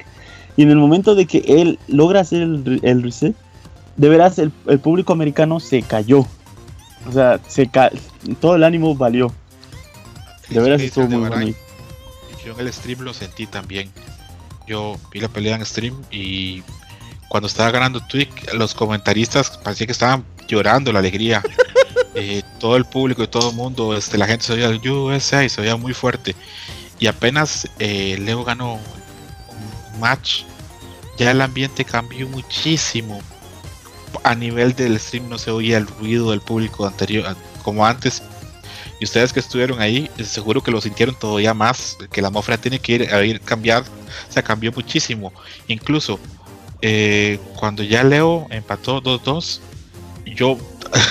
y 0.56 0.62
en 0.62 0.70
el 0.70 0.76
momento 0.76 1.14
de 1.14 1.26
que 1.26 1.44
él 1.46 1.78
logra 1.88 2.20
hacer 2.20 2.42
el, 2.42 3.02
reset, 3.02 3.34
de 3.96 4.08
veras 4.08 4.38
el, 4.38 4.50
público 4.80 5.12
americano 5.12 5.60
se 5.60 5.82
cayó. 5.82 6.26
O 7.08 7.12
sea, 7.12 7.40
se 7.48 7.70
todo 8.40 8.56
el 8.56 8.64
ánimo 8.64 8.94
valió. 8.94 9.32
De 10.48 10.60
veras 10.60 10.80
estuvo 10.80 11.06
muy 11.06 11.28
bonito. 11.28 11.58
Yo 12.44 12.52
en 12.54 12.60
el 12.60 12.72
stream 12.72 13.00
lo 13.00 13.14
sentí 13.14 13.46
también. 13.46 13.90
Yo 14.66 14.98
vi 15.12 15.20
la 15.20 15.28
pelea 15.28 15.56
en 15.56 15.64
stream 15.64 15.94
y 16.10 16.62
cuando 17.28 17.46
estaba 17.46 17.70
ganando 17.70 18.00
Twig, 18.00 18.28
los 18.54 18.74
comentaristas 18.74 19.58
parecía 19.58 19.86
que 19.86 19.92
estaban 19.92 20.24
llorando 20.48 20.92
la 20.92 20.98
alegría. 20.98 21.42
Eh, 22.14 22.42
todo 22.58 22.76
el 22.76 22.84
público 22.84 23.22
y 23.22 23.28
todo 23.28 23.50
el 23.50 23.56
mundo, 23.56 23.96
este, 23.96 24.18
la 24.18 24.26
gente 24.26 24.44
se 24.44 24.54
veía 24.54 24.66
el 24.66 24.86
USA 24.90 25.44
y 25.44 25.48
se 25.48 25.60
veía 25.60 25.76
muy 25.76 25.94
fuerte. 25.94 26.34
Y 26.98 27.06
apenas 27.06 27.68
eh, 27.78 28.18
Leo 28.18 28.42
ganó 28.42 28.74
un 28.74 30.00
match, 30.00 30.42
ya 31.16 31.30
el 31.30 31.40
ambiente 31.40 31.84
cambió 31.84 32.28
muchísimo. 32.28 33.20
A 34.22 34.34
nivel 34.34 34.74
del 34.74 34.98
stream 34.98 35.28
no 35.28 35.38
se 35.38 35.50
oía 35.50 35.78
el 35.78 35.86
ruido 35.86 36.30
del 36.30 36.40
público 36.40 36.86
anterior 36.86 37.36
como 37.62 37.86
antes. 37.86 38.22
Y 39.00 39.04
ustedes 39.04 39.32
que 39.32 39.40
estuvieron 39.40 39.80
ahí, 39.80 40.10
seguro 40.24 40.62
que 40.62 40.70
lo 40.70 40.80
sintieron 40.80 41.14
todavía 41.18 41.54
más, 41.54 41.96
que 42.12 42.20
la 42.20 42.28
atmósfera 42.28 42.58
tiene 42.58 42.78
que 42.78 42.92
ir, 42.92 43.14
a 43.14 43.24
ir 43.24 43.40
cambiar, 43.40 43.84
se 44.28 44.42
cambió 44.42 44.72
muchísimo. 44.72 45.32
Incluso 45.68 46.20
eh, 46.82 47.38
cuando 47.56 47.82
ya 47.82 48.04
Leo 48.04 48.46
empató 48.50 49.02
2-2, 49.02 49.60
yo 50.26 50.58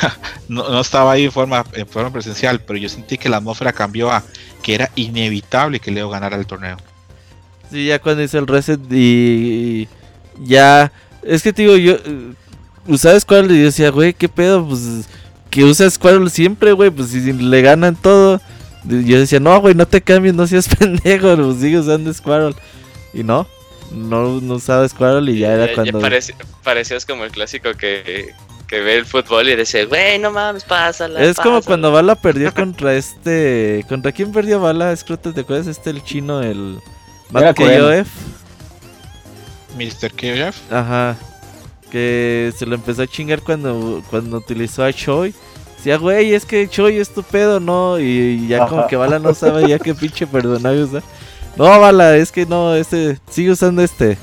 no, 0.48 0.80
estaba 0.80 1.14
ahí 1.14 1.26
en 1.26 1.32
forma, 1.32 1.66
en 1.74 1.88
forma 1.88 2.12
presencial, 2.12 2.62
pero 2.62 2.78
yo 2.78 2.90
sentí 2.90 3.18
que 3.18 3.30
la 3.30 3.38
atmósfera 3.38 3.74
cambió 3.74 4.12
a 4.12 4.24
que 4.62 4.76
era 4.76 4.92
inevitable 4.96 5.80
que 5.80 5.92
Leo 5.92 6.10
ganara 6.10 6.38
el 6.38 6.46
torneo. 6.46 6.78
Sí, 7.72 7.88
ya 7.88 8.00
cuando 8.00 8.24
hizo 8.24 8.40
el 8.40 8.48
reset 8.48 8.80
y, 8.92 9.88
ya... 10.40 10.92
Es 11.24 11.44
que 11.44 11.54
te 11.54 11.64
digo, 11.64 11.76
yo... 11.76 11.98
¿Sabes 12.98 13.26
cuál? 13.26 13.52
Y 13.52 13.60
yo 13.60 13.66
decía, 13.66 13.90
güey, 13.92 14.14
¿qué 14.14 14.30
pedo? 14.30 14.68
Pues 14.68 15.08
que 15.50 15.64
usa 15.64 15.90
Squirrel 15.90 16.30
siempre, 16.30 16.72
güey, 16.74 16.90
pues 16.90 17.10
si 17.10 17.34
le 17.34 17.62
ganan 17.62 17.96
todo. 17.96 18.42
Yo 18.84 19.20
decía, 19.20 19.40
no, 19.40 19.60
güey, 19.60 19.76
no 19.76 19.88
te 19.88 20.02
cambies, 20.02 20.34
no 20.34 20.48
seas 20.48 20.74
pendejo, 20.80 21.36
pues 21.36 21.60
sigue 21.60 21.80
usando 21.80 22.14
Squirrel. 22.14 22.56
Y 23.14 23.24
no, 23.24 23.48
no, 23.92 24.40
no 24.40 24.56
usaba 24.56 24.88
Squirrel 24.88 25.30
y 25.30 25.40
ya, 25.40 25.54
era 25.54 25.74
cuando... 25.74 26.00
Ya 26.00 26.34
parecías 26.64 27.06
como 27.06 27.24
el 27.24 27.32
clásico 27.32 27.74
que, 27.74 28.34
que 28.68 28.80
ve 28.82 28.96
el 28.98 29.06
fútbol 29.06 29.50
y 29.50 29.56
dice, 29.56 29.86
güey, 29.86 30.20
no 30.20 30.32
mames, 30.32 30.64
pásala. 30.64 31.22
Es 31.22 31.38
como 31.38 31.62
cuando 31.62 31.92
Bala 31.92 32.16
perdió 32.16 32.54
contra 32.54 32.94
este. 32.94 33.84
¿Contra 33.90 34.12
quién 34.12 34.32
perdió 34.32 34.60
Bala? 34.60 34.92
Escroto, 34.92 35.34
¿te 35.34 35.42
acuerdas? 35.42 35.68
Este, 35.68 35.90
el 35.90 36.04
chino, 36.04 36.42
el. 36.42 36.80
Mr. 39.76 40.12
KOF. 40.12 40.72
Ajá. 40.72 41.18
Que 41.92 42.54
se 42.56 42.66
lo 42.66 42.76
empezó 42.76 43.02
a 43.02 43.08
chingar 43.08 43.42
cuando, 43.42 44.04
cuando 44.10 44.38
utilizó 44.38 44.84
a 44.84 44.94
Choi. 44.94 45.34
Decía, 45.78 45.98
güey, 45.98 46.34
es 46.34 46.46
que 46.46 46.68
Choi 46.68 46.98
es 46.98 47.10
tu 47.10 47.24
pedo, 47.24 47.60
¿no? 47.60 48.00
Y 48.00 48.48
ya 48.48 48.68
como 48.68 48.86
que 48.88 48.96
Bala 48.96 49.18
no 49.18 49.34
sabe 49.34 49.68
ya 49.68 49.80
qué 49.80 49.96
pinche 49.96 50.28
personaje 50.28 50.84
usa. 50.84 51.02
No, 51.56 51.66
bala, 51.80 52.16
es 52.16 52.32
que 52.32 52.46
no, 52.46 52.76
este, 52.76 53.20
sigue 53.30 53.52
usando 53.52 53.82
este. 53.82 54.18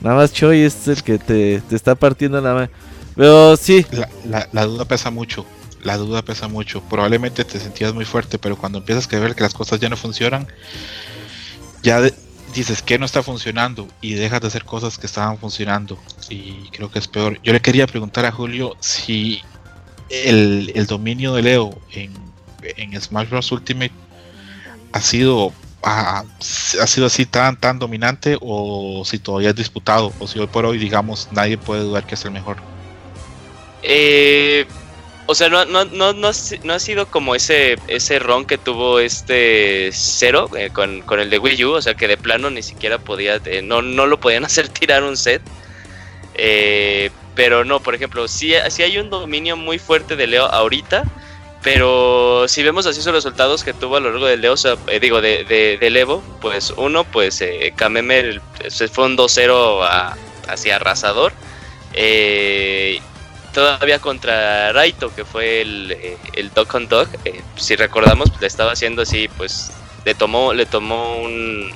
Nada 0.00 0.16
más 0.16 0.32
Choi 0.32 0.62
es 0.62 0.88
el 0.88 1.02
que 1.02 1.18
te, 1.18 1.60
te 1.68 1.76
está 1.76 1.94
partiendo 1.94 2.40
la 2.40 2.54
mano. 2.54 2.68
Pero 3.18 3.56
sí. 3.56 3.84
La, 4.24 4.64
duda 4.64 4.84
pesa 4.84 5.10
mucho. 5.10 5.44
La 5.82 5.96
duda 5.96 6.22
pesa 6.22 6.46
mucho. 6.46 6.80
Probablemente 6.82 7.44
te 7.44 7.58
sentías 7.58 7.92
muy 7.92 8.04
fuerte, 8.04 8.38
pero 8.38 8.56
cuando 8.56 8.78
empiezas 8.78 9.12
a 9.12 9.18
ver 9.18 9.34
que 9.34 9.42
las 9.42 9.54
cosas 9.54 9.80
ya 9.80 9.88
no 9.88 9.96
funcionan, 9.96 10.46
ya 11.82 12.00
dices 12.54 12.82
que 12.82 12.98
no 12.98 13.06
está 13.06 13.22
funcionando 13.22 13.88
y 14.00 14.14
dejas 14.14 14.40
de 14.40 14.48
hacer 14.48 14.64
cosas 14.64 14.98
que 14.98 15.06
estaban 15.06 15.38
funcionando. 15.38 15.98
Y 16.28 16.68
creo 16.70 16.90
que 16.90 16.98
es 16.98 17.08
peor. 17.08 17.40
Yo 17.42 17.52
le 17.52 17.60
quería 17.60 17.86
preguntar 17.86 18.24
a 18.24 18.32
Julio 18.32 18.76
si 18.80 19.42
el, 20.10 20.72
el 20.74 20.86
dominio 20.86 21.34
de 21.34 21.42
Leo 21.42 21.78
en, 21.92 22.12
en 22.62 23.00
Smash 23.00 23.28
Bros. 23.28 23.52
Ultimate 23.52 23.92
ha 24.92 25.00
sido 25.00 25.52
ha, 25.82 26.24
sido 26.40 27.06
así 27.06 27.24
tan 27.24 27.56
tan 27.58 27.78
dominante 27.78 28.36
o 28.40 29.02
si 29.04 29.18
todavía 29.18 29.50
es 29.50 29.56
disputado 29.56 30.12
o 30.18 30.26
si 30.26 30.38
hoy 30.38 30.48
por 30.48 30.66
hoy 30.66 30.76
digamos 30.76 31.28
nadie 31.30 31.56
puede 31.56 31.82
dudar 31.82 32.06
que 32.06 32.14
es 32.14 32.24
el 32.24 32.32
mejor. 32.32 32.56
Eh, 33.82 34.66
o 35.30 35.34
sea, 35.34 35.50
no, 35.50 35.66
no, 35.66 35.84
no, 35.84 36.14
no, 36.14 36.28
ha 36.28 36.78
sido 36.78 37.06
como 37.06 37.34
ese, 37.34 37.76
ese 37.86 38.18
ron 38.18 38.46
que 38.46 38.56
tuvo 38.56 38.98
este 38.98 39.90
Cero 39.92 40.48
eh, 40.56 40.70
con, 40.72 41.20
el 41.20 41.28
de 41.28 41.38
Wii 41.38 41.64
U, 41.66 41.72
o 41.72 41.82
sea 41.82 41.94
que 41.94 42.08
de 42.08 42.16
plano 42.16 42.48
ni 42.48 42.62
siquiera 42.62 42.98
podía, 42.98 43.38
eh, 43.44 43.60
no, 43.60 43.82
no 43.82 44.06
lo 44.06 44.18
podían 44.18 44.44
hacer 44.46 44.68
tirar 44.70 45.02
un 45.02 45.18
set. 45.18 45.42
pero 47.34 47.64
no, 47.66 47.80
por 47.80 47.94
ejemplo, 47.94 48.26
si 48.26 48.54
sí 48.70 48.82
hay 48.82 48.96
un 48.96 49.10
dominio 49.10 49.56
muy 49.58 49.78
fuerte 49.78 50.16
de 50.16 50.26
Leo 50.26 50.46
ahorita, 50.46 51.04
pero 51.62 52.46
si 52.48 52.62
vemos 52.62 52.86
así 52.86 53.02
sus 53.02 53.12
resultados 53.12 53.64
que 53.64 53.74
tuvo 53.74 53.96
a 53.96 54.00
lo 54.00 54.10
largo 54.10 54.26
del 54.26 54.40
Leo, 54.40 54.54
digo, 55.00 55.20
de, 55.20 55.44
de, 55.44 56.00
Evo, 56.00 56.22
pues 56.40 56.72
uno, 56.74 57.04
pues 57.04 57.42
eh, 57.42 57.74
Kameme 57.76 58.40
fue 58.90 59.04
un 59.04 59.18
2-0 59.18 60.16
hacia 60.48 60.76
arrasador. 60.76 61.34
Eh, 61.92 63.00
todavía 63.52 63.98
contra 63.98 64.72
Raito, 64.72 65.14
que 65.14 65.24
fue 65.24 65.62
el, 65.62 65.92
eh, 65.92 66.16
el 66.34 66.52
Dog 66.52 66.74
on 66.74 66.88
Dog, 66.88 67.08
eh, 67.24 67.40
si 67.56 67.76
recordamos, 67.76 68.28
le 68.40 68.46
estaba 68.46 68.72
haciendo 68.72 69.02
así, 69.02 69.28
pues 69.36 69.72
le 70.04 70.14
tomó, 70.14 70.52
le 70.52 70.66
tomó 70.66 71.18
un, 71.18 71.70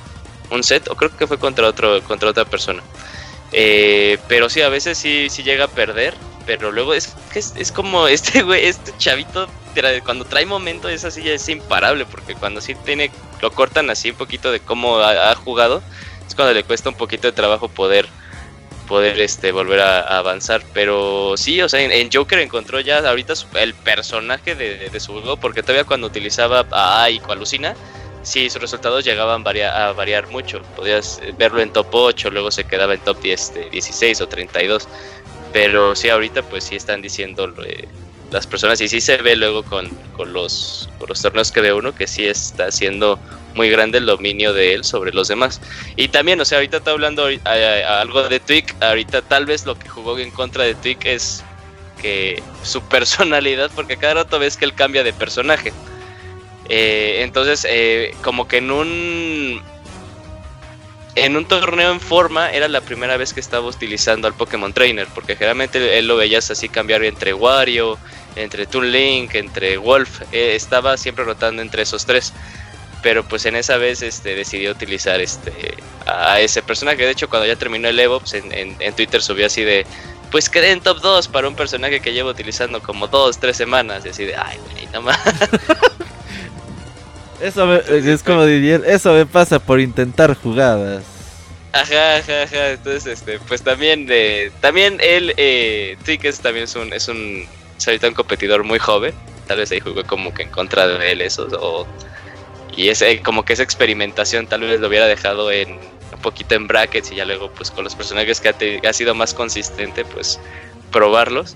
un 0.49 0.63
set, 0.63 0.89
o 0.89 0.95
creo 0.95 1.15
que 1.15 1.27
fue 1.27 1.37
contra 1.37 1.67
otro, 1.67 2.01
contra 2.03 2.29
otra 2.29 2.45
persona. 2.45 2.81
Eh, 3.51 4.17
pero 4.27 4.49
sí, 4.49 4.61
a 4.61 4.69
veces 4.69 4.97
sí, 4.97 5.27
sí 5.29 5.43
llega 5.43 5.65
a 5.65 5.67
perder, 5.67 6.15
pero 6.45 6.71
luego 6.71 6.93
es, 6.93 7.15
es, 7.35 7.53
es 7.55 7.71
como 7.71 8.07
este 8.07 8.43
güey, 8.43 8.65
este 8.65 8.93
chavito, 8.97 9.47
cuando 10.05 10.25
trae 10.25 10.45
momento 10.45 10.89
es 10.89 11.03
así, 11.03 11.27
es 11.29 11.49
imparable, 11.49 12.05
porque 12.05 12.35
cuando 12.35 12.61
sí 12.61 12.75
tiene, 12.75 13.11
lo 13.41 13.51
cortan 13.51 13.89
así 13.89 14.11
un 14.11 14.17
poquito 14.17 14.51
de 14.51 14.59
cómo 14.59 14.99
ha 14.99 15.33
jugado, 15.35 15.81
es 16.27 16.35
cuando 16.35 16.53
le 16.53 16.63
cuesta 16.63 16.89
un 16.89 16.95
poquito 16.95 17.27
de 17.27 17.33
trabajo 17.33 17.67
poder 17.67 18.07
poder 18.87 19.19
este 19.19 19.51
volver 19.51 19.79
a, 19.79 20.17
avanzar. 20.17 20.63
Pero 20.73 21.35
sí, 21.37 21.61
o 21.61 21.69
sea, 21.69 21.81
en, 21.81 22.09
Joker 22.11 22.39
encontró 22.39 22.79
ya 22.79 22.99
ahorita 22.99 23.33
el 23.55 23.73
personaje 23.73 24.55
de, 24.55 24.99
su 24.99 25.13
juego, 25.13 25.37
porque 25.37 25.61
todavía 25.61 25.83
cuando 25.83 26.07
utilizaba 26.07 26.65
a 26.71 27.09
y 27.09 27.21
Alucina, 27.27 27.75
sí, 28.21 28.49
sus 28.49 28.61
resultados 28.61 29.03
llegaban 29.03 29.43
a 29.45 29.91
variar 29.93 30.27
mucho. 30.27 30.61
Podías 30.75 31.21
verlo 31.37 31.61
en 31.61 31.71
top 31.71 31.87
8, 31.91 32.29
luego 32.31 32.51
se 32.51 32.65
quedaba 32.65 32.93
en 32.93 32.99
top 33.01 33.21
10, 33.21 33.71
16 33.71 34.21
o 34.21 34.27
32. 34.27 34.87
Pero 35.51 35.95
sí, 35.95 36.09
ahorita 36.09 36.41
pues 36.41 36.63
sí 36.63 36.75
están 36.75 37.01
diciendo 37.01 37.53
las 38.33 38.47
personas 38.47 38.81
y 38.81 38.89
sí 38.89 38.99
se 38.99 39.17
ve 39.17 39.35
luego 39.35 39.63
con, 39.63 39.87
con, 40.17 40.33
los, 40.33 40.89
torneos 41.21 41.51
que 41.51 41.61
ve 41.61 41.71
uno 41.71 41.93
que 41.93 42.07
sí 42.07 42.25
está 42.25 42.65
haciendo 42.65 43.19
muy 43.53 43.69
grande 43.69 43.99
el 43.99 44.07
dominio 44.07 44.53
de 44.53 44.73
él 44.73 44.83
sobre 44.83 45.13
los 45.13 45.27
demás. 45.27 45.61
Y 45.95 46.07
también, 46.07 46.41
o 46.41 46.45
sea, 46.45 46.57
ahorita 46.57 46.77
está 46.77 46.91
hablando 46.91 47.27
algo 47.87 48.27
de 48.27 48.39
Twig, 48.39 48.65
ahorita 48.81 49.21
tal 49.21 49.45
vez 49.45 49.65
lo 49.65 49.77
que 49.77 49.87
jugó 49.87 50.17
en 50.17 50.31
contra 50.31 50.63
de 50.63 50.73
Twig 50.73 50.97
es 51.03 51.43
que 52.01 52.41
su 52.63 52.81
personalidad, 52.89 53.69
porque 53.75 53.97
cada 53.97 54.15
rato 54.15 54.39
ves 54.39 54.57
que 54.57 54.65
él 54.65 54.73
cambia 54.73 55.03
de 55.03 55.13
personaje. 55.13 55.71
Eh, 56.69 57.19
entonces, 57.21 57.67
eh, 57.69 58.15
como 58.23 58.47
que 58.47 58.57
en 58.57 58.71
un 58.71 59.61
en 61.15 61.37
un 61.37 61.45
torneo 61.45 61.91
en 61.91 61.99
forma 61.99 62.51
era 62.51 62.67
la 62.67 62.81
primera 62.81 63.17
vez 63.17 63.33
que 63.33 63.39
estaba 63.39 63.67
utilizando 63.67 64.27
al 64.27 64.33
Pokémon 64.33 64.73
Trainer, 64.73 65.07
porque 65.13 65.35
generalmente 65.35 65.97
él 65.97 66.07
lo 66.07 66.15
veías 66.15 66.49
así 66.49 66.69
cambiar 66.69 67.03
entre 67.03 67.33
Wario, 67.33 67.99
entre 68.35 68.65
Toon 68.65 68.91
Link, 68.91 69.35
entre 69.35 69.77
Wolf, 69.77 70.21
eh, 70.31 70.55
estaba 70.55 70.97
siempre 70.97 71.25
rotando 71.25 71.61
entre 71.61 71.83
esos 71.83 72.05
tres 72.05 72.33
pero 73.03 73.23
pues 73.23 73.45
en 73.45 73.55
esa 73.55 73.77
vez 73.77 74.01
este, 74.01 74.33
decidió 74.33 74.71
utilizar 74.71 75.19
este, 75.19 75.75
a 76.07 76.39
ese 76.39 76.63
personaje. 76.63 77.03
De 77.03 77.11
hecho, 77.11 77.29
cuando 77.29 77.45
ya 77.45 77.57
terminó 77.57 77.89
el 77.89 77.99
Evo, 77.99 78.21
pues, 78.21 78.33
en, 78.33 78.51
en, 78.51 78.93
Twitter 78.95 79.21
subió 79.21 79.45
así 79.45 79.61
de, 79.61 79.85
pues 80.31 80.49
quedé 80.49 80.71
en 80.71 80.79
top 80.79 81.01
2 81.01 81.27
para 81.27 81.47
un 81.47 81.55
personaje 81.55 81.99
que 81.99 82.13
llevo 82.13 82.29
utilizando 82.29 82.81
como 82.81 83.07
2, 83.07 83.37
3 83.37 83.55
semanas. 83.55 84.05
Y 84.05 84.09
así 84.09 84.25
de, 84.25 84.35
ay, 84.35 84.57
güey, 84.71 84.87
no 84.93 85.01
más. 85.01 85.19
eso 87.41 87.67
me, 87.67 87.81
es 87.89 88.23
como 88.23 88.45
diría, 88.45 88.79
eso 88.85 89.13
me 89.13 89.25
pasa 89.25 89.59
por 89.59 89.81
intentar 89.81 90.35
jugadas. 90.35 91.03
Ajá, 91.73 92.17
ajá, 92.17 92.43
ajá. 92.43 92.69
Entonces, 92.69 93.05
este, 93.05 93.39
pues 93.39 93.63
también 93.63 94.05
de, 94.05 94.51
también 94.61 94.97
él, 95.01 95.33
eh, 95.35 95.97
también 96.41 96.63
es 96.63 96.75
un, 96.75 96.93
es 96.93 97.07
un, 97.09 97.45
ahorita 97.87 98.07
un 98.07 98.13
competidor 98.13 98.63
muy 98.63 98.79
joven. 98.79 99.13
Tal 99.47 99.57
vez 99.57 99.71
ahí 99.71 99.79
jugó 99.79 100.03
como 100.03 100.33
que 100.33 100.43
en 100.43 100.49
contra 100.49 100.87
de 100.87 101.11
él 101.11 101.21
eso, 101.21 101.47
o 101.59 101.85
y 102.75 102.89
ese, 102.89 103.21
como 103.21 103.45
que 103.45 103.53
esa 103.53 103.63
experimentación 103.63 104.47
tal 104.47 104.61
vez 104.61 104.79
lo 104.79 104.87
hubiera 104.87 105.05
dejado 105.05 105.51
en 105.51 105.73
un 105.73 106.19
poquito 106.21 106.55
en 106.55 106.67
brackets 106.67 107.11
y 107.11 107.15
ya 107.15 107.25
luego 107.25 107.51
pues 107.51 107.69
con 107.69 107.83
los 107.83 107.95
personajes 107.95 108.41
que 108.41 108.81
ha, 108.87 108.93
sido 108.93 109.13
más 109.13 109.33
consistente 109.33 110.05
pues 110.05 110.39
probarlos. 110.91 111.55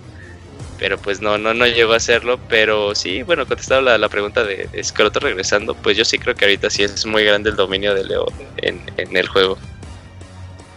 Pero 0.77 0.99
pues 0.99 1.21
no, 1.21 1.39
no, 1.39 1.55
no 1.55 1.65
llegó 1.65 1.93
a 1.93 1.97
hacerlo. 1.97 2.39
Pero 2.49 2.93
sí, 2.93 3.23
bueno, 3.23 3.47
contestado 3.47 3.81
la, 3.81 3.97
la 3.97 4.09
pregunta 4.09 4.43
de, 4.43 4.69
Scroto 4.83 5.19
regresando, 5.19 5.73
pues 5.73 5.97
yo 5.97 6.05
sí 6.05 6.19
creo 6.19 6.35
que 6.35 6.45
ahorita 6.45 6.69
sí 6.69 6.83
es 6.83 7.03
muy 7.05 7.23
grande 7.23 7.49
el 7.49 7.55
dominio 7.55 7.95
de 7.95 8.03
Leo 8.03 8.27
en, 8.57 8.79
en 8.97 9.17
el 9.17 9.27
juego. 9.27 9.57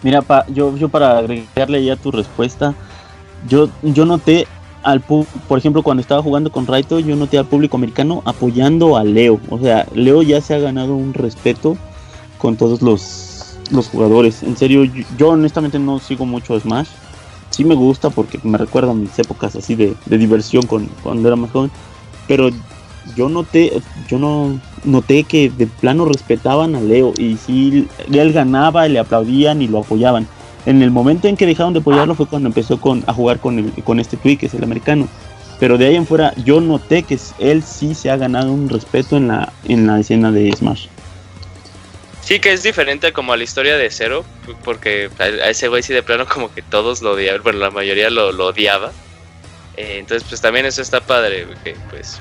Mira, 0.03 0.23
pa, 0.23 0.47
yo, 0.49 0.75
yo 0.77 0.89
para 0.89 1.19
agregarle 1.19 1.85
ya 1.85 1.97
tu 1.97 2.11
respuesta, 2.11 2.75
yo, 3.47 3.69
yo 3.83 4.07
noté 4.07 4.47
al 4.83 5.00
por 5.00 5.59
ejemplo, 5.59 5.83
cuando 5.83 6.00
estaba 6.00 6.23
jugando 6.23 6.50
con 6.50 6.67
Raito, 6.67 7.00
yo 7.00 7.17
noté 7.17 7.39
al 7.39 7.47
público 7.47 7.76
americano 7.76 8.23
apoyando 8.25 8.97
a 8.97 9.05
Leo. 9.05 9.41
O 9.50 9.59
sea, 9.59 9.86
Leo 9.94 10.23
ya 10.23 10.41
se 10.41 10.55
ha 10.55 10.59
ganado 10.59 10.97
un 10.97 11.15
respeto 11.15 11.76
con 12.39 12.57
todos 12.57 12.83
los, 12.83 13.59
los 13.70 13.89
jugadores. 13.89 14.42
En 14.42 14.57
serio, 14.57 14.84
yo, 15.18 15.28
honestamente 15.28 15.78
no 15.78 15.99
sigo 15.99 16.25
mucho 16.25 16.59
Smash. 16.59 16.89
Sí 17.50 17.65
me 17.65 17.75
gusta 17.75 18.10
porque 18.10 18.39
me 18.42 18.59
recuerda 18.59 18.94
mis 18.94 19.18
épocas 19.18 19.57
así 19.57 19.75
de, 19.75 19.94
diversión 20.07 20.67
con, 20.67 20.86
cuando 21.02 21.28
era 21.28 21.36
más 21.36 21.50
joven. 21.50 21.70
Pero 22.26 22.50
yo 23.17 23.28
noté, 23.28 23.83
yo 24.09 24.18
no 24.18 24.60
noté 24.84 25.25
que 25.25 25.50
de 25.50 25.67
plano 25.67 26.07
respetaban 26.07 26.75
a 26.75 26.81
Leo. 26.81 27.12
Y 27.18 27.36
si 27.36 27.89
él 28.10 28.33
ganaba, 28.33 28.89
le 28.89 28.99
aplaudían 28.99 29.60
y 29.60 29.68
lo 29.68 29.81
apoyaban 29.81 30.26
en 30.66 30.82
el 30.82 30.90
momento 30.90 31.28
en 31.28 31.36
que 31.36 31.47
dejaron 31.47 31.72
de 31.72 31.80
apoyarlo 31.80 32.14
fue 32.14 32.26
cuando 32.26 32.48
empezó 32.48 32.80
con, 32.80 33.05
a 33.06 33.12
jugar 33.12 33.40
con, 33.40 33.58
el, 33.58 33.84
con 33.84 34.00
este 34.00 34.16
Twig, 34.16 34.39
que 34.39 34.47
es 34.47 34.55
el 34.55 34.64
americano. 34.64 35.08
Pero 35.58 35.76
de 35.76 35.86
ahí 35.86 35.97
en 35.97 36.06
fuera 36.06 36.32
yo 36.36 36.60
noté 36.60 37.02
que 37.02 37.18
él 37.39 37.62
sí 37.62 37.94
se 37.94 38.10
ha 38.10 38.16
ganado 38.16 38.52
un 38.52 38.68
respeto 38.68 39.16
en 39.16 39.28
la, 39.28 39.52
en 39.68 39.86
la 39.86 40.00
escena 40.00 40.32
de 40.32 40.50
Smash. 40.52 40.86
Sí, 42.22 42.39
que 42.39 42.52
es 42.52 42.62
diferente 42.62 43.12
como 43.12 43.32
a 43.32 43.36
la 43.36 43.44
historia 43.44 43.76
de 43.76 43.90
Zero, 43.90 44.24
porque 44.64 45.10
a 45.18 45.50
ese 45.50 45.68
güey 45.68 45.82
sí 45.82 45.92
de 45.92 46.02
plano 46.02 46.26
como 46.26 46.52
que 46.52 46.62
todos 46.62 47.02
lo 47.02 47.12
odiaban, 47.12 47.42
bueno, 47.42 47.58
la 47.58 47.70
mayoría 47.70 48.10
lo, 48.10 48.28
odiaba. 48.28 48.92
Eh, 49.76 49.97
entonces 49.98 50.26
pues 50.28 50.40
también 50.40 50.66
eso 50.66 50.82
está 50.82 51.00
padre, 51.00 51.47
que 51.64 51.74
pues 51.90 52.20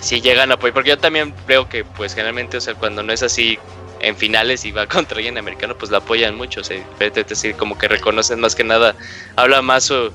si 0.00 0.20
llegan 0.20 0.50
a 0.50 0.54
apoyar, 0.54 0.74
porque 0.74 0.90
yo 0.90 0.98
también 0.98 1.34
creo 1.46 1.68
que 1.68 1.84
pues 1.84 2.14
generalmente, 2.14 2.56
o 2.56 2.60
sea, 2.60 2.74
cuando 2.74 3.02
no 3.02 3.12
es 3.12 3.22
así 3.22 3.58
en 4.06 4.16
finales 4.16 4.64
y 4.64 4.72
va 4.72 4.86
contra 4.88 5.16
alguien 5.16 5.38
americano, 5.38 5.76
pues 5.76 5.90
la 5.90 5.98
apoyan 5.98 6.36
mucho. 6.36 6.60
O 6.60 6.64
sea, 6.64 6.76
es 7.00 7.14
decir, 7.26 7.56
como 7.56 7.78
que 7.78 7.88
reconocen 7.88 8.40
más 8.40 8.54
que 8.54 8.64
nada, 8.64 8.94
habla 9.36 9.62
más 9.62 9.84
su, 9.84 10.12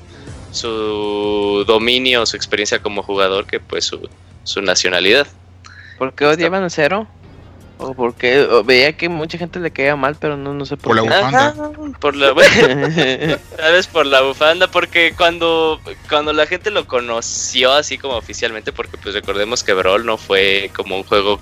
su 0.52 1.64
dominio, 1.66 2.26
su 2.26 2.36
experiencia 2.36 2.80
como 2.80 3.02
jugador 3.02 3.46
que 3.46 3.60
pues 3.60 3.84
su, 3.84 4.08
su 4.44 4.62
nacionalidad. 4.62 5.26
¿Por 5.98 6.14
qué 6.14 6.26
odiaban 6.26 6.64
a 6.64 6.70
Cero? 6.70 7.06
O 7.82 7.94
porque 7.94 8.46
veía 8.66 8.94
que 8.94 9.08
mucha 9.08 9.38
gente 9.38 9.58
le 9.58 9.70
caía 9.70 9.96
mal, 9.96 10.14
pero 10.20 10.36
no, 10.36 10.52
no 10.52 10.66
sé 10.66 10.76
por, 10.76 10.96
por 10.96 10.96
La 10.96 11.02
bufanda. 11.02 11.54
por 11.98 12.14
la 12.14 12.34
Tal 12.34 13.72
vez 13.72 13.86
por 13.86 14.04
la 14.04 14.20
bufanda, 14.20 14.70
porque 14.70 15.14
cuando, 15.16 15.80
cuando 16.08 16.34
la 16.34 16.46
gente 16.46 16.70
lo 16.70 16.86
conoció 16.86 17.72
así 17.72 17.96
como 17.96 18.16
oficialmente, 18.16 18.70
porque 18.70 18.98
pues 18.98 19.14
recordemos 19.14 19.64
que 19.64 19.72
Brawl 19.72 20.04
no 20.04 20.18
fue 20.18 20.70
como 20.76 20.96
un 20.96 21.04
juego 21.04 21.40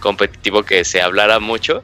competitivo 0.00 0.62
que 0.62 0.84
se 0.84 1.00
hablara 1.00 1.40
mucho. 1.40 1.82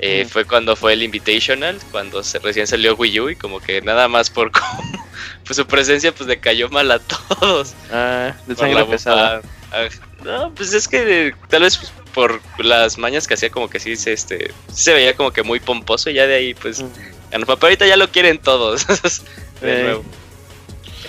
Eh, 0.00 0.26
fue 0.30 0.44
cuando 0.44 0.76
fue 0.76 0.92
el 0.92 1.02
Invitational, 1.02 1.78
cuando 1.90 2.22
se, 2.22 2.38
recién 2.38 2.68
salió 2.68 2.94
Wii 2.94 3.20
U 3.20 3.30
y 3.30 3.36
como 3.36 3.58
que 3.58 3.82
nada 3.82 4.06
más 4.06 4.30
por 4.30 4.52
pues 5.44 5.56
su 5.56 5.66
presencia 5.66 6.14
pues 6.14 6.28
le 6.28 6.38
cayó 6.38 6.68
mal 6.68 6.90
a 6.90 7.00
todos. 7.00 7.74
Ah, 7.92 8.32
de 8.46 8.54
sangre 8.54 8.84
pesada. 8.84 9.42
Ah, 9.72 9.88
no, 10.24 10.54
pues 10.54 10.72
es 10.72 10.86
que 10.86 11.34
tal 11.48 11.62
vez 11.62 11.92
por 12.14 12.40
las 12.58 12.96
mañas 12.96 13.26
que 13.26 13.34
hacía 13.34 13.50
como 13.50 13.68
que 13.68 13.80
sí 13.80 13.96
se, 13.96 14.12
este, 14.12 14.52
se 14.72 14.92
veía 14.92 15.14
como 15.14 15.32
que 15.32 15.42
muy 15.42 15.60
pomposo 15.60 16.10
y 16.10 16.14
ya 16.14 16.26
de 16.26 16.34
ahí 16.34 16.54
pues... 16.54 16.84
Pero 17.30 17.58
ahorita 17.60 17.86
ya 17.86 17.96
lo 17.96 18.08
quieren 18.10 18.38
todos. 18.38 18.86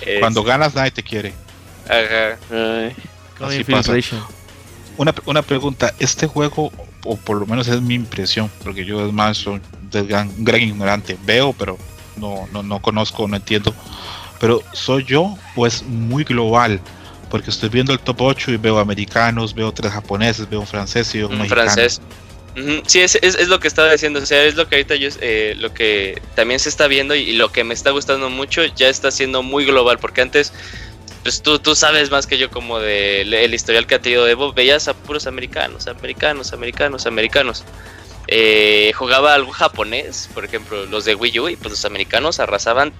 Eh. 0.02 0.18
Cuando 0.18 0.42
ganas 0.42 0.74
nadie 0.74 0.90
te 0.90 1.02
quiere. 1.02 1.34
Ajá. 1.86 2.38
Así 3.38 3.64
pasa. 3.64 3.94
Una, 5.00 5.14
una 5.24 5.40
pregunta, 5.40 5.94
este 5.98 6.26
juego, 6.26 6.70
o 7.04 7.16
por 7.16 7.38
lo 7.38 7.46
menos 7.46 7.66
es 7.68 7.80
mi 7.80 7.94
impresión, 7.94 8.50
porque 8.62 8.84
yo 8.84 9.06
es 9.06 9.14
más 9.14 9.38
soy 9.38 9.54
un 9.54 9.62
gran, 10.06 10.30
gran 10.44 10.60
ignorante, 10.60 11.16
veo 11.24 11.54
pero 11.54 11.78
no, 12.16 12.46
no, 12.52 12.62
no 12.62 12.82
conozco, 12.82 13.26
no 13.26 13.36
entiendo. 13.36 13.74
Pero 14.38 14.62
¿soy 14.74 15.04
yo 15.04 15.38
o 15.56 15.66
es 15.66 15.82
muy 15.84 16.22
global? 16.24 16.82
Porque 17.30 17.48
estoy 17.48 17.70
viendo 17.70 17.94
el 17.94 17.98
top 17.98 18.20
8 18.20 18.50
y 18.50 18.56
veo 18.58 18.78
americanos, 18.78 19.54
veo 19.54 19.72
tres 19.72 19.90
japoneses, 19.90 20.46
veo 20.50 20.60
un 20.60 20.66
francés 20.66 21.14
y 21.14 21.18
veo 21.18 21.28
un, 21.28 21.38
mexicano. 21.38 21.62
francés. 21.62 22.02
Sí, 22.86 23.00
es, 23.00 23.14
es, 23.22 23.48
lo 23.48 23.58
que 23.58 23.68
estaba 23.68 23.90
diciendo, 23.90 24.18
o 24.20 24.26
sea, 24.26 24.44
es 24.44 24.54
lo 24.54 24.68
que 24.68 24.74
ahorita 24.74 24.96
yo, 24.96 25.08
eh, 25.22 25.54
lo 25.56 25.72
que 25.72 26.20
también 26.34 26.60
se 26.60 26.68
está 26.68 26.88
viendo 26.88 27.14
y, 27.14 27.32
lo 27.32 27.50
que 27.50 27.64
me 27.64 27.72
está 27.72 27.90
gustando 27.90 28.28
mucho 28.28 28.62
ya 28.76 28.90
está 28.90 29.10
siendo 29.10 29.42
muy 29.42 29.64
global, 29.64 29.98
porque 29.98 30.20
antes, 30.20 30.52
pues 31.22 31.42
tú, 31.42 31.58
tú 31.58 31.74
sabes 31.74 32.10
más 32.10 32.26
que 32.26 32.38
yo 32.38 32.50
como 32.50 32.78
de 32.78 33.22
el 33.22 33.54
historial 33.54 33.86
que 33.86 33.96
ha 33.96 34.00
tenido 34.00 34.26
Evo, 34.28 34.52
veías 34.52 34.88
a 34.88 34.94
puros 34.94 35.26
americanos, 35.26 35.86
americanos, 35.86 36.52
americanos, 36.52 37.06
americanos. 37.06 37.64
Eh, 38.26 38.92
jugaba 38.94 39.34
algo 39.34 39.50
japonés, 39.50 40.28
por 40.32 40.44
ejemplo, 40.44 40.86
los 40.86 41.04
de 41.04 41.14
Wii 41.14 41.40
U, 41.40 41.48
y 41.48 41.56
pues 41.56 41.70
los 41.72 41.84
americanos 41.84 42.38
arrasaban 42.40 42.92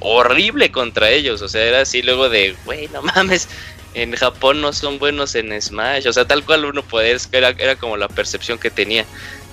horrible 0.00 0.70
contra 0.70 1.10
ellos. 1.10 1.42
O 1.42 1.48
sea, 1.48 1.62
era 1.62 1.80
así 1.82 2.02
luego 2.02 2.28
de, 2.28 2.56
güey, 2.64 2.88
no 2.88 3.02
mames, 3.02 3.48
en 3.94 4.14
Japón 4.14 4.60
no 4.60 4.72
son 4.72 4.98
buenos 4.98 5.34
en 5.34 5.60
Smash. 5.60 6.06
O 6.06 6.12
sea, 6.12 6.26
tal 6.26 6.44
cual 6.44 6.64
uno 6.64 6.82
puede, 6.82 7.16
era, 7.32 7.50
era 7.50 7.76
como 7.76 7.96
la 7.96 8.08
percepción 8.08 8.58
que 8.58 8.70
tenía. 8.70 9.06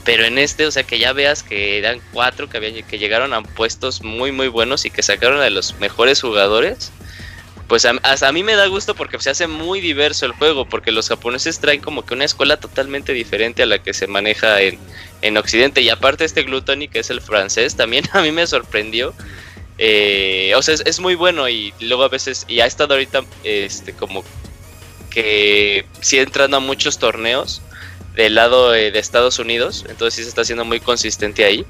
Pero 0.04 0.26
en 0.26 0.38
este, 0.38 0.66
o 0.66 0.72
sea, 0.72 0.84
que 0.84 1.00
ya 1.00 1.14
veas 1.14 1.44
que 1.44 1.78
eran 1.78 2.02
cuatro 2.12 2.50
que, 2.50 2.58
habían, 2.58 2.86
que 2.86 3.00
llegaron 3.00 3.34
a 3.34 3.42
puestos 3.42 4.02
muy, 4.04 4.34
muy 4.34 4.50
buenos 4.50 4.84
y 4.84 4.92
que 4.92 5.02
sacaron 5.02 5.40
a 5.42 5.50
los 5.50 5.80
mejores 5.80 6.22
jugadores. 6.22 6.92
Pues 7.74 7.86
a, 7.86 7.96
a 8.04 8.32
mí 8.32 8.44
me 8.44 8.54
da 8.54 8.68
gusto 8.68 8.94
porque 8.94 9.20
se 9.20 9.32
hace 9.32 9.48
muy 9.48 9.82
diverso 9.82 10.28
el 10.28 10.34
juego, 10.34 10.70
porque 10.70 10.92
los 10.92 11.10
japoneses 11.10 11.58
traen 11.58 11.82
como 11.82 12.06
que 12.06 12.14
una 12.14 12.24
escuela 12.24 12.58
totalmente 12.58 13.14
diferente 13.14 13.64
a 13.64 13.66
la 13.66 13.82
que 13.82 13.96
se 13.96 14.06
maneja 14.06 14.62
en, 14.62 14.78
en 15.24 15.38
Occidente. 15.38 15.82
Y 15.82 15.90
aparte 15.90 16.24
este 16.24 16.44
Gluttony, 16.44 16.88
que 16.88 17.00
es 17.00 17.10
el 17.10 17.20
francés, 17.20 17.76
también 17.76 18.06
a 18.14 18.22
mí 18.22 18.32
me 18.32 18.46
sorprendió 18.46 19.16
eh, 19.80 20.54
o 20.56 20.62
sea, 20.62 20.76
es, 20.86 21.00
muy 21.00 21.16
bueno 21.16 21.50
y 21.50 21.74
luego 21.80 22.04
a 22.04 22.10
veces, 22.10 22.46
y 22.48 22.60
ha 22.60 22.68
estado 22.68 22.94
ahorita 22.94 23.24
este, 23.44 23.94
como 23.94 24.24
que 25.10 25.88
sí 26.00 26.20
entrando 26.20 26.58
a 26.58 26.60
muchos 26.60 27.00
torneos 27.00 27.64
del 28.16 28.36
lado 28.36 28.70
de, 28.70 28.90
Estados 29.00 29.40
Unidos, 29.40 29.84
entonces 29.90 30.14
sí 30.14 30.22
se 30.22 30.30
está 30.30 30.42
haciendo 30.42 30.64
muy 30.64 30.80
consistente 30.80 31.44
ahí. 31.44 31.66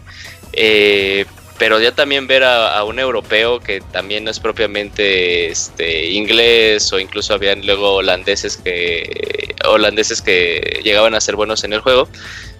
Eh, 0.51 1.25
pero 1.57 1.79
ya 1.79 1.93
también 1.93 2.27
ver 2.27 2.43
a, 2.43 2.83
un 2.83 2.99
europeo 2.99 3.59
que 3.59 3.79
también 3.79 4.23
no 4.23 4.31
es 4.31 4.39
propiamente 4.39 5.47
este, 5.47 6.07
inglés 6.07 6.91
o 6.91 6.99
incluso 6.99 7.33
habían 7.33 7.65
luego 7.65 7.95
holandeses 7.95 8.57
que 8.57 9.55
holandeses 9.65 10.21
que 10.21 10.81
llegaban 10.83 11.15
a 11.15 11.21
ser 11.21 11.35
buenos 11.35 11.63
en 11.63 11.73
el 11.73 11.79
juego 11.79 12.07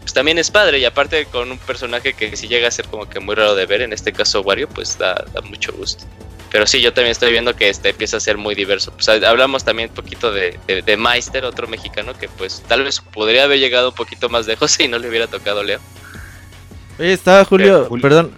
pues 0.03 0.13
también 0.13 0.37
es 0.37 0.51
padre 0.51 0.79
y 0.79 0.85
aparte 0.85 1.25
con 1.27 1.49
un 1.49 1.57
personaje 1.57 2.13
que 2.13 2.35
si 2.35 2.49
llega 2.49 2.67
a 2.67 2.71
ser 2.71 2.85
como 2.87 3.07
que 3.07 3.21
muy 3.21 3.35
raro 3.35 3.55
de 3.55 3.65
ver, 3.65 3.81
en 3.81 3.93
este 3.93 4.11
caso 4.11 4.41
Wario, 4.41 4.67
pues 4.67 4.97
da, 4.97 5.23
mucho 5.45 5.71
gusto. 5.71 6.03
Pero 6.51 6.67
sí, 6.67 6.81
yo 6.81 6.93
también 6.93 7.13
estoy 7.13 7.31
viendo 7.31 7.55
que 7.55 7.69
este 7.69 7.89
empieza 7.89 8.17
a 8.17 8.19
ser 8.19 8.37
muy 8.37 8.53
diverso. 8.53 8.91
Pues 8.91 9.07
hablamos 9.07 9.63
también 9.63 9.89
un 9.89 9.95
poquito 9.95 10.31
de, 10.31 10.59
de, 10.67 10.97
Meister, 10.97 11.45
otro 11.45 11.67
mexicano 11.67 12.13
que 12.15 12.27
pues 12.27 12.61
tal 12.67 12.83
vez 12.83 12.99
podría 12.99 13.45
haber 13.45 13.59
llegado 13.59 13.89
un 13.89 13.95
poquito 13.95 14.27
más 14.27 14.45
lejos 14.45 14.71
si 14.77 14.89
no 14.89 14.99
le 14.99 15.07
hubiera 15.07 15.27
tocado 15.27 15.63
Leo. 15.63 15.79
Oye, 16.99 17.13
estaba 17.13 17.45
Julio, 17.45 17.89
perdón, 18.01 18.33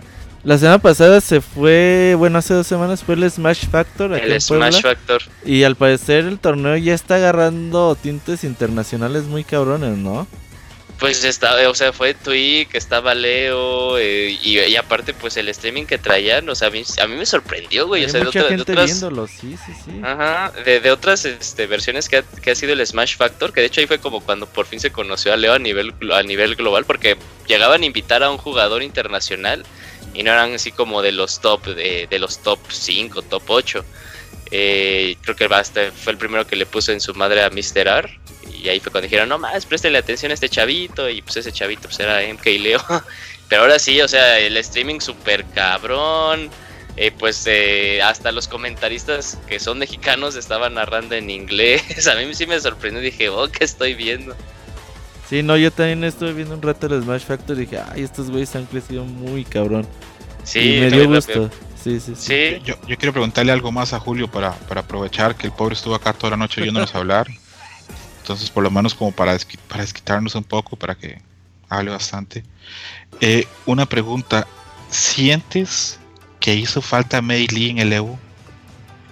la 0.46 0.60
semana 0.60 0.78
pasada 0.78 1.22
se 1.22 1.42
fue, 1.42 2.14
bueno, 2.18 2.38
hace 2.38 2.54
dos 2.54 2.68
semanas 2.68 3.04
fue 3.04 3.16
el 3.16 3.30
Smash 3.30 3.66
Factor. 3.68 4.14
el 4.14 4.40
Smash 4.40 4.80
Factor. 4.80 5.24
Y 5.44 5.64
al 5.64 5.76
parecer 5.76 6.26
el 6.26 6.38
torneo 6.38 6.78
ya 6.78 6.94
está 6.94 7.16
agarrando 7.16 7.96
tintes 7.96 8.44
internacionales 8.44 9.24
muy 9.24 9.44
cabrones, 9.44 9.98
¿no? 9.98 10.28
Pues 11.00 11.26
está, 11.26 11.68
o 11.68 11.74
sea, 11.74 11.92
fue 11.92 12.14
Twig, 12.14 12.70
estaba 12.74 13.16
Leo, 13.16 13.98
eh, 13.98 14.38
y, 14.42 14.76
aparte, 14.78 15.14
pues 15.14 15.36
el 15.36 15.50
streaming 15.50 15.86
que 15.86 15.98
traían, 15.98 16.48
o 16.48 16.56
sea, 16.56 16.70
a 16.70 16.72
mí, 16.72 16.84
a 17.02 17.08
mí 17.08 17.16
me 17.16 17.26
sorprendió, 17.26 17.88
güey. 17.88 18.06
o 18.06 18.10
sea, 18.10 18.24
mucha 18.24 18.44
de, 18.44 18.50
gente 18.50 18.72
otras, 18.72 18.86
viéndolo, 18.86 19.28
sí, 19.28 19.58
sí, 19.66 19.74
sí. 19.84 20.00
Ajá, 20.04 20.54
de, 20.64 20.92
otras 20.92 21.26
este, 21.26 21.68
versiones 21.68 22.08
que 22.08 22.18
ha, 22.18 22.22
que 22.22 22.52
ha 22.52 22.56
sido 22.56 22.72
el 22.72 22.86
Smash 22.86 23.18
Factor, 23.18 23.52
que 23.52 23.60
de 23.60 23.68
hecho 23.68 23.82
ahí 23.82 23.88
fue 23.88 24.00
como 24.00 24.22
cuando 24.22 24.46
por 24.46 24.68
fin 24.68 24.80
se 24.80 24.92
conoció 24.92 25.34
a 25.34 25.38
Leo 25.38 25.54
a 25.54 25.60
nivel, 25.60 25.94
a 26.14 26.24
nivel 26.24 26.56
global, 26.56 26.86
porque 26.86 27.18
llegaban 27.46 27.82
a 27.82 27.86
invitar 27.86 28.24
a 28.24 28.30
un 28.30 28.38
jugador 28.38 28.82
internacional 28.82 29.66
y 30.14 30.24
no 30.24 30.32
eran 30.32 30.54
así 30.54 30.72
como 30.72 31.02
de 31.02 31.12
los 31.12 31.42
top, 31.42 31.66
de, 31.66 32.08
de 32.10 32.20
los 32.20 32.40
top 32.40 32.60
5, 32.70 33.22
top 33.24 33.44
8. 33.48 33.86
Eh, 34.52 35.18
creo 35.22 35.36
que 35.36 35.48
Basta 35.48 35.92
fue 35.92 36.14
el 36.14 36.20
primero 36.20 36.46
que 36.46 36.56
le 36.56 36.66
puso 36.66 36.92
en 36.92 37.02
su 37.02 37.14
madre 37.14 37.44
a 37.44 37.50
Mr. 37.50 37.88
R. 37.88 38.20
Y 38.64 38.70
ahí 38.70 38.80
fue 38.80 38.92
cuando 38.92 39.08
dijeron, 39.08 39.30
no 39.30 39.38
más, 39.38 39.66
préstale 39.66 39.98
atención 39.98 40.32
a 40.32 40.36
este 40.36 40.50
chavito. 40.50 41.10
Y 41.10 41.22
pues 41.22 41.38
ese 41.38 41.52
chavito 41.52 41.84
pues 41.84 42.00
era 42.00 42.22
MK 42.22 42.46
Leo. 42.60 42.82
Pero 43.50 43.64
ahora 43.64 43.80
sí, 43.80 44.02
o 44.02 44.08
sea, 44.08 44.40
el 44.40 44.56
streaming 44.58 45.00
súper 45.00 45.46
cabrón. 45.54 46.50
Eh, 46.98 47.12
pues 47.12 47.44
eh, 47.46 48.02
hasta 48.02 48.32
los 48.32 48.48
comentaristas 48.48 49.38
que 49.48 49.60
son 49.60 49.80
mexicanos 49.80 50.38
estaban 50.38 50.76
narrando 50.76 51.16
en 51.16 51.30
inglés. 51.30 52.08
A 52.08 52.16
mí 52.16 52.34
sí 52.34 52.46
me 52.48 52.60
sorprendió. 52.60 53.02
Dije, 53.02 53.30
oh, 53.30 53.50
¿qué 53.50 53.66
estoy 53.66 53.94
viendo? 53.94 54.36
Sí, 55.30 55.42
no, 55.42 55.58
yo 55.58 55.72
también 55.72 56.04
estuve 56.04 56.34
viendo 56.34 56.54
un 56.54 56.62
rato 56.62 56.88
el 56.88 57.02
Smash 57.02 57.24
Factor 57.24 57.58
y 57.58 57.62
dije, 57.62 57.80
ay, 57.92 58.04
estos 58.04 58.30
güeyes 58.30 58.56
han 58.56 58.66
crecido 58.66 59.04
muy 59.06 59.44
cabrón. 59.44 59.88
Sí, 60.44 60.60
y 60.60 60.80
me 60.80 60.92
dio 60.92 61.08
gusto. 61.08 61.50
Sí, 61.84 62.00
sí, 62.00 62.14
sí. 62.16 62.62
Yo, 62.64 62.76
yo, 62.88 62.98
quiero 62.98 63.12
preguntarle 63.12 63.52
algo 63.52 63.72
más 63.72 63.94
a 63.94 64.00
Julio 64.00 64.30
para, 64.30 64.54
para 64.54 64.82
aprovechar 64.82 65.36
que 65.36 65.48
el 65.48 65.54
pobre 65.54 65.74
estuvo 65.74 65.96
acá 65.96 66.14
toda 66.14 66.32
la 66.32 66.38
noche 66.38 66.62
oyéndonos 66.62 66.94
hablar. 66.96 67.28
Entonces, 68.22 68.50
por 68.50 68.64
lo 68.64 68.72
menos 68.72 68.94
como 68.94 69.12
para, 69.12 69.38
para 69.68 69.82
desquitarnos 69.82 70.34
un 70.36 70.44
poco, 70.44 70.76
para 70.76 70.96
que 70.96 71.22
hable 71.70 71.92
bastante. 71.92 72.44
Eh, 73.22 73.48
una 73.66 73.86
pregunta, 73.86 74.48
¿sientes 74.90 76.00
que 76.40 76.56
hizo 76.56 76.82
falta 76.82 77.22
Mei 77.22 77.48
Lee 77.48 77.70
en 77.70 77.80
el 77.80 77.94
Evo? 77.94 78.20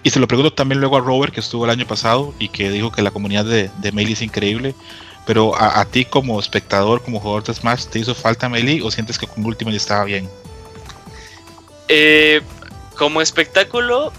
Y 0.02 0.10
se 0.10 0.20
lo 0.20 0.28
pregunto 0.28 0.52
también 0.52 0.80
luego 0.80 0.98
a 0.98 1.00
Robert, 1.00 1.34
que 1.34 1.40
estuvo 1.40 1.66
el 1.66 1.72
año 1.72 1.86
pasado 1.86 2.34
y 2.40 2.50
que 2.50 2.70
dijo 2.70 2.92
que 2.92 3.02
la 3.02 3.12
comunidad 3.12 3.46
de, 3.46 3.70
de 3.78 3.92
Lee 3.92 4.14
es 4.14 4.22
increíble. 4.22 4.76
Pero 5.26 5.54
a, 5.56 5.86
ti 5.86 6.04
como 6.04 6.40
espectador, 6.40 7.02
como 7.02 7.20
jugador 7.20 7.44
de 7.44 7.54
Smash, 7.54 7.86
¿te 7.86 8.00
hizo 8.00 8.14
falta 8.14 8.50
Lee 8.50 8.82
o 8.82 8.92
sientes 8.92 9.18
que 9.18 9.26
con 9.26 9.46
Ultimate 9.46 9.78
estaba 9.78 10.04
bien? 10.04 10.30
Eh, 11.88 12.42
como 12.98 13.22
espectáculo, 13.22 14.12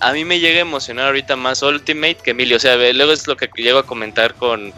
a 0.00 0.12
mí 0.12 0.24
me 0.24 0.40
llega 0.40 0.58
a 0.58 0.62
emocionar 0.62 1.06
ahorita 1.06 1.36
más 1.36 1.62
Ultimate 1.62 2.16
que 2.16 2.30
Emilio. 2.32 2.56
O 2.56 2.60
sea, 2.60 2.76
luego 2.76 3.12
es 3.12 3.26
lo 3.26 3.36
que 3.36 3.48
llego 3.56 3.78
a 3.78 3.86
comentar 3.86 4.34
con, 4.34 4.72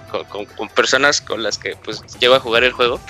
personas 0.75 1.21
con 1.21 1.43
las 1.43 1.59
que 1.59 1.77
pues 1.77 2.03
llego 2.19 2.35
a 2.35 2.41
jugar 2.41 2.65
el 2.65 2.73
juego. 2.73 3.01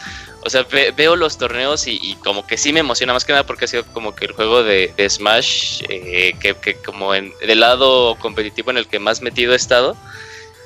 O 0.45 0.51
sea, 0.51 0.67
veo 0.97 1.17
los 1.17 1.39
torneos 1.39 1.87
y, 1.87 2.17
como 2.25 2.47
que 2.47 2.59
sí 2.59 2.73
me 2.73 2.81
emociona 2.81 3.13
más 3.13 3.25
que 3.25 3.33
nada 3.33 3.47
porque 3.47 3.65
ha 3.65 3.69
sido 3.69 3.85
como 3.87 4.15
que 4.15 4.27
el 4.27 4.33
juego 4.33 4.63
de, 4.63 4.93
Smash, 5.09 5.83
eh, 5.89 6.35
que, 6.41 6.75
como 6.85 7.15
en, 7.15 7.33
del 7.47 7.61
lado 7.61 8.17
competitivo 8.17 8.71
en 8.71 8.77
el 8.77 8.89
que 8.89 8.99
más 8.99 9.23
metido 9.23 9.53
he 9.53 9.57
estado. 9.57 9.97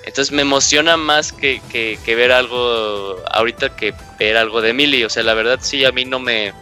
Entonces 0.06 0.32
me 0.32 0.42
emociona 0.42 0.96
más 0.96 1.32
que, 1.32 1.60
que 1.70 2.14
ver 2.14 2.32
algo 2.32 3.22
ahorita 3.30 3.76
que 3.76 3.92
ver 4.18 4.36
algo 4.36 4.62
de 4.62 4.70
Emilio. 4.70 5.08
O 5.08 5.10
sea, 5.10 5.22
la 5.22 5.34
verdad 5.34 5.58
sí, 5.60 5.84
a 5.84 5.92
mí 5.92 6.04
no 6.04 6.18
me 6.18 6.54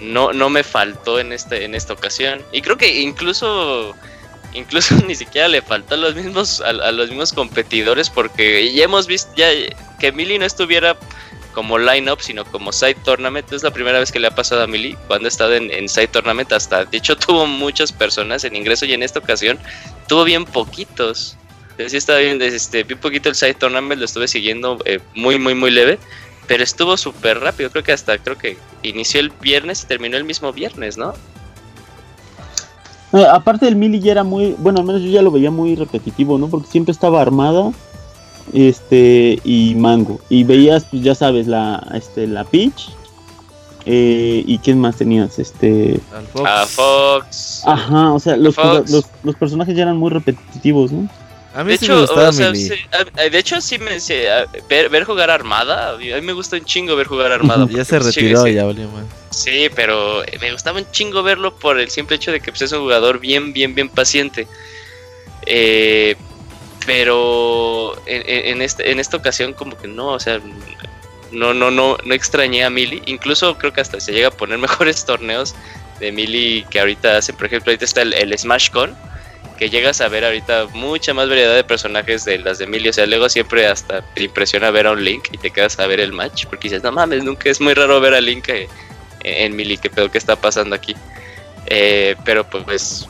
no, 0.00 0.32
no 0.32 0.50
me 0.50 0.62
faltó 0.64 1.18
en 1.18 1.32
este, 1.32 1.64
en 1.64 1.74
esta 1.74 1.92
ocasión. 1.92 2.42
Y 2.52 2.62
creo 2.62 2.76
que 2.76 3.00
incluso 3.00 3.94
incluso 4.52 4.94
ni 5.06 5.14
siquiera 5.14 5.48
le 5.48 5.62
faltó 5.62 5.94
a 5.94 5.98
los 5.98 6.14
mismos 6.14 6.60
a, 6.60 6.72
los 6.72 7.08
mismos 7.08 7.32
competidores 7.32 8.10
porque 8.10 8.72
ya 8.72 8.84
hemos 8.84 9.06
visto 9.06 9.30
ya 9.36 9.48
que 10.00 10.10
Mili 10.10 10.38
no 10.38 10.44
estuviera 10.44 10.96
como 11.54 11.78
line-up 11.78 12.20
sino 12.20 12.44
como 12.44 12.72
side 12.72 12.96
tournament 13.04 13.52
es 13.52 13.62
la 13.62 13.70
primera 13.72 14.00
vez 14.00 14.10
que 14.10 14.18
le 14.18 14.26
ha 14.26 14.34
pasado 14.34 14.64
a 14.64 14.66
Mili 14.66 14.96
cuando 15.06 15.26
ha 15.26 15.28
estado 15.28 15.54
en, 15.54 15.88
side 15.88 16.08
tournament 16.08 16.50
hasta 16.50 16.84
de 16.84 16.98
hecho 16.98 17.16
tuvo 17.26 17.46
muchas 17.46 17.92
personas 17.92 18.42
en 18.42 18.56
ingreso 18.56 18.86
y 18.86 18.92
en 18.92 19.04
esta 19.04 19.20
ocasión 19.20 19.56
tuvo 20.08 20.24
bien 20.24 20.44
poquitos 20.44 21.36
sí 21.88 21.96
estaba 21.96 22.18
bien 22.18 22.40
este 22.42 22.82
vi 22.82 22.94
poquito 22.94 23.28
el 23.28 23.34
side 23.34 23.54
tournament 23.54 23.98
lo 23.98 24.04
estuve 24.04 24.28
siguiendo 24.28 24.78
eh, 24.84 25.00
muy 25.14 25.38
muy 25.38 25.54
muy 25.54 25.70
leve 25.70 25.98
pero 26.50 26.64
estuvo 26.64 26.96
súper 26.96 27.38
rápido, 27.38 27.70
creo 27.70 27.84
que 27.84 27.92
hasta, 27.92 28.18
creo 28.18 28.36
que 28.36 28.56
inició 28.82 29.20
el 29.20 29.30
viernes 29.40 29.84
y 29.84 29.86
terminó 29.86 30.16
el 30.16 30.24
mismo 30.24 30.52
viernes, 30.52 30.98
¿no? 30.98 31.12
Eh, 33.12 33.24
aparte 33.30 33.66
del 33.66 33.76
Mili 33.76 34.00
ya 34.00 34.10
era 34.10 34.24
muy, 34.24 34.56
bueno, 34.58 34.80
al 34.80 34.84
menos 34.84 35.00
yo 35.00 35.10
ya 35.10 35.22
lo 35.22 35.30
veía 35.30 35.52
muy 35.52 35.76
repetitivo, 35.76 36.38
¿no? 36.38 36.48
Porque 36.48 36.66
siempre 36.66 36.90
estaba 36.90 37.22
armada, 37.22 37.70
este, 38.52 39.38
y 39.44 39.76
Mango. 39.76 40.18
Y 40.28 40.42
veías, 40.42 40.86
pues 40.86 41.04
ya 41.04 41.14
sabes, 41.14 41.46
la, 41.46 41.86
este, 41.94 42.26
la 42.26 42.42
Peach. 42.42 42.90
Eh, 43.86 44.42
¿Y 44.44 44.58
quién 44.58 44.80
más 44.80 44.96
tenías? 44.96 45.38
Este... 45.38 46.00
A 46.44 46.66
Fox. 46.66 47.62
Ajá, 47.64 48.12
o 48.12 48.18
sea, 48.18 48.36
los, 48.36 48.56
los, 48.56 49.06
los, 49.22 49.36
personajes 49.36 49.76
ya 49.76 49.84
eran 49.84 49.98
muy 49.98 50.10
repetitivos, 50.10 50.90
¿no? 50.90 51.08
A 51.52 51.64
mí 51.64 51.72
de 51.72 51.78
sí 51.78 51.86
hecho, 51.86 51.94
me 51.94 52.00
gustaba 52.02 52.30
de 52.30 53.38
hecho, 53.38 53.60
sí 53.60 53.78
me 53.78 53.98
ver, 54.68 55.04
jugar 55.04 55.30
Armada. 55.30 55.94
A 55.94 55.96
mí 55.96 56.20
me 56.22 56.32
gusta 56.32 56.56
un 56.56 56.64
chingo 56.64 56.94
ver 56.94 57.08
jugar 57.08 57.32
Armada. 57.32 57.66
ya 57.68 57.84
se 57.84 57.98
pues, 57.98 58.14
retiró, 58.14 58.46
ya 58.46 58.64
valió 58.64 58.88
más. 58.88 59.04
Sí, 59.30 59.68
pero 59.74 60.22
me 60.40 60.52
gustaba 60.52 60.78
un 60.78 60.90
chingo 60.92 61.22
verlo 61.22 61.56
por 61.56 61.80
el 61.80 61.90
simple 61.90 62.16
hecho 62.16 62.30
de 62.30 62.40
que 62.40 62.52
pues, 62.52 62.62
es 62.62 62.72
un 62.72 62.80
jugador 62.80 63.18
bien, 63.18 63.52
bien, 63.52 63.74
bien 63.74 63.88
paciente. 63.88 64.46
Eh, 65.46 66.14
pero 66.86 68.00
en, 68.06 68.62
este, 68.62 68.90
en 68.90 69.00
esta 69.00 69.16
ocasión, 69.16 69.52
como 69.52 69.76
que 69.76 69.88
no, 69.88 70.08
o 70.08 70.20
sea, 70.20 70.40
no, 71.32 71.52
no, 71.52 71.70
no, 71.70 71.98
no 72.04 72.14
extrañé 72.14 72.64
a 72.64 72.70
Mili. 72.70 73.02
Incluso 73.06 73.58
creo 73.58 73.72
que 73.72 73.80
hasta 73.80 73.98
se 73.98 74.12
llega 74.12 74.28
a 74.28 74.32
poner 74.32 74.58
mejores 74.58 75.04
torneos 75.04 75.56
de 75.98 76.12
Mili 76.12 76.64
que 76.70 76.78
ahorita 76.78 77.16
hacen. 77.16 77.34
Por 77.34 77.46
ejemplo, 77.46 77.70
ahorita 77.70 77.84
está 77.84 78.02
el, 78.02 78.12
el 78.14 78.38
Smash 78.38 78.70
Con 78.70 78.96
que 79.60 79.68
llegas 79.68 80.00
a 80.00 80.08
ver 80.08 80.24
ahorita 80.24 80.68
mucha 80.72 81.12
más 81.12 81.28
variedad 81.28 81.54
de 81.54 81.62
personajes 81.62 82.24
de 82.24 82.38
las 82.38 82.58
de 82.58 82.66
Millie. 82.66 82.88
O 82.88 82.92
sea, 82.94 83.04
luego 83.04 83.28
siempre 83.28 83.66
hasta 83.66 84.00
te 84.14 84.22
impresiona 84.22 84.70
ver 84.70 84.86
a 84.86 84.92
un 84.92 85.04
Link 85.04 85.28
y 85.32 85.36
te 85.36 85.50
quedas 85.50 85.78
a 85.78 85.86
ver 85.86 86.00
el 86.00 86.14
match. 86.14 86.46
Porque 86.46 86.68
dices, 86.68 86.82
no 86.82 86.90
mames, 86.90 87.22
nunca 87.24 87.50
es 87.50 87.60
muy 87.60 87.74
raro 87.74 88.00
ver 88.00 88.14
a 88.14 88.22
Link 88.22 88.48
eh, 88.48 88.66
en 89.22 89.54
Millie. 89.54 89.76
¿Qué 89.76 89.90
pedo 89.90 90.10
que 90.10 90.16
está 90.16 90.34
pasando 90.34 90.74
aquí? 90.74 90.96
Eh, 91.66 92.16
pero 92.24 92.48
pues 92.48 93.06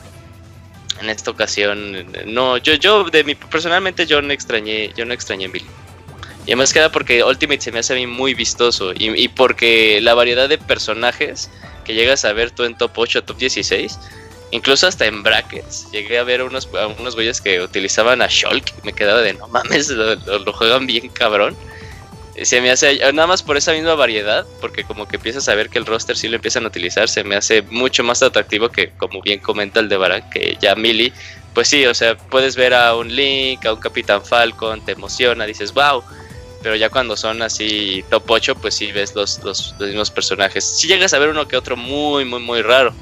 en 0.99 1.09
esta 1.09 1.31
ocasión, 1.31 2.05
no, 2.25 2.57
yo, 2.57 2.73
yo, 2.73 3.05
de 3.05 3.23
mi, 3.23 3.33
personalmente 3.33 4.05
yo 4.05 4.21
no 4.21 4.33
extrañé, 4.33 4.91
yo 4.93 5.05
no 5.05 5.13
extrañé 5.13 5.47
Millie. 5.47 5.71
Y 6.45 6.51
además 6.51 6.73
queda 6.73 6.91
porque 6.91 7.23
Ultimate 7.23 7.61
se 7.61 7.71
me 7.71 7.79
hace 7.79 7.93
a 7.93 7.95
mí 7.95 8.07
muy 8.07 8.33
vistoso 8.33 8.91
y, 8.91 9.09
y 9.17 9.29
porque 9.29 10.01
la 10.01 10.15
variedad 10.15 10.49
de 10.49 10.57
personajes 10.57 11.49
que 11.85 11.93
llegas 11.93 12.25
a 12.25 12.33
ver 12.33 12.51
tú 12.51 12.65
en 12.65 12.77
top 12.77 12.91
8, 12.97 13.23
top 13.23 13.37
16, 13.37 13.97
Incluso 14.51 14.85
hasta 14.87 15.05
en 15.05 15.23
brackets. 15.23 15.89
Llegué 15.91 16.19
a 16.19 16.23
ver 16.23 16.43
unos, 16.43 16.67
a 16.77 16.87
unos 16.87 17.15
güeyes 17.15 17.39
que 17.39 17.61
utilizaban 17.61 18.21
a 18.21 18.27
Shulk. 18.27 18.83
Me 18.83 18.93
quedaba 18.93 19.21
de 19.21 19.33
no 19.33 19.47
mames, 19.47 19.89
lo, 19.89 20.53
juegan 20.53 20.85
bien 20.85 21.09
cabrón. 21.09 21.55
Se 22.43 22.59
me 22.61 22.71
hace, 22.71 22.99
nada 23.13 23.27
más 23.27 23.43
por 23.43 23.57
esa 23.57 23.73
misma 23.73 23.95
variedad, 23.95 24.45
porque 24.59 24.83
como 24.83 25.07
que 25.07 25.17
empiezas 25.17 25.47
a 25.47 25.55
ver 25.55 25.69
que 25.69 25.79
el 25.79 25.85
roster 25.85 26.17
sí 26.17 26.27
lo 26.27 26.35
empiezan 26.35 26.63
a 26.63 26.67
utilizar, 26.67 27.07
se 27.09 27.23
me 27.23 27.35
hace 27.35 27.61
mucho 27.61 28.03
más 28.03 28.23
atractivo 28.23 28.69
que, 28.69 28.91
como 28.91 29.21
bien 29.21 29.39
comenta 29.39 29.79
el 29.79 29.89
de 29.89 29.97
Barak, 29.97 30.29
que 30.29 30.57
ya 30.59 30.75
Mili, 30.75 31.13
pues 31.53 31.67
sí, 31.67 31.85
o 31.85 31.93
sea, 31.93 32.17
puedes 32.17 32.55
ver 32.55 32.73
a 32.73 32.95
un 32.95 33.13
Link, 33.13 33.65
a 33.65 33.73
un 33.73 33.79
Capitán 33.79 34.23
Falcon, 34.23 34.83
te 34.83 34.93
emociona, 34.93 35.45
dices, 35.45 35.73
wow, 35.73 36.03
pero 36.63 36.75
ya 36.75 36.89
cuando 36.89 37.17
son 37.17 37.41
así 37.41 38.03
top 38.09 38.23
8, 38.29 38.55
pues 38.55 38.75
sí 38.75 38.91
ves 38.91 39.13
los, 39.13 39.43
los, 39.43 39.75
los 39.77 39.89
mismos 39.89 40.09
personajes. 40.09 40.63
Si 40.63 40.87
llegas 40.87 41.13
a 41.13 41.19
ver 41.19 41.29
uno 41.29 41.47
que 41.47 41.57
otro 41.57 41.75
muy, 41.75 42.23
muy, 42.23 42.39
muy 42.39 42.61
raro. 42.61 42.93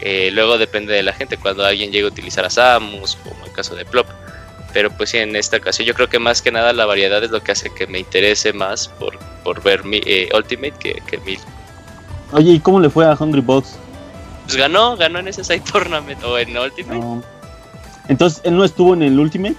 Eh, 0.00 0.30
luego 0.32 0.58
depende 0.58 0.94
de 0.94 1.02
la 1.02 1.12
gente, 1.12 1.36
cuando 1.36 1.64
alguien 1.64 1.90
llegue 1.90 2.04
a 2.04 2.08
utilizar 2.08 2.44
a 2.44 2.50
Samus, 2.50 3.16
como 3.16 3.44
el 3.44 3.52
caso 3.52 3.74
de 3.74 3.84
Plop. 3.84 4.06
Pero 4.72 4.90
pues 4.90 5.10
sí, 5.10 5.18
en 5.18 5.34
esta 5.34 5.56
ocasión 5.56 5.86
yo 5.86 5.94
creo 5.94 6.08
que 6.08 6.18
más 6.18 6.42
que 6.42 6.52
nada 6.52 6.72
la 6.72 6.86
variedad 6.86 7.22
es 7.24 7.30
lo 7.30 7.42
que 7.42 7.52
hace 7.52 7.72
que 7.72 7.86
me 7.86 7.98
interese 7.98 8.52
más 8.52 8.88
por, 8.88 9.18
por 9.42 9.62
ver 9.62 9.84
mi, 9.84 10.00
eh, 10.04 10.28
Ultimate 10.34 10.74
que, 10.78 11.02
que 11.06 11.18
Mil. 11.18 11.40
Oye, 12.32 12.52
¿y 12.52 12.60
cómo 12.60 12.78
le 12.78 12.90
fue 12.90 13.06
a 13.06 13.16
Hungry 13.18 13.40
Box? 13.40 13.78
Pues 14.44 14.56
ganó, 14.56 14.96
ganó 14.96 15.18
en 15.18 15.28
ese 15.28 15.42
side 15.42 15.62
tournament 15.72 16.22
o 16.22 16.38
en 16.38 16.56
Ultimate. 16.56 17.26
Entonces, 18.08 18.40
¿él 18.44 18.56
no 18.56 18.64
estuvo 18.64 18.94
en 18.94 19.02
el 19.02 19.18
Ultimate? 19.18 19.56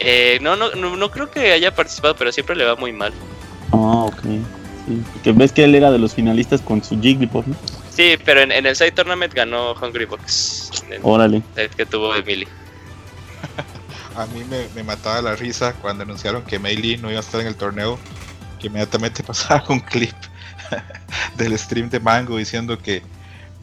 Eh, 0.00 0.38
no, 0.42 0.56
no, 0.56 0.70
no, 0.74 1.10
creo 1.10 1.30
que 1.30 1.52
haya 1.52 1.74
participado, 1.74 2.14
pero 2.16 2.30
siempre 2.30 2.54
le 2.56 2.64
va 2.64 2.76
muy 2.76 2.92
mal. 2.92 3.12
Ah, 3.72 4.04
ok. 4.04 4.20
Sí, 4.22 5.02
porque 5.12 5.32
ves 5.32 5.52
que 5.52 5.64
él 5.64 5.74
era 5.74 5.90
de 5.90 5.98
los 5.98 6.14
finalistas 6.14 6.60
con 6.60 6.82
su 6.82 7.00
Jigglypuff, 7.00 7.46
¿no? 7.46 7.56
Sí, 7.98 8.16
pero 8.24 8.42
en, 8.42 8.52
el 8.52 8.76
Side 8.76 8.92
Tournament 8.92 9.34
ganó 9.34 9.72
Hungry 9.72 10.04
Box. 10.04 10.70
Órale. 11.02 11.42
El 11.56 11.68
que 11.68 11.84
tuvo 11.84 12.14
Emily. 12.14 12.46
a 14.16 14.24
mí 14.26 14.44
me, 14.44 14.84
mataba 14.84 15.20
la 15.20 15.34
risa 15.34 15.72
cuando 15.82 16.04
anunciaron 16.04 16.44
que 16.44 16.60
Meili 16.60 16.96
no 16.96 17.10
iba 17.10 17.18
a 17.18 17.22
estar 17.22 17.40
en 17.40 17.48
el 17.48 17.56
torneo. 17.56 17.98
Que 18.60 18.68
inmediatamente 18.68 19.22
pasaba 19.26 19.64
un 19.70 19.80
clip 19.80 20.14
del 21.36 21.58
stream 21.58 21.90
de 21.90 21.98
Mango 21.98 22.36
diciendo 22.36 22.78
que, 22.78 23.02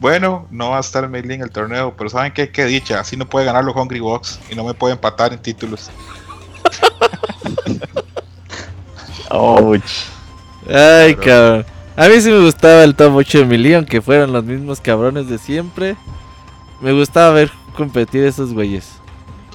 bueno, 0.00 0.46
no 0.50 0.68
va 0.68 0.76
a 0.76 0.80
estar 0.80 1.08
Meili 1.08 1.32
en 1.32 1.40
el 1.40 1.50
torneo, 1.50 1.94
pero 1.96 2.10
¿saben 2.10 2.34
qué? 2.34 2.50
Qué 2.50 2.66
dicha, 2.66 3.00
así 3.00 3.16
no 3.16 3.26
puede 3.26 3.46
ganar 3.46 3.64
los 3.64 3.74
Hungry 3.74 4.00
Box 4.00 4.38
y 4.50 4.54
no 4.54 4.64
me 4.64 4.74
puede 4.74 4.92
empatar 4.92 5.32
en 5.32 5.38
títulos. 5.38 5.90
Ouch. 9.30 10.04
Ay, 10.68 11.14
cabrón. 11.14 11.75
A 11.96 12.08
mí 12.08 12.20
sí 12.20 12.30
me 12.30 12.44
gustaba 12.44 12.84
el 12.84 12.94
top 12.94 13.14
8 13.16 13.38
de 13.38 13.44
Mili, 13.46 13.72
aunque 13.72 14.02
fueran 14.02 14.32
los 14.32 14.44
mismos 14.44 14.80
cabrones 14.80 15.28
de 15.28 15.38
siempre. 15.38 15.96
Me 16.82 16.92
gustaba 16.92 17.32
ver 17.32 17.50
competir 17.74 18.24
esos 18.24 18.52
güeyes. 18.52 18.98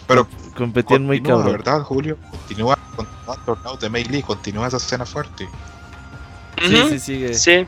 Pero 0.08 0.28
competían 0.58 1.06
muy 1.06 1.22
cabrón. 1.22 1.46
La 1.46 1.52
verdad, 1.52 1.82
Julio, 1.82 2.18
continúa, 2.32 2.78
con 2.96 3.08
el 3.08 3.46
torneo 3.46 3.78
de 3.78 3.90
Melee, 3.90 4.24
continúa 4.24 4.68
esa 4.68 4.78
escena 4.78 5.06
fuerte. 5.06 5.48
Sí, 6.68 6.84
sí, 6.90 7.00
sigue. 7.00 7.34
Sí. 7.36 7.68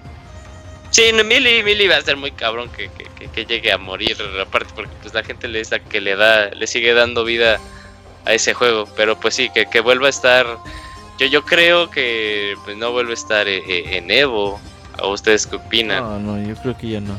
Sí, 0.90 1.04
Mili, 1.24 1.88
va 1.88 1.98
a 1.98 2.02
ser 2.02 2.18
muy 2.18 2.32
cabrón 2.32 2.70
que, 2.70 2.90
que, 3.34 3.46
llegue 3.46 3.72
a 3.72 3.78
morir, 3.80 4.16
aparte 4.40 4.72
porque 4.76 4.92
pues 5.02 5.14
la 5.14 5.24
gente 5.24 5.48
le, 5.48 5.60
es 5.60 5.72
que 5.90 6.02
le 6.02 6.16
da, 6.16 6.50
le 6.50 6.68
sigue 6.68 6.94
dando 6.94 7.24
vida 7.24 7.60
a 8.26 8.34
ese 8.34 8.54
juego, 8.54 8.88
pero 8.96 9.20
pues 9.20 9.34
sí, 9.34 9.50
que, 9.50 9.66
que 9.66 9.82
vuelva 9.82 10.06
a 10.06 10.12
estar 10.12 10.46
yo, 11.20 11.28
yo 11.28 11.44
creo 11.44 11.90
que 11.90 12.56
pues, 12.64 12.78
no 12.78 12.92
vuelve 12.92 13.12
a 13.12 13.16
estar 13.16 13.48
eh, 13.48 13.64
eh, 13.68 13.98
en 13.98 14.12
Evo. 14.12 14.60
¿A 14.98 15.08
ustedes 15.08 15.48
qué 15.48 15.56
opinan? 15.56 16.04
No, 16.04 16.20
no, 16.20 16.48
yo 16.48 16.56
creo 16.62 16.78
que 16.78 16.88
ya 16.88 17.02
no. 17.02 17.18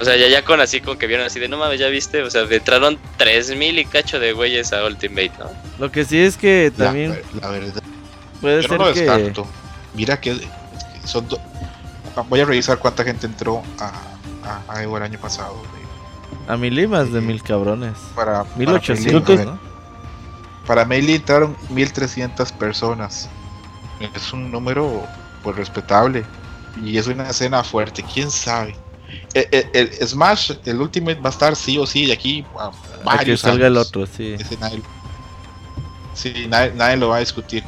O 0.00 0.04
sea, 0.04 0.16
ya, 0.16 0.28
ya 0.28 0.42
con 0.44 0.60
así, 0.60 0.80
con 0.80 0.96
que 0.96 1.06
vieron 1.06 1.26
así 1.26 1.38
de 1.38 1.48
no 1.48 1.58
mames, 1.58 1.78
ya 1.78 1.88
viste, 1.88 2.22
o 2.22 2.30
sea, 2.30 2.42
entraron 2.42 2.98
3000 3.18 3.78
y 3.78 3.84
cacho 3.84 4.18
de 4.18 4.32
güeyes 4.32 4.72
a 4.72 4.86
Ultimate, 4.86 5.32
¿no? 5.38 5.50
Lo 5.78 5.92
que 5.92 6.04
sí 6.04 6.18
es 6.18 6.36
que 6.36 6.72
también. 6.76 7.20
La, 7.40 7.48
verdad. 7.48 7.82
Puede 8.40 8.62
ser 8.62 8.78
no 8.78 8.92
que. 8.92 9.00
Descarto. 9.00 9.46
Mira 9.94 10.18
que 10.18 10.36
son. 11.04 11.26
Voy 12.28 12.40
a 12.40 12.44
revisar 12.44 12.78
cuánta 12.78 13.04
gente 13.04 13.26
entró 13.26 13.62
a, 13.78 14.62
a, 14.68 14.82
Evo 14.82 14.96
el 14.96 15.02
año 15.02 15.18
pasado. 15.18 15.62
A 16.48 16.56
mil 16.56 16.78
y 16.78 16.86
más 16.86 17.12
de 17.12 17.20
mil 17.20 17.42
cabrones. 17.42 17.96
Para. 18.14 18.44
1800, 18.56 19.44
¿no? 19.44 19.71
Para 20.66 20.84
Melee 20.84 21.16
entraron 21.16 21.56
1300 21.68 22.52
personas. 22.52 23.28
Es 24.14 24.32
un 24.32 24.50
número 24.50 25.06
pues 25.42 25.56
respetable. 25.56 26.24
Y 26.82 26.96
es 26.96 27.06
una 27.06 27.28
escena 27.28 27.62
fuerte, 27.62 28.02
quién 28.02 28.30
sabe. 28.30 28.76
El, 29.34 29.42
eh, 29.42 29.48
eh, 29.52 29.70
el, 30.00 30.08
Smash, 30.08 30.52
el 30.64 30.80
Ultimate 30.80 31.20
va 31.20 31.28
a 31.28 31.32
estar 31.32 31.54
sí 31.54 31.76
o 31.76 31.86
sí 31.86 32.06
de 32.06 32.12
aquí 32.12 32.46
a 32.58 32.70
varios 33.04 33.42
que 33.42 33.48
salga 33.48 33.66
el 33.66 33.76
otro, 33.76 34.06
sí. 34.06 34.36
nadie, 34.58 34.82
sí, 36.14 36.46
nadie, 36.48 36.96
lo 36.96 37.08
va 37.08 37.16
a 37.16 37.20
discutir. 37.20 37.62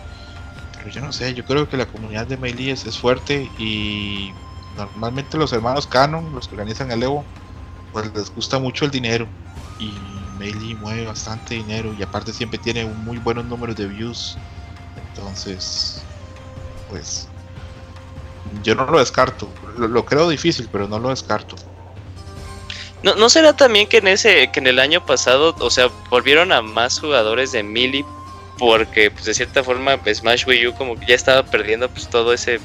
Pero 0.78 0.89
yo 0.89 1.00
no 1.02 1.12
sé, 1.12 1.34
yo 1.34 1.44
creo 1.44 1.68
que 1.68 1.76
la 1.76 1.86
comunidad 1.86 2.26
de 2.26 2.39
Melee 2.39 2.70
es, 2.70 2.86
es 2.86 2.97
fuerte 2.97 3.50
y 3.58 4.32
normalmente 4.76 5.36
los 5.36 5.52
hermanos 5.52 5.86
Canon, 5.86 6.34
los 6.34 6.48
que 6.48 6.55
organizan 6.55 6.90
el 6.90 7.02
Evo, 7.02 7.24
pues 7.92 8.12
les 8.14 8.34
gusta 8.34 8.58
mucho 8.58 8.84
el 8.84 8.90
dinero. 8.90 9.28
Y 9.78 10.14
Melee 10.38 10.74
mueve 10.74 11.06
bastante 11.06 11.54
dinero 11.54 11.94
y 11.98 12.02
aparte 12.02 12.32
siempre 12.32 12.58
tiene 12.58 12.84
un 12.84 13.04
muy 13.04 13.18
buenos 13.18 13.44
números 13.44 13.76
de 13.76 13.86
views. 13.86 14.36
Entonces, 15.08 16.02
pues 16.88 17.28
yo 18.62 18.74
no 18.74 18.86
lo 18.86 18.98
descarto. 18.98 19.48
Lo, 19.76 20.04
creo 20.04 20.28
difícil, 20.28 20.68
pero 20.70 20.88
no 20.88 20.98
lo 20.98 21.10
descarto. 21.10 21.56
¿No, 23.02 23.14
¿No 23.14 23.28
será 23.28 23.54
también 23.54 23.86
que 23.86 23.98
en 23.98 24.08
ese 24.08 24.50
que 24.50 24.60
en 24.60 24.66
el 24.66 24.78
año 24.78 25.04
pasado, 25.04 25.54
o 25.58 25.70
sea, 25.70 25.88
volvieron 26.10 26.52
a 26.52 26.62
más 26.62 26.98
jugadores 26.98 27.52
de 27.52 27.62
Melee 27.62 28.04
porque 28.58 29.10
pues 29.10 29.24
de 29.24 29.34
cierta 29.34 29.64
forma 29.64 29.98
Smash 30.12 30.46
Wii 30.46 30.68
U 30.68 30.74
como 30.74 30.98
que 30.98 31.06
ya 31.06 31.14
estaba 31.14 31.44
perdiendo 31.44 31.88
pues 31.88 32.08
todo 32.08 32.32
ese 32.32 32.60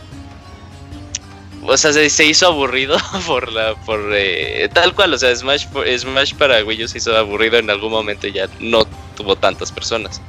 o 1.70 1.78
sea, 1.78 1.94
se, 1.94 2.26
hizo 2.26 2.48
aburrido 2.48 2.98
por 3.28 3.52
la, 3.52 3.76
por 3.86 4.00
eh, 4.14 4.70
tal 4.74 4.94
cual, 4.96 5.14
o 5.14 5.18
sea, 5.18 5.36
Smash, 5.36 5.68
Smash 5.98 6.34
para 6.36 6.64
Wii 6.64 6.84
U 6.84 6.88
se 6.88 6.98
hizo 6.98 7.16
aburrido 7.16 7.58
en 7.58 7.70
algún 7.70 7.92
momento 7.92 8.28
y 8.28 8.34
ya 8.34 8.48
no 8.60 8.86
tuvo 9.16 9.36
tantas 9.36 9.72
personas. 9.72 10.22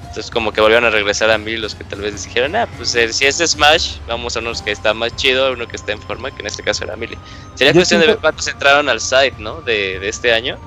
Entonces 0.00 0.30
como 0.32 0.52
que 0.52 0.60
volvieron 0.60 0.84
a 0.86 0.90
regresar 0.90 1.30
a 1.30 1.38
mí 1.38 1.56
los 1.56 1.76
que 1.76 1.84
tal 1.84 2.00
vez 2.00 2.24
dijeron, 2.24 2.56
ah, 2.56 2.66
pues 2.76 2.94
eh, 2.96 3.12
si 3.12 3.26
es 3.26 3.36
Smash, 3.36 3.98
vamos 4.08 4.36
a 4.36 4.40
uno 4.40 4.52
que 4.64 4.72
está 4.72 4.92
más 4.92 5.14
chido, 5.14 5.52
uno 5.52 5.68
que 5.68 5.76
está 5.76 5.92
en 5.92 6.00
forma, 6.02 6.32
que 6.32 6.40
en 6.40 6.48
este 6.48 6.64
caso 6.64 6.82
era 6.82 6.96
Millie. 6.96 7.16
Sería 7.54 7.72
cuestión 7.72 8.00
de 8.00 8.08
ver 8.08 8.18
cuántos 8.18 8.48
entraron 8.48 8.88
al 8.88 9.00
site, 9.00 9.34
¿no? 9.38 9.60
De, 9.60 10.00
de 10.00 10.08
este 10.08 10.32
año. 10.32 10.58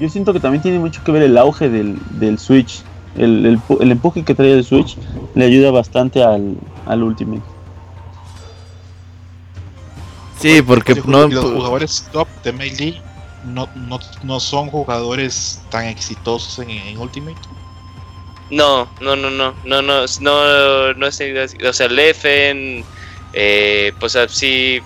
Yo 0.00 0.08
siento 0.08 0.32
que 0.32 0.40
también 0.40 0.60
tiene 0.60 0.80
mucho 0.80 1.04
que 1.04 1.12
ver 1.12 1.22
el 1.22 1.38
auge 1.38 1.68
del, 1.68 1.96
del 2.18 2.38
Switch 2.40 2.82
el, 3.16 3.46
el, 3.46 3.60
el, 3.80 3.92
empuje 3.92 4.24
que 4.24 4.34
trae 4.34 4.52
el 4.52 4.64
Switch 4.64 4.96
le 5.34 5.44
ayuda 5.44 5.70
bastante 5.70 6.22
al, 6.22 6.56
al 6.86 7.02
Ultimate. 7.02 7.42
Sí, 10.40 10.60
porque 10.62 10.94
no, 11.06 11.28
los 11.28 11.44
jugadores 11.44 12.08
top 12.12 12.28
de 12.42 12.52
Melee 12.52 13.00
no, 13.44 13.68
no, 13.74 13.98
no 14.22 14.40
son 14.40 14.68
jugadores 14.68 15.62
tan 15.70 15.86
exitosos 15.86 16.58
en, 16.58 16.70
en, 16.70 16.98
Ultimate. 16.98 17.40
No, 18.50 18.88
no, 19.00 19.16
no, 19.16 19.30
no, 19.30 19.54
no, 19.64 19.82
no, 19.82 20.04
no, 20.20 20.94
no 20.94 21.06
es, 21.06 21.22
o 21.66 21.72
sea, 21.72 21.88
Leffen, 21.88 22.84
eh, 23.32 23.92
pues 23.98 24.18
sí, 24.28 24.80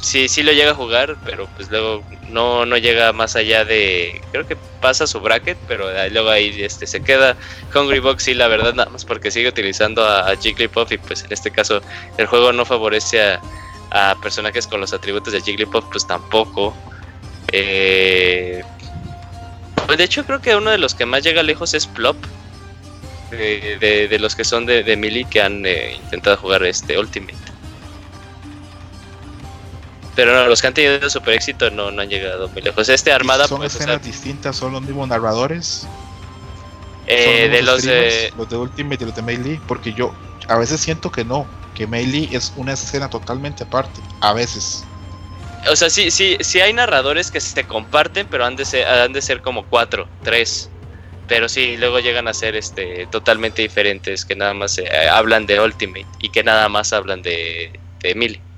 sí, 0.00 0.28
sí 0.28 0.42
lo 0.42 0.52
llega 0.52 0.72
a 0.72 0.74
jugar, 0.74 1.16
pero 1.24 1.48
pues 1.56 1.70
luego 1.70 2.02
no, 2.28 2.64
no 2.66 2.76
llega 2.76 3.12
más 3.12 3.36
allá 3.36 3.64
de, 3.64 4.20
creo 4.32 4.46
que 4.46 4.56
pasa 4.80 5.06
su 5.06 5.20
bracket, 5.20 5.58
pero 5.68 5.86
luego 6.10 6.30
ahí 6.30 6.62
este, 6.62 6.86
se 6.86 7.02
queda. 7.02 7.36
Hungry 7.74 8.00
Box 8.00 8.24
sí, 8.24 8.34
la 8.34 8.48
verdad, 8.48 8.74
nada 8.74 8.90
más 8.90 9.04
porque 9.04 9.30
sigue 9.30 9.48
utilizando 9.48 10.04
a, 10.04 10.34
Jigglypuff 10.36 10.92
y 10.92 10.98
pues 10.98 11.24
en 11.24 11.32
este 11.32 11.50
caso 11.50 11.80
el 12.16 12.26
juego 12.26 12.52
no 12.52 12.64
favorece 12.64 13.22
a, 13.22 14.14
personajes 14.22 14.66
con 14.66 14.80
los 14.80 14.92
atributos 14.92 15.32
de 15.32 15.40
Jigglypuff, 15.40 15.84
pues 15.90 16.06
tampoco. 16.06 16.74
Eh, 17.52 18.62
pues 19.86 19.98
de 19.98 20.04
hecho 20.04 20.24
creo 20.24 20.40
que 20.40 20.54
uno 20.54 20.70
de 20.70 20.78
los 20.78 20.94
que 20.94 21.04
más 21.04 21.24
llega 21.24 21.42
lejos 21.42 21.74
es 21.74 21.86
Plop. 21.86 22.16
De, 23.30 24.16
los 24.20 24.34
que 24.34 24.42
son 24.42 24.66
de, 24.66 24.82
de 24.82 25.26
que 25.30 25.40
han 25.40 25.64
eh, 25.64 25.94
intentado 25.94 26.36
jugar 26.36 26.64
este 26.64 26.98
Ultimate. 26.98 27.49
Pero 30.20 30.34
no, 30.34 30.46
los 30.48 30.60
que 30.60 30.66
han 30.66 30.74
tenido 30.74 31.08
super 31.08 31.32
éxito 31.32 31.70
no, 31.70 31.90
no 31.90 32.02
han 32.02 32.10
llegado 32.10 32.46
muy 32.50 32.60
lejos. 32.60 32.90
Este 32.90 33.10
Armada. 33.10 33.48
¿Son 33.48 33.56
pues, 33.56 33.74
escenas 33.74 34.04
distintas? 34.04 34.54
¿Son 34.54 34.70
los 34.70 34.82
mismos 34.82 35.08
narradores? 35.08 35.88
Eh, 37.06 37.48
de 37.48 37.62
los 37.62 37.84
de... 37.84 38.30
Los 38.36 38.50
de 38.50 38.58
Ultimate 38.58 39.02
y 39.02 39.06
los 39.06 39.16
de 39.16 39.22
Melee. 39.22 39.58
Porque 39.66 39.94
yo 39.94 40.14
a 40.46 40.58
veces 40.58 40.78
siento 40.78 41.10
que 41.10 41.24
no. 41.24 41.46
Que 41.74 41.86
Melee 41.86 42.28
es 42.32 42.52
una 42.56 42.74
escena 42.74 43.08
totalmente 43.08 43.64
aparte. 43.64 43.98
A 44.20 44.34
veces. 44.34 44.84
O 45.70 45.74
sea, 45.74 45.88
sí, 45.88 46.10
sí, 46.10 46.36
sí 46.40 46.60
hay 46.60 46.74
narradores 46.74 47.30
que 47.30 47.40
se 47.40 47.64
comparten, 47.64 48.26
pero 48.30 48.44
han 48.44 48.56
de 48.56 48.66
ser, 48.66 48.86
han 48.86 49.14
de 49.14 49.22
ser 49.22 49.40
como 49.40 49.64
cuatro, 49.64 50.06
tres. 50.22 50.68
Pero 51.28 51.48
sí, 51.48 51.78
luego 51.78 51.98
llegan 51.98 52.28
a 52.28 52.34
ser 52.34 52.56
este 52.56 53.06
totalmente 53.10 53.62
diferentes, 53.62 54.26
que 54.26 54.36
nada 54.36 54.52
más 54.52 54.76
eh, 54.76 54.86
hablan 55.10 55.46
de 55.46 55.58
Ultimate 55.60 56.06
y 56.18 56.28
que 56.28 56.44
nada 56.44 56.68
más 56.68 56.92
hablan 56.92 57.22
de, 57.22 57.80
de 58.00 58.14
Melee. 58.14 58.49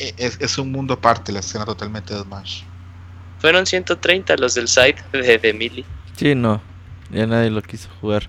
E, 0.00 0.14
es, 0.16 0.58
un 0.58 0.72
mundo 0.72 0.94
aparte 0.94 1.30
la 1.30 1.40
escena 1.40 1.64
totalmente 1.64 2.14
de 2.14 2.22
Smash. 2.22 2.62
Fueron 3.38 3.66
130 3.66 4.36
los 4.36 4.54
del 4.54 4.68
site 4.68 5.02
de, 5.12 5.38
de 5.38 5.52
Mili. 5.52 5.84
Sí, 6.16 6.34
no. 6.34 6.60
Ya 7.10 7.26
nadie 7.26 7.50
lo 7.50 7.62
quiso 7.62 7.88
jugar. 8.00 8.28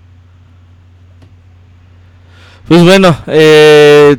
Pues 2.68 2.84
bueno, 2.84 3.18
eh, 3.28 4.18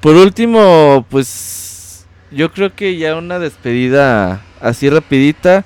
por 0.00 0.14
último, 0.16 1.06
pues 1.08 2.06
yo 2.30 2.52
creo 2.52 2.74
que 2.74 2.96
ya 2.96 3.16
una 3.16 3.38
despedida 3.38 4.42
así 4.60 4.90
rapidita. 4.90 5.64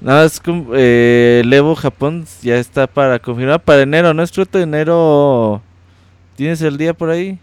Nada 0.00 0.22
más 0.24 0.40
eh, 0.74 1.42
el 1.44 1.52
Evo 1.52 1.74
Japón 1.74 2.24
ya 2.40 2.56
está 2.56 2.86
para 2.86 3.18
confirmar 3.18 3.62
para 3.62 3.82
enero, 3.82 4.14
¿no 4.14 4.22
es 4.22 4.32
de 4.32 4.62
enero? 4.62 5.60
¿Tienes 6.36 6.62
el 6.62 6.78
día 6.78 6.94
por 6.94 7.10
ahí? 7.10 7.38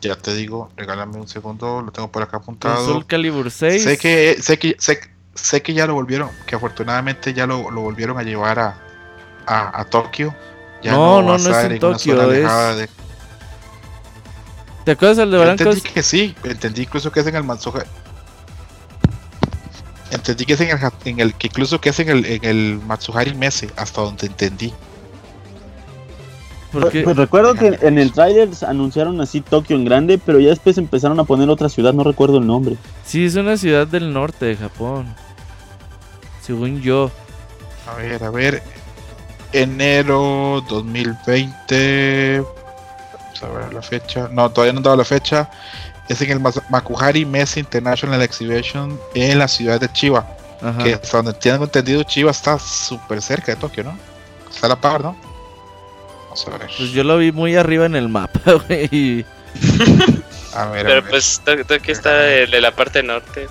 Ya 0.00 0.16
te 0.16 0.34
digo, 0.34 0.70
regálame 0.76 1.16
un 1.16 1.28
segundo, 1.28 1.80
lo 1.80 1.92
tengo 1.92 2.10
por 2.10 2.22
acá 2.22 2.38
apuntado. 2.38 2.84
Soul 2.84 3.06
Calibur 3.06 3.50
6. 3.50 3.82
Sé 3.82 3.98
que, 3.98 4.36
sé 4.40 4.58
que, 4.58 4.76
sé, 5.34 5.62
que 5.62 5.74
ya 5.74 5.86
lo 5.86 5.94
volvieron, 5.94 6.30
que 6.46 6.56
afortunadamente 6.56 7.32
ya 7.32 7.46
lo, 7.46 7.62
volvieron 7.70 8.18
a 8.18 8.22
llevar 8.22 8.58
a, 8.58 8.76
a, 9.46 9.84
Tokio. 9.84 10.34
Ya 10.82 10.92
no, 10.92 11.22
no, 11.22 11.38
no, 11.38 11.58
es 11.58 11.70
en 11.70 11.78
Tokio, 11.78 12.32
es... 12.32 12.88
¿Te 14.84 14.90
acuerdas 14.90 15.16
del 15.16 15.30
de? 15.30 15.50
Entendí 15.50 15.80
que 15.80 16.02
sí, 16.02 16.34
entendí 16.44 16.82
incluso 16.82 17.10
que 17.10 17.20
es 17.20 17.26
en 17.26 17.36
el 17.36 17.44
Matsuhari. 17.44 17.88
Entendí 20.10 20.44
que 20.44 20.52
es 20.52 20.60
en 20.60 20.70
el, 20.70 20.78
en 21.04 21.20
el 21.20 21.34
que 21.34 21.46
incluso 21.46 21.80
que 21.80 21.88
es 21.88 21.98
en 22.00 22.08
el, 22.08 22.26
en 22.26 22.44
el 22.44 22.80
Matsuhari 22.86 23.34
Mese, 23.34 23.70
hasta 23.76 24.02
donde 24.02 24.26
entendí. 24.26 24.74
Pues, 26.80 27.04
pues, 27.04 27.16
recuerdo 27.16 27.54
que 27.54 27.78
en 27.82 27.98
el 27.98 28.12
trailer 28.12 28.48
anunciaron 28.66 29.20
así 29.20 29.40
Tokio 29.40 29.76
en 29.76 29.84
grande, 29.84 30.18
pero 30.18 30.40
ya 30.40 30.50
después 30.50 30.76
empezaron 30.76 31.20
a 31.20 31.24
poner 31.24 31.48
otra 31.48 31.68
ciudad, 31.68 31.92
no 31.92 32.02
recuerdo 32.02 32.38
el 32.38 32.46
nombre. 32.46 32.76
Sí, 33.04 33.26
es 33.26 33.36
una 33.36 33.56
ciudad 33.56 33.86
del 33.86 34.12
norte 34.12 34.46
de 34.46 34.56
Japón. 34.56 35.06
Según 36.42 36.80
yo. 36.82 37.10
A 37.86 37.94
ver, 37.96 38.24
a 38.24 38.30
ver. 38.30 38.62
Enero 39.52 40.64
2020. 40.68 42.42
Vamos 42.42 43.42
a 43.42 43.48
ver 43.48 43.72
la 43.72 43.82
fecha. 43.82 44.28
No, 44.32 44.50
todavía 44.50 44.72
no 44.72 44.80
dado 44.80 44.96
la 44.96 45.04
fecha. 45.04 45.48
Es 46.08 46.20
en 46.20 46.30
el 46.32 46.40
Makuhari 46.40 47.24
Mess 47.24 47.56
International 47.56 48.20
Exhibition 48.20 48.98
en 49.14 49.38
la 49.38 49.48
ciudad 49.48 49.80
de 49.80 49.90
Chiba. 49.92 50.26
Que 50.82 50.94
hasta 50.94 51.18
donde 51.18 51.34
tengo 51.34 51.64
entendido, 51.64 52.02
Chiba 52.02 52.30
está 52.30 52.58
súper 52.58 53.22
cerca 53.22 53.52
de 53.52 53.56
Tokio, 53.56 53.84
¿no? 53.84 53.96
Está 54.50 54.66
a 54.66 54.70
la 54.70 54.80
par, 54.80 55.02
¿no? 55.02 55.33
Pues 56.76 56.90
yo 56.90 57.04
lo 57.04 57.18
vi 57.18 57.32
muy 57.32 57.56
arriba 57.56 57.86
en 57.86 57.96
el 57.96 58.08
mapa, 58.08 58.40
güey. 58.68 59.24
Pero 60.72 61.04
pues 61.08 61.40
Tokio 61.44 61.92
está 61.92 62.12
de 62.12 62.60
la 62.60 62.70
parte 62.74 63.02
norte. 63.02 63.48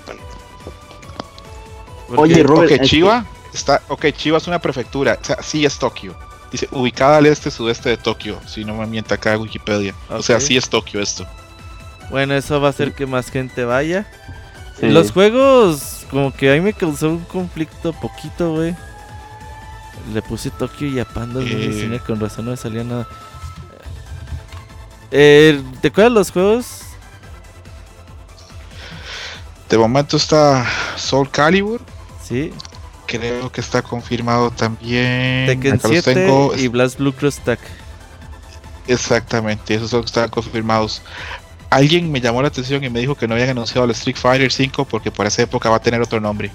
Oye, 2.16 2.44
Robert. 2.44 2.72
Ok, 2.72 2.82
Chiva, 2.82 3.26
está, 3.54 3.82
ok, 3.88 4.08
Chiva 4.12 4.38
es 4.38 4.48
una 4.48 4.60
prefectura. 4.60 5.18
O 5.22 5.26
sea, 5.26 5.42
sí 5.42 5.66
es 5.66 5.78
Tokio. 5.78 6.16
Dice, 6.52 6.68
ubicada 6.72 7.18
al 7.18 7.26
este-sudeste 7.26 7.90
de 7.90 7.98
Tokio. 7.98 8.40
Si 8.46 8.64
no 8.64 8.76
me 8.76 8.86
mienta 8.86 9.16
acá 9.16 9.38
Wikipedia. 9.38 9.96
O 10.10 10.22
sea, 10.22 10.40
sí 10.40 10.56
es 10.56 10.70
Tokio 10.70 11.02
esto. 11.02 11.26
Bueno, 12.10 12.36
eso 12.36 12.62
va 12.62 12.68
a 12.68 12.70
hacer 12.70 12.94
que 12.94 13.06
más 13.06 13.32
gente 13.32 13.66
vaya. 13.66 14.06
Los 14.82 15.12
juegos, 15.12 16.06
como 16.12 16.34
que 16.34 16.52
a 16.52 16.54
mí 16.56 16.62
me 16.62 16.74
causó 16.74 17.10
un 17.10 17.24
conflicto 17.26 17.94
poquito, 17.94 18.54
güey. 18.54 18.76
Le 20.12 20.22
puse 20.22 20.50
Tokio 20.50 20.88
y 20.88 21.00
a 21.00 21.06
Panda 21.06 21.40
eh. 21.44 22.00
con 22.06 22.20
razón 22.20 22.46
no 22.46 22.52
me 22.52 22.58
salía 22.58 22.84
nada. 22.84 23.08
Eh, 25.12 25.62
¿Te 25.80 25.90
acuerdas 25.90 26.12
los 26.12 26.32
juegos? 26.32 26.82
De 29.70 29.78
momento 29.78 30.18
está 30.18 30.66
Soul 30.98 31.30
Calibur. 31.30 31.82
Sí. 32.24 32.52
Creo 33.06 33.52
que 33.52 33.62
está 33.62 33.82
confirmado 33.82 34.50
también. 34.52 35.46
Tekken 35.46 35.80
7 35.80 36.28
y 36.58 36.68
Blast 36.68 36.98
Blue 36.98 37.14
Cross 37.14 37.40
Tag. 37.40 37.60
Exactamente, 38.88 39.76
esos 39.76 39.92
son 39.92 40.04
están 40.04 40.30
confirmados. 40.30 41.02
Alguien 41.70 42.12
me 42.12 42.22
llamó 42.22 42.42
la 42.42 42.50
atención 42.50 42.84
y 42.84 42.90
me 42.90 43.00
dijo 43.00 43.16
que 43.16 43.28
no 43.28 43.34
habían 43.36 43.50
anunciado 43.50 43.86
el 43.86 43.92
Street 43.92 44.18
Fighter 44.18 44.52
5 44.52 44.86
porque 44.86 45.12
por 45.12 45.26
esa 45.26 45.42
época 45.44 45.70
va 45.70 45.78
a 45.78 45.82
tener 45.82 46.02
otro 46.02 46.20
nombre. 46.20 46.52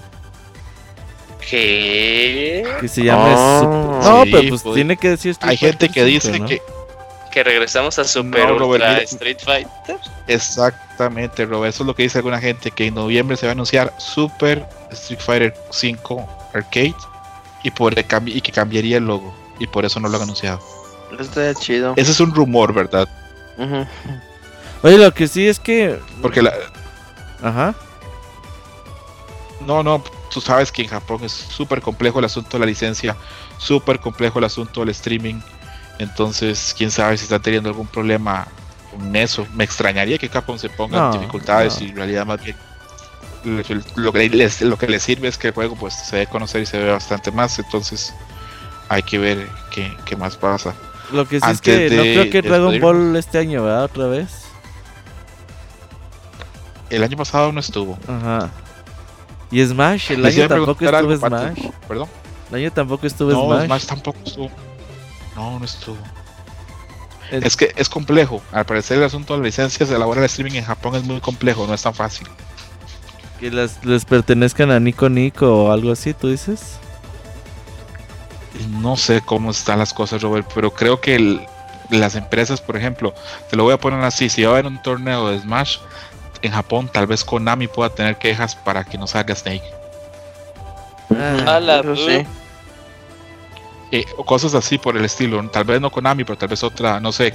¿Qué? 1.49 2.63
Que 2.79 2.87
se 2.87 3.03
llame 3.03 3.33
ah, 3.35 3.99
No, 4.03 4.23
pero 4.25 4.49
pues, 4.49 4.61
pues, 4.61 4.75
tiene 4.75 4.97
que 4.97 5.09
decir 5.09 5.35
Hay 5.41 5.57
gente 5.57 5.89
que 5.89 6.03
dice 6.03 6.39
que 6.41 6.61
que 7.29 7.43
regresamos 7.43 7.99
a 7.99 8.03
Super 8.03 8.49
Street 9.03 9.37
Fighter. 9.43 9.97
Exactamente, 10.27 11.45
Robert, 11.45 11.73
eso 11.73 11.83
es 11.83 11.87
lo 11.87 11.95
que 11.95 12.03
dice 12.03 12.17
alguna 12.17 12.39
gente 12.39 12.71
que 12.71 12.87
en 12.87 12.95
noviembre 12.95 13.37
se 13.37 13.45
va 13.45 13.51
a 13.51 13.53
anunciar 13.53 13.93
Super 13.97 14.67
Street 14.91 15.19
Fighter 15.19 15.53
5 15.69 16.49
Arcade 16.53 16.95
y 17.63 17.71
por 17.71 17.93
y 18.25 18.41
que 18.41 18.51
cambiaría 18.51 18.97
el 18.97 19.05
logo 19.05 19.33
y 19.59 19.67
por 19.67 19.85
eso 19.85 19.99
no 19.99 20.09
lo 20.09 20.17
han 20.17 20.23
anunciado. 20.23 20.59
Está 21.19 21.53
chido. 21.53 21.93
Ese 21.95 22.11
es 22.11 22.19
un 22.19 22.33
rumor, 22.33 22.73
¿verdad? 22.73 23.07
Oye, 24.81 24.97
lo 24.97 25.13
que 25.13 25.27
sí 25.27 25.47
es 25.47 25.59
que 25.59 25.99
porque 26.21 26.41
la 26.41 26.53
Ajá. 27.41 27.75
No, 29.65 29.83
no, 29.83 30.03
tú 30.29 30.41
sabes 30.41 30.71
que 30.71 30.81
en 30.83 30.87
Japón 30.87 31.21
es 31.23 31.31
súper 31.31 31.81
complejo 31.81 32.19
el 32.19 32.25
asunto 32.25 32.57
de 32.57 32.59
la 32.59 32.65
licencia, 32.65 33.15
súper 33.57 33.99
complejo 33.99 34.39
el 34.39 34.45
asunto 34.45 34.81
del 34.81 34.89
streaming. 34.89 35.39
Entonces, 35.97 36.73
quién 36.77 36.91
sabe 36.91 37.17
si 37.17 37.23
está 37.23 37.39
teniendo 37.39 37.69
algún 37.69 37.87
problema 37.87 38.47
con 38.91 39.15
eso. 39.15 39.45
Me 39.53 39.63
extrañaría 39.63 40.17
que 40.17 40.29
Japón 40.29 40.57
se 40.57 40.69
ponga 40.69 41.07
en 41.07 41.19
dificultades 41.19 41.81
y 41.81 41.89
en 41.89 41.95
realidad 41.95 42.25
más 42.25 42.41
bien 42.43 42.55
lo 43.43 43.63
que, 44.11 44.29
les, 44.29 44.61
lo 44.61 44.77
que 44.77 44.87
le 44.87 44.99
sirve 44.99 45.27
es 45.27 45.37
que 45.37 45.47
el 45.47 45.53
juego 45.53 45.75
pues 45.75 45.93
se 45.93 46.17
debe 46.17 46.29
conocer 46.29 46.61
y 46.61 46.65
se 46.65 46.77
ve 46.77 46.91
bastante 46.91 47.31
más. 47.31 47.59
Entonces, 47.59 48.13
hay 48.87 49.03
que 49.03 49.17
ver 49.17 49.47
qué, 49.71 49.95
qué 50.05 50.15
más 50.15 50.37
pasa. 50.37 50.73
Lo 51.11 51.27
que 51.27 51.39
sí 51.39 51.49
es 51.49 51.61
que 51.61 51.89
no 51.89 52.03
creo 52.03 52.29
que 52.29 52.41
Dragon 52.41 52.79
Ball 52.79 53.15
este 53.15 53.39
año, 53.39 53.63
¿verdad? 53.63 53.85
Otra 53.85 54.07
vez. 54.07 54.45
El 56.89 57.03
año 57.03 57.17
pasado 57.17 57.51
no 57.51 57.59
estuvo. 57.59 57.97
Ajá. 58.07 58.49
Y 59.51 59.65
Smash, 59.65 60.11
el 60.11 60.25
año 60.25 60.47
tampoco 60.47 60.85
estuvo 60.85 61.15
Smash. 61.15 61.69
¿Perdón? 61.87 62.07
El 62.49 62.55
año 62.55 62.71
tampoco 62.71 63.07
estuvo 63.07 63.31
no, 63.31 63.45
Smash. 63.45 63.65
Smash 63.65 63.85
tampoco 63.85 64.19
estuvo. 64.25 64.51
No, 65.35 65.59
no 65.59 65.65
estuvo. 65.65 65.97
Es... 67.31 67.55
que 67.55 67.73
es 67.75 67.89
complejo. 67.89 68.41
Al 68.51 68.65
parecer 68.65 68.97
el 68.97 69.03
asunto 69.03 69.33
de 69.33 69.39
las 69.39 69.45
licencias 69.45 69.89
de 69.89 69.97
la 69.97 70.07
hora 70.07 70.21
de 70.21 70.27
streaming 70.27 70.57
en 70.57 70.65
Japón 70.65 70.95
es 70.95 71.03
muy 71.03 71.19
complejo, 71.19 71.67
no 71.67 71.73
es 71.73 71.81
tan 71.81 71.93
fácil. 71.93 72.27
Que 73.39 73.51
les 73.51 74.05
pertenezcan 74.05 74.71
a 74.71 74.79
Nico 74.79 75.07
Nico 75.09 75.65
o 75.65 75.71
algo 75.71 75.91
así, 75.91 76.13
¿tú 76.13 76.29
dices? 76.29 76.77
No 78.81 78.97
sé 78.97 79.21
cómo 79.21 79.51
están 79.51 79.79
las 79.79 79.93
cosas, 79.93 80.21
Robert, 80.21 80.49
pero 80.53 80.71
creo 80.71 80.99
que 80.99 81.39
las 81.89 82.15
empresas, 82.15 82.59
por 82.59 82.75
ejemplo, 82.75 83.13
te 83.49 83.55
lo 83.55 83.63
voy 83.63 83.73
a 83.73 83.77
poner 83.77 84.01
así, 84.03 84.27
si 84.27 84.43
va 84.43 84.49
a 84.49 84.53
haber 84.53 84.65
un 84.65 84.81
torneo 84.81 85.29
de 85.29 85.39
Smash, 85.39 85.77
en 86.41 86.51
Japón 86.51 86.89
tal 86.91 87.07
vez 87.07 87.23
Konami 87.23 87.67
pueda 87.67 87.89
tener 87.89 88.17
quejas 88.17 88.55
para 88.55 88.83
que 88.83 88.97
no 88.97 89.07
salga 89.07 89.35
Snake. 89.35 89.63
Ah, 91.45 91.59
la 91.59 91.83
sí. 91.95 92.25
Eh, 93.91 94.05
o 94.17 94.23
cosas 94.23 94.53
así 94.53 94.77
por 94.77 94.95
el 94.95 95.03
estilo. 95.03 95.47
Tal 95.49 95.63
vez 95.63 95.81
no 95.81 95.89
Konami, 95.91 96.23
pero 96.23 96.37
tal 96.37 96.49
vez 96.49 96.63
otra, 96.63 96.99
no 96.99 97.11
sé, 97.11 97.33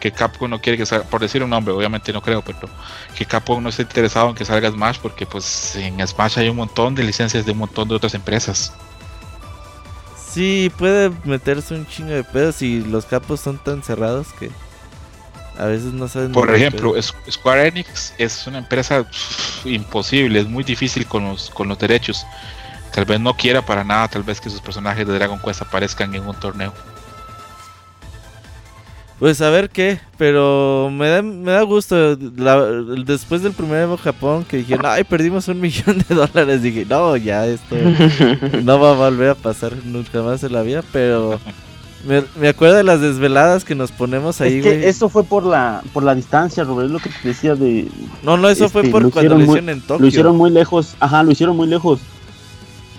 que 0.00 0.10
Capcom 0.10 0.50
no 0.50 0.60
quiere 0.60 0.76
que 0.76 0.86
salga, 0.86 1.04
por 1.04 1.20
decir 1.20 1.42
un 1.42 1.50
nombre, 1.50 1.72
obviamente 1.72 2.12
no 2.12 2.20
creo, 2.20 2.42
pero 2.42 2.58
que 3.16 3.24
Capcom 3.24 3.62
no 3.62 3.68
esté 3.68 3.82
interesado 3.82 4.30
en 4.30 4.34
que 4.34 4.44
salga 4.44 4.70
Smash 4.70 4.98
porque 5.00 5.26
pues 5.26 5.76
en 5.76 6.04
Smash 6.06 6.38
hay 6.38 6.48
un 6.48 6.56
montón 6.56 6.94
de 6.94 7.04
licencias 7.04 7.46
de 7.46 7.52
un 7.52 7.58
montón 7.58 7.88
de 7.88 7.94
otras 7.94 8.14
empresas. 8.14 8.72
Sí, 10.28 10.70
puede 10.76 11.10
meterse 11.24 11.74
un 11.74 11.86
chingo 11.86 12.10
de 12.10 12.24
pedos 12.24 12.60
y 12.60 12.82
los 12.82 13.06
capos 13.06 13.40
son 13.40 13.56
tan 13.56 13.82
cerrados 13.82 14.28
que 14.38 14.50
a 15.58 15.66
veces 15.66 15.92
no 15.92 16.08
saben. 16.08 16.32
Por 16.32 16.54
ejemplo, 16.54 16.94
Square 17.30 17.68
Enix 17.68 18.12
es 18.18 18.46
una 18.46 18.58
empresa 18.58 19.06
imposible, 19.64 20.40
es 20.40 20.48
muy 20.48 20.64
difícil 20.64 21.06
con 21.06 21.24
los, 21.24 21.50
con 21.50 21.68
los 21.68 21.78
derechos. 21.78 22.26
Tal 22.92 23.04
vez 23.04 23.20
no 23.20 23.34
quiera 23.34 23.64
para 23.64 23.84
nada, 23.84 24.08
tal 24.08 24.22
vez 24.22 24.40
que 24.40 24.48
sus 24.48 24.60
personajes 24.60 25.06
de 25.06 25.14
Dragon 25.14 25.38
Quest 25.38 25.62
aparezcan 25.62 26.14
en 26.14 26.26
un 26.26 26.34
torneo. 26.36 26.72
Pues 29.18 29.40
a 29.40 29.48
ver 29.48 29.70
qué, 29.70 29.98
pero 30.18 30.90
me 30.92 31.08
da, 31.08 31.22
me 31.22 31.52
da 31.52 31.62
gusto. 31.62 32.16
después 32.16 33.42
del 33.42 33.54
primer 33.54 33.82
Evo 33.82 33.96
Japón 33.96 34.44
que 34.44 34.58
dijeron, 34.58 34.84
ay, 34.86 35.04
perdimos 35.04 35.48
un 35.48 35.58
millón 35.62 36.04
de 36.06 36.14
dólares, 36.14 36.62
dije, 36.62 36.84
no, 36.86 37.16
ya 37.16 37.46
esto 37.46 37.76
no 38.62 38.78
va 38.78 38.90
a 38.90 38.94
volver 38.94 39.30
a 39.30 39.34
pasar 39.34 39.72
nunca 39.84 40.20
más 40.22 40.42
en 40.44 40.52
la 40.52 40.60
vida, 40.60 40.82
pero 40.92 41.40
me, 42.04 42.48
acuerdo 42.48 42.76
de 42.76 42.84
las 42.84 43.00
desveladas 43.00 43.64
que 43.64 43.74
nos 43.74 43.90
ponemos 43.90 44.40
ahí, 44.40 44.58
es 44.58 44.66
eso 44.66 45.08
fue 45.08 45.24
por 45.24 45.44
la 45.44 45.82
por 45.92 46.04
la 46.04 46.14
distancia, 46.14 46.62
Robert, 46.62 46.90
lo 46.90 46.98
que 46.98 47.10
te 47.10 47.28
decía 47.28 47.54
de... 47.54 47.88
No, 48.22 48.36
no, 48.36 48.48
eso 48.48 48.68
fue 48.68 48.82
este, 48.82 48.92
por 48.92 49.10
cuando 49.10 49.36
lo 49.36 49.42
hicieron 49.42 49.68
en 49.68 49.80
Tokio. 49.80 49.98
Lo 49.98 50.06
hicieron 50.06 50.36
muy 50.36 50.50
lejos, 50.50 50.94
ajá, 51.00 51.22
lo 51.22 51.32
hicieron 51.32 51.56
muy 51.56 51.66
lejos. 51.66 52.00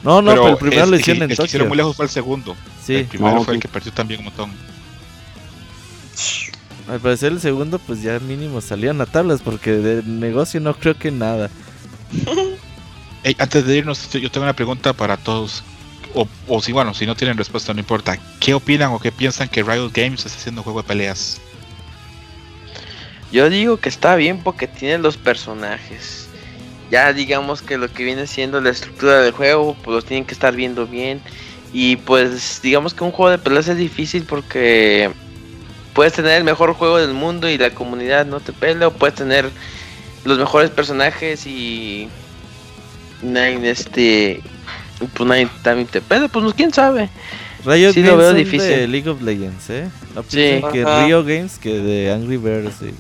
No, 0.04 0.22
no, 0.22 0.32
pero, 0.32 0.50
el 0.50 0.58
primero 0.58 0.86
lo 0.88 0.96
hicieron 0.98 1.24
en 1.24 1.30
Tokio. 1.30 1.44
El 1.44 1.46
que 1.46 1.50
hicieron 1.50 1.68
muy 1.70 1.78
lejos 1.78 1.96
fue 1.96 2.06
el 2.06 2.12
segundo. 2.12 2.56
Sí. 2.84 2.96
El 2.96 3.06
primero 3.06 3.44
fue 3.44 3.56
el 3.56 3.60
que 3.60 3.68
perdió 3.68 3.92
también 3.92 4.20
un 4.20 4.26
montón. 4.26 4.52
Al 6.90 7.00
parecer 7.00 7.34
el 7.34 7.42
segundo 7.42 7.80
pues 7.80 8.02
ya 8.02 8.20
mínimo 8.20 8.62
salían 8.62 9.00
a 9.02 9.06
tablas 9.06 9.42
porque 9.42 9.72
de 9.72 10.04
negocio 10.04 10.60
no 10.60 10.74
creo 10.74 10.98
que 10.98 11.12
nada. 11.12 11.50
antes 13.40 13.66
de 13.66 13.78
irnos, 13.78 14.10
yo 14.10 14.32
tengo 14.32 14.46
una 14.46 14.54
pregunta 14.54 14.94
para 14.94 15.18
todos. 15.18 15.64
O, 16.14 16.62
si 16.62 16.72
bueno, 16.72 16.94
si 16.94 17.06
no 17.06 17.16
tienen 17.16 17.38
respuesta 17.38 17.74
no 17.74 17.80
importa. 17.80 18.18
¿Qué 18.40 18.54
opinan 18.54 18.92
o 18.92 19.00
qué 19.00 19.12
piensan 19.12 19.50
que 19.50 19.64
Riot 19.64 19.92
Games 19.94 20.26
está 20.26 20.38
haciendo 20.38 20.64
juego 20.64 20.82
de 20.82 20.88
peleas? 20.88 21.40
Yo 23.32 23.50
digo 23.50 23.78
que 23.78 23.90
está 23.90 24.16
bien 24.16 24.42
porque 24.44 24.68
tiene 24.68 24.98
los 24.98 25.18
personajes. 25.18 26.28
Ya 26.90 27.12
digamos 27.12 27.62
que 27.62 27.78
lo 27.78 27.92
que 27.92 28.04
viene 28.04 28.26
siendo 28.26 28.62
la 28.62 28.70
estructura 28.70 29.22
del 29.22 29.34
juego, 29.34 29.76
pues 29.84 29.96
los 29.96 30.06
tienen 30.06 30.26
que 30.26 30.34
estar 30.34 30.56
viendo 30.56 30.88
bien. 30.88 31.22
Y 31.74 31.98
pues 31.98 32.62
digamos 32.64 32.94
que 32.94 33.04
un 33.04 33.12
juego 33.12 33.32
de 33.32 33.38
peleas 33.38 33.68
es 33.68 33.78
difícil 33.78 34.24
porque 34.24 35.12
puedes 35.94 36.14
tener 36.14 36.38
el 36.38 36.44
mejor 36.44 36.74
juego 36.74 36.98
del 36.98 37.14
mundo 37.14 37.50
y 37.50 37.58
la 37.58 37.72
comunidad 37.72 38.26
no 38.26 38.40
te 38.40 38.54
pela, 38.54 38.88
o 38.88 38.92
puedes 38.92 39.16
tener 39.16 39.50
los 40.24 40.38
mejores 40.38 40.70
personajes 40.70 41.46
y 41.48 42.08
este 43.64 44.42
pues 45.14 45.28
nadie 45.28 45.48
también 45.64 45.88
te 45.88 46.02
pela, 46.02 46.28
pues 46.28 46.54
quién 46.54 46.74
sabe. 46.74 47.10
Riot 47.66 47.94
sí, 47.94 48.02
Games 48.02 48.12
lo 48.12 48.18
veo 48.18 48.34
difícil. 48.34 48.70
de 48.70 48.88
League 48.88 49.10
of 49.10 49.22
Legends, 49.22 49.70
¿eh? 49.70 49.90
No 50.16 50.24
sí. 50.24 50.62
que 50.72 50.86
Rio 51.06 51.24
Games 51.24 51.58
que 51.58 51.80
de 51.80 52.12
Angry 52.12 52.38
Birds. 52.38 52.76
Sí. 52.80 52.94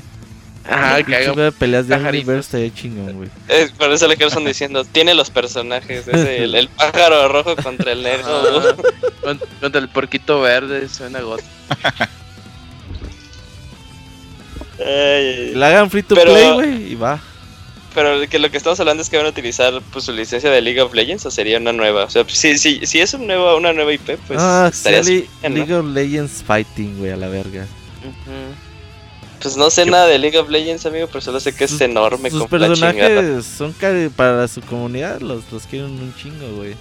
Ajá, 0.70 1.02
que 1.02 1.16
haga 1.16 1.52
peleas 1.52 1.88
de 1.88 1.96
Angry 1.96 2.24
Birds 2.24 2.46
estaría 2.48 2.74
chingón, 2.74 3.14
güey. 3.14 3.30
Es, 3.48 3.72
por 3.72 3.92
eso 3.92 4.08
le 4.08 4.16
están 4.16 4.44
diciendo, 4.44 4.84
tiene 4.84 5.14
los 5.14 5.30
personajes, 5.30 6.08
es 6.08 6.28
el, 6.28 6.56
el, 6.56 6.68
pájaro 6.68 7.30
rojo 7.30 7.56
contra 7.56 7.94
el 7.94 8.04
negro. 8.04 8.76
contra, 9.62 9.80
el 9.80 9.88
porquito 9.88 10.42
verde, 10.42 10.90
suena 10.90 11.22
got. 11.22 11.42
la 15.56 15.68
hagan 15.70 15.90
free 15.90 16.04
to 16.04 16.16
play, 16.16 16.52
güey, 16.52 16.92
y 16.92 16.96
va. 16.96 17.22
Pero 17.98 18.30
que 18.30 18.38
lo 18.38 18.52
que 18.52 18.58
estamos 18.58 18.80
hablando 18.80 19.02
es 19.02 19.10
que 19.10 19.18
van 19.18 19.26
a 19.26 19.30
utilizar 19.30 19.82
pues, 19.92 20.06
su 20.06 20.12
licencia 20.12 20.52
de 20.52 20.62
League 20.62 20.80
of 20.80 20.94
Legends 20.94 21.26
o 21.26 21.32
sería 21.32 21.58
una 21.58 21.74
nueva. 21.74 22.04
O 22.04 22.10
sea, 22.12 22.24
si, 22.28 22.56
si, 22.60 22.86
si 22.86 23.00
es 23.00 23.12
un 23.16 23.26
nuevo, 23.26 23.58
una 23.58 23.74
nueva 23.74 23.92
IP, 23.92 24.20
pues. 24.28 24.40
Ah, 24.40 24.70
estaría 24.72 25.02
League 25.02 25.74
of 25.74 25.84
Legends 25.84 26.44
Fighting, 26.46 27.00
güey, 27.00 27.10
a 27.10 27.18
la 27.18 27.28
verga. 27.28 27.66
Pues 29.42 29.58
no 29.58 29.72
sé 29.72 29.88
nada 29.88 30.06
de 30.06 30.20
League 30.20 30.38
of 30.38 30.48
Legends, 30.48 30.86
amigo, 30.86 31.08
pero 31.08 31.22
solo 31.22 31.40
sé 31.40 31.56
que 31.56 31.64
es 31.64 31.82
enorme. 31.82 32.30
Sus 32.30 32.46
personajes 32.46 33.44
son 33.48 33.74
para 34.16 34.48
su 34.48 34.62
comunidad, 34.62 35.20
los, 35.20 35.52
los 35.52 35.66
quieren 35.66 35.90
un 35.90 36.14
chingo, 36.16 36.56
güey. 36.56 36.76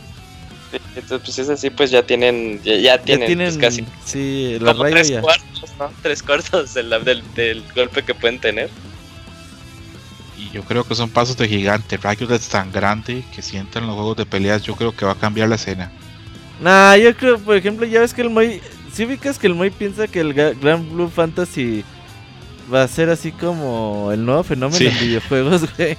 Entonces, 0.97 1.21
pues 1.25 1.39
es 1.39 1.49
así, 1.49 1.71
pues 1.71 1.91
ya 1.91 2.03
tienen, 2.03 2.61
ya, 2.63 2.99
tienen, 2.99 3.39
pues, 3.39 3.57
casi. 3.57 3.87
Sí, 4.05 4.59
la 4.61 4.75
tres 4.75 5.13
cuartos, 5.13 5.71
¿no? 5.79 5.91
Tres 6.03 6.23
cuartos 6.23 6.75
del, 6.75 6.91
del, 7.35 7.63
golpe 7.75 8.03
que 8.03 8.15
pueden 8.15 8.39
tener. 8.39 8.69
Y 10.47 10.55
yo 10.55 10.63
creo 10.63 10.85
que 10.85 10.95
son 10.95 11.11
pasos 11.11 11.37
de 11.37 11.49
gigante. 11.49 11.97
Riot 11.97 12.31
es 12.33 12.49
tan 12.49 12.71
grande 12.73 13.25
que 13.35 13.43
sienten 13.43 13.87
los 13.87 13.95
juegos 13.95 14.17
de 14.17 14.27
peleas. 14.27 14.63
Yo 14.63 14.75
creo 14.75 14.95
que 14.95 15.05
va 15.05 15.13
a 15.13 15.17
cambiar 15.17 15.49
la 15.49 15.57
escena. 15.57 15.91
Nah, 16.61 16.97
yo 16.97 17.15
creo, 17.17 17.39
por 17.39 17.57
ejemplo, 17.57 17.87
ya 17.87 18.01
ves 18.01 18.15
que 18.15 18.23
el 18.23 18.31
Moy. 18.31 18.61
Si 18.93 19.05
ubicas 19.05 19.39
que 19.39 19.47
el 19.47 19.55
Moy 19.55 19.71
piensa 19.71 20.09
que 20.09 20.21
el 20.21 20.33
Grand 20.33 20.91
Blue 20.91 21.09
Fantasy 21.09 21.85
va 22.73 22.83
a 22.83 22.89
ser 22.89 23.11
así 23.11 23.33
como 23.33 24.11
el 24.13 24.25
nuevo 24.25 24.43
fenómeno 24.43 24.89
en 24.89 24.99
videojuegos, 24.99 25.63
güey. 25.77 25.97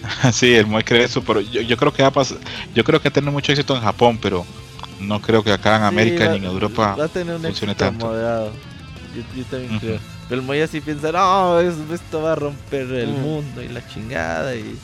sí, 0.32 0.54
el 0.54 0.66
Moy 0.66 0.82
cree 0.82 1.04
eso, 1.04 1.22
pero 1.22 1.40
yo, 1.40 1.76
creo 1.76 1.92
que 1.92 2.02
va 2.02 2.08
a 2.08 2.12
pasar, 2.12 2.38
yo 2.74 2.84
creo 2.84 3.00
que 3.00 3.08
ha 3.08 3.20
mucho 3.22 3.52
éxito 3.52 3.74
en 3.74 3.82
Japón, 3.82 4.18
pero 4.20 4.44
no 5.00 5.20
creo 5.20 5.42
que 5.42 5.52
acá 5.52 5.76
en 5.76 5.82
América 5.82 6.28
ni 6.30 6.36
en 6.36 6.44
Europa 6.44 6.96
va 6.98 7.04
a 7.04 7.08
tener 7.08 7.36
un 7.36 7.42
funcione 7.42 7.74
tanto. 7.74 8.06
Moderado. 8.06 8.52
Yo, 9.34 9.44
también 9.44 9.78
creo. 9.78 9.98
Pero 10.28 10.40
el 10.40 10.46
Moy 10.46 10.60
así 10.60 10.80
piensa, 10.80 11.12
no, 11.12 11.60
esto 11.60 12.22
va 12.22 12.32
a 12.32 12.34
romper 12.34 12.90
el 12.92 13.08
mundo 13.08 13.62
y 13.62 13.68
la 13.68 13.86
chingada 13.86 14.54
y... 14.56 14.76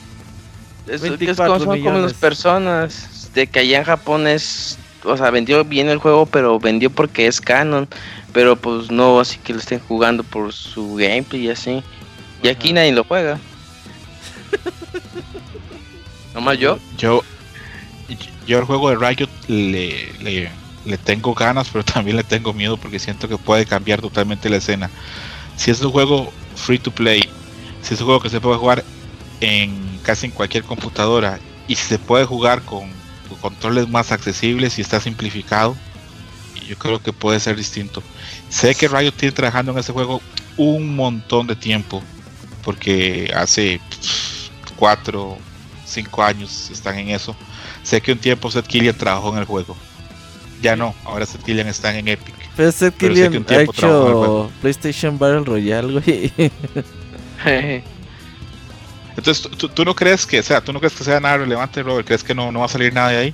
Es, 0.87 1.01
es 1.03 1.37
como, 1.37 1.59
son 1.59 1.81
como 1.81 1.99
las 1.99 2.13
personas, 2.13 3.29
de 3.33 3.47
que 3.47 3.59
allá 3.59 3.79
en 3.79 3.83
Japón 3.85 4.27
es, 4.27 4.77
o 5.03 5.15
sea, 5.15 5.31
vendió 5.31 5.63
bien 5.63 5.87
el 5.89 5.97
juego, 5.97 6.25
pero 6.25 6.59
vendió 6.59 6.89
porque 6.89 7.25
es 7.25 7.39
canon, 7.39 7.87
pero 8.33 8.55
pues 8.57 8.91
no 8.91 9.19
así 9.19 9.37
que 9.37 9.53
lo 9.53 9.59
estén 9.59 9.79
jugando 9.79 10.23
por 10.23 10.51
su 10.51 10.95
gameplay 10.95 11.47
y 11.47 11.49
así. 11.49 11.83
Y 12.41 12.49
aquí 12.49 12.73
nadie 12.73 12.91
lo 12.91 13.05
juega. 13.05 13.39
¿Nomás 16.33 16.57
yo? 16.57 16.79
Yo, 16.97 17.23
yo 18.45 18.59
el 18.59 18.65
juego 18.65 18.89
de 18.89 18.95
Riot 18.95 19.29
le, 19.47 20.49
le, 20.85 20.97
tengo 20.97 21.33
ganas, 21.33 21.69
pero 21.71 21.83
también 21.85 22.17
le 22.17 22.23
tengo 22.23 22.53
miedo 22.53 22.77
porque 22.77 22.99
siento 22.99 23.27
que 23.29 23.37
puede 23.37 23.65
cambiar 23.65 24.01
totalmente 24.01 24.49
la 24.49 24.57
escena. 24.57 24.89
Si 25.55 25.71
es 25.71 25.81
un 25.81 25.91
juego 25.91 26.31
free 26.55 26.79
to 26.79 26.91
play, 26.91 27.21
si 27.81 27.93
es 27.93 27.99
un 27.99 28.07
juego 28.07 28.21
que 28.21 28.29
se 28.29 28.41
puede 28.41 28.57
jugar 28.57 28.83
en 29.41 29.99
casi 30.03 30.27
en 30.27 30.31
cualquier 30.31 30.63
computadora 30.63 31.39
y 31.67 31.75
si 31.75 31.85
se 31.85 31.99
puede 31.99 32.25
jugar 32.25 32.61
con, 32.63 32.89
controles 33.41 33.89
más 33.89 34.11
accesibles 34.11 34.77
y 34.77 34.81
está 34.81 34.99
simplificado, 34.99 35.75
yo 36.67 36.77
creo 36.77 37.01
que 37.01 37.13
puede 37.13 37.39
ser 37.39 37.55
distinto. 37.55 38.03
Sé 38.49 38.75
que 38.75 38.87
Riot 38.87 39.13
tiene 39.13 39.33
trabajando 39.33 39.71
en 39.71 39.79
ese 39.79 39.91
juego 39.91 40.21
un 40.57 40.95
montón 40.95 41.47
de 41.47 41.55
tiempo, 41.55 42.01
porque 42.63 43.31
hace 43.35 43.81
cuatro, 44.75 45.37
cinco 45.85 46.23
años 46.23 46.69
están 46.69 46.97
en 46.97 47.09
eso. 47.09 47.35
Sé 47.83 48.01
que 48.01 48.13
un 48.13 48.19
tiempo 48.19 48.49
Seth 48.49 48.67
Killian 48.67 48.97
trabajó 48.97 49.33
en 49.33 49.39
el 49.39 49.45
juego. 49.45 49.75
Ya 50.63 50.75
no, 50.77 50.95
ahora 51.03 51.25
Seth 51.25 51.43
Killian 51.43 51.67
está 51.67 51.95
en 51.95 52.07
Epic. 52.07 52.33
Pero 52.55 52.71
Seth 52.71 52.95
Killian 52.95 53.45
ha 53.49 53.61
hecho 53.61 54.49
PlayStation 54.61 55.19
Battle 55.19 55.43
Royale, 55.43 55.99
güey. 55.99 56.31
Entonces, 59.17 59.49
¿tú, 59.57 59.83
no 59.83 59.93
crees 59.93 60.25
que, 60.25 60.41
sea, 60.41 60.61
tú 60.61 60.71
no 60.71 60.79
crees 60.79 60.93
que 60.93 61.03
sea 61.03 61.19
nada 61.19 61.37
relevante, 61.37 61.83
Robert? 61.83 62.07
¿Crees 62.07 62.23
que 62.23 62.33
no, 62.33 62.49
no 62.49 62.59
va 62.59 62.65
a 62.65 62.69
salir 62.69 62.93
nada 62.93 63.09
de 63.09 63.17
ahí? 63.17 63.33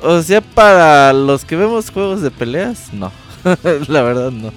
O 0.00 0.22
sea, 0.22 0.40
para 0.40 1.12
los 1.12 1.44
que 1.44 1.56
vemos 1.56 1.90
juegos 1.90 2.22
de 2.22 2.30
peleas, 2.30 2.90
no. 2.94 3.12
La 3.88 4.00
verdad, 4.00 4.30
no. 4.30 4.50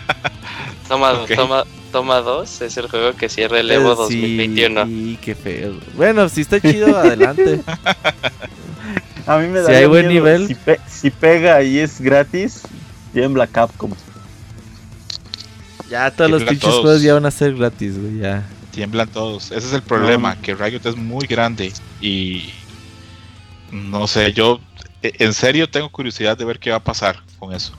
toma, 0.88 1.24
toma, 1.34 1.64
Toma 1.90 2.20
2 2.20 2.60
es 2.60 2.76
el 2.76 2.88
juego 2.88 3.14
que 3.16 3.28
cierra 3.28 3.60
el 3.60 3.70
Evo 3.70 3.94
2021. 3.94 4.86
Sí, 4.86 5.18
qué 5.20 5.34
feo. 5.34 5.72
Bueno, 5.94 6.28
si 6.28 6.42
está 6.42 6.60
chido, 6.60 6.96
adelante. 6.96 7.60
A 9.26 9.38
mí 9.38 9.48
me 9.48 9.60
da. 9.60 9.66
Si 9.66 9.72
hay 9.72 9.86
buen 9.86 10.08
nivel. 10.08 10.56
Si, 10.86 11.10
pega 11.10 11.62
y 11.62 11.78
es 11.78 12.00
gratis, 12.00 12.62
tiembla 13.12 13.46
Capcom. 13.46 13.92
Ya 15.90 16.10
todos 16.10 16.30
los 16.30 16.44
pinches 16.44 16.70
juegos 16.70 17.02
ya 17.02 17.14
van 17.14 17.26
a 17.26 17.30
ser 17.30 17.54
gratis, 17.54 17.98
güey, 17.98 18.18
ya. 18.18 18.46
Tiemblan 18.70 19.08
todos. 19.08 19.50
Ese 19.50 19.66
es 19.66 19.72
el 19.72 19.82
problema, 19.82 20.36
que 20.40 20.54
Riot 20.54 20.82
es 20.84 20.96
muy 20.96 21.26
grande 21.26 21.72
y 22.00 22.50
no 23.72 24.06
sé, 24.06 24.32
yo 24.32 24.60
e, 25.02 25.12
en 25.18 25.32
serio 25.32 25.68
tengo 25.68 25.90
curiosidad 25.90 26.36
de 26.36 26.44
ver 26.44 26.58
qué 26.58 26.70
va 26.70 26.76
a 26.76 26.84
pasar 26.84 27.16
con 27.38 27.52
eso. 27.52 27.72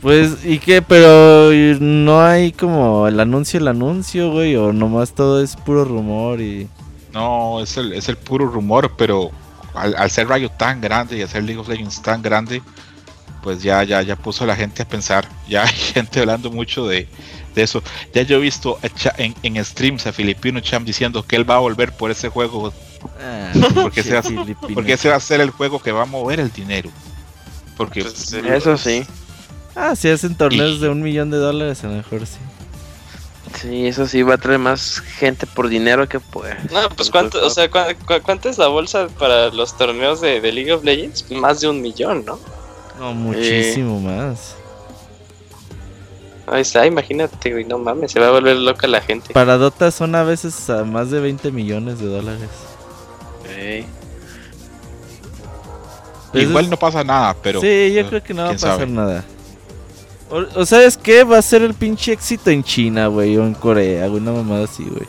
Pues, 0.00 0.44
¿y 0.44 0.58
qué? 0.58 0.82
Pero 0.82 1.52
no 1.80 2.20
hay 2.20 2.50
como 2.50 3.06
el 3.06 3.20
anuncio, 3.20 3.60
el 3.60 3.68
anuncio, 3.68 4.32
güey, 4.32 4.56
o 4.56 4.72
nomás 4.72 5.14
todo 5.14 5.42
es 5.42 5.54
puro 5.54 5.84
rumor 5.84 6.40
y... 6.40 6.68
No, 7.12 7.60
es 7.60 7.76
el, 7.76 7.92
es 7.92 8.08
el 8.08 8.16
puro 8.16 8.46
rumor, 8.46 8.94
pero 8.96 9.30
al, 9.74 10.10
ser 10.10 10.28
Riot 10.28 10.50
tan 10.56 10.80
grande 10.80 11.18
y 11.18 11.22
hacer 11.22 11.44
League 11.44 11.60
of 11.60 11.68
Legends 11.68 12.00
tan 12.02 12.22
grande, 12.22 12.62
pues 13.42 13.62
ya, 13.62 13.82
ya, 13.82 14.02
ya 14.02 14.16
puso 14.16 14.44
a 14.44 14.46
la 14.46 14.56
gente 14.56 14.82
a 14.82 14.88
pensar. 14.88 15.28
Ya 15.48 15.64
hay 15.64 15.72
gente 15.94 16.20
hablando 16.20 16.50
mucho 16.50 16.86
de, 16.86 17.08
eso. 17.54 17.82
Ya 18.14 18.22
yo 18.22 18.36
he 18.36 18.40
visto 18.40 18.78
en, 19.18 19.34
en 19.42 19.64
streams 19.64 20.06
a 20.06 20.12
Filipino 20.12 20.60
Champ 20.60 20.86
diciendo 20.86 21.22
que 21.22 21.36
él 21.36 21.48
va 21.48 21.56
a 21.56 21.60
volver 21.60 21.92
por 21.92 22.10
ese 22.10 22.28
juego. 22.28 22.72
Ah, 23.20 23.52
porque, 23.74 24.00
ese 24.00 24.14
va, 24.14 24.22
porque 24.74 24.94
ese 24.94 25.08
va 25.08 25.16
a 25.16 25.20
ser 25.20 25.40
el 25.40 25.50
juego 25.50 25.80
que 25.80 25.92
va 25.92 26.02
a 26.02 26.06
mover 26.06 26.40
el 26.40 26.52
dinero. 26.52 26.90
Porque 27.76 28.02
pues, 28.02 28.32
eso 28.32 28.76
sí. 28.76 29.04
Ah, 29.74 29.96
si 29.96 30.08
hacen 30.08 30.34
torneos 30.34 30.80
de 30.80 30.88
un 30.88 31.02
millón 31.02 31.30
de 31.30 31.38
dólares, 31.38 31.82
a 31.84 31.88
lo 31.88 31.94
mejor 31.94 32.26
sí. 32.26 32.38
Sí, 33.62 33.86
eso 33.86 34.08
sí 34.08 34.24
va 34.24 34.34
a 34.34 34.38
traer 34.38 34.58
más 34.58 34.98
gente 34.98 35.46
por 35.46 35.68
dinero 35.68 36.08
que 36.08 36.18
pues. 36.18 36.52
No, 36.72 36.88
pues 36.88 37.10
cuánto, 37.12 37.46
o 37.46 37.48
sea, 37.48 37.70
¿cuánto, 37.70 38.48
es 38.48 38.58
la 38.58 38.66
bolsa 38.66 39.06
para 39.20 39.50
los 39.50 39.76
torneos 39.76 40.20
de, 40.20 40.40
League 40.40 40.72
of 40.72 40.82
Legends? 40.82 41.30
Más 41.30 41.60
de 41.60 41.68
un 41.68 41.80
millón, 41.80 42.24
¿no? 42.24 42.40
No, 42.98 43.14
muchísimo 43.14 44.00
más. 44.00 44.56
Ahí 46.48 46.62
está, 46.62 46.84
imagínate, 46.86 47.52
güey, 47.52 47.64
no 47.64 47.78
mames, 47.78 48.10
se 48.10 48.18
va 48.18 48.26
a 48.26 48.30
volver 48.32 48.56
loca 48.56 48.88
la 48.88 49.00
gente. 49.00 49.32
Para 49.32 49.56
Dota 49.56 49.92
son 49.92 50.16
a 50.16 50.24
veces 50.24 50.68
a 50.68 50.82
más 50.82 51.12
de 51.12 51.20
20 51.20 51.52
millones 51.52 52.00
de 52.00 52.06
dólares. 52.06 52.50
Igual 56.34 56.68
no 56.68 56.76
pasa 56.76 57.04
nada, 57.04 57.36
pero. 57.40 57.60
Sí, 57.60 57.92
yo 57.94 58.08
creo 58.08 58.24
que 58.24 58.34
no 58.34 58.42
va 58.42 58.50
a 58.50 58.52
pasar 58.54 58.88
nada. 58.88 59.24
O, 60.32 60.64
sabes 60.64 60.96
qué, 60.96 61.24
va 61.24 61.36
a 61.36 61.42
ser 61.42 61.60
el 61.60 61.74
pinche 61.74 62.10
éxito 62.10 62.48
en 62.48 62.64
China, 62.64 63.08
güey, 63.08 63.36
o 63.36 63.44
en 63.44 63.52
Corea, 63.52 64.06
güey, 64.06 64.22
una 64.22 64.32
mamada 64.32 64.64
así, 64.64 64.82
güey. 64.84 65.06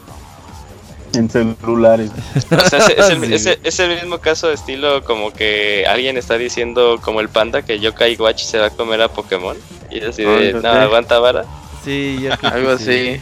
En 1.14 1.30
celulares. 1.30 2.12
o 2.52 2.70
sea, 2.70 2.88
es, 2.88 3.80
el, 3.80 3.96
mismo 3.96 4.18
caso 4.18 4.50
de 4.50 4.56
estilo 4.56 5.02
como 5.06 5.32
que 5.32 5.86
alguien 5.88 6.18
está 6.18 6.38
diciendo 6.38 7.00
como 7.02 7.22
el 7.22 7.30
panda 7.30 7.62
que 7.62 7.80
Yokai 7.80 8.18
Watch 8.18 8.44
se 8.44 8.58
va 8.58 8.66
a 8.66 8.70
comer 8.72 9.02
a 9.02 9.08
Pokémon. 9.08 9.56
Y 9.90 10.02
así 10.02 10.24
de, 10.24 10.54
no, 10.54 10.68
aguanta 10.68 11.20
vara. 11.20 11.46
Sí, 11.86 12.20
ya 12.22 12.34
Algo 12.42 12.72
así. 12.72 13.22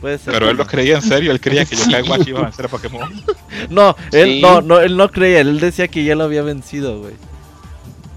Puede 0.00 0.16
ser 0.16 0.32
Pero 0.32 0.48
él 0.48 0.56
lo 0.56 0.66
creía 0.66 0.94
en 0.96 1.02
serio, 1.02 1.30
él 1.30 1.40
creía 1.42 1.64
que 1.66 1.76
Yokai 1.76 2.08
Watch 2.08 2.26
iba 2.28 2.40
a 2.40 2.44
vencer 2.44 2.64
a 2.64 2.68
Pokémon. 2.68 3.22
no, 3.68 3.94
él 4.12 4.40
no, 4.40 4.62
no, 4.62 4.80
él 4.80 4.96
no 4.96 5.10
creía, 5.10 5.40
él 5.40 5.60
decía 5.60 5.88
que 5.88 6.04
ya 6.04 6.14
lo 6.14 6.24
había 6.24 6.40
vencido, 6.40 7.00
güey. 7.00 7.14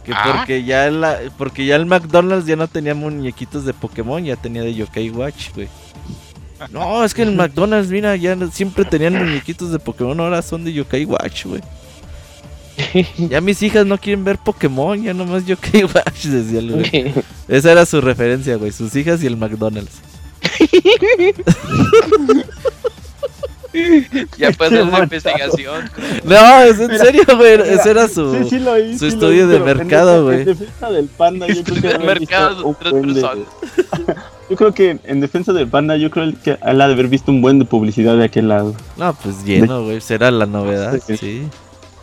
Que 0.04 0.14
ah. 0.14 0.36
porque 0.36 0.64
ya 0.64 0.90
la, 0.90 1.20
porque 1.38 1.66
ya 1.66 1.76
el 1.76 1.86
McDonald's 1.86 2.48
ya 2.48 2.56
no 2.56 2.68
tenía 2.68 2.96
muñequitos 2.96 3.66
de 3.66 3.74
Pokémon, 3.74 4.24
ya 4.24 4.36
tenía 4.36 4.64
de 4.64 4.74
Yokai 4.74 5.10
Watch, 5.10 5.54
güey. 5.54 5.68
No, 6.72 7.04
es 7.04 7.14
que 7.14 7.24
el 7.24 7.36
McDonald's, 7.36 7.90
mira, 7.90 8.16
ya 8.16 8.38
siempre 8.52 8.86
tenían 8.86 9.16
muñequitos 9.16 9.72
de 9.72 9.80
Pokémon, 9.80 10.20
ahora 10.20 10.42
son 10.42 10.64
de 10.64 10.74
Yokai 10.74 11.06
Watch, 11.06 11.46
güey. 11.46 11.62
Ya 13.30 13.42
mis 13.42 13.62
hijas 13.62 13.86
no 13.86 13.98
quieren 13.98 14.24
ver 14.24 14.38
Pokémon, 14.38 15.02
ya 15.02 15.14
nomás 15.14 15.46
Yokai 15.46 15.84
Watch, 15.84 16.26
decía 16.26 16.60
el 16.60 16.72
güey. 16.72 17.14
Esa 17.48 17.72
era 17.72 17.86
su 17.86 18.02
referencia, 18.02 18.56
güey, 18.56 18.72
sus 18.72 18.96
hijas 18.96 19.24
y 19.24 19.28
el 19.28 19.38
McDonald's. 19.38 20.02
ya 24.38 24.52
puedes 24.52 24.74
hacer 24.74 24.86
la 24.86 25.04
investigación. 25.04 25.90
No, 26.24 26.62
es 26.62 26.80
en 26.80 26.98
serio, 26.98 27.24
güey. 27.36 27.62
Ese 27.62 27.92
era 27.92 28.08
su, 28.08 28.48
su 28.98 29.06
estudio 29.06 29.48
de 29.48 29.60
mercado, 29.60 30.26
güey. 30.26 30.42
En, 30.42 30.46
defensa 30.46 30.90
del 30.90 31.08
panda, 31.08 31.48
yo 31.48 31.64
creo 31.64 31.82
que. 31.82 32.00
mercado 32.00 32.76
Yo 34.50 34.58
creo 34.58 34.74
que 34.74 35.00
en 35.06 35.22
defensa 35.22 35.54
del 35.54 35.70
panda, 35.70 35.96
yo 35.96 36.12
creo 36.12 36.34
que 36.44 36.58
él 36.62 36.82
ha 36.82 36.88
de 36.88 36.94
haber 36.94 37.08
visto 37.08 37.32
un 37.32 37.42
buen 37.42 37.58
de 37.58 37.64
publicidad 37.64 38.18
de 38.18 38.26
aquel 38.26 38.50
lado. 38.50 38.76
No, 38.98 39.14
pues 39.14 39.46
lleno, 39.46 39.86
güey. 39.86 40.02
Será 40.02 40.30
la 40.30 40.46
novedad, 40.46 41.00
sí. 41.08 41.48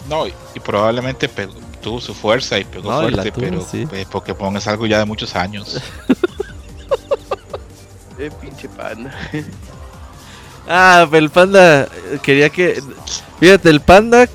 No, 0.08 0.26
y, 0.26 0.32
probablemente 0.64 1.28
tuvo 1.82 2.00
su 2.00 2.14
fuerza 2.14 2.58
y 2.58 2.64
pegó 2.64 3.00
fuerte, 3.00 3.32
pero 3.32 3.66
eh, 3.74 4.06
Pokémon 4.10 4.56
es 4.56 4.66
algo 4.66 4.86
ya 4.86 4.98
de 4.98 5.04
muchos 5.04 5.36
años. 5.36 5.78
eh, 8.18 8.30
pinche 8.40 8.66
panda. 8.70 9.14
Ah, 10.68 11.08
el 11.10 11.30
panda 11.30 11.88
quería 12.22 12.50
que. 12.50 12.82
Fíjate, 13.40 13.70
el 13.70 13.80
panda 13.80 14.28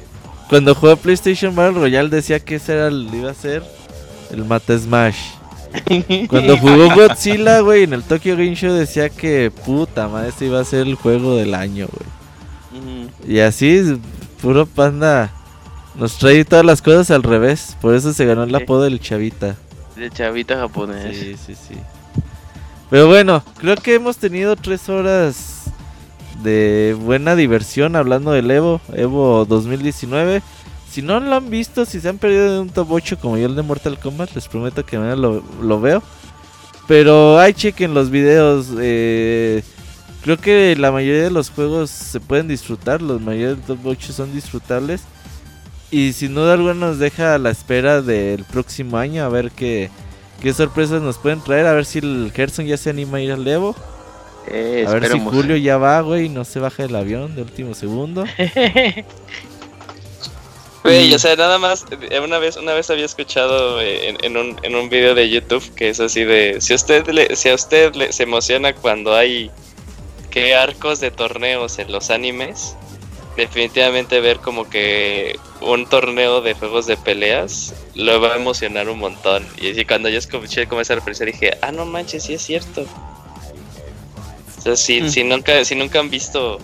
cuando 0.49 0.75
jugó 0.75 0.97
PlayStation 0.97 1.55
Battle 1.55 1.79
Royale 1.79 2.09
decía 2.09 2.39
que 2.39 2.55
ese 2.55 2.73
era 2.73 2.87
el, 2.87 3.09
iba 3.13 3.31
a 3.31 3.33
ser 3.33 3.63
el 4.31 4.43
Mata 4.45 4.77
Smash. 4.77 5.17
Cuando 6.29 6.55
jugó 6.57 6.93
Godzilla, 6.93 7.61
güey, 7.61 7.83
en 7.83 7.93
el 7.93 8.03
Tokyo 8.03 8.35
Game 8.35 8.53
Show 8.53 8.71
decía 8.73 9.09
que 9.09 9.51
puta 9.65 10.07
madre, 10.07 10.29
este 10.29 10.45
iba 10.45 10.59
a 10.59 10.63
ser 10.63 10.81
el 10.81 10.93
juego 10.93 11.35
del 11.35 11.55
año, 11.55 11.87
güey. 11.91 13.09
Y 13.27 13.39
así, 13.39 13.99
puro 14.41 14.67
panda. 14.67 15.31
Nos 15.95 16.17
trae 16.17 16.45
todas 16.45 16.65
las 16.65 16.81
cosas 16.81 17.09
al 17.11 17.23
revés. 17.23 17.75
Por 17.81 17.95
eso 17.95 18.13
se 18.13 18.25
ganó 18.25 18.43
el 18.43 18.53
apodo 18.53 18.83
del 18.83 18.99
chavita. 18.99 19.55
El 19.97 20.11
chavita 20.11 20.57
japonés. 20.57 21.15
Sí, 21.17 21.35
sí, 21.43 21.55
sí. 21.55 21.75
Pero 22.89 23.07
bueno, 23.07 23.43
creo 23.57 23.75
que 23.75 23.95
hemos 23.95 24.17
tenido 24.17 24.55
tres 24.55 24.89
horas 24.89 25.52
de 26.43 26.95
buena 26.99 27.35
diversión 27.35 27.95
hablando 27.95 28.31
del 28.31 28.51
Evo, 28.51 28.81
Evo 28.93 29.45
2019. 29.45 30.41
Si 30.89 31.01
no 31.01 31.19
lo 31.19 31.35
han 31.35 31.49
visto, 31.49 31.85
si 31.85 31.99
se 31.99 32.09
han 32.09 32.19
perdido 32.19 32.53
de 32.53 32.59
un 32.59 32.69
top 32.69 32.91
8 32.91 33.17
como 33.19 33.37
yo 33.37 33.47
el 33.47 33.55
de 33.55 33.63
Mortal 33.63 33.97
Kombat, 33.97 34.35
les 34.35 34.47
prometo 34.47 34.85
que 34.85 34.97
lo, 34.97 35.41
lo 35.61 35.81
veo. 35.81 36.03
Pero 36.87 37.39
hay 37.39 37.53
chequen 37.53 37.93
los 37.93 38.09
videos. 38.09 38.67
Eh, 38.79 39.63
creo 40.21 40.37
que 40.37 40.75
la 40.77 40.91
mayoría 40.91 41.23
de 41.23 41.31
los 41.31 41.49
juegos 41.49 41.89
se 41.89 42.19
pueden 42.19 42.47
disfrutar. 42.47 43.01
Los 43.01 43.21
mayores 43.21 43.65
top 43.65 43.79
8 43.85 44.13
son 44.13 44.33
disfrutables. 44.33 45.01
Y 45.91 46.13
sin 46.13 46.35
duda 46.35 46.53
alguna 46.53 46.73
nos 46.73 46.99
deja 46.99 47.35
a 47.35 47.37
la 47.37 47.51
espera 47.51 48.01
del 48.01 48.43
próximo 48.43 48.97
año. 48.97 49.23
A 49.23 49.29
ver 49.29 49.51
qué, 49.51 49.89
qué 50.41 50.53
sorpresas 50.53 51.01
nos 51.01 51.17
pueden 51.17 51.41
traer. 51.41 51.65
A 51.67 51.73
ver 51.73 51.85
si 51.85 51.99
el 51.99 52.31
Gerson 52.35 52.65
ya 52.65 52.77
se 52.77 52.89
anima 52.89 53.17
a 53.17 53.21
ir 53.21 53.31
al 53.31 53.47
Evo. 53.47 53.75
Eh, 54.47 54.85
a 54.87 54.93
ver 54.93 55.11
si 55.11 55.19
Julio 55.19 55.55
ya 55.55 55.77
va, 55.77 56.01
güey, 56.01 56.29
no 56.29 56.43
se 56.45 56.59
baja 56.59 56.83
del 56.83 56.95
avión 56.95 57.35
de 57.35 57.41
último 57.41 57.73
segundo. 57.73 58.25
Güey, 60.83 61.13
o 61.13 61.19
sea, 61.19 61.37
nada 61.37 61.59
más, 61.59 61.85
eh, 62.09 62.19
una 62.19 62.39
vez, 62.39 62.57
una 62.57 62.73
vez 62.73 62.89
había 62.89 63.05
escuchado 63.05 63.79
eh, 63.79 64.17
en, 64.21 64.35
un, 64.35 64.59
en 64.63 64.75
un 64.75 64.89
video 64.89 65.15
de 65.15 65.29
YouTube 65.29 65.63
que 65.75 65.87
es 65.87 66.01
así 66.01 66.25
de, 66.25 66.59
si 66.59 66.73
usted 66.73 67.07
le, 67.07 67.37
si 67.37 67.47
a 67.47 67.55
usted 67.55 67.95
le, 67.95 68.11
se 68.11 68.23
emociona 68.23 68.75
cuando 68.75 69.15
hay 69.15 69.49
que 70.29 70.55
arcos 70.55 70.99
de 70.99 71.09
torneos 71.09 71.79
en 71.79 71.89
los 71.89 72.09
animes, 72.09 72.75
definitivamente 73.37 74.19
ver 74.19 74.39
como 74.39 74.69
que 74.69 75.39
un 75.61 75.85
torneo 75.87 76.41
de 76.41 76.53
juegos 76.53 76.85
de 76.85 76.97
peleas 76.97 77.73
lo 77.95 78.19
va 78.19 78.33
a 78.33 78.35
emocionar 78.35 78.89
un 78.89 78.99
montón. 78.99 79.47
Y 79.61 79.85
cuando 79.85 80.09
yo 80.09 80.19
escuché 80.19 80.67
como 80.67 80.81
esa 80.81 80.95
referencia 80.95 81.25
dije, 81.25 81.57
ah, 81.61 81.71
no 81.71 81.85
manches, 81.85 82.23
sí 82.23 82.33
es 82.33 82.41
cierto. 82.41 82.85
O 84.65 84.75
si, 84.75 85.01
mm. 85.01 85.09
si, 85.09 85.23
nunca, 85.23 85.63
si 85.65 85.75
nunca 85.75 85.99
han 85.99 86.09
visto 86.09 86.59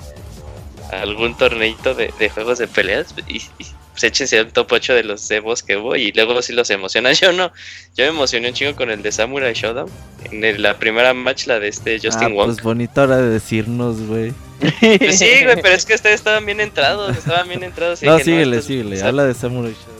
algún 0.91 1.37
torneito 1.37 1.93
de, 1.93 2.29
juegos 2.29 2.57
de 2.57 2.67
peleas, 2.67 3.13
y, 3.27 3.37
y 3.37 3.65
pues 3.99 4.11
échense 4.11 4.41
un 4.41 4.51
top 4.51 4.71
8 4.71 4.93
de 4.93 5.03
los 5.03 5.27
demos 5.27 5.61
que 5.61 5.75
hubo 5.75 5.93
y 5.97 6.13
luego 6.13 6.41
si 6.41 6.53
los 6.53 6.69
emociona. 6.69 7.11
Yo 7.19 7.33
no, 7.33 7.51
yo 7.95 8.05
me 8.05 8.11
emocioné 8.11 8.47
un 8.47 8.53
chingo 8.53 8.75
con 8.75 8.89
el 8.89 9.01
de 9.01 9.11
Samurai 9.11 9.53
Showdown. 9.53 9.89
En 10.31 10.61
la 10.61 10.77
primera 10.77 11.13
match, 11.13 11.47
la 11.47 11.59
de 11.59 11.67
este 11.67 11.99
Justin 11.99 12.31
ah, 12.31 12.33
Wong. 12.33 12.45
Pues 12.45 12.63
bonita 12.63 13.03
hora 13.03 13.17
de 13.17 13.29
decirnos, 13.29 13.99
güey. 14.01 14.33
Pues 14.59 15.19
sí, 15.19 15.43
güey, 15.43 15.61
pero 15.61 15.75
es 15.75 15.85
que 15.85 15.95
ustedes 15.95 16.15
estaban 16.15 16.45
bien 16.45 16.61
entrados, 16.61 17.17
estaban 17.17 17.47
bien 17.49 17.63
entrados. 17.63 18.01
no, 18.01 18.19
síguele, 18.19 18.61
síguele, 18.61 19.01
habla 19.01 19.25
de 19.25 19.33
Samurai 19.33 19.73
Showdown. 19.73 19.99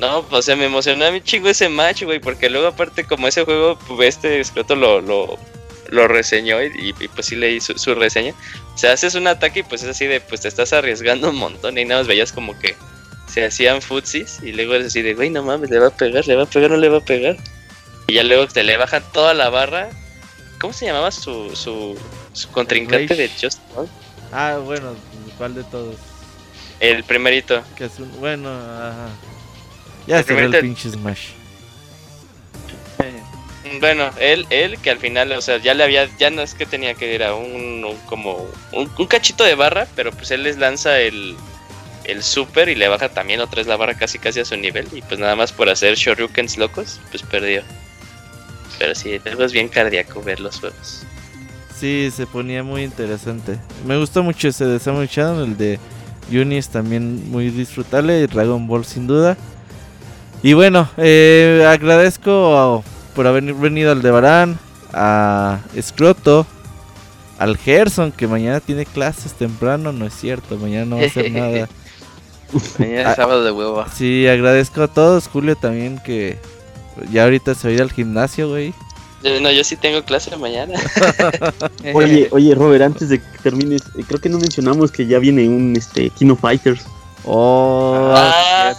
No, 0.00 0.26
o 0.30 0.42
sea, 0.42 0.54
me 0.54 0.66
emocionó 0.66 1.06
a 1.06 1.10
mí 1.10 1.20
chingo 1.22 1.48
ese 1.48 1.68
match, 1.68 2.02
güey, 2.04 2.20
porque 2.20 2.50
luego 2.50 2.68
aparte 2.68 3.04
como 3.04 3.26
ese 3.26 3.44
juego, 3.44 3.78
pues 3.88 4.16
este 4.16 4.40
escroto 4.40 4.76
lo, 4.76 5.00
lo 5.00 5.38
lo 5.88 6.08
reseñó 6.08 6.62
y, 6.62 6.92
pues 7.14 7.26
sí 7.26 7.36
leí 7.36 7.60
su, 7.60 7.78
su, 7.78 7.94
reseña. 7.94 8.34
O 8.74 8.78
sea, 8.78 8.92
haces 8.92 9.14
un 9.14 9.26
ataque 9.26 9.60
y 9.60 9.62
pues 9.62 9.82
es 9.82 9.88
así 9.88 10.06
de, 10.06 10.20
pues 10.20 10.42
te 10.42 10.48
estás 10.48 10.72
arriesgando 10.72 11.30
un 11.30 11.36
montón 11.36 11.78
y 11.78 11.84
nada 11.84 12.00
más 12.00 12.08
veías 12.08 12.32
como 12.32 12.58
que 12.58 12.76
se 13.26 13.44
hacían 13.44 13.82
futsis 13.82 14.38
y 14.42 14.52
luego 14.52 14.74
es 14.74 14.86
así 14.86 15.02
de, 15.02 15.14
güey, 15.14 15.30
no 15.30 15.42
mames, 15.42 15.70
le 15.70 15.78
va 15.78 15.88
a 15.88 15.96
pegar, 15.96 16.26
le 16.26 16.36
va 16.36 16.44
a 16.44 16.46
pegar, 16.46 16.70
no 16.70 16.76
le 16.76 16.88
va 16.88 16.98
a 16.98 17.04
pegar. 17.04 17.36
Y 18.06 18.14
ya 18.14 18.22
luego 18.22 18.46
te 18.46 18.64
le 18.64 18.76
bajan 18.76 19.02
toda 19.12 19.34
la 19.34 19.50
barra. 19.50 19.90
¿Cómo 20.60 20.72
se 20.72 20.86
llamaba 20.86 21.10
su, 21.10 21.54
su, 21.54 21.96
su 22.32 22.48
contrincante 22.50 23.14
de 23.14 23.28
Just 23.28 23.60
Ah, 24.32 24.58
bueno, 24.62 24.94
¿cuál 25.36 25.54
de 25.54 25.64
todos? 25.64 25.96
El 26.80 27.04
primerito. 27.04 27.62
Que 27.76 27.84
es 27.84 27.98
un, 27.98 28.10
bueno, 28.18 28.50
ajá. 28.50 29.08
Ya 30.06 30.22
se 30.22 30.38
el 30.38 30.58
pinche 30.60 30.90
Smash. 30.90 31.30
Bueno, 33.80 34.10
él, 34.18 34.46
él 34.50 34.78
que 34.78 34.90
al 34.90 34.98
final, 34.98 35.32
o 35.32 35.40
sea, 35.40 35.58
ya 35.58 35.74
le 35.74 35.84
había, 35.84 36.08
ya 36.18 36.30
no 36.30 36.42
es 36.42 36.54
que 36.54 36.66
tenía 36.66 36.94
que 36.94 37.14
ir 37.14 37.22
a 37.22 37.34
un, 37.34 37.84
como 38.06 38.46
un, 38.72 39.06
cachito 39.06 39.44
de 39.44 39.54
barra, 39.54 39.86
pero 39.94 40.12
pues 40.12 40.30
él 40.30 40.42
les 40.42 40.58
lanza 40.58 40.98
el, 41.00 41.36
el 42.04 42.22
super 42.22 42.68
y 42.68 42.74
le 42.74 42.88
baja 42.88 43.08
también 43.08 43.40
otra 43.40 43.60
vez 43.60 43.66
la 43.66 43.76
barra 43.76 43.94
casi 43.94 44.18
casi 44.18 44.40
a 44.40 44.44
su 44.44 44.56
nivel 44.56 44.88
y 44.92 45.02
pues 45.02 45.20
nada 45.20 45.36
más 45.36 45.52
por 45.52 45.68
hacer 45.68 45.94
shoryukens 45.96 46.56
locos, 46.56 47.00
pues 47.10 47.22
perdió. 47.22 47.62
Pero 48.78 48.94
sí, 48.94 49.20
es 49.24 49.52
bien 49.52 49.68
cardíaco 49.68 50.22
ver 50.22 50.40
los 50.40 50.60
juegos. 50.60 51.04
Sí, 51.78 52.10
se 52.14 52.26
ponía 52.26 52.62
muy 52.62 52.82
interesante. 52.82 53.58
Me 53.86 53.96
gustó 53.96 54.22
mucho 54.22 54.48
ese 54.48 54.64
de 54.64 54.78
Samuel 54.78 55.08
Shadow, 55.08 55.44
el 55.44 55.56
de 55.56 55.78
Unis 56.30 56.68
también 56.68 57.30
muy 57.30 57.50
disfrutable. 57.50 58.26
Dragon 58.26 58.66
Ball 58.66 58.84
sin 58.84 59.06
duda. 59.06 59.36
Y 60.42 60.52
bueno, 60.52 60.88
eh, 60.96 61.64
agradezco 61.68 62.84
por 63.18 63.26
haber 63.26 63.52
venido 63.52 63.90
al 63.90 64.00
Debarán, 64.00 64.60
a 64.92 65.58
Scroto, 65.82 66.46
al 67.36 67.56
Gerson, 67.56 68.12
que 68.12 68.28
mañana 68.28 68.60
tiene 68.60 68.86
clases 68.86 69.32
temprano, 69.32 69.90
no 69.90 70.06
es 70.06 70.14
cierto, 70.14 70.56
mañana 70.56 70.84
no 70.84 70.96
va 70.98 71.02
a 71.02 71.06
hacer 71.06 71.32
nada. 71.32 71.68
mañana 72.78 73.00
es 73.00 73.06
ah, 73.08 73.14
sábado 73.16 73.42
de 73.42 73.50
huevo. 73.50 73.84
Sí, 73.92 74.28
agradezco 74.28 74.84
a 74.84 74.86
todos, 74.86 75.26
Julio 75.26 75.56
también, 75.56 76.00
que 76.04 76.38
ya 77.10 77.24
ahorita 77.24 77.56
se 77.56 77.66
va 77.66 77.72
a 77.72 77.74
ir 77.74 77.82
al 77.82 77.90
gimnasio, 77.90 78.50
güey. 78.50 78.72
No, 79.24 79.50
yo 79.50 79.64
sí 79.64 79.74
tengo 79.74 80.04
clase 80.04 80.36
mañana. 80.36 80.78
oye, 81.94 82.28
oye, 82.30 82.54
Robert, 82.54 82.84
antes 82.84 83.08
de 83.08 83.18
que 83.18 83.38
termines, 83.42 83.82
eh, 83.98 84.04
creo 84.06 84.20
que 84.20 84.28
no 84.28 84.38
mencionamos 84.38 84.92
que 84.92 85.08
ya 85.08 85.18
viene 85.18 85.48
un 85.48 85.74
este 85.76 86.10
Kino 86.10 86.36
Fighters. 86.36 86.84
Oh, 87.30 88.14
ah, 88.16 88.72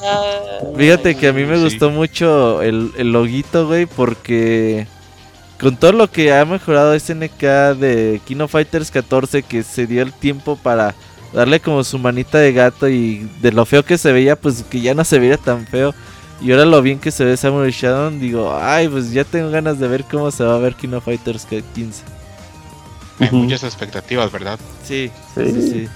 fíjate 0.75 1.15
que 1.15 1.27
a 1.27 1.33
mí 1.33 1.43
me 1.43 1.61
gustó 1.61 1.91
mucho 1.91 2.63
el, 2.63 2.91
el 2.97 3.11
loguito, 3.11 3.67
güey, 3.67 3.85
porque 3.85 4.87
con 5.59 5.77
todo 5.77 5.91
lo 5.91 6.09
que 6.09 6.33
ha 6.33 6.43
mejorado 6.45 6.99
SNK 6.99 7.43
de 7.77 8.19
Kino 8.25 8.47
Fighters 8.47 8.89
14, 8.89 9.43
que 9.43 9.61
se 9.61 9.85
dio 9.85 10.01
el 10.01 10.13
tiempo 10.13 10.55
para 10.55 10.95
darle 11.31 11.59
como 11.59 11.83
su 11.83 11.99
manita 11.99 12.39
de 12.39 12.51
gato 12.51 12.89
y 12.89 13.29
de 13.39 13.51
lo 13.51 13.67
feo 13.67 13.85
que 13.85 13.99
se 13.99 14.11
veía, 14.11 14.35
pues 14.35 14.63
que 14.63 14.81
ya 14.81 14.95
no 14.95 15.03
se 15.03 15.19
veía 15.19 15.37
tan 15.37 15.67
feo. 15.67 15.93
Y 16.41 16.51
ahora 16.51 16.65
lo 16.65 16.81
bien 16.81 16.97
que 16.97 17.11
se 17.11 17.25
ve 17.25 17.37
Samurai 17.37 17.69
Shadow, 17.69 18.09
digo, 18.17 18.57
ay, 18.59 18.87
pues 18.87 19.11
ya 19.11 19.25
tengo 19.25 19.51
ganas 19.51 19.77
de 19.77 19.87
ver 19.87 20.05
cómo 20.05 20.31
se 20.31 20.43
va 20.43 20.55
a 20.55 20.59
ver 20.59 20.73
Kino 20.73 21.01
Fighters 21.01 21.45
15. 21.45 22.03
Hay 23.19 23.29
muchas 23.31 23.63
expectativas, 23.63 24.31
¿verdad? 24.31 24.57
Sí, 24.83 25.11
sí, 25.35 25.51
sí. 25.51 25.69
sí. 25.69 25.87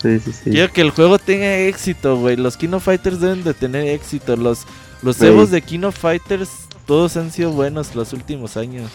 Sí, 0.00 0.20
Quiero 0.44 0.72
que 0.72 0.80
el 0.80 0.90
juego 0.90 1.18
tenga 1.18 1.58
éxito, 1.58 2.16
güey. 2.16 2.36
Los 2.36 2.56
Kino 2.56 2.80
Fighters 2.80 3.20
deben 3.20 3.44
de 3.44 3.54
tener 3.54 3.88
éxito. 3.88 4.36
Los, 4.36 4.66
los 5.02 5.20
Evos 5.22 5.50
de 5.50 5.62
Kino 5.62 5.92
Fighters, 5.92 6.50
todos 6.86 7.16
han 7.16 7.30
sido 7.30 7.50
buenos 7.52 7.94
los 7.94 8.12
últimos 8.12 8.56
años. 8.56 8.90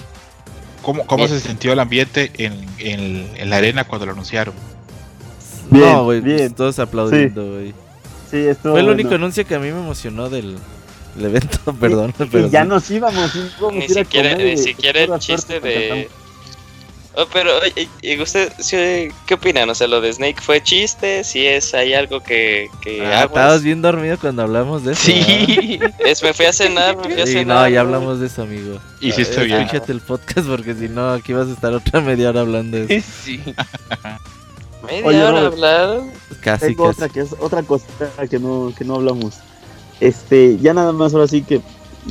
¿Cómo, 0.82 1.06
cómo 1.06 1.28
se 1.28 1.40
sintió 1.40 1.72
el 1.74 1.80
ambiente 1.80 2.32
en, 2.38 2.66
en, 2.78 3.50
la 3.50 3.58
arena 3.58 3.86
cuando 3.86 4.06
lo 4.06 4.12
anunciaron? 4.12 4.54
no, 5.70 6.04
güey, 6.04 6.22
pues, 6.22 6.54
todos 6.56 6.78
aplaudiendo, 6.80 7.54
güey. 7.54 7.74
Fue 8.62 8.80
el 8.80 8.90
único 8.90 9.16
anuncio 9.16 9.46
que 9.46 9.56
a 9.56 9.60
mí 9.60 9.72
me 9.72 9.80
emocionó 9.80 10.30
del, 10.30 10.58
evento, 11.20 11.74
perdón. 11.80 12.14
pero 12.18 12.48
ya 12.48 12.66
nos 12.66 12.90
íbamos, 12.90 13.32
ni 13.72 13.88
siquiera, 13.88 14.36
ni 14.36 14.58
siquiera 14.58 15.02
el 15.02 15.20
chiste 15.20 15.60
de... 15.60 16.10
Oh, 17.16 17.26
pero, 17.32 17.52
¿y 18.02 18.20
usted 18.20 18.52
qué 19.28 19.34
opinan? 19.36 19.70
O 19.70 19.76
sea, 19.76 19.88
lo 19.88 20.02
de 20.02 20.12
Snake 20.12 20.42
fue 20.42 20.64
chiste, 20.64 21.24
si 21.24 21.46
es, 21.46 21.74
hay 21.76 21.94
algo 21.94 22.22
que... 22.22 22.70
que 22.82 23.06
ah, 23.06 23.26
estabas 23.26 23.62
bien 23.62 23.84
dormido 23.84 24.18
cuando 24.18 24.42
hablamos 24.42 24.84
de 24.84 24.94
eso. 24.94 25.04
Sí, 25.04 25.80
es, 26.00 26.24
me 26.24 26.34
fui 26.34 26.48
a 26.48 26.54
cenar, 26.54 26.98
me 26.98 27.04
fui 27.14 27.22
a 27.22 27.28
cenar. 27.28 27.46
no, 27.46 27.68
ya 27.68 27.82
hablamos 27.82 28.20
de 28.20 28.26
eso, 28.28 28.42
amigo. 28.42 28.80
Y 29.00 29.12
si 29.12 29.22
estoy 29.22 29.46
bien. 29.46 29.62
Escúchate 29.62 29.92
el 29.92 30.02
podcast 30.02 30.48
porque 30.48 30.74
si 30.74 30.90
no, 30.90 31.12
aquí 31.12 31.34
vas 31.34 31.50
a 31.50 31.54
estar 31.54 31.72
otra 31.74 32.02
media 32.02 32.30
hora 32.30 32.42
hablando 32.42 32.78
de 32.78 32.96
eso. 32.96 33.08
Sí. 33.24 33.40
Media 34.84 35.30
hora 35.30 35.46
hablar. 35.46 36.02
Casi, 36.42 36.76
Otra, 36.78 37.08
que 37.08 37.22
es 37.22 37.34
otra 37.40 37.64
cosa 37.64 37.88
que 38.30 38.38
no, 38.38 38.74
que 38.78 38.84
no 38.84 38.96
hablamos. 38.96 39.36
Este, 40.00 40.58
ya 40.58 40.74
nada 40.74 40.92
más 40.92 41.14
ahora 41.14 41.28
sí 41.28 41.42
que 41.42 41.62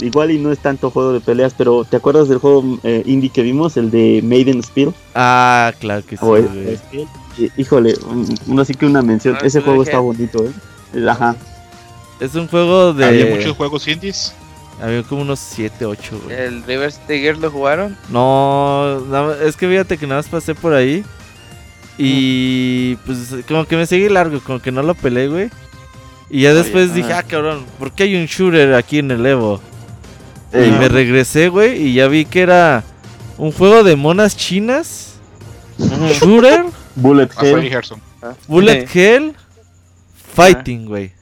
igual 0.00 0.30
y 0.30 0.38
no 0.38 0.52
es 0.52 0.58
tanto 0.58 0.90
juego 0.90 1.12
de 1.12 1.20
peleas, 1.20 1.54
pero 1.56 1.84
¿te 1.84 1.96
acuerdas 1.96 2.28
del 2.28 2.38
juego 2.38 2.78
eh, 2.82 3.02
indie 3.06 3.30
que 3.30 3.42
vimos, 3.42 3.76
el 3.76 3.90
de 3.90 4.20
Maiden 4.24 4.62
Spear? 4.62 4.92
Ah, 5.14 5.72
claro 5.78 6.04
que 6.06 6.16
sí. 6.16 7.50
híjole, 7.56 7.94
uno 8.46 8.64
sí 8.64 8.74
que 8.74 8.86
una 8.86 9.02
mención. 9.02 9.36
Ah, 9.40 9.46
Ese 9.46 9.60
juego 9.60 9.82
está 9.82 9.98
bonito, 9.98 10.44
¿eh? 10.44 11.06
Ajá. 11.08 11.36
Es 12.20 12.34
un 12.34 12.46
juego 12.48 12.92
de. 12.92 13.04
¿Había 13.04 13.26
muchos 13.26 13.56
juegos 13.56 13.88
indies? 13.88 14.34
Había 14.80 15.02
como 15.02 15.22
unos 15.22 15.38
7, 15.38 15.84
8, 15.86 16.20
¿El 16.30 16.64
River 16.64 16.92
Gear 17.06 17.36
lo 17.36 17.50
jugaron? 17.50 17.96
No, 18.08 18.98
es 19.44 19.56
que 19.56 19.68
fíjate 19.68 19.96
que 19.96 20.06
nada 20.06 20.20
más 20.20 20.28
pasé 20.28 20.54
por 20.54 20.74
ahí. 20.74 21.04
Y 21.98 22.96
pues 23.06 23.36
como 23.46 23.64
que 23.64 23.76
me 23.76 23.86
seguí 23.86 24.08
largo, 24.08 24.40
como 24.40 24.60
que 24.60 24.72
no 24.72 24.82
lo 24.82 24.94
peleé, 24.94 25.28
güey. 25.28 25.50
Y 26.30 26.42
ya 26.42 26.54
después 26.54 26.94
dije, 26.94 27.12
ah, 27.12 27.22
cabrón, 27.22 27.64
¿por 27.78 27.92
qué 27.92 28.04
hay 28.04 28.16
un 28.16 28.26
shooter 28.26 28.74
aquí 28.74 28.98
en 28.98 29.10
el 29.10 29.24
Evo? 29.24 29.60
Y 30.52 30.70
me 30.70 30.88
regresé, 30.88 31.48
güey, 31.48 31.88
y 31.88 31.94
ya 31.94 32.08
vi 32.08 32.24
que 32.24 32.42
era 32.42 32.84
un 33.38 33.52
juego 33.52 33.82
de 33.82 33.96
monas 33.96 34.36
chinas. 34.36 35.14
shooter. 35.78 36.64
Bullet 36.94 37.30
Hell. 37.40 37.82
Ah. 38.22 38.34
Bullet 38.46 38.86
Hell. 38.92 39.34
Fighting, 40.34 40.86
güey. 40.86 41.12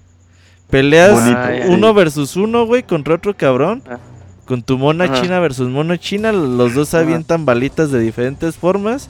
Peleas 0.68 1.67
uno 1.67 1.94
versus 1.94 2.36
uno, 2.36 2.65
güey, 2.67 2.83
contra 2.83 3.15
otro 3.15 3.36
cabrón. 3.36 3.83
Ah. 3.89 3.99
Con 4.44 4.62
tu 4.62 4.78
mona 4.78 5.20
china 5.20 5.39
versus 5.39 5.68
mono 5.68 5.97
china. 5.97 6.33
Los 6.33 6.75
dos 6.75 6.94
avientan 6.94 7.44
balitas 7.47 7.91
de 7.91 8.00
diferentes 8.00 8.57
formas. 8.57 9.09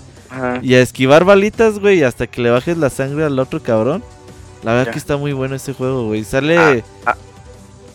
Y 0.63 0.75
a 0.75 0.81
esquivar 0.81 1.25
balitas, 1.25 1.79
güey, 1.79 2.03
hasta 2.03 2.27
que 2.27 2.41
le 2.43 2.51
bajes 2.51 2.77
la 2.77 2.91
sangre 2.91 3.25
al 3.25 3.39
otro 3.39 3.63
cabrón. 3.63 4.05
La 4.63 4.75
verdad 4.75 4.93
que 4.93 4.99
está 4.99 5.17
muy 5.17 5.33
bueno 5.33 5.57
ese 5.57 5.73
juego, 5.73 6.07
güey. 6.07 6.25
Sale 6.25 6.59
ah, 6.59 6.77
ah. 7.07 7.17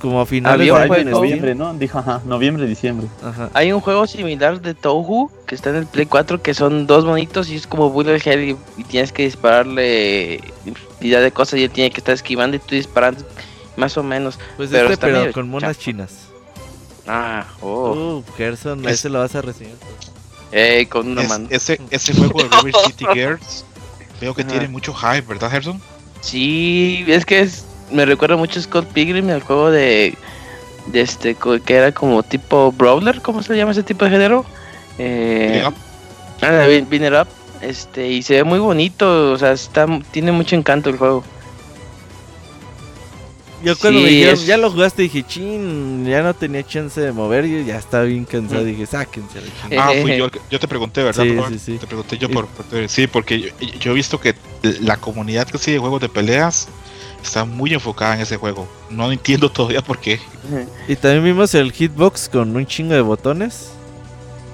Como 0.05 0.21
a 0.21 0.25
finales 0.27 0.67
de 0.67 1.05
noviembre, 1.05 1.55
¿no? 1.55 1.73
Dijo, 1.73 1.97
ajá, 1.97 2.21
noviembre, 2.25 2.67
diciembre. 2.67 3.07
Hay 3.53 3.71
un 3.71 3.81
juego 3.81 4.05
similar 4.05 4.61
de 4.61 4.75
Touhou 4.75 5.31
que 5.47 5.55
está 5.55 5.71
en 5.71 5.77
el 5.77 5.87
Play 5.87 6.05
4 6.05 6.43
que 6.43 6.53
son 6.53 6.85
dos 6.85 7.05
monitos 7.05 7.49
y 7.49 7.55
es 7.55 7.65
como 7.65 7.89
Bullet 7.89 8.21
Hell 8.23 8.55
y, 8.77 8.83
tienes 8.83 9.11
que 9.11 9.23
dispararle 9.23 10.41
infinidad 10.65 11.23
de 11.23 11.31
cosas 11.31 11.59
y 11.59 11.63
él 11.63 11.71
tiene 11.71 11.89
que 11.89 12.01
estar 12.01 12.13
esquivando 12.13 12.55
y 12.55 12.59
tú 12.59 12.75
disparando 12.75 13.25
más 13.77 13.97
o 13.97 14.03
menos. 14.03 14.37
Pues 14.57 14.69
pero, 14.69 14.91
este, 14.91 15.07
pero 15.07 15.33
con 15.33 15.49
monas 15.49 15.79
chinas. 15.79 16.27
Ah, 17.07 17.47
oh. 17.61 17.93
Uh, 17.93 18.23
Gerson, 18.37 18.87
ese 18.87 19.09
lo 19.09 19.19
vas 19.19 19.33
a 19.33 19.41
reseñar. 19.41 19.75
Eh, 20.51 20.85
con 20.87 21.07
una 21.07 21.23
mano. 21.23 21.47
Ese, 21.49 21.81
ese 21.89 22.13
juego 22.13 22.43
de 22.43 22.49
River 22.49 22.73
City 22.85 23.05
Girls 23.13 23.65
veo 24.21 24.35
que 24.35 24.43
tiene 24.43 24.67
mucho 24.67 24.93
hype, 24.93 25.21
¿verdad, 25.21 25.49
Gerson? 25.49 25.81
Sí, 26.21 27.03
es 27.07 27.25
que 27.25 27.41
es, 27.41 27.65
me 27.91 28.05
recuerda 28.05 28.35
mucho 28.35 28.59
a 28.59 28.63
Scott 28.63 28.87
Pilgrim, 28.87 29.29
el 29.29 29.41
juego 29.41 29.71
de, 29.71 30.17
de 30.87 31.01
este 31.01 31.35
que 31.65 31.73
era 31.73 31.91
como 31.91 32.23
tipo 32.23 32.71
brawler, 32.71 33.21
¿cómo 33.21 33.43
se 33.43 33.55
llama 33.55 33.71
ese 33.71 33.83
tipo 33.83 34.05
de 34.05 34.11
género? 34.11 34.45
Eh, 34.97 35.63
ah, 35.63 35.69
Up. 35.69 37.27
Este, 37.61 38.09
y 38.11 38.21
se 38.21 38.35
ve 38.35 38.43
muy 38.43 38.59
bonito, 38.59 39.31
o 39.31 39.37
sea, 39.37 39.53
está, 39.53 39.87
tiene 40.11 40.31
mucho 40.31 40.55
encanto 40.55 40.89
el 40.89 40.97
juego. 40.97 41.23
Yo 43.63 43.75
cuando 43.77 44.01
me 44.01 44.09
dijeron, 44.09 44.37
ya 44.45 44.57
lo 44.57 44.69
jugaste, 44.69 45.01
dije, 45.01 45.23
chin, 45.23 46.05
ya 46.05 46.21
no 46.21 46.35
tenía 46.35 46.63
chance 46.63 47.01
de 47.01 47.11
mover, 47.11 47.47
yo 47.47 47.61
ya 47.61 47.79
estaba 47.79 48.03
bien 48.03 48.25
cansado, 48.25 48.63
dije, 48.63 48.85
sáquense 48.85 49.39
Ah, 49.75 49.91
fui 49.99 50.15
yo, 50.17 50.29
yo 50.51 50.59
te 50.59 50.67
pregunté, 50.67 51.01
¿verdad? 51.01 51.23
Sí, 51.23 51.35
sí, 51.49 51.59
sí. 51.59 51.77
Te 51.79 51.87
pregunté 51.87 52.19
yo 52.19 52.29
por, 52.29 52.47
sí, 52.87 53.07
porque 53.07 53.51
yo, 53.79 53.91
he 53.91 53.95
visto 53.95 54.19
que 54.19 54.35
la 54.81 54.97
comunidad 54.97 55.47
que 55.47 55.57
sigue 55.57 55.79
juegos 55.79 56.01
de 56.01 56.09
peleas 56.09 56.67
está 57.25 57.45
muy 57.45 57.73
enfocada 57.73 58.15
en 58.15 58.21
ese 58.21 58.37
juego. 58.37 58.67
No 58.89 59.11
entiendo 59.11 59.49
todavía 59.49 59.81
por 59.81 59.99
qué. 59.99 60.19
Y 60.87 60.95
también 60.95 61.23
vimos 61.23 61.53
el 61.55 61.71
hitbox 61.71 62.29
con 62.29 62.55
un 62.55 62.65
chingo 62.65 62.93
de 62.93 63.01
botones. 63.01 63.71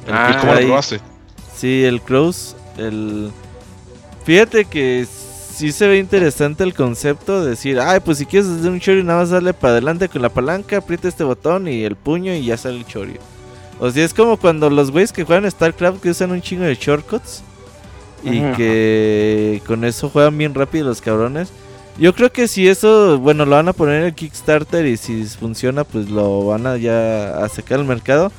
ah, 0.10 0.38
¿Cómo 0.40 0.54
lo 0.54 0.78
hace? 0.78 1.00
Sí, 1.56 1.84
el 1.84 2.02
cross, 2.02 2.56
el... 2.78 3.32
Fíjate 4.24 4.66
que 4.66 5.06
sí 5.62 5.72
se 5.72 5.88
ve 5.88 5.98
interesante 6.00 6.64
el 6.64 6.74
concepto 6.74 7.44
de 7.44 7.52
decir, 7.52 7.80
ay, 7.80 8.00
pues 8.00 8.18
si 8.18 8.26
quieres 8.26 8.50
hacer 8.50 8.72
un 8.72 8.80
choreo, 8.80 9.04
nada 9.04 9.20
más 9.20 9.30
darle 9.30 9.54
para 9.54 9.74
adelante 9.74 10.10
con 10.10 10.22
la 10.22 10.30
palanca, 10.30 10.78
aprieta 10.78 11.08
este 11.08 11.24
botón 11.24 11.68
y 11.68 11.84
el 11.84 11.96
puño 11.96 12.34
y 12.34 12.46
ya 12.46 12.58
sale 12.58 12.78
el 12.78 12.86
choreo. 12.86 13.20
O 13.80 13.90
sea, 13.90 14.06
es 14.06 14.14
como 14.14 14.38
cuando 14.38 14.70
los 14.70 14.92
güeyes 14.92 15.12
que 15.12 15.24
juegan 15.24 15.50
StarCraft 15.50 16.02
que 16.02 16.12
usan 16.12 16.32
un 16.32 16.42
chingo 16.42 16.64
de 16.64 16.76
shortcuts 16.76 17.44
y 18.24 18.40
que 18.54 19.62
con 19.66 19.84
eso 19.84 20.10
juegan 20.10 20.38
bien 20.38 20.54
rápido 20.54 20.86
los 20.86 21.02
cabrones. 21.02 21.50
Yo 22.02 22.16
creo 22.16 22.32
que 22.32 22.48
si 22.48 22.68
eso, 22.68 23.20
bueno, 23.20 23.46
lo 23.46 23.58
van 23.58 23.68
a 23.68 23.74
poner 23.74 24.02
en 24.02 24.08
el 24.08 24.16
Kickstarter 24.16 24.88
y 24.88 24.98
si 24.98 25.24
funciona, 25.26 25.84
pues 25.84 26.10
lo 26.10 26.48
van 26.48 26.66
a 26.66 26.76
ya 26.76 27.38
a 27.38 27.48
sacar 27.48 27.78
al 27.78 27.86
mercado. 27.86 28.32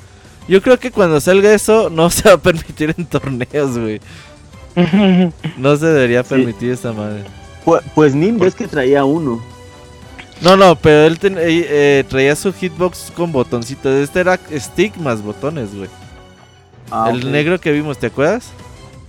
Yo 0.49 0.61
creo 0.61 0.81
que 0.81 0.91
cuando 0.91 1.21
salga 1.21 1.55
eso 1.55 1.89
no 1.89 2.11
se 2.11 2.29
va 2.29 2.35
a 2.35 2.39
permitir 2.39 2.93
en 2.99 3.07
torneos, 3.07 3.79
güey. 3.79 4.01
no 5.57 5.77
se 5.77 5.87
debería 5.87 6.25
permitir 6.25 6.73
esa 6.73 6.93
madre. 6.93 7.23
Pues, 7.65 7.85
pues 7.95 8.17
Nim 8.17 8.37
ves 8.37 8.57
que 8.57 8.67
traía 8.67 9.05
uno. 9.05 9.41
No, 10.41 10.57
no, 10.57 10.75
pero 10.75 11.07
él 11.07 11.17
eh, 11.23 11.67
eh, 11.71 12.05
traía 12.09 12.35
su 12.35 12.53
hitbox 12.53 13.13
con 13.15 13.31
botoncitos. 13.31 13.95
Este 13.95 14.19
era 14.19 14.41
stick 14.57 14.97
más 14.97 15.23
botones, 15.23 15.73
güey. 15.73 15.89
Ah, 16.91 17.11
el 17.13 17.31
negro 17.31 17.61
que 17.61 17.71
vimos, 17.71 17.97
¿te 17.97 18.09
acuerdas? 18.09 18.51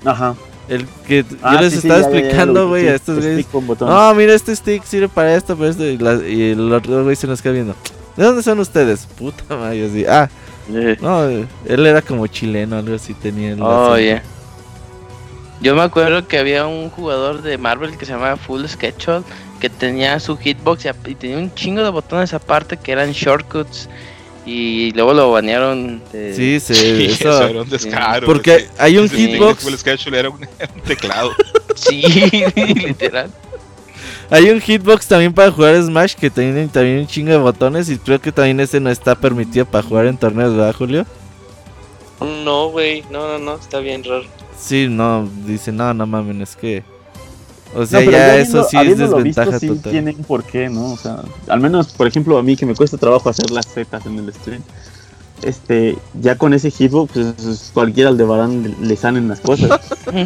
Ajá. 0.06 0.36
El 0.70 0.88
que 1.08 1.24
yo 1.24 1.38
ah, 1.42 1.62
les 1.62 1.74
estaba 1.74 2.00
explicando, 2.00 2.70
güey, 2.70 2.88
a 2.88 2.96
estos 2.96 3.20
güeyes. 3.20 3.46
No, 3.82 4.14
mira, 4.16 4.34
este 4.34 4.56
stick 4.56 4.84
sirve 4.84 5.10
para 5.10 5.36
esto, 5.36 5.58
para 5.58 5.70
esto. 5.70 5.86
Y, 5.86 6.52
el 6.52 6.72
otro 6.72 7.04
güey 7.04 7.16
se 7.16 7.28
nos 7.28 7.42
queda 7.42 7.54
viendo. 7.54 7.76
¿De 8.16 8.24
dónde 8.24 8.44
son 8.44 8.60
ustedes? 8.60 9.06
Puta 9.06 9.44
madre, 9.56 9.86
así. 9.86 10.06
Ah, 10.06 10.30
eh. 10.72 10.98
no, 11.02 11.26
él 11.26 11.86
era 11.86 12.02
como 12.02 12.28
chileno, 12.28 12.78
algo 12.78 12.96
así 12.96 13.14
tenía. 13.14 13.56
oh, 13.60 13.98
yeah. 13.98 14.24
Yo 15.62 15.76
me 15.76 15.82
acuerdo 15.82 16.28
que 16.28 16.38
había 16.38 16.66
un 16.68 16.90
jugador 16.90 17.42
de 17.42 17.58
Marvel 17.58 17.98
que 17.98 18.06
se 18.06 18.12
llamaba 18.12 18.36
Full 18.36 18.66
Sketchup 18.66 19.26
que 19.62 19.70
tenía 19.70 20.20
su 20.20 20.36
hitbox 20.36 20.86
y, 21.06 21.16
tenía 21.16 21.38
un 21.38 21.54
chingo 21.56 21.82
de 21.84 21.90
botones 21.90 22.34
aparte 22.34 22.76
que 22.76 22.92
eran 22.92 23.14
shortcuts 23.14 23.88
y 24.46 24.92
luego 24.92 25.14
lo 25.14 25.32
banearon. 25.32 26.02
De... 26.12 26.34
Sí, 26.34 26.60
se, 26.60 27.06
eso, 27.12 27.48
era 27.48 27.62
un 27.62 27.70
descaro. 27.70 28.26
Porque 28.26 28.68
hay 28.78 28.98
un 28.98 29.10
hitbox. 29.10 29.64
Full 29.64 29.76
Sketchup 29.76 30.14
era 30.14 30.30
un, 30.30 30.40
teclado. 30.86 31.32
sí, 31.76 32.02
literal. 32.56 33.32
Hay 34.30 34.50
un 34.50 34.60
hitbox 34.60 35.08
también 35.08 35.34
para 35.34 35.52
jugar 35.52 35.82
Smash 35.82 36.16
que 36.16 36.30
tiene 36.30 36.68
también 36.68 37.00
un 37.00 37.08
chingo 37.08 37.32
de 37.32 37.38
botones 37.38 37.90
y 37.90 37.98
creo 37.98 38.20
que 38.20 38.32
también 38.32 38.60
ese 38.60 38.80
no 38.80 38.90
está 38.90 39.16
permitido 39.16 39.66
para 39.66 39.84
jugar 39.84 40.08
en 40.08 40.18
torneos, 40.18 40.56
¿verdad, 40.56 40.74
Julio? 40.76 41.06
No, 42.20 42.70
güey, 42.70 43.04
no, 43.12 43.28
no, 43.28 43.38
no, 43.38 43.56
está 43.56 43.80
bien 43.80 44.04
raro. 44.04 44.24
Sí, 44.58 44.88
no, 44.90 45.30
dice, 45.46 45.72
no, 45.72 45.94
no 45.94 46.08
mames, 46.08 46.50
es 46.50 46.56
que... 46.56 46.84
O 47.76 47.86
sea, 47.86 48.02
ya, 48.02 48.38
eso 48.38 48.64
sí 48.64 48.78
es 48.78 48.98
desventaja 48.98 49.58
visto, 49.58 49.76
sí 49.76 49.82
tienen 49.90 50.16
por 50.24 50.44
qué, 50.44 50.70
¿no? 50.70 50.94
O 50.94 50.98
sea, 50.98 51.24
al 51.48 51.60
menos, 51.60 51.94
por 51.94 52.08
ejemplo, 52.08 52.38
a 52.38 52.44
mí 52.44 52.56
que 52.56 52.66
me 52.66 52.76
cuesta 52.76 52.98
trabajo 52.98 53.30
hacer 53.30 53.50
las 53.52 53.68
zetas 53.68 54.06
en 54.06 54.20
el 54.20 54.34
stream. 54.34 54.62
Este, 55.42 55.98
ya 56.14 56.38
con 56.38 56.54
ese 56.54 56.72
hitbox, 56.72 57.12
pues 57.14 57.72
cualquiera 57.74 58.10
Aldebarán 58.10 58.64
le, 58.64 58.88
le 58.88 58.96
salen 58.96 59.28
las 59.28 59.40
cosas. 59.42 59.82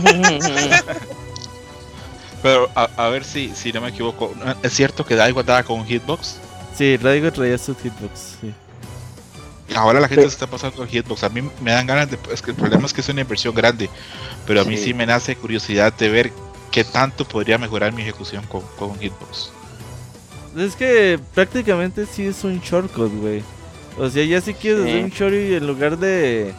Pero 2.44 2.70
a, 2.76 3.08
ver 3.10 3.24
si, 3.24 3.52
si 3.56 3.74
no 3.74 3.82
me 3.82 3.90
equivoco, 3.90 4.32
¿es 4.62 4.74
cierto 4.74 5.06
que 5.06 5.16
Daigo 5.16 5.40
andaba 5.40 5.64
con 5.64 5.80
un 5.80 5.86
hitbox? 5.86 6.38
Sí, 6.76 6.98
Daigo 6.98 7.32
traía 7.32 7.58
su 7.58 7.76
hitbox, 7.76 8.38
sí. 8.42 8.54
Ahora 9.76 10.00
la 10.00 10.08
gente 10.08 10.24
se 10.24 10.30
está 10.30 10.48
pasando 10.48 10.84
el 10.84 10.90
hitbox. 10.90 11.24
A 11.24 11.30
mí 11.30 11.42
me 11.62 11.72
dan 11.72 11.88
ganas 11.88 12.10
de. 12.10 12.18
Es 12.32 12.42
que 12.42 12.52
el 12.52 12.58
problema 12.58 12.86
es 12.86 12.94
que 12.94 13.02
es 13.02 13.10
una 13.10 13.22
inversión 13.22 13.54
grande. 13.54 13.90
Pero 14.46 14.62
a 14.62 14.64
mí 14.64 14.78
sí 14.78 14.94
me 14.94 15.06
nace 15.06 15.36
curiosidad 15.36 15.94
de 15.94 16.10
ver 16.10 16.32
qué 16.72 16.84
tanto 16.84 17.26
podría 17.26 17.58
mejorar 17.58 17.94
mi 17.94 18.02
ejecución 18.02 18.44
con, 18.48 18.62
con 18.78 18.92
un 18.92 19.00
hitbox. 19.00 19.52
Es 20.58 20.76
que 20.76 21.20
prácticamente 21.34 22.06
sí 22.06 22.26
es 22.26 22.44
un 22.44 22.60
shortcut, 22.60 23.12
güey. 23.22 23.44
O 23.98 24.10
sea, 24.10 24.24
ya 24.26 24.42
si 24.42 24.54
quieres 24.54 24.84
hacer 24.84 25.04
un 25.04 25.10
short 25.10 25.34
y 25.34 25.56
en 25.56 25.68
lugar 25.68 25.98
de. 25.98 26.54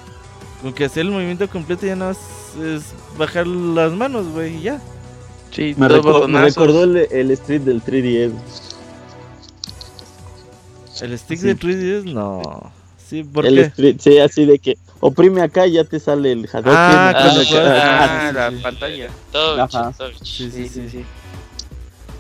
Con 0.63 0.73
que 0.73 0.85
hacer 0.85 1.03
el 1.03 1.11
movimiento 1.11 1.49
completo 1.49 1.87
ya 1.87 1.95
no 1.95 2.11
es, 2.11 2.19
es 2.61 2.83
bajar 3.17 3.47
las 3.47 3.93
manos, 3.93 4.27
güey, 4.29 4.57
y 4.57 4.63
ya. 4.63 4.81
Sí, 5.53 5.75
me, 5.79 5.89
recordó 5.89 6.85
el, 6.85 6.97
el 7.11 7.31
street 7.31 7.63
del 7.63 7.83
3DS. 7.83 8.33
¿El 11.01 11.19
stick 11.19 11.41
del 11.41 11.59
3DS? 11.59 12.05
No. 12.13 12.73
Sí, 13.09 13.23
¿por 13.25 13.47
el 13.47 13.59
Street, 13.59 13.97
sí, 14.01 14.19
así 14.19 14.45
de 14.45 14.59
que 14.59 14.77
oprime 15.01 15.43
acá 15.43 15.67
y 15.67 15.73
ya 15.73 15.85
te 15.85 16.01
sale 16.01 16.33
el 16.33 16.49
Hadouken. 16.51 16.73
Ah, 16.75 17.13
ah, 17.15 18.29
ah 18.29 18.33
la 18.33 18.63
pantalla. 18.63 19.09
Todo 19.33 19.69
Sí, 20.23 20.51
sí, 20.51 20.69
sí, 20.69 20.89
sí. 20.91 21.05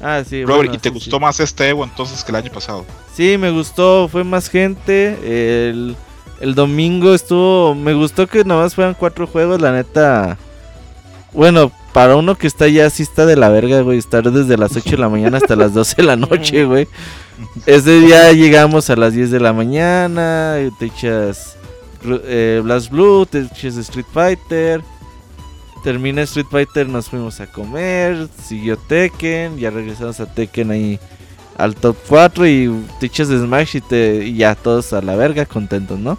Ah, 0.00 0.22
sí. 0.24 0.44
Robert, 0.44 0.72
¿y 0.74 0.78
te 0.78 0.90
gustó 0.90 1.18
más 1.18 1.40
este 1.40 1.68
Evo 1.68 1.84
entonces 1.84 2.22
que 2.22 2.30
el 2.30 2.36
año 2.36 2.52
pasado? 2.52 2.84
Sí, 3.14 3.36
me 3.36 3.50
gustó, 3.50 4.08
fue 4.08 4.22
más 4.22 4.48
gente. 4.48 5.18
El, 5.22 5.96
el 6.40 6.54
domingo 6.54 7.14
estuvo. 7.14 7.74
Me 7.74 7.94
gustó 7.94 8.26
que 8.26 8.44
nada 8.44 8.62
más 8.62 8.74
fueran 8.74 8.94
cuatro 8.94 9.26
juegos, 9.26 9.60
la 9.60 9.72
neta. 9.72 10.38
Bueno, 11.32 11.72
para 11.92 12.16
uno 12.16 12.36
que 12.36 12.46
está 12.46 12.68
ya 12.68 12.86
así 12.86 13.02
está 13.02 13.26
de 13.26 13.36
la 13.36 13.48
verga, 13.48 13.80
güey, 13.80 13.98
estar 13.98 14.30
desde 14.30 14.56
las 14.56 14.76
8 14.76 14.90
de 14.90 14.96
la 14.98 15.08
mañana 15.08 15.38
hasta 15.38 15.56
las 15.56 15.74
12 15.74 15.96
de 15.96 16.02
la 16.04 16.16
noche, 16.16 16.64
güey. 16.64 16.86
Ese 17.66 18.00
día 18.00 18.32
llegamos 18.32 18.88
a 18.88 18.96
las 18.96 19.14
10 19.14 19.30
de 19.30 19.40
la 19.40 19.52
mañana, 19.52 20.56
te 20.78 20.86
echas 20.86 21.57
eh, 22.04 22.60
Blast 22.62 22.90
Blue, 22.90 23.26
Street 23.32 24.06
Fighter. 24.12 24.82
Termina 25.82 26.22
Street 26.22 26.46
Fighter, 26.50 26.88
nos 26.88 27.08
fuimos 27.08 27.40
a 27.40 27.46
comer, 27.46 28.28
siguió 28.44 28.76
Tekken, 28.76 29.58
ya 29.58 29.70
regresamos 29.70 30.18
a 30.18 30.26
Tekken 30.26 30.70
ahí 30.72 31.00
al 31.56 31.74
top 31.74 31.96
4 32.08 32.46
y 32.46 32.84
te 32.98 33.06
echas 33.06 33.28
Smash 33.28 33.76
y, 33.76 33.80
te, 33.80 34.24
y 34.26 34.36
ya 34.36 34.54
todos 34.54 34.92
a 34.92 35.02
la 35.02 35.16
verga 35.16 35.46
contentos, 35.46 35.98
¿no? 35.98 36.18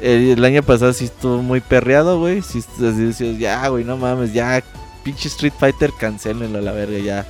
El, 0.00 0.44
año 0.44 0.62
pasado 0.62 0.92
sí 0.92 1.06
estuvo 1.06 1.42
muy 1.42 1.60
perreado, 1.60 2.18
güey. 2.18 2.42
Sí, 2.42 2.58
así 2.58 3.04
decías, 3.04 3.38
ya, 3.38 3.66
güey, 3.68 3.84
no 3.84 3.96
mames, 3.96 4.34
ya, 4.34 4.62
pinche 5.02 5.28
Street 5.28 5.54
Fighter, 5.58 5.90
cancelenlo 5.98 6.58
a 6.58 6.62
la 6.62 6.72
verga, 6.72 6.98
ya. 6.98 7.26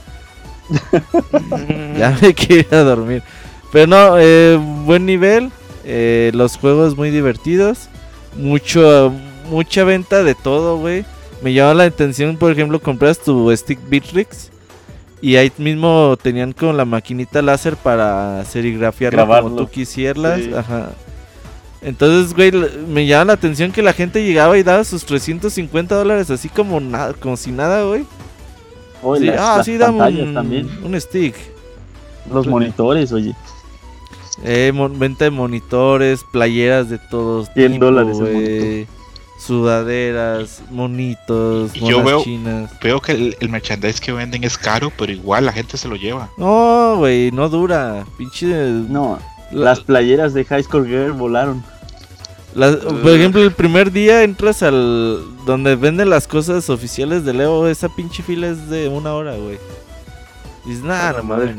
ya 1.99 2.19
me 2.21 2.35
quiero 2.35 2.69
ir 2.69 2.75
a 2.75 2.83
dormir. 2.83 3.23
Pero 3.71 3.87
no, 3.87 4.17
eh, 4.19 4.59
buen 4.85 5.07
nivel. 5.07 5.53
Eh, 5.85 6.31
los 6.35 6.57
juegos 6.57 6.97
muy 6.97 7.11
divertidos. 7.11 7.89
Mucho, 8.37 9.13
mucha 9.51 9.85
venta 9.85 10.23
de 10.23 10.35
todo, 10.35 10.79
güey. 10.79 11.05
Me 11.43 11.53
llama 11.53 11.75
la 11.75 11.85
atención, 11.85 12.37
por 12.37 12.53
ejemplo, 12.53 12.81
compras 12.81 13.19
tu 13.19 13.55
stick 13.57 13.79
Bitrix. 13.89 14.51
Y 15.21 15.37
ahí 15.37 15.51
mismo 15.59 16.17
tenían 16.21 16.53
con 16.53 16.77
la 16.77 16.85
maquinita 16.85 17.41
láser 17.41 17.77
para 17.77 18.45
serigrafiarlo 18.45 19.27
como 19.27 19.57
tú 19.57 19.69
quisieras. 19.69 20.41
Ajá. 20.55 20.91
Entonces, 21.81 22.35
güey, 22.35 22.51
me 22.89 23.07
llama 23.07 23.27
la 23.27 23.33
atención 23.35 23.71
que 23.71 23.83
la 23.83 23.93
gente 23.93 24.25
llegaba 24.25 24.57
y 24.57 24.63
daba 24.63 24.85
sus 24.85 25.05
350 25.05 25.95
dólares 25.95 26.31
así 26.31 26.49
como 26.49 26.81
nada, 26.81 27.13
como 27.13 27.37
si 27.37 27.53
nada, 27.53 27.85
güey. 27.85 28.07
sí, 29.19 29.29
ah, 29.39 29.63
sí, 29.65 29.77
dame 29.77 30.23
un, 30.23 30.71
un 30.83 31.01
stick. 31.01 31.35
Los 32.31 32.47
monitores, 32.47 33.13
oye. 33.13 33.35
Eh, 34.43 34.73
venta 34.93 35.25
de 35.25 35.31
monitores, 35.31 36.25
playeras 36.25 36.89
de 36.91 36.99
todos 36.99 37.49
100 37.55 37.79
dólares 37.79 38.19
güey. 38.19 38.87
Sudaderas, 39.39 40.63
monitos, 40.71 41.73
Yo 41.75 42.03
veo, 42.03 42.25
veo 42.83 43.01
que 43.01 43.37
el, 43.39 43.49
merchandise 43.51 44.01
que 44.01 44.13
venden 44.13 44.43
es 44.43 44.57
caro, 44.57 44.91
pero 44.97 45.13
igual 45.13 45.45
la 45.45 45.53
gente 45.53 45.77
se 45.77 45.87
lo 45.87 45.97
lleva. 45.97 46.31
No, 46.39 46.97
güey, 46.97 47.31
no 47.31 47.49
dura. 47.49 48.07
Pinche. 48.17 48.47
No, 48.47 49.19
las 49.51 49.81
playeras 49.81 50.33
de 50.33 50.45
High 50.45 50.63
School 50.63 50.87
Girl 50.87 51.13
volaron 51.13 51.63
por 52.55 53.11
ejemplo, 53.11 53.43
el 53.43 53.53
primer 53.53 53.91
día 53.91 54.23
entras 54.23 54.63
al 54.63 55.21
donde 55.45 55.75
venden 55.75 56.09
las 56.09 56.29
cosas 56.29 56.71
oficiales 56.71 57.25
de 57.25 57.35
Leo, 57.35 57.67
esa 57.67 57.89
pinche 57.89 58.23
fila 58.23 58.49
es 58.49 58.69
de 58.71 58.89
una 58.89 59.13
hora, 59.13 59.37
güey. 59.37 59.59
Dices, 60.65 60.85
nada, 60.85 61.21
madre. 61.23 61.55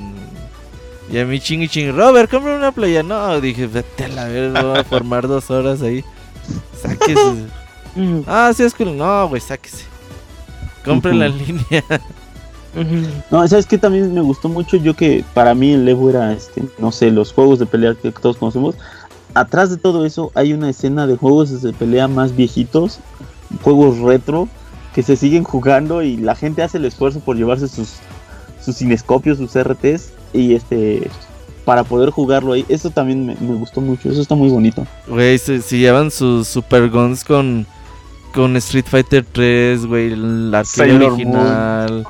Y 1.11 1.19
a 1.19 1.25
mí 1.25 1.39
ching 1.39 1.61
y 1.61 1.67
ching, 1.67 1.95
Robert, 1.95 2.29
compra 2.29 2.55
una 2.55 2.71
playa. 2.71 3.03
No, 3.03 3.39
dije, 3.39 3.67
vete 3.67 4.05
a 4.05 4.07
la 4.09 4.25
verga, 4.25 4.63
voy 4.63 4.79
a 4.79 4.83
formar 4.83 5.27
dos 5.27 5.49
horas 5.51 5.81
ahí. 5.81 6.03
Sáquese. 6.81 7.45
ah, 8.27 8.51
sí, 8.55 8.63
es 8.63 8.73
que 8.73 8.85
no, 8.85 9.27
güey, 9.29 9.41
sáquese. 9.41 9.85
Cómprenla 10.83 11.27
en 11.27 11.37
línea. 11.37 11.83
No, 13.31 13.47
sabes 13.47 13.65
que 13.65 13.77
también 13.77 14.13
me 14.13 14.21
gustó 14.21 14.49
mucho 14.49 14.75
yo 14.75 14.93
que 14.93 15.23
para 15.33 15.55
mí 15.55 15.71
el 15.71 15.87
Evo 15.87 16.09
era, 16.09 16.33
este, 16.33 16.61
no 16.77 16.91
sé, 16.91 17.09
los 17.09 17.31
juegos 17.31 17.59
de 17.59 17.65
pelea 17.65 17.95
que 17.95 18.11
todos 18.11 18.35
conocemos 18.35 18.75
atrás 19.35 19.69
de 19.69 19.77
todo 19.77 20.05
eso 20.05 20.31
hay 20.33 20.53
una 20.53 20.69
escena 20.69 21.05
de 21.05 21.17
juegos 21.17 21.61
de 21.61 21.73
pelea 21.73 22.07
más 22.07 22.35
viejitos, 22.35 22.99
juegos 23.61 23.99
retro, 23.99 24.47
que 24.95 25.03
se 25.03 25.17
siguen 25.17 25.43
jugando 25.43 26.01
y 26.01 26.17
la 26.17 26.35
gente 26.35 26.63
hace 26.63 26.77
el 26.77 26.85
esfuerzo 26.85 27.19
por 27.19 27.35
llevarse 27.35 27.67
sus, 27.67 27.95
sus 28.63 28.77
cinescopios, 28.77 29.37
sus 29.37 29.61
RTs 29.61 30.13
y 30.35 30.55
este 30.55 31.09
para 31.63 31.83
poder 31.83 32.11
jugarlo 32.11 32.53
ahí. 32.53 32.65
Eso 32.69 32.89
también 32.89 33.25
me, 33.25 33.35
gustó 33.35 33.81
mucho, 33.81 34.09
eso 34.09 34.21
está 34.21 34.35
muy 34.35 34.49
bonito. 34.49 34.85
Güey, 35.07 35.37
se, 35.37 35.59
llevan 35.61 36.11
sus 36.11 36.47
super 36.47 36.89
guns 36.89 37.23
con, 37.23 37.65
con 38.33 38.55
Street 38.57 38.85
Fighter 38.87 39.25
3, 39.31 39.85
güey, 39.85 40.15
la 40.15 40.63
original. 40.77 42.05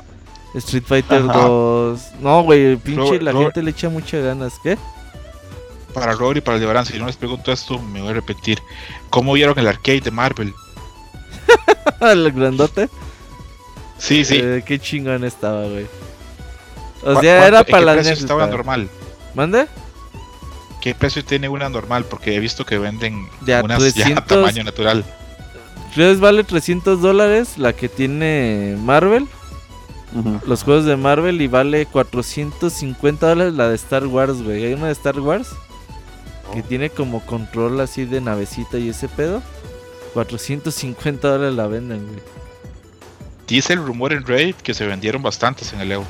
Street 0.54 0.84
Fighter 0.86 1.22
2. 1.22 2.00
No, 2.20 2.42
güey, 2.42 2.76
pinche, 2.76 3.20
la 3.20 3.32
gente 3.32 3.62
le 3.62 3.70
echa 3.70 3.88
muchas 3.88 4.22
ganas. 4.22 4.54
¿Qué? 4.62 4.76
para 5.96 6.12
Rory 6.12 6.38
y 6.38 6.42
para 6.42 6.58
el 6.58 6.62
de 6.62 6.84
si 6.84 6.98
no 6.98 7.06
les 7.06 7.16
pregunto 7.16 7.50
esto, 7.50 7.78
me 7.78 8.02
voy 8.02 8.10
a 8.10 8.12
repetir. 8.12 8.58
¿Cómo 9.08 9.32
vieron 9.32 9.58
el 9.58 9.66
arcade 9.66 10.02
de 10.02 10.10
Marvel? 10.10 10.52
¿El 12.02 12.30
grandote? 12.32 12.90
Sí, 13.96 14.22
sí. 14.26 14.38
Eh, 14.42 14.62
qué 14.66 14.78
chingón 14.78 15.24
estaba, 15.24 15.62
güey. 15.62 15.86
O 17.06 17.20
sea, 17.20 17.46
era 17.46 17.64
para 17.64 17.84
la 17.84 17.94
precio 17.94 18.12
estaba 18.12 18.46
normal? 18.46 18.88
¿Mande? 19.34 19.66
¿Qué 20.80 20.94
precio 20.94 21.24
tiene 21.24 21.48
una 21.48 21.68
normal? 21.68 22.04
Porque 22.04 22.34
he 22.34 22.40
visto 22.40 22.64
que 22.64 22.78
venden 22.78 23.28
ya, 23.44 23.62
unas 23.62 23.94
ya 23.94 24.14
tamaño 24.24 24.64
natural. 24.64 25.04
Entonces 25.88 26.20
vale 26.20 26.44
300 26.44 27.00
dólares 27.00 27.58
la 27.58 27.72
que 27.72 27.88
tiene 27.88 28.76
Marvel. 28.80 29.26
Los 30.46 30.62
juegos 30.62 30.84
de 30.84 30.96
Marvel 30.96 31.40
y 31.42 31.46
vale 31.46 31.86
450 31.86 33.28
dólares 33.28 33.54
la 33.54 33.68
de 33.68 33.74
Star 33.74 34.06
Wars, 34.06 34.42
güey. 34.42 34.64
¿Hay 34.64 34.72
una 34.74 34.86
de 34.86 34.92
Star 34.92 35.20
Wars? 35.20 35.48
que 36.52 36.62
tiene 36.62 36.90
como 36.90 37.20
control 37.20 37.80
así 37.80 38.04
de 38.04 38.20
navecita 38.20 38.78
y 38.78 38.88
ese 38.88 39.08
pedo. 39.08 39.42
450 40.14 41.28
dólares 41.28 41.54
la 41.54 41.66
venden, 41.66 42.06
güey. 42.06 42.20
Dice 43.46 43.74
el 43.74 43.84
rumor 43.84 44.12
en 44.12 44.26
Raid 44.26 44.54
que 44.56 44.74
se 44.74 44.86
vendieron 44.86 45.22
bastantes 45.22 45.72
en 45.72 45.80
el 45.80 45.92
Evo. 45.92 46.06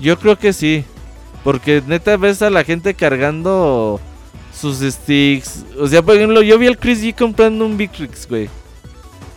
Yo 0.00 0.18
creo 0.18 0.38
que 0.38 0.52
sí. 0.52 0.84
Porque 1.44 1.82
neta 1.86 2.16
ves 2.16 2.42
a 2.42 2.50
la 2.50 2.64
gente 2.64 2.94
cargando 2.94 4.00
sus 4.52 4.78
sticks. 4.78 5.64
O 5.78 5.86
sea, 5.86 6.02
por 6.02 6.16
ejemplo, 6.16 6.42
yo 6.42 6.58
vi 6.58 6.66
al 6.66 6.78
Chris 6.78 7.02
G 7.02 7.14
comprando 7.14 7.64
un 7.64 7.76
Victrix, 7.76 8.28
güey. 8.28 8.48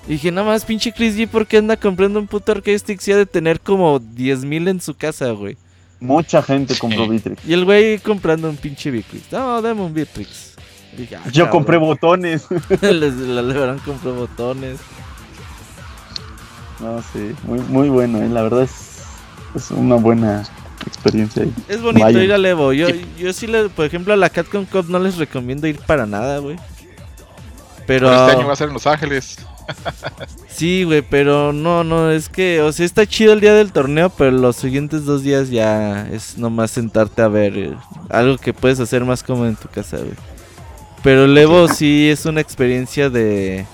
Y 0.07 0.13
dije, 0.13 0.31
nada 0.31 0.47
más, 0.47 0.65
pinche 0.65 0.91
Chris 0.91 1.15
G, 1.15 1.27
¿por 1.27 1.45
qué 1.45 1.57
anda 1.57 1.77
comprando 1.77 2.19
un 2.19 2.25
puto 2.25 2.51
arcade 2.51 2.79
stick? 2.79 2.99
Si 2.99 3.11
ha 3.11 3.17
de 3.17 3.27
tener 3.27 3.59
como 3.59 3.99
10.000 3.99 4.69
en 4.69 4.81
su 4.81 4.95
casa, 4.95 5.29
güey. 5.31 5.55
Mucha 5.99 6.41
gente 6.41 6.75
compró 6.77 7.07
Bitrix. 7.07 7.45
Y 7.45 7.53
el 7.53 7.65
güey 7.65 7.99
comprando 7.99 8.49
un 8.49 8.55
pinche 8.55 8.89
Bitrix. 8.89 9.31
No, 9.31 9.61
dame 9.61 9.81
un 9.81 9.93
Bitrix. 9.93 10.55
Ah, 11.13 11.29
Yo 11.31 11.49
compré 11.49 11.77
botones. 11.77 12.47
la 12.81 13.41
Lebrón 13.41 13.79
compró 13.85 14.15
botones. 14.15 14.79
No, 16.79 17.01
sí, 17.13 17.35
muy, 17.43 17.59
muy 17.59 17.89
bueno, 17.89 18.19
¿eh? 18.19 18.29
la 18.29 18.41
verdad 18.41 18.63
es, 18.63 18.88
es 19.55 19.71
una 19.71 19.95
buena 19.95 20.43
experiencia 20.85 21.43
ahí. 21.43 21.53
Es 21.67 21.81
bonito 21.81 22.09
ir 22.09 22.31
al 22.31 22.45
Evo. 22.45 22.73
Yo, 22.73 22.87
yo 23.17 23.33
sí, 23.33 23.47
le, 23.47 23.69
por 23.69 23.85
ejemplo, 23.85 24.13
a 24.13 24.17
la 24.17 24.29
Catcom 24.29 24.65
Cup 24.65 24.85
no 24.89 24.99
les 24.99 25.17
recomiendo 25.17 25.67
ir 25.67 25.79
para 25.79 26.05
nada, 26.05 26.39
güey. 26.39 26.57
Pero... 27.85 28.11
este 28.11 28.37
año 28.37 28.47
va 28.47 28.53
a 28.53 28.55
ser 28.55 28.67
en 28.67 28.73
Los 28.75 28.87
Ángeles. 28.87 29.37
sí, 30.47 30.83
güey, 30.83 31.01
pero 31.01 31.53
no, 31.53 31.83
no, 31.83 32.11
es 32.11 32.29
que, 32.29 32.61
o 32.61 32.71
sea, 32.71 32.85
está 32.85 33.05
chido 33.05 33.33
el 33.33 33.39
día 33.39 33.53
del 33.53 33.71
torneo, 33.71 34.09
pero 34.09 34.31
los 34.31 34.55
siguientes 34.55 35.05
dos 35.05 35.23
días 35.23 35.49
ya 35.49 36.07
es 36.11 36.37
nomás 36.37 36.71
sentarte 36.71 37.21
a 37.21 37.27
ver 37.27 37.57
eh, 37.57 37.73
algo 38.09 38.37
que 38.37 38.53
puedes 38.53 38.79
hacer 38.79 39.05
más 39.05 39.23
como 39.23 39.45
en 39.45 39.55
tu 39.55 39.67
casa, 39.67 39.97
güey. 39.97 40.13
Pero 41.01 41.25
el 41.25 41.37
Evo 41.37 41.67
sí 41.67 42.09
es 42.09 42.25
una 42.25 42.41
experiencia 42.41 43.09
de... 43.09 43.65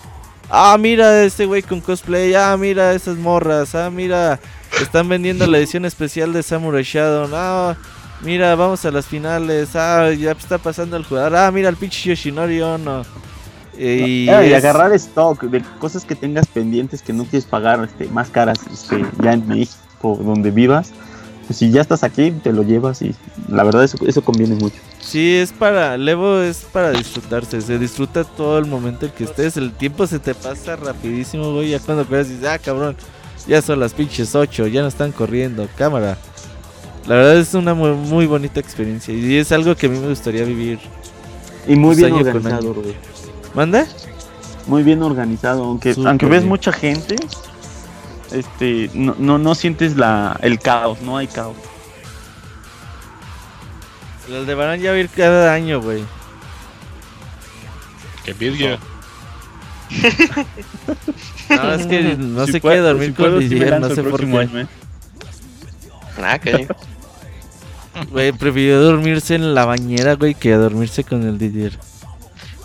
Ah, 0.50 0.78
mira 0.80 1.24
este 1.24 1.46
güey 1.46 1.64
con 1.64 1.82
cosplay. 1.82 2.36
Ah, 2.36 2.56
mira 2.56 2.94
esas 2.94 3.18
morras. 3.18 3.74
Ah, 3.74 3.90
mira, 3.90 4.40
están 4.82 5.08
vendiendo 5.10 5.48
la 5.48 5.58
edición 5.58 5.86
especial 5.86 6.34
de 6.34 6.44
Samurai 6.44 6.84
Shadow. 6.84 7.30
Ah, 7.34 7.76
mira, 8.22 8.56
vamos 8.56 8.86
a 8.86 8.92
las 8.92 9.06
finales. 9.06 9.76
Ah, 9.76 10.12
ya 10.12 10.32
está 10.32 10.58
pasando 10.58 10.98
el 10.98 11.04
jugador. 11.04 11.36
Ah, 11.36 11.52
mira 11.52 11.70
el 11.70 11.76
pinche 11.76 12.10
Yoshinori 12.10 12.62
Ono. 12.62 13.04
Y, 13.78 14.26
y 14.26 14.30
agarrar 14.30 14.94
stock 14.94 15.44
de 15.44 15.62
cosas 15.80 16.06
que 16.06 16.16
tengas 16.16 16.48
pendientes 16.48 17.02
que 17.02 17.12
no 17.12 17.26
quieres 17.26 17.46
pagar 17.46 17.84
este, 17.84 18.08
más 18.08 18.30
caras 18.30 18.58
este, 18.72 19.06
ya 19.22 19.34
en 19.34 19.48
México, 19.48 20.18
donde 20.22 20.52
vivas. 20.52 20.94
Pues 21.46 21.60
si 21.60 21.70
ya 21.70 21.82
estás 21.82 22.04
aquí, 22.04 22.32
te 22.32 22.52
lo 22.52 22.64
llevas 22.64 23.02
y 23.02 23.14
la 23.50 23.64
verdad 23.64 23.84
eso, 23.84 23.98
eso 24.08 24.24
conviene 24.24 24.56
mucho. 24.56 24.78
Sí, 25.00 25.36
es 25.36 25.52
para, 25.52 25.96
Levo 25.98 26.40
es 26.40 26.66
para 26.72 26.92
disfrutarse, 26.92 27.62
se 27.62 27.78
disfruta 27.78 28.24
todo 28.24 28.58
el 28.58 28.66
momento 28.66 29.06
en 29.06 29.12
que 29.12 29.26
estés, 29.26 29.56
el 29.56 29.72
tiempo 29.72 30.08
se 30.08 30.18
te 30.18 30.34
pasa 30.34 30.76
rapidísimo, 30.76 31.54
güey, 31.54 31.70
ya 31.70 31.80
cuando 31.80 32.04
creas 32.06 32.30
dices, 32.30 32.48
ah, 32.48 32.58
cabrón, 32.58 32.96
ya 33.48 33.62
son 33.62 33.80
las 33.80 33.94
pinches 33.94 34.36
8, 34.36 34.68
ya 34.68 34.82
no 34.82 34.88
están 34.88 35.12
corriendo, 35.12 35.68
cámara. 35.78 36.18
La 37.08 37.16
verdad 37.16 37.38
es 37.38 37.54
una 37.54 37.74
muy, 37.74 37.92
muy 37.92 38.26
bonita 38.26 38.60
experiencia 38.60 39.14
y 39.14 39.38
es 39.38 39.52
algo 39.52 39.76
que 39.76 39.86
a 39.86 39.90
mí 39.90 40.00
me 40.00 40.10
gustaría 40.10 40.44
vivir. 40.44 40.80
Y 41.68 41.76
muy 41.76 41.96
bien 41.96 42.14
organizado, 42.14 42.74
güey. 42.74 42.96
¿Manda? 43.54 43.86
Muy 44.68 44.82
bien 44.84 45.04
organizado, 45.04 45.64
aunque, 45.64 45.96
aunque 46.04 46.26
ves 46.26 46.44
mucha 46.44 46.72
gente, 46.72 47.16
este, 48.32 48.90
no, 48.94 49.16
no, 49.20 49.38
no 49.38 49.54
sientes 49.54 49.96
la, 49.96 50.40
el 50.42 50.60
caos, 50.60 51.02
no 51.02 51.18
hay 51.18 51.28
caos. 51.28 51.56
Los 54.28 54.48
de 54.48 54.56
Barán 54.56 54.80
ya 54.80 54.90
va 54.90 54.98
a 54.98 55.00
ir 55.00 55.10
cada 55.10 55.54
año, 55.54 55.80
güey. 55.82 56.04
Qué 58.24 58.34
virgen. 58.34 58.80
no, 61.50 61.74
es 61.74 61.86
que 61.86 62.16
no 62.18 62.46
se 62.46 62.62
quiere 62.62 62.80
dormir 62.80 63.14
con 63.14 63.40
Didier, 63.40 63.80
no 63.80 63.90
sé 63.90 64.04
por 64.04 64.20
qué. 64.20 64.62
¿eh? 64.62 64.68
Ah, 66.22 66.40
que. 66.40 66.68
Güey, 68.12 68.32
prefirió 68.34 68.82
dormirse 68.82 69.36
en 69.36 69.56
la 69.56 69.66
bañera, 69.66 70.16
güey, 70.16 70.34
que 70.34 70.54
dormirse 70.54 71.04
con 71.04 71.24
el 71.24 71.38
Didier. 71.38 71.80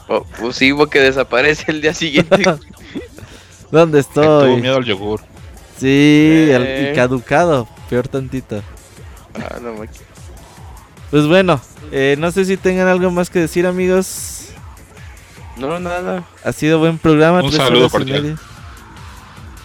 Oh, 0.09 0.25
pues 0.39 0.57
sí, 0.57 0.73
que 0.91 1.01
desaparece 1.01 1.71
el 1.71 1.81
día 1.81 1.95
siguiente. 1.95 2.43
¿Dónde 3.71 4.01
estoy? 4.01 4.49
tuvo 4.49 4.57
miedo 4.57 4.77
al 4.77 4.85
yogur. 4.85 5.21
Sí, 5.79 5.87
eh. 6.51 6.91
y 6.91 6.97
caducado, 6.97 7.69
peor 7.89 8.09
tantito. 8.09 8.63
Ah, 9.35 9.59
no, 9.63 9.75
pues 11.11 11.27
bueno, 11.27 11.61
eh, 11.91 12.17
no 12.19 12.31
sé 12.31 12.45
si 12.45 12.57
tengan 12.57 12.87
algo 12.87 13.11
más 13.11 13.31
que 13.31 13.41
decir, 13.41 13.67
amigos. 13.67 14.51
No, 15.57 15.79
nada. 15.81 16.25
Ha 16.45 16.53
sido 16.53 16.79
buen 16.79 16.99
programa. 16.99 17.43
Un 17.43 17.53
saludo 17.53 17.89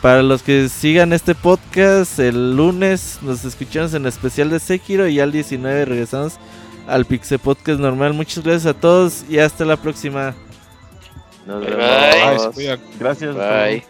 Para 0.05 0.21
los 0.21 0.43
que 0.43 0.69
sigan 0.69 1.13
este 1.13 1.33
podcast, 1.33 2.19
el 2.19 2.55
lunes 2.55 3.17
nos 3.23 3.43
escuchamos 3.43 3.91
en 3.95 4.03
el 4.03 4.09
especial 4.09 4.51
de 4.51 4.59
Sekiro 4.59 5.07
y 5.07 5.19
al 5.19 5.31
19 5.31 5.83
regresamos 5.83 6.37
al 6.85 7.05
Pixel 7.05 7.39
Podcast 7.39 7.79
normal. 7.79 8.13
Muchas 8.13 8.43
gracias 8.43 8.67
a 8.67 8.79
todos 8.79 9.25
y 9.27 9.39
hasta 9.39 9.65
la 9.65 9.77
próxima. 9.77 10.35
Nos 11.47 11.65
vemos. 11.65 12.51
Gracias. 12.99 13.35
Bye. 13.35 13.83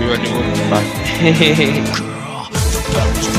Viva 0.00 0.16
Bye. 3.20 3.32